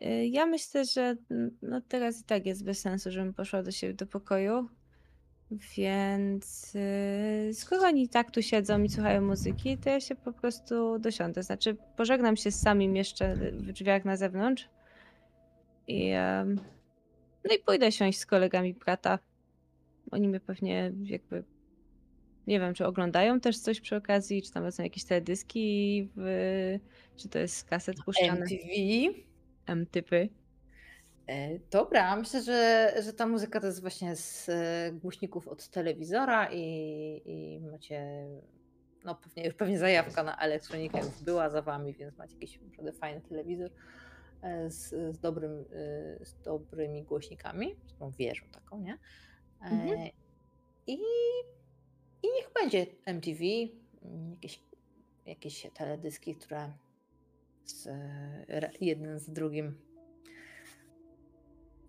e, 0.01 0.27
ja 0.27 0.47
myślę, 0.47 0.85
że 0.85 1.17
mm, 1.31 1.59
no 1.63 1.81
teraz 1.81 2.21
i 2.21 2.25
tak 2.25 2.47
jest 2.47 2.65
bez 2.65 2.81
sensu, 2.81 3.11
żebym 3.11 3.35
poszła 3.35 3.63
do 3.63 3.71
siebie 3.71 3.95
do 3.95 4.07
pokoju. 4.07 4.69
Więc 5.77 6.75
yy, 6.75 7.55
skoro 7.55 7.83
oni 7.83 8.09
tak 8.09 8.31
tu 8.31 8.43
siedzą 8.43 8.83
i 8.83 8.89
słuchają 8.89 9.23
muzyki, 9.23 9.79
to 9.79 9.91
ja 9.91 10.01
się 10.01 10.15
po 10.15 10.33
prostu 10.33 10.99
dosiądę. 10.99 11.43
Znaczy, 11.43 11.77
pożegnam 11.97 12.37
się 12.37 12.51
z 12.51 12.61
samym 12.61 12.97
jeszcze 12.97 13.37
w 13.37 13.73
drzwiach 13.73 14.05
na 14.05 14.17
zewnątrz. 14.17 14.69
I, 15.89 16.11
em, 16.11 16.61
no 17.45 17.55
i 17.55 17.59
pójdę 17.59 17.93
siąść 17.93 18.19
z 18.19 18.27
kolegami 18.27 18.75
brata. 18.75 19.19
Oni 20.11 20.29
mnie 20.29 20.41
pewnie 20.41 20.93
jakby. 21.03 21.45
Nie 22.47 22.61
wiem, 22.61 22.75
czy 22.75 22.87
oglądają 22.87 23.41
też 23.41 23.59
coś 23.59 23.81
przy 23.81 23.97
okazji, 23.97 24.43
czy 24.43 24.53
tam 24.53 24.73
są 24.73 24.83
jakieś 24.83 25.05
teledyski, 25.05 26.09
w, 26.17 26.79
czy 27.17 27.29
to 27.29 27.39
jest 27.39 27.57
z 27.57 27.65
kaset 27.65 27.97
puszczane. 28.05 28.41
MTV. 28.41 29.25
M-typy. 29.67 30.29
E, 31.27 31.59
Dobra, 31.71 32.17
myślę, 32.17 32.43
że, 32.43 32.93
że 33.03 33.13
ta 33.13 33.27
muzyka 33.27 33.61
to 33.61 33.67
jest 33.67 33.81
właśnie 33.81 34.17
z 34.17 34.49
e, 34.49 34.93
głośników 34.93 35.49
od 35.49 35.69
telewizora 35.69 36.49
i, 36.53 37.23
i 37.25 37.61
macie, 37.61 38.27
no 39.05 39.15
pewnie, 39.15 39.45
już 39.45 39.55
pewnie 39.55 39.79
zajawka 39.79 40.23
na 40.23 40.37
elektronikę 40.37 40.99
już 40.99 41.23
była 41.23 41.51
za 41.51 41.63
wami, 41.63 41.95
więc 41.95 42.17
macie 42.19 42.35
jakiś 42.35 42.61
naprawdę 42.61 42.93
fajny 42.93 43.21
telewizor 43.21 43.71
e, 44.43 44.71
z, 44.71 44.89
z, 44.89 45.19
dobrym, 45.19 45.65
z 46.21 46.35
dobrymi 46.45 47.03
głośnikami, 47.03 47.77
z 47.87 47.99
tą 47.99 48.11
wieżą 48.11 48.47
taką, 48.53 48.81
nie? 48.81 48.99
Mhm. 49.61 50.11
I, 50.87 50.99
I 52.23 52.29
niech 52.37 52.51
będzie 52.55 52.87
MTV, 53.07 53.45
jakieś, 54.31 54.63
jakieś 55.27 55.67
teledyski, 55.75 56.35
które 56.35 56.73
z, 57.65 57.89
jeden 58.81 59.19
z 59.19 59.31
drugim 59.31 59.75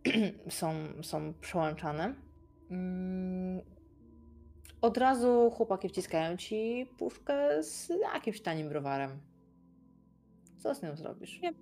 są, 0.50 0.74
są 1.02 1.34
przełączane. 1.42 2.16
Mm, 2.72 3.62
Od 4.82 4.98
razu 4.98 5.52
chłopaki 5.52 5.90
wciskają 5.90 6.38
ci 6.38 6.86
puszkę 6.98 7.64
z 7.64 7.90
jakimś 8.14 8.42
tanim 8.42 8.70
browarem. 8.70 9.20
Co 10.58 10.76
z 10.76 10.82
nią 10.84 10.96
zrobisz? 10.96 11.42
Nie. 11.42 11.54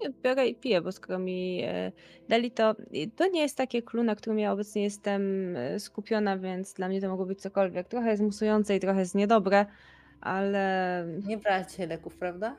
Nie, 0.00 0.10
biorę 0.22 0.46
i 0.48 0.54
piję, 0.54 0.82
bo 0.82 0.92
skoro 0.92 1.18
mi 1.18 1.62
e, 1.64 1.92
dali 2.28 2.50
to. 2.50 2.74
To 3.16 3.28
nie 3.28 3.40
jest 3.40 3.56
takie 3.56 3.82
clue, 3.82 4.02
na 4.04 4.14
którym 4.16 4.38
ja 4.38 4.52
obecnie 4.52 4.82
jestem 4.82 5.56
e, 5.56 5.80
skupiona, 5.80 6.38
więc 6.38 6.74
dla 6.74 6.88
mnie 6.88 7.00
to 7.00 7.08
mogło 7.08 7.26
być 7.26 7.40
cokolwiek. 7.40 7.88
Trochę 7.88 8.10
jest 8.10 8.22
musujące 8.22 8.76
i 8.76 8.80
trochę 8.80 9.00
jest 9.00 9.14
niedobre, 9.14 9.66
ale 10.20 11.06
Nie 11.26 11.38
brać 11.38 11.70
dzisiaj 11.70 11.86
leków, 11.88 12.16
prawda? 12.16 12.56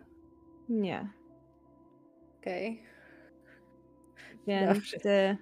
Nie. 0.69 1.09
Okej. 2.39 2.81
Więc, 4.47 4.73
Dobrze. 4.73 5.37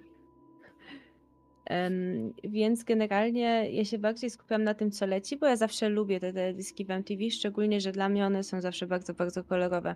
em, 1.66 2.32
więc 2.44 2.84
generalnie 2.84 3.70
ja 3.70 3.84
się 3.84 3.98
bardziej 3.98 4.30
skupiam 4.30 4.64
na 4.64 4.74
tym, 4.74 4.90
co 4.90 5.06
leci, 5.06 5.36
bo 5.36 5.46
ja 5.46 5.56
zawsze 5.56 5.88
lubię 5.88 6.20
te 6.20 6.32
teledyski 6.32 6.84
w 6.84 6.90
MTV, 6.90 7.30
szczególnie, 7.30 7.80
że 7.80 7.92
dla 7.92 8.08
mnie 8.08 8.26
one 8.26 8.44
są 8.44 8.60
zawsze 8.60 8.86
bardzo, 8.86 9.14
bardzo 9.14 9.44
kolorowe. 9.44 9.94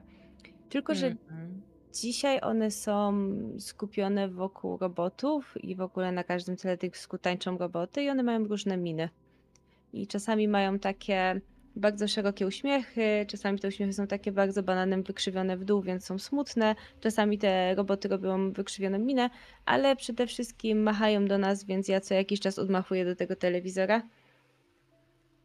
Tylko, 0.69 0.95
że 0.95 1.07
Mhm. 1.07 1.63
Dzisiaj 1.93 2.41
one 2.43 2.71
są 2.71 3.13
skupione 3.59 4.29
wokół 4.29 4.77
robotów 4.77 5.55
i 5.65 5.75
w 5.75 5.81
ogóle 5.81 6.13
na 6.13 6.25
każdym 6.25 6.57
teledysku 6.57 7.19
tańczą 7.19 7.59
roboty 7.59 8.03
i 8.03 8.11
one 8.11 8.23
mają 8.23 8.45
różne 8.45 8.77
miny. 8.77 9.09
I 9.93 10.07
czasami 10.07 10.49
mają 10.49 10.79
takie 10.79 11.41
bardzo 11.81 12.09
szerokie 12.09 12.47
uśmiechy, 12.47 13.27
czasami 13.29 13.59
te 13.59 13.69
uśmiechy 13.69 13.93
są 13.93 14.07
takie 14.07 14.33
bardzo 14.33 14.63
bananem 14.63 15.03
wykrzywione 15.03 15.57
w 15.57 15.65
dół, 15.65 15.83
więc 15.83 16.05
są 16.05 16.19
smutne. 16.19 16.75
Czasami 17.01 17.39
te 17.39 17.75
roboty 17.75 18.09
robią 18.09 18.53
wykrzywioną 18.53 18.99
minę, 18.99 19.31
ale 19.67 19.97
przede 19.97 20.27
wszystkim 20.27 20.83
machają 20.83 21.25
do 21.25 21.39
nas, 21.39 21.65
więc 21.65 21.89
ja 21.89 22.01
co 22.01 22.15
jakiś 22.15 22.41
czas 22.41 22.59
odmachuję 22.59 23.05
do 23.05 23.17
tego 23.17 23.37
telewizora. 23.37 24.03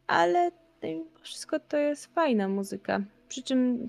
Ale 0.06 0.50
mimo 0.82 1.04
wszystko 1.22 1.60
to 1.60 1.76
jest 1.76 2.06
fajna 2.14 2.48
muzyka. 2.48 3.00
Przy 3.28 3.42
czym 3.42 3.88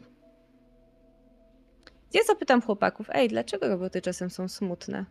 ja 2.14 2.22
zapytam 2.28 2.62
chłopaków, 2.62 3.08
ej, 3.14 3.30
dlaczego 3.30 3.68
roboty 3.68 4.02
czasem 4.02 4.30
są 4.30 4.48
smutne? 4.48 5.06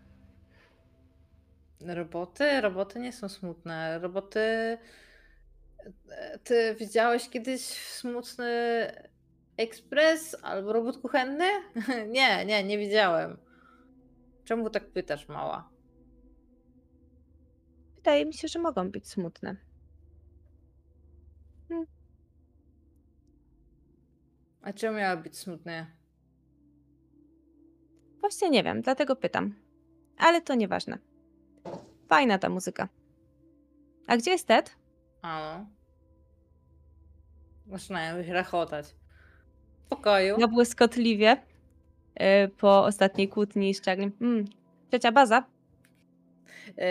Roboty? 1.80 2.60
Roboty 2.60 3.00
nie 3.00 3.12
są 3.12 3.28
smutne. 3.28 3.98
Roboty. 3.98 4.40
Ty 6.44 6.76
widziałeś 6.80 7.28
kiedyś 7.28 7.60
smutny 7.92 8.46
ekspres 9.56 10.36
albo 10.42 10.72
robot 10.72 10.98
kuchenny? 10.98 11.44
nie, 12.16 12.46
nie, 12.46 12.64
nie 12.64 12.78
widziałem. 12.78 13.36
Czemu 14.44 14.70
tak 14.70 14.90
pytasz, 14.90 15.28
mała? 15.28 15.70
Wydaje 17.96 18.26
mi 18.26 18.34
się, 18.34 18.48
że 18.48 18.58
mogą 18.58 18.90
być 18.90 19.08
smutne. 19.08 19.56
A 24.62 24.72
czemu 24.72 24.98
miały 24.98 25.22
być 25.22 25.38
smutne? 25.38 25.86
Właśnie 28.20 28.50
nie 28.50 28.64
wiem, 28.64 28.80
dlatego 28.80 29.16
pytam. 29.16 29.54
Ale 30.18 30.42
to 30.42 30.54
nieważne. 30.54 30.98
Fajna 32.08 32.38
ta 32.38 32.48
muzyka. 32.48 32.88
A 34.06 34.16
gdzie 34.16 34.30
jest 34.30 34.46
Ted? 34.46 34.76
A. 35.22 35.64
Zaczynają 37.70 38.24
się 38.24 38.32
rachotać. 38.32 38.86
W 39.84 39.88
pokoju. 39.88 40.36
Ja 40.38 40.48
błyskotliwie 40.48 41.36
yy, 42.20 42.48
po 42.48 42.84
ostatniej 42.84 43.28
kłótni 43.28 43.74
z 43.74 43.82
Charlie. 43.82 44.10
Mm, 44.20 44.44
trzecia 44.90 45.12
baza. 45.12 45.44
E, 46.78 46.86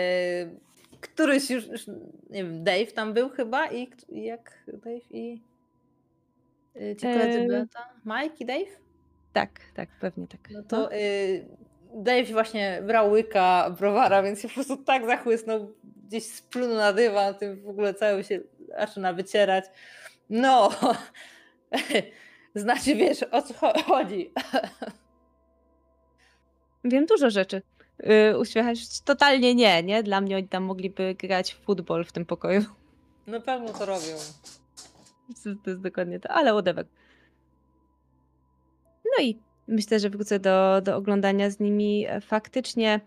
któryś 1.00 1.50
już, 1.50 1.66
już, 1.66 1.86
nie 2.30 2.44
wiem, 2.44 2.64
Dave 2.64 2.92
tam 2.92 3.12
był 3.12 3.28
chyba 3.28 3.66
i 3.66 3.88
jak 4.10 4.64
Dave 4.66 5.10
i 5.10 5.42
e, 6.76 6.96
ci 6.96 7.06
koledzy 7.06 7.38
E, 7.38 7.48
Beata? 7.48 7.88
Mike 8.04 8.36
i 8.40 8.46
Dave? 8.46 8.80
Tak, 9.32 9.50
tak, 9.74 9.88
pewnie 10.00 10.26
tak. 10.26 10.40
No 10.50 10.62
to 10.62 10.92
y, 10.92 11.46
Dave 11.94 12.32
właśnie 12.32 12.82
brał 12.86 13.10
łyka 13.10 13.70
browara, 13.78 14.22
więc 14.22 14.40
się 14.40 14.48
po 14.48 14.54
prostu 14.54 14.76
tak 14.76 15.06
zachłysnął, 15.06 15.74
gdzieś 16.06 16.24
splunął 16.24 16.76
na 16.76 16.92
dywan, 16.92 17.34
tym 17.34 17.62
w 17.62 17.68
ogóle 17.68 17.94
cały 17.94 18.24
się 18.24 18.40
zaczyna 18.78 19.12
wycierać. 19.12 19.64
No, 20.30 20.70
znaczy 22.54 22.94
wiesz, 22.94 23.22
o 23.22 23.42
co 23.42 23.54
cho- 23.54 23.82
chodzi. 23.82 24.30
Wiem 26.84 27.06
dużo 27.06 27.30
rzeczy. 27.30 27.62
Yy, 28.02 28.38
uśmiechać 28.38 29.00
totalnie 29.00 29.54
nie, 29.54 29.82
nie? 29.82 30.02
Dla 30.02 30.20
mnie 30.20 30.36
oni 30.36 30.48
tam 30.48 30.62
mogliby 30.64 31.14
grać 31.14 31.54
w 31.54 31.64
futbol 31.64 32.04
w 32.04 32.12
tym 32.12 32.26
pokoju. 32.26 32.64
Na 33.26 33.40
pewno 33.40 33.72
to 33.72 33.86
robią. 33.86 34.16
To 35.64 35.70
jest 35.70 35.82
dokładnie 35.82 36.20
to, 36.20 36.30
ale 36.30 36.52
whatever. 36.52 36.86
No 39.04 39.24
i 39.24 39.38
myślę, 39.68 40.00
że 40.00 40.10
wrócę 40.10 40.38
do, 40.38 40.80
do 40.82 40.96
oglądania 40.96 41.50
z 41.50 41.60
nimi 41.60 42.06
faktycznie 42.20 43.00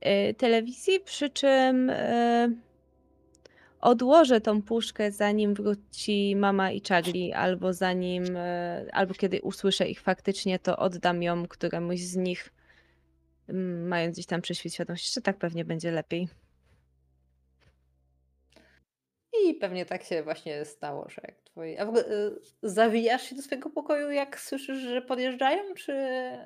e, 0.00 0.34
telewizji, 0.34 1.00
przy 1.00 1.30
czym 1.30 1.90
e, 1.90 2.48
odłożę 3.84 4.40
tą 4.40 4.62
puszkę 4.62 5.12
zanim 5.12 5.54
wróci 5.54 6.36
mama 6.36 6.70
i 6.70 6.82
Charlie, 6.88 7.36
albo 7.36 7.72
zanim, 7.72 8.36
e, 8.36 8.86
albo 8.92 9.14
kiedy 9.14 9.42
usłyszę 9.42 9.88
ich 9.88 10.00
faktycznie, 10.00 10.58
to 10.58 10.76
oddam 10.76 11.22
ją 11.22 11.46
któremuś 11.46 12.00
z 12.00 12.16
nich, 12.16 12.52
mm, 13.48 13.88
mając 13.88 14.14
gdzieś 14.14 14.26
tam 14.26 14.40
prześwit 14.40 14.74
świadomość, 14.74 15.14
że 15.14 15.20
tak 15.20 15.38
pewnie 15.38 15.64
będzie 15.64 15.90
lepiej. 15.90 16.28
I 19.46 19.54
pewnie 19.54 19.86
tak 19.86 20.02
się 20.04 20.22
właśnie 20.22 20.64
stało, 20.64 21.08
że 21.08 21.43
twoi... 21.54 21.78
A 21.78 21.84
w 21.86 21.88
ogóle 21.88 22.04
y, 22.04 22.40
zawijasz 22.62 23.22
się 23.22 23.36
do 23.36 23.42
swojego 23.42 23.70
pokoju, 23.70 24.10
jak 24.10 24.40
słyszysz, 24.40 24.78
że 24.78 25.02
podjeżdżają, 25.02 25.74
czy 25.74 25.92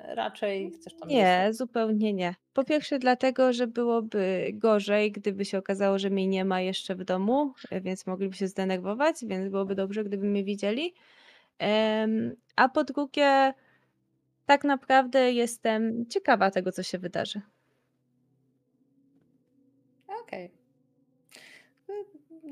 raczej 0.07 0.71
chcesz 0.71 0.93
tam 0.93 1.09
Nie, 1.09 1.37
zostać? 1.47 1.55
zupełnie 1.55 2.13
nie. 2.13 2.35
Po 2.53 2.63
pierwsze 2.63 2.99
dlatego, 2.99 3.53
że 3.53 3.67
byłoby 3.67 4.51
gorzej, 4.53 5.11
gdyby 5.11 5.45
się 5.45 5.57
okazało, 5.57 5.99
że 5.99 6.09
mnie 6.09 6.27
nie 6.27 6.45
ma 6.45 6.61
jeszcze 6.61 6.95
w 6.95 7.03
domu, 7.03 7.53
e, 7.71 7.81
więc 7.81 8.07
mogliby 8.07 8.35
się 8.35 8.47
zdenerwować, 8.47 9.15
więc 9.23 9.49
byłoby 9.51 9.75
dobrze, 9.75 10.03
gdyby 10.03 10.27
mnie 10.27 10.43
widzieli. 10.43 10.93
Em, 11.59 12.35
A 12.55 12.69
po 12.69 12.83
drugie, 12.83 13.53
tak 14.45 14.63
naprawdę 14.63 15.31
jestem 15.31 16.05
ciekawa 16.09 16.51
tego, 16.51 16.71
co 16.71 16.83
się 16.83 16.97
wydarzy. 16.97 17.41
Okej. 20.23 20.58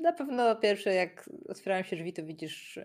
Na 0.01 0.13
pewno 0.13 0.55
pierwsze, 0.55 0.93
jak 0.93 1.29
otwierają 1.49 1.83
się 1.83 1.95
drzwi, 1.95 2.13
to 2.13 2.23
widzisz 2.23 2.79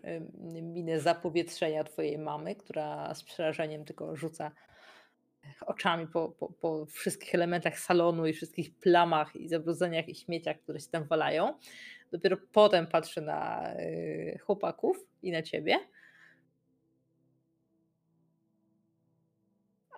minę 0.63 1.01
zapowietrzenia 1.01 1.85
twojej 1.85 2.19
mamy, 2.19 2.57
która 2.57 3.15
z 3.15 3.25
przerażeniem 3.25 3.85
tylko 3.85 4.17
rzuca 4.17 4.51
oczami 5.67 6.07
po, 6.07 6.29
po, 6.29 6.53
po 6.53 6.87
wszystkich 6.87 7.35
elementach 7.35 7.79
salonu 7.79 8.27
i 8.27 8.33
wszystkich 8.33 8.79
plamach 8.79 9.37
i 9.37 9.49
zabrudzeniach 9.49 10.09
i 10.09 10.15
śmieciach, 10.15 10.57
które 10.59 10.81
się 10.81 10.91
tam 10.91 11.05
walają. 11.05 11.59
Dopiero 12.13 12.37
potem 12.53 12.87
patrzy 12.87 13.21
na 13.21 13.73
y, 13.75 14.39
chłopaków 14.43 14.97
i 15.23 15.33
na 15.33 15.43
ciebie. 15.43 15.79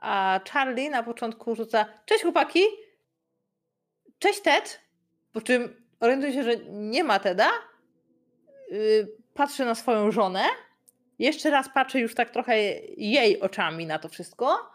A 0.01 0.41
Charlie 0.51 0.91
na 0.91 1.03
początku 1.03 1.55
rzuca: 1.55 1.86
Cześć 2.07 2.23
chłopaki! 2.23 2.61
Cześć 4.19 4.41
Ted! 4.41 4.81
Po 5.32 5.41
czym 5.41 5.84
orientuje 6.05 6.33
się, 6.33 6.43
że 6.43 6.57
nie 6.71 7.05
ma 7.05 7.19
Teda, 7.19 7.51
yy, 8.71 9.09
patrzy 9.35 9.65
na 9.65 9.75
swoją 9.75 10.11
żonę, 10.11 10.45
jeszcze 11.19 11.51
raz 11.51 11.69
patrzy 11.75 12.01
już 12.01 12.15
tak 12.15 12.31
trochę 12.31 12.59
jej 12.97 13.41
oczami 13.41 13.87
na 13.87 13.99
to 13.99 14.09
wszystko, 14.09 14.71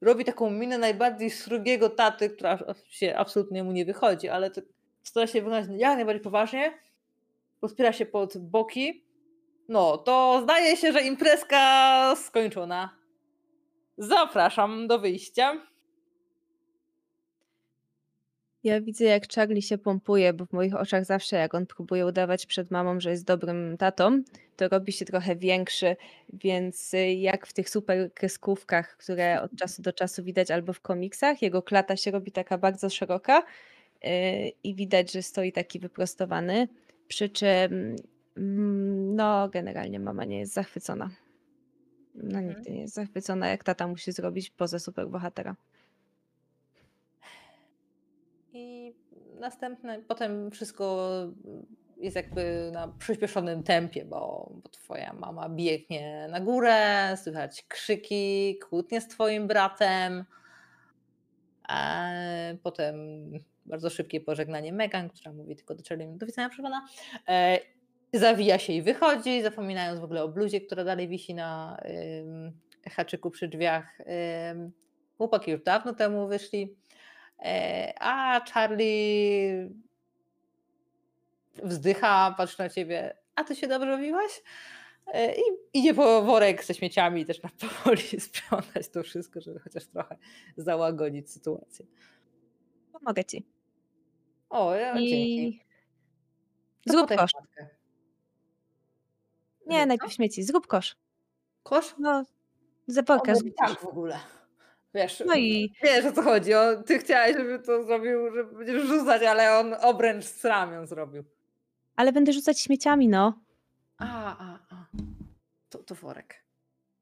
robi 0.00 0.24
taką 0.24 0.50
minę 0.50 0.78
najbardziej 0.78 1.30
srogiego 1.30 1.90
taty, 1.90 2.30
która 2.30 2.58
się 2.88 3.16
absolutnie 3.16 3.64
mu 3.64 3.72
nie 3.72 3.84
wychodzi, 3.84 4.28
ale 4.28 4.50
to 4.50 4.60
stara 5.02 5.26
się 5.26 5.42
wyglądać 5.42 5.80
jak 5.80 5.96
najbardziej 5.96 6.22
poważnie, 6.22 6.78
podpiera 7.60 7.92
się 7.92 8.06
pod 8.06 8.38
boki. 8.38 9.04
No, 9.68 9.98
to 9.98 10.40
zdaje 10.42 10.76
się, 10.76 10.92
że 10.92 11.02
imprezka 11.02 12.14
skończona. 12.16 12.96
Zapraszam 13.98 14.86
do 14.86 14.98
wyjścia. 14.98 15.71
Ja 18.64 18.80
widzę, 18.80 19.04
jak 19.04 19.28
Charlie 19.34 19.62
się 19.62 19.78
pompuje, 19.78 20.32
bo 20.32 20.46
w 20.46 20.52
moich 20.52 20.74
oczach 20.74 21.04
zawsze, 21.04 21.36
jak 21.36 21.54
on 21.54 21.66
próbuje 21.66 22.06
udawać 22.06 22.46
przed 22.46 22.70
mamą, 22.70 23.00
że 23.00 23.10
jest 23.10 23.24
dobrym 23.24 23.76
tatą, 23.78 24.22
to 24.56 24.68
robi 24.68 24.92
się 24.92 25.04
trochę 25.04 25.36
większy, 25.36 25.96
więc 26.32 26.94
y, 26.94 27.12
jak 27.12 27.46
w 27.46 27.52
tych 27.52 27.70
super 27.70 28.14
kreskówkach, 28.14 28.96
które 28.96 29.40
od 29.42 29.56
czasu 29.56 29.82
do 29.82 29.92
czasu 29.92 30.24
widać 30.24 30.50
albo 30.50 30.72
w 30.72 30.80
komiksach, 30.80 31.42
jego 31.42 31.62
klata 31.62 31.96
się 31.96 32.10
robi 32.10 32.32
taka 32.32 32.58
bardzo 32.58 32.90
szeroka 32.90 33.42
yy, 34.02 34.10
i 34.64 34.74
widać, 34.74 35.12
że 35.12 35.22
stoi 35.22 35.52
taki 35.52 35.78
wyprostowany, 35.78 36.68
przy 37.08 37.28
czym 37.28 37.96
mm, 38.36 39.16
no 39.16 39.48
generalnie 39.48 40.00
mama 40.00 40.24
nie 40.24 40.38
jest 40.38 40.52
zachwycona. 40.52 41.10
No 42.14 42.38
Mhm. 42.38 42.48
nigdy 42.48 42.70
nie 42.70 42.80
jest 42.80 42.94
zachwycona, 42.94 43.48
jak 43.48 43.64
tata 43.64 43.86
musi 43.88 44.12
zrobić 44.12 44.50
pozę 44.50 44.80
superbohatera. 44.80 45.56
I 48.52 48.94
następne, 49.42 50.02
potem 50.08 50.50
wszystko 50.50 51.08
jest 51.96 52.16
jakby 52.16 52.70
na 52.72 52.88
przyspieszonym 52.88 53.62
tempie, 53.62 54.04
bo, 54.04 54.52
bo 54.62 54.68
twoja 54.68 55.12
mama 55.12 55.48
biegnie 55.48 56.28
na 56.30 56.40
górę, 56.40 57.14
słychać 57.22 57.64
krzyki, 57.68 58.58
kłótnie 58.68 59.00
z 59.00 59.08
twoim 59.08 59.46
bratem. 59.46 60.24
A 61.68 62.08
potem 62.62 62.96
bardzo 63.66 63.90
szybkie 63.90 64.20
pożegnanie 64.20 64.72
Megan, 64.72 65.08
która 65.08 65.32
mówi 65.32 65.56
tylko 65.56 65.74
do 65.74 65.82
Charlie, 65.88 66.06
do 66.16 66.26
widzenia 66.26 66.50
proszę. 66.56 66.80
E, 67.28 67.58
zawija 68.12 68.58
się 68.58 68.72
i 68.72 68.82
wychodzi, 68.82 69.42
zapominając 69.42 70.00
w 70.00 70.04
ogóle 70.04 70.22
o 70.22 70.28
bluzie, 70.28 70.60
która 70.60 70.84
dalej 70.84 71.08
wisi 71.08 71.34
na 71.34 71.76
haczyku 72.90 73.30
przy 73.30 73.48
drzwiach. 73.48 73.98
Ym, 74.50 74.72
chłopaki 75.16 75.50
już 75.50 75.62
dawno 75.62 75.94
temu 75.94 76.28
wyszli. 76.28 76.76
E, 77.42 77.94
a 78.00 78.40
Charlie 78.40 79.70
wzdycha, 81.62 82.34
patrzy 82.36 82.58
na 82.58 82.68
ciebie. 82.68 83.16
A 83.34 83.44
ty 83.44 83.56
się 83.56 83.68
dobrze 83.68 83.86
bawiłaś? 83.86 84.42
E, 85.06 85.34
I 85.36 85.40
idzie 85.72 85.94
po 85.94 86.22
worek 86.22 86.64
ze 86.64 86.74
śmieciami 86.74 87.20
i 87.20 87.26
też 87.26 87.42
na 87.42 87.50
powoli 87.60 88.20
sprzątać 88.20 88.88
to 88.88 89.02
wszystko, 89.02 89.40
żeby 89.40 89.60
chociaż 89.60 89.86
trochę 89.86 90.16
załagodzić 90.56 91.30
sytuację. 91.30 91.86
Pomogę 92.92 93.24
ci. 93.24 93.46
O, 94.50 94.74
ja, 94.74 94.94
dzięki. 94.94 95.46
I 95.48 95.60
To 96.86 96.92
zrób 96.92 97.08
kosz. 97.16 97.30
Nie, 99.66 99.86
najpierw 99.86 100.12
śmieci, 100.12 100.42
zrób 100.42 100.66
kosz. 100.66 100.96
Kosz? 101.62 101.94
No, 101.98 102.24
za 102.86 103.00
O, 103.00 103.04
worka 103.04 103.32
bo 103.32 103.38
zrób 103.38 103.54
tak 103.56 103.80
w 103.80 103.86
ogóle. 103.86 104.18
Wiesz, 104.94 105.22
No 105.26 105.34
i 105.36 105.72
wiesz 105.82 106.04
o 106.04 106.12
co 106.12 106.22
chodzi. 106.22 106.54
O, 106.54 106.82
ty 106.82 106.98
chciałeś, 106.98 107.36
żeby 107.36 107.58
to 107.58 107.84
zrobił, 107.84 108.34
że 108.34 108.44
będziesz 108.44 108.82
rzucać, 108.86 109.22
ale 109.22 109.58
on 109.58 109.74
obręcz 109.80 110.24
z 110.24 110.44
ramion 110.44 110.86
zrobił. 110.86 111.24
ale 111.96 112.12
będę 112.12 112.32
rzucać 112.32 112.60
śmieciami, 112.60 113.08
no. 113.08 113.42
A, 113.98 114.36
a, 114.38 114.58
a. 114.70 114.86
To, 115.68 115.78
to 115.78 115.94
worek. 115.94 116.44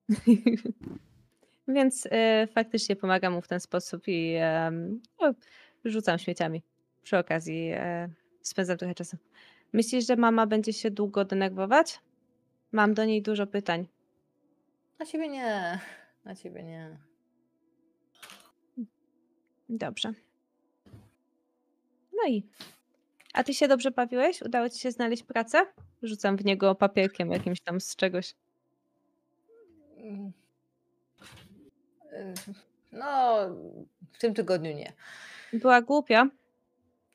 Więc 1.69 2.09
e, 2.11 2.47
faktycznie 2.55 2.97
pomagam 2.97 3.33
mu 3.33 3.41
w 3.43 3.49
ten 3.49 3.61
sposób 3.61 4.03
i 4.07 4.37
no, 5.21 5.35
rzucam 5.85 6.19
śmieciami. 6.19 6.63
Przy 7.03 7.19
okazji 7.19 7.71
e, 7.75 8.09
spędzam 8.43 8.79
trochę 8.79 8.95
czasu. 8.95 9.17
Myślisz, 9.73 10.07
że 10.07 10.17
mama 10.17 10.47
będzie 10.47 10.73
się 10.73 10.91
długo 10.91 11.25
denerwować? 11.25 12.01
Mam 12.73 12.95
do 12.95 13.05
niej 13.05 13.23
dużo 13.23 13.47
pytań. 13.47 13.87
Na 14.99 15.07
ciebie 15.07 15.29
nie. 15.29 15.79
Na 16.25 16.35
ciebie 16.35 16.63
nie. 16.63 16.99
Dobrze. 19.71 20.13
No 22.13 22.29
i. 22.29 22.43
A 23.35 23.45
ty 23.45 23.55
się 23.55 23.69
dobrze 23.69 23.91
bawiłeś? 23.91 24.43
Udało 24.43 24.69
ci 24.69 24.79
się 24.79 24.91
znaleźć 24.91 25.23
pracę? 25.23 25.67
Rzucam 26.03 26.37
w 26.37 26.45
niego 26.45 26.75
papierkiem 26.75 27.31
jakimś 27.31 27.61
tam 27.61 27.81
z 27.81 27.97
czegoś. 27.97 28.35
No, 32.93 33.37
w 34.13 34.19
tym 34.19 34.35
tygodniu 34.35 34.73
nie. 34.75 34.93
Była 35.53 35.83
głupia. 35.83 36.29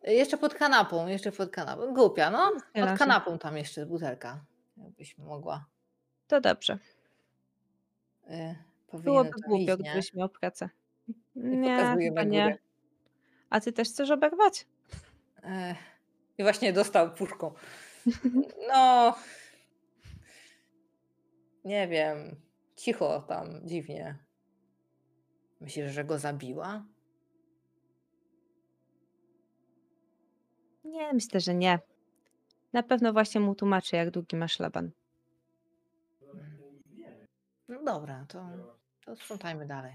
Jeszcze 0.03 0.37
pod 0.37 0.53
kanapą, 0.53 1.07
jeszcze 1.07 1.31
pod 1.31 1.49
kanapą. 1.49 1.93
Głupia, 1.93 2.29
no. 2.29 2.51
Pod 2.73 2.99
kanapą 2.99 3.37
tam 3.37 3.57
jeszcze 3.57 3.85
butelka. 3.85 4.39
Jakbyś 4.77 5.17
mogła. 5.17 5.65
To 6.27 6.41
dobrze. 6.41 6.79
Y, 8.29 8.55
Byłoby 8.93 9.29
to 9.29 9.47
głupio, 9.47 9.73
iść, 9.73 9.83
gdybyś 9.83 10.13
miał 10.13 10.29
pracę. 10.29 10.69
I 11.35 11.39
Nie, 11.39 11.77
pokazuje 11.77 12.11
nie. 12.25 12.57
A 13.49 13.59
ty 13.61 13.71
też 13.73 13.89
chcesz 13.89 14.11
oberwać? 14.11 14.67
Ech, 15.43 15.77
I 16.37 16.43
właśnie 16.43 16.73
dostał 16.73 17.13
puszką. 17.13 17.53
No. 18.73 19.15
Nie 21.65 21.87
wiem. 21.87 22.35
Cicho 22.75 23.21
tam, 23.27 23.61
dziwnie. 23.63 24.17
Myślisz, 25.61 25.91
że 25.91 26.05
go 26.05 26.19
zabiła? 26.19 26.85
Nie, 30.83 31.13
myślę, 31.13 31.39
że 31.39 31.55
nie. 31.55 31.79
Na 32.73 32.83
pewno 32.83 33.13
właśnie 33.13 33.41
mu 33.41 33.55
tłumaczy, 33.55 33.95
jak 33.95 34.11
długi 34.11 34.35
ma 34.35 34.47
szlaban. 34.47 34.91
No 37.67 37.83
dobra, 37.83 38.25
to, 38.27 38.45
to 39.05 39.15
sprzątajmy 39.15 39.65
dalej. 39.65 39.93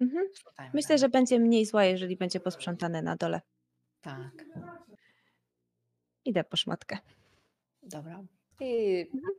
Mhm. 0.00 0.28
Sprzątajmy 0.34 0.70
Myślę, 0.74 0.88
dalej. 0.88 1.00
że 1.00 1.08
będzie 1.08 1.40
mniej 1.40 1.66
zła, 1.66 1.84
jeżeli 1.84 2.16
będzie 2.16 2.40
posprzątane 2.40 3.02
na 3.02 3.16
dole. 3.16 3.40
Tak, 4.00 4.44
Idę 6.24 6.44
po 6.44 6.56
szmatkę. 6.56 6.98
dobra. 7.82 8.22
I 8.60 9.00
Mhm. 9.14 9.34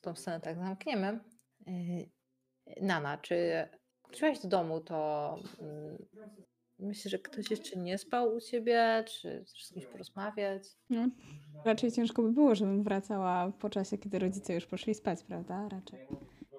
tą 0.00 0.14
scenę 0.14 0.40
tak 0.40 0.56
zamkniemy. 0.58 1.20
Yy, 1.66 2.06
Nana, 2.80 3.18
czy 3.18 3.68
wróciłaś 4.04 4.40
do 4.40 4.48
domu, 4.48 4.80
to 4.80 5.36
mm, 5.60 6.06
myślisz, 6.78 7.10
że 7.10 7.18
ktoś 7.18 7.50
jeszcze 7.50 7.76
nie 7.78 7.98
spał 7.98 8.34
u 8.34 8.40
ciebie? 8.40 9.04
Czy 9.06 9.44
chcesz 9.44 9.64
z 9.66 9.72
kimś 9.72 9.86
porozmawiać? 9.86 10.62
No, 10.90 11.08
raczej 11.64 11.92
ciężko 11.92 12.22
by 12.22 12.32
było, 12.32 12.54
żebym 12.54 12.82
wracała 12.82 13.52
po 13.58 13.70
czasie, 13.70 13.98
kiedy 13.98 14.18
rodzice 14.18 14.54
już 14.54 14.66
poszli 14.66 14.94
spać, 14.94 15.22
prawda? 15.24 15.68
Raczej. 15.68 16.06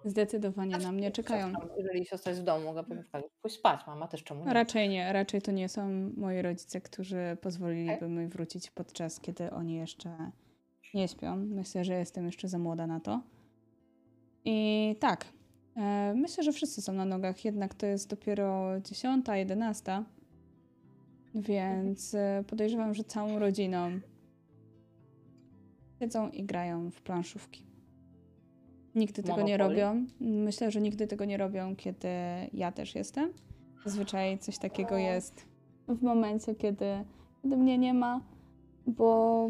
Zdecydowanie 0.06 0.78
na 0.78 0.92
mnie 0.92 1.12
czekają. 1.12 1.54
Jeżeli 1.78 2.06
siostra 2.06 2.30
jest 2.30 2.42
w 2.42 2.46
domu, 2.46 2.66
mogłaby 2.66 3.04
powiedzieć, 3.12 3.32
pójść 3.42 3.58
spać, 3.58 3.88
mama 3.88 4.08
też 4.08 4.24
czemu 4.24 4.40
No, 4.40 4.48
nie? 4.48 4.54
raczej 4.54 4.90
nie, 4.90 5.14
raczej 5.14 5.42
to 5.42 5.52
nie 5.52 5.70
są 5.70 6.12
moi 6.18 6.42
rodzice, 6.42 6.82
którzy 6.82 7.38
pozwoliliby 7.42 8.10
mi 8.10 8.28
wrócić 8.28 8.72
podczas, 8.72 9.20
kiedy 9.20 9.52
oni 9.52 9.76
jeszcze 9.76 10.32
nie 10.94 11.08
śpią. 11.08 11.36
Myślę, 11.36 11.84
że 11.84 11.94
jestem 11.94 12.26
jeszcze 12.26 12.48
za 12.48 12.58
młoda 12.60 12.88
na 12.88 13.00
to. 13.00 13.22
I 14.46 14.96
tak, 15.00 15.26
e, 15.78 16.14
myślę, 16.16 16.44
że 16.44 16.52
wszyscy 16.52 16.82
są 16.82 16.94
na 16.94 17.06
nogach, 17.06 17.46
jednak 17.46 17.74
to 17.74 17.86
jest 17.86 18.10
dopiero 18.10 18.80
10, 18.82 19.26
11, 19.34 20.04
więc 21.36 22.14
e, 22.14 22.44
podejrzewam, 22.48 22.94
że 22.94 23.04
całą 23.04 23.40
rodziną 23.40 24.00
siedzą 26.00 26.30
i 26.30 26.44
grają 26.44 26.92
w 26.92 27.02
planszówki. 27.02 27.73
Nigdy 28.96 29.24
tego 29.24 29.42
nie 29.42 29.58
robią. 29.58 30.06
Myślę, 30.20 30.72
że 30.72 30.82
nigdy 30.82 31.08
tego 31.08 31.26
nie 31.26 31.38
robią, 31.38 31.76
kiedy 31.76 32.08
ja 32.54 32.72
też 32.72 32.96
jestem. 32.96 33.34
Zazwyczaj 33.86 34.40
coś 34.40 34.58
takiego 34.58 34.98
jest 34.98 35.46
w 35.88 36.02
momencie, 36.02 36.56
kiedy, 36.56 36.86
kiedy 37.42 37.58
mnie 37.58 37.78
nie 37.78 37.94
ma, 37.94 38.22
bo 38.88 39.50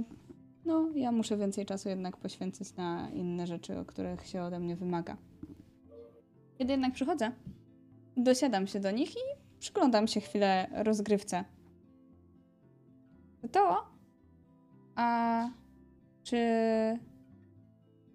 no, 0.65 0.90
ja 0.95 1.11
muszę 1.11 1.38
więcej 1.38 1.65
czasu 1.65 1.90
jednak 1.90 2.18
poświęcić 2.18 2.76
na 2.76 3.10
inne 3.10 3.48
rzeczy, 3.48 3.80
o 3.80 3.86
których 3.86 4.28
się 4.28 4.41
ode 4.41 4.60
mnie 4.60 4.76
wymaga. 4.76 5.18
Kiedy 6.57 6.72
jednak 6.72 6.94
przychodzę, 6.94 7.32
dosiadam 8.18 8.68
się 8.68 8.80
do 8.80 8.91
nich 8.91 9.11
i 9.11 9.20
przyglądam 9.60 10.07
się 10.07 10.22
chwilę 10.22 10.68
rozgrywce. 10.72 11.44
To, 13.52 13.88
a 14.95 15.49
czy 16.24 16.38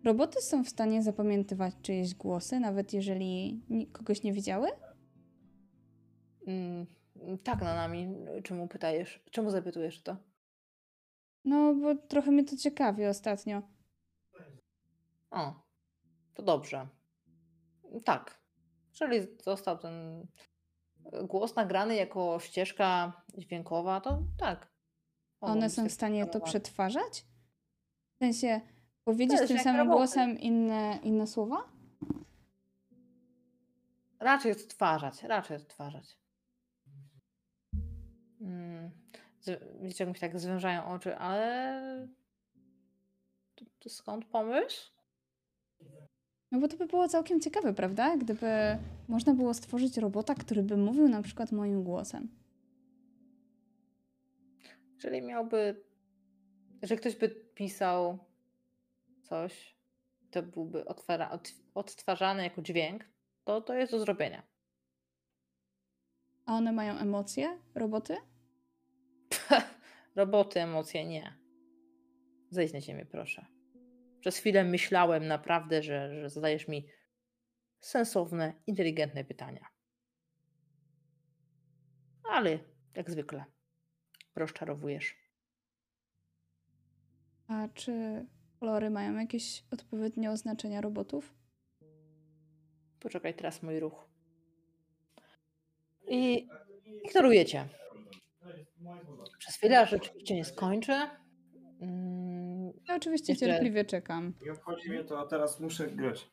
roboty 0.08 0.42
są 0.42 0.64
w 0.64 0.68
stanie 0.68 1.02
zapamiętywać 1.02 1.74
czyjeś 1.82 2.14
głosy, 2.14 2.60
nawet 2.60 2.92
jeżeli 2.92 3.62
kogoś 3.92 4.22
nie 4.22 4.32
widziały? 4.32 4.68
Mm, 6.46 6.86
tak, 7.44 7.62
na 7.62 7.74
nami. 7.74 8.14
Czemu 8.44 8.68
pytajesz? 8.68 9.22
Czemu 9.30 9.50
zapytujesz 9.50 10.02
to? 10.02 10.16
No, 11.44 11.74
bo 11.74 11.94
trochę 11.94 12.30
mnie 12.30 12.44
to 12.44 12.56
ciekawi 12.56 13.06
ostatnio. 13.06 13.62
O, 15.30 15.62
to 16.34 16.42
dobrze. 16.42 16.88
Tak. 18.04 18.42
Jeżeli 18.90 19.26
został 19.42 19.78
ten 19.78 20.26
głos 21.22 21.56
nagrany 21.56 21.96
jako 21.96 22.38
ścieżka 22.40 23.12
dźwiękowa, 23.38 24.00
to 24.00 24.22
tak. 24.38 24.72
One 25.40 25.70
są 25.70 25.88
w 25.88 25.92
stanie 25.92 26.26
to 26.26 26.40
przetwarzać? 26.40 27.26
W 28.14 28.18
sensie, 28.24 28.60
powiedzieć 29.12 29.48
tym 29.48 29.58
samym 29.58 29.80
roboty. 29.80 29.96
głosem 29.96 30.38
inne, 30.38 30.98
inne 31.02 31.26
słowa? 31.26 31.56
Raczej 34.20 34.52
odtwarzać, 34.52 35.22
raczej 35.22 35.56
odtwarzać. 35.56 36.18
Mm. 38.40 38.90
z- 39.40 39.82
Wiecie, 39.82 40.04
jak 40.04 40.08
mi 40.08 40.14
się 40.14 40.20
tak 40.20 40.38
zwężają 40.40 40.84
oczy, 40.84 41.16
ale 41.16 42.08
to, 43.54 43.64
to 43.78 43.88
skąd 43.88 44.24
pomysł? 44.24 44.92
No 46.52 46.60
bo 46.60 46.68
to 46.68 46.76
by 46.76 46.86
było 46.86 47.08
całkiem 47.08 47.40
ciekawe, 47.40 47.74
prawda? 47.74 48.16
Gdyby 48.16 48.48
można 49.08 49.34
było 49.34 49.54
stworzyć 49.54 49.96
robota, 49.96 50.34
który 50.34 50.62
by 50.62 50.76
mówił 50.76 51.08
na 51.08 51.22
przykład 51.22 51.52
moim 51.52 51.82
głosem. 51.84 52.28
Jeżeli 54.94 55.22
miałby, 55.22 55.84
jeżeli 56.82 57.00
ktoś 57.00 57.16
by 57.16 57.28
pisał 57.28 58.18
coś, 59.28 59.76
to 60.30 60.42
byłby 60.42 60.84
otwara, 60.84 61.30
od, 61.30 61.52
odtwarzany 61.74 62.42
jako 62.42 62.62
dźwięk, 62.62 63.04
to 63.44 63.60
to 63.60 63.74
jest 63.74 63.92
do 63.92 64.00
zrobienia. 64.00 64.42
A 66.46 66.54
one 66.54 66.72
mają 66.72 66.98
emocje, 66.98 67.58
roboty? 67.74 68.16
Roboty, 70.16 70.60
emocje 70.60 71.06
nie. 71.06 71.38
Zejdź 72.50 72.72
na 72.72 72.80
ziemię, 72.80 73.06
proszę. 73.06 73.46
Przez 74.20 74.38
chwilę 74.38 74.64
myślałem 74.64 75.26
naprawdę, 75.26 75.82
że, 75.82 76.20
że 76.20 76.30
zadajesz 76.30 76.68
mi 76.68 76.88
sensowne, 77.80 78.52
inteligentne 78.66 79.24
pytania. 79.24 79.68
Ale 82.24 82.58
jak 82.94 83.10
zwykle 83.10 83.44
rozczarowujesz. 84.36 85.16
A 87.48 87.68
czy 87.74 88.26
kolory 88.60 88.90
mają 88.90 89.18
jakieś 89.18 89.64
odpowiednie 89.72 90.30
oznaczenia 90.30 90.80
robotów? 90.80 91.34
Poczekaj 93.00 93.34
teraz 93.34 93.62
mój 93.62 93.80
ruch. 93.80 94.08
I 96.08 96.48
ignorujecie. 97.04 97.68
Przez 99.38 99.56
chwilę 99.56 99.80
aż 99.80 99.90
rzeczywiście 99.90 100.34
nie 100.34 100.44
skończę. 100.44 101.10
Mm, 101.80 102.72
Ja 102.88 102.94
oczywiście 102.96 103.32
Jeszcze- 103.32 103.46
cierpliwie 103.46 103.84
czekam. 103.84 104.34
Nie 104.44 104.52
obchodzi 104.52 104.90
mnie 104.90 105.04
to, 105.04 105.20
a 105.20 105.26
teraz 105.26 105.60
muszę 105.60 105.86
grać. 105.88 106.30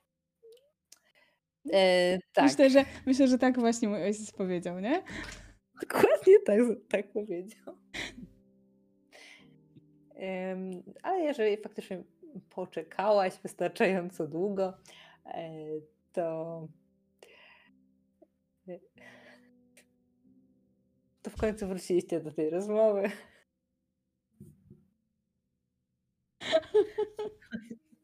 e, 1.73 2.19
tak, 2.33 2.45
Myślę, 2.45 2.69
że, 2.69 2.85
myślę, 3.05 3.27
że 3.27 3.37
tak 3.37 3.59
właśnie 3.59 3.87
mój 3.87 4.03
ojciec 4.03 4.31
powiedział, 4.31 4.79
nie? 4.79 5.03
dokładnie 5.81 6.39
tak, 6.45 6.59
tak 6.89 7.11
powiedział. 7.13 7.77
Em, 10.15 10.71
ale 11.03 11.19
jeżeli 11.23 11.57
faktycznie 11.57 12.03
poczekałaś 12.49 13.33
wystarczająco 13.43 14.27
długo, 14.27 14.73
e, 15.25 15.51
to 16.13 16.67
to 21.21 21.29
w 21.29 21.35
końcu 21.35 21.67
wróciliście 21.67 22.19
do 22.19 22.31
tej 22.31 22.49
rozmowy. 22.49 23.11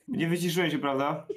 Nie 0.07 0.27
wyciszyłem 0.27 0.71
się, 0.71 0.79
prawda? 0.79 1.27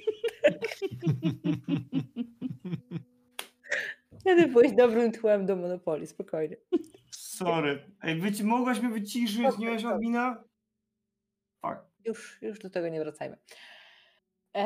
Wtedy 4.21 4.47
byłeś 4.47 4.73
dobrym 4.73 5.13
tłem 5.13 5.47
do 5.47 5.57
Monopolii, 5.57 6.07
spokojnie. 6.07 6.57
Sorry. 7.11 7.91
Ej, 8.03 8.21
mogłaś 8.45 8.81
mnie 8.81 8.91
wyciszyć, 8.91 9.59
nie 9.59 9.67
miałeś 9.67 9.85
admina? 9.85 10.45
Już, 12.05 12.43
już 12.43 12.59
do 12.59 12.71
tego 12.71 12.89
nie 12.89 13.01
wracajmy. 13.01 13.37
Y, 14.57 14.61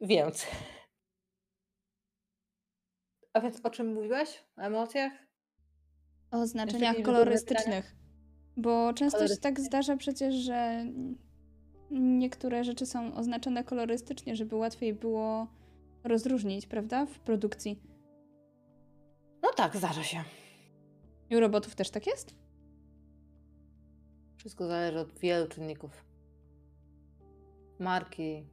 więc. 0.00 0.46
A 3.32 3.40
więc 3.40 3.60
o 3.64 3.70
czym 3.70 3.94
mówiłaś? 3.94 4.44
O 4.56 4.60
emocjach? 4.60 5.12
O 6.30 6.46
znaczeniach 6.46 7.02
kolorystycznych. 7.02 7.96
Bo 8.56 8.92
często 8.94 9.28
się 9.28 9.36
tak 9.36 9.60
zdarza 9.60 9.96
przecież, 9.96 10.34
że 10.34 10.86
niektóre 11.90 12.64
rzeczy 12.64 12.86
są 12.86 13.14
oznaczone 13.14 13.64
kolorystycznie, 13.64 14.36
żeby 14.36 14.56
łatwiej 14.56 14.94
było 14.94 15.46
rozróżnić, 16.04 16.66
prawda? 16.66 17.06
W 17.06 17.18
produkcji. 17.18 17.82
No 19.42 19.48
tak, 19.56 19.76
zdarza 19.76 20.02
się. 20.02 20.24
I 21.30 21.36
u 21.36 21.40
robotów 21.40 21.74
też 21.74 21.90
tak 21.90 22.06
jest? 22.06 22.34
Wszystko 24.36 24.66
zależy 24.66 24.98
od 24.98 25.18
wielu 25.18 25.48
czynników. 25.48 26.04
Marki, 27.78 28.46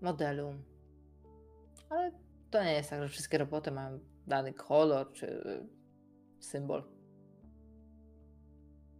modelu. 0.00 0.54
Ale 1.90 2.12
to 2.50 2.64
nie 2.64 2.72
jest 2.72 2.90
tak, 2.90 3.02
że 3.02 3.08
wszystkie 3.08 3.38
roboty 3.38 3.70
mają 3.70 3.98
dany 4.26 4.52
kolor 4.52 5.12
czy 5.12 5.42
symbol. 6.38 6.82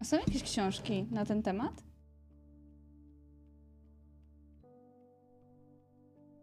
A 0.00 0.04
są 0.04 0.16
jakieś 0.16 0.42
książki 0.42 1.06
na 1.10 1.24
ten 1.24 1.42
temat? 1.42 1.82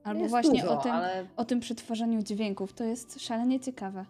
Albo 0.03 0.19
Jest 0.19 0.31
właśnie 0.31 0.61
dużo, 0.61 0.79
o, 0.79 0.83
tym, 0.83 0.91
ale 0.91 1.27
o 1.35 1.45
tym 1.45 1.59
przetwarzaniu 1.59 2.21
dźwięków. 2.21 2.73
To 2.73 2.83
jest 2.83 3.19
szalenie 3.19 3.59
ciekawe. 3.59 4.05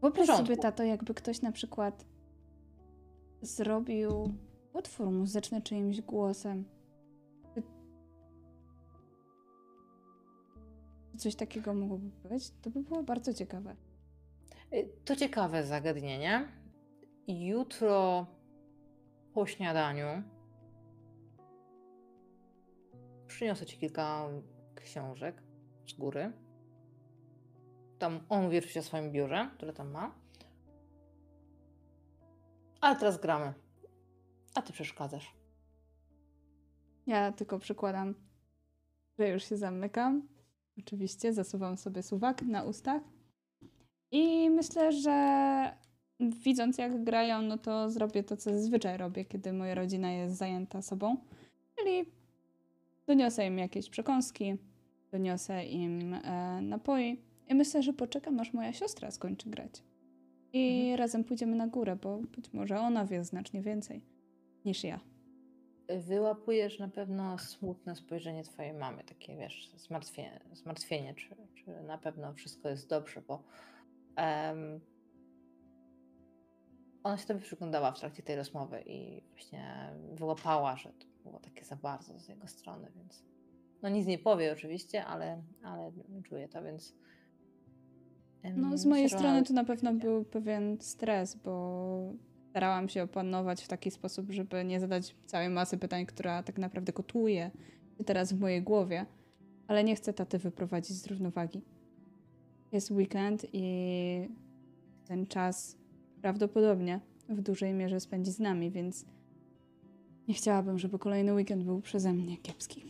Wyobraź 0.00 0.26
sobie, 0.26 0.56
tato, 0.56 0.82
jakby 0.82 1.14
ktoś 1.14 1.42
na 1.42 1.52
przykład 1.52 2.04
zrobił 3.42 4.34
utwór 4.72 5.10
muzyczny 5.10 5.62
czyimś 5.62 6.00
głosem. 6.00 6.64
Coś 11.22 11.34
takiego 11.36 11.74
mogłoby 11.74 12.10
być? 12.28 12.50
To 12.62 12.70
by 12.70 12.82
było 12.82 13.02
bardzo 13.02 13.34
ciekawe. 13.34 13.76
Y, 14.72 14.88
To 15.04 15.16
ciekawe 15.16 15.66
zagadnienie. 15.66 16.48
Jutro 17.28 18.26
po 19.34 19.46
śniadaniu 19.46 20.22
przyniosę 23.26 23.66
ci 23.66 23.78
kilka 23.78 24.28
książek 24.74 25.42
z 25.86 25.92
góry. 25.92 26.32
Tam 27.98 28.20
on 28.28 28.44
mówi 28.44 28.58
oczywiście 28.58 28.80
o 28.80 28.82
swoim 28.82 29.12
biurze, 29.12 29.50
które 29.54 29.72
tam 29.72 29.90
ma. 29.90 30.14
Ale 32.80 32.96
teraz 32.96 33.20
gramy. 33.20 33.54
A 34.54 34.62
ty 34.62 34.72
przeszkadzasz. 34.72 35.34
Ja 37.06 37.32
tylko 37.32 37.58
przykładam, 37.58 38.14
że 39.18 39.28
już 39.28 39.44
się 39.44 39.56
zamykam. 39.56 40.31
Oczywiście 40.78 41.32
zasuwam 41.32 41.76
sobie 41.76 42.02
suwak 42.02 42.42
na 42.42 42.62
ustach. 42.64 43.02
I 44.10 44.50
myślę, 44.50 44.92
że 44.92 45.76
widząc 46.20 46.78
jak 46.78 47.04
grają, 47.04 47.42
no 47.42 47.58
to 47.58 47.90
zrobię 47.90 48.22
to, 48.22 48.36
co 48.36 48.50
zazwyczaj 48.52 48.96
robię, 48.98 49.24
kiedy 49.24 49.52
moja 49.52 49.74
rodzina 49.74 50.12
jest 50.12 50.36
zajęta 50.36 50.82
sobą. 50.82 51.16
Czyli 51.78 52.04
doniosę 53.06 53.46
im 53.46 53.58
jakieś 53.58 53.90
przekąski, 53.90 54.56
doniosę 55.12 55.66
im 55.66 56.14
e, 56.14 56.60
napoi. 56.62 57.20
I 57.48 57.54
myślę, 57.54 57.82
że 57.82 57.92
poczekam, 57.92 58.40
aż 58.40 58.52
moja 58.52 58.72
siostra 58.72 59.10
skończy 59.10 59.50
grać. 59.50 59.82
I 60.52 60.80
Mhm. 60.80 60.98
razem 60.98 61.24
pójdziemy 61.24 61.56
na 61.56 61.66
górę, 61.66 61.96
bo 62.02 62.18
być 62.18 62.52
może 62.52 62.80
ona 62.80 63.04
wie 63.04 63.24
znacznie 63.24 63.62
więcej 63.62 64.02
niż 64.64 64.84
ja. 64.84 65.00
Wyłapujesz 65.88 66.78
na 66.78 66.88
pewno 66.88 67.38
smutne 67.38 67.96
spojrzenie 67.96 68.44
twojej 68.44 68.72
mamy, 68.72 69.04
takie 69.04 69.36
wiesz, 69.36 69.70
zmartwienie, 69.76 70.40
zmartwienie 70.52 71.14
czy, 71.14 71.36
czy 71.54 71.82
na 71.82 71.98
pewno 71.98 72.34
wszystko 72.34 72.68
jest 72.68 72.88
dobrze, 72.88 73.22
bo 73.22 73.42
em, 74.16 74.80
ona 77.02 77.18
się 77.18 77.26
tobie 77.26 77.40
przyglądała 77.40 77.92
w 77.92 78.00
trakcie 78.00 78.22
tej 78.22 78.36
rozmowy 78.36 78.82
i 78.86 79.22
właśnie 79.30 79.92
wyłapała, 80.12 80.76
że 80.76 80.92
to 80.92 81.06
było 81.24 81.40
takie 81.40 81.64
za 81.64 81.76
bardzo 81.76 82.18
z 82.18 82.28
jego 82.28 82.48
strony, 82.48 82.92
więc 82.96 83.24
no 83.82 83.88
nic 83.88 84.06
nie 84.06 84.18
powie 84.18 84.52
oczywiście, 84.52 85.04
ale, 85.04 85.42
ale 85.62 85.92
czuję 86.24 86.48
to, 86.48 86.62
więc 86.62 86.94
em, 88.42 88.60
No, 88.60 88.78
z 88.78 88.86
mojej 88.86 89.08
strony 89.08 89.42
to 89.42 89.52
na 89.52 89.64
pewno 89.64 89.92
był 89.92 90.24
pewien 90.24 90.80
stres, 90.80 91.34
bo 91.36 92.14
starałam 92.52 92.88
się 92.88 93.02
opanować 93.02 93.64
w 93.64 93.68
taki 93.68 93.90
sposób, 93.90 94.30
żeby 94.30 94.64
nie 94.64 94.80
zadać 94.80 95.14
całej 95.26 95.48
masy 95.48 95.78
pytań, 95.78 96.06
która 96.06 96.42
tak 96.42 96.58
naprawdę 96.58 96.92
kotłuje 96.92 97.50
się 97.98 98.04
teraz 98.04 98.32
w 98.32 98.40
mojej 98.40 98.62
głowie, 98.62 99.06
ale 99.66 99.84
nie 99.84 99.96
chcę 99.96 100.12
taty 100.12 100.38
wyprowadzić 100.38 100.96
z 100.96 101.06
równowagi. 101.06 101.62
Jest 102.72 102.90
weekend 102.90 103.46
i 103.52 104.28
ten 105.04 105.26
czas 105.26 105.76
prawdopodobnie 106.22 107.00
w 107.28 107.40
dużej 107.40 107.72
mierze 107.72 108.00
spędzi 108.00 108.30
z 108.30 108.38
nami, 108.38 108.70
więc 108.70 109.04
nie 110.28 110.34
chciałabym, 110.34 110.78
żeby 110.78 110.98
kolejny 110.98 111.34
weekend 111.34 111.64
był 111.64 111.80
przeze 111.80 112.12
mnie 112.12 112.36
kiepski. 112.36 112.84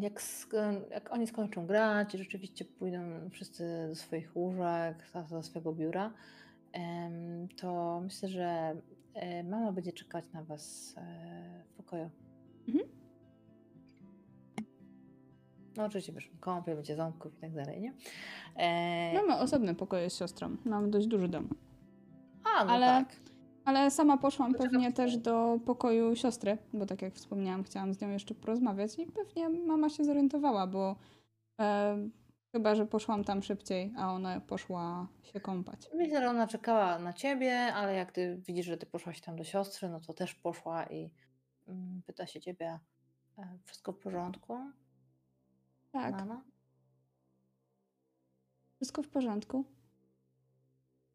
Jak, 0.00 0.20
sk- 0.20 0.90
jak 0.90 1.12
oni 1.12 1.26
skończą 1.26 1.66
grać 1.66 2.14
i 2.14 2.18
rzeczywiście 2.18 2.64
pójdą 2.64 2.98
wszyscy 3.30 3.86
do 3.88 3.94
swoich 3.94 4.36
łóżek, 4.36 5.06
do 5.30 5.42
swojego 5.42 5.72
biura, 5.72 6.12
to 7.56 8.00
myślę, 8.04 8.28
że 8.28 8.76
e, 9.14 9.44
mama 9.44 9.72
będzie 9.72 9.92
czekać 9.92 10.24
na 10.32 10.42
was 10.44 10.94
e, 10.98 11.64
w 11.68 11.72
pokoju. 11.76 12.10
Mhm. 12.68 12.88
No 15.76 15.84
oczywiście 15.84 16.12
wiesz, 16.12 16.30
kąpiel, 16.40 16.76
będzie 16.76 16.96
ząbków 16.96 17.34
i 17.38 17.40
tak 17.40 17.52
dalej, 17.54 17.80
nie? 17.80 17.92
E, 18.56 19.12
Mamy 19.14 19.38
osobne 19.38 19.74
pokoje 19.74 20.10
z 20.10 20.16
siostrą. 20.16 20.56
Mamy 20.64 20.90
dość 20.90 21.06
duży 21.06 21.28
dom. 21.28 21.48
a, 22.44 22.64
no 22.64 22.72
ale- 22.72 22.86
tak. 22.86 23.16
Ale 23.64 23.90
sama 23.90 24.16
poszłam 24.16 24.54
pewnie 24.54 24.90
w 24.90 24.94
też 24.94 25.16
do 25.16 25.58
pokoju 25.66 26.16
siostry, 26.16 26.58
bo 26.72 26.86
tak 26.86 27.02
jak 27.02 27.14
wspomniałam, 27.14 27.64
chciałam 27.64 27.94
z 27.94 28.00
nią 28.00 28.10
jeszcze 28.10 28.34
porozmawiać 28.34 28.98
i 28.98 29.06
pewnie 29.06 29.48
mama 29.48 29.88
się 29.88 30.04
zorientowała, 30.04 30.66
bo 30.66 30.96
e, 31.60 31.96
chyba, 32.52 32.74
że 32.74 32.86
poszłam 32.86 33.24
tam 33.24 33.42
szybciej, 33.42 33.92
a 33.96 34.12
ona 34.12 34.40
poszła 34.40 35.08
się 35.22 35.40
kąpać. 35.40 35.90
Myślę, 35.94 36.20
że 36.20 36.30
ona 36.30 36.46
czekała 36.46 36.98
na 36.98 37.12
ciebie, 37.12 37.74
ale 37.74 37.94
jak 37.94 38.12
ty 38.12 38.42
widzisz, 38.46 38.66
że 38.66 38.76
ty 38.76 38.86
poszłaś 38.86 39.20
tam 39.20 39.36
do 39.36 39.44
siostry, 39.44 39.88
no 39.88 40.00
to 40.00 40.14
też 40.14 40.34
poszła 40.34 40.86
i 40.86 41.10
mm, 41.68 42.02
pyta 42.06 42.26
się 42.26 42.40
ciebie, 42.40 42.78
e, 43.38 43.58
wszystko 43.64 43.92
w 43.92 43.98
porządku? 43.98 44.58
Tak, 45.92 46.14
Mama? 46.14 46.42
wszystko 48.76 49.02
w 49.02 49.08
porządku. 49.08 49.64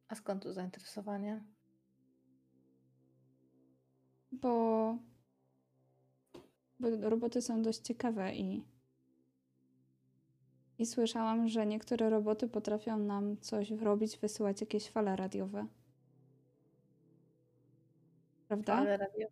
A 0.07 0.15
skąd 0.15 0.43
to 0.43 0.53
zainteresowanie? 0.53 1.43
Bo, 4.41 4.97
bo 6.79 7.09
roboty 7.09 7.41
są 7.41 7.61
dość 7.61 7.79
ciekawe 7.79 8.35
i, 8.35 8.63
i 10.79 10.85
słyszałam, 10.85 11.47
że 11.47 11.65
niektóre 11.65 12.09
roboty 12.09 12.47
potrafią 12.47 12.97
nam 12.97 13.37
coś 13.37 13.71
robić, 13.71 14.17
wysyłać 14.17 14.61
jakieś 14.61 14.89
fale 14.89 15.15
radiowe. 15.15 15.67
Prawda? 18.47 18.73
Ale 18.73 18.97
radio. 18.97 19.27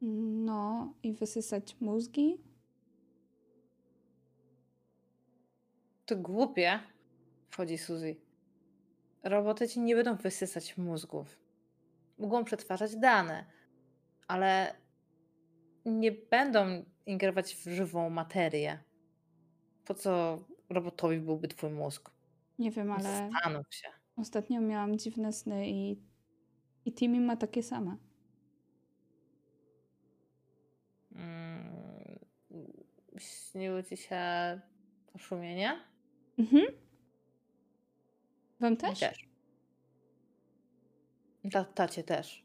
No, 0.00 0.94
i 1.02 1.12
wysysać 1.12 1.76
mózgi. 1.80 2.38
To 6.06 6.16
głupie, 6.16 6.80
wchodzi 7.48 7.78
Suzy. 7.78 8.16
Roboty 9.22 9.68
ci 9.68 9.80
nie 9.80 9.96
będą 9.96 10.16
wysysać 10.16 10.78
mózgów. 10.78 11.43
Mogą 12.24 12.44
przetwarzać 12.44 12.96
dane, 12.96 13.44
ale 14.28 14.74
nie 15.84 16.12
będą 16.12 16.84
ingerować 17.06 17.54
w 17.54 17.68
żywą 17.68 18.10
materię. 18.10 18.78
Po 19.84 19.94
co 19.94 20.38
robotowi 20.70 21.18
byłby 21.20 21.48
twój 21.48 21.70
mózg? 21.70 22.10
Nie 22.58 22.70
wiem, 22.70 22.90
ale 22.92 23.02
Zastanów 23.02 23.66
się. 23.70 23.88
ostatnio 24.16 24.60
miałam 24.60 24.98
dziwne 24.98 25.32
sny 25.32 25.70
i, 25.70 25.96
i 26.84 26.92
Timmy 26.92 27.20
ma 27.20 27.36
takie 27.36 27.62
same. 27.62 27.96
Mm, 31.12 32.18
śniły 33.18 33.84
ci 33.84 33.96
się 33.96 34.20
to 35.12 35.18
szumienie? 35.18 35.80
Mhm. 36.38 36.64
Wam 38.60 38.76
też? 38.76 39.00
też. 39.00 39.33
Ta, 41.52 41.64
tacie 41.64 42.04
też. 42.04 42.44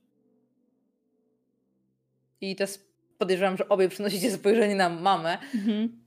I 2.42 2.56
też 2.56 2.80
podejrzewam, 3.18 3.58
że 3.58 3.70
obie 3.70 3.90
przynosicie 3.90 4.32
spojrzenie 4.32 4.76
na 4.76 4.90
mamę. 4.90 5.38
Mhm. 5.56 6.04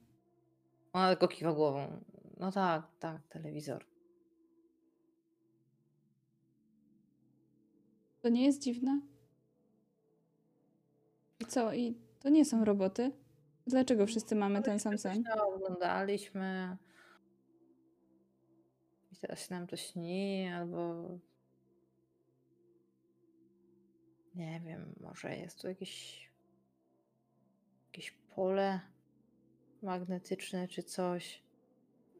Ona 0.92 1.10
tylko 1.10 1.28
kiwa 1.28 1.52
głową. 1.52 2.00
No 2.38 2.52
tak, 2.52 2.82
tak, 3.00 3.26
telewizor. 3.28 3.84
To 8.20 8.28
nie 8.28 8.44
jest 8.44 8.62
dziwne? 8.62 9.00
I 11.40 11.44
co? 11.44 11.74
I 11.74 11.94
to 12.20 12.28
nie 12.28 12.44
są 12.44 12.64
roboty? 12.64 13.12
Dlaczego 13.66 14.06
wszyscy 14.06 14.34
mamy 14.34 14.62
ten 14.62 14.80
sam 14.80 14.98
sen? 14.98 15.24
Oglądaliśmy. 15.54 16.76
I 19.12 19.16
teraz 19.16 19.48
się 19.48 19.54
nam 19.54 19.66
to 19.66 19.76
śni, 19.76 20.48
albo. 20.48 21.08
Nie 24.34 24.60
wiem, 24.60 24.94
może 25.00 25.36
jest 25.36 25.60
tu 25.60 25.68
jakieś. 25.68 26.28
jakieś 27.86 28.10
pole 28.10 28.80
magnetyczne 29.82 30.68
czy 30.68 30.82
coś. 30.82 31.42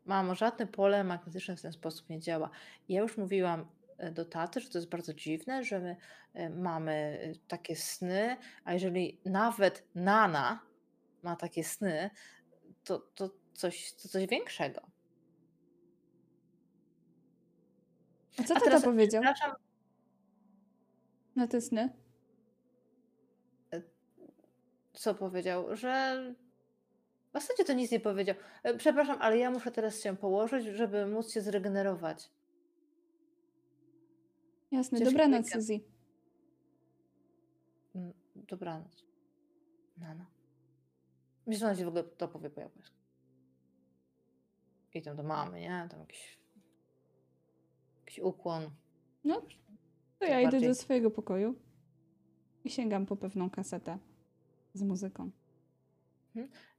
Mamo, 0.07 0.35
żadne 0.35 0.67
pole 0.67 1.05
magnetyczne 1.05 1.57
w 1.57 1.63
ten 1.63 1.73
sposób 1.73 2.09
nie 2.09 2.21
działa. 2.21 2.51
Ja 2.89 3.01
już 3.01 3.19
mówiłam 3.19 3.67
e, 3.99 4.11
do 4.11 4.25
taty, 4.25 4.61
że 4.61 4.71
to 4.71 4.79
jest 4.79 4.91
bardzo 4.91 5.15
dziwne, 5.15 5.65
że 5.65 5.81
my 5.81 5.97
e, 6.35 6.51
mamy 6.51 6.93
e, 6.93 7.33
takie 7.49 7.77
sny, 7.77 8.37
a 8.65 8.73
jeżeli 8.73 9.21
nawet 9.25 9.85
Nana 9.95 10.61
ma 11.23 11.37
takie 11.37 11.65
sny, 11.65 12.11
to, 12.85 12.99
to, 12.99 13.31
coś, 13.53 13.93
to 13.93 14.09
coś 14.09 14.27
większego. 14.27 14.81
A 18.39 18.43
co 18.43 18.55
tata 18.55 18.65
teraz, 18.65 18.85
powiedział 18.85 19.23
na 21.37 21.47
te 21.47 21.61
sny? 21.61 22.02
Co 25.03 25.15
powiedział, 25.15 25.77
że 25.77 26.25
w 27.31 27.33
zasadzie 27.33 27.65
to 27.65 27.73
nic 27.73 27.91
nie 27.91 28.01
powiedział. 28.01 28.37
E, 28.63 28.75
Przepraszam, 28.77 29.17
ale 29.21 29.39
ja 29.39 29.51
muszę 29.51 29.71
teraz 29.73 30.03
się 30.03 30.17
położyć, 30.17 30.67
żeby 30.67 31.07
móc 31.07 31.33
się 31.33 31.41
zregenerować. 31.41 32.31
Jasne, 34.71 34.99
Ciężki 34.99 35.15
dobranoc, 35.15 35.45
weekend. 35.47 35.65
Suzy. 35.65 35.81
Mm, 37.95 38.13
Dobranoc. 38.37 39.05
Nana. 39.97 40.27
Myślę, 41.47 41.59
że 41.59 41.67
ona 41.67 41.77
ci 41.77 41.85
w 41.85 41.89
ogóle 41.89 42.05
to 42.05 42.29
powie 42.29 42.51
po 42.51 42.61
japońsku. 42.61 42.97
I 44.95 45.03
tam 45.03 45.17
do 45.17 45.23
mamy, 45.23 45.61
nie? 45.61 45.89
Tam 45.91 46.01
jakiś, 46.01 46.39
jakiś 48.01 48.19
ukłon. 48.19 48.71
No, 49.25 49.43
to 50.19 50.25
ja 50.25 50.41
idę 50.41 50.61
do 50.61 50.75
swojego 50.75 51.11
pokoju 51.11 51.55
i 52.65 52.71
sięgam 52.71 53.07
po 53.07 53.17
pewną 53.17 53.51
kasetę 53.51 53.99
z 54.75 54.83
muzyką. 54.83 55.31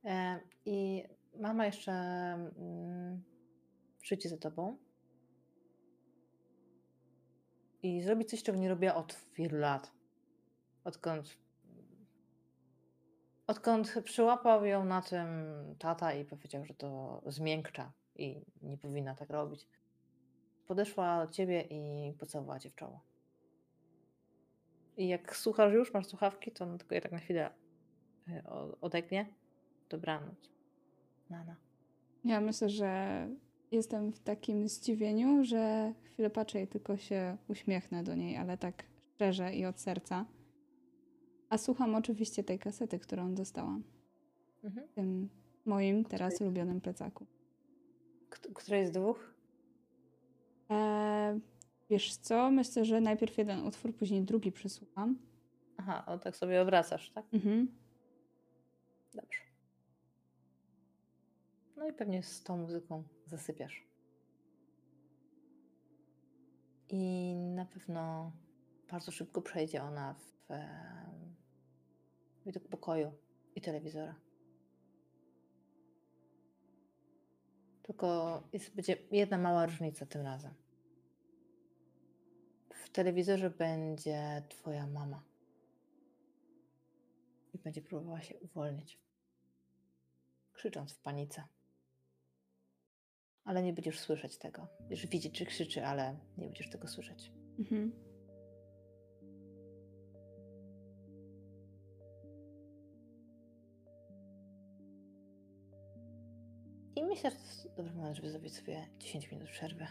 E, 0.05 0.39
I 0.65 1.03
mama 1.39 1.65
jeszcze 1.65 1.91
mm, 1.91 3.23
przyjdzie 4.01 4.29
za 4.29 4.37
tobą 4.37 4.77
i 7.83 8.01
zrobi 8.01 8.25
coś, 8.25 8.43
czego 8.43 8.57
nie 8.57 8.69
robiła 8.69 8.95
od 8.95 9.19
wielu 9.35 9.57
lat. 9.57 9.91
Odkąd 10.83 11.37
odkąd 13.47 13.95
przyłapał 14.03 14.65
ją 14.65 14.85
na 14.85 15.01
tym 15.01 15.27
tata 15.79 16.13
i 16.13 16.25
powiedział, 16.25 16.65
że 16.65 16.73
to 16.73 17.21
zmiękcza 17.25 17.91
i 18.15 18.45
nie 18.61 18.77
powinna 18.77 19.15
tak 19.15 19.29
robić. 19.29 19.67
Podeszła 20.67 21.25
do 21.25 21.31
ciebie 21.31 21.61
i 21.61 22.13
pocałowała 22.13 22.59
cię 22.59 22.69
w 22.69 22.75
czoło. 22.75 23.01
I 24.97 25.07
jak 25.07 25.35
słuchasz 25.35 25.73
już, 25.73 25.93
masz 25.93 26.07
słuchawki, 26.07 26.51
to 26.51 26.65
on 26.65 26.77
tylko 26.77 27.01
tak 27.01 27.11
na 27.11 27.19
chwilę 27.19 27.49
odegnie. 28.81 29.25
Dobranoc. 29.89 30.49
Nana. 31.29 31.55
Ja 32.25 32.41
myślę, 32.41 32.69
że 32.69 33.27
jestem 33.71 34.11
w 34.13 34.19
takim 34.19 34.67
zdziwieniu, 34.67 35.43
że 35.45 35.93
chwilę 36.03 36.29
patrzę 36.29 36.61
i 36.61 36.67
tylko 36.67 36.97
się 36.97 37.37
uśmiechnę 37.47 38.03
do 38.03 38.15
niej, 38.15 38.37
ale 38.37 38.57
tak 38.57 38.83
szczerze 39.15 39.55
i 39.55 39.65
od 39.65 39.79
serca. 39.79 40.25
A 41.49 41.57
słucham 41.57 41.95
oczywiście 41.95 42.43
tej 42.43 42.59
kasety, 42.59 42.99
którą 42.99 43.35
dostałam. 43.35 43.83
Mhm. 44.63 44.87
W 44.87 44.91
tym 44.91 45.29
moim 45.65 46.05
teraz 46.05 46.41
ulubionym 46.41 46.81
plecaku. 46.81 47.25
Kt- 48.29 48.53
Której 48.53 48.87
z 48.87 48.91
dwóch? 48.91 49.33
Eee, 50.69 51.39
wiesz 51.89 52.15
co? 52.17 52.51
Myślę, 52.51 52.85
że 52.85 53.01
najpierw 53.01 53.37
jeden 53.37 53.67
utwór, 53.67 53.95
później 53.95 54.21
drugi 54.21 54.51
przysłucham. 54.51 55.17
Aha, 55.77 56.03
o 56.07 56.17
tak 56.19 56.37
sobie 56.37 56.61
obracasz, 56.61 57.09
tak? 57.11 57.25
Mhm. 57.33 57.67
Dobrze. 59.13 59.39
No 61.77 61.87
i 61.87 61.93
pewnie 61.93 62.23
z 62.23 62.43
tą 62.43 62.57
muzyką 62.57 63.03
zasypiasz. 63.25 63.87
I 66.89 67.35
na 67.35 67.65
pewno 67.65 68.31
bardzo 68.91 69.11
szybko 69.11 69.41
przejdzie 69.41 69.83
ona 69.83 70.13
w 70.13 70.53
widok 72.45 72.67
pokoju 72.67 73.11
i 73.55 73.61
telewizora. 73.61 74.15
Tylko 77.83 78.43
jest, 78.53 78.75
będzie 78.75 78.97
jedna 79.11 79.37
mała 79.37 79.65
różnica 79.65 80.05
tym 80.05 80.21
razem. 80.21 80.53
W 82.73 82.89
telewizorze 82.89 83.49
będzie 83.49 84.43
twoja 84.49 84.87
mama. 84.87 85.23
I 87.53 87.57
będzie 87.57 87.81
próbowała 87.81 88.21
się 88.21 88.39
uwolnić. 88.39 88.99
Krzycząc 90.53 90.93
w 90.93 91.01
panice. 91.01 91.43
Ale 93.43 93.63
nie 93.63 93.73
będziesz 93.73 93.99
słyszeć 93.99 94.37
tego. 94.37 94.67
Będziesz 94.79 95.07
widzieć, 95.07 95.37
czy 95.37 95.45
krzyczy, 95.45 95.85
ale 95.85 96.19
nie 96.37 96.45
będziesz 96.45 96.69
tego 96.69 96.87
słyszeć. 96.87 97.31
Mhm. 97.59 97.91
I 106.95 107.03
myślę, 107.03 107.31
że 107.31 107.37
to 107.37 107.43
jest 107.43 107.75
dobry 107.75 107.93
moment, 107.93 108.15
żeby 108.15 108.29
zrobić 108.29 108.55
sobie 108.55 108.87
10 108.99 109.31
minut 109.31 109.49
przerwy. 109.49 109.87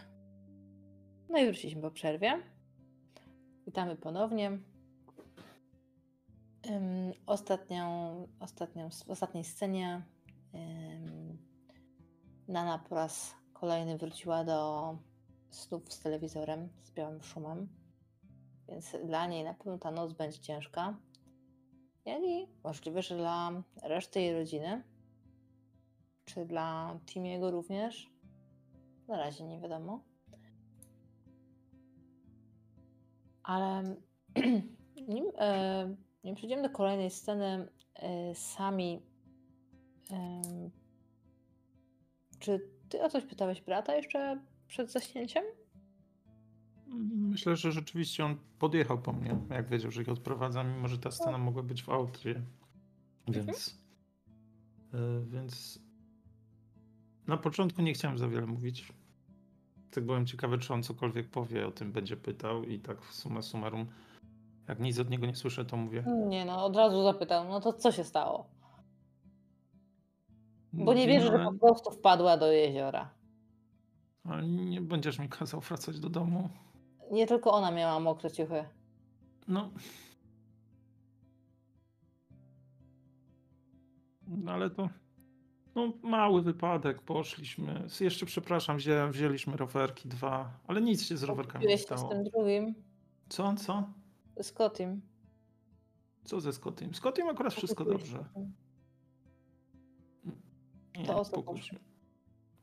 No 1.29 1.39
i 1.39 1.45
wróciliśmy 1.45 1.81
po 1.81 1.91
przerwie. 1.91 2.41
Witamy 3.65 3.95
ponownie. 3.95 4.59
Ym, 6.65 7.13
ostatnią, 7.25 7.87
ostatnią, 8.39 8.89
w 8.89 9.09
ostatniej 9.09 9.43
scenie 9.43 10.01
ym, 10.55 11.37
Nana 12.47 12.79
po 12.79 12.95
raz 12.95 13.35
kolejny 13.53 13.97
wróciła 13.97 14.43
do 14.43 14.97
snów 15.49 15.93
z 15.93 15.99
telewizorem, 15.99 16.69
z 16.83 16.91
białym 16.91 17.23
szumem. 17.23 17.69
Więc 18.67 18.95
dla 19.05 19.27
niej 19.27 19.43
na 19.43 19.53
pewno 19.53 19.77
ta 19.77 19.91
noc 19.91 20.13
będzie 20.13 20.39
ciężka. 20.39 20.97
Jak 22.05 22.23
i 22.23 22.47
możliwe, 22.63 23.01
że 23.01 23.17
dla 23.17 23.63
reszty 23.83 24.21
jej 24.21 24.33
rodziny 24.33 24.83
czy 26.25 26.45
dla 26.45 26.99
Timiego 27.05 27.51
również? 27.51 28.11
Na 29.07 29.17
razie 29.17 29.43
nie 29.43 29.59
wiadomo. 29.59 30.03
Ale 33.43 33.95
nim, 35.07 35.25
e, 35.37 35.95
nim 36.23 36.35
przejdziemy 36.35 36.61
do 36.61 36.69
kolejnej 36.69 37.11
sceny, 37.11 37.67
e, 37.95 38.35
sami. 38.35 39.01
E, 40.11 40.41
czy 42.39 42.59
ty 42.89 43.01
o 43.01 43.09
coś 43.09 43.23
pytałeś 43.23 43.61
brata 43.61 43.95
jeszcze 43.95 44.41
przed 44.67 44.91
zaśnięciem? 44.91 45.43
Myślę, 47.11 47.55
że 47.55 47.71
rzeczywiście 47.71 48.25
on 48.25 48.37
podjechał 48.59 49.01
po 49.01 49.13
mnie, 49.13 49.37
jak 49.49 49.69
wiedział, 49.69 49.91
że 49.91 50.01
ich 50.01 50.09
odprowadza, 50.09 50.63
mimo 50.63 50.87
że 50.87 50.97
ta 50.97 51.11
scena 51.11 51.37
mogła 51.37 51.63
być 51.63 51.83
w 51.83 51.89
aucie. 51.89 52.41
Więc. 53.27 53.79
y, 54.93 55.25
Więc. 55.25 55.79
Na 57.27 57.37
początku 57.37 57.81
nie 57.81 57.93
chciałem 57.93 58.17
za 58.17 58.27
wiele 58.27 58.45
mówić. 58.45 58.93
Tak 59.91 60.05
byłem 60.05 60.25
ciekawy, 60.25 60.57
czy 60.57 60.73
on 60.73 60.83
cokolwiek 60.83 61.29
powie, 61.29 61.67
o 61.67 61.71
tym 61.71 61.91
będzie 61.91 62.17
pytał 62.17 62.63
i 62.63 62.79
tak 62.79 63.01
w 63.01 63.13
summa 63.13 63.41
summarum, 63.41 63.85
jak 64.67 64.79
nic 64.79 64.99
od 64.99 65.09
niego 65.09 65.25
nie 65.25 65.35
słyszę, 65.35 65.65
to 65.65 65.77
mówię. 65.77 66.03
Nie, 66.27 66.45
no 66.45 66.65
od 66.65 66.75
razu 66.75 67.03
zapytał, 67.03 67.47
no 67.47 67.59
to 67.61 67.73
co 67.73 67.91
się 67.91 68.03
stało? 68.03 68.45
Bo 70.73 70.93
nie 70.93 71.07
wierzę, 71.07 71.27
że 71.37 71.45
po 71.45 71.53
prostu 71.53 71.91
wpadła 71.91 72.37
do 72.37 72.51
jeziora. 72.51 73.09
Ale 74.29 74.47
nie 74.47 74.81
będziesz 74.81 75.19
mi 75.19 75.29
kazał 75.29 75.59
wracać 75.61 75.99
do 75.99 76.09
domu. 76.09 76.49
Nie 77.11 77.27
tylko 77.27 77.51
ona 77.51 77.71
miała 77.71 77.99
mokre 77.99 78.31
ciuchy. 78.31 78.65
No. 79.47 79.69
No 84.27 84.51
ale 84.51 84.69
to. 84.69 84.89
No, 85.75 85.93
mały 86.03 86.41
wypadek, 86.41 87.01
poszliśmy. 87.01 87.87
Jeszcze 87.99 88.25
przepraszam, 88.25 88.77
wzię, 88.77 89.07
wzięliśmy 89.11 89.57
rowerki 89.57 90.09
dwa, 90.09 90.51
ale 90.67 90.81
nic 90.81 91.03
się 91.03 91.17
z 91.17 91.23
rowerkami 91.23 91.65
nie 91.67 91.77
Kupiłeś 91.77 91.81
się 91.81 91.95
z 91.95 91.99
stało. 91.99 92.13
tym 92.13 92.23
drugim, 92.23 92.75
Co, 93.29 93.53
co? 93.55 93.83
Z 94.41 94.51
Kotim. 94.51 95.01
Co 96.23 96.41
ze 96.41 96.53
Scottym? 96.53 96.93
Scottym 96.95 97.27
akurat 97.29 97.53
wszystko 97.53 97.85
dobrze. 97.85 98.25
Nie, 100.97 101.05
To 101.05 101.13
o 101.15 101.25
co 101.25 101.25
spokój 101.25 101.59
poszło? 101.59 101.77
się. 101.77 101.83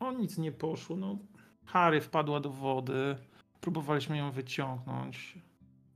O 0.01 0.12
nic 0.12 0.38
nie 0.38 0.52
poszło. 0.52 0.97
No, 0.97 1.18
Harry 1.64 2.01
wpadła 2.01 2.40
do 2.40 2.51
wody. 2.51 3.16
Próbowaliśmy 3.60 4.16
ją 4.16 4.30
wyciągnąć. 4.30 5.38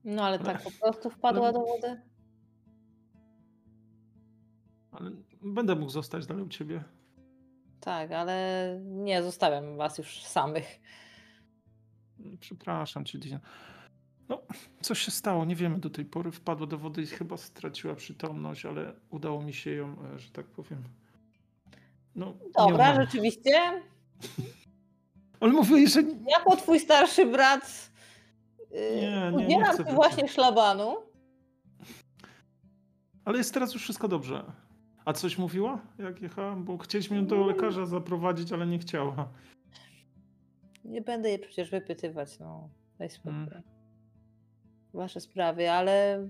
No 0.04 0.22
ale 0.24 0.36
Ale- 0.38 0.44
tak 0.44 0.62
po 0.62 0.70
prostu 0.70 1.10
wpadła 1.10 1.42
ale- 1.44 1.52
do 1.52 1.60
wody? 1.60 2.00
Ale 4.92 5.10
będę 5.42 5.74
mógł 5.74 5.90
zostać 5.90 6.26
dalej 6.26 6.44
u 6.44 6.48
ciebie. 6.48 6.84
Tak, 7.80 8.12
ale 8.12 8.78
nie, 8.84 9.22
zostawiam 9.22 9.76
was 9.76 9.98
już 9.98 10.22
samych. 10.22 10.80
Przepraszam 12.40 13.04
cię, 13.04 13.18
Dina. 13.18 13.40
No, 14.28 14.42
coś 14.80 14.98
się 14.98 15.10
stało, 15.10 15.44
nie 15.44 15.56
wiemy 15.56 15.78
do 15.78 15.90
tej 15.90 16.04
pory. 16.04 16.30
Wpadła 16.30 16.66
do 16.66 16.78
wody 16.78 17.02
i 17.02 17.06
chyba 17.06 17.36
straciła 17.36 17.94
przytomność, 17.94 18.66
ale 18.66 18.92
udało 19.10 19.42
mi 19.42 19.54
się 19.54 19.70
ją, 19.70 19.96
e, 20.14 20.18
że 20.18 20.30
tak 20.30 20.46
powiem. 20.46 20.82
No, 22.16 22.26
nie 22.26 22.50
Dobra, 22.70 22.94
rzeczywiście. 22.94 23.82
Ale 25.40 25.52
mówię, 25.52 25.88
że 25.88 26.02
nie, 26.02 26.14
Jako 26.30 26.56
twój 26.56 26.80
starszy 26.80 27.26
brat 27.26 27.90
yy, 28.70 28.78
Nie, 28.96 29.10
nie, 29.10 29.46
nie 29.46 29.46
udzielam 29.46 29.76
ci 29.76 29.94
właśnie 29.94 30.28
szlabanu. 30.28 30.96
Ale 33.24 33.38
jest 33.38 33.54
teraz 33.54 33.74
już 33.74 33.82
wszystko 33.82 34.08
dobrze. 34.08 34.44
A 35.04 35.12
coś 35.12 35.38
mówiła, 35.38 35.78
jak 35.98 36.22
jechałam? 36.22 36.64
Bo 36.64 36.78
chcieliśmy 36.78 37.16
ją 37.16 37.26
do 37.26 37.46
lekarza 37.46 37.86
zaprowadzić, 37.86 38.52
ale 38.52 38.66
nie 38.66 38.78
chciała. 38.78 39.28
Nie 40.84 41.00
będę 41.00 41.28
jej 41.28 41.38
przecież 41.38 41.70
wypytywać, 41.70 42.38
no. 42.38 42.68
Daj 42.98 43.10
spokój. 43.10 43.32
Mm. 43.32 43.62
Wasze 44.94 45.20
sprawy, 45.20 45.70
ale 45.70 46.28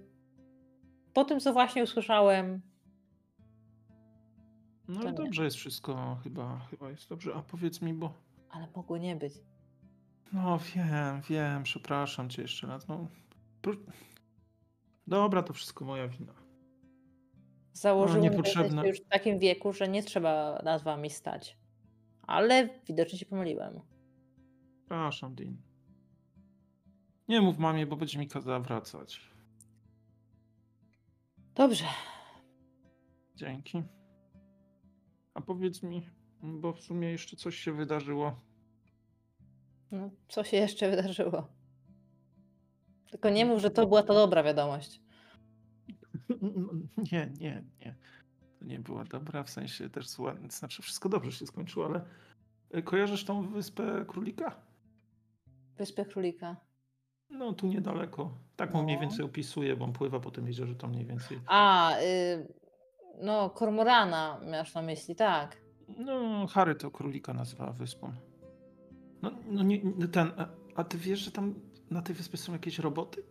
po 1.14 1.24
tym, 1.24 1.40
co 1.40 1.52
właśnie 1.52 1.82
usłyszałem, 1.82 2.60
No 4.88 5.00
To 5.00 5.02
i 5.02 5.06
nie. 5.06 5.12
dobrze 5.12 5.44
jest 5.44 5.56
wszystko, 5.56 6.18
chyba, 6.24 6.58
chyba 6.70 6.90
jest 6.90 7.08
dobrze. 7.08 7.34
A 7.34 7.42
powiedz 7.42 7.82
mi, 7.82 7.94
bo... 7.94 8.12
ale 8.50 8.68
mogło 8.76 8.98
nie 8.98 9.16
być. 9.16 9.32
No 10.32 10.58
wiem, 10.58 11.20
wiem, 11.28 11.62
przepraszam 11.62 12.28
cię 12.30 12.42
jeszcze 12.42 12.66
raz. 12.66 12.88
No, 12.88 13.06
Dobra, 15.06 15.42
to 15.42 15.52
wszystko 15.52 15.84
moja 15.84 16.08
wina. 16.08 16.32
Założyłem, 17.72 18.22
że 18.22 18.30
niepotrzebne. 18.30 18.64
jesteście 18.64 18.88
już 18.88 19.00
w 19.00 19.08
takim 19.08 19.38
wieku, 19.38 19.72
że 19.72 19.88
nie 19.88 20.02
trzeba 20.02 20.62
nad 20.64 20.82
wami 20.82 21.10
stać. 21.10 21.58
Ale 22.26 22.68
widocznie 22.86 23.18
się 23.18 23.26
pomyliłem. 23.26 23.80
Przepraszam, 24.80 25.34
Dean. 25.34 25.56
Nie 27.28 27.40
mów 27.40 27.58
mamie, 27.58 27.86
bo 27.86 27.96
będzie 27.96 28.18
mi 28.18 28.28
kazała 28.28 28.60
wracać. 28.60 29.20
Dobrze. 31.54 31.84
Dzięki. 33.36 33.82
A 35.34 35.40
powiedz 35.40 35.82
mi, 35.82 36.10
bo 36.42 36.72
w 36.72 36.80
sumie 36.80 37.10
jeszcze 37.10 37.36
coś 37.36 37.56
się 37.56 37.72
wydarzyło. 37.72 38.40
No, 39.90 40.10
co 40.28 40.44
się 40.44 40.56
jeszcze 40.56 40.90
wydarzyło? 40.90 41.48
Tylko 43.10 43.30
nie 43.30 43.46
mów, 43.46 43.60
że 43.60 43.70
to 43.70 43.86
była 43.86 44.02
ta 44.02 44.14
dobra 44.14 44.42
wiadomość. 44.42 45.00
Nie, 47.12 47.32
nie, 47.40 47.64
nie. 47.80 47.94
To 48.58 48.64
nie 48.64 48.78
była 48.78 49.04
dobra, 49.04 49.42
w 49.42 49.50
sensie 49.50 49.90
też 49.90 50.08
zła. 50.08 50.36
Znaczy, 50.48 50.82
wszystko 50.82 51.08
dobrze 51.08 51.32
się 51.32 51.46
skończyło, 51.46 51.86
ale 51.86 52.04
e, 52.70 52.82
kojarzysz 52.82 53.24
tą 53.24 53.48
wyspę 53.48 54.04
Królika? 54.08 54.56
Wyspę 55.76 56.04
Królika. 56.04 56.56
No, 57.30 57.52
tu 57.52 57.66
niedaleko. 57.66 58.30
Tak 58.56 58.74
mu 58.74 58.82
mniej 58.82 58.96
No. 58.96 59.00
więcej 59.00 59.24
opisuje, 59.24 59.76
bo 59.76 59.84
on 59.84 59.92
pływa 59.92 60.20
po 60.20 60.30
tym 60.30 60.46
jeziorze 60.46 60.74
tam 60.74 60.90
mniej 60.90 61.04
więcej. 61.06 61.40
A, 61.46 61.92
y, 61.98 62.48
no, 63.22 63.50
Kormorana 63.50 64.40
miałeś 64.50 64.74
na 64.74 64.82
myśli, 64.82 65.14
tak. 65.16 65.56
No, 65.98 66.46
Harry 66.46 66.74
to 66.74 66.90
królika 66.90 67.34
nazywa 67.34 67.72
wyspą. 67.72 68.12
No, 69.22 69.30
no 69.46 69.62
nie, 69.62 69.82
nie- 69.82 70.08
ten. 70.08 70.30
A, 70.36 70.46
a 70.74 70.84
ty 70.84 70.98
wiesz, 70.98 71.18
że 71.20 71.30
tam 71.30 71.54
na 71.90 72.02
tej 72.02 72.14
wyspie 72.14 72.36
są 72.36 72.52
jakieś 72.52 72.78
roboty? 72.78 73.22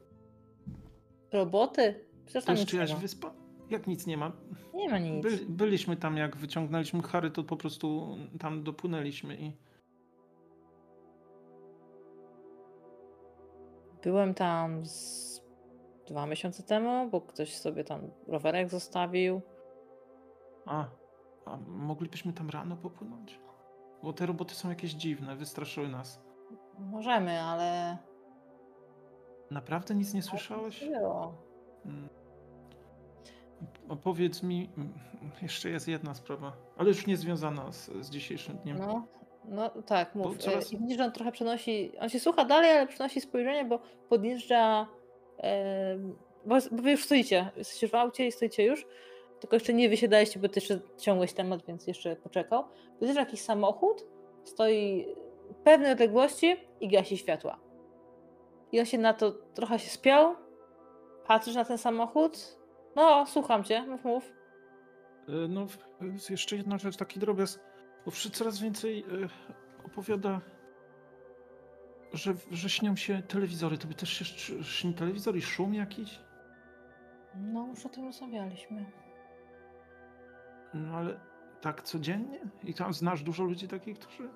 Roboty? 1.31 2.05
Przecież 2.25 2.43
To 2.43 2.47
tam 2.47 2.55
jest 2.55 2.65
nic 2.65 2.73
nie 2.73 2.77
czyjaś 2.79 2.91
ma. 2.93 2.97
wyspa? 2.99 3.33
Jak 3.69 3.87
nic 3.87 4.07
nie 4.07 4.17
ma? 4.17 4.31
Nie 4.73 4.89
ma 4.89 4.97
nic. 4.99 5.23
By, 5.23 5.39
byliśmy 5.49 5.97
tam, 5.97 6.17
jak 6.17 6.37
wyciągnęliśmy 6.37 7.01
Harry, 7.01 7.31
to 7.31 7.43
po 7.43 7.57
prostu 7.57 8.17
tam 8.39 8.63
dopłynęliśmy 8.63 9.37
i. 9.37 9.51
Byłem 14.03 14.33
tam 14.33 14.85
z 14.85 15.41
dwa 16.07 16.25
miesiące 16.25 16.63
temu, 16.63 17.09
bo 17.09 17.21
ktoś 17.21 17.55
sobie 17.57 17.83
tam 17.83 18.11
rowerek 18.27 18.69
zostawił. 18.69 19.41
A, 20.65 20.85
a 21.45 21.57
moglibyśmy 21.67 22.33
tam 22.33 22.49
rano 22.49 22.77
popłynąć? 22.77 23.39
Bo 24.03 24.13
te 24.13 24.25
roboty 24.25 24.55
są 24.55 24.69
jakieś 24.69 24.91
dziwne, 24.91 25.35
wystraszyły 25.35 25.87
nas. 25.87 26.21
Możemy, 26.79 27.41
ale... 27.41 27.97
Naprawdę 29.51 29.95
nic 29.95 30.13
nie 30.13 30.21
słyszałeś? 30.21 30.85
Było. 30.89 31.33
Mm. 31.85 32.09
Powiedz 34.03 34.43
mi, 34.43 34.69
mm, 34.77 34.93
jeszcze 35.41 35.69
jest 35.69 35.87
jedna 35.87 36.13
sprawa, 36.13 36.53
ale 36.77 36.89
już 36.89 37.07
nie 37.07 37.17
związana 37.17 37.71
z, 37.71 37.91
z 38.01 38.09
dzisiejszym 38.09 38.57
dniem. 38.57 38.77
No, 38.77 39.07
No 39.45 39.69
tak, 39.69 40.15
mów. 40.15 40.37
coraz- 40.37 40.43
Coraz... 40.53 40.71
Widzisz, 40.71 40.97
że 40.97 41.05
on 41.05 41.11
trochę 41.11 41.31
przenosi, 41.31 41.91
on 41.99 42.09
się 42.09 42.19
słucha 42.19 42.45
dalej, 42.45 42.71
ale 42.71 42.87
przenosi 42.87 43.21
spojrzenie, 43.21 43.65
bo 43.65 43.79
podjeżdża, 44.09 44.87
e, 45.43 45.97
bo, 46.45 46.55
bo 46.71 46.81
wy 46.81 46.91
już 46.91 47.03
stoicie, 47.05 47.49
jesteście 47.57 47.87
w 47.87 47.95
aucie 47.95 48.27
i 48.27 48.31
stoicie 48.31 48.65
już, 48.65 48.85
tylko 49.39 49.55
jeszcze 49.55 49.73
nie 49.73 49.89
wysiadaliście, 49.89 50.39
bo 50.39 50.49
ty 50.49 50.59
jeszcze 50.59 50.79
ciągłeś 50.97 51.33
temat, 51.33 51.65
więc 51.67 51.87
jeszcze 51.87 52.15
poczekał. 52.15 52.63
Podjeżdża 52.99 53.19
jakiś 53.19 53.41
samochód, 53.41 54.05
stoi 54.43 55.07
w 55.49 55.55
pewnej 55.55 55.91
odległości 55.91 56.55
i 56.81 56.87
gasi 56.87 57.17
światła. 57.17 57.59
I 58.71 58.79
on 58.79 58.85
się 58.85 58.97
na 58.97 59.13
to 59.13 59.31
trochę 59.31 59.79
się 59.79 59.89
spiął, 59.89 60.35
patrzysz 61.27 61.55
na 61.55 61.65
ten 61.65 61.77
samochód, 61.77 62.57
no 62.95 63.25
słucham 63.25 63.63
cię, 63.63 63.81
mów, 63.87 64.03
mów. 64.03 64.33
E, 65.29 65.31
No, 65.47 65.67
jeszcze 66.29 66.55
jedna 66.55 66.77
rzecz, 66.77 66.97
taki 66.97 67.19
drobiazg, 67.19 67.59
bo 68.05 68.11
coraz 68.11 68.59
więcej 68.59 68.99
e, 68.99 69.05
opowiada, 69.85 70.41
że, 72.13 72.33
że 72.51 72.69
śnią 72.69 72.95
się 72.95 73.21
telewizory. 73.21 73.77
Tobie 73.77 73.95
też 73.95 74.09
się 74.09 74.25
śni 74.63 74.93
telewizor 74.93 75.35
i 75.35 75.41
szum 75.41 75.73
jakiś? 75.73 76.19
No 77.35 77.67
już 77.67 77.85
o 77.85 77.89
tym 77.89 78.05
rozmawialiśmy. 78.05 78.85
No 80.73 80.97
ale 80.97 81.19
tak 81.61 81.81
codziennie? 81.81 82.39
I 82.63 82.73
tam 82.73 82.93
znasz 82.93 83.23
dużo 83.23 83.43
ludzi 83.43 83.67
takich, 83.67 83.99
którzy, 83.99 84.29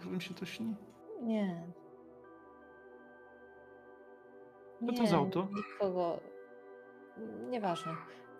którym 0.00 0.20
się 0.20 0.34
to 0.34 0.46
śni? 0.46 0.74
Nie. 1.22 1.66
Co 4.86 4.92
to 4.92 5.06
za 5.06 5.16
auto? 5.16 5.48
Nikogo. 5.54 6.20
Nieważne. 7.50 7.92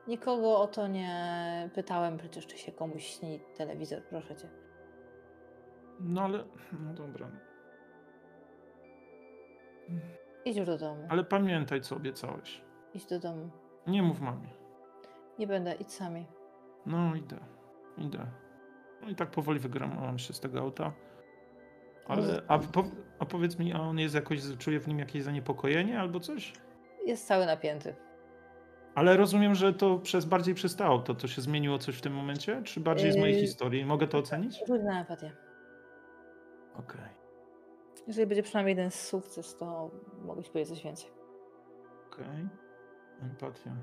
Nikogo 0.09 0.59
o 0.59 0.66
to 0.66 0.89
nie 0.89 1.70
pytałem, 1.74 2.19
przecież 2.19 2.47
czy 2.47 2.59
się 2.59 2.73
komuś 2.73 3.05
śni 3.06 3.40
telewizor, 3.56 4.02
proszę 4.02 4.36
cię. 4.36 4.63
No 6.00 6.22
ale, 6.22 6.44
no 6.80 6.94
dobra. 6.94 7.30
Idź 10.44 10.56
już 10.56 10.66
do 10.66 10.78
domu. 10.78 11.06
Ale 11.08 11.24
pamiętaj, 11.24 11.80
co 11.80 11.96
obiecałeś. 11.96 12.60
Idź 12.94 13.06
do 13.06 13.18
domu. 13.18 13.50
Nie 13.86 14.02
mów 14.02 14.20
mamie. 14.20 14.48
Nie 15.38 15.46
będę, 15.46 15.74
idź 15.74 15.92
sami. 15.92 16.26
No, 16.86 17.14
idę. 17.14 17.36
Idę. 17.98 18.26
No 19.02 19.08
i 19.08 19.14
tak 19.14 19.30
powoli 19.30 19.58
wygrałam 19.58 20.18
się 20.18 20.32
z 20.32 20.40
tego 20.40 20.60
auta. 20.60 20.92
Ale, 22.08 22.42
a, 22.48 22.58
po, 22.58 22.84
a 23.18 23.24
powiedz 23.24 23.58
mi, 23.58 23.72
a 23.72 23.80
on 23.80 23.98
jest 23.98 24.14
jakoś, 24.14 24.40
czuje 24.58 24.80
w 24.80 24.88
nim 24.88 24.98
jakieś 24.98 25.22
zaniepokojenie 25.22 26.00
albo 26.00 26.20
coś? 26.20 26.52
Jest 27.06 27.26
cały 27.26 27.46
napięty. 27.46 27.94
Ale 28.94 29.16
rozumiem, 29.16 29.54
że 29.54 29.72
to 29.72 29.98
przez 29.98 30.24
bardziej 30.24 30.54
przez 30.54 30.76
to 30.76 30.98
to 30.98 31.28
się 31.28 31.42
zmieniło 31.42 31.78
coś 31.78 31.96
w 31.96 32.00
tym 32.00 32.14
momencie? 32.14 32.62
Czy 32.62 32.80
bardziej 32.80 33.12
z 33.12 33.16
mojej 33.16 33.34
Yy, 33.34 33.40
historii? 33.40 33.84
Mogę 33.84 34.06
to 34.06 34.18
ocenić? 34.18 34.62
Rzuć 34.68 34.82
na 34.82 35.04
Okej. 36.78 37.09
Jeżeli 38.06 38.26
będzie 38.26 38.42
przynajmniej 38.42 38.76
jeden 38.76 38.90
sukces, 38.90 39.56
to 39.56 39.90
mogę 40.24 40.42
ci 40.42 40.51
powiedzieć 40.51 40.74
coś 40.74 40.84
więcej. 40.84 41.10
Okej. 42.12 42.48
Empatia. 43.22 43.76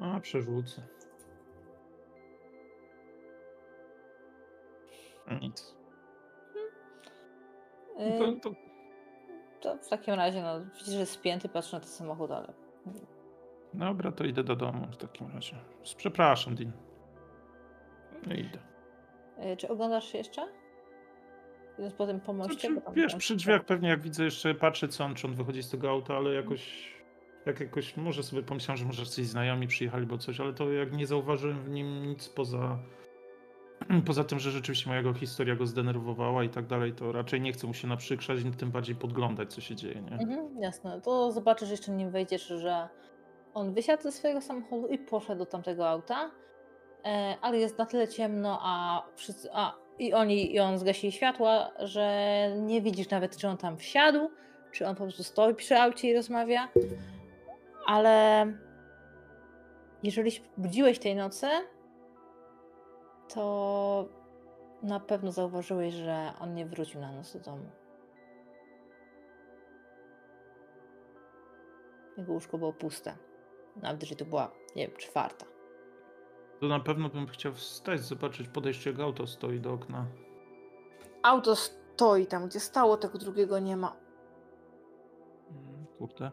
A, 0.00 0.20
przerzucę. 0.20 0.82
Nic. 5.40 5.76
No 7.98 8.04
Yy, 8.04 8.40
to, 8.40 8.50
to 8.50 8.56
To 9.60 9.76
w 9.82 9.88
takim 9.88 10.14
razie, 10.14 10.42
no, 10.42 10.60
widzisz, 10.64 10.94
że 10.94 11.00
jest 11.00 11.12
spięty, 11.12 11.48
patrzy 11.48 11.74
na 11.74 11.80
ten 11.80 11.88
samochód, 11.88 12.30
ale 12.30 12.52
Dobra, 13.74 14.12
to 14.12 14.24
idę 14.24 14.44
do 14.44 14.56
domu 14.56 14.86
w 14.92 14.96
takim 14.96 15.30
razie. 15.34 15.56
Przepraszam, 15.96 16.54
Dean. 16.54 16.72
No 18.26 18.34
idę. 18.34 18.58
Yy, 19.38 19.56
Czy 19.56 19.68
oglądasz 19.68 20.12
się 20.12 20.18
jeszcze? 20.18 20.46
Idąc 21.78 21.94
po 21.94 22.06
tym 22.06 22.20
pomoście? 22.20 22.68
Znaczy, 22.72 22.90
wiesz, 22.96 23.12
tam- 23.12 23.20
przy 23.20 23.36
drzwiach 23.36 23.64
pewnie 23.64 23.88
jak 23.88 24.00
widzę 24.00 24.24
jeszcze 24.24 24.54
patrzę 24.54 24.88
co 24.88 25.04
on, 25.04 25.14
czy 25.14 25.26
on 25.26 25.34
wychodzi 25.34 25.62
z 25.62 25.70
tego 25.70 25.90
auta, 25.90 26.16
ale 26.16 26.34
jakoś 26.34 26.92
jak 27.46 27.60
jakoś 27.60 27.96
może 27.96 28.22
sobie 28.22 28.42
pomyślałem, 28.42 28.76
że 28.76 28.84
może 28.84 29.06
coś 29.06 29.26
znajomi 29.26 29.66
przyjechali, 29.66 30.06
bo 30.06 30.18
coś, 30.18 30.40
ale 30.40 30.52
to 30.52 30.72
jak 30.72 30.92
nie 30.92 31.06
zauważyłem 31.06 31.64
w 31.64 31.70
nim 31.70 32.06
nic 32.06 32.28
poza 32.28 32.78
poza 34.06 34.24
tym, 34.24 34.38
że 34.38 34.50
rzeczywiście 34.50 34.90
moja 34.90 35.02
go 35.02 35.14
historia 35.14 35.56
go 35.56 35.66
zdenerwowała 35.66 36.44
i 36.44 36.48
tak 36.48 36.66
dalej, 36.66 36.92
to 36.92 37.12
raczej 37.12 37.40
nie 37.40 37.52
chcę 37.52 37.66
mu 37.66 37.74
się 37.74 37.88
naprzykrzać, 37.88 38.38
tym 38.58 38.70
bardziej 38.70 38.96
podglądać 38.96 39.54
co 39.54 39.60
się 39.60 39.76
dzieje, 39.76 40.02
nie? 40.02 40.12
Mhm, 40.12 40.62
jasne. 40.62 41.00
To 41.00 41.32
zobaczysz 41.32 41.70
jeszcze 41.70 41.92
nim 41.92 42.10
wejdziesz, 42.10 42.46
że 42.46 42.88
on 43.54 43.74
wysiadł 43.74 44.02
ze 44.02 44.12
swojego 44.12 44.40
samochodu 44.40 44.86
i 44.86 44.98
poszedł 44.98 45.38
do 45.38 45.46
tamtego 45.46 45.88
auta, 45.88 46.24
e, 46.24 46.30
ale 47.40 47.58
jest 47.58 47.78
na 47.78 47.86
tyle 47.86 48.08
ciemno, 48.08 48.58
a, 48.62 49.02
wszyscy, 49.14 49.48
a 49.52 49.74
i 49.98 50.14
oni 50.14 50.54
i 50.54 50.60
on 50.60 50.78
zgasili 50.78 51.12
światła, 51.12 51.70
że 51.78 52.48
nie 52.56 52.82
widzisz 52.82 53.10
nawet, 53.10 53.36
czy 53.36 53.48
on 53.48 53.56
tam 53.56 53.76
wsiadł, 53.76 54.30
czy 54.72 54.86
on 54.86 54.96
po 54.96 55.02
prostu 55.02 55.24
stoi 55.24 55.54
przy 55.54 55.76
aucie 55.76 56.08
i 56.08 56.14
rozmawia. 56.14 56.68
Ale 57.86 58.46
jeżeli 60.02 60.30
budziłeś 60.56 60.98
tej 60.98 61.16
nocy, 61.16 61.46
to 63.34 64.08
na 64.82 65.00
pewno 65.00 65.32
zauważyłeś, 65.32 65.94
że 65.94 66.32
on 66.40 66.54
nie 66.54 66.66
wrócił 66.66 67.00
na 67.00 67.12
noc 67.12 67.32
do 67.32 67.40
domu. 67.40 67.70
Jego 72.16 72.32
łóżko 72.32 72.58
było 72.58 72.72
puste. 72.72 73.16
Nawet 73.76 74.02
jeżeli 74.02 74.18
to 74.18 74.24
była, 74.24 74.52
nie 74.76 74.88
wiem, 74.88 74.96
czwarta. 74.96 75.55
To 76.60 76.66
na 76.68 76.80
pewno 76.80 77.08
bym 77.08 77.26
chciał 77.26 77.52
wstać, 77.52 78.00
zobaczyć 78.00 78.48
podejście 78.48 78.90
jak 78.90 79.00
auto 79.00 79.26
stoi 79.26 79.60
do 79.60 79.72
okna. 79.72 80.06
Auto 81.22 81.56
stoi 81.56 82.26
tam, 82.26 82.48
gdzie 82.48 82.60
stało, 82.60 82.96
tego 82.96 83.18
drugiego 83.18 83.58
nie 83.58 83.76
ma. 83.76 83.96
Mm, 85.50 85.86
Kurde. 85.98 86.30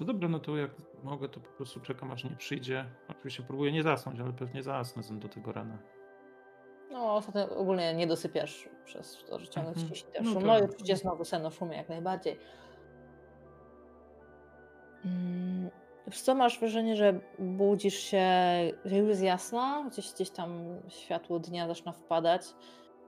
No 0.00 0.06
dobra, 0.06 0.28
no 0.28 0.38
to 0.38 0.56
jak 0.56 0.70
mogę, 1.04 1.28
to 1.28 1.40
po 1.40 1.48
prostu 1.48 1.80
czekam 1.80 2.10
aż 2.10 2.24
nie 2.24 2.36
przyjdzie. 2.36 2.84
Oczywiście 3.08 3.42
próbuję 3.42 3.72
nie 3.72 3.82
zasnąć, 3.82 4.20
ale 4.20 4.32
pewnie 4.32 4.62
zasnę 4.62 5.18
do 5.18 5.28
tego 5.28 5.52
rana. 5.52 5.78
No, 6.90 7.14
ostatnio 7.16 7.56
ogólnie 7.56 7.94
nie 7.94 8.06
dosypiasz 8.06 8.68
przez 8.84 9.24
to, 9.24 9.38
że 9.38 9.48
ciągle 9.48 9.72
Mhm. 9.72 9.88
ci 9.88 9.96
się 10.00 10.06
ten 10.06 10.24
No 10.24 10.32
szum. 10.32 10.46
No 10.46 10.58
i 10.58 10.62
oczywiście 10.62 10.96
znowu 10.96 11.24
sen 11.24 11.46
o 11.46 11.50
szumie 11.50 11.76
jak 11.76 11.88
najbardziej. 11.88 12.38
Mm, 15.04 15.70
Wiesz 16.06 16.20
co, 16.20 16.34
masz 16.34 16.58
wrażenie, 16.58 16.96
że 16.96 17.20
budzisz 17.38 17.94
się, 17.94 18.26
że 18.84 18.96
już 18.96 19.08
jest 19.08 19.22
jasno, 19.22 19.84
gdzieś, 19.90 20.12
gdzieś 20.12 20.30
tam 20.30 20.80
światło 20.88 21.38
dnia 21.38 21.68
zaczyna 21.68 21.92
wpadać. 21.92 22.42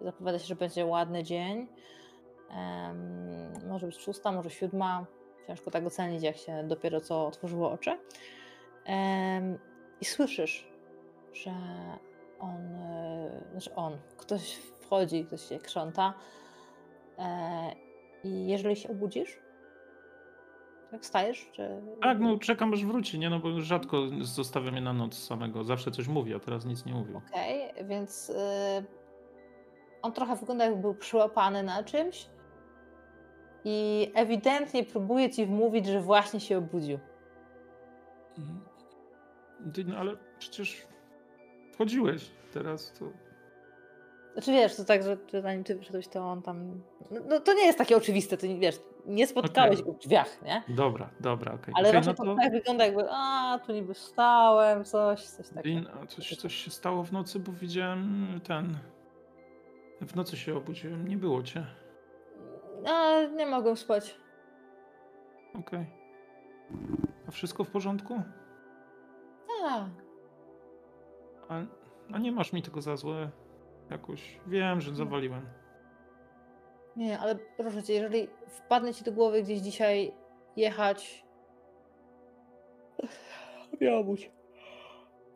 Zapowiada 0.00 0.38
się, 0.38 0.46
że 0.46 0.56
będzie 0.56 0.86
ładny 0.86 1.22
dzień. 1.24 1.66
Em, 2.50 3.52
może 3.68 3.86
być 3.86 3.98
szósta, 3.98 4.32
może 4.32 4.50
siódma. 4.50 5.06
Ciężko 5.46 5.70
tak 5.70 5.86
ocenić, 5.86 6.22
jak 6.22 6.36
się 6.36 6.64
dopiero 6.64 7.00
co 7.00 7.26
otworzyło 7.26 7.70
oczy. 7.70 7.98
Em, 8.84 9.58
I 10.00 10.04
słyszysz, 10.04 10.68
że 11.32 11.54
on, 12.40 12.74
e, 12.74 13.42
znaczy 13.50 13.74
on, 13.74 13.98
ktoś 14.16 14.54
wchodzi, 14.54 15.24
ktoś 15.24 15.48
się 15.48 15.58
krząta. 15.58 16.14
E, 17.18 17.72
I 18.24 18.46
jeżeli 18.46 18.76
się 18.76 18.88
obudzisz, 18.88 19.38
jak 20.93 21.02
wstajesz, 21.02 21.51
czy... 21.52 21.69
Tak, 22.02 22.19
no 22.20 22.39
czekam 22.39 22.73
aż 22.73 22.85
wróci, 22.85 23.19
nie? 23.19 23.31
No 23.31 23.39
bo 23.39 23.60
rzadko 23.60 24.02
zostawia 24.20 24.70
mnie 24.70 24.81
na 24.81 24.93
noc 24.93 25.15
samego. 25.15 25.65
Zawsze 25.65 25.90
coś 25.90 26.09
mówi, 26.09 26.35
a 26.35 26.39
teraz 26.39 26.65
nic 26.65 26.86
nie 26.86 26.94
mówił. 26.94 27.16
Okej, 27.16 27.73
więc 27.85 28.31
y, 28.31 28.35
on 30.02 30.12
trochę 30.12 30.36
wygląda 30.36 30.65
jakby 30.65 30.81
był 30.81 30.94
przyłapany 30.94 31.62
na 31.62 31.85
czymś 31.85 32.27
i 33.65 34.10
ewidentnie 34.15 34.85
próbuje 34.85 35.31
ci 35.31 35.47
wmówić, 35.47 35.86
że 35.86 36.01
właśnie 36.01 36.40
się 36.40 36.59
obudził. 36.59 36.98
Ty, 39.74 39.85
no 39.85 39.97
ale 39.97 40.16
przecież 40.39 40.86
wchodziłeś 41.73 42.31
teraz, 42.52 42.93
to... 42.93 43.27
Znaczy 44.39 44.52
wiesz, 44.52 44.77
to 44.77 44.85
tak, 44.85 45.02
że 45.02 45.16
zanim 45.43 45.65
ty 45.65 45.77
wyszedłeś, 45.77 46.09
to 46.09 46.20
on 46.20 46.43
tam... 46.43 46.81
No, 47.10 47.20
no 47.28 47.40
to 47.40 47.55
nie 47.55 47.66
jest 47.66 47.78
takie 47.78 47.97
oczywiste, 47.97 48.36
ty 48.36 48.48
nie- 48.48 48.59
wiesz, 48.60 48.81
nie 49.06 49.27
spotkałeś 49.27 49.81
Okej. 49.81 49.85
go 49.85 49.93
w 49.93 49.98
drzwiach, 49.98 50.43
nie? 50.43 50.62
Dobra, 50.69 51.10
dobra, 51.20 51.55
okej. 51.55 51.74
Ale 51.77 51.89
Okej, 51.89 52.01
raczej 52.01 52.12
no 52.12 52.24
to 52.24 52.24
to... 52.24 52.40
tak 52.43 52.52
wygląda 52.52 52.85
jakby, 52.86 53.05
a 53.10 53.59
tu 53.66 53.73
niby 53.73 53.94
wstałem, 53.94 54.85
coś, 54.85 55.24
coś 55.24 55.48
takiego. 55.48 55.90
A 56.02 56.06
coś, 56.06 56.36
coś 56.36 56.55
się 56.55 56.70
stało 56.70 57.05
w 57.05 57.12
nocy, 57.12 57.40
bo 57.40 57.52
widziałem 57.52 58.40
ten... 58.44 58.78
W 60.01 60.16
nocy 60.16 60.36
się 60.36 60.56
obudziłem, 60.56 61.09
nie 61.09 61.16
było 61.16 61.43
cię. 61.43 61.66
A, 62.86 63.23
nie 63.36 63.47
mogłem 63.47 63.77
spać. 63.77 64.16
Okej. 65.55 65.86
A 67.28 67.31
wszystko 67.31 67.65
w 67.65 67.70
porządku? 67.70 68.23
A, 69.65 69.86
A, 71.48 71.60
a 72.12 72.19
nie 72.19 72.32
masz 72.32 72.52
mi 72.52 72.62
tego 72.62 72.82
za 72.82 72.97
złe 72.97 73.31
jakoś. 73.90 74.40
Wiem, 74.47 74.81
że 74.81 74.94
zawaliłem. 74.94 75.47
nie, 76.97 77.19
ale 77.19 77.35
proszę 77.35 77.82
cię, 77.82 77.93
jeżeli 77.93 78.28
wpadnie 78.47 78.94
ci 78.94 79.05
do 79.05 79.12
głowy 79.12 79.43
gdzieś 79.43 79.59
dzisiaj 79.60 80.12
jechać... 80.56 81.24
Nie 83.81 83.97
obudź. 83.97 84.31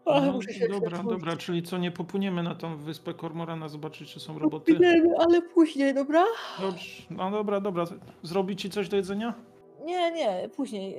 Ale 0.05 0.27
No, 0.27 0.33
muszę 0.33 0.53
się 0.53 0.69
dobra, 0.69 1.03
dobra, 1.03 1.37
czyli 1.37 1.62
co, 1.62 1.79
nie 1.79 1.91
popłyniemy 1.91 2.43
na 2.43 2.55
tą 2.55 2.77
wyspę 2.77 3.15
Kormorana 3.15 3.69
zobaczyć, 3.69 4.12
czy 4.12 4.20
są 4.20 4.39
roboty? 4.39 4.74
Popijemy, 4.74 5.09
ale 5.19 5.43
później, 5.43 5.95
dobra? 5.95 6.24
Dobrze, 6.61 7.03
no 7.11 7.31
dobra, 7.31 7.61
dobra. 7.61 7.85
Zrobi 8.23 8.57
ci 8.57 8.70
coś 8.70 8.89
do 8.89 8.97
jedzenia? 8.97 9.35
Nie, 9.85 10.12
nie, 10.12 10.49
później. 10.57 10.97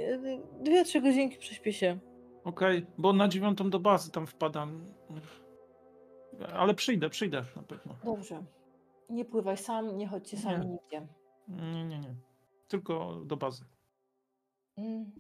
Dwie, 0.61 0.83
trzy 0.85 1.01
godzinki 1.01 1.37
prześpię 1.37 1.73
się. 1.73 1.97
Okej, 2.43 2.85
bo 2.97 3.13
na 3.13 3.27
dziewiątą 3.27 3.69
do 3.69 3.79
bazy 3.79 4.11
tam 4.11 4.27
wpadam. 4.27 4.85
Ale 6.53 6.73
przyjdę, 6.73 7.09
przyjdę 7.09 7.43
na 7.55 7.63
pewno. 7.63 7.95
Dobrze. 8.03 8.43
Nie 9.09 9.25
pływaj 9.25 9.57
sam, 9.57 9.97
nie 9.97 10.07
chodźcie 10.07 10.37
sami 10.37 10.65
Nie. 10.65 10.71
nigdzie. 10.71 11.07
Nie, 11.47 11.85
nie, 11.85 11.99
nie. 11.99 12.15
Tylko 12.67 13.15
do 13.25 13.37
bazy. 13.37 13.65
Mm. 14.77 15.11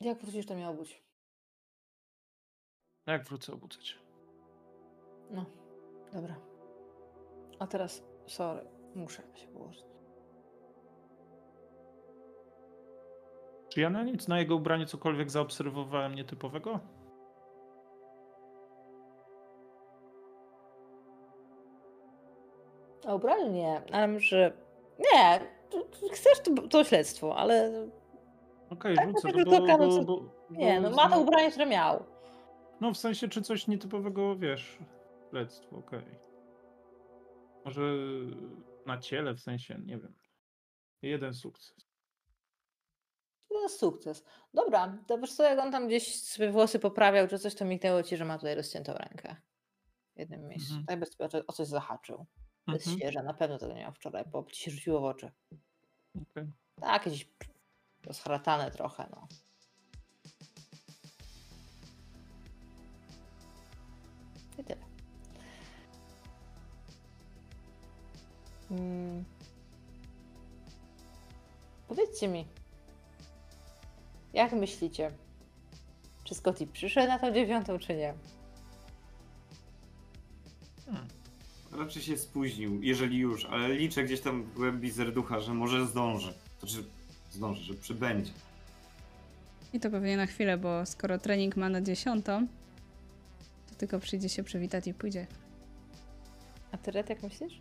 Jak 0.00 0.18
wrócisz, 0.22 0.46
to 0.46 0.56
miało 0.56 0.76
być. 0.76 1.04
Jak 3.06 3.24
wrócę, 3.24 3.52
obudzę 3.52 3.78
cię. 3.78 3.94
No, 5.30 5.44
dobra. 6.12 6.36
A 7.58 7.66
teraz, 7.66 8.02
sorry, 8.26 8.66
muszę 8.94 9.22
się 9.34 9.46
położyć. 9.48 9.84
Czy 13.68 13.80
ja 13.80 13.90
na 13.90 14.02
nic 14.02 14.28
na 14.28 14.38
jego 14.38 14.56
ubraniu 14.56 14.86
cokolwiek 14.86 15.30
zaobserwowałem 15.30 16.14
nietypowego? 16.14 16.80
A 23.06 23.14
ubraniu 23.14 23.52
nie, 23.52 23.82
ale 23.92 24.08
może... 24.08 24.52
Nie, 24.98 25.40
chcesz 26.12 26.40
to, 26.40 26.68
to 26.68 26.84
śledztwo, 26.84 27.36
ale 27.36 27.72
Okej, 28.70 28.96
Tak, 28.96 29.08
rzucę, 29.08 29.32
bo, 29.32 29.44
to 29.44 29.60
bo, 29.60 29.66
Karol- 29.66 30.04
bo, 30.04 30.16
bo, 30.16 30.30
nie, 30.50 30.80
no 30.80 30.90
bo 30.90 30.96
ma 30.96 31.10
to 31.10 31.20
ubranie, 31.20 31.50
które 31.50 31.66
miał. 31.66 32.04
No 32.80 32.92
w 32.92 32.96
sensie, 32.96 33.28
czy 33.28 33.42
coś 33.42 33.66
nietypowego, 33.66 34.36
wiesz, 34.36 34.78
śledztwo, 35.30 35.76
okej. 35.76 36.04
Może 37.64 37.82
na 38.86 38.98
ciele, 38.98 39.34
w 39.34 39.40
sensie, 39.40 39.80
nie 39.84 39.98
wiem. 39.98 40.14
Jeden 41.02 41.34
sukces. 41.34 41.86
Jest 43.50 43.78
sukces. 43.78 44.24
Dobra, 44.54 44.98
to 45.06 45.18
wiesz 45.18 45.34
co, 45.34 45.42
jak 45.42 45.58
on 45.58 45.72
tam 45.72 45.86
gdzieś 45.86 46.22
sobie 46.22 46.50
włosy 46.50 46.78
poprawiał 46.78 47.28
czy 47.28 47.38
coś, 47.38 47.54
to 47.54 47.64
mignęło 47.64 48.02
ci, 48.02 48.16
że 48.16 48.24
ma 48.24 48.38
tutaj 48.38 48.54
rozciętą 48.54 48.92
rękę. 48.92 49.36
W 50.16 50.18
jednym 50.18 50.48
miejscu. 50.48 50.74
Mhm. 50.74 50.86
Tak 50.86 51.00
by 51.00 51.06
sobie 51.06 51.46
o 51.46 51.52
coś 51.52 51.66
zahaczył. 51.66 52.26
To 52.66 52.72
jest 52.72 52.86
Mhm, 52.86 52.98
świeże, 53.00 53.22
na 53.22 53.34
pewno 53.34 53.58
tego 53.58 53.72
nie 53.72 53.80
miał 53.80 53.92
wczoraj, 53.92 54.24
bo 54.26 54.44
ci 54.44 54.62
się 54.62 54.70
rzuciło 54.70 55.00
w 55.00 55.04
oczy. 55.04 55.32
okej. 56.22 56.52
Tak, 56.80 57.06
jakieś 57.06 57.28
rozharatane 58.06 58.70
trochę, 58.70 59.08
no. 59.10 59.28
I 64.58 64.64
tyle. 64.64 64.84
Mm. 68.70 69.24
Powiedzcie 71.88 72.28
mi, 72.28 72.46
jak 74.32 74.52
myślicie, 74.52 75.10
czy 76.24 76.34
Scotty 76.34 76.66
przyszedł 76.66 77.08
na 77.08 77.18
tą 77.18 77.32
dziewiątą, 77.32 77.78
czy 77.78 77.96
nie? 77.96 78.14
Hmm. 80.86 81.08
Raczej 81.78 82.02
się 82.02 82.16
spóźnił, 82.16 82.82
jeżeli 82.82 83.18
już, 83.18 83.44
ale 83.44 83.74
liczę 83.74 84.04
gdzieś 84.04 84.20
tam 84.20 84.42
w 84.42 84.54
głębi 84.54 84.92
serducha, 84.92 85.40
że 85.40 85.54
może 85.54 85.86
zdąży. 85.86 86.34
Znaczy, 86.58 86.84
zdąży, 87.30 87.64
że 87.64 87.74
przybędzie. 87.74 88.32
I 89.72 89.80
to 89.80 89.90
pewnie 89.90 90.16
na 90.16 90.26
chwilę, 90.26 90.58
bo 90.58 90.86
skoro 90.86 91.18
trening 91.18 91.56
ma 91.56 91.68
na 91.68 91.80
dziesiątą, 91.80 92.46
to 93.68 93.74
tylko 93.74 93.98
przyjdzie 93.98 94.28
się 94.28 94.42
przywitać 94.42 94.86
i 94.86 94.94
pójdzie. 94.94 95.26
A 96.72 96.76
ty, 96.78 96.90
Red, 96.90 97.10
jak 97.10 97.22
myślisz? 97.22 97.60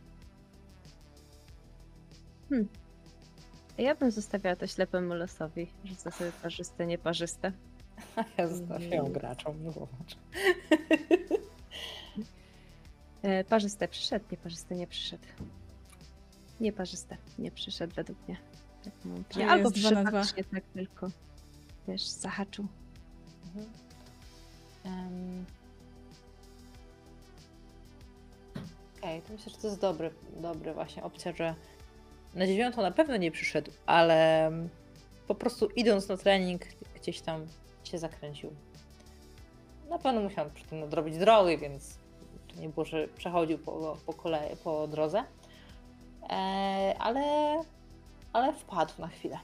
Ja 3.78 3.96
bym 3.96 4.12
zostawiała 4.12 4.56
to 4.56 4.68
ślepemu 4.68 5.14
losowi. 5.14 5.68
Rzucę 5.86 6.12
sobie 6.12 6.32
parzyste, 6.44 6.88
nieparzyste. 6.88 7.52
Ja 8.38 8.48
zostawiam 8.48 9.12
graczom, 9.12 9.56
no 9.64 9.72
zobacz. 9.72 10.18
E, 13.24 13.44
parzyste 13.44 13.88
przyszedł, 13.88 14.26
nieparzyste 14.32 14.76
nie 14.76 14.88
przyszedł. 14.88 15.28
Nieparzyste 16.60 17.18
nie 17.40 17.52
przyszedł 17.52 17.96
według 17.96 18.28
mnie. 18.28 18.38
Tak 18.84 18.94
Czyli 19.30 19.46
Albo 19.46 19.70
jest 19.70 19.76
przypadkiem 19.76 20.46
tak 20.54 20.64
tylko, 20.74 21.10
wiesz, 21.88 22.08
zahaczył. 22.08 22.68
Mhm. 23.46 23.74
Em. 24.84 25.46
Okej, 28.98 29.22
to 29.22 29.34
myślę, 29.34 29.52
że 29.52 29.58
to 29.58 29.68
jest 29.68 29.80
dobry, 29.80 30.12
dobry 30.42 30.74
właśnie 30.74 31.04
opcja, 31.04 31.32
że 31.36 31.56
na 32.36 32.48
dziewiątą 32.48 32.82
na 32.82 32.92
pewno 32.92 33.18
nie 33.18 33.32
przyszedł, 33.32 33.72
ale 33.86 34.52
po 35.28 35.36
prostu 35.36 35.68
idąc 35.76 36.08
na 36.08 36.18
trening 36.18 36.62
gdzieś 36.96 37.22
tam 37.22 37.48
się 37.84 37.98
zakręcił. 37.98 38.54
Na 39.90 40.00
pewno 40.00 40.22
musiał 40.22 40.50
przy 40.50 40.66
tym 40.66 40.80
nadrobić 40.80 41.18
drogi, 41.18 41.58
więc 41.58 42.03
to 42.56 42.62
nie 42.62 42.70
było, 42.70 42.86
że 42.86 43.08
przechodził 43.08 43.58
po, 43.58 43.98
po 44.06 44.14
kolei, 44.14 44.56
po 44.64 44.88
drodze. 44.88 45.24
E, 46.30 46.96
ale, 47.00 47.22
ale 48.34 48.54
wpadł 48.54 48.94
na 49.00 49.08
chwilę. 49.08 49.40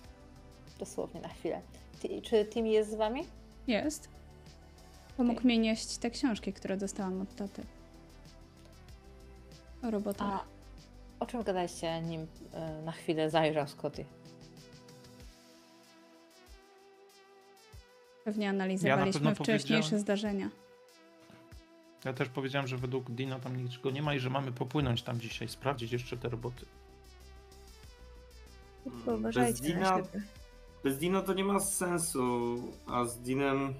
Dosłownie 0.79 1.21
na 1.21 1.29
chwilę. 1.29 1.61
Ty, 2.01 2.21
czy 2.21 2.45
Tim 2.45 2.67
jest 2.67 2.91
z 2.91 2.95
wami? 2.95 3.25
Jest. 3.67 4.09
Pomógł 5.17 5.47
mi 5.47 5.59
nieść 5.59 5.97
te 5.97 6.09
książki, 6.09 6.53
które 6.53 6.77
dostałam 6.77 7.21
od 7.21 7.35
taty. 7.35 7.63
O 9.83 9.91
robotach. 9.91 10.27
A 10.27 10.45
o 11.19 11.25
czym 11.25 11.43
gadaliście, 11.43 12.01
nim 12.01 12.21
y, 12.21 12.85
na 12.85 12.91
chwilę 12.91 13.29
zajrzał 13.29 13.67
Scotty? 13.67 14.05
Pewnie 18.23 18.49
analizowaliśmy 18.49 19.21
pewno 19.21 19.35
wcześniejsze 19.35 19.99
zdarzenia. 19.99 20.49
Ja 22.05 22.13
też 22.13 22.29
powiedziałem, 22.29 22.67
że 22.67 22.77
według 22.77 23.11
Dina 23.11 23.39
tam 23.39 23.63
niczego 23.63 23.91
nie 23.91 24.01
ma 24.01 24.13
i 24.13 24.19
że 24.19 24.29
mamy 24.29 24.51
popłynąć 24.51 25.01
tam 25.01 25.19
dzisiaj, 25.19 25.47
sprawdzić 25.47 25.91
jeszcze 25.91 26.17
te 26.17 26.29
roboty. 26.29 26.65
Tylko 28.83 29.11
Bez 29.11 29.19
uważajcie 29.19 29.63
na 29.63 30.01
Dina, 30.01 30.07
bez 30.83 30.97
Dino 30.97 31.21
to 31.21 31.33
nie 31.33 31.43
ma 31.43 31.59
sensu, 31.59 32.55
a 32.87 33.05
z 33.05 33.19
Dinem 33.19 33.73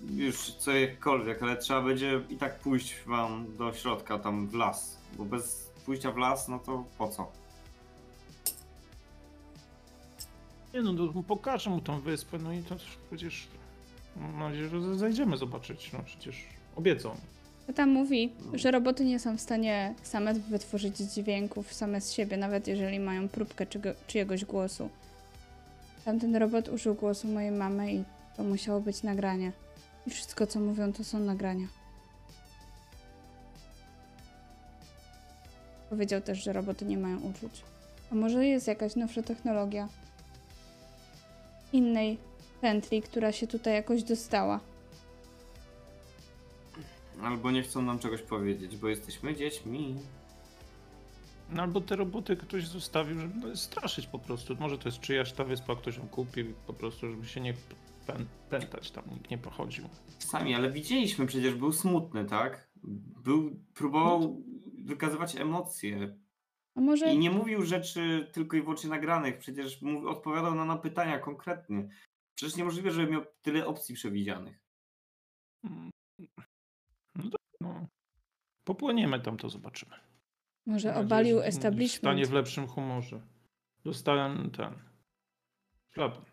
już 0.00 0.54
co 0.54 0.72
jakkolwiek, 0.72 1.42
ale 1.42 1.56
trzeba 1.56 1.82
będzie 1.82 2.20
i 2.30 2.36
tak 2.36 2.58
pójść 2.58 3.02
wam 3.06 3.56
do 3.56 3.72
środka, 3.72 4.18
tam 4.18 4.48
w 4.48 4.54
las, 4.54 4.98
bo 5.16 5.24
bez 5.24 5.70
pójścia 5.84 6.12
w 6.12 6.16
las, 6.16 6.48
no 6.48 6.58
to 6.58 6.84
po 6.98 7.08
co? 7.08 7.32
Nie 10.74 10.82
no, 10.82 10.94
to 10.94 11.22
pokażę 11.22 11.70
mu 11.70 11.80
tą 11.80 12.00
wyspę, 12.00 12.38
no 12.38 12.52
i 12.52 12.62
to 12.62 12.76
przecież 13.10 13.48
mam 14.16 14.38
nadzieję, 14.38 14.68
że 14.68 14.94
zajdziemy 14.98 15.36
zobaczyć, 15.36 15.92
no 15.92 15.98
przecież 16.04 16.55
obiecą. 16.76 17.16
To 17.66 17.72
tam 17.72 17.90
mówi, 17.90 18.32
że 18.54 18.70
roboty 18.70 19.04
nie 19.04 19.18
są 19.18 19.36
w 19.36 19.40
stanie 19.40 19.94
same 20.02 20.34
wytworzyć 20.34 20.96
dźwięków 20.96 21.72
same 21.72 22.00
z 22.00 22.12
siebie, 22.12 22.36
nawet 22.36 22.68
jeżeli 22.68 23.00
mają 23.00 23.28
próbkę 23.28 23.66
czygo, 23.66 23.90
czyjegoś 24.06 24.44
głosu. 24.44 24.88
Tamten 26.04 26.36
robot 26.36 26.68
użył 26.68 26.94
głosu 26.94 27.28
mojej 27.28 27.50
mamy 27.50 27.92
i 27.92 28.04
to 28.36 28.44
musiało 28.44 28.80
być 28.80 29.02
nagranie. 29.02 29.52
I 30.06 30.10
wszystko, 30.10 30.46
co 30.46 30.60
mówią, 30.60 30.92
to 30.92 31.04
są 31.04 31.18
nagrania. 31.18 31.66
Powiedział 35.90 36.20
też, 36.20 36.44
że 36.44 36.52
roboty 36.52 36.84
nie 36.84 36.98
mają 36.98 37.20
uczuć. 37.20 37.62
A 38.12 38.14
może 38.14 38.46
jest 38.46 38.66
jakaś 38.66 38.96
nowsza 38.96 39.22
technologia? 39.22 39.88
Innej 41.72 42.18
pętli, 42.60 43.02
która 43.02 43.32
się 43.32 43.46
tutaj 43.46 43.74
jakoś 43.74 44.02
dostała. 44.02 44.60
Albo 47.22 47.50
nie 47.50 47.62
chcą 47.62 47.82
nam 47.82 47.98
czegoś 47.98 48.22
powiedzieć, 48.22 48.76
bo 48.76 48.88
jesteśmy 48.88 49.36
dziećmi. 49.36 49.96
No 51.50 51.62
albo 51.62 51.80
te 51.80 51.96
roboty 51.96 52.36
ktoś 52.36 52.66
zostawił, 52.66 53.20
żeby 53.20 53.56
straszyć 53.56 54.06
po 54.06 54.18
prostu. 54.18 54.56
Może 54.60 54.78
to 54.78 54.88
jest 54.88 55.00
czyjaś 55.00 55.32
ta 55.32 55.44
wyspa, 55.44 55.76
ktoś 55.76 55.96
ją 55.96 56.08
kupił 56.08 56.54
po 56.66 56.72
prostu, 56.72 57.10
żeby 57.10 57.26
się 57.26 57.40
nie 57.40 57.54
pę- 58.06 58.24
pętać 58.50 58.90
tam, 58.90 59.04
nikt 59.10 59.30
nie 59.30 59.38
pochodził. 59.38 59.88
Sami, 60.18 60.54
ale 60.54 60.70
widzieliśmy, 60.70 61.26
przecież 61.26 61.54
był 61.54 61.72
smutny, 61.72 62.24
tak? 62.24 62.70
Był, 63.24 63.60
próbował 63.74 64.42
wykazywać 64.78 65.36
emocje. 65.36 66.18
A 66.74 66.80
może... 66.80 67.14
I 67.14 67.18
nie 67.18 67.30
mówił 67.30 67.62
rzeczy 67.62 68.30
tylko 68.32 68.56
i 68.56 68.62
wyłącznie 68.62 68.90
nagranych, 68.90 69.38
przecież 69.38 69.80
odpowiadał 70.06 70.54
na, 70.54 70.64
na 70.64 70.76
pytania 70.76 71.18
konkretnie. 71.18 71.88
Przecież 72.34 72.56
niemożliwe, 72.56 72.90
żeby 72.90 73.12
miał 73.12 73.22
tyle 73.42 73.66
opcji 73.66 73.94
przewidzianych. 73.94 74.66
No. 77.66 77.86
Popłyniemy 78.64 79.20
tam, 79.20 79.36
to 79.36 79.48
zobaczymy. 79.48 79.96
Może 80.66 80.88
Mam 80.88 80.94
nadzieję, 80.96 81.06
obalił 81.06 81.36
że 81.36 81.42
Stanie 81.42 81.48
establishment. 81.48 82.26
w 82.26 82.32
lepszym 82.32 82.66
humorze. 82.66 83.20
Dostałem 83.84 84.50
ten 84.50 84.74
szlaban 85.92 86.24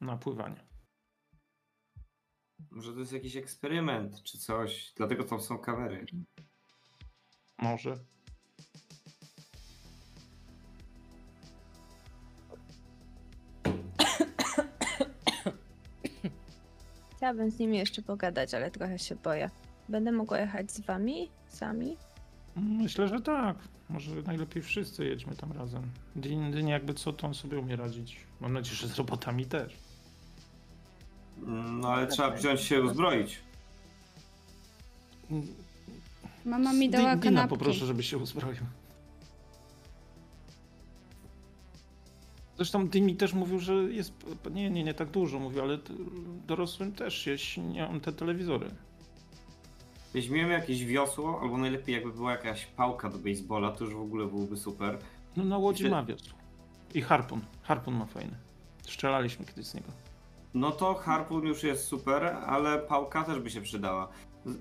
na 0.00 0.16
pływanie. 0.16 0.64
Może 2.70 2.92
to 2.92 2.98
jest 2.98 3.12
jakiś 3.12 3.36
eksperyment 3.36 4.22
czy 4.22 4.38
coś, 4.38 4.92
dlatego 4.96 5.24
tam 5.24 5.40
są 5.40 5.58
kamery. 5.58 6.06
Może. 7.58 7.94
Chciałabym 17.16 17.50
z 17.50 17.58
nimi 17.58 17.78
jeszcze 17.78 18.02
pogadać, 18.02 18.54
ale 18.54 18.70
trochę 18.70 18.98
się 18.98 19.16
boję. 19.16 19.50
Będę 19.92 20.12
mogła 20.12 20.38
jechać 20.38 20.70
z 20.72 20.80
wami? 20.80 21.28
Sami? 21.48 21.96
Myślę, 22.56 23.08
że 23.08 23.20
tak. 23.20 23.56
Może 23.88 24.10
najlepiej 24.22 24.62
wszyscy 24.62 25.04
jedźmy 25.04 25.36
tam 25.36 25.52
razem. 25.52 25.82
Dzień, 26.16 26.68
jakby 26.68 26.94
co, 26.94 27.12
to 27.12 27.26
on 27.26 27.34
sobie 27.34 27.58
umie 27.58 27.76
radzić. 27.76 28.16
Mam 28.40 28.52
nadzieję, 28.52 28.76
że 28.76 28.88
z 28.88 28.94
robotami 28.94 29.46
też. 29.46 29.76
No 31.80 31.88
ale 31.88 32.06
trzeba 32.06 32.30
wziąć 32.30 32.60
się 32.60 32.82
uzbroić. 32.82 33.40
Mama 36.44 36.72
mi 36.72 36.90
dała 36.90 37.16
Di- 37.16 37.20
Dina 37.20 37.22
kanapki. 37.30 37.50
poproszę, 37.58 37.86
żeby 37.86 38.02
się 38.02 38.18
uzbroił. 38.18 38.60
Zresztą 42.56 42.88
Dimi 42.88 43.16
też 43.16 43.32
mówił, 43.34 43.58
że 43.58 43.74
jest. 43.74 44.12
Nie, 44.50 44.70
nie, 44.70 44.84
nie 44.84 44.94
tak 44.94 45.10
dużo 45.10 45.38
mówił, 45.38 45.62
ale 45.62 45.78
dorosłym 46.46 46.92
też 46.92 47.14
się 47.18 47.38
śnią 47.38 48.00
te 48.00 48.12
telewizory. 48.12 48.70
Weźmiemy 50.14 50.52
jakieś 50.52 50.84
wiosło, 50.84 51.40
albo 51.42 51.58
najlepiej 51.58 51.94
jakby 51.94 52.12
była 52.12 52.30
jakaś 52.32 52.66
pałka 52.66 53.08
do 53.08 53.18
baseballa, 53.18 53.70
to 53.70 53.84
już 53.84 53.94
w 53.94 54.00
ogóle 54.00 54.26
byłoby 54.26 54.56
super. 54.56 54.98
No 55.36 55.44
na 55.44 55.58
łodzi 55.58 55.90
ma 55.90 56.04
wiosło. 56.04 56.38
I 56.94 57.02
harpun. 57.02 57.40
Harpun 57.62 57.94
ma 57.94 58.06
fajny. 58.06 58.36
Strzelaliśmy 58.82 59.46
kiedyś 59.46 59.66
z 59.66 59.74
niego. 59.74 59.88
No 60.54 60.70
to 60.70 60.94
harpun 60.94 61.46
już 61.46 61.62
jest 61.62 61.84
super, 61.84 62.24
ale 62.24 62.78
pałka 62.78 63.24
też 63.24 63.38
by 63.40 63.50
się 63.50 63.60
przydała. 63.60 64.08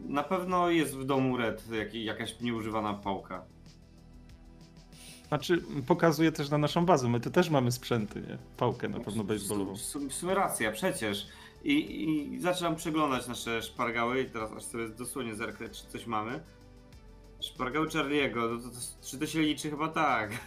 Na 0.07 0.23
pewno 0.23 0.69
jest 0.69 0.97
w 0.97 1.05
domu 1.05 1.37
Red 1.37 1.71
jak, 1.71 1.93
jakaś 1.93 2.39
nieużywana 2.39 2.93
pałka. 2.93 3.45
Znaczy, 5.27 5.63
pokazuje 5.87 6.31
też 6.31 6.49
na 6.49 6.57
naszą 6.57 6.85
bazę. 6.85 7.09
My 7.09 7.19
tu 7.19 7.31
też 7.31 7.49
mamy 7.49 7.71
sprzęty, 7.71 8.21
nie? 8.21 8.37
Pałkę 8.57 8.89
na 8.89 8.99
pewno 8.99 9.23
baseballową. 9.23 9.75
W 10.09 10.13
sumie 10.13 10.33
racja, 10.35 10.71
przecież. 10.71 11.27
I, 11.63 12.03
I 12.03 12.39
zaczynam 12.39 12.75
przeglądać 12.75 13.27
nasze 13.27 13.61
szpargały 13.61 14.21
i 14.21 14.29
teraz 14.29 14.51
aż 14.51 14.63
sobie 14.63 14.89
dosłownie 14.89 15.35
zerknę, 15.35 15.69
czy 15.69 15.85
coś 15.87 16.07
mamy. 16.07 16.39
Szpargały 17.39 17.87
Charlie'ego, 17.87 18.35
no 18.35 18.57
to, 18.57 18.69
to, 18.69 19.07
czy 19.07 19.17
to 19.17 19.25
się 19.27 19.39
liczy? 19.39 19.69
Chyba 19.69 19.87
tak. 19.87 20.31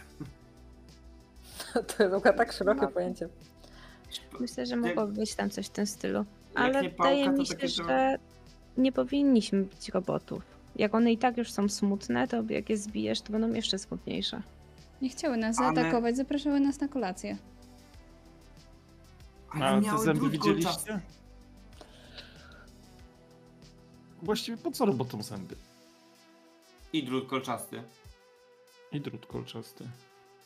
To 1.73 2.03
jest 2.03 2.25
tak 2.37 2.51
szerokie 2.53 2.87
pojęcie. 2.87 3.29
Myślę, 4.39 4.65
że 4.65 4.75
mogłoby 4.75 5.13
być 5.13 5.35
tam 5.35 5.49
coś 5.49 5.65
w 5.65 5.69
tym 5.69 5.85
stylu. 5.85 6.25
Ale 6.55 6.67
wydaje 6.67 6.89
pałka, 6.89 7.25
to 7.25 7.31
mi 7.31 7.45
się, 7.45 7.67
że 7.67 8.17
nie 8.77 8.91
powinniśmy 8.91 9.63
bić 9.63 9.89
robotów. 9.89 10.43
Jak 10.75 10.95
one 10.95 11.11
i 11.11 11.17
tak 11.17 11.37
już 11.37 11.51
są 11.51 11.69
smutne, 11.69 12.27
to 12.27 12.43
jak 12.49 12.69
je 12.69 12.77
zbijesz, 12.77 13.21
to 13.21 13.31
będą 13.31 13.53
jeszcze 13.53 13.79
smutniejsze. 13.79 14.41
Nie 15.01 15.09
chciały 15.09 15.37
nas 15.37 15.59
Ale- 15.59 15.75
zaatakować, 15.75 16.17
zapraszały 16.17 16.59
nas 16.59 16.79
na 16.79 16.87
kolację. 16.87 17.37
Ale 19.55 19.65
A 19.65 19.81
te 19.81 19.87
miały 19.87 20.05
zęby 20.05 20.19
drut 20.19 20.31
widzieliście? 20.31 20.63
kolczasty. 20.69 20.99
Właściwie 24.21 24.57
po 24.57 24.71
co 24.71 24.85
robotom 24.85 25.23
zęby? 25.23 25.55
I 26.93 27.03
drut 27.03 27.27
kolczasty. 27.29 27.83
I 28.91 29.01
drut 29.01 29.25
kolczasty. 29.25 29.83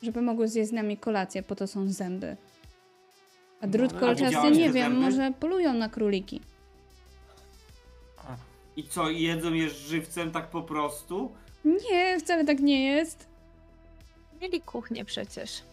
Żeby 0.03 0.21
mogły 0.21 0.47
zjeść 0.47 0.69
z 0.69 0.73
nami 0.73 0.97
kolację, 0.97 1.43
po 1.43 1.55
to 1.55 1.67
są 1.67 1.89
zęby. 1.91 2.37
A 3.61 3.67
drut 3.67 3.91
ale- 3.91 3.97
A 3.97 4.01
kolczasty, 4.01 4.25
widziałaś 4.25 4.57
nie 4.57 4.67
te 4.67 4.73
wiem, 4.73 4.91
zęby? 4.93 5.05
może 5.05 5.31
polują 5.39 5.73
na 5.73 5.89
króliki. 5.89 6.41
I 8.75 8.83
co, 8.83 9.09
i 9.09 9.21
jedzą 9.21 9.53
je 9.53 9.69
żywcem 9.69 10.31
tak 10.31 10.49
po 10.49 10.61
prostu? 10.63 11.31
Nie, 11.65 12.19
wcale 12.19 12.45
tak 12.45 12.59
nie 12.59 12.83
jest. 12.85 13.27
Mieli 14.41 14.61
kuchnię 14.61 15.05
przecież, 15.05 15.63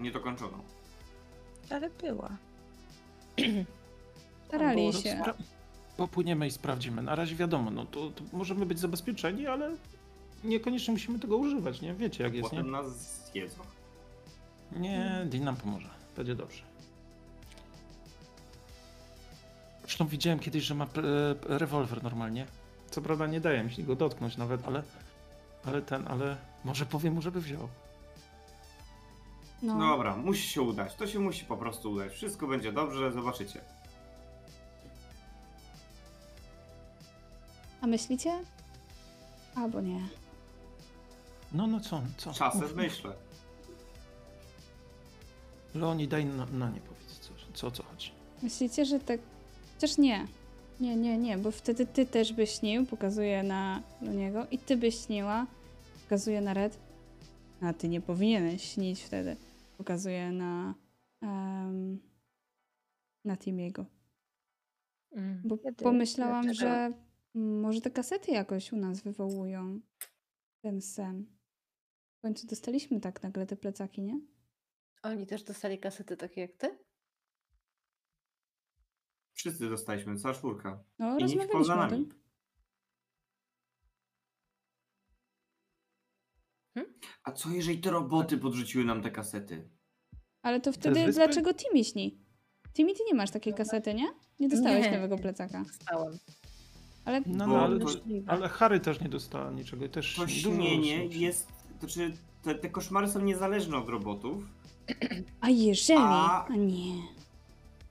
Niedokończoną. 0.00 0.58
Ale 1.70 1.90
była. 1.90 2.30
Starali 4.48 4.92
się. 4.92 4.98
spra- 5.24 5.34
Popłyniemy 5.96 6.46
i 6.46 6.50
sprawdzimy. 6.50 7.02
Na 7.02 7.14
razie 7.14 7.36
wiadomo, 7.36 7.70
no 7.70 7.84
to, 7.84 8.10
to 8.10 8.24
możemy 8.32 8.66
być 8.66 8.78
zabezpieczeni, 8.78 9.46
ale 9.46 9.76
niekoniecznie 10.44 10.92
musimy 10.92 11.18
tego 11.18 11.36
używać, 11.36 11.80
nie? 11.80 11.94
Wiecie 11.94 12.24
jak 12.24 12.34
jest, 12.34 12.52
nie? 12.52 12.58
Potem 12.58 12.70
nas 12.70 12.86
zjedzą. 13.32 13.62
Nie, 14.76 15.26
Dean 15.30 15.44
nam 15.44 15.56
pomoże. 15.56 15.88
Będzie 16.16 16.34
dobrze. 16.34 16.62
Zresztą 19.82 20.06
widziałem 20.06 20.38
kiedyś, 20.38 20.64
że 20.64 20.74
ma 20.74 20.86
pre- 20.86 21.34
rewolwer 21.42 22.02
normalnie. 22.02 22.46
Co 22.90 23.02
prawda 23.02 23.26
nie 23.26 23.40
daje 23.40 23.64
mi 23.64 23.72
się 23.72 23.82
go 23.82 23.96
dotknąć 23.96 24.36
nawet, 24.36 24.66
ale, 24.66 24.82
ale 25.64 25.82
ten, 25.82 26.08
ale 26.08 26.36
może 26.64 26.86
powiem 26.86 27.14
mu, 27.14 27.22
żeby 27.22 27.40
wziął. 27.40 27.68
No. 29.62 29.78
Dobra, 29.78 30.16
musi 30.16 30.48
się 30.48 30.62
udać. 30.62 30.94
To 30.94 31.06
się 31.06 31.18
musi 31.18 31.44
po 31.44 31.56
prostu 31.56 31.92
udać. 31.92 32.12
Wszystko 32.12 32.46
będzie 32.46 32.72
dobrze, 32.72 33.12
zobaczycie. 33.12 33.60
A 37.80 37.86
myślicie? 37.86 38.32
Albo 39.54 39.80
nie. 39.80 40.00
No, 41.52 41.66
no 41.66 41.80
co, 41.80 42.02
co? 42.16 42.32
Czasem 42.32 42.60
Mów, 42.60 42.74
myślę. 42.74 43.12
Leoni, 45.74 46.08
daj 46.08 46.24
na, 46.24 46.46
na 46.46 46.70
nie 46.70 46.80
powiedz 46.80 47.18
coś. 47.18 47.46
Co 47.54 47.66
o 47.66 47.70
co 47.70 47.82
chodzi? 47.82 48.10
Myślicie, 48.42 48.84
że 48.84 49.00
tak... 49.00 49.20
Chociaż 49.74 49.98
nie. 49.98 50.26
Nie, 50.80 50.96
nie, 50.96 51.18
nie, 51.18 51.38
bo 51.38 51.50
wtedy 51.50 51.86
ty 51.86 52.06
też 52.06 52.32
byś 52.32 52.50
śnił, 52.50 52.86
pokazuje 52.86 53.42
na 53.42 53.82
Luniego, 54.02 54.46
i 54.50 54.58
ty 54.58 54.76
byś 54.76 55.06
śniła, 55.06 55.46
pokazuje 56.04 56.40
na 56.40 56.54
Red. 56.54 56.78
A 57.62 57.72
ty 57.72 57.88
nie 57.88 58.00
powinieneś 58.00 58.64
śnić 58.72 59.02
wtedy. 59.02 59.36
Pokazuje 59.80 60.32
na... 60.32 60.74
Um, 61.22 62.00
na 63.24 63.36
Timiego. 63.36 63.86
Mm. 65.12 65.42
Bo 65.44 65.58
Kiedy? 65.58 65.84
pomyślałam, 65.84 66.44
Dlaczego? 66.44 66.70
że 66.70 66.92
może 67.34 67.80
te 67.80 67.90
kasety 67.90 68.30
jakoś 68.32 68.72
u 68.72 68.76
nas 68.76 69.00
wywołują 69.00 69.80
ten 70.64 70.80
sen. 70.82 71.26
W 72.18 72.22
końcu 72.22 72.46
dostaliśmy 72.46 73.00
tak 73.00 73.22
nagle 73.22 73.46
te 73.46 73.56
plecaki, 73.56 74.02
nie? 74.02 74.20
Oni 75.02 75.26
też 75.26 75.42
dostali 75.42 75.78
kasety 75.78 76.16
takie 76.16 76.40
jak 76.40 76.52
ty? 76.56 76.78
Wszyscy 79.34 79.68
dostaliśmy, 79.68 80.16
cała 80.16 80.34
czwórka. 80.34 80.84
No, 80.98 81.18
I 81.18 81.24
nikt 81.24 81.52
poza 81.52 81.74
o 81.74 81.76
nami. 81.76 81.90
tym. 82.06 82.19
A 87.24 87.32
co 87.32 87.48
jeżeli 87.50 87.78
te 87.78 87.90
roboty 87.90 88.38
podrzuciły 88.38 88.84
nam 88.84 89.02
te 89.02 89.10
kasety? 89.10 89.68
Ale 90.42 90.60
to 90.60 90.72
wtedy 90.72 90.94
wyspy? 91.06 91.12
dlaczego 91.12 91.54
Timmy 91.54 91.84
śni? 91.84 92.18
Timmy, 92.74 92.94
ty 92.94 93.00
nie 93.08 93.14
masz 93.14 93.30
takiej 93.30 93.54
kasety, 93.54 93.94
nie? 93.94 94.06
Nie 94.40 94.48
dostałeś 94.48 94.84
Nie. 94.84 94.92
nowego 94.92 95.18
plecaka. 95.18 95.62
Dostałem. 95.64 96.18
Ale 97.04 97.20
No, 97.26 97.46
Bo 97.46 97.52
no 97.52 97.60
ale, 97.64 97.78
to- 97.78 97.88
ale 98.26 98.48
Harry 98.48 98.80
też 98.80 99.00
nie 99.00 99.08
dostała 99.08 99.50
niczego 99.50 99.84
i 99.84 99.88
też 99.88 100.14
To 100.14 100.22
dużo 100.22 100.34
śnienie 100.50 101.00
osób. 101.02 101.14
jest... 101.20 101.48
To 101.80 101.86
czy 101.86 102.12
te, 102.42 102.54
te 102.54 102.68
koszmary 102.70 103.08
są 103.08 103.20
niezależne 103.20 103.76
od 103.76 103.88
robotów 103.88 104.42
A 105.40 105.50
jeżeli? 105.50 106.00
A- 106.02 106.46
A 106.46 106.56
nie. 106.56 107.02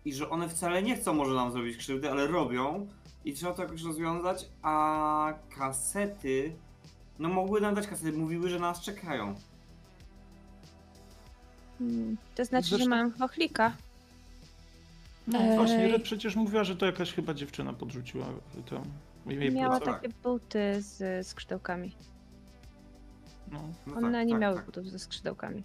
i 0.05 0.13
że 0.13 0.29
one 0.29 0.49
wcale 0.49 0.83
nie 0.83 0.95
chcą 0.95 1.13
może 1.13 1.35
nam 1.35 1.51
zrobić 1.51 1.77
krzywdy, 1.77 2.11
ale 2.11 2.27
robią 2.27 2.87
i 3.25 3.33
trzeba 3.33 3.53
to 3.53 3.61
jakoś 3.63 3.81
rozwiązać, 3.83 4.45
a 4.61 5.33
kasety... 5.57 6.55
No 7.19 7.29
mogły 7.29 7.61
nam 7.61 7.75
dać 7.75 7.87
kasety, 7.87 8.11
mówiły, 8.13 8.49
że 8.49 8.59
nas 8.59 8.81
czekają. 8.81 9.35
Hmm, 11.79 12.17
To 12.35 12.45
znaczy, 12.45 12.67
że 12.67 12.75
Zresztą- 12.75 12.89
mają 12.89 13.11
chochlika. 13.11 13.73
No 15.27 15.39
Ej. 15.39 15.57
właśnie, 15.57 15.87
Red 15.91 16.03
przecież 16.03 16.35
mówiła, 16.35 16.63
że 16.63 16.75
to 16.75 16.85
jakaś 16.85 17.13
chyba 17.13 17.33
dziewczyna 17.33 17.73
podrzuciła 17.73 18.25
tę 18.69 18.81
jej 19.33 19.51
Miała 19.51 19.77
plecak. 19.79 20.01
takie 20.01 20.13
buty 20.23 20.81
z 20.81 21.27
skrzydełkami. 21.27 21.95
No. 23.51 23.63
No 23.87 23.93
One 23.97 24.11
tak, 24.11 24.27
nie 24.27 24.33
tak, 24.33 24.41
miały 24.41 24.55
tak. 24.55 24.65
butów 24.65 24.87
ze 24.89 24.99
skrzydełkami. 24.99 25.63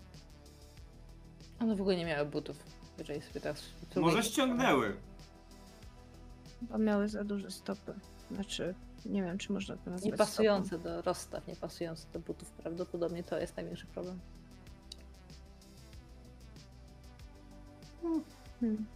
One 1.60 1.76
w 1.76 1.80
ogóle 1.80 1.96
nie 1.96 2.04
miały 2.06 2.26
butów. 2.28 2.56
Wyżej 2.98 3.22
sobie 3.22 3.40
teraz. 3.40 3.62
Może 3.96 4.22
ściągnęły. 4.22 4.96
Bo 6.62 6.78
miały 6.78 7.08
za 7.08 7.24
duże 7.24 7.50
stopy. 7.50 7.94
Znaczy, 8.30 8.74
nie 9.06 9.22
wiem, 9.22 9.38
czy 9.38 9.52
można 9.52 9.76
to 9.76 9.90
nazwać 9.90 10.10
Niepasujące 10.12 10.78
do 10.78 11.02
rozstaw, 11.02 11.46
niepasujące 11.48 12.06
do 12.12 12.20
butów. 12.20 12.50
Prawdopodobnie 12.50 13.22
to 13.24 13.38
jest 13.38 13.56
największy 13.56 13.86
problem. 13.86 14.18
Hmm. 18.60 18.86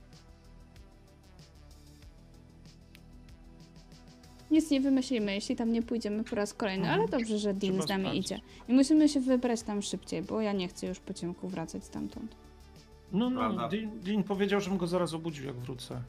Nic 4.51 4.71
nie 4.71 4.81
wymyślimy, 4.81 5.35
jeśli 5.35 5.57
tam 5.57 5.73
nie 5.73 5.83
pójdziemy 5.83 6.25
po 6.25 6.37
raz 6.37 6.55
kolejny, 6.55 6.91
ale 6.91 7.03
Mhm. 7.03 7.21
dobrze, 7.21 7.39
że 7.39 7.55
Dean 7.55 7.73
Trzeba 7.73 7.87
z 7.87 7.89
nami 7.89 8.03
sprawdzić. 8.05 8.27
idzie. 8.27 8.41
I 8.69 8.73
musimy 8.73 9.09
się 9.09 9.21
wybrać 9.21 9.63
tam 9.63 9.83
szybciej, 9.83 10.23
bo 10.23 10.41
ja 10.41 10.53
nie 10.53 10.69
chcę 10.69 10.87
już 10.87 11.01
po 11.01 11.15
ciemku 11.15 11.49
wracać 11.49 11.85
stamtąd. 11.85 12.37
No, 13.13 13.31
no. 13.31 13.69
Dean, 13.69 14.01
Dean 14.01 14.23
powiedział, 14.25 14.61
żebym 14.61 14.79
go 14.79 14.87
zaraz 14.87 15.15
obudził, 15.15 15.47
jak 15.47 15.57
wrócę. 15.57 16.03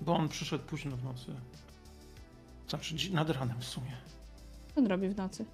Bo 0.00 0.16
on 0.16 0.28
przyszedł 0.28 0.64
późno 0.64 0.96
w 0.96 1.04
nocy. 1.04 1.32
Znaczy 2.68 3.12
nad 3.12 3.30
ranem 3.30 3.60
w 3.60 3.64
sumie. 3.64 3.96
Co 4.74 4.80
on 4.80 4.86
robi 4.86 5.08
w 5.08 5.16
nocy? 5.16 5.44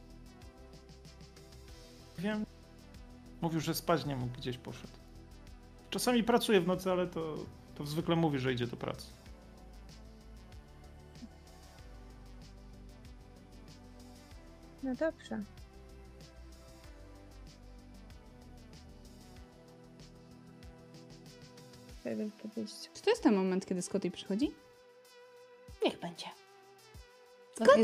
Wiem. 2.19 2.47
Mówił, 3.41 3.61
że 3.61 3.75
spać 3.75 4.07
nie 4.07 4.17
mógł, 4.17 4.33
gdzieś 4.39 4.59
poszedł. 4.59 4.93
Czasami 5.91 6.25
pracuje 6.25 6.61
w 6.61 6.67
nocy, 6.67 6.91
ale 6.91 7.07
to, 7.07 7.37
to 7.75 7.87
zwykle 7.87 8.17
mówi, 8.17 8.39
że 8.39 8.53
idzie 8.53 8.67
do 8.67 8.77
pracy. 8.77 9.07
No 14.83 14.95
dobrze. 14.95 15.43
Czy 22.95 23.03
to 23.03 23.11
jest 23.11 23.23
ten 23.23 23.35
moment, 23.35 23.67
kiedy 23.67 23.83
Scotty 23.83 24.11
przychodzi? 24.11 24.51
Niech 25.85 26.01
będzie. 26.01 26.27
Tam 27.67 27.83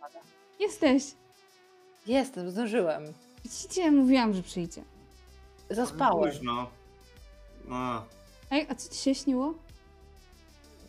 pada. 0.00 0.20
Jesteś! 0.60 1.02
Jestem, 2.06 2.50
zdążyłem. 2.50 3.04
Widzicie, 3.44 3.90
mówiłam, 3.90 4.34
że 4.34 4.42
przyjdzie. 4.42 4.82
Zaspałem. 5.70 6.30
Późno. 6.30 6.70
No. 7.64 8.04
Ej, 8.50 8.66
a 8.70 8.74
co 8.74 8.88
ci 8.88 8.98
się 8.98 9.14
śniło? 9.14 9.54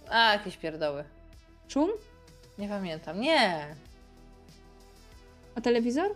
A, 0.10 0.34
jakieś 0.34 0.58
pierdoły. 0.58 1.04
Szum? 1.68 1.90
Nie 2.58 2.70
pamiętam. 2.70 3.22
Nie, 3.22 3.76
A 5.56 5.62
telewizor? 5.62 6.16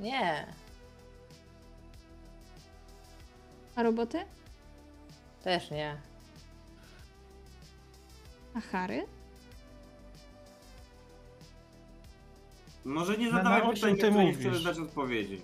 nie. 0.00 0.46
A 3.76 3.82
roboty? 3.82 4.24
Też 5.44 5.70
nie. 5.70 5.96
A 8.54 8.60
Harry? 8.60 9.06
Może 12.84 13.16
nie 13.18 13.26
Na- 13.30 13.36
zadawaj 13.36 13.62
na 13.62 13.68
o 13.68 13.72
pytań, 13.72 13.90
czym 13.90 13.98
ty 13.98 14.02
na 14.06 14.08
które 14.10 14.24
nie 14.24 14.32
chcesz 14.32 14.44
mówisz? 14.46 14.62
dać 14.64 14.78
odpowiedzi. 14.78 15.40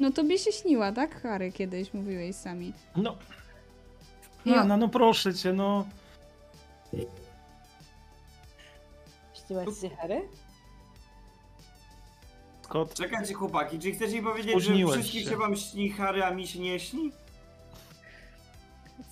No 0.00 0.10
tobie 0.12 0.38
się 0.38 0.52
śniła, 0.52 0.92
tak? 0.92 1.22
Harry 1.22 1.52
kiedyś 1.52 1.94
mówiłeś 1.94 2.36
sami. 2.36 2.72
No. 2.96 3.16
Ja- 4.46 4.54
Anna, 4.60 4.76
no 4.76 4.88
proszę 4.88 5.34
cię, 5.34 5.52
no. 5.52 5.86
Śniłaś 9.46 9.68
się 9.80 9.90
Harry? 9.90 10.22
Scott, 12.62 12.94
Czekajcie 12.94 13.34
chłopaki, 13.34 13.78
czy 13.78 13.92
chcecie 13.92 14.12
mi 14.16 14.22
powiedzieć, 14.22 14.50
Spóźniłeś 14.52 14.94
że 14.96 15.00
wszystkim 15.02 15.22
się. 15.24 15.30
się 15.30 15.36
wam 15.36 15.56
śni 15.56 15.90
Harry, 15.90 16.24
a 16.24 16.30
mi 16.30 16.46
się 16.46 16.58
nie 16.58 16.80
śni? 16.80 17.12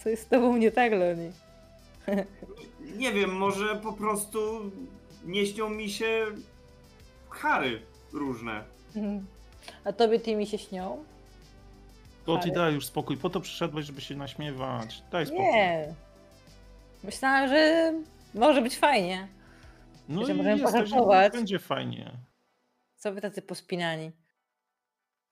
Co 0.03 0.09
jest 0.09 0.23
z 0.23 0.27
tobą 0.29 0.57
nie 0.57 0.71
tak, 0.71 0.93
Loni? 0.93 1.33
Nie 2.97 3.13
wiem, 3.13 3.37
może 3.37 3.77
po 3.77 3.93
prostu 3.93 4.71
nie 5.25 5.47
śnią 5.47 5.69
mi 5.71 5.91
się 5.91 6.27
Harry 7.37 7.83
różne. 8.13 8.65
A 9.85 9.93
tobie 9.93 10.21
tymi 10.21 10.47
się 10.47 10.59
śnią? 10.59 11.05
I 12.29 12.31
Ale- 12.31 12.51
daj 12.53 12.75
już 12.75 12.87
spokój. 12.87 13.17
Po 13.17 13.31
to 13.31 13.41
przyszedłeś, 13.41 13.87
żeby 13.87 14.01
się 14.01 14.17
naśmiewać. 14.17 15.03
Daj 15.11 15.27
spokój. 15.27 15.45
Nie. 15.45 15.95
Myślałam, 17.05 17.49
że 17.49 17.93
może 18.35 18.63
być 18.63 18.79
fajnie. 18.79 19.29
No 20.09 20.27
że 20.27 20.33
i 20.33 20.37
możemy 20.37 20.59
jesteś, 20.59 20.83
pożartować. 20.83 21.33
będzie 21.33 21.59
fajnie. 21.59 22.13
Co 22.97 23.13
wy 23.13 23.21
tacy 23.21 23.43
pospinani? 23.43 24.11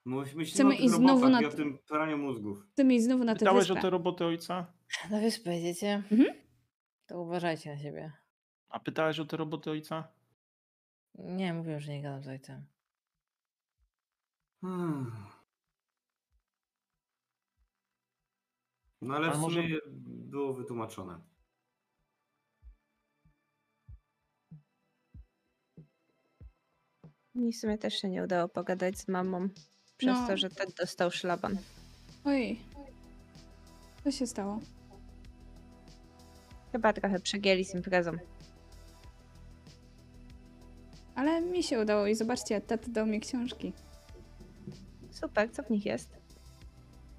Myślimy 0.07 0.45
Chcemy 0.45 0.71
o 0.71 0.73
tych 0.77 0.85
iść 0.85 0.95
znowu 0.95 1.29
na 1.29 1.41
i 1.41 1.45
o 1.47 1.51
tym 1.51 1.79
praniu 1.89 2.19
mózgów. 2.19 2.59
Chcemy 2.73 2.95
iść 2.95 3.05
znowu 3.05 3.25
na 3.25 3.33
tę 3.33 3.39
Pytałeś 3.39 3.61
wyspę. 3.69 3.79
o 3.79 3.83
te 3.83 3.91
roboty 3.91 4.25
ojca? 4.25 4.67
Na 5.11 5.21
wyspę 5.21 5.55
jedziecie? 5.57 6.03
Mhm. 6.13 6.35
To 7.07 7.21
uważajcie 7.21 7.71
na 7.71 7.79
siebie. 7.79 8.13
A 8.69 8.81
pytałeś 8.81 9.19
o 9.21 9.25
te 9.25 9.37
roboty 9.37 9.71
ojca? 9.71 10.09
Nie, 11.15 11.55
mówię, 11.55 11.81
że 11.81 11.93
nie 11.93 12.03
gadam 12.03 12.23
z 12.23 12.29
ojcem. 12.29 12.67
Hmm. 14.61 15.13
No 19.03 19.15
ale 19.15 19.31
w 19.35 19.39
może- 19.39 19.63
sumie 19.63 19.79
było 20.07 20.55
wytłumaczone. 20.55 21.21
Mi 27.35 27.53
w 27.53 27.57
sumie 27.57 27.79
też 27.79 27.95
się 27.95 28.09
nie 28.09 28.23
udało 28.25 28.49
pogadać 28.49 28.99
z 28.99 29.09
mamą. 29.09 29.49
Przez 29.97 30.21
No. 30.21 30.27
to, 30.27 30.37
że 30.37 30.51
Ted 30.51 30.75
dostał 30.75 31.11
szlaban. 31.11 31.59
Oj. 32.25 32.61
Co 34.05 34.11
się 34.11 34.27
stało? 34.27 34.61
Chyba 36.73 36.93
trochę 36.93 37.21
przegięli 37.21 37.65
z 37.65 37.75
imprezą. 37.75 38.13
Ale 41.15 41.41
mi 41.41 41.63
się 41.63 41.81
udało 41.81 42.07
i 42.07 42.15
zobaczcie, 42.15 42.61
tata 42.61 42.87
dał 42.89 43.07
mi 43.07 43.21
książki. 43.21 43.73
Super, 45.11 45.53
co 45.53 45.63
w 45.63 45.71
nich 45.71 45.87
jest? 45.87 46.09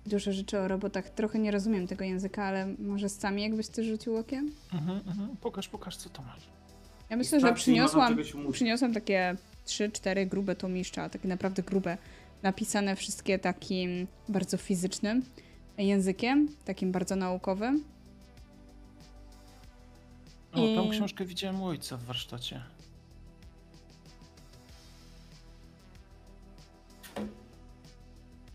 Dużo 0.05 0.31
rzeczy 0.33 0.59
o 0.59 0.67
robotach. 0.67 1.09
Trochę 1.09 1.39
nie 1.39 1.51
rozumiem 1.51 1.87
tego 1.87 2.03
języka, 2.03 2.43
ale 2.43 2.65
może 2.79 3.09
sami 3.09 3.43
jakbyś 3.43 3.67
ty 3.67 3.83
rzucił 3.83 4.17
okiem? 4.17 4.51
Mhm, 4.73 5.01
mhm. 5.07 5.37
Pokaż, 5.41 5.67
pokaż, 5.69 5.97
co 5.97 6.09
to 6.09 6.21
masz. 6.21 6.43
Ja 7.09 7.17
myślę, 7.17 7.39
że 7.39 7.53
przyniosłam, 7.53 8.17
przyniosłam 8.51 8.93
takie 8.93 9.35
3-4 9.65 10.27
grube 10.27 10.55
tomiszcza, 10.55 11.09
takie 11.09 11.27
naprawdę 11.27 11.63
grube, 11.63 11.97
napisane 12.43 12.95
wszystkie 12.95 13.39
takim 13.39 14.07
bardzo 14.29 14.57
fizycznym 14.57 15.21
językiem, 15.77 16.47
takim 16.65 16.91
bardzo 16.91 17.15
naukowym. 17.15 17.83
O, 20.51 20.57
tą 20.57 20.85
I- 20.85 20.89
książkę 20.89 21.25
widziałem 21.25 21.61
u 21.61 21.65
ojca 21.65 21.97
w 21.97 22.03
warsztacie. 22.03 22.61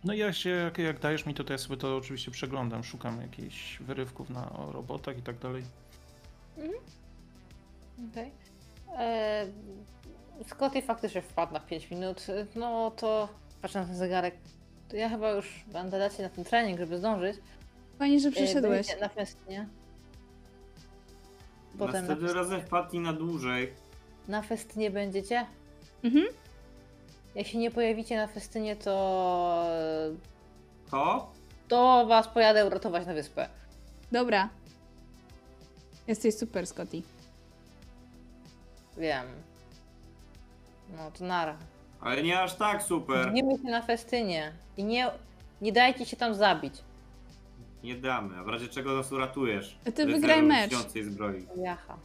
No 0.05 0.13
ja 0.15 0.33
się, 0.33 0.51
jak, 0.51 0.79
jak 0.79 0.99
dajesz 0.99 1.27
mi 1.27 1.35
to, 1.35 1.45
to 1.45 1.53
ja 1.53 1.59
sobie 1.59 1.77
to 1.77 1.97
oczywiście 1.97 2.31
przeglądam, 2.31 2.85
szukam 2.85 3.21
jakichś 3.23 3.79
wyrywków 3.79 4.31
na, 4.31 4.53
o 4.53 4.73
robotach 4.73 5.19
i 5.19 5.23
tak 5.23 5.39
dalej. 5.39 5.65
Okej. 8.11 8.31
Okay. 8.89 9.53
Scotty 10.49 10.83
faktycznie 10.83 11.23
wpadł 11.23 11.53
na 11.53 11.61
5 11.61 11.91
minut. 11.91 12.27
No 12.55 12.91
to 12.91 13.29
patrząc 13.63 13.89
na 13.89 13.95
zegarek, 13.95 14.35
to 14.89 14.97
ja 14.97 15.09
chyba 15.09 15.31
już 15.31 15.65
będę 15.73 15.99
lecieć 15.99 16.19
na 16.19 16.29
ten 16.29 16.45
trening, 16.45 16.79
żeby 16.79 16.99
zdążyć. 16.99 17.37
Fajnie, 17.99 18.21
że 18.21 18.29
E, 18.29 18.33
przyszedłeś. 18.33 19.01
Na 19.01 19.09
festynie. 19.09 19.69
Potem 21.79 21.93
na, 21.93 22.01
Następnym 22.01 22.29
fest... 22.29 22.35
razem 22.35 22.63
wpadli 22.63 23.01
na 23.01 23.13
dłużej. 23.13 23.73
na 24.29 24.43
festynie 24.43 24.91
będziecie? 24.91 25.47
Mhm. 26.05 26.27
Jak 27.35 27.47
się 27.47 27.59
nie 27.59 27.71
pojawicie 27.71 28.17
na 28.17 28.27
festynie, 28.27 28.77
to 28.77 29.67
To? 30.91 31.31
to 31.69 32.07
was 32.07 32.29
pojadę 32.29 32.67
uratować 32.67 33.07
na 33.07 33.15
wyspę. 33.15 33.49
Dobra. 34.13 34.49
Jesteś 36.07 36.35
super, 36.35 36.67
Scotty. 36.67 37.03
Wiem. 38.99 39.27
No 40.97 41.11
to 41.11 41.25
nara. 41.25 41.57
Ale 42.01 42.23
nie 42.23 42.41
aż 42.41 42.55
tak 42.55 42.83
super. 42.83 43.29
Widzimy 43.33 43.59
się 43.59 43.65
na 43.71 43.83
festynie. 43.83 44.53
I 44.77 44.85
nie, 44.85 45.11
nie 45.61 45.73
dajcie 45.73 46.07
się 46.07 46.17
tam 46.17 46.35
zabić. 46.35 46.75
Nie 47.85 47.95
damy, 47.95 48.39
a 48.39 48.45
w 48.45 48.49
razie 48.49 48.69
czego 48.69 48.97
nas 48.97 49.13
uratujesz. 49.13 49.79
A 49.89 49.91
ty 49.93 50.07
wygraj 50.07 50.43
mecz. 50.43 50.73
zbroi. 51.03 51.47
Jacha. 51.57 51.97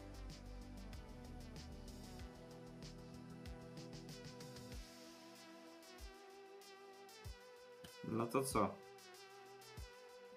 No 8.15 8.25
to 8.27 8.43
co? 8.43 8.69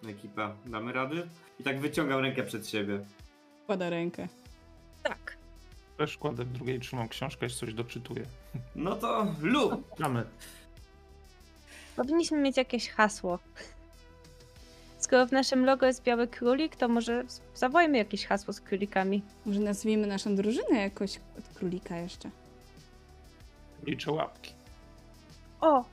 Ekipa, 0.09 0.57
damy 0.67 0.93
rady? 0.93 1.29
I 1.61 1.63
tak 1.65 1.81
wyciągam 1.81 2.21
rękę 2.21 2.43
przed 2.43 2.69
siebie. 2.69 3.01
Kłada 3.67 3.91
rękę. 3.91 4.29
Tak. 5.03 5.37
Też 5.97 6.19
kładę 6.19 6.45
w 6.45 6.53
drugiej, 6.53 6.81
trzymam 6.81 7.09
książkę 7.09 7.47
i 7.47 7.51
coś 7.51 7.75
doczytuję. 7.75 8.27
No 8.75 8.97
to 8.97 9.27
lub! 9.43 9.99
Mamy. 9.99 10.25
Powinniśmy 11.97 12.39
mieć 12.39 12.57
jakieś 12.57 12.89
hasło. 12.91 13.39
Skoro 14.99 15.27
w 15.27 15.33
naszym 15.33 15.65
logo 15.65 15.87
jest 15.87 16.03
biały 16.03 16.29
królik, 16.29 16.77
to 16.77 16.89
może 16.89 17.25
zawołajmy 17.55 17.99
jakieś 17.99 18.27
hasło 18.27 18.53
z 18.53 18.61
królikami. 18.61 19.23
Może 19.47 19.61
nazwijmy 19.61 20.07
naszą 20.07 20.37
drużynę 20.37 20.81
jakoś 20.81 21.21
od 21.39 21.49
królika 21.55 21.97
jeszcze. 21.97 22.31
Liczę 23.87 24.13
łapki. 24.13 24.53
O! 25.61 25.85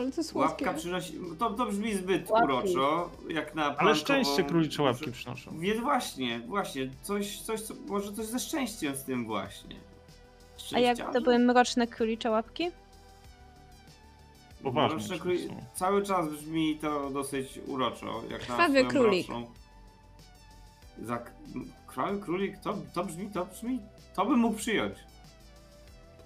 Ale 0.00 0.12
to 0.12 0.22
słodkie. 0.24 0.64
Łapka 0.64 0.78
przynosi. 0.80 1.14
To, 1.38 1.50
to 1.50 1.66
brzmi 1.66 1.94
zbyt 1.94 2.30
Łapki. 2.30 2.44
uroczo, 2.44 3.10
jak 3.28 3.54
na 3.54 3.64
Ale 3.64 3.74
plankową- 3.74 3.94
szczęście 3.94 4.44
królicze 4.44 4.82
łapki 4.82 5.12
przynoszą. 5.12 5.58
Więc 5.58 5.80
właśnie, 5.80 6.40
właśnie, 6.40 6.90
coś, 7.02 7.40
coś, 7.40 7.60
co, 7.60 7.74
może 7.88 8.12
coś 8.12 8.26
ze 8.26 8.38
szczęściem 8.38 8.96
z 8.96 9.04
tym 9.04 9.26
właśnie. 9.26 9.76
A 10.74 10.78
jak 10.78 11.12
to 11.12 11.20
były 11.20 11.38
mroczne 11.38 11.86
królicze 11.86 12.30
łapki? 12.30 12.70
Poważnie 14.62 14.96
Mroczne 14.96 15.18
króli-. 15.18 15.48
Cały 15.74 16.02
czas 16.02 16.28
brzmi 16.28 16.78
to 16.78 17.10
dosyć 17.10 17.60
uroczo, 17.66 18.22
jak 18.30 18.40
na 18.40 18.54
Krwawy 18.54 18.72
swoją 18.72 18.88
królik. 18.88 19.28
mroczną- 19.28 19.46
Za... 21.02 21.18
krwawy 21.86 22.18
królik, 22.20 22.58
to, 22.58 22.74
to 22.94 23.04
brzmi, 23.04 23.30
to 23.34 23.46
brzmi, 23.46 23.78
to 24.16 24.26
bym 24.26 24.38
mógł 24.38 24.56
przyjąć. 24.56 24.94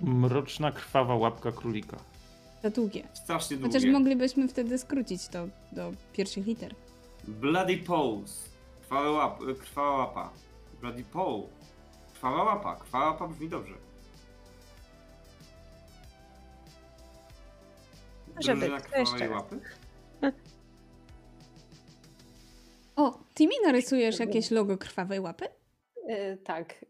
Mroczna, 0.01 0.73
krwawa 0.73 1.15
łapka 1.15 1.53
królika. 1.53 1.97
Za 2.65 2.70
długie. 2.70 3.09
Strasznie 3.15 3.57
długie. 3.57 3.73
Chociaż 3.78 3.93
moglibyśmy 3.93 4.49
wtedy 4.49 4.78
skrócić 4.78 5.28
to 5.28 5.49
do 5.73 5.93
pierwszych 6.12 6.47
liter. 6.47 6.74
Bloody 7.28 7.77
Pose. 7.78 8.49
Krwawa, 8.82 9.11
łap, 9.11 9.39
krwawa 9.61 9.97
łapa. 9.97 10.31
Bloody 10.81 11.05
Pole. 11.05 11.43
Krwawa 12.15 12.45
łapa. 12.45 12.77
Krwawa 12.77 13.07
łapa 13.07 13.28
brzmi 13.28 13.49
dobrze. 13.49 13.74
Może 18.36 18.53
Drużyna 18.55 18.77
być, 18.77 18.85
jeszcze 18.97 19.19
raz. 19.19 19.31
łapy? 19.31 19.61
O, 22.97 23.19
Timi, 23.35 23.55
narysujesz 23.65 24.19
jakieś 24.19 24.51
logo 24.51 24.78
krwawej 24.78 25.20
łapy? 25.20 25.45
E, 26.09 26.36
tak. 26.36 26.85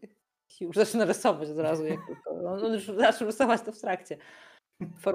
Już 0.61 0.75
zaczyna 0.75 1.05
rysować 1.05 1.49
od 1.49 1.57
razu. 1.59 1.85
Jak 1.85 1.99
tylko. 2.07 2.29
On 2.31 2.65
on 2.65 2.73
już 2.73 2.85
zaczął 2.87 3.27
rysować 3.27 3.61
to 3.61 3.71
w 3.71 3.79
trakcie. 3.79 4.17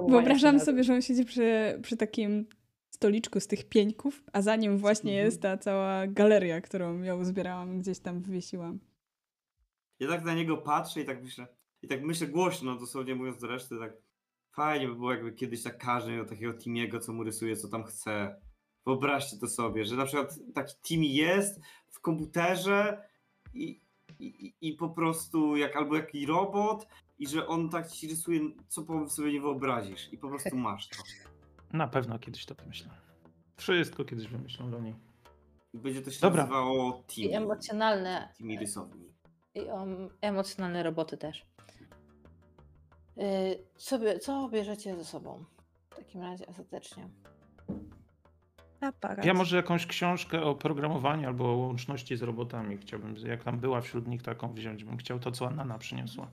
Wyobrażam 0.07 0.59
sobie, 0.59 0.83
że 0.83 0.93
on 0.93 1.01
siedzi 1.01 1.25
przy, 1.25 1.79
przy 1.81 1.97
takim 1.97 2.45
stoliczku 2.89 3.39
z 3.39 3.47
tych 3.47 3.69
pieńków, 3.69 4.23
a 4.33 4.41
za 4.41 4.55
nim 4.55 4.77
właśnie 4.77 5.11
Mhm. 5.11 5.25
jest 5.25 5.41
ta 5.41 5.57
cała 5.57 6.07
galeria, 6.07 6.61
którą 6.61 7.01
ją 7.03 7.25
zbierałam, 7.25 7.79
gdzieś 7.79 7.99
tam 7.99 8.21
wywiesiłam. 8.21 8.79
Ja 9.99 10.07
tak 10.07 10.23
na 10.23 10.33
niego 10.33 10.57
patrzę 10.57 11.01
i 11.01 11.05
tak 11.05 11.23
myślę, 11.23 11.47
i 11.81 11.87
tak 11.87 12.03
myślę 12.03 12.27
głośno, 12.27 12.75
dosłownie 12.75 13.15
mówiąc 13.15 13.41
do 13.41 13.47
reszty, 13.47 13.79
tak 13.79 13.93
fajnie 14.51 14.87
by 14.87 14.95
było, 14.95 15.11
jakby 15.11 15.31
kiedyś 15.31 15.63
tak 15.63 15.77
każdy 15.77 16.11
miał 16.11 16.25
takiego 16.25 16.53
Timiego, 16.53 16.99
co 16.99 17.13
mu 17.13 17.23
rysuje, 17.23 17.55
co 17.55 17.67
tam 17.67 17.83
chce. 17.83 18.35
Wyobraźcie 18.85 19.37
to 19.37 19.47
sobie, 19.47 19.85
że 19.85 19.95
na 19.95 20.05
przykład 20.05 20.39
taki 20.53 20.75
Timi 20.81 21.13
jest 21.13 21.59
w 21.89 21.99
komputerze 21.99 23.03
i, 23.53 23.81
i, 24.19 24.53
i 24.61 24.73
po 24.73 24.89
prostu 24.89 25.57
jak 25.57 25.75
albo 25.75 25.95
jakiś 25.95 26.27
robot 26.27 26.87
i 27.21 27.27
że 27.27 27.47
on 27.47 27.69
tak 27.69 27.87
ci 27.91 28.07
rysuje, 28.07 28.39
co 28.67 29.09
sobie 29.09 29.33
nie 29.33 29.41
wyobrazisz 29.41 30.13
i 30.13 30.17
po 30.17 30.29
prostu 30.29 30.55
masz 30.55 30.87
to. 30.87 30.97
Na 31.73 31.87
pewno 31.87 32.19
kiedyś 32.19 32.45
to 32.45 32.55
wymyślę. 32.55 32.89
Wszystko 33.57 34.05
kiedyś 34.05 34.27
wymyślą 34.27 34.71
do 34.71 34.79
niej. 34.79 34.95
I 35.73 35.77
będzie 35.77 36.01
to 36.01 36.11
się 36.11 36.21
Dobra. 36.21 36.41
nazywało 36.43 37.03
I 37.09 37.11
Timi. 37.11 37.33
emocjonalne, 37.33 38.33
Timi 38.37 38.59
rysowni. 38.59 39.13
i 39.55 39.59
um, 39.61 40.09
emocjonalne 40.21 40.83
roboty 40.83 41.17
też. 41.17 41.45
Y, 43.17 43.63
Co, 43.75 43.99
co 44.21 44.49
bierzecie 44.49 44.95
ze 44.95 45.05
sobą? 45.05 45.45
W 45.89 45.95
takim 45.95 46.21
razie 46.21 46.47
ostatecznie. 46.47 47.09
Aparat. 48.81 49.25
Ja 49.25 49.33
może 49.33 49.57
jakąś 49.57 49.85
książkę 49.85 50.41
o 50.43 50.55
programowaniu 50.55 51.27
albo 51.27 51.45
o 51.53 51.55
łączności 51.55 52.17
z 52.17 52.21
robotami 52.21 52.77
chciałbym, 52.77 53.15
jak 53.25 53.43
tam 53.43 53.59
była 53.59 53.81
wśród 53.81 54.07
nich 54.07 54.21
taką 54.23 54.53
wziąć, 54.53 54.83
bym 54.83 54.97
chciał 54.97 55.19
to, 55.19 55.31
co 55.31 55.47
Anna 55.47 55.77
przyniosła. 55.77 56.31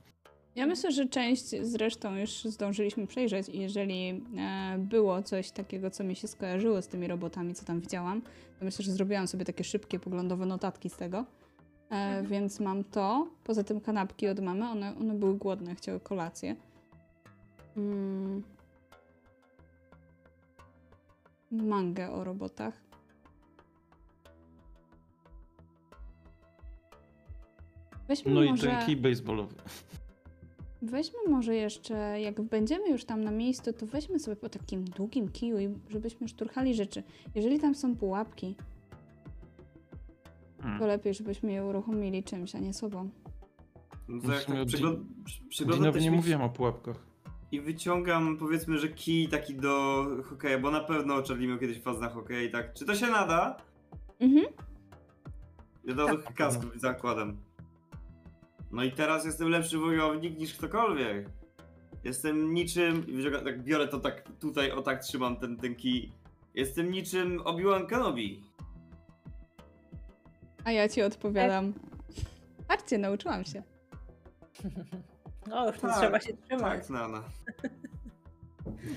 Ja 0.59 0.66
myślę, 0.66 0.93
że 0.93 1.06
część 1.09 1.44
zresztą 1.62 2.16
już 2.16 2.44
zdążyliśmy 2.44 3.06
przejrzeć 3.06 3.48
i 3.48 3.59
jeżeli 3.59 4.09
e, 4.09 4.78
było 4.78 5.22
coś 5.22 5.51
takiego, 5.51 5.90
co 5.90 6.05
mi 6.05 6.16
się 6.16 6.28
skojarzyło 6.28 6.82
z 6.82 6.89
tymi 6.89 7.06
robotami, 7.06 7.55
co 7.55 7.64
tam 7.64 7.80
widziałam, 7.80 8.22
to 8.59 8.64
myślę, 8.64 8.85
że 8.85 8.93
zrobiłam 8.93 9.28
sobie 9.28 9.44
takie 9.44 9.64
szybkie, 9.64 9.98
poglądowe 9.98 10.47
notatki 10.47 10.90
z 10.90 10.97
tego. 10.97 11.24
E, 11.90 12.22
Więc 12.22 12.60
mam 12.60 12.84
to. 12.84 13.28
Poza 13.44 13.65
tym 13.65 13.81
kanapki 13.81 14.28
od 14.28 14.41
mamy, 14.41 14.68
one, 14.68 14.97
one 15.00 15.15
były 15.15 15.34
głodne, 15.34 15.74
chciały 15.74 16.00
kolację. 16.00 16.57
Mm. 17.76 18.42
Mangę 21.50 22.10
o 22.10 22.24
robotach. 22.24 22.74
Weźmy 28.08 28.34
No 28.34 28.42
i 28.42 28.50
może... 28.50 28.66
ten 28.66 28.86
kij 28.86 28.97
baseballowy. 28.97 29.55
Weźmy 30.82 31.18
może 31.28 31.55
jeszcze, 31.55 32.20
jak 32.20 32.40
będziemy 32.42 32.89
już 32.90 33.05
tam 33.05 33.24
na 33.24 33.31
miejscu, 33.31 33.73
to 33.73 33.86
weźmy 33.86 34.18
sobie 34.18 34.36
po 34.36 34.48
takim 34.48 34.84
długim 34.84 35.28
kiju 35.28 35.58
i 35.58 35.68
żebyśmy 35.89 36.28
szturchali 36.28 36.74
rzeczy. 36.74 37.02
Jeżeli 37.34 37.58
tam 37.58 37.74
są 37.74 37.97
pułapki, 37.97 38.55
to 40.57 40.62
Hmm. 40.62 40.86
lepiej, 40.89 41.15
żebyśmy 41.15 41.52
je 41.52 41.65
uruchomili 41.65 42.24
czymś, 42.24 42.55
a 42.55 42.58
nie 42.58 42.74
sobą. 42.74 43.10
No 44.08 44.23
to 44.23 44.32
jak 44.32 44.44
tak 44.44 44.57
od 44.57 44.68
przegląd- 44.68 45.00
przy- 45.24 45.44
przeglądam 45.48 45.81
Dinowi 45.82 45.98
te 45.98 46.05
nie 46.05 46.10
śmieci- 46.10 46.16
mówiłem 46.16 46.42
o 46.42 46.48
pułapkach. 46.50 47.07
I 47.52 47.60
wyciągam 47.60 48.36
powiedzmy, 48.36 48.78
że 48.78 48.89
kij 48.89 49.28
taki 49.28 49.55
do 49.55 50.05
hokeja, 50.24 50.58
bo 50.58 50.70
na 50.70 50.81
pewno 50.81 51.23
Charlie 51.23 51.48
miał 51.48 51.58
kiedyś 51.58 51.81
faz 51.82 52.00
na 52.00 52.08
hokej, 52.08 52.50
tak? 52.50 52.74
Czy 52.74 52.84
to 52.84 52.94
się 52.94 53.07
nada? 53.07 53.57
Mhm. 54.20 54.47
Ja 55.84 55.94
razu 55.94 56.23
Tak. 56.23 56.34
kask 56.34 56.60
zakładam. 56.76 57.36
No 58.70 58.84
i 58.84 58.92
teraz 58.92 59.24
jestem 59.24 59.48
lepszy 59.48 59.78
wojownik 59.78 60.38
niż 60.38 60.55
ktokolwiek. 60.55 61.28
Jestem 62.05 62.55
niczym, 62.55 63.06
tak 63.44 63.62
biorę 63.62 63.88
to 63.88 64.00
tak 64.00 64.24
tutaj, 64.40 64.70
o 64.72 64.82
tak 64.82 65.02
trzymam 65.02 65.36
ten, 65.36 65.56
ten 65.56 65.74
kij. 65.74 66.12
Jestem 66.55 66.90
niczym 66.90 67.40
Obi-Wan 67.44 67.86
Kenobi. 67.86 68.42
A 70.64 70.72
ja 70.72 70.88
ci 70.88 71.02
odpowiadam. 71.02 71.72
Patrzcie, 72.68 72.98
nauczyłam 72.98 73.44
się. 73.44 73.62
No 75.47 75.66
już 75.66 75.78
Tak, 75.78 75.98
trzeba 75.98 76.20
się 76.20 76.36
trzymać. 76.36 76.80
Tak, 76.80 76.90
Nana. 76.90 77.22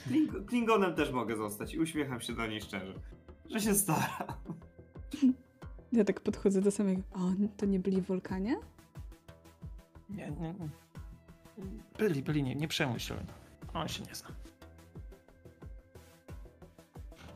Kling- 0.08 0.45
Klingonem 0.45 0.95
też 0.95 1.11
mogę 1.11 1.35
zostać 1.38 1.74
i 1.74 1.80
uśmiecham 1.80 2.22
się 2.22 2.33
do 2.33 2.48
niej 2.48 2.61
szczerze. 2.61 2.93
Że 3.45 3.59
się 3.59 3.74
stara. 3.75 4.27
Ja 5.91 6.03
tak 6.03 6.22
podchodzę 6.22 6.61
do 6.61 6.72
samego. 6.72 7.01
O, 7.14 7.19
to 7.58 7.66
nie 7.66 7.80
byli 7.80 8.01
wulkanie? 8.01 8.56
Nie, 10.11 10.31
nie, 10.31 10.53
nie. 10.53 10.69
Byli, 11.98 12.23
byli, 12.23 12.43
nie, 12.43 12.56
nie 12.56 12.67
przejmuj 12.67 12.99
się. 12.99 13.15
On 13.73 13.88
się 13.88 14.03
nie 14.03 14.15
zna. 14.15 14.30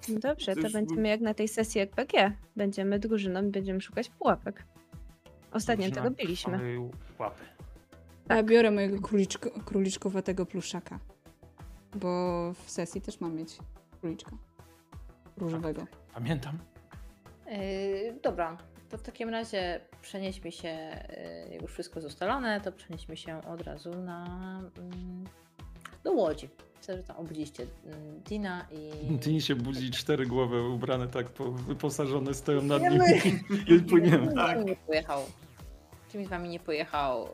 No 0.09 0.19
Dobrze, 0.19 0.55
to 0.55 0.69
będziemy 0.69 1.07
jak 1.07 1.21
na 1.21 1.33
tej 1.33 1.47
sesji 1.47 1.81
RPG. 1.81 2.31
Będziemy 2.55 2.99
drużyną 2.99 3.43
i 3.43 3.51
będziemy 3.51 3.81
szukać 3.81 4.09
pułapek. 4.09 4.65
Ostatnio 5.51 5.91
tego 5.91 6.11
biliśmy. 6.11 6.51
krwawej 6.51 6.77
Łapy. 7.19 7.43
Ja 8.29 8.43
biorę 8.43 8.71
mojego 8.71 9.01
króliczko, 9.01 9.49
króliczkowatego 9.65 10.45
pluszaka. 10.45 10.99
Bo 11.95 12.53
w 12.53 12.71
sesji 12.71 13.01
też 13.01 13.19
mam 13.19 13.35
mieć 13.35 13.57
króliczka. 13.99 14.31
Różowego. 15.37 15.85
Pamiętam. 16.13 16.57
Yy, 17.47 18.19
dobra, 18.23 18.57
to 18.89 18.97
w 18.97 19.01
takim 19.01 19.29
razie 19.29 19.81
przenieśmy 20.01 20.51
się, 20.51 20.67
yy, 20.67 21.53
jak 21.53 21.61
już 21.61 21.71
wszystko 21.71 21.99
jest 21.99 22.07
ustalone, 22.07 22.61
to 22.61 22.71
przenieśmy 22.71 23.17
się 23.17 23.41
od 23.47 23.61
razu 23.61 23.89
na, 23.89 24.25
mm, 24.77 25.23
do 26.03 26.11
Łodzi. 26.11 26.49
Myślę, 26.77 26.97
że 26.97 27.03
tam 27.03 27.17
obudziliście 27.17 27.67
mm, 27.85 28.21
Dina 28.21 28.67
i... 28.71 29.19
Tini 29.19 29.41
się 29.41 29.55
budzi, 29.55 29.91
cztery 29.91 30.25
głowy 30.25 30.69
ubrane 30.69 31.07
tak 31.07 31.29
po, 31.29 31.51
wyposażone 31.51 32.33
stoją 32.33 32.61
nad 32.61 32.81
nim 32.81 33.01
i 33.67 33.79
płyniemy. 33.79 34.27
Czym 34.27 34.35
tak. 34.35 34.65
nie 34.65 34.75
pojechał. 34.75 35.21
Czymś 36.11 36.25
z 36.27 36.29
wami 36.29 36.49
nie 36.49 36.59
pojechał. 36.59 37.27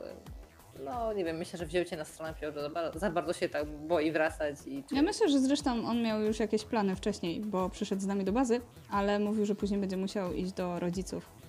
No 0.84 1.12
nie 1.12 1.24
wiem, 1.24 1.36
myślę, 1.36 1.58
że 1.58 1.66
wziął 1.66 1.84
cię 1.84 1.96
na 1.96 2.04
stronę, 2.04 2.34
że 2.40 2.70
za 2.94 3.10
bardzo, 3.10 3.32
się 3.32 3.48
tak 3.48 3.66
boi 3.66 4.12
wracać 4.12 4.56
i... 4.66 4.84
Ja 4.92 5.02
myślę, 5.02 5.28
że 5.28 5.40
zresztą 5.40 5.86
on 5.86 6.02
miał 6.02 6.20
już 6.20 6.40
jakieś 6.40 6.64
plany 6.64 6.96
wcześniej, 6.96 7.40
bo 7.40 7.68
przyszedł 7.70 8.02
z 8.02 8.06
nami 8.06 8.24
do 8.24 8.32
bazy, 8.32 8.60
ale 8.90 9.18
mówił, 9.18 9.46
że 9.46 9.54
później 9.54 9.80
będzie 9.80 9.96
musiał 9.96 10.32
iść 10.32 10.52
do 10.52 10.80
rodziców. 10.80 11.41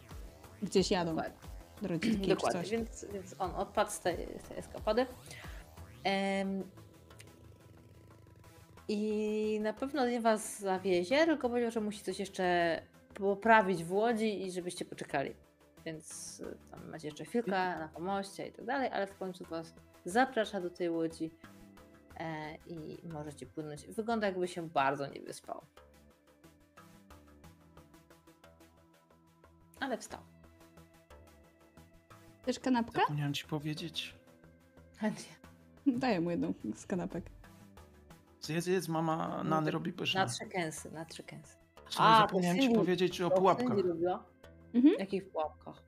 Gdzieś 0.63 0.91
jadą. 0.91 1.15
Dokładnie. 1.15 1.37
Do 1.81 1.99
czy 1.99 2.27
Dokładnie, 2.27 2.61
coś. 2.61 2.69
więc, 2.69 3.05
więc 3.13 3.35
on 3.39 3.55
odpadł 3.55 3.91
z 3.91 3.99
tej, 3.99 4.27
z 4.39 4.47
tej 4.47 4.57
eskapady. 4.57 5.05
Em, 6.03 6.63
I 8.87 9.59
na 9.61 9.73
pewno 9.73 10.07
nie 10.07 10.21
was 10.21 10.59
zawiezie, 10.59 11.25
tylko 11.25 11.49
powiedział, 11.49 11.71
że 11.71 11.81
musi 11.81 12.03
coś 12.03 12.19
jeszcze 12.19 12.79
poprawić 13.13 13.83
w 13.83 13.93
Łodzi 13.93 14.45
i 14.45 14.51
żebyście 14.51 14.85
poczekali. 14.85 15.33
Więc 15.85 16.39
y, 16.39 16.57
tam 16.71 16.89
macie 16.89 17.07
jeszcze 17.07 17.25
chwilkę 17.25 17.51
na 17.51 17.89
pomoście 17.93 18.47
i 18.47 18.51
tak 18.51 18.65
dalej, 18.65 18.89
ale 18.93 19.07
w 19.07 19.17
końcu 19.17 19.45
was 19.45 19.73
zaprasza 20.05 20.61
do 20.61 20.69
tej 20.69 20.89
Łodzi 20.89 21.31
e, 22.19 22.55
i 22.67 22.99
możecie 23.13 23.45
płynąć. 23.45 23.87
Wygląda 23.87 24.27
jakby 24.27 24.47
się 24.47 24.69
bardzo 24.69 25.07
nie 25.07 25.21
wyspał. 25.21 25.61
Ale 29.79 29.97
wstał. 29.97 30.32
Też 32.45 32.59
kanapka? 32.59 33.01
Zapomniałem 33.01 33.33
ci 33.33 33.45
powiedzieć. 33.45 34.15
Chętnie. 34.97 35.35
Daję 35.87 36.21
mu 36.21 36.31
jedną 36.31 36.53
z 36.75 36.85
kanapek. 36.85 37.25
Zjedz, 38.41 38.67
jedz, 38.67 38.87
mama 38.87 39.43
Nany 39.43 39.71
robi 39.71 39.93
pyszne. 39.93 40.21
Na 40.21 40.27
trzy 40.27 40.45
kęsy, 40.45 40.91
na 40.91 41.05
trzy 41.05 41.23
kęsy. 41.23 41.55
A, 41.97 42.21
zapomniałem 42.21 42.59
ci 42.59 42.69
powiedzieć 42.69 43.21
o 43.21 43.29
pułapkach. 43.29 43.77
Mhm. 44.73 44.95
W 44.95 44.99
jakich 44.99 45.29
pułapkach? 45.29 45.83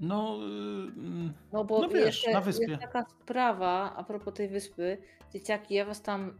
No, 0.00 0.36
y, 0.36 0.42
mm, 0.42 1.32
No 1.52 1.64
bo 1.64 1.80
No 1.80 1.88
wiesz, 1.88 2.04
jeszcze 2.04 2.32
na 2.32 2.40
wyspie. 2.40 2.70
jest 2.70 2.80
taka 2.82 3.04
sprawa 3.04 3.94
a 3.96 4.04
propos 4.04 4.34
tej 4.34 4.48
wyspy. 4.48 4.98
Dzieciaki, 5.32 5.74
ja 5.74 5.84
was 5.84 6.02
tam... 6.02 6.38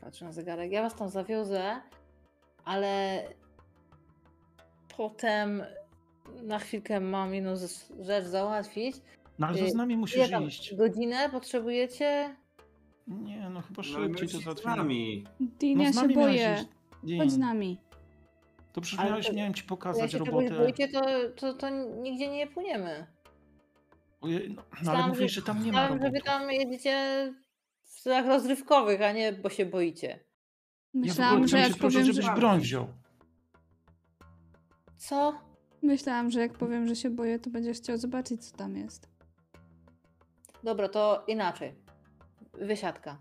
Patrzę 0.00 0.24
na 0.24 0.32
zegarek. 0.32 0.72
Ja 0.72 0.82
was 0.82 0.94
tam 0.94 1.08
zawiozę, 1.08 1.80
ale 2.64 3.22
potem 4.96 5.62
na 6.42 6.58
chwilkę 6.58 7.00
mam 7.00 7.34
jedną 7.34 7.54
rzecz 8.00 8.26
załatwić. 8.26 8.96
No 9.38 9.46
ale 9.46 9.58
to 9.58 9.64
Y, 9.64 9.70
z 9.70 9.74
nami 9.74 9.96
musisz 9.96 10.30
tam, 10.30 10.44
iść. 10.44 10.74
godzinę 10.74 11.28
potrzebujecie? 11.30 12.36
Nie, 13.06 13.50
no 13.50 13.60
chyba 13.62 13.76
No 13.76 13.82
szybciej 13.82 14.14
to 14.14 14.22
musisz 14.22 14.40
z 14.40 14.44
załatwimy. 14.44 14.76
nami. 14.76 15.24
Dean, 15.40 15.76
No 15.76 15.82
ja 15.84 15.92
z 15.92 15.94
się 15.94 16.00
nami 16.02 16.16
miałeś 16.16 16.36
boję. 16.36 16.56
iść. 17.08 17.18
Chodź 17.18 17.30
z 17.32 17.38
nami. 17.38 17.78
To 18.72 18.80
przecież 18.80 19.04
miałeś, 19.04 19.26
to- 19.26 19.32
miałem 19.32 19.54
ci 19.54 19.60
Jak 19.60 19.68
pokazać 19.68 20.12
się 20.12 20.18
czegoś 20.18 20.28
robotę. 20.44 20.58
boicie, 20.58 20.88
to, 20.88 21.00
to, 21.36 21.54
to 21.54 21.68
nigdzie 22.02 22.28
nie 22.28 22.46
płyniemy. 22.46 23.06
Ojej, 24.20 24.54
no, 24.56 24.62
no 24.82 24.92
ale 24.92 25.06
mówisz, 25.08 25.32
że- 25.32 25.42
tam 25.42 25.56
nie 25.64 25.72
ma 25.72 25.80
Myślałam, 25.82 25.92
że 25.92 25.98
wy 25.98 26.04
robotów. 26.04 26.24
tam 26.26 26.50
jedziecie 26.52 26.94
w 27.84 28.00
celach 28.00 28.26
rozrywkowych, 28.26 29.02
a 29.02 29.12
nie 29.12 29.32
bo 29.32 29.50
się 29.50 29.66
boicie. 29.66 30.08
Ja 30.08 31.00
Myślałam, 31.00 31.34
ogóle 31.34 31.48
że 31.48 31.58
jak 31.58 31.76
powiem, 31.76 32.04
żebyś 32.04 32.24
że... 32.24 32.34
broń 32.34 32.60
wziął. 32.60 32.86
Co? 34.96 35.47
Myślałam, 35.82 36.30
że 36.30 36.40
jak 36.40 36.52
powiem, 36.52 36.86
że 36.88 36.96
się 36.96 37.10
boję, 37.10 37.38
to 37.38 37.50
będziesz 37.50 37.76
chciał 37.78 37.96
zobaczyć, 37.98 38.44
co 38.50 38.56
tam 38.56 38.76
jest. 38.76 39.08
Dobra, 40.64 40.88
to 40.88 41.24
inaczej. 41.26 41.74
Wysiadka. 42.52 43.18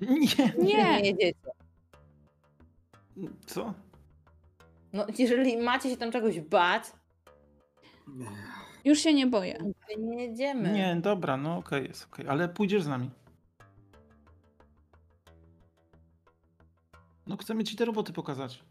Nie. 0.00 0.52
Nie! 0.58 0.74
Nie 0.76 1.00
jedziecie. 1.00 1.50
Co? 3.46 3.74
No, 4.92 5.06
jeżeli 5.18 5.56
macie 5.56 5.90
się 5.90 5.96
tam 5.96 6.12
czegoś 6.12 6.40
bać, 6.40 6.84
Już 8.84 8.98
się 8.98 9.14
nie 9.14 9.26
boję. 9.26 9.58
to 9.58 10.00
nie 10.00 10.22
jedziemy. 10.26 10.72
Nie, 10.72 10.96
dobra, 11.02 11.36
no 11.36 11.56
okej, 11.56 11.84
jest 11.88 12.04
okej, 12.04 12.28
ale 12.28 12.48
pójdziesz 12.48 12.82
z 12.82 12.88
nami. 12.88 13.10
No 17.26 17.36
chcemy 17.36 17.64
ci 17.64 17.76
te 17.76 17.84
roboty 17.84 18.12
pokazać. 18.12 18.64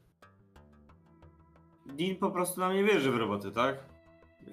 Dean 1.85 2.15
po 2.15 2.31
prostu 2.31 2.59
nam 2.59 2.73
nie 2.73 2.83
wierzy 2.83 3.11
w 3.11 3.15
roboty, 3.17 3.51
tak? 3.51 3.75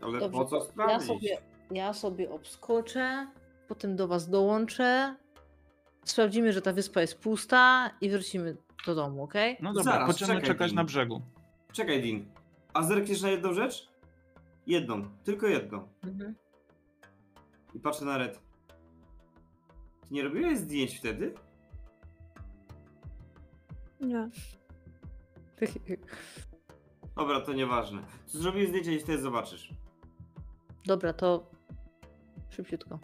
Ale 0.02 0.18
Dobrze, 0.20 0.30
po 0.38 0.44
co 0.44 0.50
to 0.50 0.64
ja 0.64 0.70
sprawdzić? 0.70 1.08
sobie, 1.08 1.38
ja 1.70 1.92
sobie 1.92 2.30
obskoczę, 2.30 3.26
potem 3.68 3.96
do 3.96 4.08
was 4.08 4.28
dołączę. 4.28 5.16
Sprawdzimy, 6.04 6.52
że 6.52 6.62
ta 6.62 6.72
wyspa 6.72 7.00
jest 7.00 7.18
pusta 7.18 7.90
i 8.00 8.10
wrócimy 8.10 8.56
do 8.86 8.94
domu, 8.94 9.22
ok? 9.22 9.34
No 9.60 9.72
dobra, 9.72 9.92
Zaraz, 9.92 10.08
będziemy 10.08 10.34
czekaj, 10.34 10.46
czekać 10.48 10.70
Dean. 10.70 10.76
na 10.76 10.84
brzegu. 10.84 11.22
Czekaj, 11.72 12.02
Dean. 12.02 12.24
A 12.74 12.82
zerkniesz 12.82 13.22
na 13.22 13.30
jedną 13.30 13.52
rzecz? 13.54 13.88
Jedną, 14.66 15.02
tylko 15.24 15.46
jedną. 15.46 15.88
Mhm. 16.04 16.34
I 17.74 17.80
patrzę 17.80 18.04
na 18.04 18.18
Red. 18.18 18.40
Ty 20.08 20.14
nie 20.14 20.22
robiłeś 20.22 20.58
zdjęć 20.58 20.98
wtedy? 20.98 21.34
Nie. 24.00 24.28
Dobra, 27.16 27.40
to 27.40 27.52
nieważne. 27.52 28.02
To 28.32 28.38
zrobię 28.38 28.66
zdjęcie 28.66 28.94
i 28.94 29.00
wtedy 29.00 29.22
zobaczysz. 29.22 29.74
Dobra, 30.86 31.12
to 31.12 31.46
szybciutko. 32.50 32.98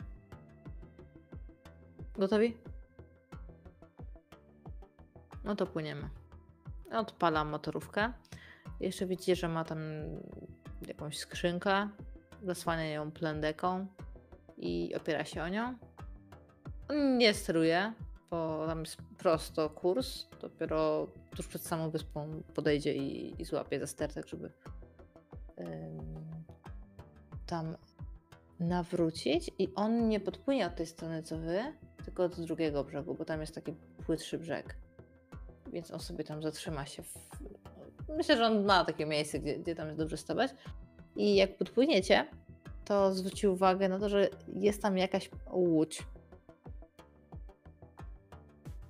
Gotowi? 2.14 2.56
No 5.44 5.56
to 5.56 5.66
płyniemy. 5.66 6.08
Odpalam 6.92 7.48
motorówkę. 7.48 8.12
Jeszcze 8.80 9.06
widzicie, 9.06 9.36
że 9.36 9.48
ma 9.48 9.64
tam 9.64 9.78
jakąś 10.88 11.18
skrzynkę. 11.18 11.88
Zasłania 12.42 12.86
ją 12.90 13.10
plendeką 13.10 13.86
i 14.56 14.94
opiera 14.94 15.24
się 15.24 15.42
o 15.42 15.48
nią. 15.48 15.74
On 16.88 17.18
nie 17.18 17.34
steruje, 17.34 17.92
bo 18.30 18.66
tam 18.66 18.80
jest 18.80 18.96
prosto 19.18 19.70
kurs. 19.70 20.26
Dopiero 20.40 21.08
tuż 21.36 21.46
przed 21.46 21.62
samą 21.62 21.90
wyspą 21.90 22.42
podejdzie 22.54 22.94
i, 22.94 23.42
i 23.42 23.44
złapie 23.44 23.80
za 23.80 23.86
ster, 23.86 24.12
tak 24.12 24.28
żeby 24.28 24.52
ym, 25.58 26.00
tam 27.46 27.76
nawrócić 28.60 29.50
i 29.58 29.68
on 29.74 30.08
nie 30.08 30.20
podpłynie 30.20 30.66
od 30.66 30.76
tej 30.76 30.86
strony 30.86 31.22
co 31.22 31.38
wy, 31.38 31.60
tylko 32.04 32.24
od 32.24 32.40
drugiego 32.40 32.84
brzegu, 32.84 33.14
bo 33.14 33.24
tam 33.24 33.40
jest 33.40 33.54
taki 33.54 33.74
płytszy 34.06 34.38
brzeg. 34.38 34.76
Więc 35.72 35.90
on 35.90 36.00
sobie 36.00 36.24
tam 36.24 36.42
zatrzyma 36.42 36.86
się. 36.86 37.02
W... 37.02 37.14
Myślę, 38.16 38.36
że 38.36 38.46
on 38.46 38.64
ma 38.64 38.84
takie 38.84 39.06
miejsce, 39.06 39.38
gdzie, 39.38 39.58
gdzie 39.58 39.74
tam 39.74 39.86
jest 39.86 39.98
dobrze 39.98 40.16
stawać. 40.16 40.50
I 41.16 41.36
jak 41.36 41.56
podpłyniecie, 41.56 42.26
to 42.84 43.14
zwróci 43.14 43.48
uwagę 43.48 43.88
na 43.88 43.98
to, 43.98 44.08
że 44.08 44.28
jest 44.54 44.82
tam 44.82 44.98
jakaś 44.98 45.30
łódź. 45.52 46.06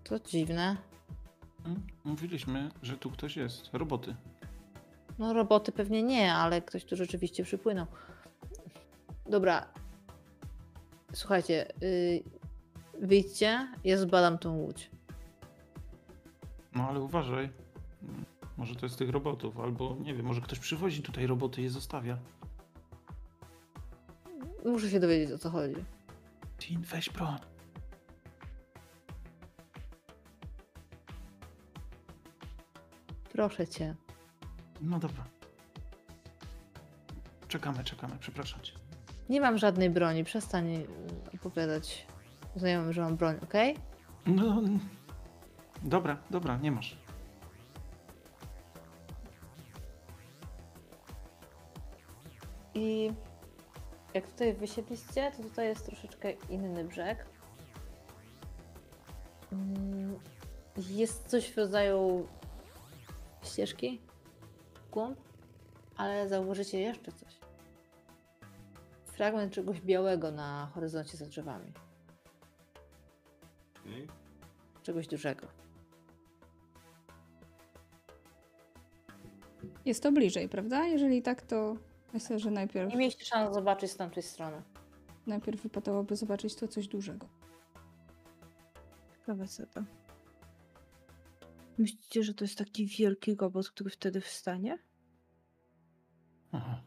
To 0.08 0.20
dziwne. 0.20 0.76
Mm, 1.64 1.82
Mówiliśmy, 2.04 2.70
że 2.82 2.96
tu 2.96 3.10
ktoś 3.10 3.36
jest. 3.36 3.70
Roboty. 3.72 4.14
No 5.18 5.32
roboty 5.32 5.72
pewnie 5.72 6.02
nie, 6.02 6.34
ale 6.34 6.62
ktoś 6.62 6.84
tu 6.84 6.96
rzeczywiście 6.96 7.44
przypłynął. 7.44 7.86
Dobra. 9.26 9.66
Słuchajcie, 11.12 11.72
yy, 11.80 12.22
wyjdźcie, 13.06 13.68
ja 13.84 13.98
zbadam 13.98 14.38
tą 14.38 14.56
łódź. 14.56 14.90
No 16.74 16.88
ale 16.88 17.00
uważaj. 17.00 17.50
Może 18.56 18.74
to 18.76 18.86
jest 18.86 18.94
z 18.94 18.98
tych 18.98 19.10
robotów, 19.10 19.60
albo 19.60 19.96
nie 20.00 20.14
wiem, 20.14 20.26
może 20.26 20.40
ktoś 20.40 20.58
przywozi 20.58 21.02
tutaj 21.02 21.26
roboty 21.26 21.60
i 21.60 21.64
je 21.64 21.70
zostawia. 21.70 22.18
Muszę 24.64 24.90
się 24.90 25.00
dowiedzieć 25.00 25.32
o 25.32 25.38
co 25.38 25.50
chodzi. 25.50 25.84
Tin, 26.58 26.80
weź 26.82 27.10
broń. 27.10 27.36
Proszę 33.36 33.66
cię. 33.68 33.94
No 34.80 34.98
dobra. 34.98 35.24
Czekamy, 37.48 37.84
czekamy, 37.84 38.16
przepraszam 38.20 38.60
cię. 38.60 38.72
Nie 39.28 39.40
mam 39.40 39.58
żadnej 39.58 39.90
broni, 39.90 40.24
przestań 40.24 40.84
opowiadać 41.34 42.06
znajomym, 42.56 42.92
że 42.92 43.00
mam 43.02 43.16
broń, 43.16 43.36
okej? 43.42 43.76
No. 44.26 44.62
Dobra, 45.82 46.16
dobra, 46.30 46.56
nie 46.56 46.70
masz. 46.72 46.96
I 52.74 53.12
jak 54.14 54.28
tutaj 54.28 54.54
wysiedliście, 54.54 55.32
to 55.36 55.42
tutaj 55.42 55.66
jest 55.66 55.86
troszeczkę 55.86 56.32
inny 56.32 56.84
brzeg. 56.84 57.26
Mm, 59.52 60.18
Jest 60.76 61.26
coś 61.28 61.50
w 61.52 61.56
rodzaju 61.56 62.26
ścieżki 63.42 64.00
w 64.86 64.90
głąb, 64.90 65.18
ale 65.96 66.28
zauważycie 66.28 66.80
jeszcze 66.80 67.12
coś. 67.12 67.36
Fragment 69.04 69.52
czegoś 69.52 69.80
białego 69.80 70.30
na 70.30 70.70
horyzoncie 70.74 71.16
za 71.16 71.26
drzewami. 71.26 71.72
Okej. 73.80 74.06
Czegoś 74.82 75.06
dużego. 75.06 75.46
Jest 79.84 80.02
to 80.02 80.12
bliżej, 80.12 80.48
prawda? 80.48 80.84
Jeżeli 80.86 81.22
tak, 81.22 81.42
to 81.42 81.76
myślę, 82.12 82.38
że 82.38 82.50
najpierw, 82.50 82.90
Nie 82.90 82.96
mieliście 82.96 83.24
szans 83.24 83.54
zobaczyć 83.54 83.90
z 83.90 83.96
tamtej 83.96 84.22
strony. 84.22 84.62
najpierw 85.26 85.60
wypadałoby 85.62 86.16
zobaczyć 86.16 86.54
to 86.54 86.68
coś 86.68 86.88
dużego. 86.88 87.26
Ciekawe 89.18 89.48
co 89.48 89.66
to. 89.66 89.80
Myślicie, 91.78 92.22
że 92.22 92.34
to 92.34 92.44
jest 92.44 92.58
taki 92.58 92.86
wielki 92.86 93.34
robot, 93.34 93.70
który 93.70 93.90
wtedy 93.90 94.20
wstanie? 94.20 94.78
Aha. 96.52 96.80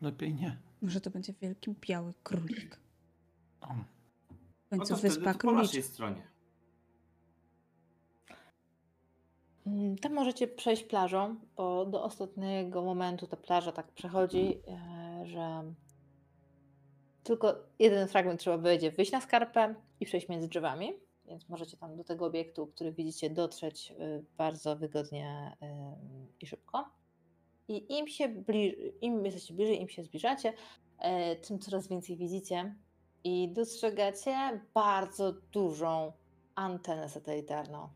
Lepiej 0.00 0.34
nie. 0.34 0.56
Może 0.82 1.00
to 1.00 1.10
będzie 1.10 1.32
wielki 1.32 1.74
biały 1.80 2.14
królik. 2.22 2.78
O. 3.60 3.66
W 3.66 4.70
No 4.70 4.78
końcu 4.78 4.96
wtedy 4.96 5.14
wyspa 5.14 5.34
po 5.34 5.52
naszej 5.52 5.82
stronie. 5.82 6.22
Mm, 9.66 9.98
Tam 9.98 10.12
możecie 10.14 10.48
przejść 10.48 10.84
plażą, 10.84 11.36
bo 11.56 11.86
do 11.86 12.04
ostatniego 12.04 12.82
momentu 12.82 13.26
ta 13.26 13.36
plaża 13.36 13.72
tak 13.72 13.92
przechodzi, 13.92 14.58
e, 14.68 15.26
że 15.26 15.74
tylko 17.22 17.54
jeden 17.78 18.08
fragment 18.08 18.40
trzeba 18.40 18.58
będzie 18.58 18.90
wyjść 18.90 19.12
na 19.12 19.20
skarpę 19.20 19.74
i 20.00 20.06
przejść 20.06 20.28
między 20.28 20.48
drzewami, 20.48 20.92
więc 21.30 21.48
możecie 21.48 21.76
tam 21.76 21.96
do 21.96 22.04
tego 22.04 22.26
obiektu, 22.26 22.66
który 22.66 22.92
widzicie, 22.92 23.30
dotrzeć 23.30 23.90
y, 23.90 24.24
bardzo 24.36 24.76
wygodnie 24.76 25.56
y, 25.62 25.66
i 26.40 26.46
szybko. 26.46 26.84
I 27.68 27.98
im 27.98 28.08
się 28.08 28.44
im 29.00 29.24
jesteście 29.24 29.54
bliżej, 29.54 29.80
im 29.80 29.88
się 29.88 30.02
zbliżacie, 30.02 30.52
e, 30.98 31.36
tym 31.36 31.58
coraz 31.58 31.88
więcej 31.88 32.16
widzicie 32.16 32.74
i 33.24 33.52
dostrzegacie 33.52 34.60
bardzo 34.74 35.32
dużą 35.32 36.12
antenę 36.54 37.08
satelitarną. 37.08 37.88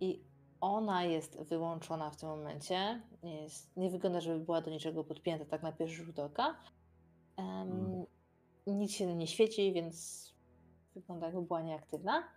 I 0.00 0.20
ona 0.60 1.04
jest 1.04 1.42
wyłączona 1.42 2.10
w 2.10 2.16
tym 2.16 2.28
momencie. 2.28 3.02
Nie, 3.22 3.42
jest, 3.42 3.76
nie 3.76 3.90
wygląda, 3.90 4.20
żeby 4.20 4.44
była 4.44 4.60
do 4.60 4.70
niczego 4.70 5.04
podpięta 5.04 5.44
tak 5.44 5.62
na 5.62 5.72
pierwszy 5.72 6.04
rzut 6.04 6.18
oka. 6.18 6.56
Mhm. 7.36 8.04
Nic 8.66 8.92
się 8.92 9.16
nie 9.16 9.26
świeci, 9.26 9.72
więc 9.72 10.23
wygląda 10.94 11.26
jakby 11.26 11.42
była 11.42 11.62
nieaktywna. 11.62 12.28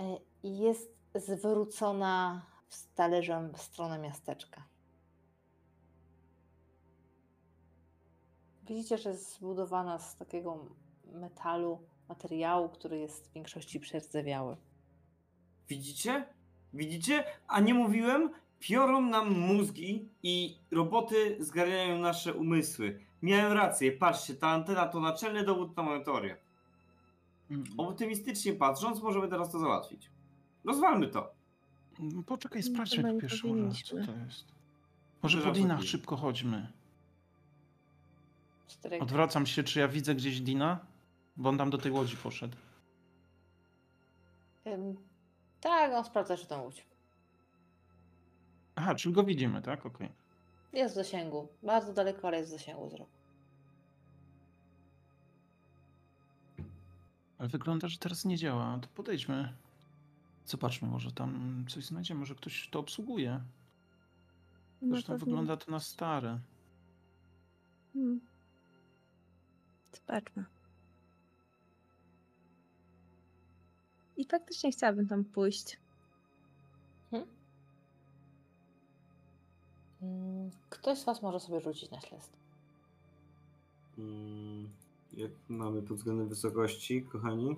E, 0.00 0.18
jest 0.42 0.96
zwrócona 1.14 2.42
z 2.68 2.92
talerzem 2.94 3.52
w 3.52 3.62
stronę 3.62 3.98
miasteczka. 3.98 4.72
widzicie, 8.74 8.98
że 8.98 9.10
jest 9.10 9.34
zbudowana 9.34 9.98
z 9.98 10.16
takiego 10.16 10.66
metalu, 11.12 11.78
materiału, 12.08 12.68
który 12.68 12.98
jest 12.98 13.30
w 13.30 13.32
większości 13.32 13.80
przerdzewiały. 13.80 14.56
Widzicie? 15.68 16.26
Widzicie? 16.74 17.24
A 17.48 17.60
nie 17.60 17.74
mówiłem? 17.74 18.30
Piorą 18.60 19.00
nam 19.00 19.30
mózgi 19.30 20.08
i 20.22 20.58
roboty 20.70 21.36
zgarniają 21.40 21.98
nasze 21.98 22.34
umysły. 22.34 23.00
Miałem 23.22 23.52
rację, 23.52 23.92
patrzcie, 23.92 24.34
ta 24.34 24.48
antena 24.48 24.88
to 24.88 25.00
naczelny 25.00 25.44
dowód 25.44 25.76
na 25.76 25.82
moją 25.82 26.04
teorię. 26.04 26.36
Mm, 27.52 27.64
Optymistycznie 27.76 28.52
patrząc, 28.52 29.02
możemy 29.02 29.28
teraz 29.28 29.52
to 29.52 29.58
załatwić. 29.58 30.10
Rozwalmy 30.64 31.08
to. 31.08 31.32
mm, 32.00 32.24
Poczekaj, 32.24 32.62
No, 32.66 32.68
sprawdźmy 32.72 33.14
nie 33.14 33.20
pierwszy 33.20 33.46
może, 33.46 33.82
co 33.84 33.96
to 33.96 34.12
jest. 34.24 34.44
Może 35.22 35.40
po 35.40 35.50
Dinach 35.50 35.82
szybko 35.82 36.16
chodźmy. 36.16 36.72
Odwracam 39.00 39.46
się, 39.46 39.62
czy 39.62 39.80
ja 39.80 39.88
widzę 39.88 40.14
gdzieś 40.14 40.40
Dina? 40.40 40.78
Bo 41.36 41.48
on 41.48 41.58
tam 41.58 41.70
do 41.70 41.78
tej 41.78 41.92
łodzi 41.92 42.16
poszedł. 42.16 42.56
Ym, 44.66 44.96
tak, 45.60 45.92
on 45.92 46.04
sprawdza, 46.04 46.36
czy 46.36 46.46
to 46.46 46.62
łódź. 46.62 46.86
Aha, 48.76 48.94
czyli 48.94 49.14
go 49.14 49.24
widzimy, 49.24 49.62
tak? 49.62 49.86
Okej. 49.86 50.08
Jest 50.72 50.94
w 50.94 50.96
zasięgu. 50.96 51.48
Bardzo 51.62 51.92
daleko, 51.92 52.28
ale 52.28 52.38
jest 52.38 52.50
w 52.50 52.52
zasięgu 52.52 52.86
wzroku. 52.88 53.10
Ale 57.42 57.48
wygląda, 57.48 57.88
że 57.88 57.98
teraz 57.98 58.24
nie 58.24 58.36
działa. 58.36 58.78
To 58.82 58.88
podejdźmy. 58.94 59.52
Zobaczmy, 60.46 60.88
może 60.88 61.12
tam 61.12 61.64
coś 61.68 61.84
znajdziemy, 61.84 62.20
może 62.20 62.34
ktoś 62.34 62.68
to 62.68 62.78
obsługuje. 62.78 63.40
No 64.82 64.88
Zresztą 64.88 65.12
pewnie. 65.12 65.24
wygląda 65.24 65.56
to 65.56 65.70
na 65.70 65.80
stare. 65.80 66.38
Hmm. 67.92 68.20
Zobaczmy. 69.92 70.44
I 74.16 74.24
faktycznie 74.24 74.72
chciałabym 74.72 75.08
tam 75.08 75.24
pójść. 75.24 75.76
Mm, 80.02 80.50
Ktoś 80.70 80.98
z 80.98 81.04
Was 81.04 81.22
może 81.22 81.40
sobie 81.40 81.60
rzucić 81.60 81.90
na 81.90 82.00
śledztwo. 82.00 82.36
Mm, 83.98 84.68
Jak 85.12 85.30
mamy 85.48 85.82
pod 85.82 85.96
względem 85.96 86.28
wysokości, 86.28 87.02
kochani? 87.02 87.56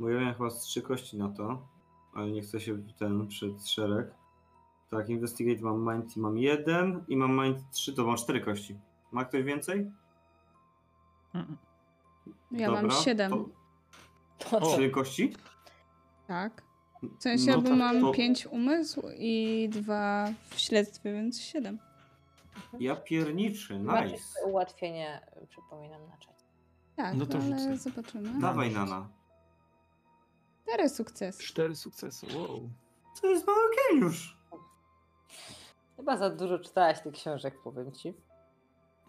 Bo 0.00 0.08
ja 0.10 0.20
miałem 0.20 0.34
chyba 0.34 0.50
z 0.50 0.60
trzy 0.62 0.82
kości 0.82 1.16
na 1.18 1.28
to, 1.28 1.68
ale 2.14 2.30
nie 2.30 2.42
chcę 2.42 2.60
się 2.60 2.82
ten 2.98 3.26
przed 3.28 3.66
szereg. 3.68 4.14
Tak, 4.90 5.08
Investigate 5.08 5.60
mam 5.62 5.94
Mind 5.96 6.16
i 6.16 6.20
mam 6.20 6.38
jeden 6.38 7.04
i 7.08 7.16
mam 7.16 7.40
Mind 7.44 7.58
3, 7.72 7.92
to 7.92 8.06
mam 8.06 8.16
cztery 8.16 8.40
kości. 8.40 8.78
Ma 9.12 9.24
ktoś 9.24 9.42
więcej? 9.42 9.90
Mm, 11.34 11.56
Ja 12.50 12.70
mam 12.70 12.82
Dobra, 12.82 12.96
siedem. 13.02 13.30
to-? 14.50 14.60
Trzy 14.60 14.90
kości? 14.90 15.32
Tak. 16.26 16.62
W 17.18 17.22
sensie, 17.22 17.50
No 17.50 17.60
bo 17.62 17.68
to- 17.68 17.76
mam 17.76 18.00
to- 18.00 18.12
pięć 18.12 18.46
umysł 18.46 19.02
i 19.18 19.68
dwa 19.72 20.28
w 20.50 20.58
śledztwie, 20.60 21.12
więc 21.12 21.40
siedem. 21.40 21.78
Ja 22.80 22.96
pierniczy, 22.96 23.80
Macie 23.80 24.12
nice. 24.12 24.44
ułatwienie, 24.46 25.20
przypominam, 25.48 26.06
na 26.08 26.16
czacie. 26.16 26.39
Tak, 27.02 27.16
No 27.16 27.26
to 27.26 27.38
ale 27.38 27.58
rzucę. 27.58 27.76
zobaczymy. 27.76 28.40
Dawaj, 28.40 28.70
Nana. 28.72 29.08
Cztery 30.62 30.88
sukcesy. 30.88 31.42
Cztery 31.42 31.76
sukcesy, 31.76 32.26
wow. 32.36 32.70
To 33.20 33.26
jest 33.30 33.46
mały 33.46 33.58
geniusz. 33.90 34.36
Chyba 35.96 36.16
za 36.16 36.30
dużo 36.30 36.58
czytałaś 36.58 37.00
tych 37.00 37.12
książek, 37.12 37.54
powiem 37.64 37.92
Ci. 37.92 38.14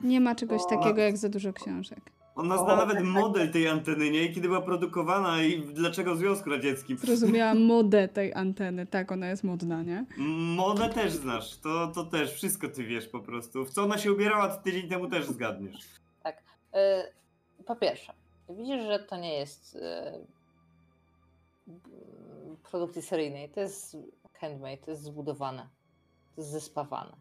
Nie 0.02 0.22
ma 0.22 0.36
czegoś 0.36 0.62
O. 0.62 0.66
takiego 0.70 1.02
jak 1.02 1.18
za 1.18 1.30
dużo 1.30 1.54
książek. 1.54 2.12
Ona 2.36 2.58
zna 2.58 2.66
tak, 2.68 2.78
nawet 2.78 2.98
tak, 2.98 3.06
model 3.06 3.52
tej 3.52 3.68
anteny, 3.68 4.12
nie? 4.12 4.24
I 4.26 4.34
kiedy 4.36 4.48
była 4.48 4.62
produkowana 4.62 5.42
i 5.44 5.62
dlaczego 5.62 6.16
w 6.16 6.18
Związku 6.18 6.50
Radzieckim. 6.50 6.98
Zrozumiałam 6.98 7.64
modę 7.66 8.08
tej 8.08 8.34
anteny. 8.34 8.86
Tak, 8.86 9.12
ona 9.12 9.28
jest 9.28 9.44
modna, 9.44 9.84
nie? 9.84 10.06
Modę 10.58 10.90
też 10.90 11.14
znasz, 11.14 11.58
to, 11.58 11.88
to 11.88 12.04
też, 12.06 12.34
wszystko 12.34 12.68
ty 12.68 12.84
wiesz 12.84 13.08
po 13.08 13.20
prostu. 13.20 13.66
W 13.66 13.70
co 13.70 13.84
ona 13.84 13.98
się 13.98 14.12
ubierała, 14.12 14.48
to 14.50 14.62
tydzień 14.62 14.90
temu 14.90 15.08
też 15.10 15.26
zgadniesz. 15.26 15.86
Y, 16.76 17.21
Po 17.72 17.76
pierwsze, 17.76 18.14
widzisz, 18.50 18.84
że 18.86 19.00
to 19.00 19.18
nie 19.18 19.34
jest 19.34 19.76
y, 19.76 19.80
produkcji 22.64 23.02
seryjnej. 23.02 23.50
To 23.50 23.60
jest 23.60 23.98
handmade, 24.34 24.78
to 24.78 24.92
jest 24.92 25.04
zbudowane. 25.04 25.70
To 26.36 26.42
jest 26.42 26.52
zespawane. 26.52 27.12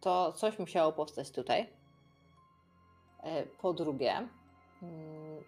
To 0.00 0.32
coś 0.32 0.58
musiało 0.58 0.92
powstać 0.92 1.30
tutaj. 1.30 1.62
Y, 1.62 3.48
Po 3.60 3.72
drugie, 3.72 4.28
mm, 4.82 5.44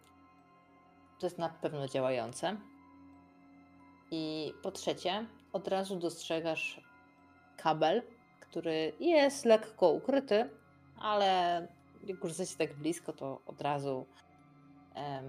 to 1.21 1.27
jest 1.27 1.39
na 1.39 1.49
pewno 1.49 1.89
działające. 1.89 2.57
I 4.11 4.53
po 4.63 4.73
trzecie, 4.73 5.27
od 5.53 5.69
razu 5.69 5.97
dostrzegasz 5.97 6.81
kabel, 7.57 8.03
który 8.41 8.93
jest 9.01 9.45
lekko 9.45 9.91
ukryty, 9.91 10.51
ale 10.99 11.76
jak 12.09 12.19
już 12.25 12.29
jesteście 12.29 12.67
tak 12.69 12.77
blisko, 12.77 13.13
to 13.13 13.41
od 13.47 13.61
razu 13.61 14.07
em, 14.95 15.25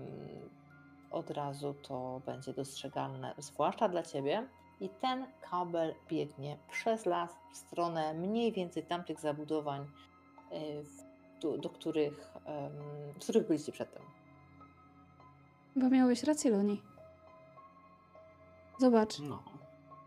od 1.12 1.30
razu 1.32 1.74
to 1.88 2.22
będzie 2.26 2.54
dostrzegalne, 2.54 3.34
zwłaszcza 3.38 3.90
dla 3.90 4.04
ciebie. 4.04 4.48
I 4.80 4.90
ten 4.90 5.28
kabel 5.52 5.96
biegnie 6.10 6.58
przez 6.72 7.06
las 7.06 7.32
w 7.54 7.58
stronę 7.58 8.14
mniej 8.14 8.52
więcej 8.52 8.84
tamtych 8.84 9.20
zabudowań, 9.20 9.86
w- 10.84 11.08
do, 11.42 11.58
do 11.58 11.70
których, 11.70 12.34
w 13.16 13.20
których 13.24 13.48
byliście 13.48 13.72
przedtem. 13.72 14.04
Chyba 15.74 15.90
miałeś 15.90 16.24
rację, 16.24 16.52
Loni. 16.52 16.82
Zobacz, 18.80 19.20
No. 19.20 19.44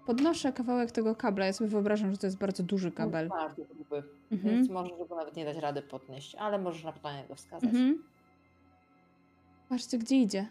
Podnoszę 0.07 0.53
kawałek 0.53 0.91
tego 0.91 1.15
kabla. 1.15 1.47
Ja 1.47 1.53
sobie 1.53 1.70
wyobrażam, 1.70 2.12
że 2.12 2.19
to 2.19 2.27
jest 2.27 2.39
bardzo 2.39 2.62
duży 2.62 2.93
kabel. 2.93 3.29
Bardzo 3.29 3.65
gruby, 3.65 4.03
Mhm. 4.33 4.55
więc 4.55 4.69
możesz 4.69 5.09
go 5.09 5.17
nawet 5.17 5.37
nie 5.37 5.45
dać 5.45 5.57
rady 5.57 5.83
podnieść, 5.83 6.35
ale 6.35 6.59
możesz 6.59 6.85
na 6.85 6.93
pytanie 6.93 7.25
go 7.29 7.35
wskazać. 7.35 7.65
Mhm. 7.65 8.03
Patrzcie, 9.69 9.99
gdzie 9.99 10.17
idzie. 10.17 10.47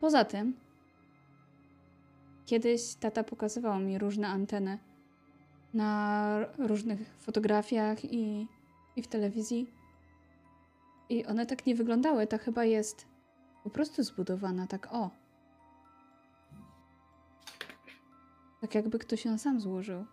Poza 0.00 0.24
tym, 0.24 0.56
kiedyś 2.46 2.94
tata 2.94 3.24
pokazywał 3.24 3.80
mi 3.80 3.98
różne 3.98 4.28
anteny 4.28 4.78
na 5.74 6.38
różnych 6.58 7.14
fotografiach 7.18 8.04
i, 8.04 8.46
i 8.96 9.02
w 9.02 9.06
telewizji. 9.06 9.70
I 11.08 11.26
one 11.26 11.46
tak 11.46 11.66
nie 11.66 11.74
wyglądały. 11.74 12.26
Ta 12.26 12.38
chyba 12.38 12.64
jest 12.64 13.06
po 13.64 13.70
prostu 13.70 14.02
zbudowana 14.02 14.66
tak 14.66 14.88
o. 14.92 15.10
Tak 18.60 18.74
jakby 18.74 18.98
ktoś 18.98 19.24
ją 19.24 19.38
sam 19.38 19.60
złożył. 19.60 20.04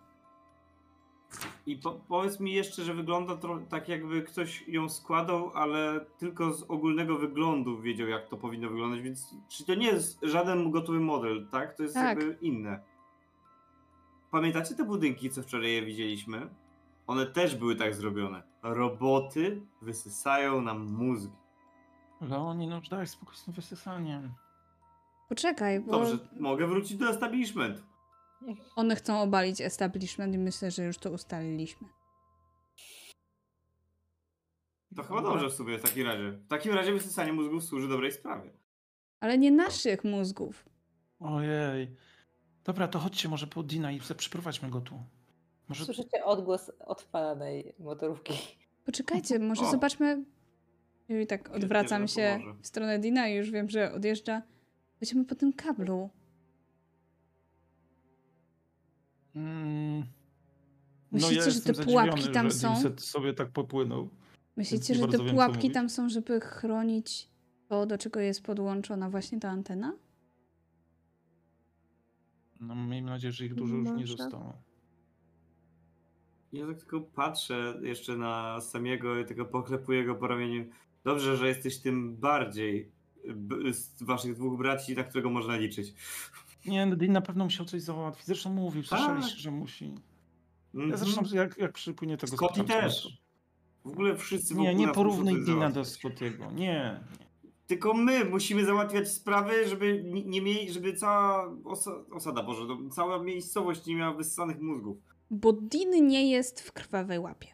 I 1.66 1.76
po, 1.76 1.92
powiedz 1.92 2.40
mi 2.40 2.52
jeszcze, 2.52 2.84
że 2.84 2.94
wygląda 2.94 3.36
to 3.36 3.58
tak 3.68 3.88
jakby 3.88 4.22
ktoś 4.22 4.68
ją 4.68 4.88
składał, 4.88 5.50
ale 5.54 6.00
tylko 6.18 6.52
z 6.52 6.62
ogólnego 6.62 7.18
wyglądu 7.18 7.80
wiedział 7.80 8.08
jak 8.08 8.28
to 8.28 8.36
powinno 8.36 8.68
wyglądać, 8.68 9.00
więc 9.00 9.34
czy 9.48 9.64
to 9.66 9.74
nie 9.74 9.86
jest 9.86 10.18
żaden 10.22 10.70
gotowy 10.70 11.00
model, 11.00 11.48
tak? 11.50 11.74
To 11.76 11.82
jest 11.82 11.94
Tak. 11.94 12.18
jakby 12.18 12.38
inne. 12.40 12.80
Pamiętacie 14.30 14.74
te 14.74 14.84
budynki, 14.84 15.30
co 15.30 15.42
wczoraj 15.42 15.72
je 15.72 15.82
widzieliśmy? 15.82 16.48
One 17.06 17.26
też 17.26 17.56
były 17.56 17.76
tak 17.76 17.94
zrobione. 17.94 18.42
Roboty 18.62 19.62
wysysają 19.82 20.60
nam 20.60 20.92
mózgi. 20.92 21.36
Leoni, 22.20 22.66
no 22.66 22.80
daj 22.90 23.06
spokój 23.06 23.36
z 23.36 23.44
tym 23.44 23.54
wysysaniem. 23.54 24.32
Poczekaj, 25.28 25.80
bo 25.80 25.92
Dobrze, 25.92 26.18
mogę 26.40 26.66
wrócić 26.66 26.96
do 26.96 27.08
establishmentu. 27.08 27.82
One 28.76 28.96
chcą 28.96 29.20
obalić 29.20 29.60
establishment 29.60 30.34
i 30.34 30.38
myślę, 30.38 30.70
że 30.70 30.84
już 30.84 30.98
to 30.98 31.10
ustaliliśmy. 31.10 31.88
To 34.96 35.02
chyba 35.02 35.22
dobrze 35.22 35.48
w 35.48 35.52
sobie 35.52 35.78
w 35.78 35.82
takim 35.82 36.06
razie. 36.06 36.30
W 36.30 36.48
takim 36.48 36.74
razie 36.74 36.92
wysysanie 36.92 37.32
mózgów 37.32 37.64
służy 37.64 37.88
dobrej 37.88 38.12
sprawie. 38.12 38.50
Ale 39.20 39.38
nie 39.38 39.50
naszych 39.50 40.04
mózgów. 40.04 40.64
Ojej. 41.20 41.96
Dobra, 42.64 42.88
to 42.88 42.98
chodźcie 42.98 43.28
może 43.28 43.46
po 43.46 43.62
Dina 43.62 43.92
i 43.92 44.00
przyprowadźmy 44.16 44.70
go 44.70 44.80
tu. 44.80 45.02
Może... 45.68 45.84
Słyszycie 45.84 46.24
odgłos 46.24 46.70
odpalanej 46.78 47.74
motorówki. 47.78 48.34
Poczekajcie, 48.84 49.38
może 49.48 49.62
O. 49.62 49.70
zobaczmy. 49.70 50.24
I 51.08 51.26
tak 51.26 51.50
odwracam 51.50 52.08
się 52.08 52.40
w 52.60 52.66
stronę 52.66 52.98
Dina 52.98 53.28
i 53.28 53.34
już 53.34 53.50
wiem, 53.50 53.70
że 53.70 53.92
odjeżdża. 53.92 54.42
Będziemy 55.00 55.24
po 55.24 55.34
tym 55.34 55.52
kablu. 55.52 56.10
Mm. 59.38 60.06
Myślicie, 61.12 61.36
ja 61.36 61.50
że 61.50 61.60
te 61.60 61.74
pułapki 61.74 62.28
tam 62.30 62.50
są? 62.50 62.74
Sobie 62.96 63.34
tak 63.34 63.50
popłynął. 63.50 64.08
Myślicie, 64.56 64.94
że 64.94 65.08
te 65.08 65.18
wiem, 65.18 65.30
pułapki 65.30 65.56
mówić. 65.56 65.74
tam 65.74 65.90
są, 65.90 66.08
żeby 66.08 66.40
chronić 66.40 67.28
to, 67.68 67.86
do 67.86 67.98
czego 67.98 68.20
jest 68.20 68.42
podłączona 68.42 69.10
właśnie 69.10 69.40
ta 69.40 69.50
antena? 69.50 69.96
No 72.60 72.74
miejmy 72.74 73.10
nadzieję, 73.10 73.32
że 73.32 73.44
ich 73.44 73.54
dużo 73.54 73.74
już 73.74 73.90
nie 73.90 74.06
zostało. 74.06 74.62
Ja 76.52 76.66
tak 76.66 76.78
tylko 76.78 77.00
patrzę 77.00 77.80
jeszcze 77.82 78.16
na 78.16 78.60
Samiego 78.60 79.18
i 79.18 79.24
tylko 79.24 79.44
poklepuję 79.44 80.04
go 80.04 80.14
po 80.14 80.26
ramieniu. 80.26 80.64
Dobrze, 81.04 81.36
że 81.36 81.48
jesteś 81.48 81.78
tym 81.78 82.16
bardziej 82.16 82.92
z 83.72 84.02
waszych 84.02 84.34
dwóch 84.34 84.58
braci, 84.58 84.94
na 84.94 85.04
którego 85.04 85.30
można 85.30 85.56
liczyć. 85.56 85.94
Nie, 86.68 86.86
no, 86.86 86.96
Dean 86.96 87.12
na 87.12 87.20
pewno 87.20 87.44
musiał 87.44 87.66
coś 87.66 87.82
załatwić. 87.82 88.26
Zresztą 88.26 88.50
mówił, 88.52 88.82
słyszeliście, 88.82 89.30
Tak. 89.32 89.40
że 89.40 89.50
musi. 89.50 89.84
Ja 90.74 90.80
Mhm. 90.82 90.96
zresztą 90.98 91.22
jak, 91.36 91.58
jak 91.58 91.72
przypłynie 91.72 92.16
tego 92.16 92.36
Scotty 92.36 92.64
też. 92.64 93.18
W 93.84 93.88
ogóle 93.88 94.16
wszyscy 94.16 94.54
Nie, 94.54 94.74
nie 94.74 94.88
porównuj 94.88 95.44
Dina 95.44 95.70
do. 95.70 95.84
Scottiego. 95.84 96.50
Nie. 96.52 97.00
Tylko 97.66 97.94
my 97.94 98.24
musimy 98.24 98.64
załatwiać 98.64 99.08
sprawy, 99.08 99.68
żeby 99.68 100.02
nie, 100.04 100.24
nie 100.24 100.42
mieli, 100.42 100.72
żeby 100.72 100.92
cała 100.92 101.52
osa, 101.64 101.90
osada, 102.12 102.42
Boże, 102.42 102.64
no, 102.64 102.90
cała 102.90 103.22
miejscowość 103.22 103.86
nie 103.86 103.96
miała 103.96 104.14
wyssanych 104.14 104.60
mózgów. 104.60 104.96
Bo 105.30 105.52
Din 105.52 106.06
nie 106.06 106.30
jest 106.30 106.60
w 106.60 106.72
krwawej 106.72 107.18
łapie. 107.18 107.48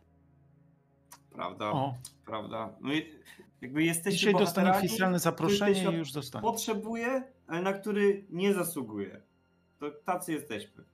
Prawda, 1.31 1.70
O, 1.73 1.94
prawda. 2.26 2.73
No, 2.81 2.93
i 2.94 3.07
jakby 3.65 3.84
jesteśmy 3.84 4.12
dzisiaj 4.12 4.34
dostanie 4.34 4.70
oficjalne 4.70 5.18
zaproszenie 5.18 5.93
i 5.93 5.94
już 5.94 6.12
dostanie. 6.12 6.43
potrzebuje, 6.43 7.23
ale 7.47 7.62
na 7.62 7.73
który 7.73 8.25
nie 8.31 8.55
zasługuje. 8.55 9.23
To 9.78 9.91
tacy 9.91 10.33
jesteśmy. 10.33 10.84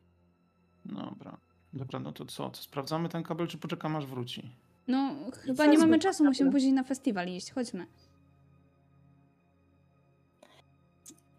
Dobra. 0.84 1.36
Dobra, 1.72 1.98
no 2.00 2.12
to 2.12 2.24
co? 2.24 2.50
To 2.50 2.62
sprawdzamy 2.62 3.08
ten 3.08 3.22
kabel, 3.22 3.46
czy 3.46 3.58
poczekamy 3.58 3.98
aż 3.98 4.06
wróci? 4.06 4.56
No, 4.88 5.14
chyba 5.32 5.66
nie 5.66 5.78
mamy 5.78 5.98
czasu, 5.98 6.24
musimy 6.24 6.50
później 6.50 6.72
na 6.72 6.84
festiwal 6.84 7.28
iść. 7.28 7.52
Chodźmy. 7.52 7.86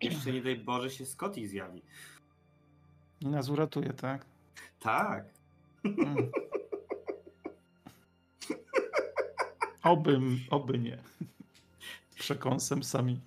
Jeszcze 0.02 0.32
nie 0.32 0.42
daj 0.42 0.56
Boże 0.56 0.90
się 0.90 1.06
Scotty 1.06 1.48
zjawi. 1.48 1.82
I 3.20 3.28
nas 3.28 3.50
uratuje, 3.50 3.94
tak? 3.94 4.26
Tak. 4.80 5.26
Mm. 5.84 6.32
Oby, 9.84 10.20
oby 10.50 10.80
nie. 10.80 10.98
Przekąsem 12.16 12.84
sami. 12.84 13.20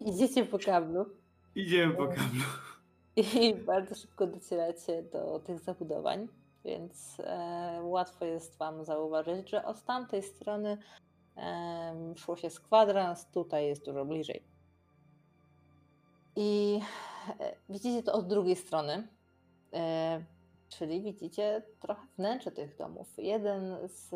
Idziecie 0.00 0.44
po 0.44 0.58
kablu 0.58 1.06
Idziemy 1.54 1.94
po 1.94 2.06
kablu. 2.08 2.42
i 3.16 3.54
bardzo 3.54 3.94
szybko 3.94 4.26
docieracie 4.26 5.02
do 5.02 5.38
tych 5.38 5.58
zabudowań, 5.60 6.28
więc 6.64 7.20
e, 7.20 7.80
łatwo 7.82 8.24
jest 8.24 8.56
Wam 8.58 8.84
zauważyć, 8.84 9.50
że 9.50 9.64
od 9.64 9.82
tamtej 9.84 10.22
strony 10.22 10.78
em, 11.36 12.16
szło 12.16 12.36
się 12.36 12.50
z 12.50 12.60
kwadrans, 12.60 13.26
tutaj 13.26 13.66
jest 13.66 13.84
dużo 13.84 14.04
bliżej. 14.04 14.42
I 16.36 16.80
e, 17.40 17.54
widzicie 17.68 18.02
to 18.02 18.12
od 18.12 18.28
drugiej 18.28 18.56
strony, 18.56 19.08
e, 19.72 20.24
czyli 20.68 21.02
widzicie 21.02 21.62
trochę 21.80 22.02
wnętrze 22.18 22.50
tych 22.52 22.76
domów. 22.76 23.08
Jeden 23.18 23.76
z, 23.88 24.10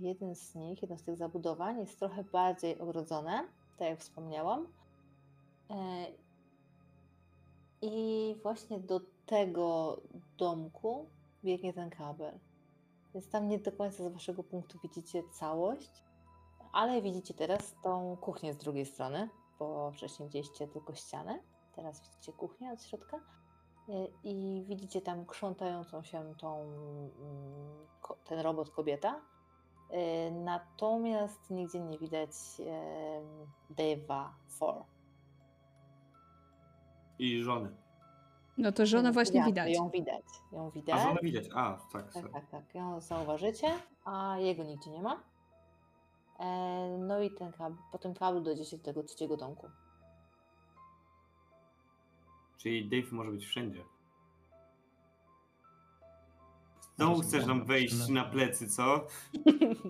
jeden 0.00 0.34
z 0.34 0.54
nich, 0.54 0.82
jedno 0.82 0.98
z 0.98 1.02
tych 1.02 1.16
zabudowań 1.16 1.78
jest 1.78 1.98
trochę 1.98 2.24
bardziej 2.24 2.78
ogrodzone, 2.78 3.48
tak 3.78 3.88
jak 3.88 4.00
wspomniałam. 4.00 4.66
E, 5.70 6.06
I 7.82 8.36
właśnie 8.42 8.80
do 8.80 9.00
tego 9.26 10.00
domku 10.38 11.06
biegnie 11.44 11.72
ten 11.72 11.90
kabel. 11.90 12.38
Więc 13.14 13.28
tam 13.28 13.48
nie 13.48 13.58
do 13.58 13.72
końca 13.72 14.10
z 14.10 14.12
waszego 14.12 14.44
punktu 14.44 14.78
widzicie 14.82 15.22
całość, 15.32 15.90
ale 16.72 17.02
widzicie 17.02 17.34
teraz 17.34 17.74
tą 17.82 18.16
kuchnię 18.16 18.54
z 18.54 18.56
drugiej 18.56 18.86
strony, 18.86 19.28
bo 19.58 19.92
wcześniej 19.92 20.28
widzieliście 20.28 20.68
tylko 20.68 20.94
ścianę. 20.94 21.38
Teraz 21.76 22.00
widzicie 22.00 22.32
kuchnię 22.32 22.72
od 22.72 22.82
środka 22.82 23.20
E, 23.88 24.06
i 24.24 24.64
widzicie 24.68 25.00
tam 25.00 25.26
krzątającą 25.26 26.02
się 26.02 26.34
tą, 26.38 26.60
mm, 26.60 27.10
ten 28.24 28.40
robot 28.40 28.70
kobieta. 28.70 29.20
E, 29.94 30.30
Natomiast 30.30 31.50
nigdzie 31.50 31.80
nie 31.80 31.98
widać 31.98 32.30
Dave'a 33.76 34.28
4. 34.56 34.72
I 37.18 37.42
żony. 37.42 37.70
No 38.58 38.72
to 38.72 38.86
żonę 38.86 39.12
właśnie 39.12 39.40
Ja, 39.40 39.46
widać. 39.46 39.74
Ją 39.74 39.90
widać. 39.90 40.24
Ją 40.52 40.70
widać. 40.70 41.00
A 41.00 41.02
żonę 41.02 41.20
widać. 41.22 41.44
A, 41.54 41.78
tak. 41.92 42.12
Tak, 42.12 42.32
tak, 42.32 42.46
tak. 42.50 42.74
Ją 42.74 43.00
zauważycie, 43.00 43.68
a 44.04 44.36
jego 44.38 44.64
nigdzie 44.64 44.90
nie 44.90 45.02
ma. 45.02 45.22
E, 46.40 46.98
no 46.98 47.20
i 47.20 47.30
ten 47.30 47.52
kabel, 47.52 47.78
po 47.92 47.98
tym 47.98 48.14
kablu 48.14 48.40
dojdziecie 48.40 48.78
do 48.78 48.84
tego 48.84 49.02
trzeciego 49.02 49.36
domku. 49.36 49.68
Czyli 52.56 52.88
Dave 52.88 53.12
może 53.12 53.30
być 53.30 53.46
wszędzie. 53.46 53.84
Znowu 56.96 57.20
chcesz 57.20 57.46
nam 57.46 57.64
wejść 57.64 57.94
wszędzie. 57.94 58.12
na 58.12 58.24
plecy, 58.24 58.68
co? 58.68 59.06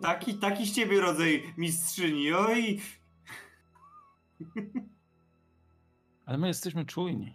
Taki, 0.03 0.35
taki 0.35 0.67
z 0.67 0.75
ciebie 0.75 1.01
rodzaj 1.01 1.55
mistrzyni, 1.57 2.33
oj! 2.33 2.81
Ale 6.27 6.39
my 6.39 6.49
jesteśmy 6.49 6.85
czujni. 6.85 7.35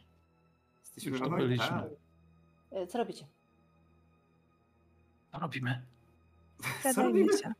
Jesteśmy 0.81 1.11
Już 1.11 1.19
to 1.19 1.25
oj, 1.29 1.37
byliśmy. 1.37 1.67
tak. 1.67 1.85
E, 2.71 2.87
co 2.87 2.97
robicie? 2.97 3.25
Co 5.31 5.39
robimy? 5.39 5.81
Co 6.93 7.03
robimy? 7.03 7.37
się. 7.37 7.53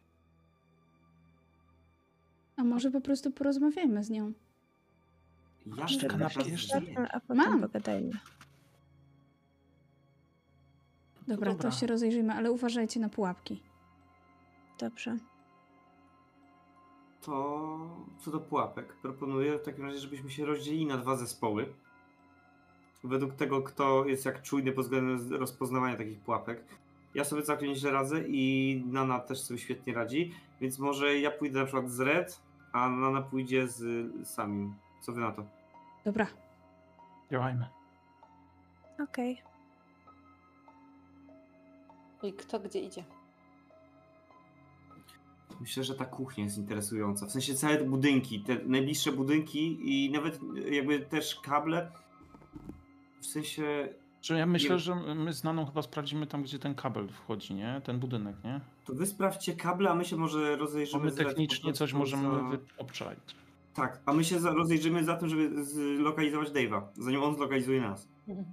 A 2.57 2.63
może 2.63 2.91
po 2.91 3.01
prostu 3.01 3.31
porozmawiajmy 3.31 4.03
z 4.03 4.09
nią. 4.09 4.33
Ja 5.65 5.85
ten 5.99 6.09
kanapki 6.09 6.37
czas 6.39 6.47
jeszcze? 6.47 6.81
A 7.11 7.19
potem 7.19 7.37
Mam. 7.37 7.61
pogadajmy. 7.61 8.11
Dobra, 11.29 11.51
dobra. 11.51 11.69
to 11.71 11.77
się 11.77 11.87
rozejrzyjmy, 11.87 12.33
ale 12.33 12.51
uważajcie 12.51 12.99
na 12.99 13.09
pułapki. 13.09 13.63
Dobrze. 14.79 15.17
To 17.21 17.69
co 18.19 18.31
do 18.31 18.39
pułapek, 18.39 18.93
proponuję 18.93 19.59
w 19.59 19.63
takim 19.63 19.85
razie, 19.85 19.99
żebyśmy 19.99 20.31
się 20.31 20.45
rozdzielili 20.45 20.85
na 20.85 20.97
dwa 20.97 21.15
zespoły. 21.15 21.73
Według 23.03 23.33
tego, 23.33 23.61
kto 23.61 24.05
jest 24.05 24.25
jak 24.25 24.41
czujny 24.41 24.71
pod 24.71 24.85
względem 24.85 25.33
rozpoznawania 25.33 25.97
takich 25.97 26.19
pułapek. 26.19 26.63
Ja 27.15 27.23
sobie 27.23 27.41
całkiem 27.41 27.67
nieźle 27.69 27.91
radzę 27.91 28.23
i 28.27 28.83
Nana 28.87 29.19
też 29.19 29.41
sobie 29.41 29.59
świetnie 29.59 29.93
radzi, 29.93 30.33
więc 30.61 30.79
może 30.79 31.19
ja 31.19 31.31
pójdę 31.31 31.59
na 31.59 31.65
przykład 31.65 31.91
z 31.91 31.99
Red, 31.99 32.41
a 32.71 32.89
Nana 32.89 33.21
pójdzie 33.21 33.67
z 33.67 34.27
Samim. 34.27 34.75
Co 35.01 35.11
wy 35.11 35.21
na 35.21 35.31
to? 35.31 35.45
Dobra, 36.05 36.27
Działajmy. 37.31 37.65
Okej. 39.03 39.48
I 42.23 42.33
kto 42.33 42.59
gdzie 42.59 42.79
idzie? 42.79 43.03
Myślę, 45.61 45.83
że 45.83 45.95
ta 45.95 46.05
kuchnia 46.05 46.43
jest 46.43 46.57
interesująca. 46.57 47.25
W 47.25 47.31
sensie 47.31 47.53
całe 47.55 47.77
te 47.77 47.83
budynki, 47.83 48.39
te 48.39 48.55
najbliższe 48.65 49.11
budynki 49.11 49.77
i 49.83 50.11
nawet 50.11 50.39
jakby 50.71 50.99
też 50.99 51.35
kable. 51.35 51.91
W 53.21 53.25
sensie 53.25 53.89
Czy 54.21 54.33
ja 54.37 54.45
myślę, 54.45 54.69
Nie- 54.75 54.79
że 54.79 54.95
my 54.95 55.33
z 55.33 55.43
Naną 55.43 55.65
chyba 55.65 55.81
sprawdzimy 55.81 56.27
tam, 56.27 56.43
gdzie 56.43 56.59
ten 56.59 56.75
kabel 56.75 57.07
wchodzi, 57.09 57.53
nie? 57.53 57.81
Ten 57.83 57.99
budynek, 57.99 58.35
nie? 58.43 58.61
to 58.85 58.93
wy 58.93 59.05
sprawdźcie 59.05 59.53
kable, 59.53 59.89
a 59.89 59.95
my 59.95 60.05
się 60.05 60.15
może 60.15 60.55
rozejrzymy 60.55 61.03
my 61.05 61.11
technicznie 61.11 61.73
coś 61.73 61.93
możemy 61.93 62.23
za- 62.23 62.57
obczaić. 62.77 63.19
Tak, 63.73 64.01
a 64.05 64.13
my 64.13 64.23
się 64.23 64.39
rozejrzymy 64.39 65.03
za 65.03 65.15
tym, 65.17 65.29
żeby 65.29 65.63
zlokalizować 65.65 66.49
Dave'a, 66.49 66.81
zanim 66.97 67.23
on 67.23 67.35
zlokalizuje 67.35 67.81
nas. 67.81 68.07
Mhm. 68.27 68.47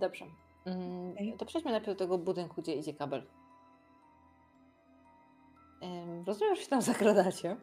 Dobrze. 0.00 0.24
Mm, 0.66 1.12
Okej. 1.12 1.36
To 1.38 1.46
przejdźmy 1.46 1.70
najpierw 1.70 1.98
do 1.98 2.04
tego 2.04 2.18
budynku, 2.18 2.62
gdzie 2.62 2.74
idzie 2.74 2.94
kabel. 2.94 3.26
Ym, 5.82 6.24
Rozumiem, 6.26 6.54
że 6.56 6.62
się 6.62 6.68
tam 6.68 6.82
zakradacie. 6.92 7.56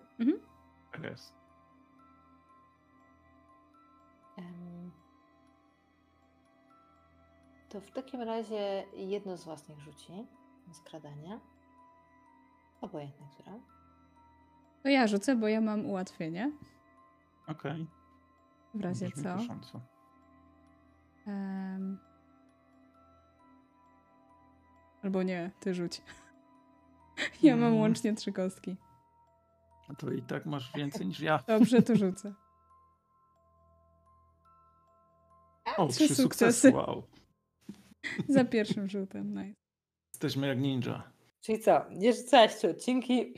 Tak 0.91 1.03
jest. 1.03 1.33
Ym, 4.39 4.91
To 7.69 7.81
w 7.81 7.91
takim 7.91 8.21
razie 8.21 8.85
jedno 8.93 9.37
z 9.37 9.45
was 9.45 9.69
niech 9.69 9.79
rzuci 9.79 10.27
na 10.67 10.73
skradanie. 10.73 11.39
Obojętne, 12.81 13.27
które. 13.33 13.59
to 14.83 14.89
ja 14.89 15.07
rzucę, 15.07 15.35
bo 15.35 15.47
ja 15.47 15.61
mam 15.61 15.85
ułatwienie. 15.85 16.51
Okej. 17.47 17.87
W 18.73 18.81
razie 18.81 19.09
Brzmi 19.09 19.23
co. 19.23 19.35
kusząco. 19.35 19.79
Em. 21.27 21.99
Albo 25.03 25.23
nie, 25.23 25.51
ty 25.59 25.73
rzuć. 25.73 26.01
Ja 27.43 27.55
mam 27.55 27.65
Mm. 27.67 27.79
łącznie 27.79 28.13
trzy 28.15 28.31
kostki. 28.31 28.75
A 29.89 29.95
to 29.95 30.11
i 30.11 30.21
tak 30.21 30.45
masz 30.45 30.71
więcej 30.75 31.07
niż 31.07 31.19
ja. 31.19 31.43
Dobrze, 31.47 31.81
to 31.81 31.95
rzucę. 32.05 32.33
O, 35.77 35.87
trzy 35.87 36.05
trzy 36.05 36.15
sukcesy. 36.15 36.21
sukcesy. 36.71 36.73
Wow. 36.73 37.03
Za 38.29 38.45
pierwszym 38.45 38.89
rzutem, 38.89 39.33
nice. 39.33 39.59
Jesteśmy 40.13 40.47
jak 40.47 40.59
ninja. 40.59 41.11
Czyli 41.41 41.59
co? 41.59 41.85
Nie 41.89 42.13
rzucałeś 42.13 42.55
trzy 42.55 42.69
odcinki. 42.69 43.33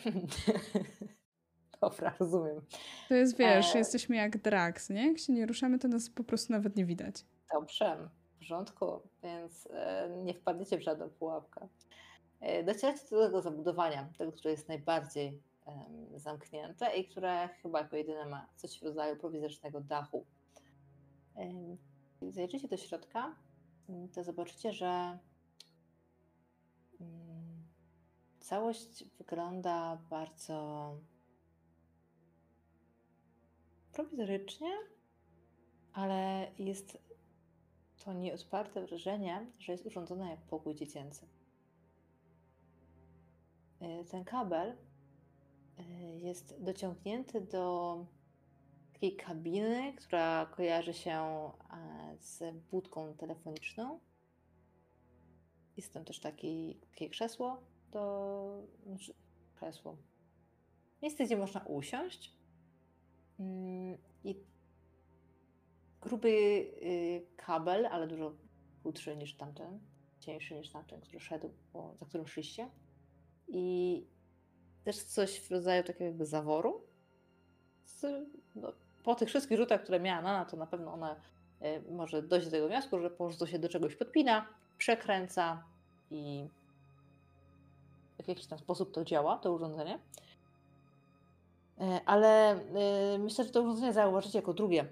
Dobra, 1.82 2.14
rozumiem. 2.20 2.62
To 3.10 3.16
jest, 3.16 3.38
wiesz, 3.38 3.76
E. 3.76 3.78
jesteśmy 3.78 4.16
jak 4.16 4.38
Drax, 4.42 4.90
nie? 4.90 5.08
Jak 5.08 5.20
się 5.20 5.34
nie 5.34 5.46
ruszamy, 5.46 5.80
to 5.80 5.88
nas 5.88 6.10
po 6.10 6.24
prostu 6.24 6.54
nawet 6.54 6.76
nie 6.76 6.86
widać. 6.86 7.16
Dobrze. 7.54 8.10
Porządku, 8.42 9.02
więc 9.24 9.68
e, 9.72 10.10
nie 10.24 10.34
wpadniecie 10.34 10.78
w 10.78 10.82
żadną 10.82 11.10
pułapkę. 11.10 11.68
E, 12.40 12.64
Docieracie 12.64 13.10
do 13.10 13.26
tego 13.26 13.42
zabudowania, 13.42 14.10
tego, 14.18 14.32
które 14.32 14.52
jest 14.52 14.68
najbardziej 14.68 15.42
zamknięte 16.16 16.98
i 16.98 17.08
które 17.08 17.48
chyba 17.48 17.80
jako 17.80 17.96
jedyne 17.96 18.26
ma 18.26 18.48
coś 18.56 18.80
w 18.80 18.84
rodzaju 18.84 19.16
prowizorycznego 19.16 19.82
dachu. 19.82 20.26
Zajrzycie 22.22 22.68
do 22.68 22.78
środka, 22.78 23.36
mm, 23.90 24.10
to 24.10 24.24
zobaczycie, 24.24 24.74
że 24.74 25.18
mm, 27.02 27.68
całość 28.40 29.04
wygląda 29.18 30.02
bardzo 30.10 30.98
prowizorycznie, 33.92 34.72
ale 35.94 36.52
jest 36.60 36.98
to 38.06 38.14
nieodparte 38.14 38.86
wrażenie, 38.86 39.52
że 39.60 39.72
jest 39.72 39.86
urządzone 39.86 40.30
jak 40.30 40.42
pokój 40.42 40.76
dziecięcy. 40.76 41.28
Y, 43.82 44.06
Ten 44.12 44.24
kabel 44.24 44.70
y, 45.80 45.84
jest 46.20 46.64
dociągnięty 46.64 47.42
do 47.42 48.06
takiej 49.02 49.16
kabiny, 49.16 49.94
która 49.94 50.46
kojarzy 50.46 50.94
się 50.94 51.12
e, 51.12 52.18
z 52.20 52.56
budką 52.72 53.14
telefoniczną. 53.14 54.00
Jest 55.78 55.94
tam 55.94 56.06
też 56.06 56.20
taki, 56.20 56.80
takie 56.92 57.10
krzesło 57.10 57.62
do. 57.92 58.68
Znaczy, 58.86 59.14
krzesło. 59.56 59.98
Miejsce, 61.02 61.26
gdzie 61.26 61.38
można 61.38 61.64
usiąść. 61.64 62.36
Mm, 63.40 63.98
I 64.24 64.36
gruby 66.02 66.30
y, 66.30 67.26
kabel, 67.38 67.86
ale 67.86 68.08
dużo 68.08 68.34
krótszy 68.82 69.18
niż 69.18 69.36
tamten, 69.36 69.80
cieńszy 70.20 70.56
niż 70.56 70.70
tamten, 70.70 71.02
który 71.02 71.20
szedł, 71.20 71.50
po, 71.74 71.96
za 71.96 72.06
którym 72.06 72.28
szliście. 72.28 72.70
I 73.48 74.06
też 74.84 75.04
coś 75.04 75.40
w 75.40 75.52
rodzaju 75.52 75.84
takiego 75.84 76.06
jakby 76.06 76.26
zaworu. 76.26 76.82
Z, 77.86 78.06
no, 78.56 78.74
po 79.04 79.16
tych 79.16 79.30
wszystkich 79.30 79.58
rzutach, 79.58 79.84
które 79.84 80.00
miała 80.00 80.22
Nana, 80.22 80.46
to 80.46 80.58
na 80.58 80.68
pewno 80.68 80.94
ona 80.94 81.16
y, 81.62 81.92
może 81.92 82.24
dojść 82.24 82.48
do 82.48 82.52
tego 82.52 82.68
wniosku, 82.68 83.00
że 83.00 83.10
po 83.10 83.26
prostu 83.26 83.48
się 83.48 83.60
do 83.60 83.70
czegoś 83.70 83.96
podpina, 83.96 84.48
przekręca 84.78 85.64
i 86.12 86.48
w 88.24 88.28
jakiś 88.28 88.48
tam 88.48 88.60
sposób 88.60 88.92
to 88.92 89.06
działa, 89.06 89.38
to 89.38 89.54
urządzenie. 89.54 90.00
E, 91.80 92.02
Ale 92.06 92.60
y, 93.16 93.20
myślę, 93.20 93.46
że 93.46 93.52
to 93.52 93.62
urządzenie 93.62 93.94
zauważycie 93.94 94.38
jako 94.38 94.54
drugie, 94.54 94.88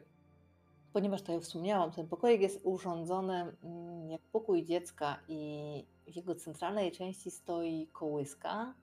ponieważ 0.94 1.22
tak 1.22 1.30
jak 1.30 1.44
wspomniałam, 1.44 1.92
ten 1.92 2.08
pokoik 2.08 2.42
jest 2.42 2.62
urządzony 2.64 3.56
mm, 3.64 4.12
jak 4.12 4.22
pokój 4.22 4.66
dziecka 4.66 5.20
i 5.28 5.86
w 6.08 6.16
jego 6.16 6.36
centralnej 6.36 6.92
części 6.92 7.32
stoi 7.32 7.88
kołyska 7.88 8.74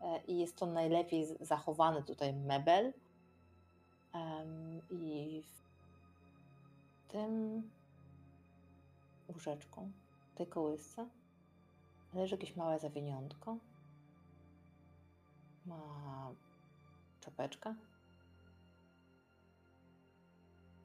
e, 0.00 0.20
i 0.26 0.38
jest 0.38 0.56
to 0.56 0.66
najlepiej 0.66 1.26
zachowany 1.40 2.02
tutaj 2.02 2.32
mebel. 2.32 2.92
I 4.90 5.42
w 5.42 7.12
tym 7.12 7.62
łóżeczku, 9.28 9.88
w 10.34 10.36
tej 10.36 10.46
kołysce 10.46 11.08
leży 12.14 12.34
jakieś 12.34 12.56
małe 12.56 12.78
zawiniątko. 12.78 13.56
Ma 15.66 16.30
czapeczka. 17.20 17.74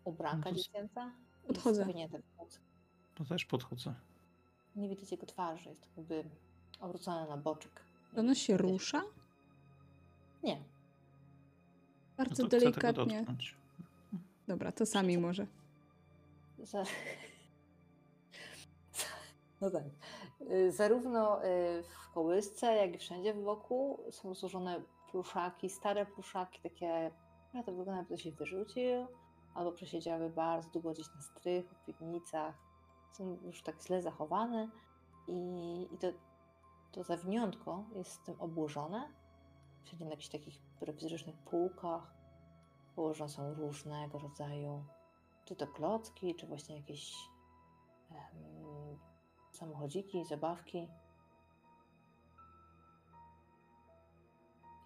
Ubranka 0.04 0.50
No 0.50 0.56
to 0.56 0.62
dziecięca. 0.64 1.12
włosy. 2.38 2.60
To 3.16 3.26
też 3.26 3.46
podchodzę. 3.46 3.94
Nie 4.76 4.90
widać 4.90 5.12
jego 5.12 5.26
twarzy, 5.26 5.70
jest 5.70 5.98
jakby 5.98 6.24
obrócone 6.80 7.28
na 7.28 7.38
boczek. 7.38 7.82
Nie 8.14 8.20
Ono 8.20 8.36
się 8.36 8.58
widać 8.58 8.72
rusza? 8.72 9.02
Nie. 10.44 10.56
No 10.58 10.64
Bardzo 12.18 12.44
to 12.44 12.48
chcę 12.48 12.60
tego 12.60 12.72
delikatnie. 12.82 13.26
Dobra, 14.48 14.72
to 14.72 14.86
sami 14.86 15.18
może. 15.18 15.48
Za... 16.60 16.84
No 19.62 19.70
tak. 19.72 19.84
Y, 20.52 20.72
Zarówno 20.72 21.46
y, 21.46 21.84
w 21.84 22.14
kołysce, 22.14 22.74
jak 22.76 22.96
i 22.96 22.98
wszędzie 22.98 23.34
wokół 23.34 24.00
są 24.12 24.36
złożone 24.36 24.82
pluszaki, 25.12 25.70
stare 25.70 26.06
pluszaki, 26.06 26.62
takie, 26.62 27.12
które 27.50 27.64
to 27.64 27.72
wygląda 27.72 27.98
jakby 27.98 28.16
ktoś 28.16 28.26
je 28.26 28.32
wyrzucił, 28.32 29.08
albo 29.54 29.72
przesiedziały 29.72 30.30
bardzo 30.30 30.70
długo 30.70 30.92
gdzieś 30.92 31.16
na 31.16 31.22
strychu, 31.22 31.76
w 31.76 31.86
piwnicach. 31.86 32.56
Są 33.12 33.38
już 33.46 33.64
tak 33.64 33.82
źle 33.82 34.02
zachowane 34.02 34.70
i, 35.28 35.88
i 35.92 35.98
to, 35.98 36.08
to 36.92 37.04
zawiniątko 37.04 37.84
jest 37.96 38.12
z 38.12 38.20
tym 38.20 38.42
obłożone. 38.42 39.12
Wszędzie 39.84 40.06
na 40.06 40.12
jakichś 40.12 40.30
takich 40.30 40.60
prowizorycznych 40.80 41.38
półkach 41.38 42.14
położone 42.96 43.30
są 43.30 43.54
różnego 43.54 44.20
rodzaju 44.20 44.84
czy 45.46 45.56
to 45.56 45.68
klocki, 45.68 46.36
czy 46.36 46.48
właśnie 46.48 46.76
jakieś 46.76 47.30
em, 48.12 49.00
samochodziki, 49.52 50.26
zabawki. 50.26 50.88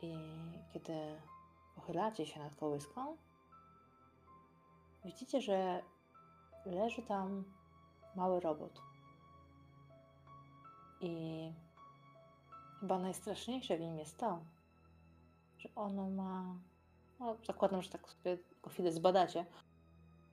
I 0.02 0.18
kiedy 0.74 1.22
pochylacie 1.76 2.26
się 2.26 2.40
nad 2.40 2.56
kołyską, 2.56 3.18
widzicie, 5.08 5.42
że 5.42 5.82
leży 6.66 7.02
tam 7.02 7.44
mały 8.16 8.40
robot. 8.40 8.82
I 11.02 11.12
chyba 12.80 13.00
najstraszniejsze 13.00 13.78
w 13.78 13.82
nim 13.82 13.98
jest 13.98 14.18
to, 14.18 14.40
że 15.58 15.70
ono 15.76 16.10
ma. 16.10 16.56
No, 17.20 17.36
zakładam, 17.46 17.82
że 17.82 17.90
tak 17.90 18.10
sobie 18.10 18.38
go 18.64 18.70
chwilę 18.70 18.92
zbadacie, 18.92 19.46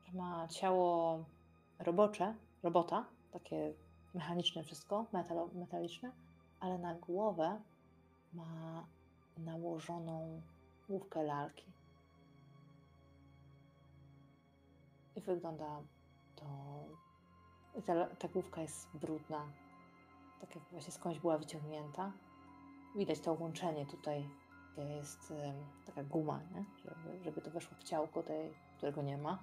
że 0.06 0.12
ma 0.12 0.48
ciało 0.48 1.24
robocze, 1.78 2.34
robota, 2.62 3.04
takie 3.32 3.74
mechaniczne 4.14 4.64
wszystko, 4.64 5.06
metalo, 5.12 5.48
metaliczne, 5.54 6.12
ale 6.60 6.78
na 6.78 6.94
głowę 6.94 7.60
ma 8.32 8.86
nałożoną 9.38 10.42
główkę 10.88 11.22
lalki. 11.22 11.64
I 15.16 15.20
wygląda 15.20 15.80
to. 16.36 16.44
i 17.78 17.82
Ta, 17.82 18.06
ta 18.06 18.28
główka 18.28 18.60
jest 18.62 18.88
brudna, 18.96 19.46
tak 20.40 20.54
jak 20.54 20.64
właśnie 20.70 20.92
skądś 20.92 21.18
była 21.18 21.38
wyciągnięta. 21.38 22.12
Widać 22.96 23.20
to 23.20 23.32
łączenie 23.32 23.86
tutaj, 23.86 24.28
gdzie 24.72 24.82
jest 24.82 25.30
em, 25.30 25.54
taka 25.86 26.04
guma, 26.04 26.40
nie? 26.54 26.64
Żeby, 26.84 27.24
żeby 27.24 27.40
to 27.40 27.50
weszło 27.50 27.76
w 27.78 27.82
ciałko 27.84 28.22
tej, 28.22 28.50
którego 28.76 29.02
nie 29.02 29.18
ma. 29.18 29.38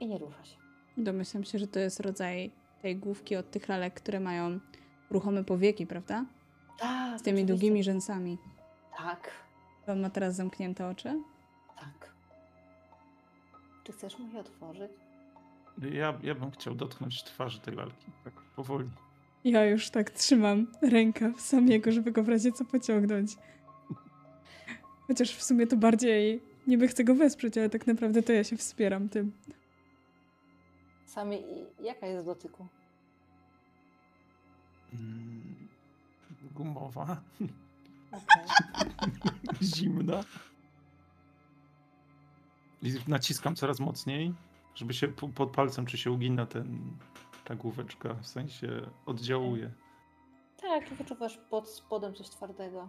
I 0.00 0.06
nie 0.06 0.18
rusza 0.18 0.44
się. 0.44 0.56
Domyślam 0.96 1.44
się, 1.44 1.58
że 1.58 1.66
to 1.66 1.78
jest 1.78 2.00
rodzaj 2.00 2.50
tej 2.82 2.96
główki 2.96 3.36
od 3.36 3.50
tych 3.50 3.68
lalek, 3.68 3.94
które 3.94 4.20
mają 4.20 4.60
ruchome 5.10 5.44
powieki, 5.44 5.86
prawda? 5.86 6.24
Tak, 6.78 7.20
Z 7.20 7.22
tymi 7.22 7.36
oczywiście. 7.36 7.46
długimi 7.54 7.82
rzęsami. 7.84 8.38
Tak, 8.98 9.30
On 9.86 10.00
ma 10.00 10.10
teraz 10.10 10.34
zamknięte 10.34 10.88
oczy? 10.88 11.22
tak. 11.76 12.12
Czy 13.88 13.92
chcesz 13.92 14.18
mu 14.18 14.32
je 14.34 14.40
otworzyć? 14.40 14.90
Ja, 15.92 16.18
ja 16.22 16.34
bym 16.34 16.50
chciał 16.50 16.74
dotknąć 16.74 17.22
twarzy 17.24 17.60
tej 17.60 17.74
lalki. 17.74 18.06
Tak 18.24 18.32
powoli. 18.56 18.90
Ja 19.44 19.64
już 19.66 19.90
tak 19.90 20.10
trzymam 20.10 20.66
rękaw 20.82 21.40
samego, 21.40 21.92
żeby 21.92 22.12
go 22.12 22.22
w 22.22 22.28
razie 22.28 22.52
co 22.52 22.64
pociągnąć. 22.64 23.36
Chociaż 25.06 25.34
w 25.34 25.42
sumie 25.42 25.66
to 25.66 25.76
bardziej 25.76 26.42
niby 26.66 26.88
chcę 26.88 27.04
go 27.04 27.14
wesprzeć, 27.14 27.58
ale 27.58 27.70
tak 27.70 27.86
naprawdę 27.86 28.22
to 28.22 28.32
ja 28.32 28.44
się 28.44 28.56
wspieram 28.56 29.08
tym. 29.08 29.32
Sami, 31.06 31.36
i- 31.36 31.84
jaka 31.84 32.06
jest 32.06 32.22
w 32.22 32.26
dotyku? 32.26 32.66
Mm, 34.94 35.68
Gumowa, 36.54 37.20
Okej. 38.12 38.44
zimna. 39.76 40.24
I 42.82 42.94
naciskam 43.08 43.56
coraz 43.56 43.80
mocniej, 43.80 44.34
żeby 44.74 44.94
się 44.94 45.08
po- 45.08 45.28
pod 45.28 45.50
palcem, 45.50 45.86
czy 45.86 45.98
się 45.98 46.10
ugina 46.12 46.46
ten, 46.46 46.96
ta 47.44 47.54
główeczka, 47.54 48.14
w 48.14 48.26
sensie 48.26 48.90
oddziałuje. 49.06 49.72
Tak, 50.60 50.94
wyczuwasz 50.94 51.38
pod 51.50 51.68
spodem 51.68 52.14
coś 52.14 52.28
twardego. 52.30 52.88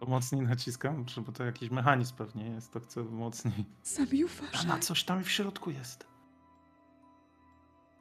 To 0.00 0.06
mocniej 0.06 0.42
naciskam, 0.42 1.04
czy 1.04 1.20
bo 1.20 1.32
to 1.32 1.44
jakiś 1.44 1.70
mechanizm 1.70 2.16
pewnie 2.16 2.46
jest, 2.50 2.72
to 2.72 2.80
chcę 2.80 3.02
mocniej. 3.04 3.64
Sami 3.82 4.22
A 4.22 4.26
uważaj, 4.26 4.66
na 4.66 4.78
coś 4.78 5.04
tam 5.04 5.24
w 5.24 5.30
środku 5.30 5.70
jest. 5.70 6.06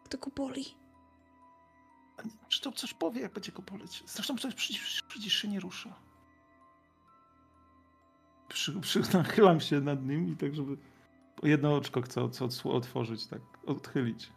kto 0.04 0.18
go 0.18 0.32
boli. 0.36 0.66
Czy 2.50 2.62
to 2.62 2.72
coś 2.72 2.94
powie, 2.94 3.22
jak 3.22 3.34
będzie 3.34 3.52
go 3.52 3.62
poleć? 3.62 4.04
Zresztą 4.08 4.38
coś 4.38 4.54
przecież, 4.56 5.02
przecież 5.08 5.34
się 5.34 5.48
nie 5.48 5.60
rusza. 5.60 5.94
Przy, 8.48 8.80
przy, 8.80 9.02
nachylam 9.18 9.60
się 9.60 9.82
nad 9.82 10.06
nim 10.06 10.30
i 10.30 10.36
tak, 10.38 10.56
żeby 10.56 10.78
jedno 11.46 11.76
oczko 11.76 12.02
chcę, 12.02 12.30
chcę 12.30 12.46
odsło- 12.46 12.76
otworzyć, 12.76 13.28
tak 13.28 13.42
odchylić. 13.66 14.32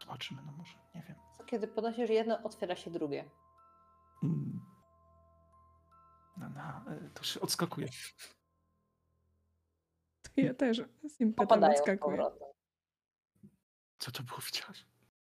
Zobaczymy, 0.00 0.42
no 0.46 0.52
może, 0.52 0.78
nie 0.94 1.02
wiem. 1.02 1.16
Co 1.38 1.44
kiedy 1.44 1.68
podnosisz 1.68 2.10
jedno, 2.10 2.42
otwiera 2.42 2.76
się 2.76 2.90
drugie. 2.90 3.30
Mm. 4.22 4.60
Na, 6.36 6.48
na, 6.48 6.84
e, 6.90 7.10
to 7.10 7.22
się 7.22 7.40
odskakuje. 7.40 7.88
Ja 10.36 10.54
też 10.54 10.82
z 11.08 11.20
impetem 11.20 11.64
odskakuję. 11.64 12.22
Co 13.98 14.10
to 14.10 14.22
było 14.22 14.38
widziałeś? 14.46 14.86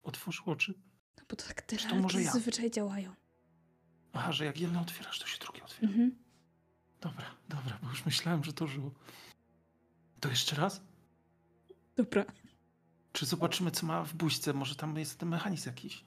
Otworzył 0.03 0.45
oczy. 0.45 0.73
No 1.17 1.23
bo 1.29 1.35
to 1.35 1.47
tak 1.47 1.65
Czy 1.65 1.77
to 1.77 1.89
tyle 1.89 2.01
może 2.01 2.21
ja? 2.21 2.31
zazwyczaj 2.31 2.71
działają. 2.71 3.13
Aha, 4.13 4.31
że 4.31 4.45
jak 4.45 4.59
jedno 4.59 4.81
otwierasz, 4.81 5.19
to 5.19 5.27
się 5.27 5.39
drugie 5.39 5.63
otwiera. 5.63 5.91
Mhm. 5.91 6.22
Dobra, 7.03 7.25
dobra, 7.49 7.77
bo 7.83 7.89
już 7.89 8.05
myślałem, 8.05 8.43
że 8.43 8.53
to 8.53 8.67
żyło. 8.67 8.91
To 10.19 10.29
jeszcze 10.29 10.55
raz? 10.55 10.81
Dobra. 11.95 12.25
Czy 13.11 13.25
zobaczymy, 13.25 13.71
co 13.71 13.85
ma 13.85 14.03
w 14.03 14.13
buźce? 14.13 14.53
Może 14.53 14.75
tam 14.75 14.97
jest 14.97 15.19
ten 15.19 15.29
mechanizm 15.29 15.69
jakiś? 15.69 16.05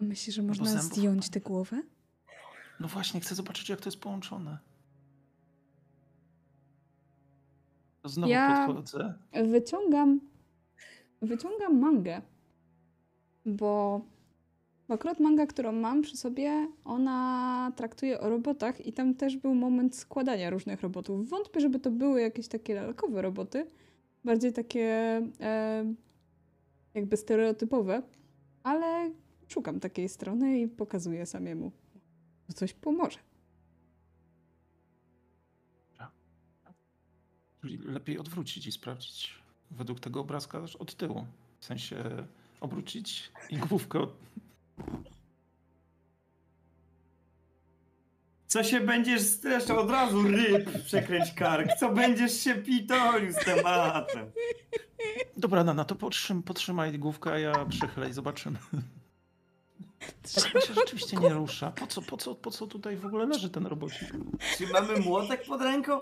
Myślisz, 0.00 0.36
że 0.36 0.42
można 0.42 0.64
zębów 0.64 0.84
zdjąć 0.98 1.28
tę 1.30 1.40
głowę? 1.40 1.82
No 2.80 2.88
właśnie, 2.88 3.20
chcę 3.20 3.34
zobaczyć, 3.34 3.68
jak 3.68 3.80
to 3.80 3.88
jest 3.88 4.00
połączone. 4.00 4.58
To 8.02 8.08
znowu 8.08 8.32
Ja- 8.32 8.66
podchodzę. 8.66 9.14
Wyciągam. 9.50 10.20
Wyciągam 11.22 11.78
mangę. 11.78 12.22
Bo 13.46 14.00
akurat 14.94 15.20
manga, 15.20 15.46
którą 15.46 15.72
mam 15.72 16.02
przy 16.02 16.16
sobie, 16.16 16.68
ona 16.84 17.72
traktuje 17.76 18.20
o 18.20 18.28
robotach 18.28 18.86
i 18.86 18.92
tam 18.92 19.14
też 19.14 19.36
był 19.36 19.54
moment 19.54 19.96
składania 19.96 20.50
różnych 20.50 20.80
robotów. 20.82 21.28
Wątpię, 21.28 21.60
żeby 21.60 21.78
to 21.78 21.90
były 21.90 22.20
jakieś 22.20 22.48
takie 22.48 22.74
lalkowe 22.74 23.22
roboty. 23.22 23.66
Bardziej 24.24 24.52
takie 24.52 24.86
e, 25.40 25.94
jakby 26.94 27.16
stereotypowe. 27.16 28.02
Ale 28.62 29.10
szukam 29.48 29.80
takiej 29.80 30.08
strony 30.08 30.60
i 30.60 30.68
pokazuję 30.68 31.26
samemu. 31.26 31.72
To 32.46 32.52
coś 32.52 32.72
pomoże. 32.72 33.18
Czyli 37.60 37.78
lepiej 37.78 38.18
odwrócić 38.18 38.66
i 38.66 38.72
sprawdzić 38.72 39.34
według 39.70 40.00
tego 40.00 40.20
obrazka 40.20 40.62
od 40.78 40.94
tyłu. 40.94 41.26
W 41.60 41.64
sensie 41.64 42.26
obrócić 42.60 43.32
i 43.50 43.56
główkę 43.56 44.00
od... 44.00 44.10
Co 48.46 48.64
się 48.64 48.80
będziesz 48.80 49.22
streszczał? 49.22 49.78
Od 49.78 49.90
razu 49.90 50.22
ryb 50.22 50.82
przekręć 50.84 51.32
kark. 51.32 51.68
Co 51.80 51.92
będziesz 51.92 52.40
się 52.40 52.54
pitolił 52.54 53.32
z 53.32 53.36
tematem? 53.36 54.30
Dobra, 55.36 55.64
Nana, 55.64 55.84
to 55.84 55.94
potrzym, 55.94 56.42
potrzymaj 56.42 56.98
główkę, 56.98 57.32
a 57.32 57.38
ja 57.38 57.66
przychylę 57.66 58.08
i 58.08 58.12
zobaczymy. 58.12 58.58
Tak 60.52 60.64
się 60.64 60.74
rzeczywiście 60.74 61.16
nie 61.16 61.28
rusza. 61.28 61.70
Po 61.70 61.86
co, 61.86 62.02
po, 62.02 62.16
co, 62.16 62.34
po 62.34 62.50
co 62.50 62.66
tutaj 62.66 62.96
w 62.96 63.06
ogóle 63.06 63.26
leży 63.26 63.50
ten 63.50 63.66
robocik? 63.66 64.08
Czy 64.58 64.66
mamy 64.66 64.96
młotek 64.96 65.44
pod 65.44 65.62
ręką? 65.62 66.00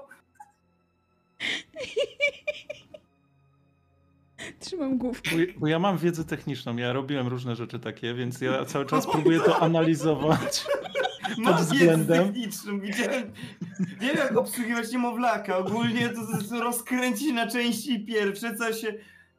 Trzymam 4.60 4.98
główkę. 4.98 5.30
Bo, 5.30 5.60
bo 5.60 5.66
ja 5.66 5.78
mam 5.78 5.98
wiedzę 5.98 6.24
techniczną, 6.24 6.76
ja 6.76 6.92
robiłem 6.92 7.28
różne 7.28 7.56
rzeczy 7.56 7.78
takie, 7.78 8.14
więc 8.14 8.40
ja 8.40 8.64
cały 8.64 8.86
czas 8.86 9.06
próbuję 9.06 9.40
to 9.40 9.62
analizować. 9.62 10.64
Mam 11.38 11.58
wiedzę 11.58 11.74
względem. 11.74 12.24
techniczną. 12.26 12.80
Widziałem, 12.80 13.32
nie 14.00 14.08
wiem 14.08 14.16
jak 14.16 14.36
obsługiwać 14.36 14.92
niemowlaka. 14.92 15.58
Ogólnie 15.58 16.08
to, 16.50 16.60
rozkręcić 16.60 17.32
na 17.32 17.46
części 17.46 18.04
pierwsze, 18.04 18.56
co 18.56 18.72
się... 18.72 18.94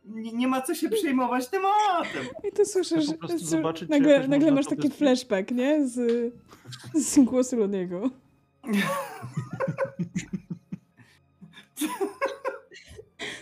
Nie, 0.06 0.32
nie 0.32 0.48
ma 0.48 0.62
co 0.62 0.76
się 0.76 0.90
przejmować 0.90 1.48
tematem. 1.48 2.26
I 2.50 2.52
to 2.52 2.66
słyszysz, 2.66 3.06
zobaczyć, 3.38 3.90
czy 3.90 3.92
nagle, 3.92 4.28
nagle 4.28 4.52
masz 4.52 4.66
taki 4.66 4.90
flashback, 4.90 5.52
nie? 5.52 5.88
Z, 5.88 6.34
z 6.94 7.20
głosu 7.20 7.58
Loniego. 7.58 8.10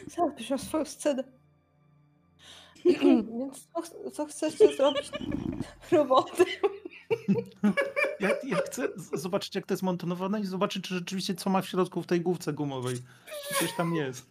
Zaraz 0.08 0.36
piszę 0.38 0.58
swoją 0.58 0.86
scenę. 0.86 1.24
Więc 3.40 3.68
co, 3.74 4.12
co 4.12 4.26
chcecie 4.26 4.76
zrobić? 4.76 5.12
Roboty. 5.92 6.46
Ja, 8.20 8.30
ja 8.44 8.58
chcę 8.58 8.88
zobaczyć, 9.14 9.56
jak 9.56 9.66
to 9.66 9.74
jest 9.74 9.84
montowane 9.84 10.42
i 10.42 10.46
zobaczyć, 10.46 10.84
czy 10.88 10.94
rzeczywiście 10.94 11.36
co 11.36 11.50
ma 11.50 11.62
w 11.62 11.68
środku 11.68 12.02
w 12.02 12.08
tej 12.08 12.22
główce 12.22 12.54
gumowej. 12.54 12.96
Czy 13.50 13.56
Coś 13.60 13.76
tam 13.76 13.96
jest. 13.96 14.30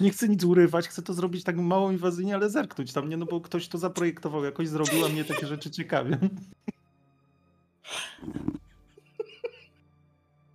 Nie 0.00 0.10
chcę 0.10 0.28
nic 0.28 0.44
urywać, 0.44 0.88
chcę 0.88 1.02
to 1.02 1.14
zrobić 1.14 1.44
tak 1.44 1.56
mało 1.56 1.90
inwazyjnie, 1.90 2.34
ale 2.34 2.50
zerknąć 2.50 2.92
tam, 2.92 3.08
nie? 3.08 3.16
No 3.16 3.26
bo 3.26 3.40
ktoś 3.40 3.68
to 3.68 3.78
zaprojektował, 3.78 4.44
jakoś 4.44 4.68
zrobił, 4.68 5.04
a 5.04 5.08
mnie 5.08 5.24
takie 5.24 5.46
rzeczy 5.46 5.70
ciekawią. 5.70 6.16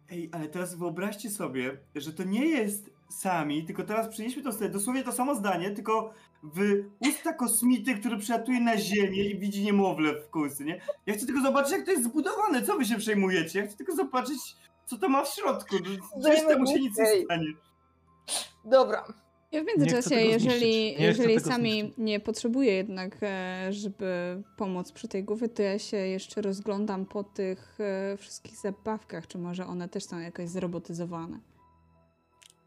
Ej, 0.10 0.30
ale 0.32 0.48
teraz 0.48 0.76
wyobraźcie 0.76 1.30
sobie, 1.30 1.78
że 1.96 2.14
to 2.14 2.24
nie 2.24 2.46
jest 2.46 2.90
sami, 3.10 3.66
tylko 3.66 3.84
teraz 3.84 4.08
przenieśmy 4.08 4.44
to 4.44 4.52
sobie 4.52 4.70
dosłownie 4.70 5.04
to 5.04 5.12
samo 5.12 5.36
zdanie, 5.36 5.72
tylko 5.72 6.14
w 6.44 6.84
usta 7.00 7.34
kosmity, 7.34 7.96
który 7.96 8.18
przylatuje 8.18 8.62
na 8.62 8.78
Ziemię 8.78 9.24
i 9.24 9.40
widzi 9.40 9.64
niemowlę 9.64 10.14
w 10.22 10.30
kółce, 10.30 10.64
nie? 10.64 10.82
Ja 11.06 11.14
chcę 11.14 11.26
tylko 11.26 11.42
zobaczyć, 11.42 11.72
jak 11.72 11.86
to 11.86 11.92
jest 11.92 12.04
zbudowane, 12.04 12.62
co 12.62 12.78
wy 12.78 12.86
się 12.86 12.98
przejmujecie? 12.98 13.60
Ja 13.60 13.68
chcę 13.68 13.78
tylko 13.78 13.96
zobaczyć, 13.96 14.40
co 14.86 14.98
to 14.98 15.10
ma 15.10 15.24
w 15.24 15.30
środku. 15.30 15.76
No, 15.86 16.20
Gdzieś 16.20 16.46
temu 16.46 16.68
się 16.68 16.80
nic 16.80 16.98
nie 16.98 17.24
stanie. 17.26 17.48
Dobra. 18.66 19.06
Ja 19.52 19.64
w 19.64 19.66
międzyczasie, 19.66 20.16
jeżeli, 20.16 21.02
jeżeli 21.02 21.40
sami 21.40 21.80
zniszczyć. 21.80 21.98
nie 21.98 22.20
potrzebuję 22.20 22.74
jednak, 22.74 23.18
e, 23.22 23.68
żeby 23.74 24.44
pomóc 24.58 24.92
przy 24.92 25.08
tej 25.08 25.24
głowie, 25.24 25.50
to 25.50 25.62
ja 25.62 25.80
się 25.80 25.98
jeszcze 25.98 26.42
rozglądam 26.42 27.06
po 27.06 27.24
tych 27.24 27.78
e, 27.80 28.18
wszystkich 28.18 28.56
zabawkach, 28.58 29.28
czy 29.28 29.38
może 29.38 29.66
one 29.66 29.90
też 29.90 30.04
są 30.04 30.20
jakoś 30.20 30.50
zrobotyzowane. 30.50 31.40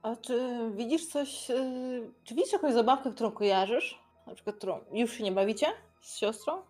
A 0.03 0.17
czy 0.17 0.49
widzisz 0.77 1.07
coś, 1.07 1.49
yy, 1.49 2.11
czy 2.25 2.35
widzisz 2.35 2.53
jakąś 2.53 2.73
zabawkę, 2.73 3.13
którą 3.13 3.31
kojarzysz? 3.31 4.01
Na 4.27 4.35
przykład, 4.35 4.57
którą 4.57 4.81
już 4.93 5.13
się 5.13 5.25
nie 5.25 5.33
bawicie 5.33 5.67
z 6.01 6.17
siostrą? 6.17 6.63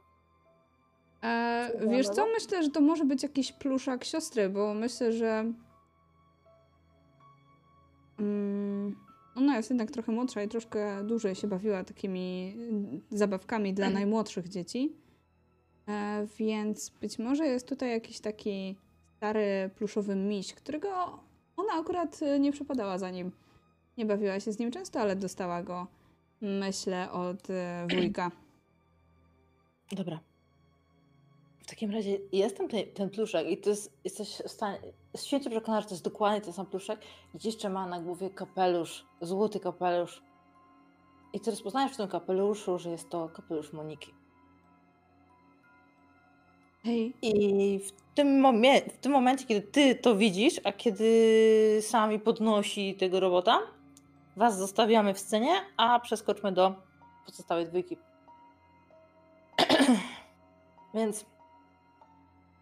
E, 1.22 1.70
wiesz 1.88 2.08
co, 2.08 2.26
myślę, 2.26 2.62
że 2.62 2.70
to 2.70 2.80
może 2.80 3.04
być 3.04 3.22
jakiś 3.22 3.52
pluszak 3.52 4.04
siostry, 4.04 4.48
bo 4.48 4.74
myślę, 4.74 5.12
że 5.12 5.52
mm, 8.18 8.96
ona 9.36 9.56
jest 9.56 9.70
jednak 9.70 9.90
trochę 9.90 10.12
młodsza 10.12 10.42
i 10.42 10.48
troszkę 10.48 11.04
dłużej 11.04 11.34
się 11.34 11.48
bawiła 11.48 11.84
takimi 11.84 12.56
mm, 12.58 13.00
zabawkami 13.10 13.74
dla 13.74 13.90
najmłodszych 13.90 14.48
dzieci. 14.48 14.92
E, 15.88 16.26
więc 16.38 16.90
być 16.90 17.18
może 17.18 17.46
jest 17.46 17.68
tutaj 17.68 17.90
jakiś 17.90 18.20
taki 18.20 18.76
stary 19.16 19.70
pluszowy 19.76 20.16
miś, 20.16 20.54
którego 20.54 21.20
ona 21.60 21.72
akurat 21.80 22.22
e, 22.22 22.40
nie 22.40 22.52
przepadała 22.52 22.98
za 22.98 23.10
nim. 23.10 23.32
Nie 23.98 24.06
bawiła 24.06 24.40
się 24.40 24.52
z 24.52 24.58
nim 24.58 24.70
często, 24.70 25.00
ale 25.00 25.16
dostała 25.16 25.62
go, 25.62 25.86
myślę, 26.40 27.10
od 27.10 27.50
e, 27.50 27.86
wujka. 27.90 28.30
Dobra. 29.92 30.20
W 31.62 31.66
takim 31.66 31.90
razie 31.90 32.18
jestem 32.32 32.68
ten, 32.68 32.80
ten 32.94 33.10
pluszek 33.10 33.48
i 33.48 33.58
to 33.58 33.70
jest, 33.70 33.92
jesteś 34.04 34.42
w 34.46 34.50
stanie, 34.50 34.78
święcie 35.16 35.50
przekonana, 35.50 35.80
że 35.80 35.88
to 35.88 35.94
jest 35.94 36.04
dokładnie 36.04 36.40
ten 36.40 36.52
sam 36.52 36.66
pluszek 36.66 37.00
i 37.34 37.46
jeszcze 37.46 37.68
ma 37.68 37.86
na 37.86 38.00
głowie 38.00 38.30
kapelusz, 38.30 39.06
złoty 39.20 39.60
kapelusz. 39.60 40.22
I 41.32 41.40
ty 41.40 41.50
rozpoznajesz 41.50 41.92
w 41.92 41.96
tym 41.96 42.08
kapeluszu, 42.08 42.78
że 42.78 42.90
jest 42.90 43.08
to 43.08 43.28
kapelusz 43.28 43.72
Moniki. 43.72 44.19
Hej, 46.84 47.14
I 47.22 47.78
w 47.78 47.92
tym, 48.14 48.40
momie- 48.40 48.90
w 48.92 48.96
tym 48.98 49.12
momencie, 49.12 49.46
kiedy 49.46 49.62
ty 49.66 49.94
to 49.94 50.16
widzisz, 50.16 50.60
a 50.64 50.72
kiedy 50.72 51.78
sami 51.80 52.18
podnosi 52.18 52.94
tego 52.94 53.20
robota, 53.20 53.58
was 54.36 54.58
zostawiamy 54.58 55.14
w 55.14 55.18
scenie, 55.18 55.52
a 55.76 56.00
przeskoczmy 56.00 56.52
do 56.52 56.74
pozostałej 57.26 57.66
dwójki. 57.66 57.96
Więc 60.94 61.24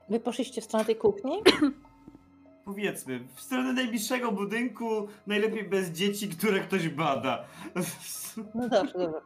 wy 0.09 0.21
poszliście 0.21 0.61
w 0.61 0.65
stronę 0.65 0.85
tej 0.85 0.97
kuchni. 0.97 1.33
Powiedzmy, 2.65 3.21
w 3.35 3.41
stronę 3.41 3.73
najbliższego 3.73 4.33
budynku, 4.33 5.09
najlepiej 5.27 5.65
bez 5.65 5.91
dzieci, 5.91 6.29
które 6.29 6.61
ktoś 6.61 6.89
bada. 6.89 7.45
No 8.55 8.69
dobrze, 8.69 8.93
dobrze. 8.99 9.21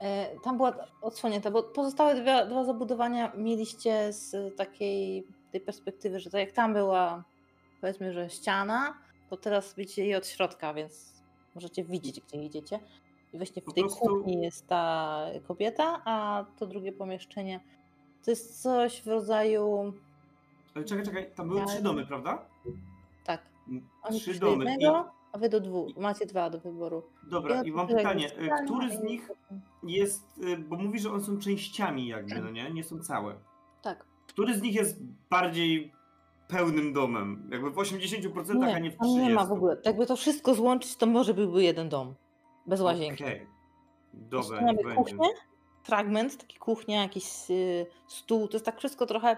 E, 0.00 0.40
Tam 0.44 0.56
była 0.56 0.72
odsłonięta, 1.02 1.50
bo 1.50 1.62
pozostałe 1.62 2.14
dwa, 2.22 2.46
dwa 2.46 2.64
zabudowania 2.64 3.32
mieliście 3.36 4.12
z 4.12 4.56
takiej 4.56 5.26
tej 5.52 5.60
perspektywy, 5.60 6.20
że 6.20 6.30
tak 6.30 6.40
jak 6.40 6.52
tam 6.52 6.72
była 6.74 7.24
powiedzmy, 7.80 8.12
że 8.12 8.30
ściana, 8.30 8.94
to 9.30 9.36
teraz 9.36 9.74
widzicie 9.74 10.04
jej 10.04 10.14
od 10.16 10.26
środka, 10.26 10.74
więc 10.74 11.22
możecie 11.54 11.84
widzieć, 11.84 12.20
gdzie 12.20 12.42
idziecie. 12.44 12.80
I 13.32 13.36
właśnie 13.36 13.62
w 13.62 13.72
tej 13.74 13.84
prostu- 13.84 14.00
kuchni 14.06 14.42
jest 14.42 14.66
ta 14.66 15.26
kobieta, 15.48 16.00
a 16.04 16.44
to 16.58 16.66
drugie 16.66 16.92
pomieszczenie 16.92 17.60
to 18.24 18.30
jest 18.30 18.62
coś 18.62 19.02
w 19.02 19.06
rodzaju. 19.06 19.92
Ale 20.74 20.84
czekaj, 20.84 21.04
czekaj, 21.04 21.30
tam 21.36 21.48
były 21.48 21.60
Ja- 21.60 21.66
trzy 21.66 21.82
domy, 21.82 22.06
prawda? 22.06 22.44
Tak. 23.24 23.42
Oni 24.02 24.20
Trzy 24.20 24.38
domy. 24.38 24.64
Jednego, 24.64 25.10
A 25.34 25.38
wy 25.38 25.48
do 25.48 25.60
dwóch, 25.60 25.96
macie 25.96 26.26
dwa 26.26 26.50
do 26.50 26.58
wyboru. 26.58 27.02
Dobra, 27.22 27.54
Ja 27.56 27.62
i 27.62 27.72
mam 27.72 27.86
pytanie, 27.88 28.28
który 28.64 28.96
z 28.96 29.02
nich 29.02 29.30
jest, 29.82 30.38
y, 30.38 30.56
bo 30.58 30.76
mówi, 30.76 30.98
że 30.98 31.10
one 31.12 31.20
są 31.20 31.38
częściami 31.38 32.06
jakby, 32.06 32.40
no 32.40 32.50
nie? 32.50 32.70
Nie 32.70 32.84
są 32.84 32.98
całe. 32.98 33.34
Tak. 33.82 34.06
Który 34.26 34.54
z 34.54 34.62
nich 34.62 34.74
jest 34.74 35.02
bardziej 35.30 35.92
pełnym 36.48 36.92
domem? 36.92 37.48
Jakby 37.52 37.70
w 37.70 37.74
80%, 37.74 38.64
a 38.64 38.78
nie 38.78 38.90
w 38.90 38.96
tam 38.96 39.08
30%. 39.08 39.22
nie 39.22 39.30
ma 39.34 39.46
w 39.46 39.52
ogóle. 39.52 39.76
Jakby 39.84 40.06
to 40.06 40.16
wszystko 40.16 40.54
złączyć, 40.54 40.96
to 40.96 41.06
może 41.06 41.34
byłby 41.34 41.64
jeden 41.64 41.88
dom. 41.88 42.14
Bez 42.66 42.80
łazienki. 42.80 43.24
Okej. 43.24 43.46
Dobra, 44.12 44.56
niech 44.56 44.66
mamy 44.66 44.82
będzie. 44.82 44.96
kuchnię, 44.96 45.28
fragment, 45.82 46.36
taki 46.36 46.58
kuchnia, 46.58 47.02
jakiś 47.02 47.50
y, 47.50 47.86
stół. 48.06 48.48
To 48.48 48.54
jest 48.54 48.66
tak 48.66 48.78
wszystko 48.78 49.06
trochę 49.06 49.36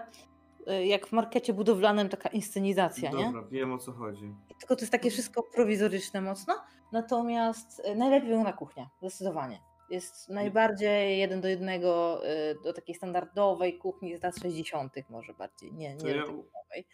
jak 0.73 1.07
w 1.07 1.11
markecie 1.11 1.53
budowlanym, 1.53 2.09
taka 2.09 2.29
inscenizacja, 2.29 3.11
nie? 3.11 3.25
Dobra, 3.25 3.43
wiem 3.51 3.73
o 3.73 3.77
co 3.77 3.91
chodzi. 3.91 4.33
Tylko 4.59 4.75
to 4.75 4.81
jest 4.81 4.91
takie 4.91 5.09
wszystko 5.09 5.43
prowizoryczne 5.43 6.21
mocno. 6.21 6.53
Natomiast 6.91 7.79
y, 7.79 7.95
najlepiej 7.95 8.29
wygląda 8.29 8.53
kuchnia, 8.53 8.89
zdecydowanie. 8.99 9.59
Jest 9.89 10.29
najbardziej 10.29 11.19
jeden 11.19 11.41
do 11.41 11.47
jednego 11.47 12.21
y, 12.27 12.55
do 12.63 12.73
takiej 12.73 12.95
standardowej 12.95 13.77
kuchni 13.77 14.17
z 14.17 14.23
lat 14.23 14.35
60. 14.41 14.93
może 15.09 15.33
bardziej, 15.33 15.73
nie, 15.73 15.95
nie 15.95 16.09
ja- 16.09 16.21
do 16.21 16.27
takiej 16.27 16.35
nowej. 16.35 16.85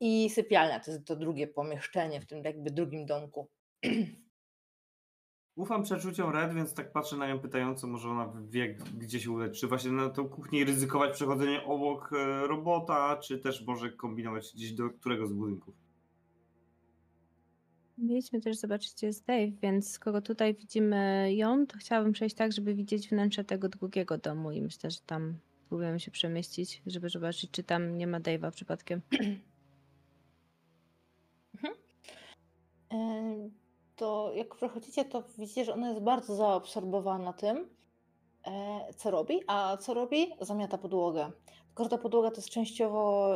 I 0.00 0.30
sypialnia 0.30 0.80
to 0.80 0.90
jest 0.90 1.06
to 1.06 1.16
drugie 1.16 1.46
pomieszczenie 1.46 2.20
w 2.20 2.26
tym 2.26 2.44
jakby 2.44 2.70
drugim 2.70 3.06
domku. 3.06 3.48
Ufam 5.58 5.82
przeczuciom 5.82 6.32
Red, 6.32 6.54
więc 6.54 6.74
tak 6.74 6.92
patrzę 6.92 7.16
na 7.16 7.28
nią 7.28 7.38
pytająco, 7.38 7.86
może 7.86 8.08
ona 8.08 8.32
wie, 8.50 8.76
gdzie 8.98 9.20
się 9.20 9.30
udać. 9.30 9.60
Czy 9.60 9.66
właśnie 9.66 9.90
na 9.90 10.10
tą 10.10 10.28
kuchnię 10.28 10.64
ryzykować 10.64 11.12
przechodzenie 11.12 11.64
obok 11.64 12.12
e, 12.12 12.46
robota, 12.46 13.16
czy 13.16 13.38
też 13.38 13.66
może 13.66 13.92
kombinować 13.92 14.52
gdzieś 14.54 14.72
do 14.72 14.90
którego 14.90 15.26
z 15.26 15.32
budynków. 15.32 15.74
Mieliśmy 17.98 18.40
też 18.40 18.56
zobaczyć, 18.56 18.94
gdzie 18.94 19.06
jest 19.06 19.26
Dave, 19.26 19.60
więc 19.62 19.90
skoro 19.90 20.20
tutaj 20.20 20.54
widzimy 20.54 21.28
ją, 21.34 21.66
to 21.66 21.78
chciałabym 21.78 22.12
przejść 22.12 22.36
tak, 22.36 22.52
żeby 22.52 22.74
widzieć 22.74 23.08
wnętrze 23.08 23.44
tego 23.44 23.68
drugiego 23.68 24.18
domu 24.18 24.52
i 24.52 24.62
myślę, 24.62 24.90
że 24.90 25.00
tam 25.06 25.38
próbujemy 25.68 26.00
się 26.00 26.10
przemieścić, 26.10 26.82
żeby 26.86 27.08
zobaczyć, 27.08 27.50
czy 27.50 27.62
tam 27.62 27.96
nie 27.96 28.06
ma 28.06 28.20
Dave'a 28.20 28.50
przypadkiem. 28.50 29.00
Em, 32.90 33.50
to 33.98 34.32
jak 34.34 34.54
przechodzicie, 34.54 35.04
to 35.04 35.22
widzicie, 35.38 35.64
że 35.64 35.74
ona 35.74 35.88
jest 35.88 36.00
bardzo 36.00 36.34
zaabsorbowana 36.34 37.32
tym, 37.32 37.68
e, 38.46 38.94
co 38.96 39.10
robi, 39.10 39.40
a 39.46 39.76
co 39.76 39.94
robi? 39.94 40.32
Zamiata 40.40 40.78
podłogę. 40.78 41.30
Tylko, 41.66 41.84
że 41.84 41.90
ta 41.90 41.98
podłoga 41.98 42.30
to 42.30 42.36
jest 42.36 42.50
częściowo 42.50 43.34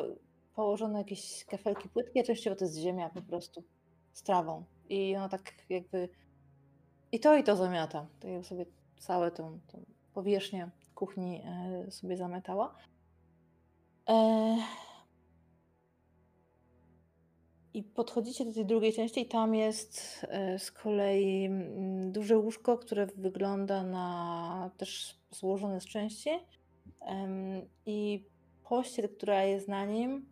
położone 0.55 0.99
jakieś 0.99 1.45
kafelki 1.45 1.89
płytkie, 1.89 2.21
a 2.21 2.25
częściowo 2.25 2.57
to 2.57 2.65
jest 2.65 2.77
ziemia 2.77 3.11
po 3.11 3.23
prostu 3.23 3.65
z 4.13 4.23
trawą. 4.23 4.65
I 4.89 5.17
ona 5.17 5.29
tak 5.29 5.53
jakby 5.69 6.09
i 7.13 7.21
to 7.21 7.37
i 7.37 7.45
to 7.45 7.57
zamiata. 7.57 8.07
Tak 8.21 8.31
jakby 8.31 8.45
sobie 8.45 8.67
całe 8.99 9.31
tą, 9.31 9.61
tą 9.73 9.85
powierzchnię 10.15 10.71
kuchni 10.95 11.43
e, 11.45 11.91
sobie 11.91 12.17
zamiatała. 12.17 12.75
E, 14.09 14.57
I 17.75 17.83
podchodzicie 17.83 18.45
do 18.45 18.53
tej 18.53 18.67
drugiej 18.67 18.93
części 18.93 19.21
i 19.21 19.27
tam 19.29 19.55
jest 19.55 20.27
e, 20.29 20.59
z 20.59 20.73
kolei 20.73 21.45
mm, 21.45 22.13
duże 22.13 22.39
łóżko, 22.39 22.79
które 22.79 23.07
wygląda 23.07 23.83
na 23.83 24.71
też 24.77 25.19
złożone 25.31 25.81
z 25.81 25.85
części. 25.87 26.31
I 27.87 28.25
pościel, 28.69 29.09
która 29.17 29.43
jest 29.45 29.69
na 29.69 29.85
nim, 29.85 30.27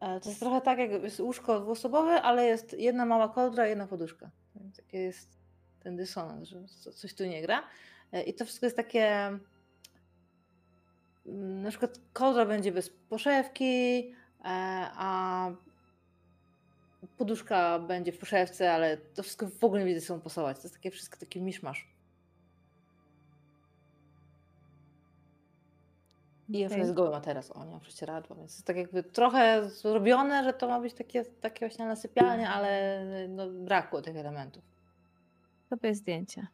e, 0.00 0.20
to 0.20 0.28
jest 0.28 0.40
trochę 0.40 0.60
tak, 0.60 0.78
jak 0.78 0.90
jest 1.02 1.20
łóżko 1.20 1.60
dwuosobowe, 1.60 2.22
ale 2.22 2.44
jest 2.44 2.72
jedna 2.78 3.06
mała 3.06 3.28
kołdra 3.28 3.66
jedna 3.66 3.86
poduszka. 3.86 4.30
Więc 4.54 4.76
Taki 4.76 4.96
jest 4.96 5.28
ten 5.80 5.96
dysonans, 5.96 6.48
że 6.48 6.64
co- 6.64 6.92
coś 6.92 7.14
tu 7.14 7.24
nie 7.24 7.42
gra. 7.42 7.62
E, 8.12 8.22
I 8.22 8.34
to 8.34 8.44
wszystko 8.44 8.66
jest 8.66 8.76
takie. 8.76 9.06
mm, 11.26 11.62
Na 11.62 11.70
przykład 11.70 12.00
kołdra 12.12 12.46
będzie 12.46 12.72
bez 12.72 12.90
poszewki, 12.90 14.12
a 14.44 15.50
poduszka 17.18 17.78
będzie 17.78 18.12
w 18.12 18.18
poszewce, 18.18 18.72
ale 18.72 18.96
to 18.96 19.22
wszystko 19.22 19.46
w 19.48 19.64
ogóle 19.64 19.80
nie 19.80 19.84
będzie 19.84 20.00
ze 20.00 20.06
sobą 20.06 20.20
pasować. 20.20 20.56
To 20.56 20.62
jest 20.62 20.74
takie 20.74 20.90
wszystko 20.90 21.18
taki 21.18 21.42
miszmasz. 21.42 21.88
I 26.48 26.58
jeszcze 26.58 26.78
jest 26.78 26.92
goły 26.94 27.10
materac, 27.10 27.50
o 27.50 27.64
nie 27.64 27.72
ma 27.72 27.80
prześcieradła, 27.80 28.36
więc 28.36 28.52
jest 28.52 28.66
tak 28.66 28.76
jakby 28.76 29.02
trochę 29.02 29.68
zrobione, 29.70 30.44
że 30.44 30.52
to 30.52 30.68
ma 30.68 30.80
być 30.80 30.94
takie, 30.94 31.24
takie 31.24 31.66
ośmiane 31.66 31.96
sypialnie, 31.96 32.48
ale 32.48 33.02
no, 33.28 33.46
brakło 33.50 34.02
tych 34.02 34.16
elementów. 34.16 34.64
Robię 35.70 35.94
zdjęcie. 35.94 36.46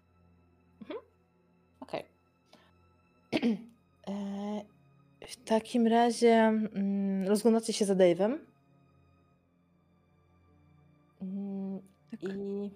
Okej. 1.81 2.05
E, 4.09 4.65
W 5.27 5.37
takim 5.45 5.87
razie 5.87 6.35
mm, 6.35 7.29
rozglądacie 7.29 7.73
się 7.73 7.85
za 7.85 7.95
Dave'em. 7.95 8.39
I 12.23 12.71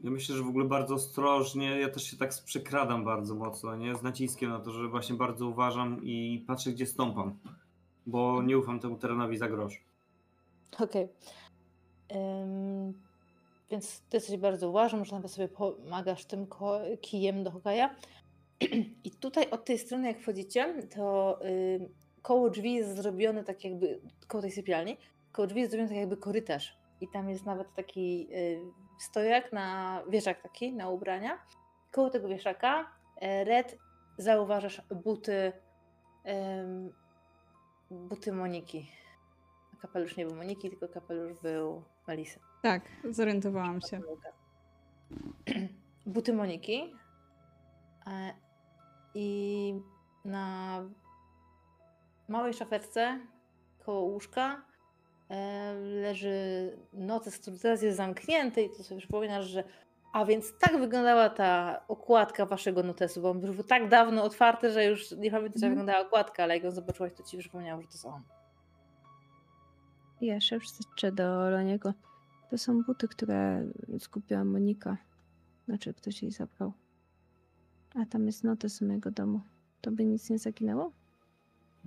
Ja 0.00 0.10
myślę, 0.10 0.36
że 0.36 0.42
w 0.42 0.48
ogóle 0.48 0.64
bardzo 0.64 0.94
ostrożnie, 0.94 1.80
ja 1.80 1.88
też 1.88 2.02
się 2.02 2.16
tak 2.16 2.30
przekradam 2.44 3.04
bardzo 3.04 3.34
mocno, 3.34 3.76
nie? 3.76 3.94
Z 3.94 4.02
naciskiem 4.02 4.50
na 4.50 4.60
to, 4.60 4.70
że 4.70 4.88
właśnie 4.88 5.16
bardzo 5.16 5.46
uważam 5.46 6.00
i 6.04 6.44
patrzę, 6.46 6.70
gdzie 6.72 6.86
stąpam. 6.86 7.38
Bo 8.06 8.42
nie 8.42 8.58
ufam 8.58 8.80
temu 8.80 8.96
terenowi 8.98 9.36
za 9.36 9.48
grosz. 9.48 9.84
Okej. 10.80 11.08
Ym, 12.42 12.94
Więc 13.70 14.00
ty 14.00 14.16
jesteś 14.16 14.36
bardzo 14.36 14.70
uważny, 14.70 14.98
może 14.98 15.16
nawet 15.16 15.30
sobie 15.30 15.48
pomagasz 15.48 16.24
tym 16.24 16.46
kijem 17.00 17.44
do 17.44 17.50
hokaja. 17.50 17.94
I 19.04 19.10
tutaj 19.10 19.50
od 19.50 19.64
tej 19.64 19.78
strony, 19.78 20.08
jak 20.08 20.20
wchodzicie, 20.20 20.74
to 20.94 21.38
koło 22.22 22.50
drzwi 22.50 22.72
jest 22.74 22.96
zrobiony 22.96 23.44
tak 23.44 23.64
jakby, 23.64 24.00
koło 24.26 24.42
tej 24.42 24.52
sypialni, 24.52 24.96
koło 25.32 25.46
drzwi 25.46 25.60
jest 25.60 25.70
zrobiony 25.70 25.88
tak 25.88 25.98
jakby 25.98 26.16
korytarz. 26.16 26.83
I 27.04 27.08
tam 27.08 27.30
jest 27.30 27.46
nawet 27.46 27.74
taki 27.74 28.28
y, 28.32 28.60
stojak 28.98 29.52
na, 29.52 30.02
wieszak 30.08 30.42
taki 30.42 30.72
na 30.72 30.88
ubrania. 30.88 31.38
Koło 31.92 32.10
tego 32.10 32.28
wieszaka, 32.28 32.92
e, 33.20 33.44
Red, 33.44 33.78
zauważasz 34.18 34.82
buty, 35.04 35.52
buty 37.90 38.32
Moniki. 38.32 38.90
Kapelusz 39.80 40.16
nie 40.16 40.26
był 40.26 40.36
Moniki, 40.36 40.70
tylko 40.70 40.88
kapelusz 40.88 41.40
był 41.40 41.82
Melisy. 42.08 42.40
Tak, 42.62 42.82
zorientowałam 43.10 43.80
się. 43.80 44.00
Buty 46.06 46.32
Moniki. 46.32 46.94
E, 48.06 48.34
I 49.14 49.80
na 50.24 50.80
małej 52.28 52.54
szafeczce 52.54 53.20
koło 53.78 54.00
łóżka 54.00 54.62
leży 56.02 56.32
notes, 56.92 57.38
który 57.38 57.58
teraz 57.58 57.82
jest 57.82 57.96
zamknięty 57.96 58.62
i 58.62 58.70
to 58.70 58.84
sobie 58.84 58.98
przypominasz, 59.00 59.46
że 59.46 59.64
a 60.12 60.24
więc 60.24 60.58
tak 60.58 60.78
wyglądała 60.78 61.28
ta 61.30 61.80
okładka 61.88 62.46
waszego 62.46 62.82
notesu, 62.82 63.22
bo 63.22 63.30
on 63.30 63.40
był 63.40 63.62
tak 63.64 63.88
dawno 63.88 64.24
otwarty, 64.24 64.70
że 64.72 64.84
już 64.84 65.10
nie 65.10 65.30
pamiętasz 65.30 65.62
jak 65.62 65.70
Mhm. 65.70 65.70
wyglądała 65.72 66.06
okładka, 66.06 66.42
ale 66.42 66.54
jak 66.54 66.64
ją 66.64 66.70
zobaczyłaś, 66.70 67.12
to 67.12 67.22
ci 67.22 67.38
przypomniało, 67.38 67.82
że 67.82 67.88
to 67.88 67.94
jest 67.94 68.04
on. 68.06 68.22
Ja 70.20 70.40
szepczę 70.40 71.12
do 71.12 71.50
Loniego. 71.50 71.94
To 72.50 72.58
są 72.58 72.82
buty, 72.82 73.08
które 73.08 73.66
skupiła 73.98 74.44
Monika. 74.44 74.96
Znaczy, 75.68 75.94
ktoś 75.94 76.22
jej 76.22 76.32
zabrał. 76.32 76.72
A 77.94 78.06
tam 78.06 78.26
jest 78.26 78.44
notes 78.44 78.80
mojego 78.80 79.10
domu. 79.10 79.40
To 79.80 79.90
by 79.90 80.04
nic 80.04 80.30
nie 80.30 80.38
zaginęło? 80.38 80.92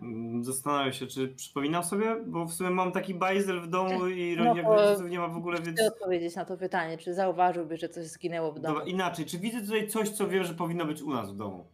Mm, 0.02 0.44
Zastanawiam 0.44 0.94
się, 0.94 1.08
czy 1.08 1.28
przypominam 1.28 1.84
sobie, 1.84 2.24
bo 2.26 2.46
w 2.46 2.54
sumie 2.54 2.70
mam 2.70 2.92
taki 2.92 3.14
bajzel 3.14 3.62
w 3.62 3.68
domu 3.68 4.08
i 4.08 4.36
No, 4.38 4.54
rodziców 4.54 5.10
nie 5.10 5.20
ma 5.20 5.28
w 5.28 5.38
ogóle, 5.38 5.62
więc... 5.62 5.80
Chcę 5.80 5.88
odpowiedzieć 5.88 6.36
na 6.36 6.46
to 6.46 6.58
pytanie, 6.58 6.98
czy 6.98 7.14
zauważyłby, 7.14 7.78
że 7.78 7.90
coś 7.90 8.06
zginęło 8.08 8.52
w 8.52 8.60
domu? 8.60 8.76
Dobra, 8.76 8.92
inaczej, 8.92 9.26
czy 9.26 9.40
widzę 9.40 9.62
tutaj 9.62 9.88
coś, 9.88 10.10
co 10.10 10.28
wiem, 10.28 10.44
że 10.44 10.54
powinno 10.54 10.86
być 10.86 11.02
u 11.02 11.10
nas 11.14 11.32
w 11.32 11.36
domu? 11.36 11.68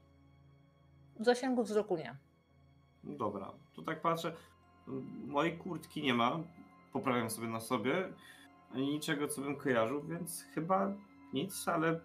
W 1.19 1.25
zasięgu 1.25 1.63
wzroku 1.63 1.97
nie. 1.97 2.15
Dobra, 3.03 3.51
tu 3.73 3.81
tak 3.83 4.01
patrzę. 4.01 4.33
Mojej 5.27 5.57
kurtki 5.57 6.03
nie 6.03 6.13
ma. 6.13 6.39
Poprawiam 6.93 7.29
sobie 7.29 7.47
na 7.47 7.59
sobie. 7.59 8.09
Ani 8.73 8.91
niczego, 8.91 9.27
co 9.27 9.41
bym 9.41 9.55
kojarzył, 9.55 10.03
więc 10.03 10.45
chyba 10.53 10.93
nic, 11.33 11.67
ale 11.67 11.99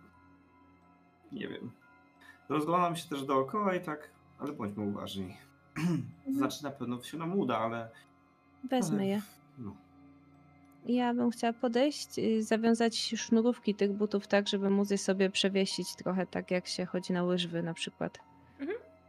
nie 1.32 1.48
wiem. 1.48 1.70
Rozglądam 2.48 2.96
się 2.96 3.08
też 3.08 3.24
dookoła 3.24 3.74
i 3.74 3.80
tak, 3.80 4.10
ale 4.38 4.52
bądźmy 4.52 4.84
uważni. 4.84 5.36
To 6.24 6.32
znaczy 6.32 6.64
na 6.64 6.70
pewno 6.70 7.02
się 7.02 7.16
nam 7.18 7.38
uda, 7.38 7.58
ale 7.58 7.88
Wezmę 8.64 8.96
Ale- 8.96 9.06
je. 9.06 9.22
no. 9.58 9.76
Ja 10.86 11.14
bym 11.14 11.30
chciała 11.30 11.52
podejść, 11.52 12.08
zawiązać 12.40 12.96
sznurówki 12.96 13.74
tych 13.74 13.92
butów 13.92 14.26
tak, 14.26 14.48
żeby 14.48 14.70
móc 14.70 14.90
je 14.90 14.98
sobie 14.98 15.30
przewiesić 15.30 15.96
trochę 15.96 16.26
tak, 16.26 16.50
jak 16.50 16.66
się 16.66 16.86
chodzi 16.86 17.12
na 17.12 17.22
łyżwy 17.22 17.62
na 17.62 17.74
przykład. 17.74 18.18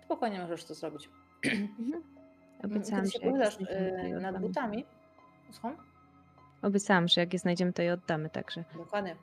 Spokojnie 0.06 0.40
możesz 0.42 0.64
to 0.66 0.74
zrobić. 0.76 1.10
Mhm. 1.80 2.04
Obiecałam 2.64 3.06
Kiedy 3.06 3.12
się 3.12 3.20
pochylasz 3.20 3.58
e, 3.70 4.20
nad 4.22 4.40
butami, 4.42 4.86
słucham? 5.52 5.76
Obiecałam, 6.62 7.08
że 7.08 7.22
jak 7.22 7.34
je 7.34 7.40
znajdziemy, 7.40 7.74
to 7.74 7.82
je 7.82 7.94
oddamy 7.94 8.30
także. 8.30 8.64
Dokładnie. 8.78 9.16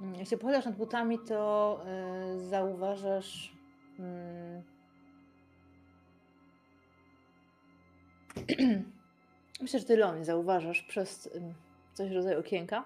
Mm, 0.00 0.14
Jak 0.14 0.28
się 0.28 0.38
pochylasz 0.38 0.64
nad 0.64 0.76
butami, 0.76 1.18
to 1.28 1.80
y, 2.36 2.40
zauważasz. 2.48 3.52
mm, 3.98 4.62
Myślę, 9.62 9.78
że 9.80 9.84
ty, 9.86 9.96
Loni, 9.96 10.24
zauważasz 10.24 10.82
przez 10.82 11.30
coś 11.94 12.10
w 12.10 12.12
rodzaju 12.12 12.40
okienka, 12.40 12.84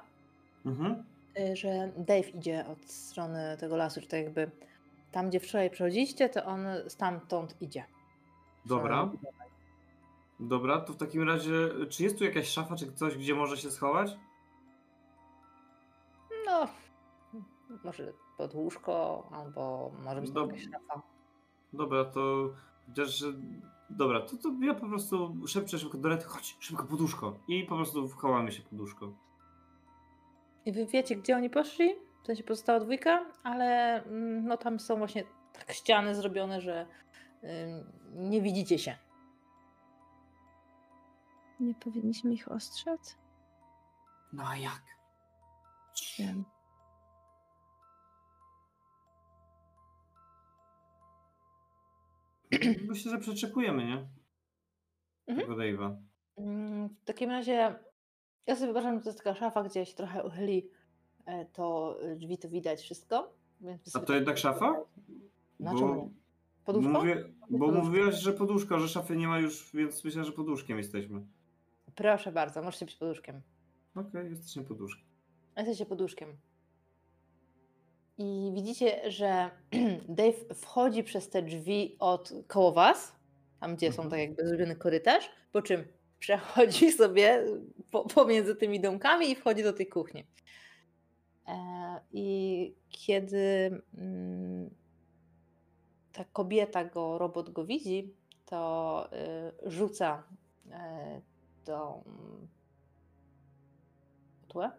Mhm. 0.67 1.05
y, 1.39 1.57
że 1.57 1.93
Dave 1.97 2.35
idzie 2.35 2.67
od 2.67 2.85
strony 2.91 3.57
tego 3.61 3.77
lasu, 3.77 4.01
czy 4.01 4.07
tak 4.09 4.21
jakby 4.25 4.51
tam, 5.13 5.29
gdzie 5.29 5.41
wczoraj 5.41 5.71
przechodziliście, 5.71 6.29
to 6.29 6.45
on 6.45 6.67
stamtąd 6.89 7.63
idzie. 7.63 7.85
Dobra. 8.67 9.11
Dobra, 10.41 10.81
to 10.81 10.93
w 10.93 10.97
takim 10.97 11.29
razie, 11.29 11.51
czy 11.91 12.03
jest 12.03 12.19
tu 12.19 12.25
jakaś 12.25 12.49
szafa, 12.49 12.77
czy 12.77 12.93
coś, 12.93 13.19
gdzie 13.19 13.35
może 13.35 13.57
się 13.57 13.71
schować? 13.71 14.17
No, 16.47 16.69
może 17.85 18.13
pod 18.37 18.55
łóżko, 18.55 19.29
albo 19.33 19.91
może 20.05 20.21
być 20.21 20.31
Dob- 20.31 20.47
jakaś 20.47 20.65
szafa. 20.65 21.03
Dobra, 21.73 22.05
to 22.05 22.51
chociaż. 22.89 23.25
Dobra, 23.97 24.21
to, 24.21 24.37
to 24.37 24.53
ja 24.61 24.75
po 24.75 24.87
prostu 24.87 25.37
szepczę 25.47 25.79
szybko 25.79 25.99
do 25.99 26.09
Rety, 26.09 26.25
chodź, 26.25 26.57
szybko 26.61 26.85
poduszko. 26.85 27.39
I 27.49 27.65
po 27.65 27.77
prostu 27.77 28.09
wchowamy 28.09 28.53
się 28.53 28.63
poduszko. 28.63 29.13
I 30.65 30.73
wy 30.73 30.87
wiecie, 30.87 31.17
gdzie 31.17 31.37
oni 31.37 31.51
poszli? 31.51 31.95
W 32.23 32.27
sensie 32.27 32.43
pozostała 32.43 32.81
dwójka, 32.81 33.27
ale 33.43 34.03
mm, 34.05 34.45
no 34.45 34.57
tam 34.57 34.81
są 34.81 34.97
właśnie 34.97 35.25
tak 35.53 35.73
ściany 35.73 36.15
zrobione, 36.15 36.61
że 36.61 36.87
ym, 37.45 38.31
nie 38.31 38.43
widzicie 38.43 38.79
się. 38.79 38.99
Nie 41.61 41.75
powinniśmy 41.75 42.33
ich 42.33 42.53
ostrzec? 42.53 43.19
No 44.33 44.43
a 44.47 44.57
jak? 44.57 44.83
Wiem. 46.19 46.45
Myślę, 52.89 53.11
że 53.11 53.19
przeczekujemy, 53.19 53.87
nie? 53.87 54.09
Mhm. 55.27 55.49
Tego 55.49 55.61
Dave'a. 55.63 55.97
Mm, 56.37 56.89
W 56.89 57.05
takim 57.05 57.31
razie 57.31 57.53
ja 58.47 58.55
sobie 58.57 58.67
wyobrażam, 58.67 58.97
że 58.99 59.03
to 59.03 59.09
jest 59.09 59.19
taka 59.25 59.35
szafa, 59.39 59.63
gdzie 59.63 59.87
się 59.87 59.95
trochę 59.95 60.25
uchyli, 60.25 60.69
e, 61.27 61.47
to 61.47 61.97
y, 62.05 62.17
drzwi 62.17 62.39
to 62.39 62.49
widać 62.49 62.81
wszystko. 62.81 63.35
A 63.95 64.01
to 64.01 64.07
tak- 64.07 64.17
jednak 64.17 64.39
szafa? 64.39 64.85
No 65.61 65.79
czemu 65.79 65.95
nie? 65.95 66.01
Bo, 66.03 66.11
Poduszko? 66.65 66.91
mówię, 66.93 67.25
bo 67.51 67.73
mówiłaś, 67.73 68.15
że 68.15 68.33
poduszka, 68.33 68.79
że 68.79 68.89
szafy 68.89 69.17
nie 69.17 69.29
ma 69.29 69.39
już, 69.39 69.71
więc 69.75 70.05
myślę, 70.05 70.25
że 70.25 70.33
poduszkiem 70.33 70.79
jesteśmy. 70.79 71.27
Proszę 71.95 72.33
bardzo, 72.33 72.63
możecie 72.63 72.87
być 72.87 72.97
poduszkiem. 72.97 73.43
Okej, 73.95 74.31
jesteśmy 74.31 74.65
poduszkiem. 74.65 75.07
Jesteście 75.57 75.87
poduszkiem. 75.87 76.29
I 78.19 78.53
widzicie, 78.55 79.11
że 79.11 79.51
Dave 80.09 80.55
wchodzi 80.55 81.05
przez 81.05 81.31
te 81.31 81.43
drzwi 81.43 81.97
od 81.99 82.33
koło 82.47 82.73
was, 82.73 83.13
tam 83.61 83.77
gdzie 83.77 83.93
są 83.93 84.03
Mhm. 84.03 84.11
tak 84.11 84.21
jakby 84.21 84.49
zrobiony 84.49 84.77
korytarz, 84.77 85.31
po 85.53 85.63
czym 85.63 85.85
przechodzi 86.19 86.93
sobie 86.93 87.45
po, 87.91 88.05
pomiędzy 88.05 88.55
tymi 88.57 88.81
domkami 88.81 89.31
i 89.31 89.35
wchodzi 89.35 89.63
do 89.63 89.73
tej 89.73 89.87
kuchni. 89.87 90.25
E, 91.49 91.55
I 92.13 92.75
kiedy 92.89 93.83
mm, 93.99 94.71
ta 96.13 96.25
kobieta 96.25 96.85
go, 96.85 97.19
robot 97.19 97.51
go 97.51 97.65
widzi, 97.65 98.15
to 98.47 99.09
y, 99.67 99.71
rzuca 99.71 100.23
e, 100.71 101.21
tą 101.65 102.03
mm, 102.07 102.49
tłę 104.49 104.71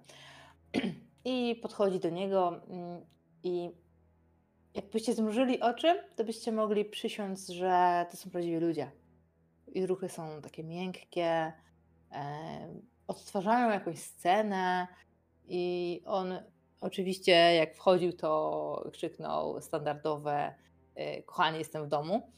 i 1.26 1.60
podchodzi 1.62 2.00
do 2.00 2.10
niego 2.10 2.62
mm, 2.68 3.06
i 3.43 3.72
jakbyście 4.73 5.13
zmrużyli 5.13 5.61
oczy, 5.61 6.03
to 6.15 6.23
byście 6.23 6.51
mogli 6.51 6.85
przysiąc, 6.85 7.49
że 7.49 8.05
to 8.11 8.17
są 8.17 8.30
prawdziwi 8.30 8.59
ludzie. 8.59 8.91
I 9.67 9.85
ruchy 9.85 10.09
są 10.09 10.41
takie 10.41 10.63
miękkie, 10.63 11.53
e, 12.11 12.83
odtwarzają 13.07 13.69
jakąś 13.69 13.99
scenę 13.99 14.88
i 15.45 16.01
on 16.05 16.33
oczywiście 16.81 17.31
jak 17.31 17.75
wchodził, 17.75 18.13
to 18.13 18.89
krzyknął 18.93 19.61
standardowe 19.61 20.55
e, 20.95 21.23
kochanie, 21.23 21.57
jestem 21.57 21.85
w 21.85 21.88
domu. 21.88 22.31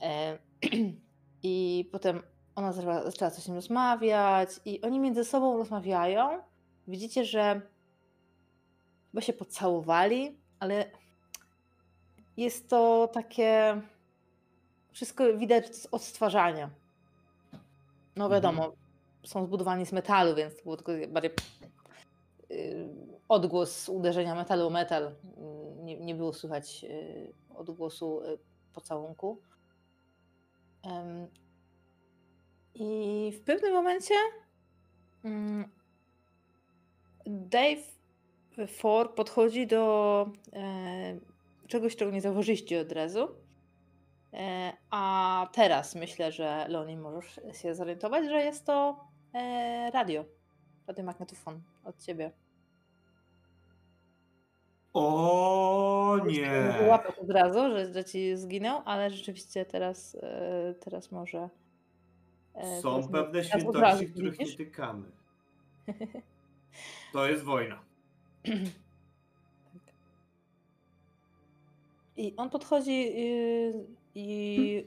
E, 0.00 0.38
I 1.42 1.88
potem 1.92 2.22
ona 2.54 2.72
zaczęła, 2.72 3.04
zaczęła 3.04 3.30
coś 3.30 3.44
z 3.44 3.48
nim 3.48 3.56
rozmawiać 3.56 4.48
i 4.64 4.82
oni 4.82 5.00
między 5.00 5.24
sobą 5.24 5.56
rozmawiają. 5.56 6.42
Widzicie, 6.88 7.24
że 7.24 7.60
chyba 9.10 9.20
się 9.20 9.32
pocałowali, 9.32 10.41
ale 10.62 10.90
jest 12.36 12.68
to 12.68 13.08
takie. 13.12 13.80
Wszystko 14.92 15.36
widać 15.36 15.76
z 15.76 15.86
odtwarzania. 15.86 16.70
No 18.16 18.28
wiadomo, 18.28 18.72
są 19.24 19.46
zbudowani 19.46 19.86
z 19.86 19.92
metalu, 19.92 20.34
więc 20.34 20.56
to 20.56 20.62
było 20.62 20.76
tylko 20.76 20.92
bardziej 21.08 21.30
yy, 22.50 22.88
odgłos 23.28 23.88
uderzenia 23.88 24.34
metalu 24.34 24.66
o 24.66 24.70
metal. 24.70 25.14
Nie, 25.82 25.96
nie 26.00 26.14
było 26.14 26.32
słychać 26.32 26.82
yy, 26.82 27.32
odgłosu 27.54 28.22
yy, 28.24 28.38
pocałunku. 28.72 29.40
I 32.74 33.32
w 33.36 33.40
pewnym 33.40 33.72
momencie 33.72 34.14
mm, 35.24 35.70
Dave 37.26 38.01
Ford 38.68 39.12
podchodzi 39.14 39.66
do 39.66 40.26
e, 40.52 41.18
czegoś, 41.68 41.96
czego 41.96 42.10
nie 42.10 42.20
zauważyliście 42.20 42.80
od 42.80 42.92
razu. 42.92 43.28
E, 44.34 44.72
a 44.90 45.48
teraz 45.52 45.94
myślę, 45.94 46.32
że 46.32 46.66
Loni 46.68 46.96
możesz 46.96 47.40
się 47.52 47.74
zorientować, 47.74 48.24
że 48.24 48.44
jest 48.44 48.66
to 48.66 49.00
e, 49.34 49.90
radio. 49.90 50.24
Radiomagnetofon 50.86 51.62
od 51.84 51.98
ciebie. 52.02 52.32
O 54.94 56.18
Nie 56.26 56.74
wyłapać 56.80 57.18
od 57.18 57.30
razu, 57.30 57.58
że, 57.70 57.92
że 57.92 58.04
ci 58.04 58.36
zginął, 58.36 58.82
ale 58.84 59.10
rzeczywiście 59.10 59.64
teraz, 59.64 60.14
e, 60.22 60.74
teraz 60.80 61.10
może. 61.12 61.48
e, 62.54 62.80
Są 62.80 62.94
teraz 62.94 63.10
pewne 63.12 63.44
świętości, 63.44 64.06
których 64.06 64.38
nie 64.38 64.46
tykamy. 64.56 65.06
To 67.12 67.26
jest 67.26 67.44
wojna. 67.44 67.82
I 72.16 72.36
on 72.36 72.50
podchodzi 72.50 73.14
yy, 73.14 73.86
i 74.14 74.86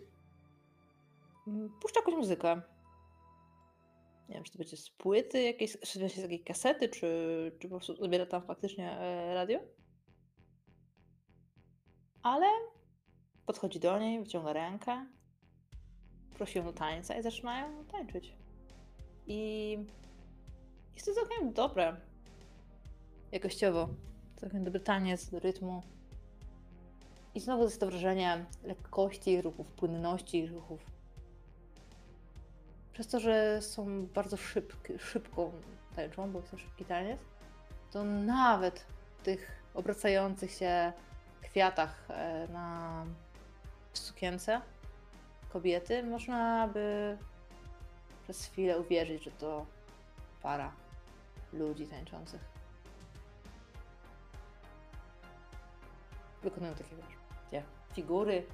mm, 1.48 1.70
puszcza 1.82 2.00
jakąś 2.00 2.16
muzykę. 2.16 2.62
Nie 4.30 4.36
wiem, 4.36 4.44
czy 4.44 4.52
to 4.52 4.58
będzie 4.58 4.78
z 4.78 4.90
płyty 4.90 5.42
jakiejś, 5.42 5.78
czy 5.80 6.10
z 6.10 6.18
jakiejś 6.18 6.44
kasety, 6.44 6.90
czy, 6.90 7.52
czy 7.60 7.70
po 7.70 7.76
prostu 7.76 7.96
zabiera 7.96 8.26
tam 8.26 8.42
faktycznie 8.42 8.92
e, 8.92 9.34
radio. 9.34 9.60
Ale 12.24 12.48
podchodzi 13.46 13.80
do 13.80 14.00
niej, 14.00 14.20
wyciąga 14.20 14.54
rękę, 14.54 15.06
prosi 16.34 16.58
ją 16.58 16.64
do 16.64 16.74
tańca 16.74 17.18
i 17.18 17.24
zaczynają 17.24 17.86
tańczyć. 17.86 18.34
I 19.28 19.78
jest 20.96 21.06
to 21.06 21.14
całkiem 21.14 21.54
dobre. 21.54 22.02
Jakościowo. 23.32 23.90
Całkiem 24.36 24.64
dobry 24.64 24.80
taniec 24.80 25.30
do 25.30 25.40
rytmu. 25.40 25.82
I 27.36 27.40
znowu 27.40 27.64
jest 27.64 27.80
to 27.80 27.86
wrażenie 27.86 28.46
lekkości 28.64 29.42
ruchów, 29.42 29.72
płynności 29.72 30.48
ruchów. 30.48 30.86
Przez 32.94 33.08
to, 33.08 33.20
że 33.20 33.62
są 33.62 34.06
bardzo 34.06 34.38
szybki, 34.38 35.00
szybko 35.00 35.52
tańczą, 35.96 36.32
bo 36.32 36.40
jest 36.40 36.52
to 36.52 36.58
szybki 36.58 36.86
taniec, 36.86 37.20
to 37.92 38.04
nawet 38.04 38.86
w 39.20 39.24
tych 39.24 39.52
obracających 39.74 40.52
się 40.52 40.94
kwiatach 41.42 42.06
e, 42.10 42.48
na 42.48 43.06
sukience 43.94 44.62
kobiety 45.50 46.04
można 46.04 46.68
by 46.68 47.18
przez 48.24 48.46
chwilę 48.46 48.80
uwierzyć, 48.80 49.24
że 49.24 49.32
to 49.32 49.66
para 50.42 50.72
ludzi 51.54 51.88
tańczących. 51.88 52.55
Wykonują 56.46 56.76
takie 56.76 56.96
wiesz, 56.96 57.64
figury, 57.94 58.46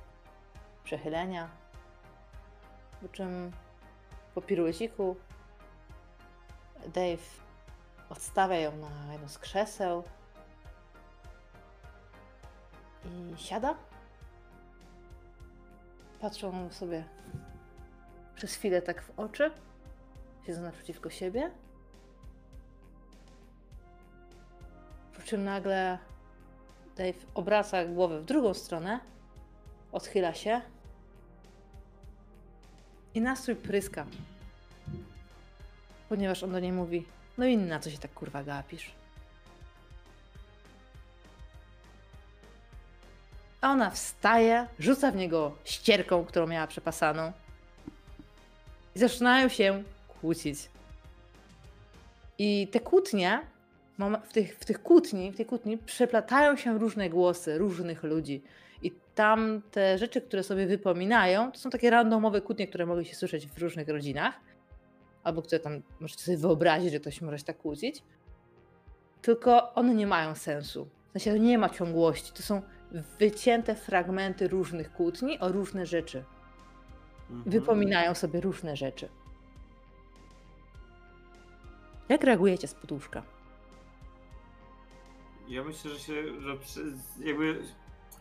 przechylenia, 0.83 1.49
po 3.01 3.07
czym 3.07 3.51
po 4.35 4.41
pirueciku 4.41 5.15
Dave 6.87 7.41
odstawia 8.09 8.55
ją 8.55 8.77
na 8.77 9.13
jedno 9.13 9.29
z 9.29 9.39
krzeseł 9.39 10.03
i 13.05 13.37
siada. 13.37 13.75
Patrzą 16.21 16.69
sobie 16.69 17.03
przez 18.35 18.55
chwilę 18.55 18.81
tak 18.81 19.01
w 19.01 19.19
oczy, 19.19 19.51
siedzą 20.45 20.61
naprzeciwko 20.61 21.09
siebie. 21.09 21.51
Po 25.15 25.21
czym 25.21 25.43
nagle 25.43 25.99
Dave 27.01 27.25
obraca 27.33 27.85
głowę 27.85 28.19
w 28.19 28.25
drugą 28.25 28.53
stronę, 28.53 28.99
odchyla 29.91 30.33
się 30.33 30.61
i 33.13 33.21
nastrój 33.21 33.55
pryska. 33.55 34.05
Ponieważ 36.09 36.43
on 36.43 36.51
do 36.51 36.59
niej 36.59 36.71
mówi, 36.71 37.05
no 37.37 37.45
i 37.45 37.57
na 37.57 37.79
co 37.79 37.89
się 37.89 37.97
tak 37.97 38.13
kurwa 38.13 38.43
gapisz? 38.43 38.91
A 43.61 43.71
ona 43.71 43.89
wstaje, 43.89 44.67
rzuca 44.79 45.11
w 45.11 45.15
niego 45.15 45.57
ścierką, 45.63 46.25
którą 46.25 46.47
miała 46.47 46.67
przepasaną 46.67 47.31
i 48.95 48.99
zaczynają 48.99 49.49
się 49.49 49.83
kłócić. 50.07 50.69
I 52.37 52.67
te 52.67 52.79
kłótnie, 52.79 53.41
w 54.23 54.33
tych, 54.33 54.55
w 54.55 54.65
tych 54.65 54.83
kłótni, 54.83 55.31
w 55.31 55.37
tej 55.37 55.45
kłótni 55.45 55.77
przeplatają 55.77 56.55
się 56.55 56.79
różne 56.79 57.09
głosy 57.09 57.57
różnych 57.57 58.03
ludzi. 58.03 58.41
I 58.81 58.91
tam 59.15 59.61
te 59.71 59.97
rzeczy, 59.97 60.21
które 60.21 60.43
sobie 60.43 60.67
wypominają, 60.67 61.51
to 61.51 61.59
są 61.59 61.69
takie 61.69 61.89
randomowe 61.89 62.41
kłótnie, 62.41 62.67
które 62.67 62.85
mogły 62.85 63.05
się 63.05 63.15
słyszeć 63.15 63.47
w 63.47 63.57
różnych 63.57 63.87
rodzinach. 63.87 64.39
Albo 65.23 65.41
które 65.41 65.59
tam 65.59 65.81
możecie 65.99 66.23
sobie 66.23 66.37
wyobrazić, 66.37 66.91
że 66.91 66.99
ktoś 66.99 67.21
może 67.21 67.37
się 67.37 67.43
tak 67.43 67.57
kłócić. 67.57 68.03
Tylko 69.21 69.73
one 69.73 69.95
nie 69.95 70.07
mają 70.07 70.35
sensu. 70.35 70.87
W 71.09 71.11
sensie 71.11 71.31
to 71.31 71.37
nie 71.37 71.57
ma 71.57 71.69
ciągłości. 71.69 72.31
To 72.33 72.43
są 72.43 72.61
wycięte 73.19 73.75
fragmenty 73.75 74.47
różnych 74.47 74.93
kłótni 74.93 75.39
o 75.39 75.51
różne 75.51 75.85
rzeczy. 75.85 76.23
Mhm. 77.29 77.51
Wypominają 77.51 78.13
sobie 78.13 78.41
różne 78.41 78.75
rzeczy. 78.75 79.09
Jak 82.09 82.23
reagujecie 82.23 82.67
z 82.67 82.73
poduszka? 82.73 83.23
Ja 85.47 85.63
myślę, 85.63 85.91
że 85.91 85.99
się, 85.99 86.41
że 86.41 86.57
jakby 87.25 87.63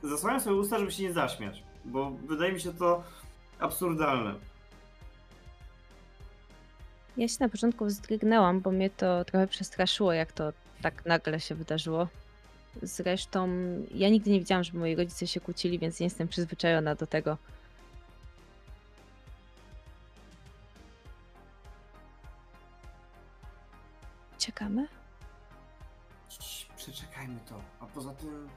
zasłaniam 0.02 0.40
sobie 0.40 0.57
usta, 0.57 0.78
żeby 0.78 0.92
się 0.92 1.02
nie 1.02 1.12
zaśmiać, 1.12 1.62
bo 1.84 2.10
wydaje 2.10 2.52
mi 2.52 2.60
się 2.60 2.74
to 2.74 3.02
absurdalne. 3.58 4.34
Ja 7.16 7.28
się 7.28 7.36
na 7.40 7.49
początku 7.49 7.84
wzdrygnęłam, 7.84 8.60
bo 8.60 8.70
mnie 8.70 8.90
to 8.90 9.24
trochę 9.24 9.47
przestraszyło, 9.47 10.12
jak 10.12 10.32
to 10.32 10.52
tak 10.82 11.07
nagle 11.07 11.40
się 11.40 11.55
wydarzyło. 11.55 12.08
Zresztą 12.82 13.49
ja 13.94 14.08
nigdy 14.08 14.31
nie 14.31 14.39
widziałam, 14.39 14.65
żeby 14.65 14.78
moi 14.78 14.97
rodzice 14.97 15.26
się 15.26 15.40
kłócili, 15.40 15.78
więc 15.78 16.00
nie 16.00 16.07
jestem 16.07 16.28
przyzwyczajona 16.28 16.94
do 16.94 17.07
tego. 17.07 17.36
Czekamy? 24.39 24.99
Przeczekajmy 26.81 27.41
to. 27.49 27.62
A 27.81 27.86
poza 27.86 28.15
tym 28.15 28.49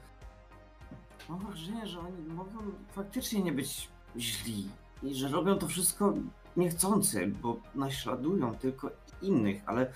mam 1.28 1.38
wrażenie, 1.38 1.86
że 1.86 2.00
oni 2.00 2.22
mogą 2.22 2.58
faktycznie 2.92 3.42
nie 3.42 3.52
być 3.52 3.88
źli 4.16 4.68
i 5.02 5.14
że 5.14 5.28
robią 5.28 5.58
to 5.58 5.68
wszystko 5.68 6.14
niechcący, 6.56 7.26
bo 7.26 7.60
naśladują 7.74 8.54
tylko 8.54 8.90
innych, 9.22 9.62
ale 9.66 9.92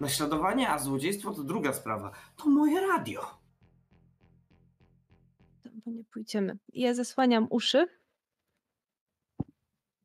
naśladowanie, 0.00 0.70
a 0.70 0.78
złodziejstwo 0.78 1.34
to 1.34 1.42
druga 1.42 1.72
sprawa. 1.72 2.12
To 2.36 2.50
moje 2.50 2.80
radio. 2.80 3.20
Tam, 5.62 5.72
nie 5.86 6.04
pójdziemy. 6.04 6.58
Ja 6.72 6.94
zasłaniam 6.94 7.46
uszy 7.50 7.86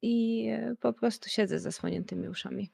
i 0.06 0.48
po 0.80 0.93
prostu 0.93 1.30
siedzę 1.30 1.59
z 1.59 1.64
zasłoniętymi 1.64 2.27
uszami. 2.27 2.72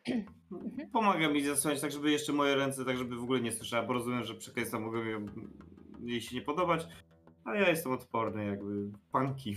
Pomaga 0.93 1.29
mi 1.29 1.43
zasłaniać 1.43 1.81
tak, 1.81 1.91
żeby 1.91 2.11
jeszcze 2.11 2.33
moje 2.33 2.55
ręce, 2.55 2.85
tak 2.85 2.97
żeby 2.97 3.15
w 3.15 3.23
ogóle 3.23 3.41
nie 3.41 3.51
słyszała, 3.51 3.85
bo 3.87 3.93
rozumiem, 3.93 4.23
że 4.23 4.35
przekleństwa 4.35 4.79
mogą 4.79 4.97
jej- 5.03 5.25
jej 6.01 6.21
się 6.21 6.35
nie 6.35 6.41
podobać, 6.41 6.87
a 7.43 7.55
ja 7.55 7.69
jestem 7.69 7.91
odporny, 7.91 8.45
jakby 8.45 8.91
panki. 9.11 9.55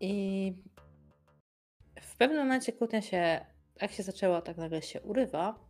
I 0.00 0.54
w 2.00 2.16
pewnym 2.16 2.38
momencie 2.38 2.72
kłótnia 2.72 3.02
się, 3.02 3.46
jak 3.80 3.92
się 3.92 4.02
zaczęła, 4.02 4.42
tak 4.42 4.56
nagle 4.56 4.82
się 4.82 5.02
urywa. 5.02 5.66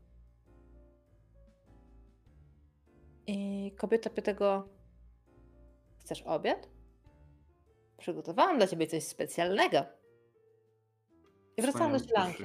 I 3.27 3.73
kobieta 3.79 4.11
pyta 4.11 4.35
go, 4.35 4.69
chcesz 6.01 6.23
obiad? 6.23 6.76
Przygotowałam 8.07 8.57
dla 8.57 8.67
ciebie 8.67 8.87
coś 8.87 9.05
specjalnego. 9.05 9.79
I 11.57 11.63
wracam 11.63 11.93
do 11.93 11.99
ślanki. 11.99 12.45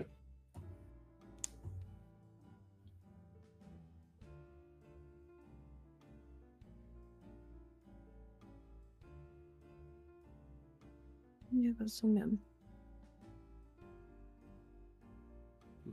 Nie 11.51 11.73
rozumiem. 11.79 12.37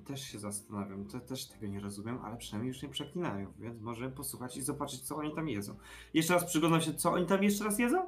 Też 0.07 0.21
się 0.21 0.39
zastanawiam, 0.39 1.05
te, 1.05 1.21
też 1.21 1.47
tego 1.47 1.67
nie 1.67 1.81
rozumiem, 1.81 2.19
ale 2.25 2.37
przynajmniej 2.37 2.69
już 2.69 2.83
nie 2.83 2.89
przeklinają, 2.89 3.53
więc 3.59 3.81
możemy 3.81 4.13
posłuchać 4.13 4.57
i 4.57 4.63
zobaczyć, 4.63 5.01
co 5.01 5.17
oni 5.17 5.35
tam 5.35 5.49
jedzą. 5.49 5.75
Jeszcze 6.15 6.35
raz 6.35 6.45
przyglądam 6.45 6.81
się, 6.81 6.95
co 6.95 7.13
oni 7.13 7.27
tam 7.27 7.43
jeszcze 7.43 7.65
raz 7.65 7.79
jedzą? 7.79 8.07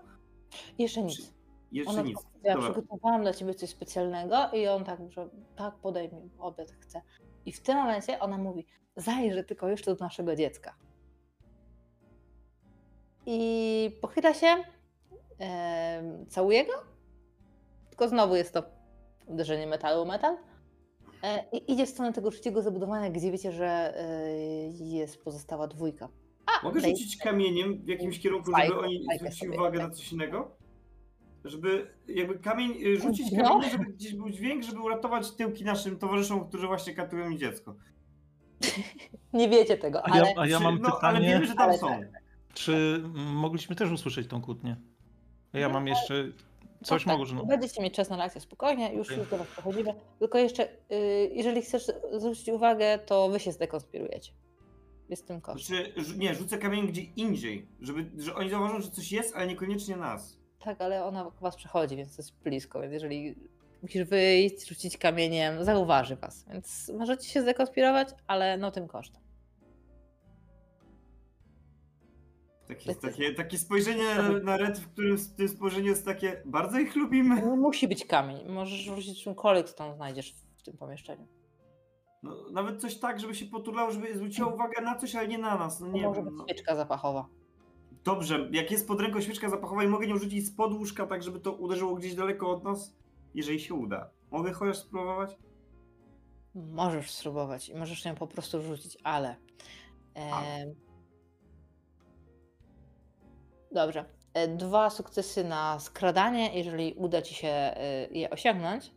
Jeszcze 0.79 1.03
nic. 1.03 1.40
Jeszcze 1.73 1.93
Ona 1.93 2.03
nic. 2.03 2.19
Ja 2.43 2.55
Dobra. 2.55 2.73
przygotowałam 2.73 3.23
dla 3.23 3.35
ciebie 3.35 3.55
coś 3.55 3.71
specjalnego 3.71 4.37
i 4.53 4.67
on 4.67 4.85
tak, 4.85 4.99
że 5.09 5.29
tak, 5.57 5.75
podaj 5.75 6.09
mi 6.13 6.31
obiad, 6.39 6.73
chcę. 6.81 7.03
I 7.47 7.53
w 7.53 7.61
tym 7.61 7.77
momencie 7.77 8.21
ona 8.21 8.39
mówi, 8.39 8.67
zajrzę 8.97 9.45
tylko 9.45 9.69
jeszcze 9.69 9.95
do 9.95 10.05
naszego 10.05 10.37
dziecka. 10.37 10.75
I 13.27 13.99
pochyla 14.01 14.35
się, 14.35 14.47
całuje 16.29 16.67
go, 16.67 16.73
tylko 17.89 18.09
znowu 18.09 18.37
jest 18.37 18.55
to 18.55 18.63
uderzenie 19.27 19.67
metalu 19.67 20.03
o 20.03 20.05
metal. 20.05 20.37
E, 21.23 21.45
I 21.53 21.73
idzie 21.73 21.87
w 21.87 21.89
stronę 21.89 22.13
tego 22.13 22.31
trzeciego 22.31 22.63
zabudowania, 22.63 23.11
gdzie 23.11 23.33
wiecie, 23.33 23.53
że 23.53 23.95
e, 23.97 24.39
jest 24.71 25.25
pozostała 25.25 25.67
dwójka. 25.67 26.09
A, 26.47 26.65
Mogę 26.65 26.81
rzucić 26.81 27.17
kamieniem 27.17 27.83
w 27.85 27.89
jakimś 27.89 28.21
kierunku, 28.21 28.51
żeby 28.57 28.79
oni 28.79 29.07
zwrócili 29.19 29.59
uwagę 29.59 29.79
tak. 29.79 29.89
na 29.89 29.95
coś 29.95 30.13
innego? 30.13 30.57
Żeby 31.45 31.91
jakby 32.09 32.39
kamień, 32.39 32.73
y, 32.87 33.01
rzucić 33.01 33.33
No. 33.33 33.45
kamieniem, 33.45 33.71
żeby 33.71 33.85
gdzieś 33.85 34.15
był 34.15 34.31
dźwięk, 34.31 34.65
żeby 34.65 34.81
uratować 34.81 35.31
tyłki 35.31 35.65
naszym 35.65 35.99
towarzyszom, 35.99 36.49
którzy 36.49 36.67
właśnie 36.67 36.95
katują 36.95 37.31
mi 37.31 37.39
dziecko. 37.39 37.75
Nie 39.33 39.49
wiecie 39.49 39.79
tego, 39.79 40.03
A 40.07 40.13
ale 40.13 40.27
ja, 40.31 40.35
a 40.37 40.47
ja 40.47 40.59
Czy- 40.59 40.65
mam 40.65 40.79
no, 40.79 40.89
ale 40.89 40.95
pytanie, 41.19 41.29
wiemy, 41.29 41.47
że 41.47 41.55
tam 41.55 41.69
Ale 41.69 41.79
są. 41.79 41.89
tak. 41.89 42.09
czy 42.55 43.03
mogliśmy 43.15 43.77
też 43.77 43.91
usłyszeć 43.91 44.29
tą 44.29 44.43
kłótnię? 44.43 44.77
Ja 45.53 45.69
mam 45.69 45.87
jeszcze 45.87 46.33
coś 46.85 47.05
tak, 47.05 47.19
może. 47.19 47.35
No. 47.35 47.47
Będziecie 47.47 47.83
mieć 47.83 47.95
czas 47.95 48.11
na 48.11 48.17
reakcję 48.17 48.41
spokojnie, 48.41 48.95
już, 48.95 49.17
już 49.17 49.29
do 49.31 49.39
was 49.39 49.47
przechodzimy. 49.47 49.95
Tylko 50.19 50.39
jeszcze, 50.39 50.69
y, 50.93 51.31
jeżeli 51.35 51.63
chcesz 51.63 51.87
zwrócić 52.13 52.49
uwagę, 52.49 52.99
to 52.99 53.29
wy 53.29 53.41
się 53.41 53.53
zdekonspirujecie. 53.53 54.33
Jest 55.09 55.27
tym 55.27 55.41
koszt. 55.41 55.67
Znaczy, 55.67 55.93
nie, 56.19 56.35
rzucę 56.35 56.59
kamień 56.59 56.87
gdzie 56.89 57.03
indziej, 57.03 57.69
żeby, 57.81 58.11
że 58.23 58.35
oni 58.35 58.51
zauważą, 58.51 58.81
że 58.81 58.91
coś 58.91 59.13
jest, 59.13 59.37
ale 59.37 59.47
niekoniecznie 59.47 59.97
nas. 59.97 60.40
Tak, 60.65 60.81
ale 60.81 61.05
ona 61.05 61.31
was 61.31 61.57
przechodzi, 61.57 61.97
więc 61.97 62.17
to 62.17 62.23
jest 62.23 62.43
blisko, 62.43 62.81
więc 62.81 62.93
jeżeli 62.93 63.35
musisz 63.83 64.05
wyjść, 64.05 64.69
rzucić 64.69 64.99
kamieniem, 64.99 65.65
zauważy 65.65 66.17
was. 66.17 66.45
Więc 66.49 66.93
możecie 66.99 67.29
się 67.29 67.43
zdekonspirować, 67.43 68.09
ale 68.27 68.59
no 68.59 68.71
tym 68.71 68.89
kosztem. 68.89 69.23
Takie, 72.69 72.95
takie, 72.95 73.35
takie 73.35 73.59
spojrzenie 73.59 74.15
na, 74.15 74.29
na 74.29 74.57
Red, 74.57 74.79
w 74.79 74.93
którym 74.93 75.19
w 75.19 75.37
tym 75.37 75.49
spojrzeniu 75.49 75.87
jest 75.87 76.05
takie, 76.05 76.43
bardzo 76.45 76.79
ich 76.79 76.97
lubimy. 76.97 77.43
No, 77.43 77.57
musi 77.57 77.89
być 77.89 78.07
kamień. 78.07 78.49
Możesz 78.49 78.81
rzucić 78.81 79.25
czymkolwiek, 79.25 79.73
tam 79.73 79.95
znajdziesz 79.95 80.35
w 80.57 80.63
tym 80.63 80.77
pomieszczeniu. 80.77 81.27
No, 82.23 82.37
nawet 82.53 82.81
coś 82.81 82.99
tak, 82.99 83.21
żeby 83.21 83.35
się 83.35 83.47
potulało, 83.47 83.91
żeby 83.91 84.15
zwróciła 84.15 84.49
uwagę 84.55 84.83
na 84.83 84.97
coś, 84.97 85.15
ale 85.15 85.29
nie 85.29 85.39
na 85.39 85.59
nas. 85.59 85.81
No 85.81 85.89
nie 85.89 86.03
może 86.03 86.23
wiem. 86.23 86.37
być 86.49 86.63
No. 86.69 86.77
zapachowa. 86.77 87.29
Dobrze, 88.05 88.49
jak 88.53 88.71
jest 88.71 88.89
pod 88.89 89.01
ręką 89.01 89.21
świeczka 89.21 89.49
zapachowa 89.51 89.85
i 89.85 89.89
mogę 89.89 90.07
nią 90.07 90.19
rzucić 90.19 90.47
spod 90.47 90.73
łóżka, 90.73 91.07
tak 91.07 91.23
żeby 91.23 91.41
to 91.41 91.53
uderzyło 91.53 91.95
gdzieś 91.95 92.15
daleko 92.15 92.51
od 92.51 92.65
nas, 92.65 92.97
jeżeli 93.35 93.61
się 93.61 93.75
uda. 93.75 94.11
Mogę 94.31 94.53
chociaż 94.53 94.79
spróbować? 94.79 95.37
Możesz 96.55 97.11
spróbować 97.11 97.69
i 97.69 97.75
możesz 97.75 98.05
ją 98.05 98.15
po 98.15 98.27
prostu 98.27 98.63
rzucić, 98.63 98.99
ale. 99.05 99.37
em, 100.15 100.75
Dobrze. 103.73 104.05
E, 104.35 104.49
Dwa 104.49 104.91
sukcesy 104.91 105.45
na 105.45 105.79
skradanie. 105.81 106.59
Jeżeli 106.59 106.95
uda 106.95 107.23
ci 107.23 107.35
się 107.35 107.49
e, 107.49 108.09
je 108.11 108.31
osiągnąć, 108.31 108.93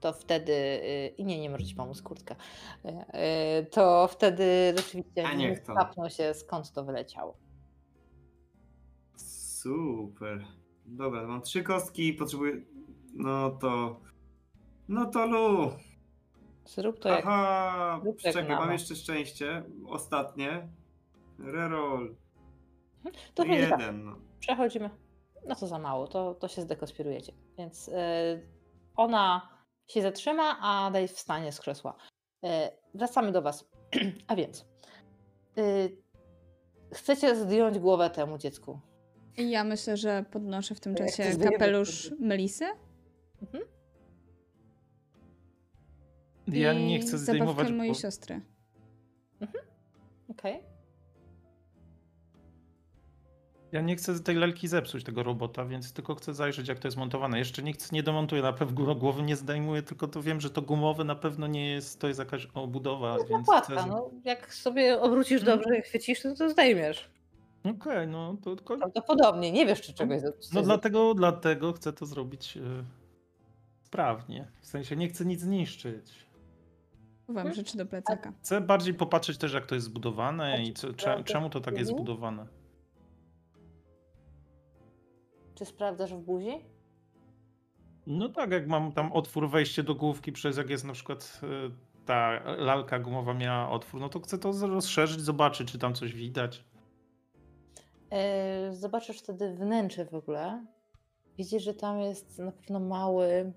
to 0.00 0.12
wtedy. 0.12 0.52
e, 0.52 1.06
I 1.08 1.24
nie, 1.24 1.40
nie 1.40 1.50
może 1.50 1.64
ci 1.64 1.74
pomóc 1.74 2.02
kurtka. 2.02 2.36
E, 2.84 2.88
e, 3.08 3.62
To 3.62 4.08
wtedy 4.08 4.74
rzeczywiście 4.76 5.56
skapną 5.64 6.08
się 6.08 6.34
skąd 6.34 6.72
to 6.72 6.84
wyleciało. 6.84 7.36
Super. 9.64 10.44
Dobra, 10.86 11.26
mam 11.26 11.42
trzy 11.42 11.62
kostki 11.62 12.08
i 12.08 12.14
potrzebuję. 12.14 12.60
No 13.14 13.50
to. 13.50 14.00
No 14.88 15.06
to 15.06 15.26
Lu. 15.26 15.70
Zrób 16.64 16.98
to 16.98 17.08
jak... 17.08 17.26
Aha, 17.26 18.00
rób 18.04 18.22
jak 18.22 18.34
czekaj, 18.34 18.50
mam 18.50 18.60
mama. 18.60 18.72
jeszcze 18.72 18.96
szczęście. 18.96 19.62
Ostatnie. 19.86 20.68
Reroll. 21.38 22.16
To 23.34 23.42
będzie 23.42 23.68
tak. 23.68 23.80
Jeden. 23.80 24.04
no. 24.04 24.16
Przechodzimy. 24.40 24.90
No 25.48 25.54
to 25.54 25.66
za 25.66 25.78
mało, 25.78 26.08
to, 26.08 26.34
to 26.34 26.48
się 26.48 26.62
zdekonspirujecie. 26.62 27.32
Więc 27.58 27.88
e, 27.88 28.40
ona 28.96 29.48
się 29.88 30.02
zatrzyma, 30.02 30.58
a 30.60 30.90
Dave 30.90 31.08
wstanie 31.08 31.52
z 31.52 31.60
krzesła. 31.60 31.94
E, 32.44 32.70
wracamy 32.94 33.32
do 33.32 33.42
was. 33.42 33.70
a 34.28 34.36
więc. 34.36 34.66
e, 35.58 35.88
chcecie 36.92 37.36
zdjąć 37.36 37.78
głowę 37.78 38.10
temu 38.10 38.38
dziecku. 38.38 38.80
I 39.36 39.50
ja 39.50 39.64
myślę, 39.64 39.96
że 39.96 40.24
podnoszę 40.30 40.74
w 40.74 40.80
tym 40.80 40.94
jak 40.98 41.08
czasie 41.08 41.38
kapelusz? 41.38 42.10
Melisy. 42.20 42.64
Ja 46.48 46.72
i 46.72 46.84
nie 46.86 47.00
chcę 47.00 47.18
zabawkę 47.18 47.32
zdejmować. 47.32 47.72
mojej 47.72 47.92
Bo... 47.92 47.98
siostry. 47.98 48.40
Okej. 50.28 50.62
Ja 53.72 53.80
nie 53.80 53.96
chcę 53.96 54.20
tej 54.20 54.36
lalki 54.36 54.68
zepsuć 54.68 55.04
tego 55.04 55.22
robota, 55.22 55.64
więc 55.64 55.92
tylko 55.92 56.14
chcę 56.14 56.34
zajrzeć, 56.34 56.68
jak 56.68 56.78
to 56.78 56.88
jest 56.88 56.96
montowane. 56.96 57.38
Jeszcze 57.38 57.62
nic 57.62 57.92
nie 57.92 58.02
demontuję, 58.02 58.42
na 58.42 58.52
pewno 58.52 58.94
głowy 58.94 59.22
nie 59.22 59.36
zdejmuję, 59.36 59.82
tylko 59.82 60.08
to 60.08 60.22
wiem, 60.22 60.40
że 60.40 60.50
to 60.50 60.62
gumowe 60.62 61.04
na 61.04 61.14
pewno 61.14 61.46
nie 61.46 61.70
jest, 61.70 62.00
to 62.00 62.08
jest 62.08 62.18
jakaś 62.18 62.48
obudowa, 62.54 63.16
więc 63.18 63.30
Nakładka, 63.30 63.80
chcę... 63.80 63.86
no. 63.88 64.10
Jak 64.24 64.54
sobie 64.54 65.00
obrócisz 65.00 65.40
Mhm. 65.40 65.58
dobrze 65.58 65.78
i 65.78 65.82
chwycisz, 65.82 66.22
to 66.22 66.34
to 66.34 66.50
zdejmiesz. 66.50 67.10
Okej, 67.64 68.08
no 68.08 68.36
to 68.42 68.56
tylko... 68.56 68.76
Prawdopodobnie. 68.76 69.52
Nie 69.52 69.66
wiesz, 69.66 69.80
czy 69.80 69.94
czegoś... 69.94 70.20
coś 70.22 70.52
No 70.52 70.62
dlatego, 70.62 71.14
dlatego 71.14 71.72
chcę 71.72 71.92
to 71.92 72.06
zrobić 72.06 72.56
e, 72.56 72.60
sprawnie. 73.82 74.48
W 74.60 74.66
sensie 74.66 74.96
nie 74.96 75.08
chcę 75.08 75.24
nic 75.24 75.40
zniszczyć. 75.40 76.24
Mhm. 77.28 77.54
rzeczy 77.54 77.76
do 77.76 77.86
plecaka. 77.86 78.32
Chcę 78.42 78.60
bardziej 78.60 78.94
popatrzeć 78.94 79.38
też, 79.38 79.52
jak 79.52 79.66
to 79.66 79.74
jest 79.74 79.86
zbudowane 79.86 80.44
A 80.44 80.56
i 80.56 80.72
co, 80.72 80.92
cze, 80.92 81.24
czemu 81.24 81.50
to 81.50 81.60
tak 81.60 81.78
jest 81.78 81.90
buzi? 81.90 82.02
zbudowane. 82.04 82.46
Czy 85.54 85.64
sprawdzasz 85.64 86.14
w 86.14 86.20
buzi? 86.20 86.64
No 88.06 88.28
tak, 88.28 88.50
jak 88.50 88.68
mam 88.68 88.92
tam 88.92 89.12
otwór, 89.12 89.50
wejście 89.50 89.82
do 89.82 89.94
główki, 89.94 90.32
przez 90.32 90.56
jak 90.56 90.70
jest 90.70 90.84
na 90.84 90.92
przykład 90.92 91.40
e, 91.42 91.46
ta 92.04 92.40
lalka 92.56 92.98
gumowa 92.98 93.34
miała 93.34 93.70
otwór, 93.70 94.00
no 94.00 94.08
to 94.08 94.20
chcę 94.20 94.38
to 94.38 94.52
rozszerzyć, 94.66 95.20
zobaczyć, 95.20 95.72
czy 95.72 95.78
tam 95.78 95.94
coś 95.94 96.14
widać. 96.14 96.64
E, 98.10 98.72
Zobaczysz 98.72 99.18
wtedy 99.18 99.54
wnętrze 99.54 100.04
w 100.04 100.14
ogóle. 100.14 100.66
Widzisz, 101.38 101.62
że 101.62 101.74
tam 101.74 102.00
jest 102.00 102.38
na 102.38 102.52
pewno 102.52 102.80
mały 102.80 103.52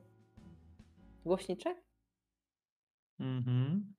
głośniczek. 1.26 1.84
Mhm. 3.20 3.94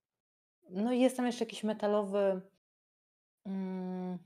No 0.70 0.92
i 0.92 1.00
jest 1.00 1.16
tam 1.16 1.26
jeszcze 1.26 1.44
jakiś 1.44 1.64
metalowy. 1.64 2.40
Mm, 3.46 4.18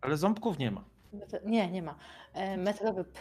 Ale 0.00 0.16
ząbków 0.16 0.58
nie 0.58 0.70
ma. 0.70 0.84
meta- 1.12 1.44
nie, 1.44 1.70
nie 1.70 1.82
ma. 1.82 1.98
E, 2.34 2.56
metalowy 2.56 3.04
p- 3.04 3.20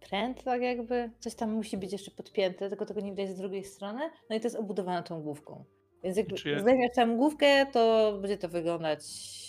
pręt, 0.00 0.44
tak 0.44 0.62
jakby. 0.62 1.10
Coś 1.20 1.34
tam 1.34 1.52
musi 1.52 1.76
być 1.78 1.92
jeszcze 1.92 2.10
podpięte, 2.10 2.68
tylko 2.68 2.86
tego 2.86 3.00
nie 3.00 3.10
widać 3.10 3.28
z 3.28 3.38
drugiej 3.38 3.64
strony. 3.64 4.10
No 4.30 4.36
i 4.36 4.40
to 4.40 4.46
jest 4.46 4.56
obudowane 4.56 5.02
tą 5.02 5.22
główką. 5.22 5.64
Więc 6.04 6.16
jak 6.16 6.26
Czy 6.34 6.60
zdejmiesz 6.60 6.90
tę 6.94 7.06
główkę, 7.16 7.66
to 7.66 8.12
będzie 8.20 8.38
to 8.38 8.48
wyglądać 8.48 9.02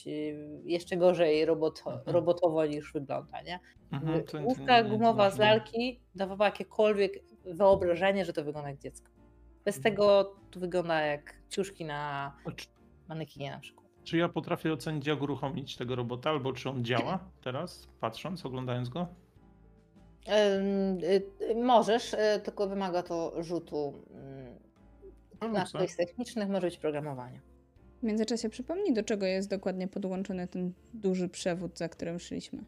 y, 0.08 0.62
jeszcze 0.66 0.98
gorzej 0.98 1.46
roboto, 1.46 1.94
Mhm. 1.94 2.16
robotowo 2.16 2.66
niż 2.66 2.94
wygląda, 2.94 3.42
nie? 3.42 3.60
Mhm, 3.92 4.24
to- 4.24 4.40
Główka 4.42 4.84
gumowa 4.84 5.30
z 5.30 5.38
lalki 5.40 6.00
dawała 6.16 6.46
jakiekolwiek 6.46 7.14
wyobrażenie, 7.46 8.26
że 8.26 8.34
to 8.34 8.44
wygląda 8.44 8.70
jak 8.70 8.80
dziecko. 8.80 9.12
Bez 9.66 9.78
Mhm. 9.78 9.96
tego 9.96 10.36
to 10.52 10.60
wygląda 10.60 11.02
jak 11.02 11.34
ciuszki 11.50 11.86
na 11.86 12.32
manekinie 13.08 13.52
na 13.52 13.60
przykład. 13.60 13.82
czy 14.04 14.18
ja 14.18 14.30
potrafię 14.30 14.74
ocenić, 14.74 15.08
jak 15.08 15.22
uruchomić 15.22 15.78
tego 15.78 15.96
robota, 15.96 16.30
albo 16.30 16.54
czy 16.54 16.70
on 16.70 16.86
działa 16.86 17.20
teraz, 17.44 17.88
patrząc, 18.00 18.46
oglądając 18.46 18.90
go? 18.90 19.08
Y, 20.28 21.52
y, 21.52 21.56
możesz, 21.56 22.16
tylko 22.44 22.68
wymaga 22.68 23.04
to 23.04 23.44
rzutu 23.44 23.94
y, 24.10 24.12
na 25.50 25.66
no 25.74 25.88
z 25.88 25.96
technicznych, 25.96 26.50
może 26.50 26.68
być 26.68 26.78
programowanie. 26.78 27.42
W 28.00 28.04
międzyczasie 28.04 28.50
przypomnij, 28.50 28.94
do 28.94 29.04
czego 29.04 29.26
jest 29.26 29.50
dokładnie 29.50 29.88
podłączony 29.88 30.48
ten 30.48 30.74
duży 30.94 31.30
przewód, 31.30 31.78
za 31.78 31.90
którym 31.90 32.20
szliśmy. 32.20 32.64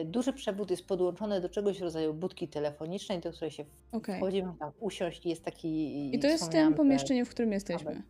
Y, 0.00 0.04
Duży 0.04 0.32
przewód 0.32 0.70
jest 0.70 0.86
podłączony 0.86 1.40
do 1.40 1.48
czegoś 1.48 1.78
w 1.78 1.82
rodzaju 1.82 2.14
budki 2.14 2.48
telefonicznej, 2.48 3.20
do 3.20 3.30
której 3.32 3.50
się 3.50 3.64
Okej. 3.92 4.16
wchodzi, 4.16 4.42
można 4.42 4.58
tam 4.58 4.72
usiąść 4.80 5.26
i 5.26 5.28
jest 5.28 5.44
taki... 5.44 6.14
I 6.14 6.18
to 6.18 6.26
jest 6.26 6.44
w 6.44 6.48
tym 6.48 6.74
pomieszczeniu, 6.74 7.24
w 7.24 7.30
którym 7.30 7.52
jesteśmy. 7.52 8.02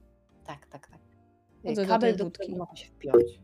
Tak, 0.46 0.66
tak, 0.66 0.86
tak. 0.88 1.00
Y, 1.64 1.68
Chodzę 1.68 1.82
do 1.82 1.88
Kabel, 1.88 2.10
tej 2.10 2.18
do 2.18 2.24
budki. 2.24 2.38
którego 2.42 2.58
można 2.58 2.76
się 2.76 2.88
wpiąć. 2.88 3.40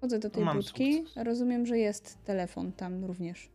Chodzę 0.00 0.18
do 0.18 0.30
tej 0.30 0.44
Mam 0.44 0.56
budki. 0.56 0.98
sukces. 0.98 1.24
Rozumiem, 1.24 1.66
że 1.66 1.78
jest 1.78 2.24
telefon 2.24 2.72
tam 2.72 3.04
również. 3.04 3.50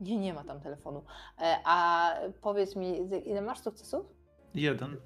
Nie, 0.00 0.16
nie 0.18 0.34
ma 0.34 0.44
tam 0.44 0.60
telefonu. 0.60 1.02
E, 1.40 1.56
A 1.64 2.10
powiedz 2.42 2.76
mi, 2.76 2.98
ile 3.26 3.42
masz 3.42 3.60
sukcesów? 3.60 4.06
Jeden. 4.54 4.96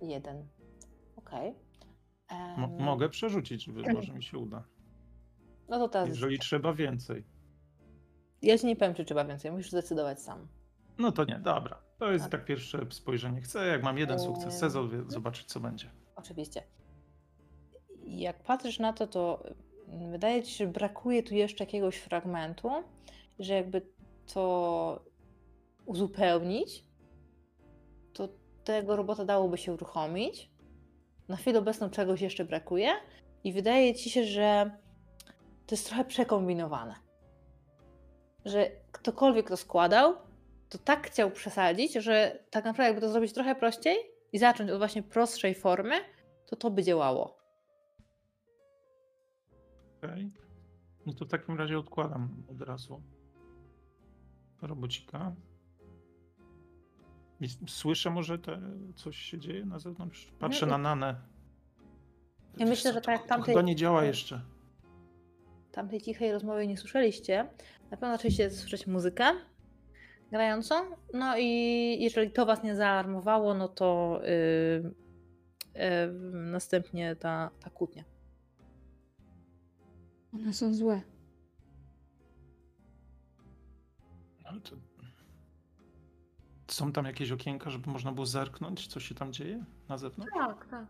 Jeden. 0.00 0.48
Okej. 1.16 1.54
Mo- 2.56 2.66
Em, 2.66 2.78
mogę 2.80 3.08
przerzucić, 3.08 3.64
żeby 3.64 3.92
może 3.92 4.12
mi 4.12 4.22
się 4.22 4.38
uda. 4.38 4.64
No 5.68 5.78
to 5.78 5.88
teraz. 5.88 6.08
Jeżeli 6.08 6.38
trzeba 6.38 6.74
więcej. 6.74 7.24
Ja 8.42 8.58
ci 8.58 8.66
nie 8.66 8.76
powiem, 8.76 8.94
czy 8.94 9.04
trzeba 9.04 9.24
więcej, 9.24 9.52
musisz 9.52 9.70
zdecydować 9.70 10.20
sam. 10.22 10.48
No 10.98 11.12
to 11.12 11.24
nie, 11.24 11.38
dobra. 11.38 11.82
To 11.98 12.12
jest 12.12 12.24
Tak. 12.24 12.32
tak 12.32 12.44
pierwsze 12.44 12.86
spojrzenie. 12.90 13.40
Chcę, 13.40 13.66
jak 13.66 13.82
mam 13.82 13.98
jeden 13.98 14.18
sukces, 14.20 14.54
chcę 14.56 14.66
zo- 14.68 15.10
zobaczyć, 15.10 15.46
co 15.46 15.60
będzie. 15.60 15.90
Oczywiście. 16.16 16.62
Jak 18.06 18.42
patrzysz 18.42 18.78
na 18.78 18.92
to, 18.92 19.06
to 19.06 19.42
mm, 19.88 20.10
wydaje 20.10 20.42
ci 20.42 20.52
się, 20.52 20.64
że 20.66 20.72
brakuje 20.72 21.22
tu 21.22 21.34
jeszcze 21.34 21.64
jakiegoś 21.64 21.96
fragmentu, 21.96 22.70
że 23.38 23.54
jakby 23.54 23.82
to 24.34 25.04
uzupełnić, 25.86 26.83
tego 28.64 28.96
robota 28.96 29.24
dałoby 29.24 29.58
się 29.58 29.72
uruchomić. 29.72 30.50
Na 31.28 31.36
chwilę 31.36 31.58
obecną 31.58 31.90
czegoś 31.90 32.20
jeszcze 32.20 32.44
brakuje 32.44 32.88
i 33.44 33.52
wydaje 33.52 33.94
ci 33.94 34.10
się, 34.10 34.24
że 34.24 34.70
to 35.66 35.74
jest 35.74 35.86
trochę 35.86 36.04
przekombinowane. 36.04 36.94
Że 38.44 38.70
ktokolwiek 38.92 39.48
to 39.48 39.56
składał, 39.56 40.14
to 40.68 40.78
tak 40.78 41.06
chciał 41.06 41.30
przesadzić, 41.30 41.92
że 41.92 42.44
tak 42.50 42.64
naprawdę 42.64 42.84
jakby 42.84 43.00
to 43.00 43.12
zrobić 43.12 43.32
trochę 43.32 43.54
prościej 43.54 43.96
i 44.32 44.38
zacząć 44.38 44.70
od 44.70 44.78
właśnie 44.78 45.02
prostszej 45.02 45.54
formy, 45.54 45.94
to 46.46 46.56
to 46.56 46.70
by 46.70 46.82
działało. 46.82 47.38
Okej. 49.98 50.32
No 51.06 51.12
to 51.12 51.24
w 51.24 51.28
takim 51.28 51.58
razie 51.58 51.78
odkładam 51.78 52.44
od 52.50 52.60
razu 52.60 53.02
robocika. 54.62 55.34
I 57.40 57.48
słyszę 57.66 58.10
może 58.10 58.38
te, 58.38 58.60
coś 58.94 59.16
się 59.16 59.38
dzieje 59.38 59.64
na 59.66 59.78
zewnątrz? 59.78 60.32
Patrzę 60.38 60.66
na 60.66 60.78
Nanę. 60.78 61.16
Ja 62.58 62.66
myślę, 62.66 62.92
że 62.92 63.00
to, 63.00 63.06
tak 63.06 63.20
jak 63.20 63.28
to 63.28 63.34
tamtej- 63.34 63.46
chyba 63.46 63.62
nie 63.62 63.76
działa 63.76 64.04
jeszcze. 64.04 64.40
Tamtej 65.72 66.00
cichej 66.00 66.32
rozmowy 66.32 66.66
nie 66.66 66.76
słyszeliście. 66.76 67.48
Na 67.90 67.96
pewno 67.96 68.14
oczywiście 68.14 68.50
słyszeć 68.50 68.86
muzykę 68.86 69.24
grającą. 70.30 70.74
No 71.14 71.38
i 71.38 71.48
jeżeli 72.00 72.30
to 72.30 72.46
was 72.46 72.62
nie 72.62 72.76
zaalarmowało, 72.76 73.54
no 73.54 73.68
to 73.68 74.20
yy, 74.22 74.94
yy, 75.74 76.12
następnie 76.32 77.16
ta, 77.16 77.50
ta 77.60 77.70
kłótnia. 77.70 78.04
One 80.32 80.52
są 80.52 80.74
złe. 80.74 81.02
Ale 84.44 84.60
to... 84.60 84.76
Są 86.74 86.92
tam 86.92 87.04
jakieś 87.04 87.30
okienka, 87.32 87.70
żeby 87.70 87.90
można 87.90 88.12
było 88.12 88.26
zerknąć, 88.26 88.86
co 88.86 89.00
się 89.00 89.14
tam 89.14 89.32
dzieje 89.32 89.64
na 89.88 89.98
zewnątrz? 89.98 90.32
Tak, 90.34 90.66
tak. 90.66 90.86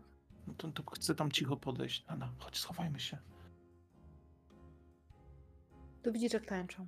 No 0.47 0.53
to, 0.57 0.71
to 0.71 0.83
chcę 0.91 1.15
tam 1.15 1.31
cicho 1.31 1.57
podejść. 1.57 2.07
Nana, 2.07 2.29
chodź, 2.37 2.57
schowajmy 2.57 2.99
się. 2.99 3.17
To 6.03 6.11
widzisz, 6.11 6.33
jak 6.33 6.45
tańczą. 6.45 6.87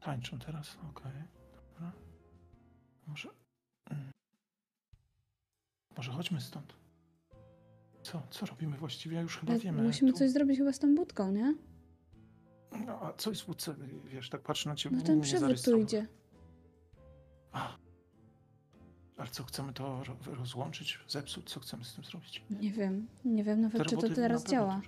Tańczą 0.00 0.38
teraz, 0.38 0.78
okej. 0.90 1.12
Dobra. 1.56 1.92
Może... 3.06 3.28
mm. 3.90 4.10
Może 5.96 6.12
chodźmy 6.12 6.40
stąd. 6.40 6.76
Co? 8.02 8.22
Co 8.30 8.46
robimy 8.46 8.76
właściwie? 8.76 9.16
Ja 9.16 9.22
już 9.22 9.36
chyba 9.38 9.52
Ale 9.52 9.60
wiemy. 9.60 9.82
Musimy 9.82 10.12
Tu- 10.12 10.18
coś 10.18 10.30
zrobić 10.30 10.58
chyba 10.58 10.72
z 10.72 10.78
tą 10.78 10.94
budką, 10.94 11.32
nie? 11.32 11.54
No, 12.86 13.00
a 13.02 13.12
co 13.12 13.30
jest 13.30 13.42
w 13.42 13.48
łódce? 13.48 13.74
Wiesz, 14.04 14.30
tak 14.30 14.40
patrzę 14.42 14.68
na 14.68 14.76
ciebie. 14.76 14.96
No 14.96 15.02
ten 15.02 15.20
przewód 15.20 15.62
tu 15.64 15.78
idzie. 15.78 16.06
A. 17.52 17.76
Ale 19.16 19.28
co, 19.28 19.44
chcemy 19.44 19.72
to 19.72 20.04
ro- 20.04 20.16
rozłączyć, 20.26 20.98
zepsuć? 21.08 21.50
Co 21.50 21.60
chcemy 21.60 21.84
z 21.84 21.94
tym 21.94 22.04
zrobić? 22.04 22.44
Nie 22.50 22.70
wiem. 22.72 23.08
Nie 23.24 23.44
wiem 23.44 23.60
nawet, 23.60 23.86
czy 23.86 23.96
to 23.96 24.08
teraz 24.14 24.44
działa. 24.44 24.80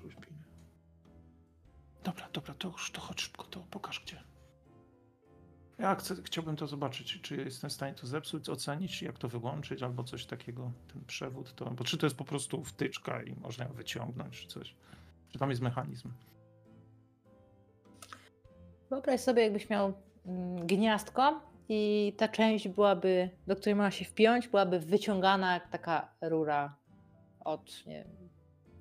Dobra, 2.04 2.28
dobra, 2.32 2.54
to 2.54 2.68
już 2.68 2.90
to 2.90 3.00
chodź 3.00 3.20
szybko, 3.20 3.44
to 3.44 3.60
pokaż 3.70 4.00
gdzie. 4.00 4.22
Ja 5.78 5.94
chcę, 5.94 6.16
chciałbym 6.24 6.56
to 6.56 6.66
zobaczyć, 6.66 7.20
czy 7.20 7.36
jestem 7.36 7.70
w 7.70 7.72
stanie 7.72 7.94
to 7.94 8.06
zepsuć, 8.06 8.48
ocenić, 8.48 9.02
jak 9.02 9.18
to 9.18 9.28
wyłączyć, 9.28 9.82
albo 9.82 10.04
coś 10.04 10.26
takiego, 10.26 10.72
ten 10.92 11.04
przewód, 11.04 11.54
to, 11.54 11.70
bo 11.70 11.84
czy 11.84 11.98
to 11.98 12.06
jest 12.06 12.16
po 12.16 12.24
prostu 12.24 12.64
wtyczka 12.64 13.22
i 13.22 13.34
można 13.40 13.64
ją 13.64 13.72
wyciągnąć, 13.72 14.40
czy 14.40 14.48
coś. 14.48 14.76
Czy 15.28 15.38
tam 15.38 15.50
jest 15.50 15.62
mechanizm? 15.62 16.12
Wyobraź 18.90 19.20
sobie, 19.20 19.42
jakbyś 19.42 19.70
miał 19.70 19.92
mm, 20.26 20.66
gniazdko 20.66 21.40
i 21.68 22.12
ta 22.16 22.28
część 22.28 22.68
byłaby, 22.68 23.30
do 23.46 23.56
której 23.56 23.74
można 23.74 23.90
się 23.90 24.04
wpiąć, 24.04 24.48
byłaby 24.48 24.80
wyciągana 24.80 25.54
jak 25.54 25.68
taka 25.70 26.14
rura 26.20 26.76
od, 27.40 27.86
nie 27.86 27.94
wiem, 28.04 28.28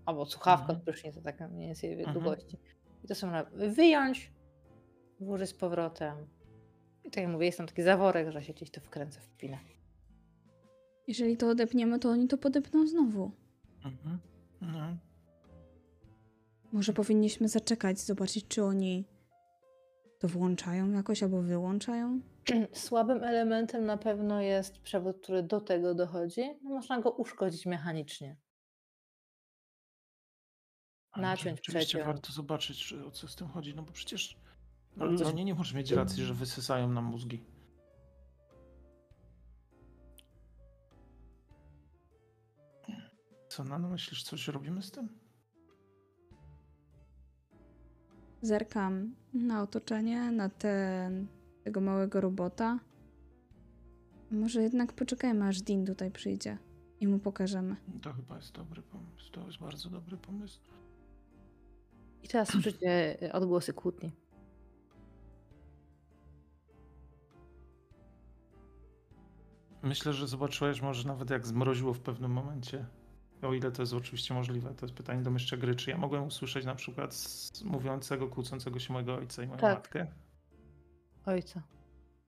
albo 0.05 0.25
słuchawka 0.25 0.61
Mhm. 0.63 0.77
od 0.79 0.83
prysznica, 0.85 1.21
taka 1.21 1.47
mniej 1.47 1.67
więcej 1.67 1.93
Mhm. 1.93 2.13
długości. 2.13 2.57
I 3.03 3.07
to 3.07 3.15
są 3.15 3.31
wyjąć, 3.53 4.31
włożyć 5.19 5.49
z 5.49 5.53
powrotem. 5.53 6.27
I 7.03 7.11
tak 7.11 7.23
jak 7.23 7.31
mówię, 7.31 7.45
jest 7.45 7.57
tam 7.57 7.67
taki 7.67 7.83
zaworek, 7.83 8.31
że 8.31 8.43
się 8.43 8.53
gdzieś 8.53 8.71
to 8.71 8.81
wkręca, 8.81 9.21
wpina. 9.21 9.57
Jeżeli 11.07 11.37
to 11.37 11.49
odepniemy, 11.49 11.99
to 11.99 12.09
oni 12.09 12.27
to 12.27 12.37
podepną 12.37 12.87
znowu. 12.87 13.31
Mhm. 13.85 14.19
No. 14.61 14.97
Może 16.71 16.93
powinniśmy 16.93 17.47
zaczekać, 17.47 17.99
zobaczyć, 17.99 18.47
czy 18.47 18.63
oni 18.63 19.05
to 20.19 20.27
włączają 20.27 20.91
jakoś 20.91 21.23
albo 21.23 21.41
wyłączają. 21.41 22.21
Słabym 22.73 23.23
elementem 23.23 23.85
na 23.85 23.97
pewno 23.97 24.41
jest 24.41 24.79
przewód, 24.79 25.17
który 25.23 25.43
do 25.43 25.61
tego 25.61 25.95
dochodzi. 25.95 26.41
No, 26.63 26.69
można 26.69 27.01
go 27.01 27.11
uszkodzić 27.11 27.65
mechanicznie. 27.65 28.37
Naciąć, 31.17 31.61
przeciąć. 31.61 32.05
warto 32.05 32.33
zobaczyć, 32.33 32.85
czy- 32.85 33.05
o 33.05 33.11
co 33.11 33.27
z 33.27 33.35
tym 33.35 33.47
chodzi, 33.47 33.75
no 33.75 33.83
bo 33.83 33.91
przecież 33.91 34.37
no, 34.95 35.03
Ale 35.03 35.11
no, 35.13 35.19
coś- 35.19 35.33
nie, 35.33 35.45
nie 35.45 35.55
możesz 35.55 35.73
mieć 35.73 35.91
racji, 36.01 36.23
że 36.23 36.33
wysysają 36.33 36.89
nam 36.89 37.05
mózgi. 37.05 37.43
Co, 43.49 43.63
no, 43.63 43.79
no 43.79 43.89
myślisz, 43.89 44.23
coś 44.23 44.47
robimy 44.47 44.81
z 44.81 44.91
tym? 44.91 45.09
Zerkam 48.41 49.15
na 49.33 49.61
otoczenie, 49.61 50.31
na 50.31 50.49
ten, 50.49 51.27
tego 51.63 51.81
małego 51.81 52.21
robota. 52.21 52.79
Może 54.31 54.63
jednak 54.63 54.93
poczekajmy, 54.93 55.47
aż 55.47 55.61
Dean 55.61 55.85
tutaj 55.85 56.11
przyjdzie 56.11 56.57
i 56.99 57.07
mu 57.07 57.19
pokażemy. 57.19 57.75
To 58.01 58.13
chyba 58.13 58.35
jest 58.35 58.51
dobry 58.51 58.81
pomysł, 58.81 59.31
to 59.31 59.45
jest 59.45 59.59
bardzo 59.59 59.89
dobry 59.89 60.17
pomysł. 60.17 60.59
I 62.23 62.27
teraz 62.27 62.49
słyszycie 62.49 63.23
y, 63.23 63.31
odgłosy 63.33 63.73
kłótni. 63.73 64.11
Myślę, 69.83 70.13
że 70.13 70.27
zobaczyłeś 70.27 70.81
może 70.81 71.07
nawet 71.07 71.29
jak 71.29 71.47
zmroziło 71.47 71.93
w 71.93 71.99
pewnym 71.99 72.31
momencie. 72.31 72.85
O 73.41 73.53
ile 73.53 73.71
to 73.71 73.81
jest 73.81 73.93
oczywiście 73.93 74.33
możliwe, 74.33 74.73
to 74.75 74.85
jest 74.85 74.95
pytanie 74.95 75.21
do 75.21 75.31
mistrza 75.31 75.57
gry. 75.57 75.75
Czy 75.75 75.89
ja 75.89 75.97
mogłem 75.97 76.23
usłyszeć 76.23 76.65
na 76.65 76.75
przykład 76.75 77.13
z 77.13 77.63
mówiącego, 77.63 78.27
kłócącego 78.27 78.79
się 78.79 78.93
mojego 78.93 79.15
ojca 79.15 79.43
i 79.43 79.47
moją 79.47 79.59
Tak. 79.59 79.77
matkę? 79.77 80.07
Ojca. 81.25 81.61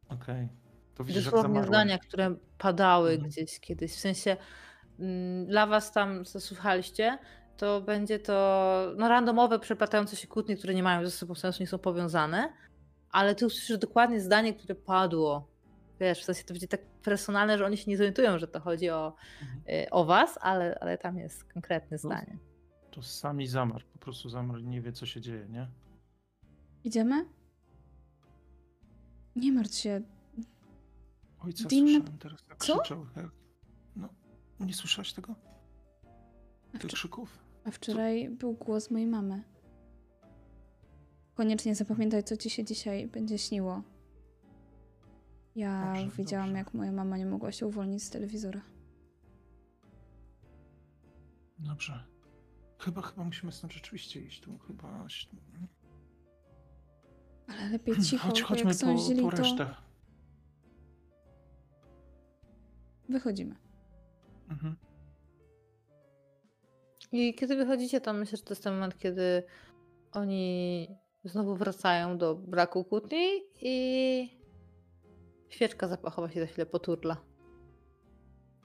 Okej. 0.09 0.49
To 0.95 1.03
widzisz, 1.03 1.23
Dosłownie 1.25 1.63
zdania, 1.63 1.97
które 1.99 2.35
padały 2.57 3.11
Mhm. 3.11 3.29
gdzieś 3.29 3.59
kiedyś. 3.59 3.91
W 3.91 3.99
sensie 3.99 4.37
mm, 4.99 5.45
dla 5.45 5.67
was 5.67 5.91
tam, 5.91 6.25
co 6.25 6.39
słuchaliście, 6.41 7.17
to 7.57 7.81
będzie 7.81 8.19
to 8.19 8.93
no, 8.97 9.07
randomowe, 9.09 9.59
przeplatające 9.59 10.15
się 10.15 10.27
kłótnie, 10.27 10.55
które 10.57 10.73
nie 10.73 10.83
mają 10.83 11.05
ze 11.05 11.11
sobą 11.11 11.35
sensu, 11.35 11.63
nie 11.63 11.67
są 11.67 11.77
powiązane, 11.79 12.53
ale 13.11 13.35
ty 13.35 13.45
usłyszysz 13.45 13.77
dokładnie 13.77 14.19
zdanie, 14.19 14.53
które 14.53 14.75
padło. 14.75 15.50
Wiesz, 16.01 16.21
w 16.21 16.23
sensie 16.25 16.43
to 16.43 16.53
będzie 16.53 16.67
tak 16.67 16.81
personalne, 17.03 17.57
że 17.57 17.65
oni 17.65 17.77
się 17.77 17.91
nie 17.91 17.97
zorientują, 17.97 18.39
że 18.39 18.47
to 18.47 18.59
chodzi 18.59 18.89
o, 18.89 19.15
Mhm. 19.41 19.61
y, 19.85 19.89
o 19.89 20.05
was, 20.05 20.37
ale, 20.41 20.77
ale 20.79 20.97
tam 20.97 21.17
jest 21.17 21.43
konkretne 21.43 21.97
zdanie. 21.97 22.37
To 22.91 23.03
sami 23.03 23.47
zamarł, 23.47 23.85
po 23.93 23.99
prostu 23.99 24.29
zamarł 24.29 24.59
i 24.59 24.67
nie 24.67 24.81
wie, 24.81 24.91
co 24.91 25.05
się 25.05 25.21
dzieje, 25.21 25.47
nie? 25.49 25.67
Idziemy? 26.83 27.25
Nie 29.35 29.51
martw 29.51 29.75
się. 29.75 30.01
Ojca 31.39 31.63
Dean- 31.67 31.87
słyszałem 31.87 32.17
teraz, 32.17 32.39
jak 32.49 32.57
Co? 32.63 32.79
krzyczał. 32.79 33.05
Jak... 33.15 33.31
No, 33.95 34.09
nie 34.59 34.73
słyszałaś 34.73 35.13
tego? 35.13 35.35
Tych 36.71 36.81
wcz- 36.81 36.93
krzyków? 36.93 37.39
a 37.65 37.71
wczoraj 37.71 38.29
był 38.29 38.53
głos 38.53 38.91
mojej 38.91 39.07
mamy. 39.07 39.43
Koniecznie 41.35 41.75
zapamiętaj, 41.75 42.23
co 42.23 42.37
ci 42.37 42.49
się 42.49 42.63
dzisiaj 42.63 43.07
będzie 43.07 43.37
śniło. 43.37 43.83
Ja 45.55 45.93
Dobrze, 45.95 46.17
widziałam, 46.17 46.47
dobrze. 46.47 46.57
jak 46.59 46.73
moja 46.73 46.91
mama 46.91 47.17
nie 47.17 47.25
mogła 47.25 47.51
się 47.51 47.67
uwolnić 47.67 48.03
z 48.03 48.09
telewizora. 48.09 48.61
Dobrze. 51.59 52.03
Chyba, 52.79 53.01
chyba 53.01 53.23
musimy 53.23 53.51
stąd 53.51 53.73
rzeczywiście 53.73 54.21
iść. 54.21 54.41
Tu 54.41 54.57
chyba... 54.57 55.05
Ale 57.47 57.69
lepiej 57.69 57.95
cicho, 58.01 58.27
Chodź, 58.27 58.41
bo 58.41 58.47
chodźmy 58.47 58.69
jak 58.69 58.75
są 58.77 58.95
po, 58.95 59.01
źli, 59.01 59.21
po 59.21 59.31
to 59.31 59.37
resztę. 59.37 59.75
wychodzimy. 63.09 63.55
Mhm. 64.49 64.75
I 67.11 67.33
kiedy 67.35 67.55
wychodzicie, 67.55 68.01
to 68.01 68.13
myślę, 68.13 68.37
że 68.37 68.43
to 68.43 68.51
jest 68.53 68.63
ten 68.63 68.73
moment, 68.73 68.97
kiedy 68.97 69.43
oni 70.11 70.87
znowu 71.23 71.55
wracają 71.55 72.17
do 72.17 72.35
braku 72.35 72.83
kłótni 72.83 73.27
i 73.61 74.40
świeczka 75.51 75.87
zapachowa 75.87 76.29
się 76.29 76.41
za 76.41 76.45
chwilę 76.47 76.65
poturla. 76.65 77.17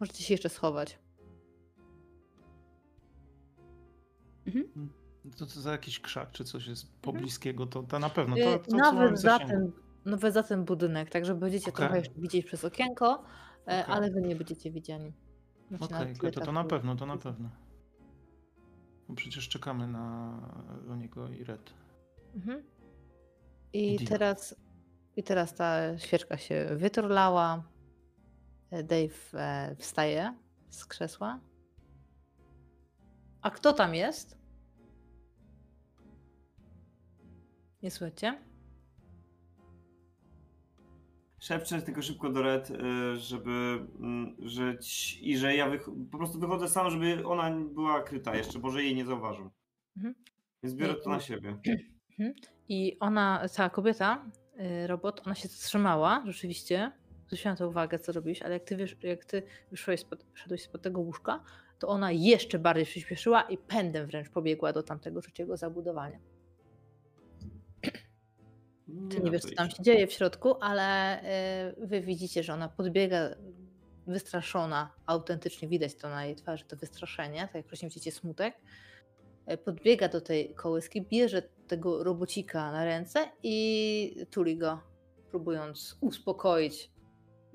Możecie 0.00 0.22
się 0.22 0.34
jeszcze 0.34 0.48
schować. 0.48 0.98
Mhm. 4.46 4.92
To, 5.38 5.46
to 5.46 5.60
za 5.60 5.72
jakiś 5.72 6.00
krzak 6.00 6.30
czy 6.30 6.44
coś 6.44 6.66
jest 6.66 7.00
pobliskiego, 7.00 7.66
to, 7.66 7.82
to 7.82 7.98
na 7.98 8.10
pewno. 8.10 8.36
Y, 8.36 8.40
To, 8.44 8.58
to, 8.58 8.70
co 8.70 8.76
mamy 8.76 9.00
nawet, 9.00 9.20
za 9.20 9.38
ten, 9.38 9.72
nawet 10.04 10.34
za 10.34 10.42
ten 10.42 10.64
budynek, 10.64 11.10
tak 11.10 11.24
że 11.24 11.34
będziecie 11.34 11.70
Okej. 11.70 11.86
trochę 11.86 11.98
jeszcze 11.98 12.20
widzieć 12.20 12.46
przez 12.46 12.64
okienko, 12.64 13.24
e, 13.68 13.82
Okej. 13.82 13.84
ale 13.94 14.10
wy 14.10 14.22
nie 14.22 14.36
będziecie 14.36 14.70
widziani. 14.70 15.12
Znaczy, 15.68 15.84
Okej, 15.84 16.16
tyle 16.16 16.32
to, 16.32 16.40
to 16.40 16.52
na 16.52 16.64
pewno, 16.64 16.96
to 16.96 17.06
na 17.06 17.16
pewno. 17.16 17.50
Bo 19.08 19.14
przecież 19.14 19.48
czekamy 19.48 19.86
na 19.88 20.96
niego 20.96 21.28
i 21.28 21.44
Red. 21.44 21.72
Mhm. 22.34 22.62
I 23.72 24.06
teraz, 24.06 24.56
I 25.16 25.22
teraz 25.22 25.54
ta 25.54 25.98
świeczka 25.98 26.36
się 26.36 26.66
wyturlała. 26.76 27.64
E, 28.70 28.82
Dave 28.82 29.34
e, 29.34 29.76
wstaje 29.78 30.34
z 30.70 30.86
krzesła. 30.86 31.40
A 33.42 33.50
kto 33.50 33.72
tam 33.72 33.94
jest? 33.94 34.38
Nie 37.82 37.90
słuchajcie? 37.90 38.38
Szepczę 41.38 41.82
tylko 41.82 42.02
szybko 42.02 42.30
do 42.30 42.42
Red, 42.42 42.70
y, 42.70 43.16
żeby 43.16 43.50
mm, 43.98 44.36
ci, 44.82 45.30
i 45.30 45.38
że 45.38 45.56
ja 45.56 45.70
wych- 45.70 45.90
po 46.10 46.18
prostu 46.18 46.40
wychodzę 46.40 46.68
sam, 46.68 46.90
żeby 46.90 47.26
ona 47.26 47.50
była 47.50 48.02
kryta 48.02 48.36
jeszcze, 48.36 48.58
może 48.58 48.82
jej 48.82 48.94
nie 48.94 49.04
zauważą. 49.04 49.50
Mhm. 49.96 50.14
Więc 50.62 50.74
biorę 50.74 50.94
to 50.94 51.10
na 51.10 51.20
siebie. 51.20 51.56
I 52.68 52.96
ona, 53.00 53.46
ta 53.56 53.70
kobieta, 53.70 54.30
robot, 54.86 55.22
ona 55.26 55.34
się 55.34 55.48
zatrzymała, 55.48 56.22
rzeczywiście. 56.26 56.92
Zwróciłam 57.26 57.52
na 57.52 57.58
to 57.58 57.68
uwagę, 57.68 57.98
co 57.98 58.12
robisz, 58.12 58.42
ale 58.42 58.54
jak 58.54 58.64
ty, 58.64 58.76
wiesz, 58.76 58.96
jak 59.02 59.24
ty 59.24 59.42
wyszłeś 59.70 60.00
spod, 60.00 60.24
wyszedłeś 60.32 60.62
spod 60.62 60.82
tego 60.82 61.00
łóżka, 61.00 61.42
to 61.78 61.88
ona 61.88 62.12
jeszcze 62.12 62.58
bardziej 62.58 62.84
przyspieszyła 62.84 63.42
i 63.42 63.58
pędem 63.58 64.06
wręcz 64.06 64.28
pobiegła 64.28 64.72
do 64.72 64.82
tamtego 64.82 65.20
trzeciego 65.20 65.56
zabudowania. 65.56 66.18
Ty 69.10 69.20
nie 69.20 69.30
wiesz, 69.30 69.42
co 69.42 69.54
tam 69.54 69.70
się 69.70 69.82
dzieje 69.82 70.06
w 70.06 70.12
środku, 70.12 70.54
ale 70.60 71.20
y, 71.80 71.86
wy 71.86 72.00
widzicie, 72.00 72.42
że 72.42 72.52
ona 72.52 72.68
podbiega 72.68 73.28
wystraszona, 74.06 74.92
autentycznie 75.06 75.68
widać 75.68 75.94
to 75.94 76.08
na 76.08 76.24
jej 76.24 76.36
twarzy, 76.36 76.64
to 76.64 76.76
wystraszenie, 76.76 77.40
tak 77.40 77.54
jak 77.54 77.66
wcześniej 77.66 77.90
widzicie 77.90 78.12
smutek. 78.12 78.54
Podbiega 79.64 80.08
do 80.08 80.20
tej 80.20 80.54
kołyski, 80.54 81.02
bierze 81.02 81.42
tego 81.66 82.04
robocika 82.04 82.72
na 82.72 82.84
ręce 82.84 83.28
i 83.42 84.26
tuli 84.30 84.58
go, 84.58 84.80
próbując 85.30 85.98
uspokoić. 86.00 86.90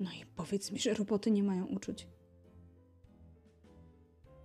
No 0.00 0.10
i 0.10 0.26
powiedz 0.26 0.72
mi, 0.72 0.78
że 0.78 0.94
roboty 0.94 1.30
nie 1.30 1.42
mają 1.42 1.66
uczuć. 1.66 2.08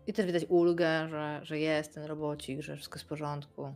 I 0.07 0.13
też 0.13 0.25
widać 0.25 0.45
ulgę, 0.49 1.09
że, 1.09 1.39
że 1.43 1.59
jest 1.59 1.93
ten 1.93 2.03
robocik, 2.03 2.61
że 2.61 2.75
wszystko 2.75 2.95
jest 2.95 3.05
w 3.05 3.09
porządku. 3.09 3.73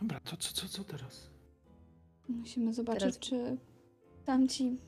Dobra, 0.00 0.20
to 0.20 0.36
co, 0.36 0.52
co, 0.52 0.68
co 0.68 0.84
teraz? 0.84 1.30
Musimy 2.28 2.74
zobaczyć, 2.74 3.00
Teraz- 3.02 3.18
czy 3.18 3.58
tamci 4.24 4.78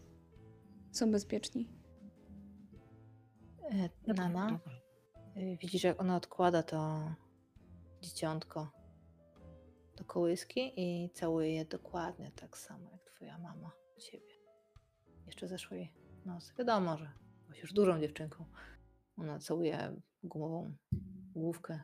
są 0.93 1.11
bezpieczni. 1.11 1.69
Dobra, 3.65 4.29
Nana, 4.29 4.51
dobra. 4.51 4.81
y, 5.37 5.57
widzisz, 5.61 5.85
jak 5.85 6.01
ona 6.01 6.17
odkłada 6.17 6.63
to 6.63 7.11
dzieciątko 8.03 8.71
do 9.97 10.05
kołyski 10.05 10.73
i 10.77 11.11
całuję 11.11 11.55
je 11.55 11.65
dokładnie 11.65 12.31
tak 12.31 12.59
samo 12.59 12.91
jak 12.91 13.05
twoja 13.05 13.39
mama 13.39 13.73
ciebie. 13.99 14.35
Jeszcze 15.27 15.49
zeszłej 15.49 15.93
nocy. 16.25 16.55
Wiadomo, 16.59 16.99
że 16.99 17.13
byłaś 17.43 17.61
już 17.61 17.73
dużą 17.73 18.01
dziewczynką. 18.01 18.45
Ona 19.17 19.39
całuje 19.39 19.97
gumową 20.23 20.75
główkę 21.35 21.81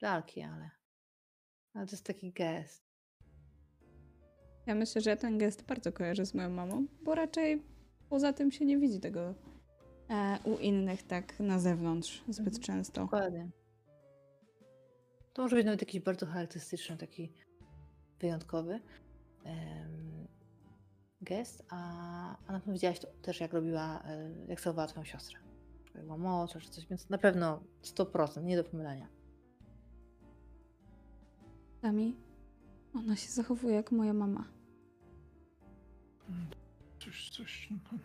lalki, 0.00 0.42
ale, 0.42 0.70
ale 1.74 1.86
to 1.86 1.92
jest 1.92 2.06
taki 2.06 2.32
gest. 2.32 2.92
Ja 4.66 4.74
myślę, 4.74 5.00
że 5.00 5.10
ja 5.10 5.16
ten 5.16 5.38
gest 5.38 5.62
bardzo 5.66 5.92
kojarzę 5.92 6.26
z 6.26 6.34
moją 6.34 6.50
mamą, 6.50 6.86
bo 7.02 7.14
raczej 7.14 7.62
poza 8.08 8.32
tym 8.32 8.52
się 8.52 8.64
nie 8.64 8.78
widzi 8.78 9.00
tego 9.00 9.20
e, 9.20 9.34
u 10.44 10.58
innych 10.58 11.02
tak 11.02 11.40
na 11.40 11.58
zewnątrz 11.58 12.24
zbyt 12.28 12.54
Mhm. 12.54 12.62
często. 12.62 13.00
Dokładnie. 13.00 13.50
To 15.32 15.42
może 15.42 15.56
być 15.56 15.66
nawet 15.66 15.82
jakiś 15.82 16.00
bardzo 16.00 16.26
charakterystyczny, 16.26 16.96
taki 16.96 17.32
wyjątkowy 18.20 18.80
em, 19.44 20.26
gest, 21.20 21.64
a, 21.70 21.76
a 22.46 22.52
na 22.52 22.58
pewno 22.58 22.72
widziałaś 22.72 22.98
to 23.00 23.06
też, 23.22 23.40
jak 23.40 23.52
robiła, 23.52 24.02
e, 24.04 24.30
jak 24.48 24.60
całowała 24.60 24.88
twoją 24.88 25.04
siostrę. 25.04 25.38
Była 25.94 26.18
młodsza 26.18 26.60
czy 26.60 26.70
coś, 26.70 26.86
więc 26.86 27.08
na 27.10 27.18
pewno 27.18 27.62
100%, 27.82 28.44
nie 28.44 28.56
do 28.56 28.64
pomylenia. 28.64 29.08
Sami 31.82 32.16
ona 32.94 33.16
się 33.16 33.28
zachowuje 33.28 33.74
jak 33.74 33.92
moja 33.92 34.12
mama. 34.12 34.44
Coś, 37.00 37.30
coś, 37.30 37.68
no, 37.70 37.98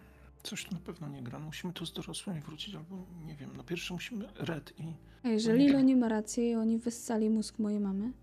coś 0.49 0.65
tu 0.65 0.73
na 0.75 0.79
pewno 0.81 1.07
nie 1.07 1.23
gra. 1.23 1.39
No, 1.39 1.45
musimy 1.45 1.73
tu 1.73 1.85
z 1.85 1.93
dorosłymi 1.93 2.41
wrócić, 2.41 2.75
albo 2.75 3.05
nie 3.25 3.35
wiem, 3.35 3.49
no 3.57 3.63
pierwszy 3.63 3.93
musimy 3.93 4.27
Red 4.35 4.79
i... 4.79 4.93
A 5.23 5.27
jeżeli 5.27 5.69
Loni 5.69 5.95
ma 5.95 6.09
rację 6.09 6.51
i 6.51 6.55
oni 6.55 6.77
wyssali 6.79 7.29
mózg 7.29 7.59
mojej 7.59 7.79
mamy, 7.79 8.13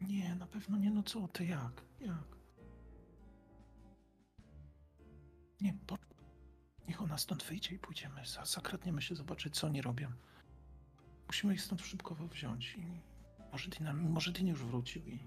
Nie, 0.00 0.34
na 0.34 0.46
pewno 0.46 0.78
nie, 0.78 0.90
no 0.90 1.02
co 1.02 1.28
ty, 1.28 1.44
jak? 1.46 1.82
Jak? 2.00 2.36
Nie, 5.60 5.74
po... 5.86 5.98
Niech 6.88 7.02
ona 7.02 7.18
stąd 7.18 7.42
wyjdzie 7.44 7.74
i 7.74 7.78
pójdziemy, 7.78 8.26
za- 8.26 8.44
zakradniemy 8.44 9.02
się 9.02 9.14
zobaczyć, 9.14 9.54
co 9.56 9.66
oni 9.66 9.82
robią. 9.82 10.08
Musimy 11.26 11.54
ich 11.54 11.62
stąd 11.62 11.80
szybko 11.82 12.14
wziąć 12.14 12.74
i... 12.76 13.00
Może 13.52 13.70
Dina, 13.70 13.92
może 13.92 14.32
Dina 14.32 14.50
już 14.50 14.64
wrócił 14.64 15.06
i... 15.06 15.18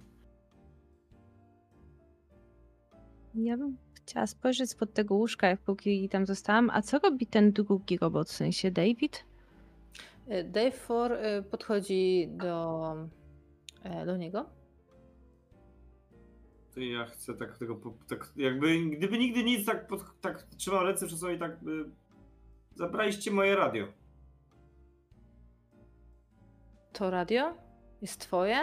Ja 3.35 3.57
bym 3.57 3.77
chciała 3.93 4.27
spojrzeć 4.27 4.69
spod 4.69 4.93
tego 4.93 5.15
łóżka, 5.15 5.47
jak 5.47 5.61
póki 5.61 6.09
tam 6.09 6.25
zostałam. 6.25 6.69
A 6.69 6.81
co 6.81 6.99
robi 6.99 7.27
ten 7.27 7.51
drugi 7.51 7.97
robot, 7.97 8.29
w 8.29 8.31
sensie 8.31 8.71
David? 8.71 9.23
E, 10.27 10.43
Dave 10.43 10.71
For 10.71 11.13
e, 11.13 11.41
podchodzi 11.43 12.27
do, 12.31 12.95
e, 13.83 14.05
do 14.05 14.17
niego. 14.17 14.45
To 16.73 16.79
ja 16.79 17.05
chcę 17.05 17.33
tak 17.33 17.57
tego, 17.57 17.75
po- 17.75 17.93
tak 18.09 18.31
jakby, 18.35 18.79
gdyby 18.85 19.17
nigdy 19.17 19.43
nic, 19.43 19.65
tak, 19.65 19.87
pod, 19.87 20.21
tak 20.21 20.43
trzymał 20.43 20.83
ręce 20.83 21.07
przed 21.07 21.19
sobą 21.19 21.31
i 21.33 21.39
tak, 21.39 21.51
y, 21.51 21.55
zabraliście 22.75 23.31
moje 23.31 23.55
radio. 23.55 23.87
To 26.93 27.09
radio 27.09 27.53
jest 28.01 28.19
twoje? 28.21 28.57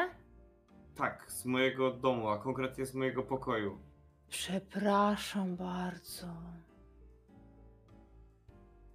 Tak, 0.94 1.32
z 1.32 1.44
mojego 1.46 1.90
domu, 1.90 2.28
a 2.28 2.38
konkretnie 2.38 2.86
z 2.86 2.94
mojego 2.94 3.22
pokoju. 3.22 3.78
Przepraszam 4.30 5.56
bardzo. 5.56 6.26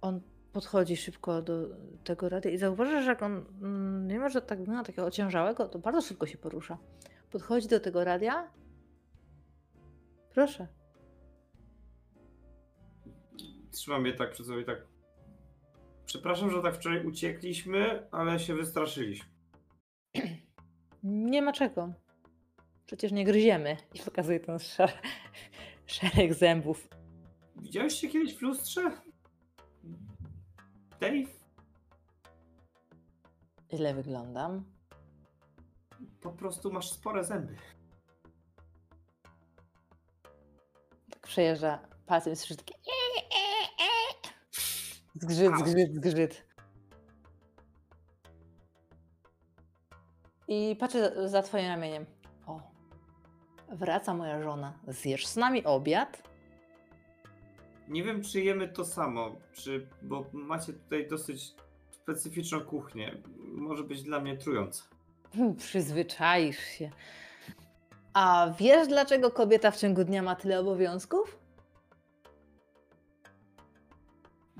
On 0.00 0.20
podchodzi 0.52 0.96
szybko 0.96 1.42
do 1.42 1.68
tego 2.04 2.28
radia 2.28 2.50
i 2.50 2.58
zauważasz, 2.58 3.04
że 3.04 3.10
jak 3.10 3.22
on, 3.22 3.44
mm, 3.62 4.06
mimo 4.06 4.28
że 4.28 4.42
tak 4.42 4.58
wygląda 4.58 4.84
takiego 4.84 5.06
ociężałego, 5.06 5.68
to 5.68 5.78
bardzo 5.78 6.00
szybko 6.00 6.26
się 6.26 6.38
porusza. 6.38 6.78
Podchodzi 7.30 7.68
do 7.68 7.80
tego 7.80 8.04
radia. 8.04 8.50
Proszę. 10.30 10.66
Trzymam 13.70 14.06
je 14.06 14.12
tak 14.12 14.30
przed 14.30 14.46
sobą 14.46 14.58
i 14.58 14.64
tak. 14.64 14.86
Przepraszam, 16.06 16.50
że 16.50 16.62
tak 16.62 16.74
wczoraj 16.74 17.06
uciekliśmy, 17.06 18.08
ale 18.10 18.38
się 18.38 18.54
wystraszyliśmy. 18.54 19.28
Nie 21.02 21.42
ma 21.42 21.52
czego. 21.52 21.92
Przecież 22.86 23.12
nie 23.12 23.24
gryziemy. 23.24 23.76
I 23.94 23.98
pokazuje 23.98 24.40
ten 24.40 24.56
szer- 24.56 24.98
szereg 25.86 26.34
zębów. 26.34 26.88
Widziałeś 27.56 27.94
się 27.94 28.08
kiedyś 28.08 28.34
w 28.38 28.42
lustrze? 28.42 28.90
Dave? 31.00 31.28
Źle 33.74 33.94
wyglądam. 33.94 34.64
Po 36.20 36.30
prostu 36.30 36.72
masz 36.72 36.90
spore 36.90 37.24
zęby. 37.24 37.56
Tak 41.10 41.26
przejeżdża 41.26 41.78
palcem 42.06 42.32
i 42.32 42.36
słyszy 42.36 42.56
takie 42.56 42.74
e, 42.74 43.20
e, 43.20 43.84
e. 43.84 44.28
Zgrzyt, 45.14 45.58
zgrzyt, 45.58 45.94
zgrzyt. 45.94 46.46
I 50.48 50.76
patrzę 50.80 51.14
za- 51.14 51.28
za 51.28 51.42
twoim 51.42 51.66
ramieniem. 51.66 52.06
Wraca 53.68 54.14
moja 54.14 54.42
żona. 54.42 54.72
Zjesz 54.88 55.26
z 55.26 55.36
nami 55.36 55.64
obiad? 55.64 56.22
Nie 57.88 58.02
wiem, 58.04 58.22
czy 58.22 58.40
jemy 58.40 58.68
to 58.68 58.84
samo, 58.84 59.36
czy, 59.52 59.86
bo 60.02 60.24
macie 60.32 60.72
tutaj 60.72 61.08
dosyć 61.08 61.54
specyficzną 61.90 62.60
kuchnię. 62.60 63.22
Może 63.38 63.84
być 63.84 64.02
dla 64.02 64.20
mnie 64.20 64.36
trująca. 64.36 64.82
Hmm, 65.34 65.56
Przyzwyczaisz 65.56 66.58
się. 66.58 66.90
A 68.14 68.54
wiesz, 68.58 68.88
dlaczego 68.88 69.30
kobieta 69.30 69.70
w 69.70 69.76
ciągu 69.76 70.04
dnia 70.04 70.22
ma 70.22 70.36
tyle 70.36 70.60
obowiązków? 70.60 71.38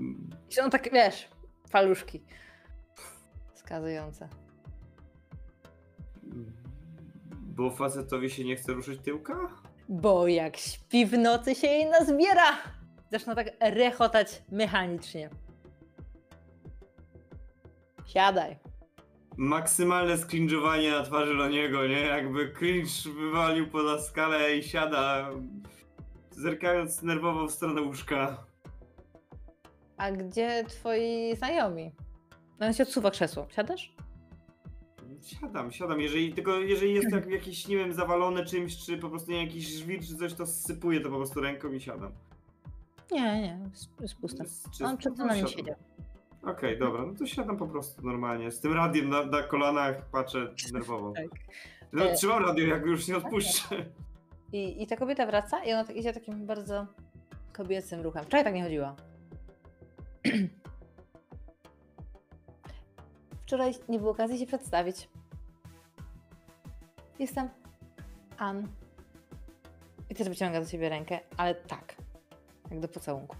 Mm, 0.00 0.30
I 0.50 0.54
są 0.54 0.70
tak, 0.70 0.92
wiesz, 0.92 1.28
paluszki 1.72 2.22
wskazujące. 3.54 4.28
Bo 7.56 7.70
facetowi 7.70 8.30
się 8.30 8.44
nie 8.44 8.56
chce 8.56 8.72
ruszyć 8.72 9.00
tyłka? 9.00 9.34
Bo 9.88 10.28
jak 10.28 10.56
śpi 10.56 11.06
w 11.06 11.18
nocy 11.18 11.54
się 11.54 11.66
jej 11.66 11.86
nazbiera. 11.90 12.52
Zaczyna 13.12 13.34
tak 13.34 13.46
rechotać 13.60 14.42
mechanicznie. 14.52 15.30
Siadaj. 18.06 18.56
Maksymalne 19.36 20.18
skringowanie 20.18 20.90
na 20.90 21.02
twarzy 21.02 21.34
Loniego, 21.34 21.86
nie? 21.86 22.00
Jakby 22.00 22.52
cringe 22.52 22.90
wywalił 23.20 23.68
poza 23.70 24.02
skalę 24.02 24.56
i 24.56 24.62
siada, 24.62 25.30
zerkając 26.30 27.02
nerwowo 27.02 27.46
w 27.46 27.52
stronę 27.52 27.82
łóżka. 27.82 28.44
A 29.96 30.12
gdzie 30.12 30.64
twoi 30.64 31.36
znajomi? 31.36 31.92
No 32.60 32.66
on 32.66 32.72
się 32.74 32.82
odsuwa 32.82 33.10
krzesło. 33.10 33.46
Siadasz? 33.50 33.94
Siadam, 35.22 35.72
siadam. 35.72 36.00
Jeżeli, 36.00 36.32
tylko 36.32 36.58
jeżeli 36.58 36.94
jest 36.94 37.10
tak 37.10 37.30
jakiś, 37.30 37.68
nie 37.68 37.76
wiem, 37.76 37.92
zawalone 37.92 38.44
czymś, 38.44 38.76
czy 38.76 38.98
po 38.98 39.08
prostu 39.08 39.30
nie 39.30 39.36
wiem, 39.36 39.46
jakiś 39.46 39.66
żwir, 39.68 40.00
czy 40.00 40.16
coś, 40.16 40.34
to 40.34 40.46
sypuję 40.46 41.00
to 41.00 41.10
po 41.10 41.16
prostu 41.16 41.40
ręką 41.40 41.72
i 41.72 41.80
siadam. 41.80 42.12
Nie, 43.12 43.40
nie, 43.42 43.58
jest, 44.00 44.16
puste. 44.16 44.44
Jest 44.44 44.82
On 44.82 44.96
przed 44.96 45.18
no, 45.18 45.26
nami 45.26 45.48
siedział. 45.48 45.74
Okej, 46.42 46.78
dobra, 46.78 47.06
no 47.06 47.14
to 47.14 47.26
siadam 47.26 47.56
po 47.56 47.66
prostu 47.66 48.06
normalnie. 48.06 48.50
Z 48.50 48.60
tym 48.60 48.72
radiem 48.72 49.08
na, 49.08 49.26
na 49.26 49.42
kolanach 49.42 50.10
patrzę 50.10 50.54
nerwowo. 50.72 51.12
Tak. 51.12 51.40
No, 51.92 52.04
E, 52.04 52.14
trzymam 52.14 52.44
radio, 52.44 52.66
jak 52.66 52.86
już 52.86 53.08
nie 53.08 53.16
odpuszczę. 53.16 53.86
I, 54.52 54.82
I 54.82 54.86
ta 54.86 54.96
kobieta 54.96 55.26
wraca 55.26 55.64
i 55.64 55.72
ona 55.72 55.84
tak 55.84 55.96
idzie 55.96 56.12
takim 56.12 56.46
bardzo 56.46 56.86
kobiecym 57.52 58.00
ruchem. 58.00 58.24
Wczoraj 58.24 58.44
tak 58.44 58.54
nie 58.54 58.62
chodziła. 58.62 58.96
Wczoraj 63.46 63.72
nie 63.88 63.98
było 63.98 64.10
okazji 64.10 64.38
się 64.38 64.46
przedstawić. 64.46 65.08
Jestem 67.18 67.48
Ann. 68.38 68.66
I 70.10 70.14
też 70.14 70.28
wyciąga 70.28 70.60
do 70.60 70.66
siebie 70.66 70.88
rękę, 70.88 71.20
ale 71.36 71.54
tak. 71.54 71.94
Jak 72.70 72.80
do 72.80 72.88
pocałunku. 72.88 73.36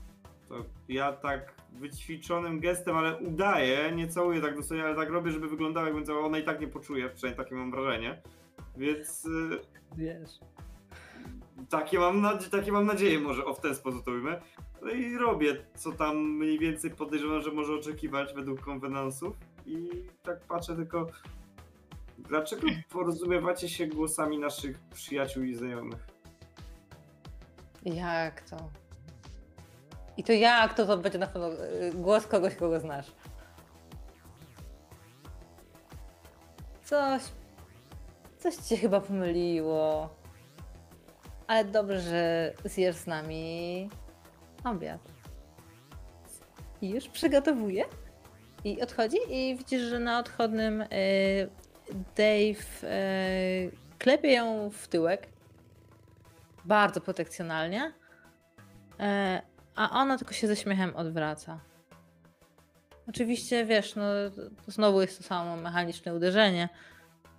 To 0.49 0.55
ja 0.89 1.13
tak 1.13 1.55
wyćwiczonym 1.73 2.61
gestem, 2.61 2.97
ale 2.97 3.17
udaję, 3.19 3.93
nie 3.93 4.09
całuję 4.09 4.41
tak 4.41 4.57
dosłownie, 4.57 4.85
ale 4.85 4.97
tak 4.97 5.11
robię, 5.11 5.31
żeby 5.31 5.49
wyglądało 5.49 5.87
jakbym 5.87 6.05
całą, 6.07 6.27
ona 6.27 6.39
i 6.39 6.45
tak 6.45 6.61
nie 6.61 6.69
poczuje, 6.69 7.09
przynajmniej 7.11 7.45
takie 7.45 7.55
mam 7.55 7.71
wrażenie. 7.71 8.23
Więc 8.77 9.25
y, 9.25 9.61
Wiesz. 9.97 10.31
takie, 11.69 11.99
mam 11.99 12.21
nadzie- 12.21 12.51
takie 12.51 12.73
mam 12.73 12.87
nadzieję, 12.87 13.19
może 13.19 13.45
o 13.45 13.55
w 13.55 13.61
ten 13.61 13.75
sposób 13.75 14.05
to 14.05 14.11
ujmę. 14.11 14.41
No 14.83 14.91
i 14.91 15.17
robię, 15.19 15.57
co 15.75 15.93
tam 15.93 16.17
mniej 16.17 16.59
więcej 16.59 16.91
podejrzewam, 16.91 17.43
że 17.43 17.51
może 17.53 17.75
oczekiwać 17.75 18.35
według 18.35 18.61
konwenansów. 18.61 19.37
I 19.67 20.03
tak 20.23 20.41
patrzę 20.41 20.77
tylko, 20.77 21.07
dlaczego 22.19 22.67
porozumiewacie 22.91 23.69
się 23.69 23.87
głosami 23.87 24.39
naszych 24.39 24.79
przyjaciół 24.95 25.43
i 25.43 25.55
znajomych? 25.55 26.07
Jak 27.85 28.41
to? 28.41 28.57
I 30.17 30.25
to 30.25 30.33
jak 30.33 30.75
to, 30.75 30.87
to 30.87 30.99
będzie 30.99 31.19
na 31.19 31.27
pewno 31.27 31.53
y, 31.53 31.93
głos 31.95 32.27
kogoś, 32.27 32.55
kogo 32.55 32.81
znasz. 32.81 33.13
Coś. 36.85 37.23
Coś 38.39 38.57
ci 38.57 38.65
się 38.65 38.77
chyba 38.77 39.01
pomyliło. 39.01 40.09
Ale 41.47 41.65
dobrze, 41.65 42.01
że 42.01 42.53
zjesz 42.65 42.97
z 42.97 43.07
nami 43.07 43.91
obiad. 44.65 45.01
I 46.81 46.91
już 46.91 47.09
przygotowuję. 47.09 47.85
I 48.65 48.83
odchodzi 48.83 49.17
i 49.29 49.57
widzisz, 49.57 49.83
że 49.83 49.99
na 49.99 50.19
odchodnym 50.19 50.81
y, 50.81 50.87
Dave 52.17 52.85
y, 52.85 53.71
klepie 53.99 54.33
ją 54.33 54.71
w 54.71 54.89
tyłek. 54.89 55.29
Bardzo 56.65 57.01
protekcjonalnie. 57.01 57.93
E, 59.01 59.43
a 59.77 59.91
ona 59.91 60.19
tylko 60.19 60.35
się 60.35 60.47
ze 60.47 60.57
śmiechem 60.57 60.97
odwraca. 60.97 61.61
Oczywiście, 63.09 63.65
wiesz, 63.67 63.95
no 63.97 64.03
to 64.37 64.43
znowu 64.73 65.01
jest 65.01 65.19
to 65.19 65.25
samo 65.25 65.57
mechaniczne 65.57 66.15
uderzenie 66.15 66.69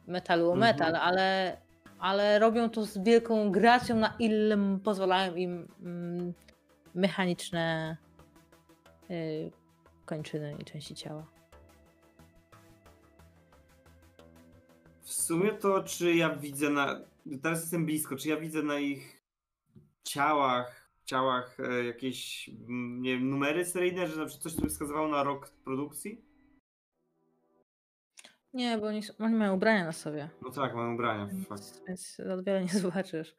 metalu 0.07 0.49
o 0.49 0.53
Mhm. 0.53 0.59
metal, 0.59 0.95
ale, 0.95 1.57
ale 1.99 2.39
robią 2.39 2.69
to 2.69 2.85
z 2.85 2.97
wielką 2.97 3.51
gracją, 3.51 3.95
na 3.95 4.13
ile 4.19 4.57
pozwalają 4.83 5.35
im 5.35 5.67
mm, 5.81 6.33
mechaniczne 6.95 7.97
y, 9.11 9.51
kończyny 10.07 10.55
i 10.59 10.65
części 10.65 10.95
ciała. 10.95 11.25
W 15.01 15.11
sumie 15.11 15.53
to, 15.53 15.83
czy 15.83 16.15
ja 16.15 16.35
widzę 16.35 16.69
na. 16.69 17.01
Teraz 17.41 17.61
jestem 17.61 17.85
blisko, 17.85 18.15
czy 18.15 18.29
ja 18.29 18.37
widzę 18.37 18.63
na 18.63 18.79
ich 18.79 19.23
ciałach, 20.03 20.89
ciałach 21.05 21.57
e, 21.59 21.83
jakieś 21.83 22.49
nie 22.99 23.13
wiem, 23.13 23.29
numery 23.29 23.65
seryjne, 23.65 24.07
że 24.07 24.17
na 24.17 24.25
przykład 24.25 24.43
coś 24.43 24.55
tu 24.55 24.69
wskazywało 24.69 25.07
na 25.07 25.23
rok 25.23 25.49
produkcji? 25.49 26.21
Nie, 28.53 28.77
bo 28.77 28.87
oni, 28.87 29.01
oni 29.19 29.35
mają 29.35 29.53
ubrania 29.55 29.85
na 29.85 29.91
sobie, 29.91 30.29
No 30.41 30.51
tak, 30.51 30.75
mam 30.75 30.93
ubrania. 30.93 31.29
Fakt. 31.49 31.81
więc, 31.87 32.15
za 32.15 32.37
wiele 32.41 32.61
nie 32.63 32.79
zobaczysz. 32.79 33.35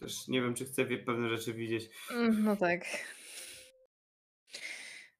Też 0.00 0.28
nie 0.28 0.42
wiem, 0.42 0.54
czy 0.54 0.64
chcę 0.64 0.84
pewne 0.84 1.28
rzeczy 1.28 1.52
widzieć. 1.52 1.90
Mm, 2.10 2.44
No 2.44 2.56
tak. 2.56 2.80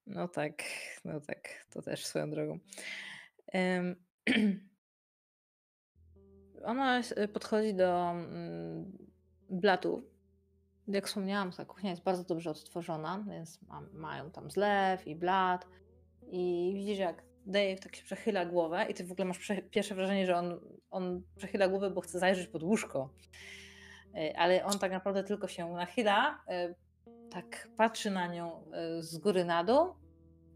No 0.08 0.28
tak, 0.28 0.62
no 1.04 1.20
tak, 1.20 1.48
to 1.70 1.82
też 1.82 2.06
swoją 2.06 2.30
drogą. 2.30 2.58
Ona 6.64 6.98
s- 6.98 7.14
podchodzi 7.32 7.74
do 7.74 8.10
mm, 8.10 8.98
blatu. 9.50 10.02
Jak 10.88 11.06
wspomniałam, 11.06 11.52
ta 11.52 11.64
kuchnia 11.64 11.90
jest 11.90 12.02
bardzo 12.02 12.24
dobrze 12.24 12.50
odtworzona, 12.50 13.24
więc 13.30 13.62
ma, 13.62 13.80
mają 13.92 14.30
tam 14.30 14.50
zlew 14.50 15.06
i 15.06 15.16
blat. 15.16 15.66
I 16.30 16.72
widzisz, 16.74 16.98
jak 16.98 17.22
Dave 17.46 17.80
tak 17.80 17.96
się 17.96 18.04
przechyla 18.04 18.44
głowę, 18.46 18.86
i 18.88 18.94
ty 18.94 19.04
w 19.04 19.12
ogóle 19.12 19.24
masz 19.24 19.38
prze, 19.38 19.62
pierwsze 19.62 19.94
wrażenie, 19.94 20.26
że 20.26 20.36
on, 20.36 20.60
on 20.90 21.22
przechyla 21.36 21.68
głowę, 21.68 21.90
bo 21.90 22.00
chce 22.00 22.18
zajrzeć 22.18 22.46
pod 22.48 22.62
łóżko. 22.62 23.14
E, 24.14 24.38
Ale 24.38 24.64
on 24.64 24.78
tak 24.78 24.92
naprawdę 24.92 25.24
tylko 25.24 25.48
się 25.48 25.68
nachyla, 25.72 26.44
e, 26.48 26.74
tak 27.30 27.68
patrzy 27.76 28.10
na 28.10 28.26
nią 28.26 28.64
e, 28.72 29.02
z 29.02 29.18
góry 29.18 29.44
na 29.44 29.64
dół 29.64 29.94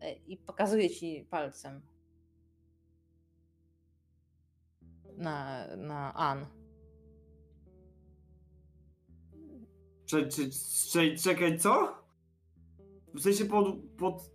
e, 0.00 0.12
i 0.12 0.36
pokazuje 0.36 0.90
ci 0.90 1.26
palcem 1.30 1.82
na, 5.16 5.66
na 5.76 6.14
Ann. 6.14 6.46
Cze, 10.06 10.28
cze, 10.28 10.42
cze, 10.92 11.16
czekaj, 11.16 11.58
co? 11.58 11.94
W 13.14 13.20
sensie 13.20 13.44
pod, 13.44 13.76
pod, 13.98 14.30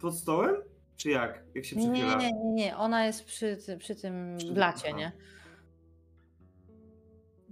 pod 0.00 0.14
stołem? 0.18 0.56
Czy 0.96 1.10
jak? 1.10 1.44
Jak 1.54 1.64
się 1.64 1.76
Nie, 1.76 1.92
przychyla? 1.92 2.18
nie, 2.18 2.32
nie, 2.32 2.52
nie, 2.52 2.76
ona 2.76 3.06
jest 3.06 3.24
przy, 3.24 3.58
przy 3.78 3.94
tym 3.94 4.38
blacie, 4.52 4.92
nie? 4.92 5.12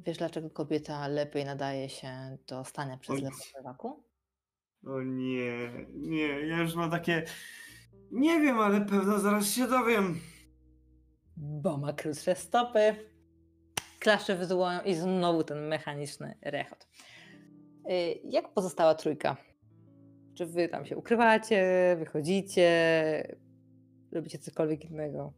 Wiesz, 0.06 0.18
dlaczego 0.18 0.50
kobieta 0.50 1.08
lepiej 1.08 1.44
nadaje 1.44 1.88
się 1.88 2.36
do 2.46 2.64
stania 2.64 2.96
przez 2.96 3.16
Oj. 3.16 3.30
lewoku? 3.56 4.04
O 4.86 5.02
nie, 5.02 5.70
nie, 5.94 6.26
ja 6.26 6.58
już 6.58 6.74
mam 6.74 6.90
takie... 6.90 7.24
Nie 8.10 8.40
wiem, 8.40 8.60
ale 8.60 8.80
pewno 8.80 9.18
zaraz 9.18 9.50
się 9.50 9.66
dowiem. 9.68 10.20
Bo 11.36 11.76
ma 11.78 11.92
krótsze 11.92 12.34
stopy. 12.34 12.94
Klaszcze 13.98 14.36
wywołują 14.36 14.80
i 14.82 14.94
znowu 14.94 15.44
ten 15.44 15.66
mechaniczny 15.68 16.38
rechot. 16.42 16.88
Y, 17.90 18.20
Jak 18.24 18.52
pozostała 18.54 18.94
trójka? 18.94 19.36
Czy 20.34 20.46
wy 20.46 20.68
tam 20.68 20.86
się 20.86 20.96
ukrywacie, 20.96 21.64
wychodzicie, 21.98 22.68
robicie 24.12 24.38
cokolwiek 24.38 24.84
innego? 24.84 25.32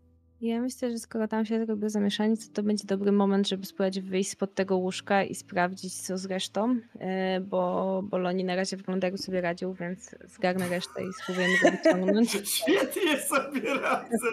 Ja 0.45 0.61
myślę, 0.61 0.91
że 0.91 0.99
skoro 0.99 1.29
tam 1.29 1.47
się 1.47 1.67
zrobiło 1.67 1.91
zamieszanie, 1.91 2.37
to 2.37 2.43
to 2.53 2.63
będzie 2.63 2.85
dobry 2.87 3.13
moment, 3.13 3.49
żeby 3.49 3.67
spróbować 3.67 4.01
wyjść 4.01 4.31
spod 4.31 4.55
tego 4.55 4.77
łóżka 4.77 5.25
i 5.25 5.35
sprawdzić, 5.35 5.95
co 6.03 6.19
z 6.19 6.25
resztą, 6.25 6.77
e, 6.99 7.41
bo, 7.41 8.03
bo 8.03 8.19
Loni 8.19 8.45
na 8.45 8.57
razie 8.57 8.77
wygląda, 8.77 9.07
jakby 9.07 9.19
sobie 9.19 9.41
radził, 9.41 9.75
więc 9.75 10.15
zgarnę 10.27 10.69
resztę 10.69 11.05
i 11.05 11.13
spróbujemy 11.13 11.55
go 11.63 11.71
wyciągnąć. 11.71 12.31
Świetnie 12.59 13.21
sobie 13.21 13.75
radzę. 13.75 14.29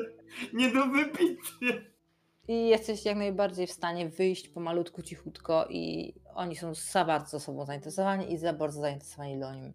Nie 0.53 0.71
do 0.71 0.85
wypicia. 0.85 1.81
I 2.47 2.67
jesteś 2.67 3.05
jak 3.05 3.17
najbardziej 3.17 3.67
w 3.67 3.71
stanie 3.71 4.09
wyjść 4.09 4.47
pomalutku, 4.47 5.01
cichutko 5.01 5.67
i 5.69 6.13
oni 6.35 6.55
są 6.55 6.73
za 6.73 7.05
bardzo 7.05 7.39
sobą 7.39 7.65
zainteresowani 7.65 8.33
i 8.33 8.37
za 8.37 8.53
bardzo 8.53 8.81
zainteresowani 8.81 9.39
Lonim. 9.39 9.73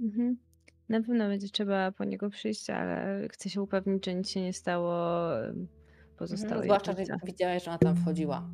Mhm. 0.00 0.47
Na 0.88 1.00
pewno 1.00 1.28
będzie 1.28 1.48
trzeba 1.48 1.92
po 1.92 2.04
niego 2.04 2.30
przyjść, 2.30 2.70
ale 2.70 3.28
chcę 3.28 3.50
się 3.50 3.62
upewnić, 3.62 4.06
że 4.06 4.14
nic 4.14 4.30
się 4.30 4.42
nie 4.42 4.52
stało 4.52 4.94
Mhm, 5.38 5.68
pozostałej 6.16 6.64
Zwłaszcza, 6.64 6.92
że 6.92 7.04
widziałeś, 7.24 7.64
że 7.64 7.70
ona 7.70 7.78
tam 7.78 7.96
wchodziła, 7.96 8.50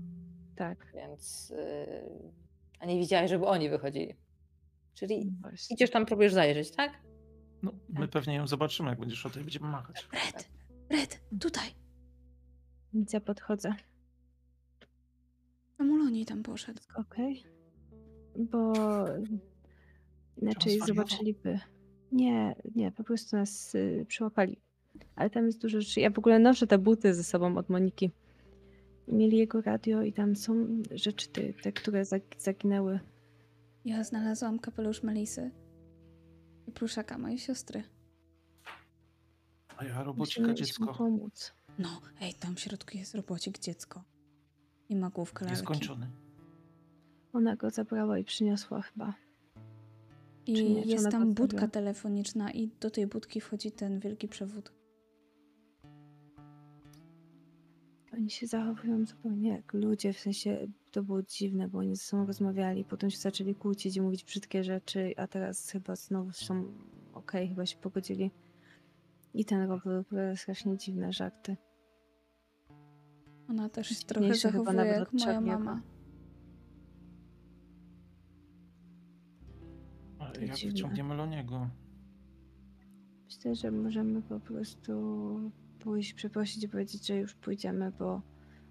Tak, 0.57 0.93
więc... 0.95 1.51
Yy, 1.51 2.33
a 2.81 2.87
nie 2.87 2.99
widziałeś, 2.99 3.31
żeby 3.31 3.47
oni 3.47 3.71
wychodzili. 3.71 4.15
Czyli 4.95 5.33
właśnie. 5.41 5.75
idziesz 5.75 5.91
tam, 5.91 6.07
próbujesz 6.07 6.33
zajrzeć, 6.33 6.71
tak? 6.71 7.03
No, 7.63 7.73
my 7.89 8.01
Tak. 8.01 8.11
pewnie 8.11 8.35
ją 8.35 8.47
zobaczymy, 8.47 8.89
jak 8.89 9.01
będziesz 9.01 9.27
o 9.27 9.31
tej 9.31 9.43
będziemy 9.43 9.69
machać. 9.69 10.09
Red, 10.13 10.49
Red, 10.91 11.21
tutaj. 11.41 11.69
Więc 12.95 13.13
ja 13.13 13.21
podchodzę. 13.21 13.75
A 15.79 15.85
Muloni 15.85 16.27
tam 16.27 16.43
poszedł. 16.43 16.81
Okej. 16.95 17.45
Bo 18.37 18.73
inaczej 20.37 20.81
zobaczyliby. 20.87 21.61
Nie, 22.15 22.55
nie, 22.75 22.93
po 22.93 23.05
prostu 23.05 23.37
nas 23.37 23.75
y, 23.75 24.05
przyłapali. 24.09 24.57
Ale 25.17 25.31
tam 25.31 25.47
jest 25.47 25.61
dużo 25.63 25.81
rzeczy. 25.81 26.01
Ja 26.01 26.11
w 26.11 26.19
ogóle 26.19 26.39
noszę 26.39 26.67
te 26.67 26.79
buty 26.79 27.15
ze 27.15 27.25
sobą 27.25 27.57
od 27.57 27.69
Moniki. 27.69 28.11
Mieli 29.09 29.37
jego 29.37 29.61
radio 29.61 30.03
i 30.03 30.13
tam 30.13 30.37
są 30.37 30.67
rzeczy 30.91 31.29
te, 31.29 31.53
te 31.53 31.73
które 31.73 32.03
zag- 32.05 32.39
zaginęły. 32.39 33.01
Ja 33.85 34.05
znalazłam 34.05 34.59
kapelusz 34.59 35.03
Melisy 35.03 35.51
i 36.67 36.73
pluszaka 36.73 37.19
mojej 37.19 37.39
siostry. 37.39 37.83
A 39.77 39.85
ja 39.85 40.03
robocika 40.03 40.41
Musimy 40.41 40.49
mu 40.49 40.55
dziecko. 40.55 40.95
pomóc. 40.95 41.53
No, 41.79 42.01
ej, 42.21 42.35
tam 42.35 42.55
w 42.57 42.61
środku 42.61 42.97
jest 42.99 43.15
robocik 43.15 43.59
dziecko. 43.59 44.03
I 44.89 44.97
ma 44.97 45.11
główkę 45.11 45.45
Jest 45.49 45.63
lalki. 45.65 45.85
skończony. 45.85 46.07
Ona 47.33 47.57
go 47.57 47.71
zabrała 47.71 48.19
i 48.19 48.25
przyniosła 48.25 48.83
chyba. 48.83 49.15
I 50.47 50.53
nie, 50.53 50.83
jest 50.83 51.11
tam 51.11 51.29
go 51.29 51.35
budka 51.35 51.69
telefoniczna 51.69 52.53
i 52.53 52.71
do 52.81 52.91
tej 52.91 53.07
budki 53.07 53.41
wchodzi 53.41 53.73
ten 53.73 54.01
wielki 54.01 54.29
przewód. 54.29 54.73
Oni 58.13 58.31
się 58.31 58.47
zachowują 58.47 59.07
zupełnie 59.07 59.49
jak 59.49 59.73
ludzie, 59.73 60.13
w 60.13 60.19
sensie 60.19 60.67
to 60.91 61.03
było 61.03 61.23
dziwne, 61.23 61.69
bo 61.69 61.79
oni 61.79 61.97
ze 61.97 62.03
sobą 62.03 62.27
rozmawiali, 62.27 62.85
potem 62.85 63.11
się 63.11 63.19
zaczęli 63.19 63.55
kłócić 63.55 63.97
i 63.97 64.01
mówić 64.01 64.25
brzydkie 64.25 64.65
rzeczy, 64.65 65.15
a 65.17 65.27
teraz 65.27 65.71
chyba 65.71 65.97
znowu 65.97 66.33
są 66.33 66.65
okej, 67.13 67.49
chyba 67.49 67.67
się 67.67 67.77
pogodzili. 67.77 68.31
I 69.35 69.45
ten 69.45 69.69
rower 69.69 69.99
opowiada 69.99 70.37
strasznie 70.37 70.77
dziwne 70.77 71.13
żarty. 71.13 71.57
Ona 73.49 73.69
też 73.69 73.89
się 73.89 74.05
trochę 74.05 74.35
zachowuje 74.35 74.77
nawet 74.77 74.99
jak 74.99 75.13
moja 75.13 75.41
mama. 75.41 75.94
To 80.35 80.41
jak 80.41 80.57
dziwne. 80.57 80.73
wyciągniemy 80.73 81.15
Loniego? 81.15 81.71
Myślę, 83.25 83.55
że 83.55 83.71
możemy 83.71 84.23
po 84.23 84.41
prostu 84.41 84.93
pójść, 85.79 86.15
przeprosić 86.15 86.65
i 86.65 86.69
powiedzieć, 86.69 87.07
że 87.07 87.17
już 87.17 87.35
pójdziemy, 87.35 87.93
bo 87.99 88.23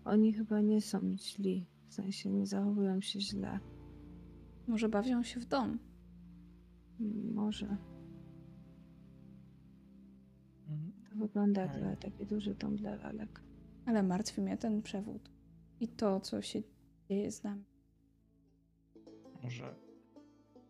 oni 0.06 0.34
chyba 0.34 0.62
nie 0.62 0.82
są 0.82 1.18
źli. 1.18 1.68
W 1.88 1.94
sensie 1.94 2.30
nie 2.30 2.46
zachowują 2.48 3.02
się 3.02 3.22
źle. 3.22 3.60
Może 4.68 4.90
bawią 4.90 5.24
się 5.24 5.40
w 5.40 5.46
dom. 5.46 5.80
M- 7.00 7.34
Może. 7.34 7.78
Mm, 10.70 10.92
To 11.10 11.16
wygląda 11.16 11.62
jak 11.62 12.00
taki 12.00 12.26
duży 12.26 12.56
dom 12.56 12.76
dla 12.76 12.96
lalek. 12.96 13.42
Ale 13.86 14.04
martwi 14.04 14.42
mnie 14.42 14.58
ten 14.58 14.82
przewód. 14.82 15.32
I 15.80 15.88
to, 15.88 16.20
co 16.20 16.42
się 16.42 16.62
dzieje 17.10 17.32
z 17.32 17.44
nami. 17.44 17.64
Może 19.44 19.76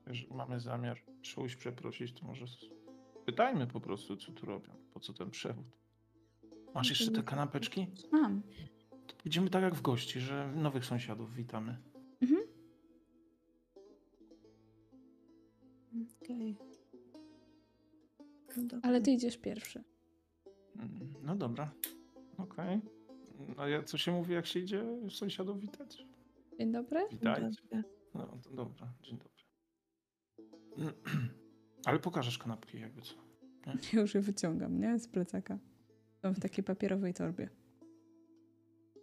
jeżeli 0.07 0.33
mamy 0.33 0.59
zamiar 0.59 0.97
czegoś 1.21 1.55
przeprosić, 1.55 2.13
to 2.13 2.25
może 2.27 2.45
pytajmy 3.25 3.67
po 3.67 3.79
prostu, 3.79 4.17
co 4.17 4.31
tu 4.31 4.45
robią. 4.45 4.73
Po 4.93 4.99
co 4.99 5.13
ten 5.13 5.29
przewód? 5.31 5.65
Masz 6.75 6.89
jeszcze 6.89 7.11
te 7.11 7.23
kanapeczki? 7.23 7.87
Mam. 8.11 8.41
To 9.07 9.15
pójdziemy 9.15 9.49
tak 9.49 9.63
jak 9.63 9.75
w 9.75 9.81
gości, 9.81 10.19
że 10.19 10.51
nowych 10.55 10.85
sąsiadów 10.85 11.33
witamy. 11.35 11.77
Mhm. 12.21 12.41
Okej. 16.21 16.57
Ale 18.81 19.01
ty 19.01 19.11
idziesz 19.11 19.37
pierwszy. 19.37 19.83
Mm, 20.75 21.13
No 21.23 21.35
dobra. 21.35 21.71
Okej. 22.37 22.81
A 23.57 23.67
ja, 23.67 23.83
co 23.83 23.97
się 23.97 24.11
mówi, 24.11 24.33
jak 24.33 24.45
się 24.45 24.59
idzie 24.59 24.83
sąsiadów 25.09 25.59
witać? 25.59 26.05
Dzień 26.59 26.71
dobry. 26.71 26.99
Witajcie. 27.11 27.83
No 28.13 28.27
to 28.43 28.49
dobra, 28.49 28.93
dzień 29.01 29.17
dobry. 29.17 29.32
Ale 31.85 31.99
pokażesz 31.99 32.37
kanapki 32.37 32.79
jakby 32.79 33.01
co. 33.01 33.13
Ja 33.93 34.01
już 34.01 34.15
je 34.15 34.21
wyciągam, 34.21 34.79
nie? 34.79 34.99
Z 34.99 35.07
plecaka. 35.07 35.57
Są 36.21 36.33
w 36.33 36.39
takiej 36.39 36.63
papierowej 36.63 37.13
torbie. 37.13 37.49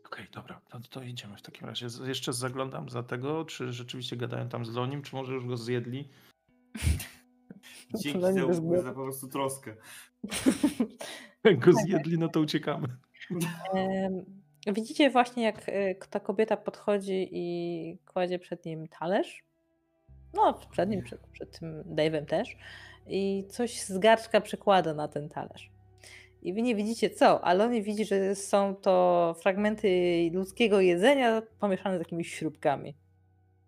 Okej, 0.06 0.26
dobra, 0.32 0.60
to, 0.70 0.80
to 0.80 1.02
idziemy 1.02 1.36
w 1.36 1.42
takim 1.42 1.66
razie. 1.66 1.86
Jeszcze 2.04 2.32
zaglądam 2.32 2.88
za 2.88 3.02
tego, 3.02 3.44
czy 3.44 3.72
rzeczywiście 3.72 4.16
gadają 4.16 4.48
tam 4.48 4.64
z 4.64 4.74
Lonim, 4.74 5.02
czy 5.02 5.16
może 5.16 5.34
już 5.34 5.46
go 5.46 5.56
zjedli. 5.56 6.08
Dzięki 8.02 8.20
za, 8.20 8.46
bez 8.46 8.84
za 8.84 8.92
po 8.92 9.02
prostu 9.02 9.28
troskę. 9.28 9.76
Jak 11.44 11.58
go 11.58 11.72
zjedli, 11.72 12.18
no 12.18 12.28
to 12.28 12.40
uciekamy. 12.40 12.88
Widzicie 14.66 15.10
właśnie, 15.10 15.42
jak 15.42 15.68
e, 15.68 15.94
ta 15.94 16.20
kobieta 16.20 16.56
podchodzi 16.56 17.28
i 17.32 17.98
kładzie 18.06 18.38
przed 18.38 18.64
nim 18.64 18.88
talerz. 18.88 19.44
No, 20.34 20.60
przed 20.70 20.90
nim, 20.90 21.02
przed, 21.02 21.20
przed 21.26 21.58
tym 21.58 21.82
Dave'em 21.82 22.26
też. 22.26 22.56
I 23.06 23.44
coś 23.48 23.80
z 23.80 23.98
garczka 23.98 24.40
przykłada 24.40 24.94
na 24.94 25.08
ten 25.08 25.28
talerz. 25.28 25.70
I 26.42 26.54
wy 26.54 26.62
nie 26.62 26.74
widzicie 26.74 27.10
co, 27.10 27.44
ale 27.44 27.64
on 27.64 27.82
widzi, 27.82 28.04
że 28.04 28.34
są 28.34 28.74
to 28.74 29.34
fragmenty 29.42 29.88
ludzkiego 30.32 30.80
jedzenia 30.80 31.42
pomieszane 31.58 31.96
z 31.96 32.00
jakimiś 32.00 32.34
śrubkami. 32.34 32.94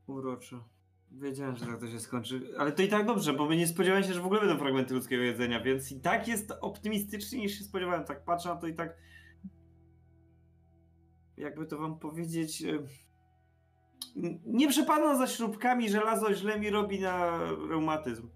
Uroczo. 0.06 0.68
Wiedziałem, 1.10 1.56
że 1.56 1.66
tak 1.66 1.80
to 1.80 1.88
się 1.88 2.00
skończy. 2.00 2.40
Ale 2.58 2.72
to 2.72 2.82
i 2.82 2.88
tak 2.88 3.06
dobrze, 3.06 3.32
bo 3.32 3.46
my 3.46 3.56
nie 3.56 3.66
spodziewałem 3.66 4.04
się, 4.04 4.12
że 4.12 4.20
w 4.20 4.26
ogóle 4.26 4.40
będą 4.40 4.58
fragmenty 4.58 4.94
ludzkiego 4.94 5.22
jedzenia, 5.22 5.60
więc 5.60 5.92
i 5.92 6.00
tak 6.00 6.28
jest 6.28 6.52
optymistyczniej 6.60 7.42
niż 7.42 7.58
się 7.58 7.64
spodziewałem. 7.64 8.04
Tak 8.04 8.24
patrzę 8.24 8.48
na 8.48 8.56
to 8.56 8.66
i 8.66 8.74
tak. 8.74 8.96
Jakby 11.36 11.66
to 11.66 11.78
wam 11.78 11.98
powiedzieć. 11.98 12.64
Nie 14.46 14.68
przepadam 14.68 15.18
za 15.18 15.26
śrubkami, 15.26 15.88
żelazo 15.88 16.34
źle 16.34 16.60
mi 16.60 16.70
robi 16.70 17.00
na 17.00 17.38
reumatyzm. 17.70 18.28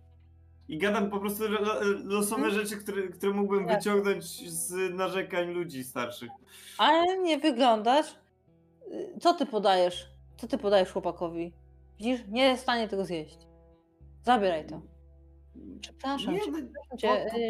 I 0.68 0.78
gadam 0.78 1.10
po 1.10 1.20
prostu 1.20 1.48
lo- 1.48 1.60
lo- 1.60 1.80
losowe 2.04 2.50
rzeczy, 2.50 2.76
które, 2.76 3.08
które 3.08 3.32
mógłbym 3.32 3.66
Tak. 3.66 3.78
wyciągnąć 3.78 4.50
z 4.52 4.94
narzekań 4.94 5.50
ludzi 5.52 5.84
starszych. 5.84 6.30
Ale 6.78 7.18
nie 7.18 7.38
wyglądasz. 7.38 8.06
Co 9.20 9.34
ty 9.34 9.46
podajesz? 9.46 10.06
Co 10.36 10.46
ty 10.48 10.58
podajesz 10.58 10.92
chłopakowi? 10.92 11.52
Widzisz, 11.98 12.20
nie 12.28 12.42
jest 12.42 12.60
w 12.60 12.62
stanie 12.62 12.88
tego 12.88 13.04
zjeść. 13.04 13.38
Zabieraj 14.22 14.66
to. 14.66 14.80
Przepraszam 15.80 16.34
Nie, 16.34 16.40
cię. 16.40 16.50
no, 16.50 16.58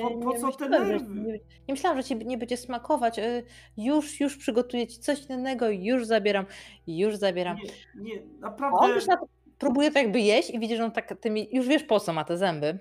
po- 0.02 0.08
po- 0.08 0.16
y, 0.20 0.20
po 0.24 0.32
nie 0.32 0.38
co 0.40 0.52
te 0.52 0.64
że- 0.64 0.70
nerwy? 0.70 1.06
Nie, 1.14 1.32
nie 1.32 1.38
myślałam, 1.74 1.98
że 1.98 2.04
ci 2.04 2.16
nie 2.16 2.38
będzie 2.38 2.56
smakować. 2.56 3.18
y, 3.18 3.44
Już, 3.76 4.20
już 4.20 4.36
przygotuję 4.36 4.86
ci 4.86 4.98
coś 5.00 5.26
innego, 5.26 5.68
już 5.70 6.06
zabieram, 6.06 6.46
już 6.86 7.16
zabieram. 7.16 7.56
nie, 7.56 8.02
nie, 8.14 8.18
A 8.20 8.24
on 8.34 8.40
naprawdę. 8.40 8.94
już 8.94 9.06
na 9.06 9.16
to 9.16 9.26
próbuje 9.58 9.90
to 9.90 9.98
jakby 9.98 10.20
jeść 10.20 10.50
i 10.50 10.58
widzi, 10.58 10.76
że 10.76 10.84
on 10.84 10.92
tak 10.92 11.14
tymi, 11.20 11.48
już 11.52 11.66
wiesz 11.68 11.82
po 11.84 12.00
co 12.00 12.12
ma 12.12 12.24
te 12.24 12.38
zęby. 12.38 12.78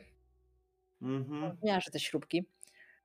Mhm. 1.02 1.58
Miarzy 1.64 1.92
te 1.92 2.00
śrubki. 2.00 2.46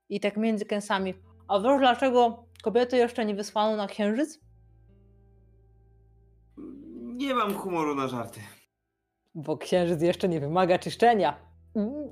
I 0.08 0.20
tak 0.20 0.36
między 0.36 0.64
kęsami. 0.64 1.14
A 1.48 1.60
wiesz 1.60 1.78
dlaczego 1.78 2.44
kobiety 2.62 2.96
jeszcze 2.96 3.24
nie 3.24 3.34
wysłano 3.34 3.76
na 3.76 3.86
księżyc? 3.86 4.40
Nie 7.16 7.34
mam 7.34 7.54
humoru 7.54 7.94
na 7.94 8.08
żarty. 8.08 8.40
Bo 9.34 9.56
księżyc 9.56 10.02
jeszcze 10.02 10.28
nie 10.28 10.40
wymaga 10.40 10.78
czyszczenia. 10.78 11.49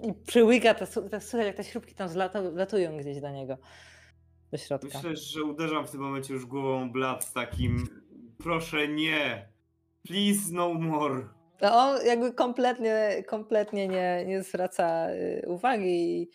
I 0.02 0.14
przyłyka, 0.26 0.74
te, 0.74 0.86
słuchaj, 1.20 1.46
jak 1.46 1.56
te 1.56 1.64
śrubki 1.64 1.94
tam 1.94 2.08
zlatu, 2.08 2.38
latują 2.54 2.96
gdzieś 2.96 3.20
do 3.20 3.30
niego. 3.30 3.56
Do 4.52 4.58
środka. 4.58 4.88
Myślę, 4.98 5.16
że 5.16 5.42
uderzam 5.42 5.86
w 5.86 5.90
tym 5.90 6.00
momencie 6.00 6.34
już 6.34 6.46
głową 6.46 6.90
blat 6.92 7.24
z 7.24 7.32
takim 7.32 7.86
proszę 8.38 8.88
nie. 8.88 9.48
Please 10.08 10.40
no 10.52 10.74
more. 10.74 11.28
No 11.60 11.72
on 11.76 12.06
jakby 12.06 12.32
kompletnie, 12.32 13.24
kompletnie 13.26 13.88
nie, 13.88 14.24
nie 14.26 14.42
zwraca 14.42 15.10
y, 15.10 15.44
uwagi. 15.46 16.30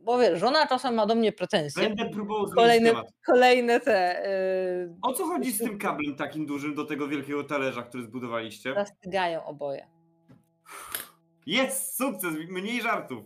Bo 0.00 0.18
wiesz, 0.18 0.40
żona 0.40 0.66
czasem 0.66 0.94
ma 0.94 1.06
do 1.06 1.14
mnie 1.14 1.32
pretensje. 1.32 1.82
Będę 1.82 2.10
próbował 2.10 2.46
Kolejne, 2.54 2.90
temat. 2.90 3.06
kolejne 3.26 3.80
te 3.80 4.26
y, 4.84 4.94
O 5.02 5.12
co 5.12 5.24
chodzi 5.24 5.52
z 5.52 5.58
tym 5.58 5.78
kablem 5.78 6.16
takim 6.16 6.46
dużym 6.46 6.74
do 6.74 6.84
tego 6.84 7.08
wielkiego 7.08 7.44
talerza, 7.44 7.82
który 7.82 8.04
zbudowaliście? 8.04 8.74
zastygają 8.74 9.44
oboje. 9.44 9.86
Jest 11.46 11.96
sukces, 11.96 12.34
mniej 12.48 12.82
żartów. 12.82 13.24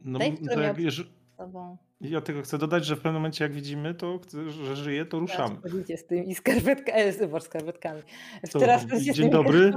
No, 0.00 0.18
Dave, 0.18 0.36
to 0.54 0.60
jak, 0.60 0.76
jeż- 0.76 1.04
Z 1.34 1.36
Tobą. 1.36 1.76
ja 2.00 2.20
tylko 2.20 2.42
chcę 2.42 2.58
dodać, 2.58 2.84
że 2.84 2.96
w 2.96 2.98
pewnym 2.98 3.14
momencie 3.14 3.44
jak 3.44 3.52
widzimy 3.52 3.94
to, 3.94 4.20
że 4.48 4.76
żyje, 4.76 5.06
to 5.06 5.18
ruszamy. 5.18 5.56
Teraz 5.56 5.72
chodzicie 5.72 5.96
z 5.96 6.06
tymi 6.06 6.34
skarpetkami, 6.34 6.98
e, 7.00 7.12
z, 7.12 7.44
skarpetkami. 7.44 8.02
To 8.52 8.58
Teraz 8.58 8.82
z 8.82 9.02
dzień 9.02 9.30
dobry. 9.30 9.72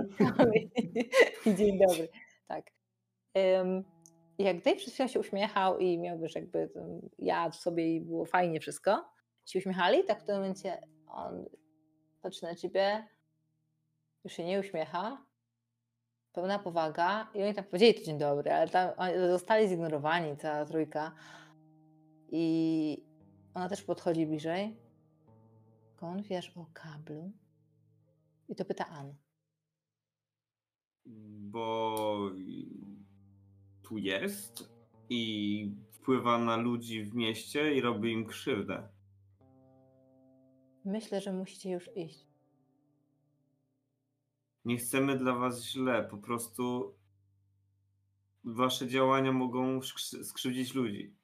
I 1.45 1.56
dzień 1.58 1.80
dobry. 1.88 2.10
Tak. 2.48 2.72
Ym, 3.61 3.84
jak 4.38 4.61
Dave 4.64 4.77
przez 4.77 4.94
chwilę 4.94 5.10
się 5.10 5.19
uśmiechał 5.19 5.77
i 5.80 5.98
miał 5.98 6.19
wiesz, 6.19 6.35
jakby 6.35 6.69
tam 6.74 6.84
jadł 7.19 7.56
sobie 7.56 7.95
i 7.95 8.02
było 8.02 8.26
fajnie 8.26 8.60
wszystko, 8.60 9.06
się 9.45 9.60
uśmiechali, 9.60 10.03
tak 10.03 10.22
w 10.22 10.24
tym 10.24 10.35
momencie 10.35 10.82
on 11.08 11.45
patrzy 12.22 12.44
na 12.44 12.56
ciebie, 12.56 13.08
już 14.26 14.34
się 14.34 14.45
nie 14.45 14.60
uśmiecha, 14.60 15.26
pełna 16.34 16.60
powaga 16.60 17.28
i 17.34 17.44
oni 17.44 17.54
tam 17.54 17.64
powiedzieli 17.64 17.94
to 17.94 18.04
dzień 18.06 18.18
dobry, 18.18 18.54
ale 18.54 18.70
tam 18.70 18.90
zostali 19.30 19.68
zignorowani, 19.68 20.38
cała 20.38 20.66
trójka 20.66 21.12
i 22.32 23.06
ona 23.54 23.70
też 23.70 23.84
podchodzi 23.84 24.26
bliżej. 24.26 24.78
Skąd 25.94 26.28
wiesz 26.28 26.58
o 26.58 26.66
kablu? 26.74 27.32
I 28.50 28.56
to 28.56 28.66
pyta 28.66 28.88
Ann. 28.88 29.14
Bo 31.52 32.32
tu 33.84 33.98
jest 33.98 34.70
i 35.10 35.72
wpływa 35.92 36.38
na 36.38 36.56
ludzi 36.58 37.04
w 37.04 37.16
mieście 37.16 37.76
i 37.76 37.82
robi 37.82 38.12
im 38.12 38.26
krzywdę. 38.26 38.90
Myślę, 40.86 41.22
że 41.22 41.34
musicie 41.34 41.72
już 41.72 41.90
iść. 41.95 42.34
Nie 44.66 44.77
chcemy 44.77 45.18
dla 45.18 45.34
was 45.35 45.64
źle, 45.64 46.08
po 46.11 46.18
prostu 46.18 46.94
wasze 48.44 48.88
działania 48.88 49.32
mogą 49.32 49.80
skrzy- 49.80 50.24
skrzywdzić 50.24 50.74
ludzi. 50.76 51.16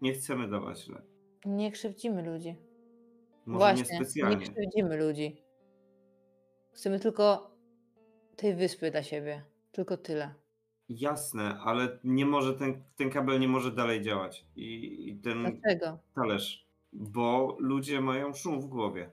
Nie 0.00 0.12
chcemy 0.12 0.48
dla 0.48 0.60
was 0.60 0.84
źle. 0.84 1.02
Nie 1.44 1.72
krzywdzimy 1.72 2.22
ludzi. 2.22 2.56
Może 3.46 3.58
Właśnie, 3.58 3.98
nie 3.98 4.04
specjalnie. 4.04 4.36
nie 4.36 4.42
krzywdzimy 4.52 4.96
ludzi. 4.96 5.36
Chcemy 6.72 7.00
tylko 7.00 7.50
tej 8.36 8.54
wyspy 8.54 8.90
dla 8.90 9.02
siebie. 9.02 9.44
Tylko 9.72 9.96
tyle. 9.96 10.34
Jasne, 10.88 11.58
ale 11.60 11.98
nie 12.04 12.26
może 12.26 12.54
ten, 12.54 12.82
ten 12.96 13.10
kabel 13.10 13.40
nie 13.40 13.48
może 13.48 13.72
dalej 13.72 14.02
działać. 14.02 14.46
I, 14.56 15.08
i 15.08 15.16
ten 15.16 15.42
Dlaczego? 15.42 15.98
talerz. 16.14 16.66
Bo 16.92 17.56
ludzie 17.60 18.00
mają 18.00 18.34
szum 18.34 18.60
w 18.60 18.66
głowie. 18.66 19.10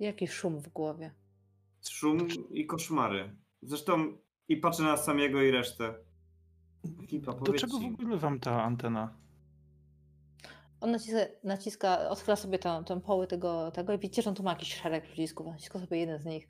Jaki 0.00 0.26
szum 0.28 0.58
w 0.60 0.68
głowie. 0.68 1.14
Szum 1.88 2.28
i 2.50 2.66
koszmary. 2.66 3.36
Zresztą 3.62 4.18
i 4.48 4.56
patrzę 4.56 4.82
na 4.82 4.96
samego 4.96 5.42
i 5.42 5.50
resztę. 5.50 5.94
Ekipa, 7.02 7.32
Do 7.32 7.52
czego 7.52 7.78
w 7.78 7.84
ogóle 7.84 8.16
wam 8.16 8.40
ta 8.40 8.62
antena? 8.62 9.18
On 10.80 10.90
naciska, 10.90 11.18
naciska 11.44 12.08
odchyla 12.08 12.36
sobie 12.36 12.58
tą, 12.58 12.84
tą 12.84 13.00
poły 13.00 13.26
tego, 13.26 13.70
tego 13.70 13.92
i 13.92 13.98
widzicie, 13.98 14.22
że 14.22 14.30
on 14.30 14.36
tu 14.36 14.42
ma 14.42 14.50
jakiś 14.50 14.74
szereg 14.74 15.04
przycisków. 15.04 15.46
Naciska 15.46 15.78
sobie 15.78 15.96
jeden 15.98 16.18
z 16.22 16.24
nich. 16.24 16.48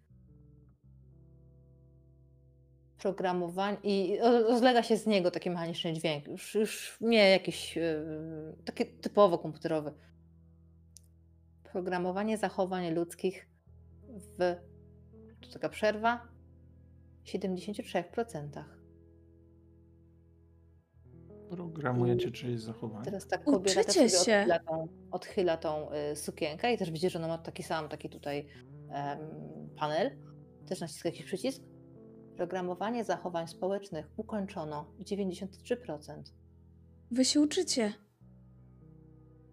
Programowanie 2.98 3.78
i 3.82 4.18
ro- 4.18 4.42
rozlega 4.42 4.82
się 4.82 4.96
z 4.96 5.06
niego 5.06 5.30
taki 5.30 5.50
mechaniczny 5.50 5.92
dźwięk. 5.92 6.26
Już, 6.28 6.54
już 6.54 6.98
nie 7.00 7.30
jakiś 7.30 7.76
yy, 7.76 8.56
taki 8.64 8.86
typowo 8.86 9.38
komputerowy. 9.38 9.94
Programowanie 11.72 12.38
zachowań 12.38 12.94
ludzkich 12.94 13.48
w. 14.38 14.56
Tu 15.40 15.50
taka 15.50 15.68
przerwa. 15.68 16.28
73%. 17.24 18.64
Programujecie 21.50 22.30
czyjeś 22.30 22.60
zachowanie? 22.60 23.04
Teraz 23.04 23.26
ta 23.26 23.38
kobieta 23.38 23.84
też 23.84 23.96
Uczycie 23.96 24.08
sobie 24.08 24.24
się. 24.24 24.38
odchyla 24.38 24.58
tą, 24.58 24.88
odchyla 25.10 25.56
tą 25.56 25.92
y, 26.12 26.16
sukienkę 26.16 26.74
i 26.74 26.78
też 26.78 26.90
widzicie, 26.90 27.10
że 27.10 27.18
ona 27.18 27.28
ma 27.28 27.38
taki 27.38 27.62
sam, 27.62 27.88
taki 27.88 28.10
tutaj 28.10 28.46
em, 28.90 29.18
panel. 29.76 30.18
Też 30.66 30.80
naciska 30.80 31.08
jakiś 31.08 31.24
przycisk. 31.24 31.62
Programowanie 32.36 33.04
zachowań 33.04 33.48
społecznych 33.48 34.06
ukończono 34.16 34.92
93%. 35.00 36.22
Wy 37.10 37.24
się 37.24 37.40
uczycie. 37.40 37.92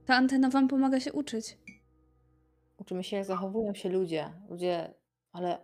Ta 0.06 0.16
antena 0.16 0.50
wam 0.50 0.68
pomaga 0.68 1.00
się 1.00 1.14
uczyć. 1.14 1.58
Uczymy 2.78 3.04
się, 3.04 3.16
jak 3.18 3.26
zachowują 3.26 3.74
się 3.74 3.90
ludzie. 3.90 4.34
Ludzie, 4.50 4.94
ale 5.32 5.58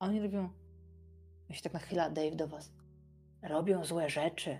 oni 0.00 0.20
robią. 0.22 0.48
Ja 1.48 1.54
się 1.54 1.62
tak 1.62 1.72
nachyla 1.72 2.10
Dave 2.10 2.36
do 2.36 2.48
was. 2.48 2.72
Robią 3.42 3.84
złe 3.84 4.08
rzeczy. 4.10 4.58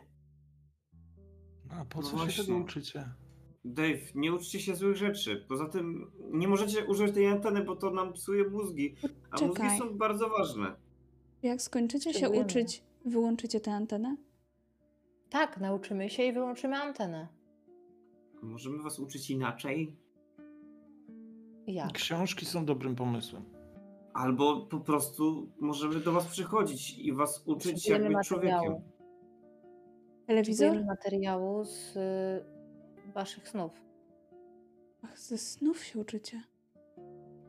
A 1.71 1.85
po 1.85 2.01
No 2.01 2.03
co 2.07 2.11
się 2.11 2.17
właśnie. 2.17 2.45
tego 2.45 2.59
uczycie? 2.59 3.05
Dave, 3.65 4.15
nie 4.15 4.33
uczcie 4.35 4.61
się 4.61 4.75
złych 4.75 4.97
rzeczy. 4.97 5.45
Poza 5.49 5.69
tym 5.69 6.11
nie 6.33 6.49
możecie 6.49 6.87
używać 6.87 7.15
tej 7.15 7.27
anteny, 7.27 7.65
bo 7.65 7.77
to 7.77 7.91
nam 7.91 8.13
psuje 8.13 8.49
mózgi. 8.51 8.95
A 9.31 9.41
mózgi 9.41 9.55
Czekaj. 9.63 9.79
są 9.79 9.99
bardzo 9.99 10.29
ważne. 10.29 10.77
Jak 11.43 11.63
skończycie 11.63 12.05
się 12.13 12.21
Potrzebujemy. 12.21 12.47
uczyć, 12.47 12.83
wyłączycie 13.05 13.61
tę 13.61 13.73
antenę? 13.73 14.17
Tak, 15.31 15.61
nauczymy 15.61 16.11
się 16.11 16.23
i 16.23 16.33
wyłączymy 16.33 16.77
antenę. 16.77 17.29
Możemy 18.43 18.83
was 18.83 18.99
uczyć 18.99 19.31
inaczej? 19.31 19.97
Jak? 21.67 21.93
Książki 21.93 22.47
są 22.47 22.65
dobrym 22.65 22.97
pomysłem. 22.97 23.45
Albo 24.15 24.67
po 24.67 24.81
prostu 24.81 25.49
możemy 25.61 26.01
do 26.01 26.13
was 26.13 26.27
przychodzić 26.27 26.99
i 26.99 27.13
was 27.13 27.43
uczyć, 27.47 27.89
jak 27.89 28.09
być 28.09 28.29
człowiekiem. 28.29 28.75
Telewizor? 30.27 30.85
Materiału 30.85 31.65
z 31.65 31.97
y, 31.97 33.13
waszych 33.13 33.49
snów. 33.49 33.73
Ach, 35.03 35.19
ze 35.19 35.39
snów 35.39 35.85
się 35.85 35.99
uczycie. 35.99 36.43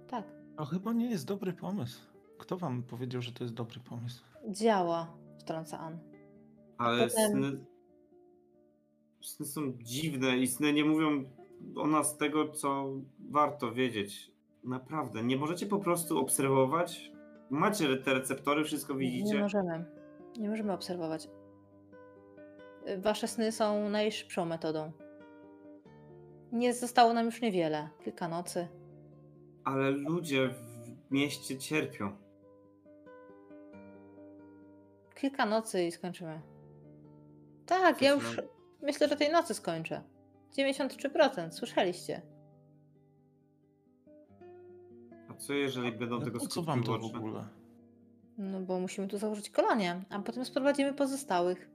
Tak. 0.08 0.26
To 0.58 0.66
chyba 0.66 0.94
nie 0.94 1.10
jest 1.10 1.26
dobry 1.26 1.54
pomysł. 1.54 2.00
Kto 2.38 2.58
wam 2.58 2.84
powiedział, 2.84 3.22
że 3.22 3.32
to 3.32 3.44
jest 3.44 3.54
dobry 3.54 3.80
pomysł? 3.80 4.24
Działa, 4.50 5.18
wtrąca 5.40 5.80
Ann. 5.80 6.00
Ale 6.78 7.08
Potem- 7.08 7.32
sny... 7.32 7.66
sny 9.22 9.46
są 9.46 9.62
dziwne 9.82 10.38
i 10.38 10.48
sny 10.48 10.74
nie 10.74 10.86
mówią 10.86 11.24
o 11.76 11.88
nas 11.88 12.18
tego, 12.18 12.50
co 12.50 12.86
warto 13.20 13.72
wiedzieć. 13.74 14.35
Naprawdę. 14.66 15.24
Nie 15.24 15.38
możecie 15.38 15.66
po 15.66 15.80
prostu 15.80 16.20
obserwować? 16.20 17.12
Macie 17.50 17.98
te 17.98 18.14
receptory, 18.14 18.64
wszystko 18.64 18.94
Nie 18.94 19.00
widzicie? 19.00 19.40
możemy. 19.42 19.86
Nie 20.40 20.50
możemy 20.50 20.74
obserwować. 20.74 21.28
Y, 22.88 22.98
Wasze 23.02 23.28
sny 23.28 23.52
są 23.52 23.90
najszybszą 23.90 24.46
metodą. 24.46 24.92
Nie 26.52 26.74
zostało 26.74 27.14
nam 27.14 27.26
już 27.26 27.42
niewiele. 27.42 27.90
Kilka 28.04 28.28
nocy. 28.28 28.68
Ale 29.64 29.92
ludzie 29.92 30.48
w 30.50 31.12
mieście 31.12 31.58
cierpią. 31.58 32.12
Kilka 35.16 35.46
nocy 35.46 35.84
i 35.84 35.92
skończymy. 35.92 36.42
Tak, 37.66 38.02
ja 38.02 38.12
już 38.14 38.42
myślę, 38.82 39.08
że 39.08 39.16
tej 39.16 39.32
nocy 39.32 39.54
skończę. 39.54 40.02
93%, 40.58 41.52
słyszeliście. 41.52 42.22
Co 45.36 45.54
jeżeli 45.54 45.92
będą 45.92 46.16
Ale 46.16 46.26
tego 46.26 46.40
po 46.40 46.48
co 46.48 46.62
wam 46.64 46.84
to 46.84 47.00
w 47.00 47.16
ogóle? 47.16 47.48
No 48.38 48.60
bo 48.60 48.80
musimy 48.80 49.08
tu 49.08 49.18
założyć 49.18 49.50
kolonię, 49.50 50.04
a 50.10 50.20
potem 50.20 50.46
sprowadzimy 50.46 50.94
pozostałych. 50.94 51.70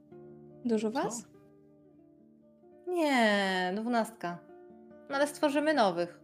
Dużo 0.64 0.90
Co? 0.90 1.02
was? 1.02 1.28
Nie, 2.86 3.72
dwunastka. 3.76 4.38
No 5.10 5.16
ale 5.16 5.26
stworzymy 5.26 5.74
nowych. 5.74 6.20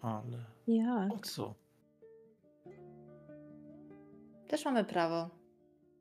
Ale 0.00 0.38
Jak? 0.66 1.08
po 1.12 1.18
co? 1.18 1.54
Też 4.48 4.64
mamy 4.64 4.84
prawo. 4.84 5.30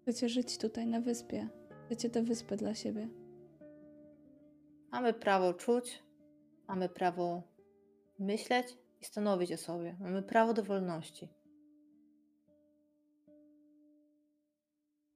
Chcecie 0.01 0.29
żyć 0.29 0.57
tutaj 0.57 0.87
na 0.87 1.01
wyspie. 1.01 1.47
Chcecie 1.85 2.09
tę 2.09 2.23
wyspę 2.23 2.57
dla 2.57 2.73
siebie. 2.73 3.07
Mamy 4.91 5.13
prawo 5.13 5.53
czuć, 5.53 6.03
mamy 6.67 6.89
prawo 6.89 7.41
myśleć 8.19 8.77
i 9.01 9.05
stanowić 9.05 9.51
o 9.51 9.57
sobie. 9.57 9.97
Mamy 9.99 10.23
prawo 10.23 10.53
do 10.53 10.63
wolności. 10.63 11.27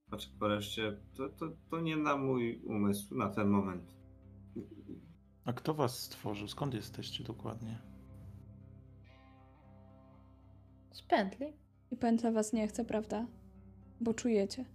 Patrz, 0.09 0.29
wreszcie, 0.39 0.97
to, 1.17 1.29
to, 1.29 1.49
to 1.69 1.81
nie 1.81 1.97
na 1.97 2.17
mój 2.17 2.61
umysł 2.65 3.15
na 3.15 3.29
ten 3.29 3.47
moment. 3.47 3.95
A 5.45 5.53
kto 5.53 5.73
was 5.73 5.99
stworzył? 5.99 6.47
Skąd 6.47 6.73
jesteście 6.73 7.23
dokładnie? 7.23 7.77
Z 10.91 11.01
pętli? 11.01 11.53
I 11.91 11.97
pętla 11.97 12.31
was 12.31 12.53
nie 12.53 12.67
chce, 12.67 12.85
prawda? 12.85 13.25
Bo 14.01 14.13
czujecie. 14.13 14.65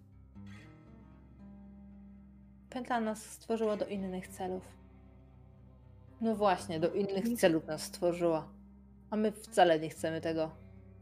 Pętla 2.70 3.00
nas 3.00 3.30
stworzyła 3.30 3.76
do 3.76 3.86
innych 3.86 4.28
celów. 4.28 4.78
No 6.20 6.36
właśnie, 6.36 6.80
do 6.80 6.92
innych 6.92 7.38
celów 7.38 7.66
nas 7.66 7.82
stworzyła. 7.82 8.57
A 9.10 9.16
my 9.16 9.32
wcale 9.32 9.80
nie 9.80 9.88
chcemy 9.90 10.20
tego. 10.20 10.50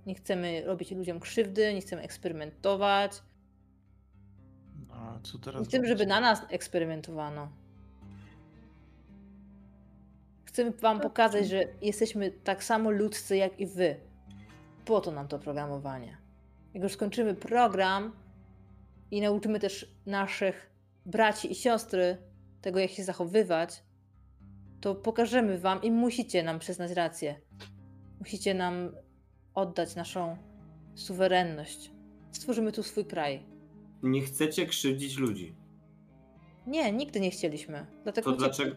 Nie 0.07 0.15
chcemy 0.15 0.63
robić 0.65 0.91
ludziom 0.91 1.21
krzywdy, 1.21 1.75
nie 1.75 1.81
chcemy 1.81 2.03
eksperymentować. 2.03 3.23
A 4.91 5.19
co 5.23 5.39
Nie 5.39 5.45
teraz? 5.45 5.69
chcemy, 5.69 5.89
żeby 5.89 6.07
na 6.07 6.21
nas 6.21 6.43
eksperymentowano. 6.51 7.49
Chcemy 10.45 10.71
wam 10.71 11.01
pokazać, 11.01 11.49
że 11.49 11.65
jesteśmy 11.83 12.31
tak 12.31 12.65
samo 12.65 12.91
ludzcy 12.91 13.37
jak 13.37 13.61
i 13.61 13.67
wy. 13.67 13.97
Po 14.85 15.01
to 15.01 15.11
nam 15.11 15.29
to 15.29 15.39
programowanie. 15.39 16.17
Jak 16.75 16.83
już 16.83 16.93
skończymy 16.93 17.35
program 17.35 18.13
i 19.11 19.21
nauczymy 19.21 19.61
też 19.61 19.97
naszych 20.07 20.71
braci 21.07 21.53
i 21.53 21.55
siostry 21.55 22.17
tego, 22.63 22.79
jak 22.79 22.91
się 22.91 23.05
zachowywać, 23.05 23.83
to 24.81 24.95
pokażemy 24.95 25.59
wam 25.59 25.83
i 25.83 25.91
musicie 25.91 26.43
nam 26.43 26.59
przyznać 26.59 26.91
rację. 26.91 27.41
Musicie 28.27 28.55
nam 28.55 28.91
oddać 29.55 29.97
naszą 29.97 30.37
suwerenność. 30.95 31.91
Stworzymy 32.33 32.73
tu 32.73 32.83
swój 32.83 33.05
kraj. 33.05 33.43
Nie 34.03 34.23
chcecie 34.23 34.67
krzywdzić 34.67 35.19
ludzi. 35.19 35.55
Nie, 36.67 36.93
nigdy 36.93 37.21
nie 37.21 37.31
chcieliśmy. 37.31 37.87
Dlatego 38.03 38.31
To 38.31 38.37
dlaczego? 38.37 38.77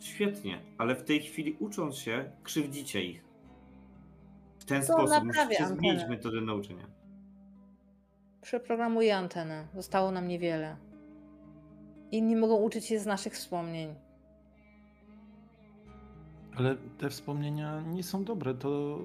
Świetnie, 0.00 0.58
ale 0.78 0.94
w 0.96 1.04
tej 1.04 1.20
chwili 1.20 1.56
ucząc 1.60 1.96
się, 1.96 2.32
krzywdzicie 2.42 3.04
ich. 3.04 3.24
W 4.58 4.64
ten 4.64 4.80
To 4.82 4.86
sposób 4.92 5.24
musicie 5.24 5.42
antenę. 5.42 5.76
zmienić 5.76 6.08
metodę 6.08 6.40
nauczania. 6.40 6.86
Przeprogramuję 8.40 9.16
antenę. 9.16 9.68
Zostało 9.74 10.10
nam 10.10 10.28
niewiele. 10.28 10.76
Inni 12.10 12.36
mogą 12.36 12.56
uczyć 12.56 12.84
się 12.86 12.98
z 12.98 13.06
naszych 13.06 13.32
wspomnień. 13.32 13.94
Ale 16.56 16.76
te 16.98 17.10
wspomnienia 17.10 17.80
nie 17.80 18.02
są 18.02 18.24
dobre. 18.24 18.54
To 18.54 18.98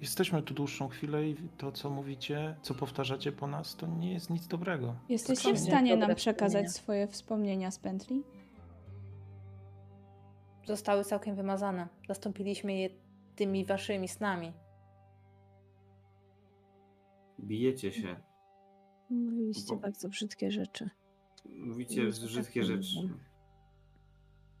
jesteśmy 0.00 0.42
tu 0.42 0.54
dłuższą 0.54 0.88
chwilę 0.88 1.28
i 1.28 1.36
to, 1.58 1.72
co 1.72 1.90
mówicie, 1.90 2.56
co 2.62 2.74
powtarzacie 2.74 3.32
po 3.32 3.46
nas, 3.46 3.76
to 3.76 3.86
nie 3.86 4.12
jest 4.12 4.30
nic 4.30 4.46
dobrego. 4.46 4.94
Jesteście 5.08 5.54
w 5.54 5.58
stanie 5.58 5.96
nam 5.96 6.14
przekazać 6.14 6.72
swoje 6.72 7.06
wspomnienia 7.06 7.70
z 7.70 7.78
pętli? 7.78 8.22
Zostały 10.66 11.04
całkiem 11.04 11.36
wymazane. 11.36 11.88
Zastąpiliśmy 12.08 12.74
je 12.74 12.90
tymi 13.36 13.64
waszymi 13.64 14.08
snami. 14.08 14.52
Bijecie 17.40 17.92
się. 17.92 18.16
Mówiliście 19.10 19.74
Bo- 19.74 19.80
bardzo 19.80 20.08
brzydkie 20.08 20.50
rzeczy. 20.50 20.90
Mówicie 21.44 22.06
brzydkie 22.06 22.60
tak 22.60 22.70
nie 22.70 22.76
rzeczy. 22.76 23.08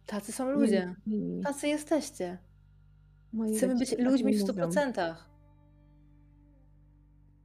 Tacy 0.06 0.32
są 0.32 0.50
ludzie. 0.50 0.94
Nie, 1.06 1.18
nie, 1.18 1.26
nie. 1.36 1.42
Tacy 1.42 1.68
jesteście. 1.68 2.38
Moi 3.32 3.56
Chcemy 3.56 3.72
być 3.74 3.80
rodzice 3.80 3.96
tak 4.02 4.12
ludźmi 4.12 4.36
w 4.36 4.40
mówią. 4.40 4.68
100%. 4.68 5.14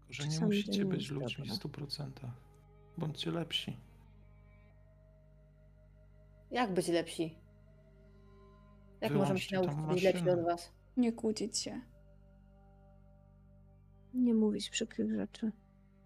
Że 0.09 0.23
nie 0.23 0.29
Czasami 0.29 0.45
musicie 0.47 0.79
nie 0.79 0.85
być 0.85 0.99
jest 0.99 1.11
ludźmi 1.11 1.45
w 1.49 1.57
dobre. 1.59 1.85
100%. 1.85 2.09
Bądźcie 2.97 3.31
lepsi. 3.31 3.77
Jak 6.51 6.73
być 6.73 6.87
lepsi? 6.87 7.35
Jak 9.01 9.13
możemy 9.13 9.39
się 9.39 9.55
tą 9.55 9.65
nauczyć 9.65 9.93
być 9.93 10.03
lepsi 10.03 10.23
maszynę. 10.23 10.41
od 10.41 10.45
was? 10.45 10.71
Nie 10.97 11.13
kłócić 11.13 11.57
się. 11.57 11.81
Nie 14.13 14.33
mówić 14.33 14.69
przykrych 14.69 15.11
rzeczy. 15.15 15.51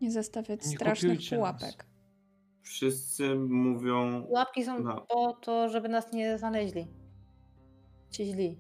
Nie 0.02 0.12
zastawiać 0.12 0.66
Nie 0.66 0.72
strasznych 0.76 1.12
kopiujcie 1.12 1.38
nas. 1.38 1.60
pułapek. 1.60 1.86
Wszyscy 2.64 3.36
mówią. 3.36 4.26
Łapki 4.30 4.64
są 4.66 4.80
No. 4.80 5.02
po 5.02 5.34
to, 5.34 5.70
żeby 5.70 5.90
nas 5.90 6.12
nie 6.14 6.38
znaleźli. 6.38 6.88
Ci 8.10 8.26
źli. 8.26 8.58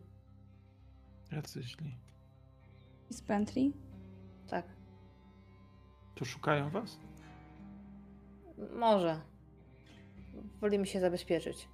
Jacy 1.31 1.63
źli. 1.63 1.97
I 3.09 3.13
z 3.13 3.21
pętli? 3.21 3.73
Tak. 4.47 4.65
To 6.15 6.25
szukają 6.25 6.69
was? 6.69 6.99
Może. 8.79 9.21
Wolimy 10.61 10.85
się 10.85 10.99
zabezpieczyć. 10.99 11.69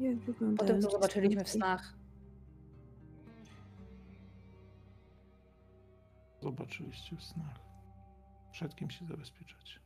Jak 0.00 0.18
Po 0.58 0.64
tym, 0.64 0.82
co 0.82 0.90
zobaczyliśmy 0.90 1.44
w 1.44 1.48
snach. 1.48 1.94
Zobaczyliście 6.42 7.16
w 7.16 7.22
snach. 7.22 7.60
Przed 8.52 8.74
kim 8.74 8.90
się 8.90 9.06
zabezpieczać? 9.06 9.80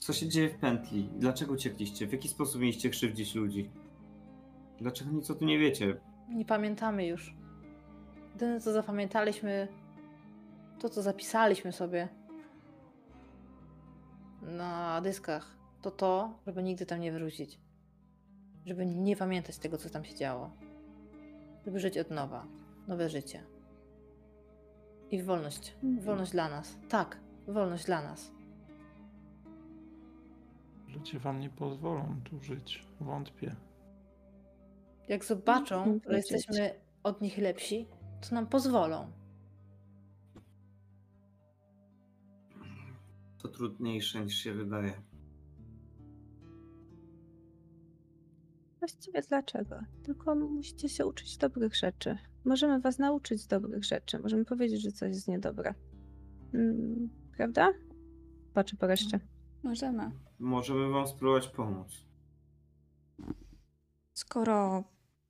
Co 0.00 0.12
się 0.12 0.28
dzieje 0.28 0.48
w 0.48 0.58
pętli? 0.58 1.08
Dlaczego 1.18 1.52
uciekliście? 1.52 2.06
W 2.06 2.12
jaki 2.12 2.28
sposób 2.28 2.60
mieliście 2.60 2.90
krzywdzić 2.90 3.34
ludzi? 3.34 3.70
Dlaczego 4.78 5.10
nic 5.10 5.30
o 5.30 5.34
tym 5.34 5.48
nie 5.48 5.58
wiecie? 5.58 6.00
Nie 6.28 6.44
pamiętamy 6.44 7.06
już. 7.06 7.34
Jedyne 8.32 8.60
co 8.60 8.72
zapamiętaliśmy, 8.72 9.68
to 10.78 10.88
co 10.88 11.02
zapisaliśmy 11.02 11.72
sobie 11.72 12.08
na 14.42 15.00
dyskach, 15.00 15.56
to 15.82 15.90
to, 15.90 16.38
żeby 16.46 16.62
nigdy 16.62 16.86
tam 16.86 17.00
nie 17.00 17.12
wrócić. 17.12 17.60
Żeby 18.66 18.86
nie 18.86 19.16
pamiętać 19.16 19.58
tego, 19.58 19.78
co 19.78 19.90
tam 19.90 20.04
się 20.04 20.14
działo. 20.14 20.50
Żeby 21.64 21.80
żyć 21.80 21.98
od 21.98 22.10
nowa. 22.10 22.46
Nowe 22.88 23.08
życie. 23.08 23.44
I 25.10 25.22
wolność. 25.22 25.74
Wolność 26.00 26.32
dla 26.32 26.48
nas. 26.48 26.76
Tak, 26.88 27.20
wolność 27.48 27.84
dla 27.84 28.02
nas. 28.02 28.30
Ludzie 30.94 31.18
wam 31.18 31.40
nie 31.40 31.50
pozwolą 31.50 32.20
tu 32.24 32.40
żyć. 32.40 32.84
Wątpię. 33.00 33.56
Jak 35.08 35.24
zobaczą, 35.24 36.00
że 36.08 36.16
jesteśmy 36.16 36.74
od 37.02 37.20
nich 37.20 37.38
lepsi, 37.38 37.86
to 38.20 38.34
nam 38.34 38.46
pozwolą. 38.46 39.10
To 43.38 43.48
trudniejsze 43.48 44.24
niż 44.24 44.34
się 44.34 44.54
wydaje. 44.54 44.92
Właściwie 48.78 49.22
dlaczego? 49.22 49.80
Tylko 50.02 50.34
musicie 50.34 50.88
się 50.88 51.06
uczyć 51.06 51.36
dobrych 51.36 51.76
rzeczy. 51.76 52.18
Możemy 52.44 52.80
was 52.80 52.98
nauczyć 52.98 53.46
dobrych 53.46 53.84
rzeczy. 53.84 54.18
Możemy 54.18 54.44
powiedzieć, 54.44 54.82
że 54.82 54.92
coś 54.92 55.08
jest 55.08 55.28
niedobre. 55.28 55.74
Mm, 56.54 57.08
prawda? 57.36 57.72
Patrzę 58.54 58.76
po 58.76 58.86
reszcie. 58.86 59.20
Możemy. 59.62 60.10
Możemy 60.38 60.90
wam 60.90 61.06
spróbować 61.06 61.48
pomóc. 61.48 62.04
Skoro 64.12 64.84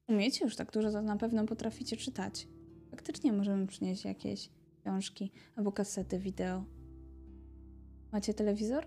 umiecie 0.09 0.45
już 0.45 0.57
tak 0.57 0.73
dużo, 0.73 0.91
to 0.91 1.03
na 1.03 1.17
pewno 1.17 1.47
potraficie 1.47 1.97
czytać. 1.97 2.49
Faktycznie 2.91 3.33
możemy 3.33 3.67
przynieść 3.67 4.05
jakieś 4.05 4.51
książki 4.81 5.33
albo 5.57 5.73
kasety 5.73 6.19
wideo. 6.19 6.65
Macie 8.13 8.35
telewizor? 8.35 8.87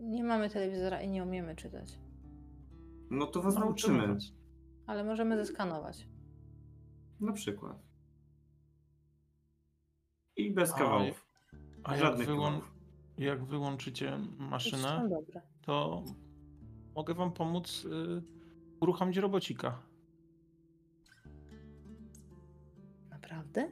Nie 0.00 0.24
mamy 0.24 0.50
telewizora 0.50 1.02
i 1.02 1.08
nie 1.08 1.22
umiemy 1.22 1.56
czytać. 1.56 1.98
No 3.10 3.26
to 3.26 3.42
was 3.42 3.54
Nauczymy. 3.54 4.16
Ale 4.86 5.04
możemy 5.04 5.36
zeskanować. 5.36 6.08
Na 7.20 7.32
przykład. 7.32 7.78
I 10.36 10.54
bez 10.54 10.72
A 10.72 10.78
kawałów. 10.78 11.26
A 11.84 11.92
jak, 11.92 12.00
Żadnych 12.04 12.26
wyłą... 12.26 12.44
kawałów. 12.44 12.75
Jak 13.18 13.44
wyłączycie 13.44 14.18
maszynę, 14.38 15.08
dobre. 15.10 15.42
to 15.62 16.04
mogę 16.94 17.14
wam 17.14 17.32
pomóc 17.32 17.84
y, 17.84 18.22
uruchomić 18.80 19.16
robocika. 19.16 19.82
Naprawdę? 23.10 23.70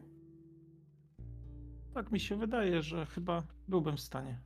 Tak 1.94 2.12
mi 2.12 2.20
się 2.20 2.36
wydaje, 2.36 2.82
że 2.82 3.06
chyba 3.06 3.42
byłbym 3.68 3.97
w 3.97 4.00
stanie. 4.00 4.40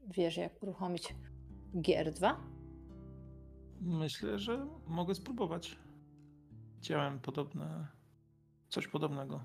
Wiesz, 0.00 0.36
jak 0.36 0.62
uruchomić 0.62 1.14
GR2? 1.74 2.34
Myślę, 3.80 4.38
że 4.38 4.66
mogę 4.86 5.14
spróbować. 5.14 5.78
Widziałem 6.74 7.20
podobne. 7.20 7.86
coś 8.68 8.88
podobnego. 8.88 9.40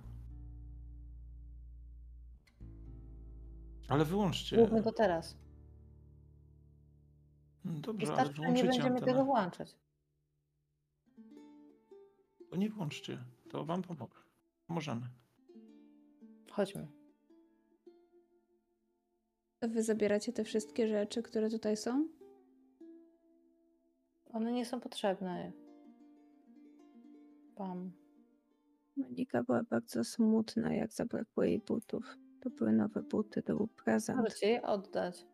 Ale 3.88 4.06
wyłączcie. 4.06 4.58
Mówmy 4.58 4.84
to 4.84 4.92
teraz. 4.92 5.38
Dobrze, 7.66 8.08
ale 8.08 8.16
Wystarczy, 8.16 8.42
nie 8.42 8.46
wyłączycie 8.48 8.68
będziemy 8.68 8.90
antenę. 8.90 9.06
tego 9.12 9.26
włączać. 9.26 9.76
To 12.50 12.56
nie 12.58 12.70
włączcie. 12.70 13.18
To 13.50 13.66
wam 13.66 13.82
pomogę. 13.82 14.18
Możemy. 14.68 15.10
Chodźmy. 16.52 16.88
Wy 19.62 19.84
zabieracie 19.84 20.34
te 20.34 20.44
wszystkie 20.44 20.88
rzeczy, 20.88 21.24
które 21.24 21.50
tutaj 21.50 21.78
są? 21.78 22.08
One 24.26 24.52
nie 24.52 24.66
są 24.66 24.80
potrzebne. 24.80 25.52
Pam. 27.56 27.92
Monika 28.98 29.44
była 29.44 29.64
bardzo 29.64 30.04
smutna, 30.04 30.74
jak 30.74 30.94
zabrakło 30.94 31.44
jej 31.44 31.60
butów. 31.60 32.18
To 32.44 32.50
były 32.50 32.72
nowe 32.72 33.02
buty, 33.02 33.42
to 33.44 33.56
był 33.56 33.68
prezent. 33.68 34.20
Możecie 34.20 34.48
je 34.50 34.62
oddać. 34.62 35.26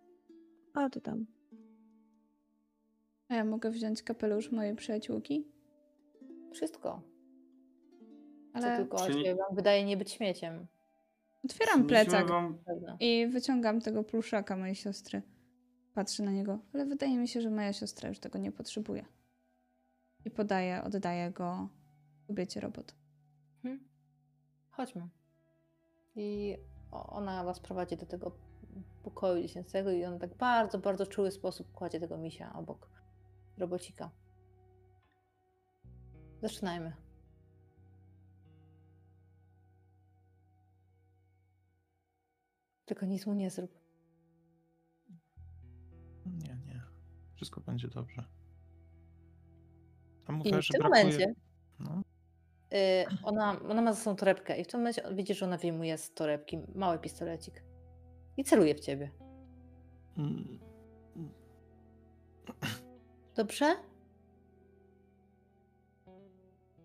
Oddam. 0.76 1.26
A 3.30 3.36
ja 3.36 3.46
mogę 3.46 3.72
wziąć 3.72 4.04
kapelusz 4.04 4.52
mojej 4.52 4.76
przyjaciółki? 4.76 5.48
Wszystko. 6.54 7.02
Co 8.54 8.58
Ale 8.66 8.78
tylko 8.78 8.98
Czyli- 8.98 9.26
się 9.26 9.36
wam 9.36 9.56
wydaje 9.56 9.86
nie 9.86 9.98
być 9.98 10.12
śmieciem. 10.12 10.68
otwieram 11.46 11.88
plecak 11.88 12.28
Wam... 12.28 12.58
I 13.00 13.28
wyciągam 13.28 13.82
tego 13.82 14.04
pluszaka 14.04 14.58
mojej 14.58 14.76
siostry. 14.76 15.22
Patrzę 15.94 16.24
na 16.24 16.32
niego, 16.32 16.60
ale 16.74 16.86
wydaje 16.86 17.18
mi 17.18 17.28
się, 17.28 17.42
że 17.42 17.50
moja 17.50 17.74
siostra 17.74 18.10
już 18.10 18.20
tego 18.20 18.40
nie 18.40 18.52
potrzebuje. 18.52 19.06
I 20.26 20.32
podaję, 20.32 20.84
oddaję 20.84 21.32
go 21.32 21.70
kobiecie 22.28 22.60
robot. 22.60 22.96
Mhm. 23.64 23.90
Chodźmy. 24.72 25.08
I 26.16 26.58
ona 26.92 27.44
was 27.44 27.60
prowadzi 27.60 27.98
do 27.98 28.06
tego 28.06 28.32
pokoju 29.04 29.42
dziecięcego 29.42 29.92
i 29.92 30.06
on 30.06 30.20
tak 30.20 30.36
bardzo, 30.36 30.80
bardzo 30.80 31.08
czuły 31.08 31.32
sposób 31.32 31.72
kładzie 31.72 32.00
tego 32.00 32.18
misia 32.18 32.54
obok 32.54 32.90
robocika. 33.58 34.12
Zaczynajmy. 36.42 36.94
Tylko 42.86 43.06
nic 43.06 43.26
mu 43.26 43.34
nie 43.34 43.50
zrób. 43.50 43.80
Nie, 46.26 46.58
nie. 46.66 46.82
Wszystko 47.36 47.62
będzie 47.62 47.88
dobrze. 47.88 48.24
A 50.28 50.34
I 50.34 50.38
w 50.38 50.44
tym 50.44 50.80
brakuje... 50.80 51.04
momencie 51.04 51.34
No, 51.80 52.02
y, 52.74 53.06
ona, 53.24 53.60
ona 53.70 53.82
ma 53.82 53.94
za 53.94 54.00
sobą 54.02 54.16
torebkę 54.16 54.58
i 54.60 54.64
w 54.64 54.68
tym 54.68 54.80
momencie 54.80 55.04
widzisz, 55.14 55.38
że 55.38 55.46
ona 55.46 55.58
wyjmuje 55.58 55.98
z 55.98 56.14
torebki 56.14 56.58
mały 56.76 57.00
pistolecik 57.00 57.64
i 58.38 58.44
celuje 58.44 58.76
w 58.76 58.80
ciebie. 58.80 59.12
mm, 60.18 60.60
Dobrze? 63.36 63.76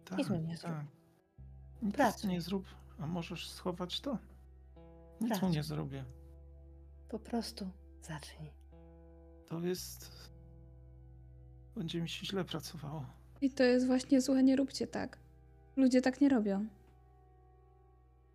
tak, 0.05 0.19
Nic 0.19 0.29
mu 0.29 0.37
nie 0.37 0.57
zrób. 0.57 0.73
tak. 0.73 0.85
Nic 1.83 1.95
Pracuj. 1.95 2.31
nie 2.31 2.41
zrób, 2.41 2.65
a 2.99 3.07
możesz 3.07 3.51
schować 3.51 4.01
to. 4.01 4.19
Nic 5.21 5.21
mu 5.21 5.29
Pracuj. 5.29 5.51
nie 5.51 5.63
zrobię. 5.63 6.05
Po 7.09 7.19
prostu 7.19 7.71
zacznij. 8.03 8.51
To 9.49 9.61
jest... 9.61 10.11
Będzie 11.77 12.03
mi 12.03 12.09
się 12.09 12.27
źle 12.27 12.45
pracowało. 12.45 13.07
I 13.41 13.51
to 13.51 13.63
jest 13.63 13.87
właśnie 13.87 14.21
złe, 14.21 14.43
nie 14.43 14.57
róbcie 14.57 14.87
tak. 14.87 15.19
Ludzie 15.77 16.01
tak 16.03 16.21
nie 16.21 16.29
robią. 16.29 16.67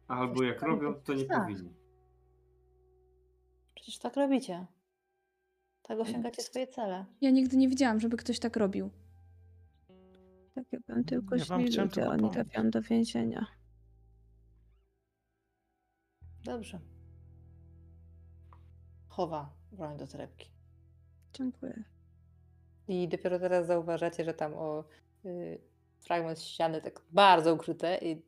Albo 0.08 0.44
jak 0.44 0.62
robią, 0.62 0.94
to 0.94 1.14
nie 1.14 1.26
Tak. 1.26 1.42
powinni. 1.42 1.74
Przecież 3.76 4.00
tak 4.00 4.16
robicie. 4.16 4.66
Tak 5.82 6.00
osiągacie 6.00 6.42
swoje 6.42 6.68
cele. 6.68 7.06
Ja 7.22 7.30
nigdy 7.32 7.58
nie 7.58 7.68
widziałam, 7.70 8.00
żeby 8.00 8.18
ktoś 8.18 8.40
tak 8.40 8.58
robił. 8.58 8.90
Tak 10.56 10.66
jakbym 10.72 11.04
tylko 11.04 11.36
Ja 11.36 11.46
źli 11.46 11.56
ludzie, 11.66 11.88
tylko 11.88 12.10
oni 12.10 12.20
pomóc. 12.20 12.34
trafią 12.34 12.70
do 12.70 12.82
więzienia. 12.82 13.46
Dobrze. 16.44 16.80
Chowa 19.08 19.50
broń 19.72 19.98
do 19.98 20.08
torebki. 20.08 20.50
Dziękuję. 21.34 21.84
I 22.88 23.08
dopiero 23.08 23.40
teraz 23.40 23.68
zauważacie, 23.68 24.26
że 24.26 24.34
tam 24.34 24.54
o 24.54 24.84
y, 25.26 25.60
fragment 26.00 26.42
ściany 26.42 26.82
tak 26.82 27.02
bardzo 27.12 27.54
ukryte 27.54 27.98
i 28.02 28.22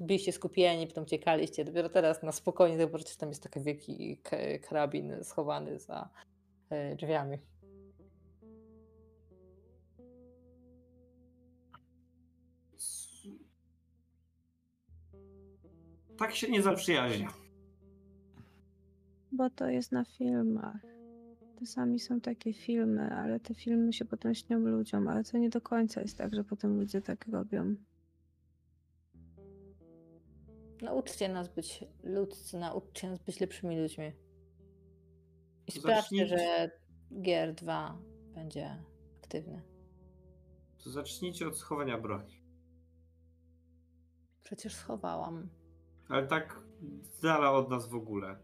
byliście 0.00 0.32
skupieni, 0.32 0.86
potem 0.86 1.04
uciekaliście. 1.04 1.64
Dopiero 1.64 1.88
teraz 1.88 2.22
na 2.22 2.32
spokojnie 2.32 2.78
zobaczycie, 2.78 3.10
że 3.10 3.16
tam 3.16 3.28
jest 3.28 3.42
taki 3.42 3.60
wielki 3.60 4.20
karabin 4.68 5.24
schowany 5.24 5.78
za 5.78 6.08
y, 6.92 6.96
drzwiami. 6.96 7.38
Tak 16.18 16.34
się 16.34 16.50
nie 16.50 16.62
zaprzyjaźnia. 16.62 17.28
Bo 19.32 19.50
to 19.50 19.68
jest 19.68 19.92
na 19.92 20.04
filmach. 20.04 20.97
Czasami 21.58 22.00
są 22.00 22.20
takie 22.20 22.52
filmy, 22.52 23.10
ale 23.14 23.40
te 23.40 23.54
filmy 23.54 23.92
się 23.92 24.04
potem 24.04 24.34
śnią 24.34 24.58
ludziom, 24.58 25.08
ale 25.08 25.24
to 25.24 25.38
nie 25.38 25.48
do 25.50 25.60
końca 25.60 26.00
jest 26.00 26.18
tak, 26.18 26.34
że 26.34 26.44
potem 26.44 26.76
ludzie 26.80 27.02
tak 27.02 27.26
robią. 27.26 27.74
Nauczcie 30.82 31.28
nas 31.28 31.48
być 31.48 31.84
ludzcy, 32.02 32.58
nauczcie 32.58 33.10
nas 33.10 33.18
być 33.18 33.40
lepszymi 33.40 33.80
ludźmi. 33.80 34.12
I 35.66 35.72
sprawdźcie, 35.72 36.28
Zacznijcie. 36.28 36.38
że 36.38 36.70
GR2 37.12 37.92
będzie 38.34 38.76
aktywny. 39.22 39.62
To 40.84 40.90
zacznijcie 40.90 41.48
od 41.48 41.58
schowania 41.58 41.98
broni. 41.98 42.42
Przecież 44.42 44.74
schowałam. 44.74 45.48
Ale 46.08 46.26
tak 46.26 46.60
z 47.02 47.20
dala 47.20 47.52
od 47.52 47.70
nas 47.70 47.88
w 47.88 47.94
ogóle. 47.94 48.36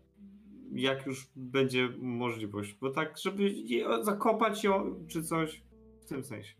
Jak 0.74 1.06
już 1.06 1.28
będzie 1.36 1.88
możliwość. 1.98 2.74
Bo 2.80 2.90
tak, 2.90 3.18
żeby 3.18 3.50
je- 3.50 4.04
zakopać 4.04 4.64
ją 4.64 5.06
czy 5.08 5.22
coś 5.22 5.62
w 6.00 6.04
tym 6.04 6.24
sensie. 6.24 6.54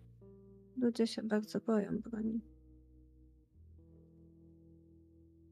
Ludzie 0.76 1.06
się 1.06 1.22
bardzo 1.22 1.60
boją 1.60 1.98
broni. 1.98 2.40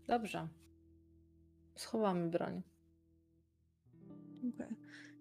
Dobrze. 0.07 0.49
Schowamy 1.77 2.31
broń. 2.31 2.63
Dziękuję. 4.43 4.75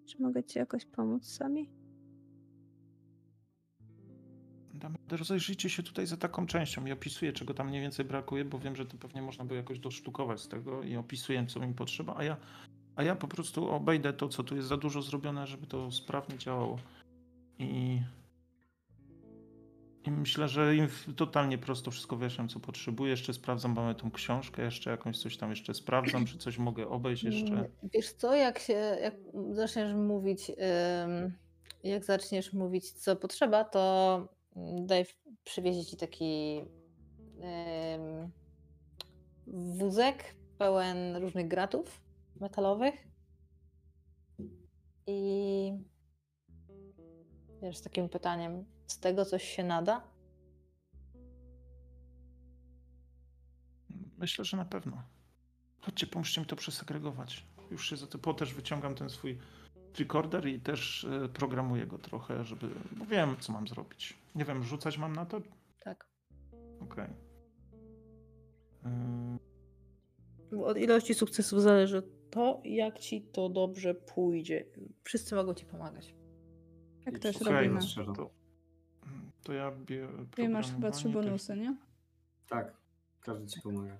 Czy 0.06 0.22
mogę 0.22 0.44
ci 0.44 0.58
jakoś 0.58 0.84
pomóc 0.86 1.26
sami? 1.26 1.70
Rozejrzyjcie 5.10 5.70
się 5.70 5.82
tutaj 5.82 6.06
za 6.06 6.16
taką 6.16 6.46
częścią 6.46 6.86
i 6.86 6.92
opisuję, 6.92 7.32
czego 7.32 7.54
tam 7.54 7.68
mniej 7.68 7.80
więcej 7.80 8.04
brakuje, 8.04 8.44
bo 8.44 8.58
wiem, 8.58 8.76
że 8.76 8.86
to 8.86 8.96
pewnie 8.98 9.22
można 9.22 9.44
by 9.44 9.54
jakoś 9.54 9.78
dosztukować 9.78 10.40
z 10.40 10.48
tego 10.48 10.82
i 10.82 10.96
opisuję, 10.96 11.46
co 11.46 11.60
mi 11.60 11.74
potrzeba, 11.74 12.14
a 12.16 12.24
ja, 12.24 12.36
a 12.96 13.02
ja 13.02 13.16
po 13.16 13.28
prostu 13.28 13.70
obejdę 13.70 14.12
to, 14.12 14.28
co 14.28 14.42
tu 14.42 14.56
jest 14.56 14.68
za 14.68 14.76
dużo 14.76 15.02
zrobione, 15.02 15.46
żeby 15.46 15.66
to 15.66 15.90
sprawnie 15.90 16.38
działało. 16.38 16.78
I, 17.58 18.00
i 20.04 20.10
myślę, 20.10 20.48
że 20.48 20.76
im 20.76 20.88
totalnie 21.16 21.58
prosto 21.58 21.90
wszystko 21.90 22.16
wyjaśniam, 22.16 22.48
co 22.48 22.60
potrzebuję. 22.60 23.10
Jeszcze 23.10 23.32
sprawdzam, 23.32 23.74
mamy 23.74 23.94
tą 23.94 24.10
książkę, 24.10 24.62
jeszcze 24.62 24.90
jakąś 24.90 25.18
coś 25.18 25.36
tam 25.36 25.50
jeszcze 25.50 25.74
sprawdzam, 25.74 26.26
czy 26.26 26.38
coś 26.38 26.58
mogę 26.58 26.88
obejść 26.88 27.22
jeszcze. 27.22 27.68
Wiesz 27.94 28.12
co, 28.12 28.34
jak 28.34 28.58
się 28.58 28.98
jak 29.02 29.14
zaczniesz 29.50 29.94
mówić, 29.94 30.52
jak 31.84 32.04
zaczniesz 32.04 32.52
mówić, 32.52 32.90
co 32.90 33.16
potrzeba, 33.16 33.64
to 33.64 34.28
daj 34.80 35.06
przywiezie 35.44 35.84
ci 35.84 35.96
taki 35.96 36.60
wózek 39.46 40.34
pełen 40.58 41.16
różnych 41.16 41.48
gratów 41.48 42.01
metalowych 42.42 42.94
i 45.06 45.72
wiesz, 47.62 47.76
z 47.76 47.82
takim 47.82 48.08
pytaniem, 48.08 48.64
z 48.86 48.98
tego 49.00 49.24
coś 49.24 49.42
się 49.44 49.64
nada? 49.64 50.02
Myślę, 54.18 54.44
że 54.44 54.56
na 54.56 54.64
pewno. 54.64 55.02
Chodźcie, 55.80 56.06
pomóżcie 56.06 56.40
mi 56.40 56.46
to 56.46 56.56
przesegregować. 56.56 57.46
Już 57.70 57.90
się 57.90 57.96
za 57.96 58.06
to, 58.06 58.18
po 58.18 58.34
też 58.34 58.54
wyciągam 58.54 58.94
ten 58.94 59.10
swój 59.10 59.38
recorder 59.98 60.48
i 60.48 60.60
też 60.60 61.04
e, 61.04 61.28
programuję 61.28 61.86
go 61.86 61.98
trochę, 61.98 62.44
żeby, 62.44 62.68
bo 62.92 63.06
wiem, 63.06 63.36
co 63.40 63.52
mam 63.52 63.68
zrobić. 63.68 64.18
Nie 64.34 64.44
wiem, 64.44 64.64
rzucać 64.64 64.98
mam 64.98 65.12
na 65.12 65.26
to? 65.26 65.40
Tak. 65.80 66.08
Okej. 66.80 67.08
Bo 70.52 70.66
Od 70.66 70.78
ilości 70.78 71.14
sukcesów 71.14 71.62
zależy 71.62 72.02
to, 72.32 72.60
jak 72.64 72.98
ci 72.98 73.22
to 73.22 73.48
dobrze 73.48 73.94
pójdzie. 73.94 74.64
Wszyscy 75.04 75.34
mogą 75.34 75.54
ci 75.54 75.66
pomagać. 75.66 76.14
Tak 77.04 77.16
I 77.16 77.20
też 77.20 77.40
robimy. 77.40 77.80
To, 78.16 78.30
to 79.42 79.52
ja 79.52 79.72
biorę 79.86 80.26
Ty 80.30 80.48
masz 80.48 80.72
chyba 80.72 80.90
trzy 80.90 81.08
bonusy, 81.08 81.56
nie? 81.56 81.76
Tak, 82.48 82.76
każdy 83.20 83.46
ci 83.46 83.60
pomaga. 83.60 83.98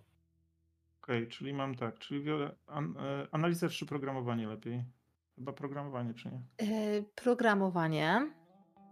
Okej, 1.02 1.28
czyli 1.28 1.54
mam 1.54 1.74
tak, 1.74 1.98
czyli 1.98 2.24
biorę 2.24 2.54
an, 2.66 2.94
e, 2.98 3.26
analizę 3.32 3.68
czy 3.68 3.86
programowanie 3.86 4.48
lepiej? 4.48 4.84
Chyba 5.36 5.52
programowanie, 5.52 6.14
czy 6.14 6.30
nie? 6.30 6.66
Yy, 6.68 7.04
programowanie. 7.14 8.32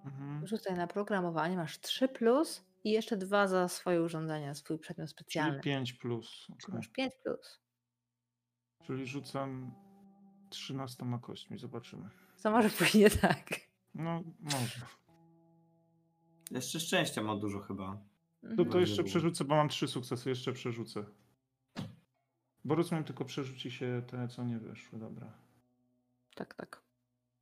Mhm. 0.05 0.47
Rzucaj 0.47 0.77
na 0.77 0.87
programowanie, 0.87 1.57
masz 1.57 1.81
3 1.81 2.09
plus 2.09 2.65
i 2.85 2.91
jeszcze 2.91 3.17
dwa 3.17 3.47
za 3.47 3.69
swoje 3.69 4.03
urządzenia, 4.03 4.55
swój 4.55 4.79
przedmiot 4.79 5.09
Czyli 5.09 5.19
specjalny. 5.19 5.61
5 5.61 5.93
plus. 5.93 6.47
Czyli 6.47 6.57
okej. 6.65 6.75
masz 6.75 6.89
5 6.89 7.15
plus. 7.25 7.61
Czyli 8.83 9.07
rzucam 9.07 9.75
13 10.51 11.07
kośćmi, 11.23 11.59
zobaczymy. 11.59 12.09
Co 12.37 12.51
może 12.51 12.71
pójść 12.71 12.95
nie 12.95 13.11
tak? 13.11 13.49
No, 13.95 14.23
może. 14.41 14.87
Jeszcze 16.51 16.81
szczęścia 16.81 17.23
ma 17.23 17.37
dużo 17.37 17.61
chyba. 17.61 17.99
To, 18.43 18.49
Mhm. 18.49 18.69
to 18.71 18.81
jeszcze 18.81 19.05
przerzucę, 19.05 19.45
bo 19.45 19.55
mam 19.57 19.69
trzy 19.69 19.89
sukcesy, 19.89 20.29
jeszcze 20.29 20.53
przerzucę. 20.53 21.05
Bo 22.65 22.75
rozumiem, 22.75 23.05
tylko 23.05 23.25
przerzuci 23.25 23.71
się 23.71 24.03
te, 24.07 24.29
co 24.29 24.45
nie 24.45 24.59
weszły, 24.59 24.99
dobra. 24.99 25.33
Tak, 26.35 26.55
tak. 26.55 26.83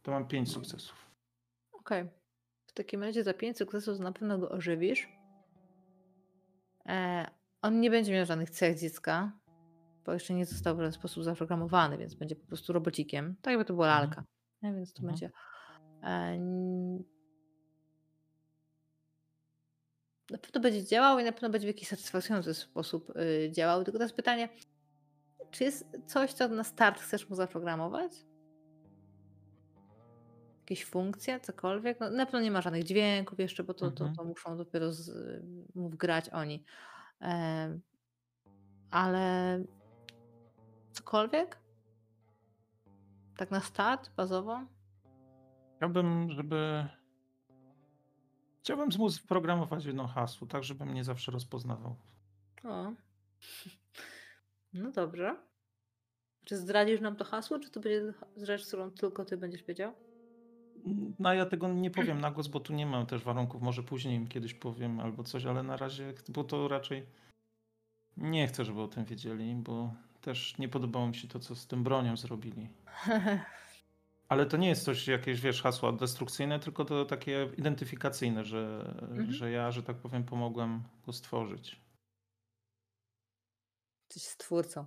To 0.02 0.10
mam 0.10 0.28
pięć 0.28 0.52
sukcesów. 0.52 1.06
Okej. 1.72 2.08
W 2.66 2.72
takim 2.72 3.02
razie 3.02 3.24
za 3.24 3.34
5 3.34 3.58
sukcesów 3.58 3.98
na 3.98 4.12
pewno 4.12 4.38
go 4.38 4.48
ożywisz. 4.50 5.08
E, 6.86 7.30
on 7.62 7.80
nie 7.80 7.90
będzie 7.90 8.12
miał 8.12 8.26
żadnych 8.26 8.50
cech 8.50 8.78
dziecka, 8.78 9.32
bo 10.08 10.12
jeszcze 10.12 10.34
nie 10.34 10.46
został 10.46 10.74
w 10.74 10.78
żaden 10.78 10.92
sposób 10.92 11.24
zaprogramowany, 11.24 11.98
więc 11.98 12.14
będzie 12.14 12.36
po 12.36 12.46
prostu 12.46 12.72
robocikiem. 12.72 13.36
Tak 13.42 13.52
jakby 13.52 13.64
to 13.64 13.74
była 13.74 13.86
Mhm. 13.86 14.02
lalka. 14.08 14.24
Nie? 14.62 14.74
Więc 14.74 14.92
to 14.92 15.02
Mhm. 15.02 15.12
będzie. 15.12 15.30
E, 16.02 16.38
na 20.30 20.38
pewno 20.38 20.60
będzie 20.60 20.84
działał 20.84 21.18
i 21.18 21.24
na 21.24 21.32
pewno 21.32 21.50
będzie 21.50 21.66
w 21.66 21.74
jakiś 21.74 21.88
satysfakcjonujący 21.88 22.54
sposób 22.54 23.16
y, 23.16 23.50
działał. 23.52 23.84
Tylko 23.84 23.98
teraz 23.98 24.12
pytanie, 24.12 24.48
czy 25.50 25.64
jest 25.64 25.86
coś, 26.06 26.32
co 26.32 26.48
na 26.48 26.64
start 26.64 27.00
chcesz 27.00 27.28
mu 27.30 27.36
zaprogramować? 27.36 28.12
Jakieś 30.60 30.84
funkcje, 30.84 31.40
cokolwiek? 31.40 32.00
No, 32.00 32.10
na 32.10 32.26
pewno 32.26 32.40
nie 32.40 32.50
ma 32.50 32.62
żadnych 32.62 32.84
dźwięków 32.84 33.38
jeszcze, 33.38 33.64
bo 33.64 33.74
to, 33.74 33.90
to, 33.90 34.04
Mhm. 34.04 34.14
to 34.16 34.24
muszą 34.24 34.56
dopiero 34.56 34.92
z, 34.92 35.10
mu 35.74 35.88
wgrać 35.88 36.28
oni. 36.28 36.64
Em, 37.20 37.80
ale 38.90 39.58
cokolwiek? 40.98 41.58
Tak 43.36 43.50
na 43.50 43.60
start, 43.60 44.10
bazowo? 44.16 44.60
Chciałbym, 45.76 46.30
żeby... 46.30 46.88
Chciałbym 48.60 48.88
mu 48.98 49.08
programować 49.28 49.84
jedno 49.84 50.06
hasło, 50.06 50.46
tak 50.46 50.64
żeby 50.64 50.86
mnie 50.86 51.04
zawsze 51.04 51.32
rozpoznawał. 51.32 51.96
O. 52.64 52.92
No 54.72 54.90
dobrze. 54.90 55.36
Czy 56.44 56.56
zdradzisz 56.56 57.00
nam 57.00 57.16
to 57.16 57.24
hasło, 57.24 57.58
czy 57.58 57.70
to 57.70 57.80
będzie 57.80 58.14
rzecz, 58.36 58.66
którą 58.66 58.90
tylko 58.90 59.24
ty 59.24 59.36
będziesz 59.36 59.62
wiedział? 59.62 59.92
No 61.18 61.34
ja 61.34 61.46
tego 61.46 61.68
nie 61.68 61.90
powiem 61.90 62.20
na 62.20 62.30
głos, 62.30 62.48
bo 62.48 62.60
tu 62.60 62.72
nie 62.72 62.86
mam 62.86 63.06
też 63.06 63.22
warunków. 63.22 63.62
Może 63.62 63.82
później 63.82 64.16
im 64.16 64.28
kiedyś 64.28 64.54
powiem 64.54 65.00
albo 65.00 65.24
coś, 65.24 65.46
ale 65.46 65.62
na 65.62 65.76
razie, 65.76 66.14
bo 66.28 66.44
to 66.44 66.68
raczej 66.68 67.06
nie 68.16 68.46
chcę, 68.46 68.64
żeby 68.64 68.80
o 68.80 68.88
tym 68.88 69.04
wiedzieli, 69.04 69.54
bo 69.54 69.94
też 70.20 70.58
nie 70.58 70.68
podobało 70.68 71.06
mi 71.08 71.14
się 71.14 71.28
to, 71.28 71.38
co 71.38 71.54
z 71.54 71.66
tym 71.66 71.84
bronią 71.84 72.16
zrobili. 72.16 72.68
Ale 74.28 74.46
to 74.46 74.56
nie 74.56 74.68
jest 74.68 74.84
coś, 74.84 75.06
jakieś, 75.08 75.40
wiesz, 75.40 75.62
hasła 75.62 75.92
destrukcyjne, 75.92 76.58
tylko 76.60 76.84
to 76.84 77.04
takie 77.04 77.48
identyfikacyjne, 77.58 78.44
że, 78.44 78.94
Mhm. 79.02 79.32
że 79.32 79.50
ja, 79.50 79.70
że 79.70 79.82
tak 79.82 79.96
powiem, 79.96 80.24
pomogłem 80.24 80.82
go 81.06 81.12
stworzyć. 81.12 81.80
Jesteś 84.10 84.22
stwórcą. 84.32 84.86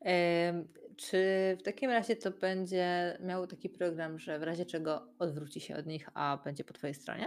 Em, 0.00 0.68
Czy 0.96 1.16
w 1.60 1.62
takim 1.62 1.90
razie 1.90 2.16
to 2.16 2.30
będzie 2.30 3.18
miał 3.20 3.46
taki 3.46 3.68
program, 3.68 4.18
że 4.18 4.38
w 4.38 4.42
razie 4.42 4.66
czego 4.66 5.08
odwróci 5.18 5.60
się 5.60 5.76
od 5.76 5.86
nich, 5.86 6.08
a 6.14 6.38
będzie 6.44 6.64
po 6.64 6.72
twojej 6.74 6.94
stronie? 6.94 7.26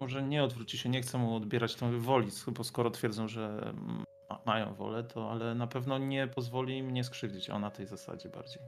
Może 0.00 0.22
nie 0.22 0.44
odwróci 0.44 0.78
się, 0.78 0.88
nie 0.88 1.02
chcę 1.02 1.18
mu 1.18 1.34
odbierać 1.36 1.74
tej 1.74 1.98
woli, 1.98 2.28
bo 2.46 2.64
skoro 2.64 2.90
twierdzą, 2.90 3.28
że 3.28 3.72
ma- 3.76 4.04
mają 4.46 4.74
wolę, 4.74 5.04
to 5.04 5.30
ale 5.30 5.54
na 5.54 5.66
pewno 5.66 5.98
nie 5.98 6.26
pozwoli 6.26 6.78
im 6.78 6.86
mnie 6.86 7.04
skrzywdzić. 7.04 7.50
O, 7.50 7.58
na 7.58 7.70
tej 7.70 7.86
zasadzie 7.86 8.28
bardziej. 8.28 8.62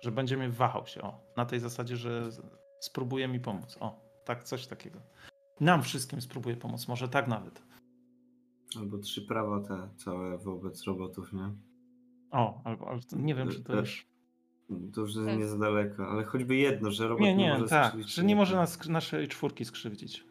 Że 0.00 0.12
będzie 0.12 0.36
mnie 0.36 0.48
wahał 0.48 0.86
się, 0.86 1.02
o, 1.02 1.20
na 1.36 1.46
tej 1.46 1.60
zasadzie, 1.60 1.96
że 1.96 2.30
spróbuje 2.80 3.28
mi 3.28 3.40
pomóc. 3.40 3.76
O, 3.80 4.00
tak, 4.24 4.44
coś 4.44 4.66
takiego. 4.66 5.00
Nam 5.60 5.82
wszystkim 5.82 6.20
spróbuje 6.20 6.56
pomóc, 6.56 6.88
może 6.88 7.08
tak 7.08 7.28
nawet. 7.28 7.62
Albo 8.78 8.98
trzy 8.98 9.22
prawa 9.22 9.60
te 9.60 9.88
całe 9.96 10.38
wobec 10.38 10.84
robotów, 10.84 11.32
nie? 11.32 11.50
O, 12.30 12.60
albo, 12.64 12.88
ale 12.88 13.00
to 13.00 13.16
nie 13.16 13.34
wiem, 13.34 13.48
czy 13.48 13.62
to 13.62 13.76
już... 13.76 14.12
To 14.94 15.00
już 15.00 15.16
nie 15.16 15.46
za 15.46 15.58
daleko, 15.58 16.08
ale 16.08 16.24
choćby 16.24 16.56
jedno, 16.56 16.90
że 16.90 17.08
robot 17.08 17.20
Nie, 17.20 17.34
nie, 17.34 17.52
może 17.52 17.68
tak, 17.68 17.86
skrzywdzić 17.86 18.14
że 18.14 18.24
nie 18.24 18.36
może 18.36 18.56
nas, 18.56 18.88
naszej 18.88 19.28
czwórki 19.28 19.64
skrzywdzić. 19.64 20.24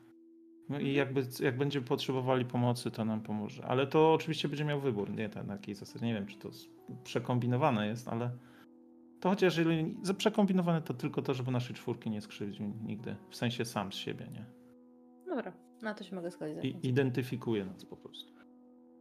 No 0.69 0.79
i 0.79 0.93
jakby, 0.93 1.23
jak 1.39 1.57
będziemy 1.57 1.85
potrzebowali 1.85 2.45
pomocy, 2.45 2.91
to 2.91 3.05
nam 3.05 3.21
pomoże. 3.21 3.65
Ale 3.65 3.87
to 3.87 4.13
oczywiście 4.13 4.47
będzie 4.47 4.65
miał 4.65 4.81
wybór, 4.81 5.09
nie 5.09 5.29
na 5.47 5.57
takiej 5.57 5.75
zasadzie. 5.75 6.05
Nie 6.05 6.13
wiem, 6.13 6.25
czy 6.25 6.37
to 6.37 6.49
przekombinowane 7.03 7.87
jest, 7.87 8.07
ale 8.07 8.31
to 9.19 9.29
chociaż 9.29 9.57
jeżeli 9.57 9.97
przekombinowane, 10.17 10.81
to 10.81 10.93
tylko 10.93 11.21
to, 11.21 11.33
żeby 11.33 11.51
naszej 11.51 11.75
czwórki 11.75 12.09
nie 12.09 12.21
skrzywdził 12.21 12.73
nigdy. 12.83 13.15
W 13.29 13.35
sensie 13.35 13.65
sam 13.65 13.91
z 13.91 13.95
siebie, 13.95 14.27
nie? 14.33 14.45
Dobra, 15.35 15.53
na 15.81 15.93
to 15.93 16.03
się 16.03 16.15
mogę 16.15 16.31
zgodzić. 16.31 16.65
I 16.65 16.87
identyfikuje 16.87 17.65
nas 17.65 17.85
po 17.85 17.97
prostu. 17.97 18.31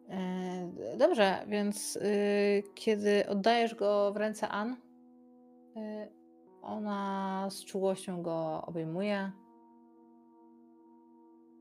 E, 0.08 0.96
Dobrze, 0.98 1.44
więc 1.48 1.96
y, 1.96 2.62
kiedy 2.74 3.28
oddajesz 3.28 3.74
go 3.74 4.12
w 4.12 4.16
ręce 4.16 4.48
Ann, 4.48 4.72
y, 4.72 6.20
Ona 6.62 7.46
z 7.50 7.64
czułością 7.64 8.22
go 8.22 8.62
obejmuje. 8.66 9.32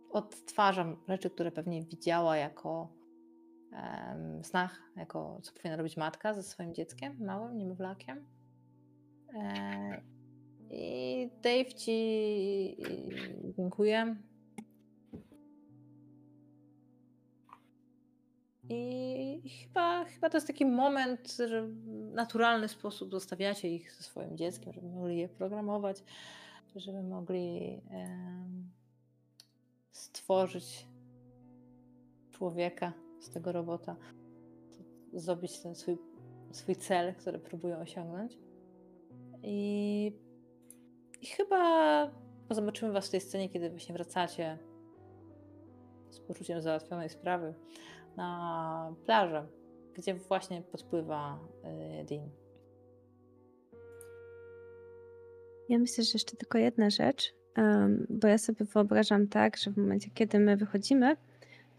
Odtwarzam 0.10 0.98
rzeczy, 1.08 1.30
które 1.30 1.52
pewnie 1.52 1.84
widziała 1.84 2.38
jako 2.38 2.94
em, 3.72 4.44
snach, 4.44 4.82
jako 4.96 5.40
co 5.44 5.54
powinna 5.54 5.76
robić 5.78 5.98
matka 5.98 6.34
ze 6.34 6.44
swoim 6.44 6.74
dzieckiem, 6.74 7.18
małym 7.20 7.58
niemowlakiem. 7.58 8.26
E, 9.34 10.02
I 10.70 11.30
Dave 11.42 11.74
ci 11.74 12.78
dziękuję. 13.58 14.16
I 18.70 19.50
chyba, 19.50 20.06
chyba 20.06 20.30
to 20.30 20.38
jest 20.38 20.48
taki 20.48 20.66
moment, 20.66 21.38
że 21.50 21.68
w 21.68 21.88
naturalny 22.14 22.68
sposób 22.68 23.12
zostawiacie 23.12 23.76
ich 23.76 23.94
ze 23.94 24.04
swoim 24.04 24.38
dzieckiem, 24.38 24.74
żeby 24.74 24.90
mogli 24.90 25.18
je 25.18 25.30
programować, 25.30 26.04
żeby 26.76 27.04
mogli 27.04 27.82
em, 27.90 28.70
stworzyć 29.92 30.88
człowieka 32.32 32.94
z 33.20 33.30
tego 33.30 33.52
robota, 33.52 33.96
zrobić 35.14 35.60
ten 35.60 35.76
swój, 35.76 35.98
swój 36.52 36.76
cel, 36.76 37.16
który 37.16 37.40
próbują 37.40 37.80
osiągnąć. 37.80 38.38
I, 39.44 40.12
I 41.22 41.26
chyba 41.26 42.12
zobaczymy 42.50 42.92
was 42.92 43.08
w 43.08 43.12
tej 43.12 43.22
scenie, 43.22 43.50
kiedy 43.50 43.70
właśnie 43.70 43.94
wracacie 43.94 44.58
z 46.10 46.20
poczuciem 46.20 46.62
załatwionej 46.62 47.10
sprawy 47.10 47.54
na 48.16 48.96
plażę, 49.06 49.48
gdzie 49.94 50.14
właśnie 50.16 50.62
podpływa 50.62 51.40
y, 52.02 52.06
Dean. 52.06 52.30
Ja 55.70 55.80
myślę, 55.80 56.04
że 56.04 56.12
jeszcze 56.14 56.38
tylko 56.38 56.58
jedna 56.58 56.90
rzecz, 56.90 57.36
bo 58.10 58.28
ja 58.28 58.38
sobie 58.38 58.66
wyobrażam 58.66 59.28
tak, 59.28 59.58
że 59.58 59.72
w 59.72 59.78
momencie, 59.78 60.10
kiedy 60.14 60.40
my 60.40 60.58
wychodzimy, 60.58 61.16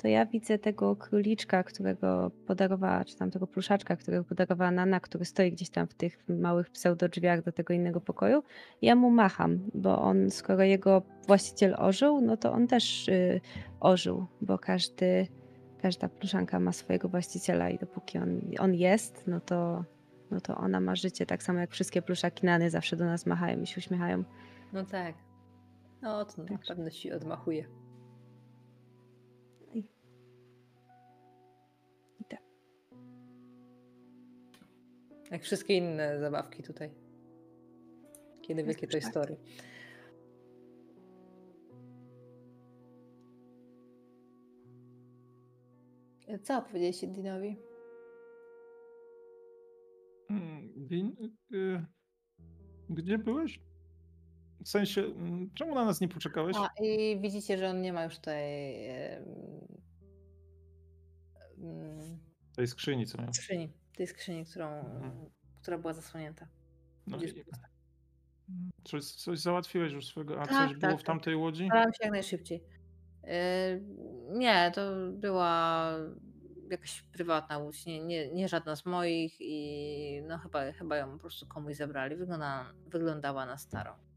to 0.03 0.09
ja 0.09 0.27
widzę 0.27 0.59
tego 0.59 0.97
króliczka, 0.97 1.63
którego 1.63 2.31
podarowała, 2.47 3.05
czy 3.05 3.17
tam 3.17 3.31
tego 3.31 3.47
pluszaczka, 3.47 3.97
którego 3.97 4.25
podarowała 4.25 4.71
Nana, 4.71 5.01
który 5.01 5.25
stoi 5.25 5.53
gdzieś 5.53 5.71
tam 5.71 5.87
w 5.87 5.95
tych 5.95 6.25
małych 6.29 6.71
pseudo 6.71 7.09
drzwiach 7.09 7.43
do 7.43 7.53
tego 7.53 7.75
innego 7.75 8.01
pokoju. 8.01 8.43
Ja 8.83 8.95
mu 8.95 9.11
macham, 9.11 9.59
bo 9.75 10.03
on, 10.03 10.31
skoro 10.31 10.63
jego 10.63 11.03
właściciel 11.27 11.75
ożył, 11.79 12.21
no 12.21 12.37
to 12.37 12.53
on 12.53 12.67
też 12.67 13.09
y, 13.09 13.41
ożył, 13.81 14.27
bo 14.41 14.59
każdy, 14.59 15.27
każda 15.83 16.09
pluszanka 16.09 16.61
ma 16.61 16.73
swojego 16.73 17.09
właściciela 17.09 17.71
i 17.71 17.79
dopóki 17.79 18.19
on, 18.19 18.41
on 18.59 18.75
jest, 18.75 19.25
no 19.27 19.41
to, 19.41 19.85
no 20.31 20.41
to 20.41 20.57
ona 20.57 20.81
ma 20.81 20.97
życie, 20.97 21.27
tak 21.27 21.43
samo 21.43 21.59
jak 21.59 21.71
wszystkie 21.71 22.03
pluszaki 22.03 22.47
Nany 22.47 22.71
zawsze 22.71 22.97
do 22.97 23.05
nas 23.05 23.27
machają 23.27 23.61
i 23.61 23.67
się 23.67 23.79
uśmiechają. 23.79 24.25
No 24.73 24.85
tak. 24.85 25.30
No 26.03 26.25
to 26.25 26.43
na 26.43 26.59
pewno 26.69 26.91
ci 26.91 27.13
odmachuje. 27.13 27.69
I 29.75 29.85
tak. 32.29 32.43
Jak 35.31 35.43
wszystkie 35.43 35.77
inne 35.77 36.19
zabawki 36.19 36.63
tutaj. 36.63 36.91
Kiedy 38.43 38.65
wielkie 38.65 38.87
Toy 38.87 39.01
tak. 39.01 39.11
Story. 39.11 39.37
Co 46.43 46.59
opowiedzieliście 46.59 47.07
Dinowi? 47.07 47.57
Mm, 50.31 50.73
Win, 50.77 51.17
y, 51.55 51.87
gdzie 52.89 53.19
byłeś? 53.19 53.70
W 54.65 54.69
sensie, 54.69 55.01
mm, 55.03 55.51
czemu 55.55 55.75
na 55.75 55.85
nas 55.85 56.01
nie 56.01 56.09
poczekałeś? 56.09 56.57
A, 56.57 56.69
i 56.85 57.21
widzicie, 57.21 57.59
że 57.59 57.71
on 57.71 57.81
nie 57.83 57.93
ma 57.93 58.05
już 58.05 58.19
tej 58.19 58.89
em, 58.89 59.21
Tej 62.57 62.67
skrzyni, 62.67 63.07
co 63.07 63.23
miał. 63.23 63.35
skrzyni. 63.35 63.73
Tej 63.97 64.07
skrzyni, 64.07 64.45
którą, 64.47 64.69
Mhm. 64.69 65.31
która 65.63 65.79
była 65.79 65.93
zasłonięta. 65.93 66.49
No 67.07 67.17
i, 67.23 67.45
coś, 68.85 69.05
coś 69.05 69.39
załatwiłeś 69.39 69.93
już 69.93 70.07
swego, 70.07 70.41
a 70.41 70.47
Tak, 70.47 70.69
coś 70.69 70.79
było 70.79 70.93
tak, 70.93 71.01
w 71.01 71.05
tamtej 71.05 71.37
łodzi? 71.37 71.67
Starałam 71.67 71.93
się 71.93 71.99
jak 72.03 72.13
najszybciej. 72.13 72.65
Yy, 73.25 73.31
nie, 74.39 74.73
to 74.75 74.81
była 75.13 75.91
jakaś 76.71 77.03
prywatna 77.03 77.59
łódź, 77.59 77.87
nie, 77.87 78.05
nie, 78.05 78.33
nie 78.33 78.49
żadna 78.49 78.77
z 78.77 78.87
moich 78.87 79.37
i 79.41 80.23
no 80.29 80.39
chyba, 80.39 80.73
chyba 80.73 80.97
ją 80.97 81.13
po 81.13 81.19
prostu 81.19 81.47
komuś 81.47 81.77
zabrali. 81.77 82.17
Wygląda, 82.17 82.73
wyglądała 82.87 83.47
na 83.47 83.59
starą. 83.59 84.10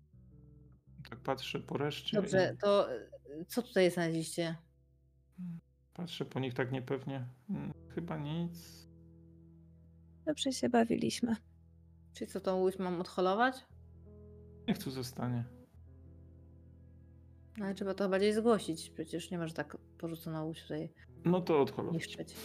Tak 1.14 1.20
patrzę 1.24 1.60
po 1.60 1.78
reszcie 1.78 2.18
Dobrze, 2.18 2.52
i 2.56 2.58
to 2.58 2.88
yy, 3.30 3.46
co 3.46 3.62
tutaj 3.62 3.92
znaleźliście? 3.92 4.56
patrzę 5.94 6.26
po 6.26 6.40
nich 6.40 6.54
tak 6.54 6.72
niepewnie. 6.72 7.26
Mm, 7.50 7.74
Chyba 7.96 8.18
nic. 8.18 8.88
Dobrze 10.26 10.52
się 10.52 10.70
bawiliśmy. 10.70 11.36
Czyli 12.14 12.32
co, 12.32 12.40
tą 12.42 12.56
łódź 12.60 12.80
mam 12.80 13.02
odholować? 13.02 13.56
Niech 14.68 14.78
tu 14.78 14.92
zostanie. 14.92 15.44
No 17.58 17.66
ale 17.66 17.76
trzeba 17.76 17.94
to 17.94 18.04
chyba 18.04 18.18
gdzieś 18.18 18.36
zgłosić. 18.36 18.90
Przecież 18.90 19.32
nie 19.32 19.38
masz 19.38 19.54
tak 19.54 19.78
porzuconą 19.98 20.46
łódź 20.46 20.62
tutaj 20.62 20.90
No 21.26 21.42
to 21.42 21.62
odholować. 21.62 21.94
niszczyć. 22.08 22.36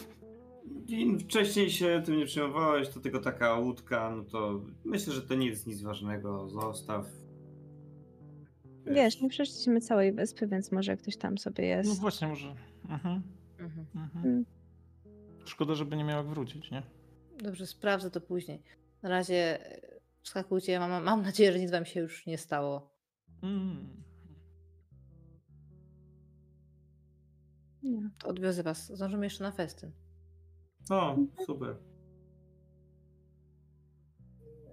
Im 0.87 1.19
wcześniej 1.19 1.69
się 1.71 2.01
tym 2.05 2.17
nie 2.17 2.25
przejmowałeś, 2.25 2.89
to 2.89 2.99
tylko 2.99 3.19
taka 3.19 3.55
łódka, 3.55 4.11
no 4.15 4.23
to 4.23 4.61
myślę, 4.85 5.13
że 5.13 5.21
to 5.21 5.35
nie 5.35 5.47
jest 5.47 5.67
nic 5.67 5.81
ważnego. 5.81 6.49
Zostaw. 6.49 7.05
Wiesz, 8.85 9.21
nie 9.21 9.29
przeszliśmy 9.29 9.81
całej 9.81 10.13
wyspy, 10.13 10.47
więc 10.47 10.71
może 10.71 10.97
ktoś 10.97 11.17
tam 11.17 11.37
sobie 11.37 11.63
No 11.83 11.89
jest. 11.89 11.99
właśnie, 12.01 12.27
może. 12.27 12.55
Mhm, 12.89 13.21
Mhm. 13.59 13.85
mhm. 13.95 14.25
Mm. 14.25 14.45
Szkoda, 15.45 15.75
żeby 15.75 15.97
nie 15.97 16.03
miał 16.03 16.17
jak 16.17 16.27
wrócić, 16.27 16.71
nie? 16.71 16.83
Dobrze, 17.43 17.67
sprawdzę 17.67 18.11
to 18.11 18.21
później. 18.21 18.63
Na 19.01 19.09
razie 19.09 19.59
yy, 19.91 19.99
skakujcie. 20.23 20.79
Mam, 20.79 21.03
mam 21.03 21.21
nadzieję, 21.21 21.51
że 21.53 21.59
nic 21.59 21.71
wam 21.71 21.85
się 21.85 21.99
już 21.99 22.25
nie 22.25 22.37
stało. 22.37 22.93
Mm. 23.43 24.03
Nie. 27.83 28.09
To 28.19 28.27
odwiozę 28.29 28.63
was. 28.63 28.85
Zdążymy 28.95 29.25
jeszcze 29.25 29.43
na 29.43 29.51
festyn. 29.51 29.91
O, 30.89 31.17
super. 31.45 31.75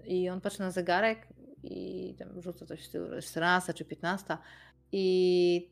I 0.04 0.28
on 0.28 0.40
patrzy 0.40 0.60
na 0.60 0.70
zegarek 0.70 1.28
i 1.70 2.14
tam 2.14 2.42
rzuca 2.42 2.66
coś 2.66 2.80
w 2.82 2.86
stylu 2.86 3.22
14 3.22 3.74
czy 3.74 3.84
15 3.84 4.38
i 4.92 5.70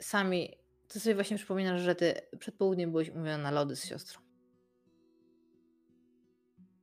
sami, 0.00 0.48
to 0.88 1.00
sobie 1.00 1.14
właśnie 1.14 1.36
przypominasz, 1.36 1.80
że 1.80 1.94
ty 1.94 2.14
przed 2.38 2.54
południem 2.54 2.90
byłeś 2.90 3.08
umówiona 3.10 3.38
na 3.38 3.50
lody 3.50 3.76
z 3.76 3.84
siostrą. 3.84 4.22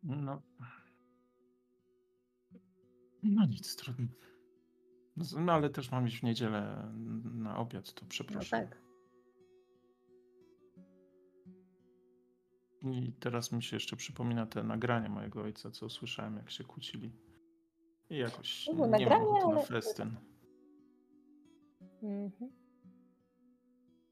No. 0.03 0.41
No 3.23 3.45
nic, 3.45 3.75
trudno. 3.75 4.07
No, 5.17 5.25
No 5.39 5.53
ale 5.53 5.69
też 5.69 5.91
mam 5.91 6.07
iść 6.07 6.19
w 6.19 6.23
niedzielę 6.23 6.91
na 7.33 7.57
obiad, 7.57 7.93
to 7.93 8.01
No 8.01 8.09
przepraszam. 8.09 8.59
tak. 8.67 8.81
I 12.81 13.11
teraz 13.19 13.51
mi 13.51 13.63
się 13.63 13.75
jeszcze 13.75 13.95
przypomina 13.95 14.45
te 14.45 14.63
nagrania 14.63 15.09
mojego 15.09 15.41
ojca, 15.43 15.71
co 15.71 15.85
usłyszałem, 15.85 16.35
jak 16.37 16.51
się 16.51 16.63
kłócili. 16.63 17.11
I 18.09 18.17
jakoś 18.17 18.65
To 18.65 18.73
było 18.73 18.87
nie 18.87 18.91
mam 18.91 19.01
nagranie, 19.01 19.43
ochoty 19.43 19.55
na 19.55 19.61
festyn. 19.61 20.15
Mhm. 22.03 22.51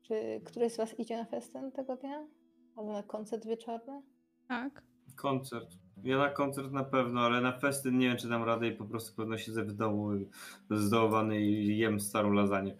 Czy 0.01 0.41
któryś 0.45 0.73
z 0.73 0.77
was 0.77 0.99
idzie 0.99 1.17
na 1.17 1.25
festyn 1.25 1.71
tego 1.71 1.95
dnia? 1.95 2.27
Albo 2.75 2.93
na 2.93 3.03
koncert 3.03 3.45
wieczorny? 3.45 4.01
Tak. 4.47 4.83
Koncert. 5.15 5.67
Ja 6.03 6.17
na 6.17 6.29
koncert 6.29 6.71
na 6.71 6.83
pewno, 6.83 7.21
ale 7.21 7.41
na 7.41 7.59
festyn 7.59 7.97
nie 7.97 8.07
wiem, 8.07 8.17
czy 8.17 8.29
dam 8.29 8.43
radę 8.43 8.67
i 8.67 8.71
po 8.71 8.85
prostu 8.85 9.15
pewno 9.15 9.37
siedzę 9.37 9.63
w 9.63 9.73
domu 9.73 10.15
i 10.15 10.29
zdołowany 10.71 11.41
i 11.41 11.77
jem 11.77 11.99
starą 11.99 12.31
lasagne. 12.31 12.73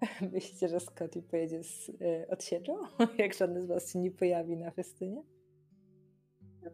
Myślicie, 0.32 0.68
że 0.68 0.80
Scotty 0.80 1.22
pojedzie 1.22 1.64
z 1.64 1.88
y, 1.88 2.26
odsieczą? 2.30 2.76
Jak 3.18 3.34
żaden 3.34 3.62
z 3.62 3.66
was 3.66 3.92
się 3.92 3.98
nie 3.98 4.10
pojawi 4.10 4.56
na 4.56 4.70
festynie? 4.70 5.22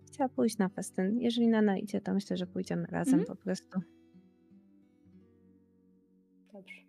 Chciała 0.06 0.28
pójść 0.28 0.58
na 0.58 0.68
festyn. 0.68 1.20
Jeżeli 1.20 1.48
Nana 1.48 1.78
idzie, 1.78 2.00
to 2.00 2.14
myślę, 2.14 2.36
że 2.36 2.46
pójdziemy 2.46 2.86
razem 2.86 3.20
Mhm. 3.20 3.36
po 3.38 3.44
prostu. 3.44 3.80
Dobrze. 6.52 6.80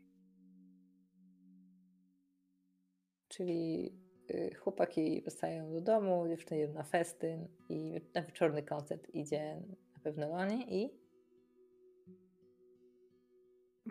Czyli 3.27 3.91
y, 4.31 4.55
chłopaki 4.55 5.21
wracają 5.21 5.71
do 5.73 5.81
domu, 5.81 6.27
dziewczyny 6.27 6.61
idą 6.61 6.73
na 6.73 6.83
festyn 6.83 7.47
i 7.69 8.01
na 8.15 8.21
wieczorny 8.21 8.63
koncert 8.63 9.07
idzie 9.13 9.61
na 9.93 9.99
pewno 10.03 10.29
Loni 10.29 10.75
i 10.83 10.89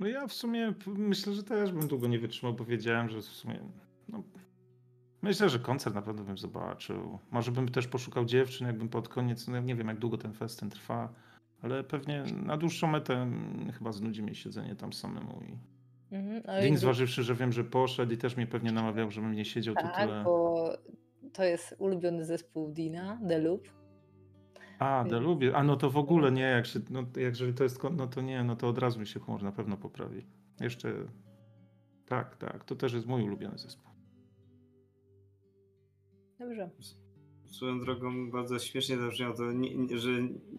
No 0.00 0.06
ja 0.06 0.26
w 0.26 0.32
sumie 0.32 0.74
myślę, 0.86 1.32
że 1.32 1.42
też 1.42 1.72
bym 1.72 1.88
długo 1.88 2.06
nie 2.08 2.18
wytrzymał, 2.18 2.54
bo 2.54 2.64
wiedziałem, 2.64 3.08
że 3.08 3.20
w 3.20 3.24
sumie. 3.24 3.60
No, 4.08 4.22
myślę, 5.26 5.48
że 5.48 5.58
koncert 5.58 5.94
na 5.94 6.02
pewno 6.02 6.24
bym 6.24 6.38
zobaczył. 6.38 7.18
Może 7.30 7.52
bym 7.52 7.68
też 7.68 7.86
poszukał 7.88 8.24
dziewczyn, 8.24 8.66
jakbym 8.66 8.88
pod 8.88 9.08
koniec. 9.08 9.48
No 9.48 9.60
nie 9.60 9.74
wiem, 9.74 9.88
jak 9.88 9.98
długo 9.98 10.18
ten 10.18 10.32
festyn 10.32 10.70
trwa, 10.70 11.08
Ale 11.62 11.84
pewnie 11.84 12.24
na 12.44 12.56
dłuższą 12.56 12.86
metę 12.86 13.26
chyba 13.78 13.92
znudzi 13.92 14.22
mnie 14.22 14.34
siedzenie 14.34 14.76
tam 14.76 14.92
samemu. 14.92 15.40
I... 15.42 15.58
Mhm. 16.14 16.42
No 16.46 16.64
i 16.66 16.70
du- 16.70 16.76
zważywszy, 16.76 17.22
że 17.22 17.34
wiem, 17.34 17.52
że 17.52 17.64
poszedł 17.64 18.12
i 18.12 18.16
też 18.16 18.36
mnie 18.36 18.46
pewnie 18.46 18.72
namawiał, 18.72 19.10
żebym 19.10 19.32
nie 19.32 19.44
siedział, 19.44 19.74
to 19.74 19.82
Tak, 19.82 19.96
tyle. 19.96 20.22
bo 20.24 20.68
to 21.32 21.44
jest 21.44 21.74
ulubiony 21.78 22.24
zespół 22.24 22.72
Dina, 22.72 23.18
The 23.28 23.38
Loop. 23.38 23.68
A, 24.78 25.04
da 25.04 25.18
lubię. 25.18 25.56
A 25.56 25.62
no 25.62 25.76
to 25.76 25.90
w 25.90 25.96
ogóle 25.96 26.32
nie, 26.32 26.42
jak 26.42 26.66
się, 26.66 26.80
no, 26.90 27.00
jak 27.00 27.16
jeżeli 27.16 27.54
to 27.54 27.64
jest, 27.64 27.82
no 27.96 28.06
to 28.06 28.20
nie, 28.20 28.44
no 28.44 28.56
to 28.56 28.68
od 28.68 28.78
razu 28.78 29.00
mi 29.00 29.06
się 29.06 29.20
humor 29.20 29.42
na 29.42 29.52
pewno 29.52 29.76
poprawi. 29.76 30.26
Jeszcze, 30.60 30.92
tak, 32.06 32.36
tak, 32.36 32.64
to 32.64 32.76
też 32.76 32.92
jest 32.92 33.06
mój 33.06 33.22
ulubiony 33.22 33.58
zespół. 33.58 33.85
Dobrze. 36.38 36.70
Swoją 37.46 37.80
drogą 37.80 38.30
bardzo 38.30 38.58
śmiesznie 38.58 38.96
zabrzmiało 38.96 39.34
to, 39.34 39.52
nie, 39.52 39.74
nie- 39.76 39.98
że 39.98 40.10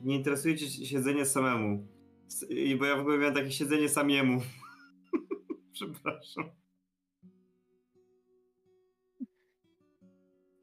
nie 0.04 0.16
interesuje 0.16 0.56
cię 0.58 0.68
siedzenie 0.86 1.26
samemu. 1.26 1.88
I 2.50 2.76
bo 2.76 2.86
ja 2.86 2.96
w 2.96 3.00
ogóle 3.00 3.18
miałem 3.18 3.34
takie 3.36 3.52
siedzenie 3.52 3.90
samiemu. 3.90 4.42
Przepraszam. 5.74 6.50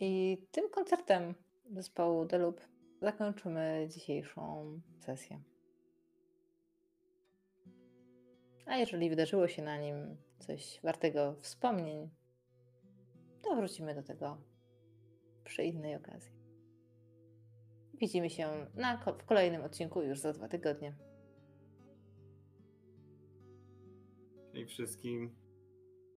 I 0.01 0.39
tym 0.51 0.71
koncertem 0.71 1.35
zespołu 1.71 2.27
The 2.27 2.39
Loop 2.39 2.61
zakończymy 3.03 3.89
dzisiejszą 3.91 4.81
sesję. 5.01 5.41
A 8.67 8.77
jeżeli 8.77 9.11
wydarzyło 9.11 9.49
się 9.49 9.63
na 9.63 9.79
nim 9.79 9.95
coś 10.39 10.81
wartego 10.83 11.37
wspomnień, 11.41 12.11
to 13.43 13.57
wrócimy 13.57 13.95
do 13.95 14.03
tego 14.03 14.39
przy 15.45 15.65
innej 15.65 15.97
okazji. 15.97 16.33
Widzimy 17.95 18.31
się 18.31 18.67
na, 18.75 18.97
w 19.19 19.25
kolejnym 19.25 19.63
odcinku 19.63 20.03
już 20.03 20.19
za 20.19 20.33
dwa 20.33 20.49
tygodnie. 20.49 20.95
I 24.55 24.67
wszystkim 24.67 25.44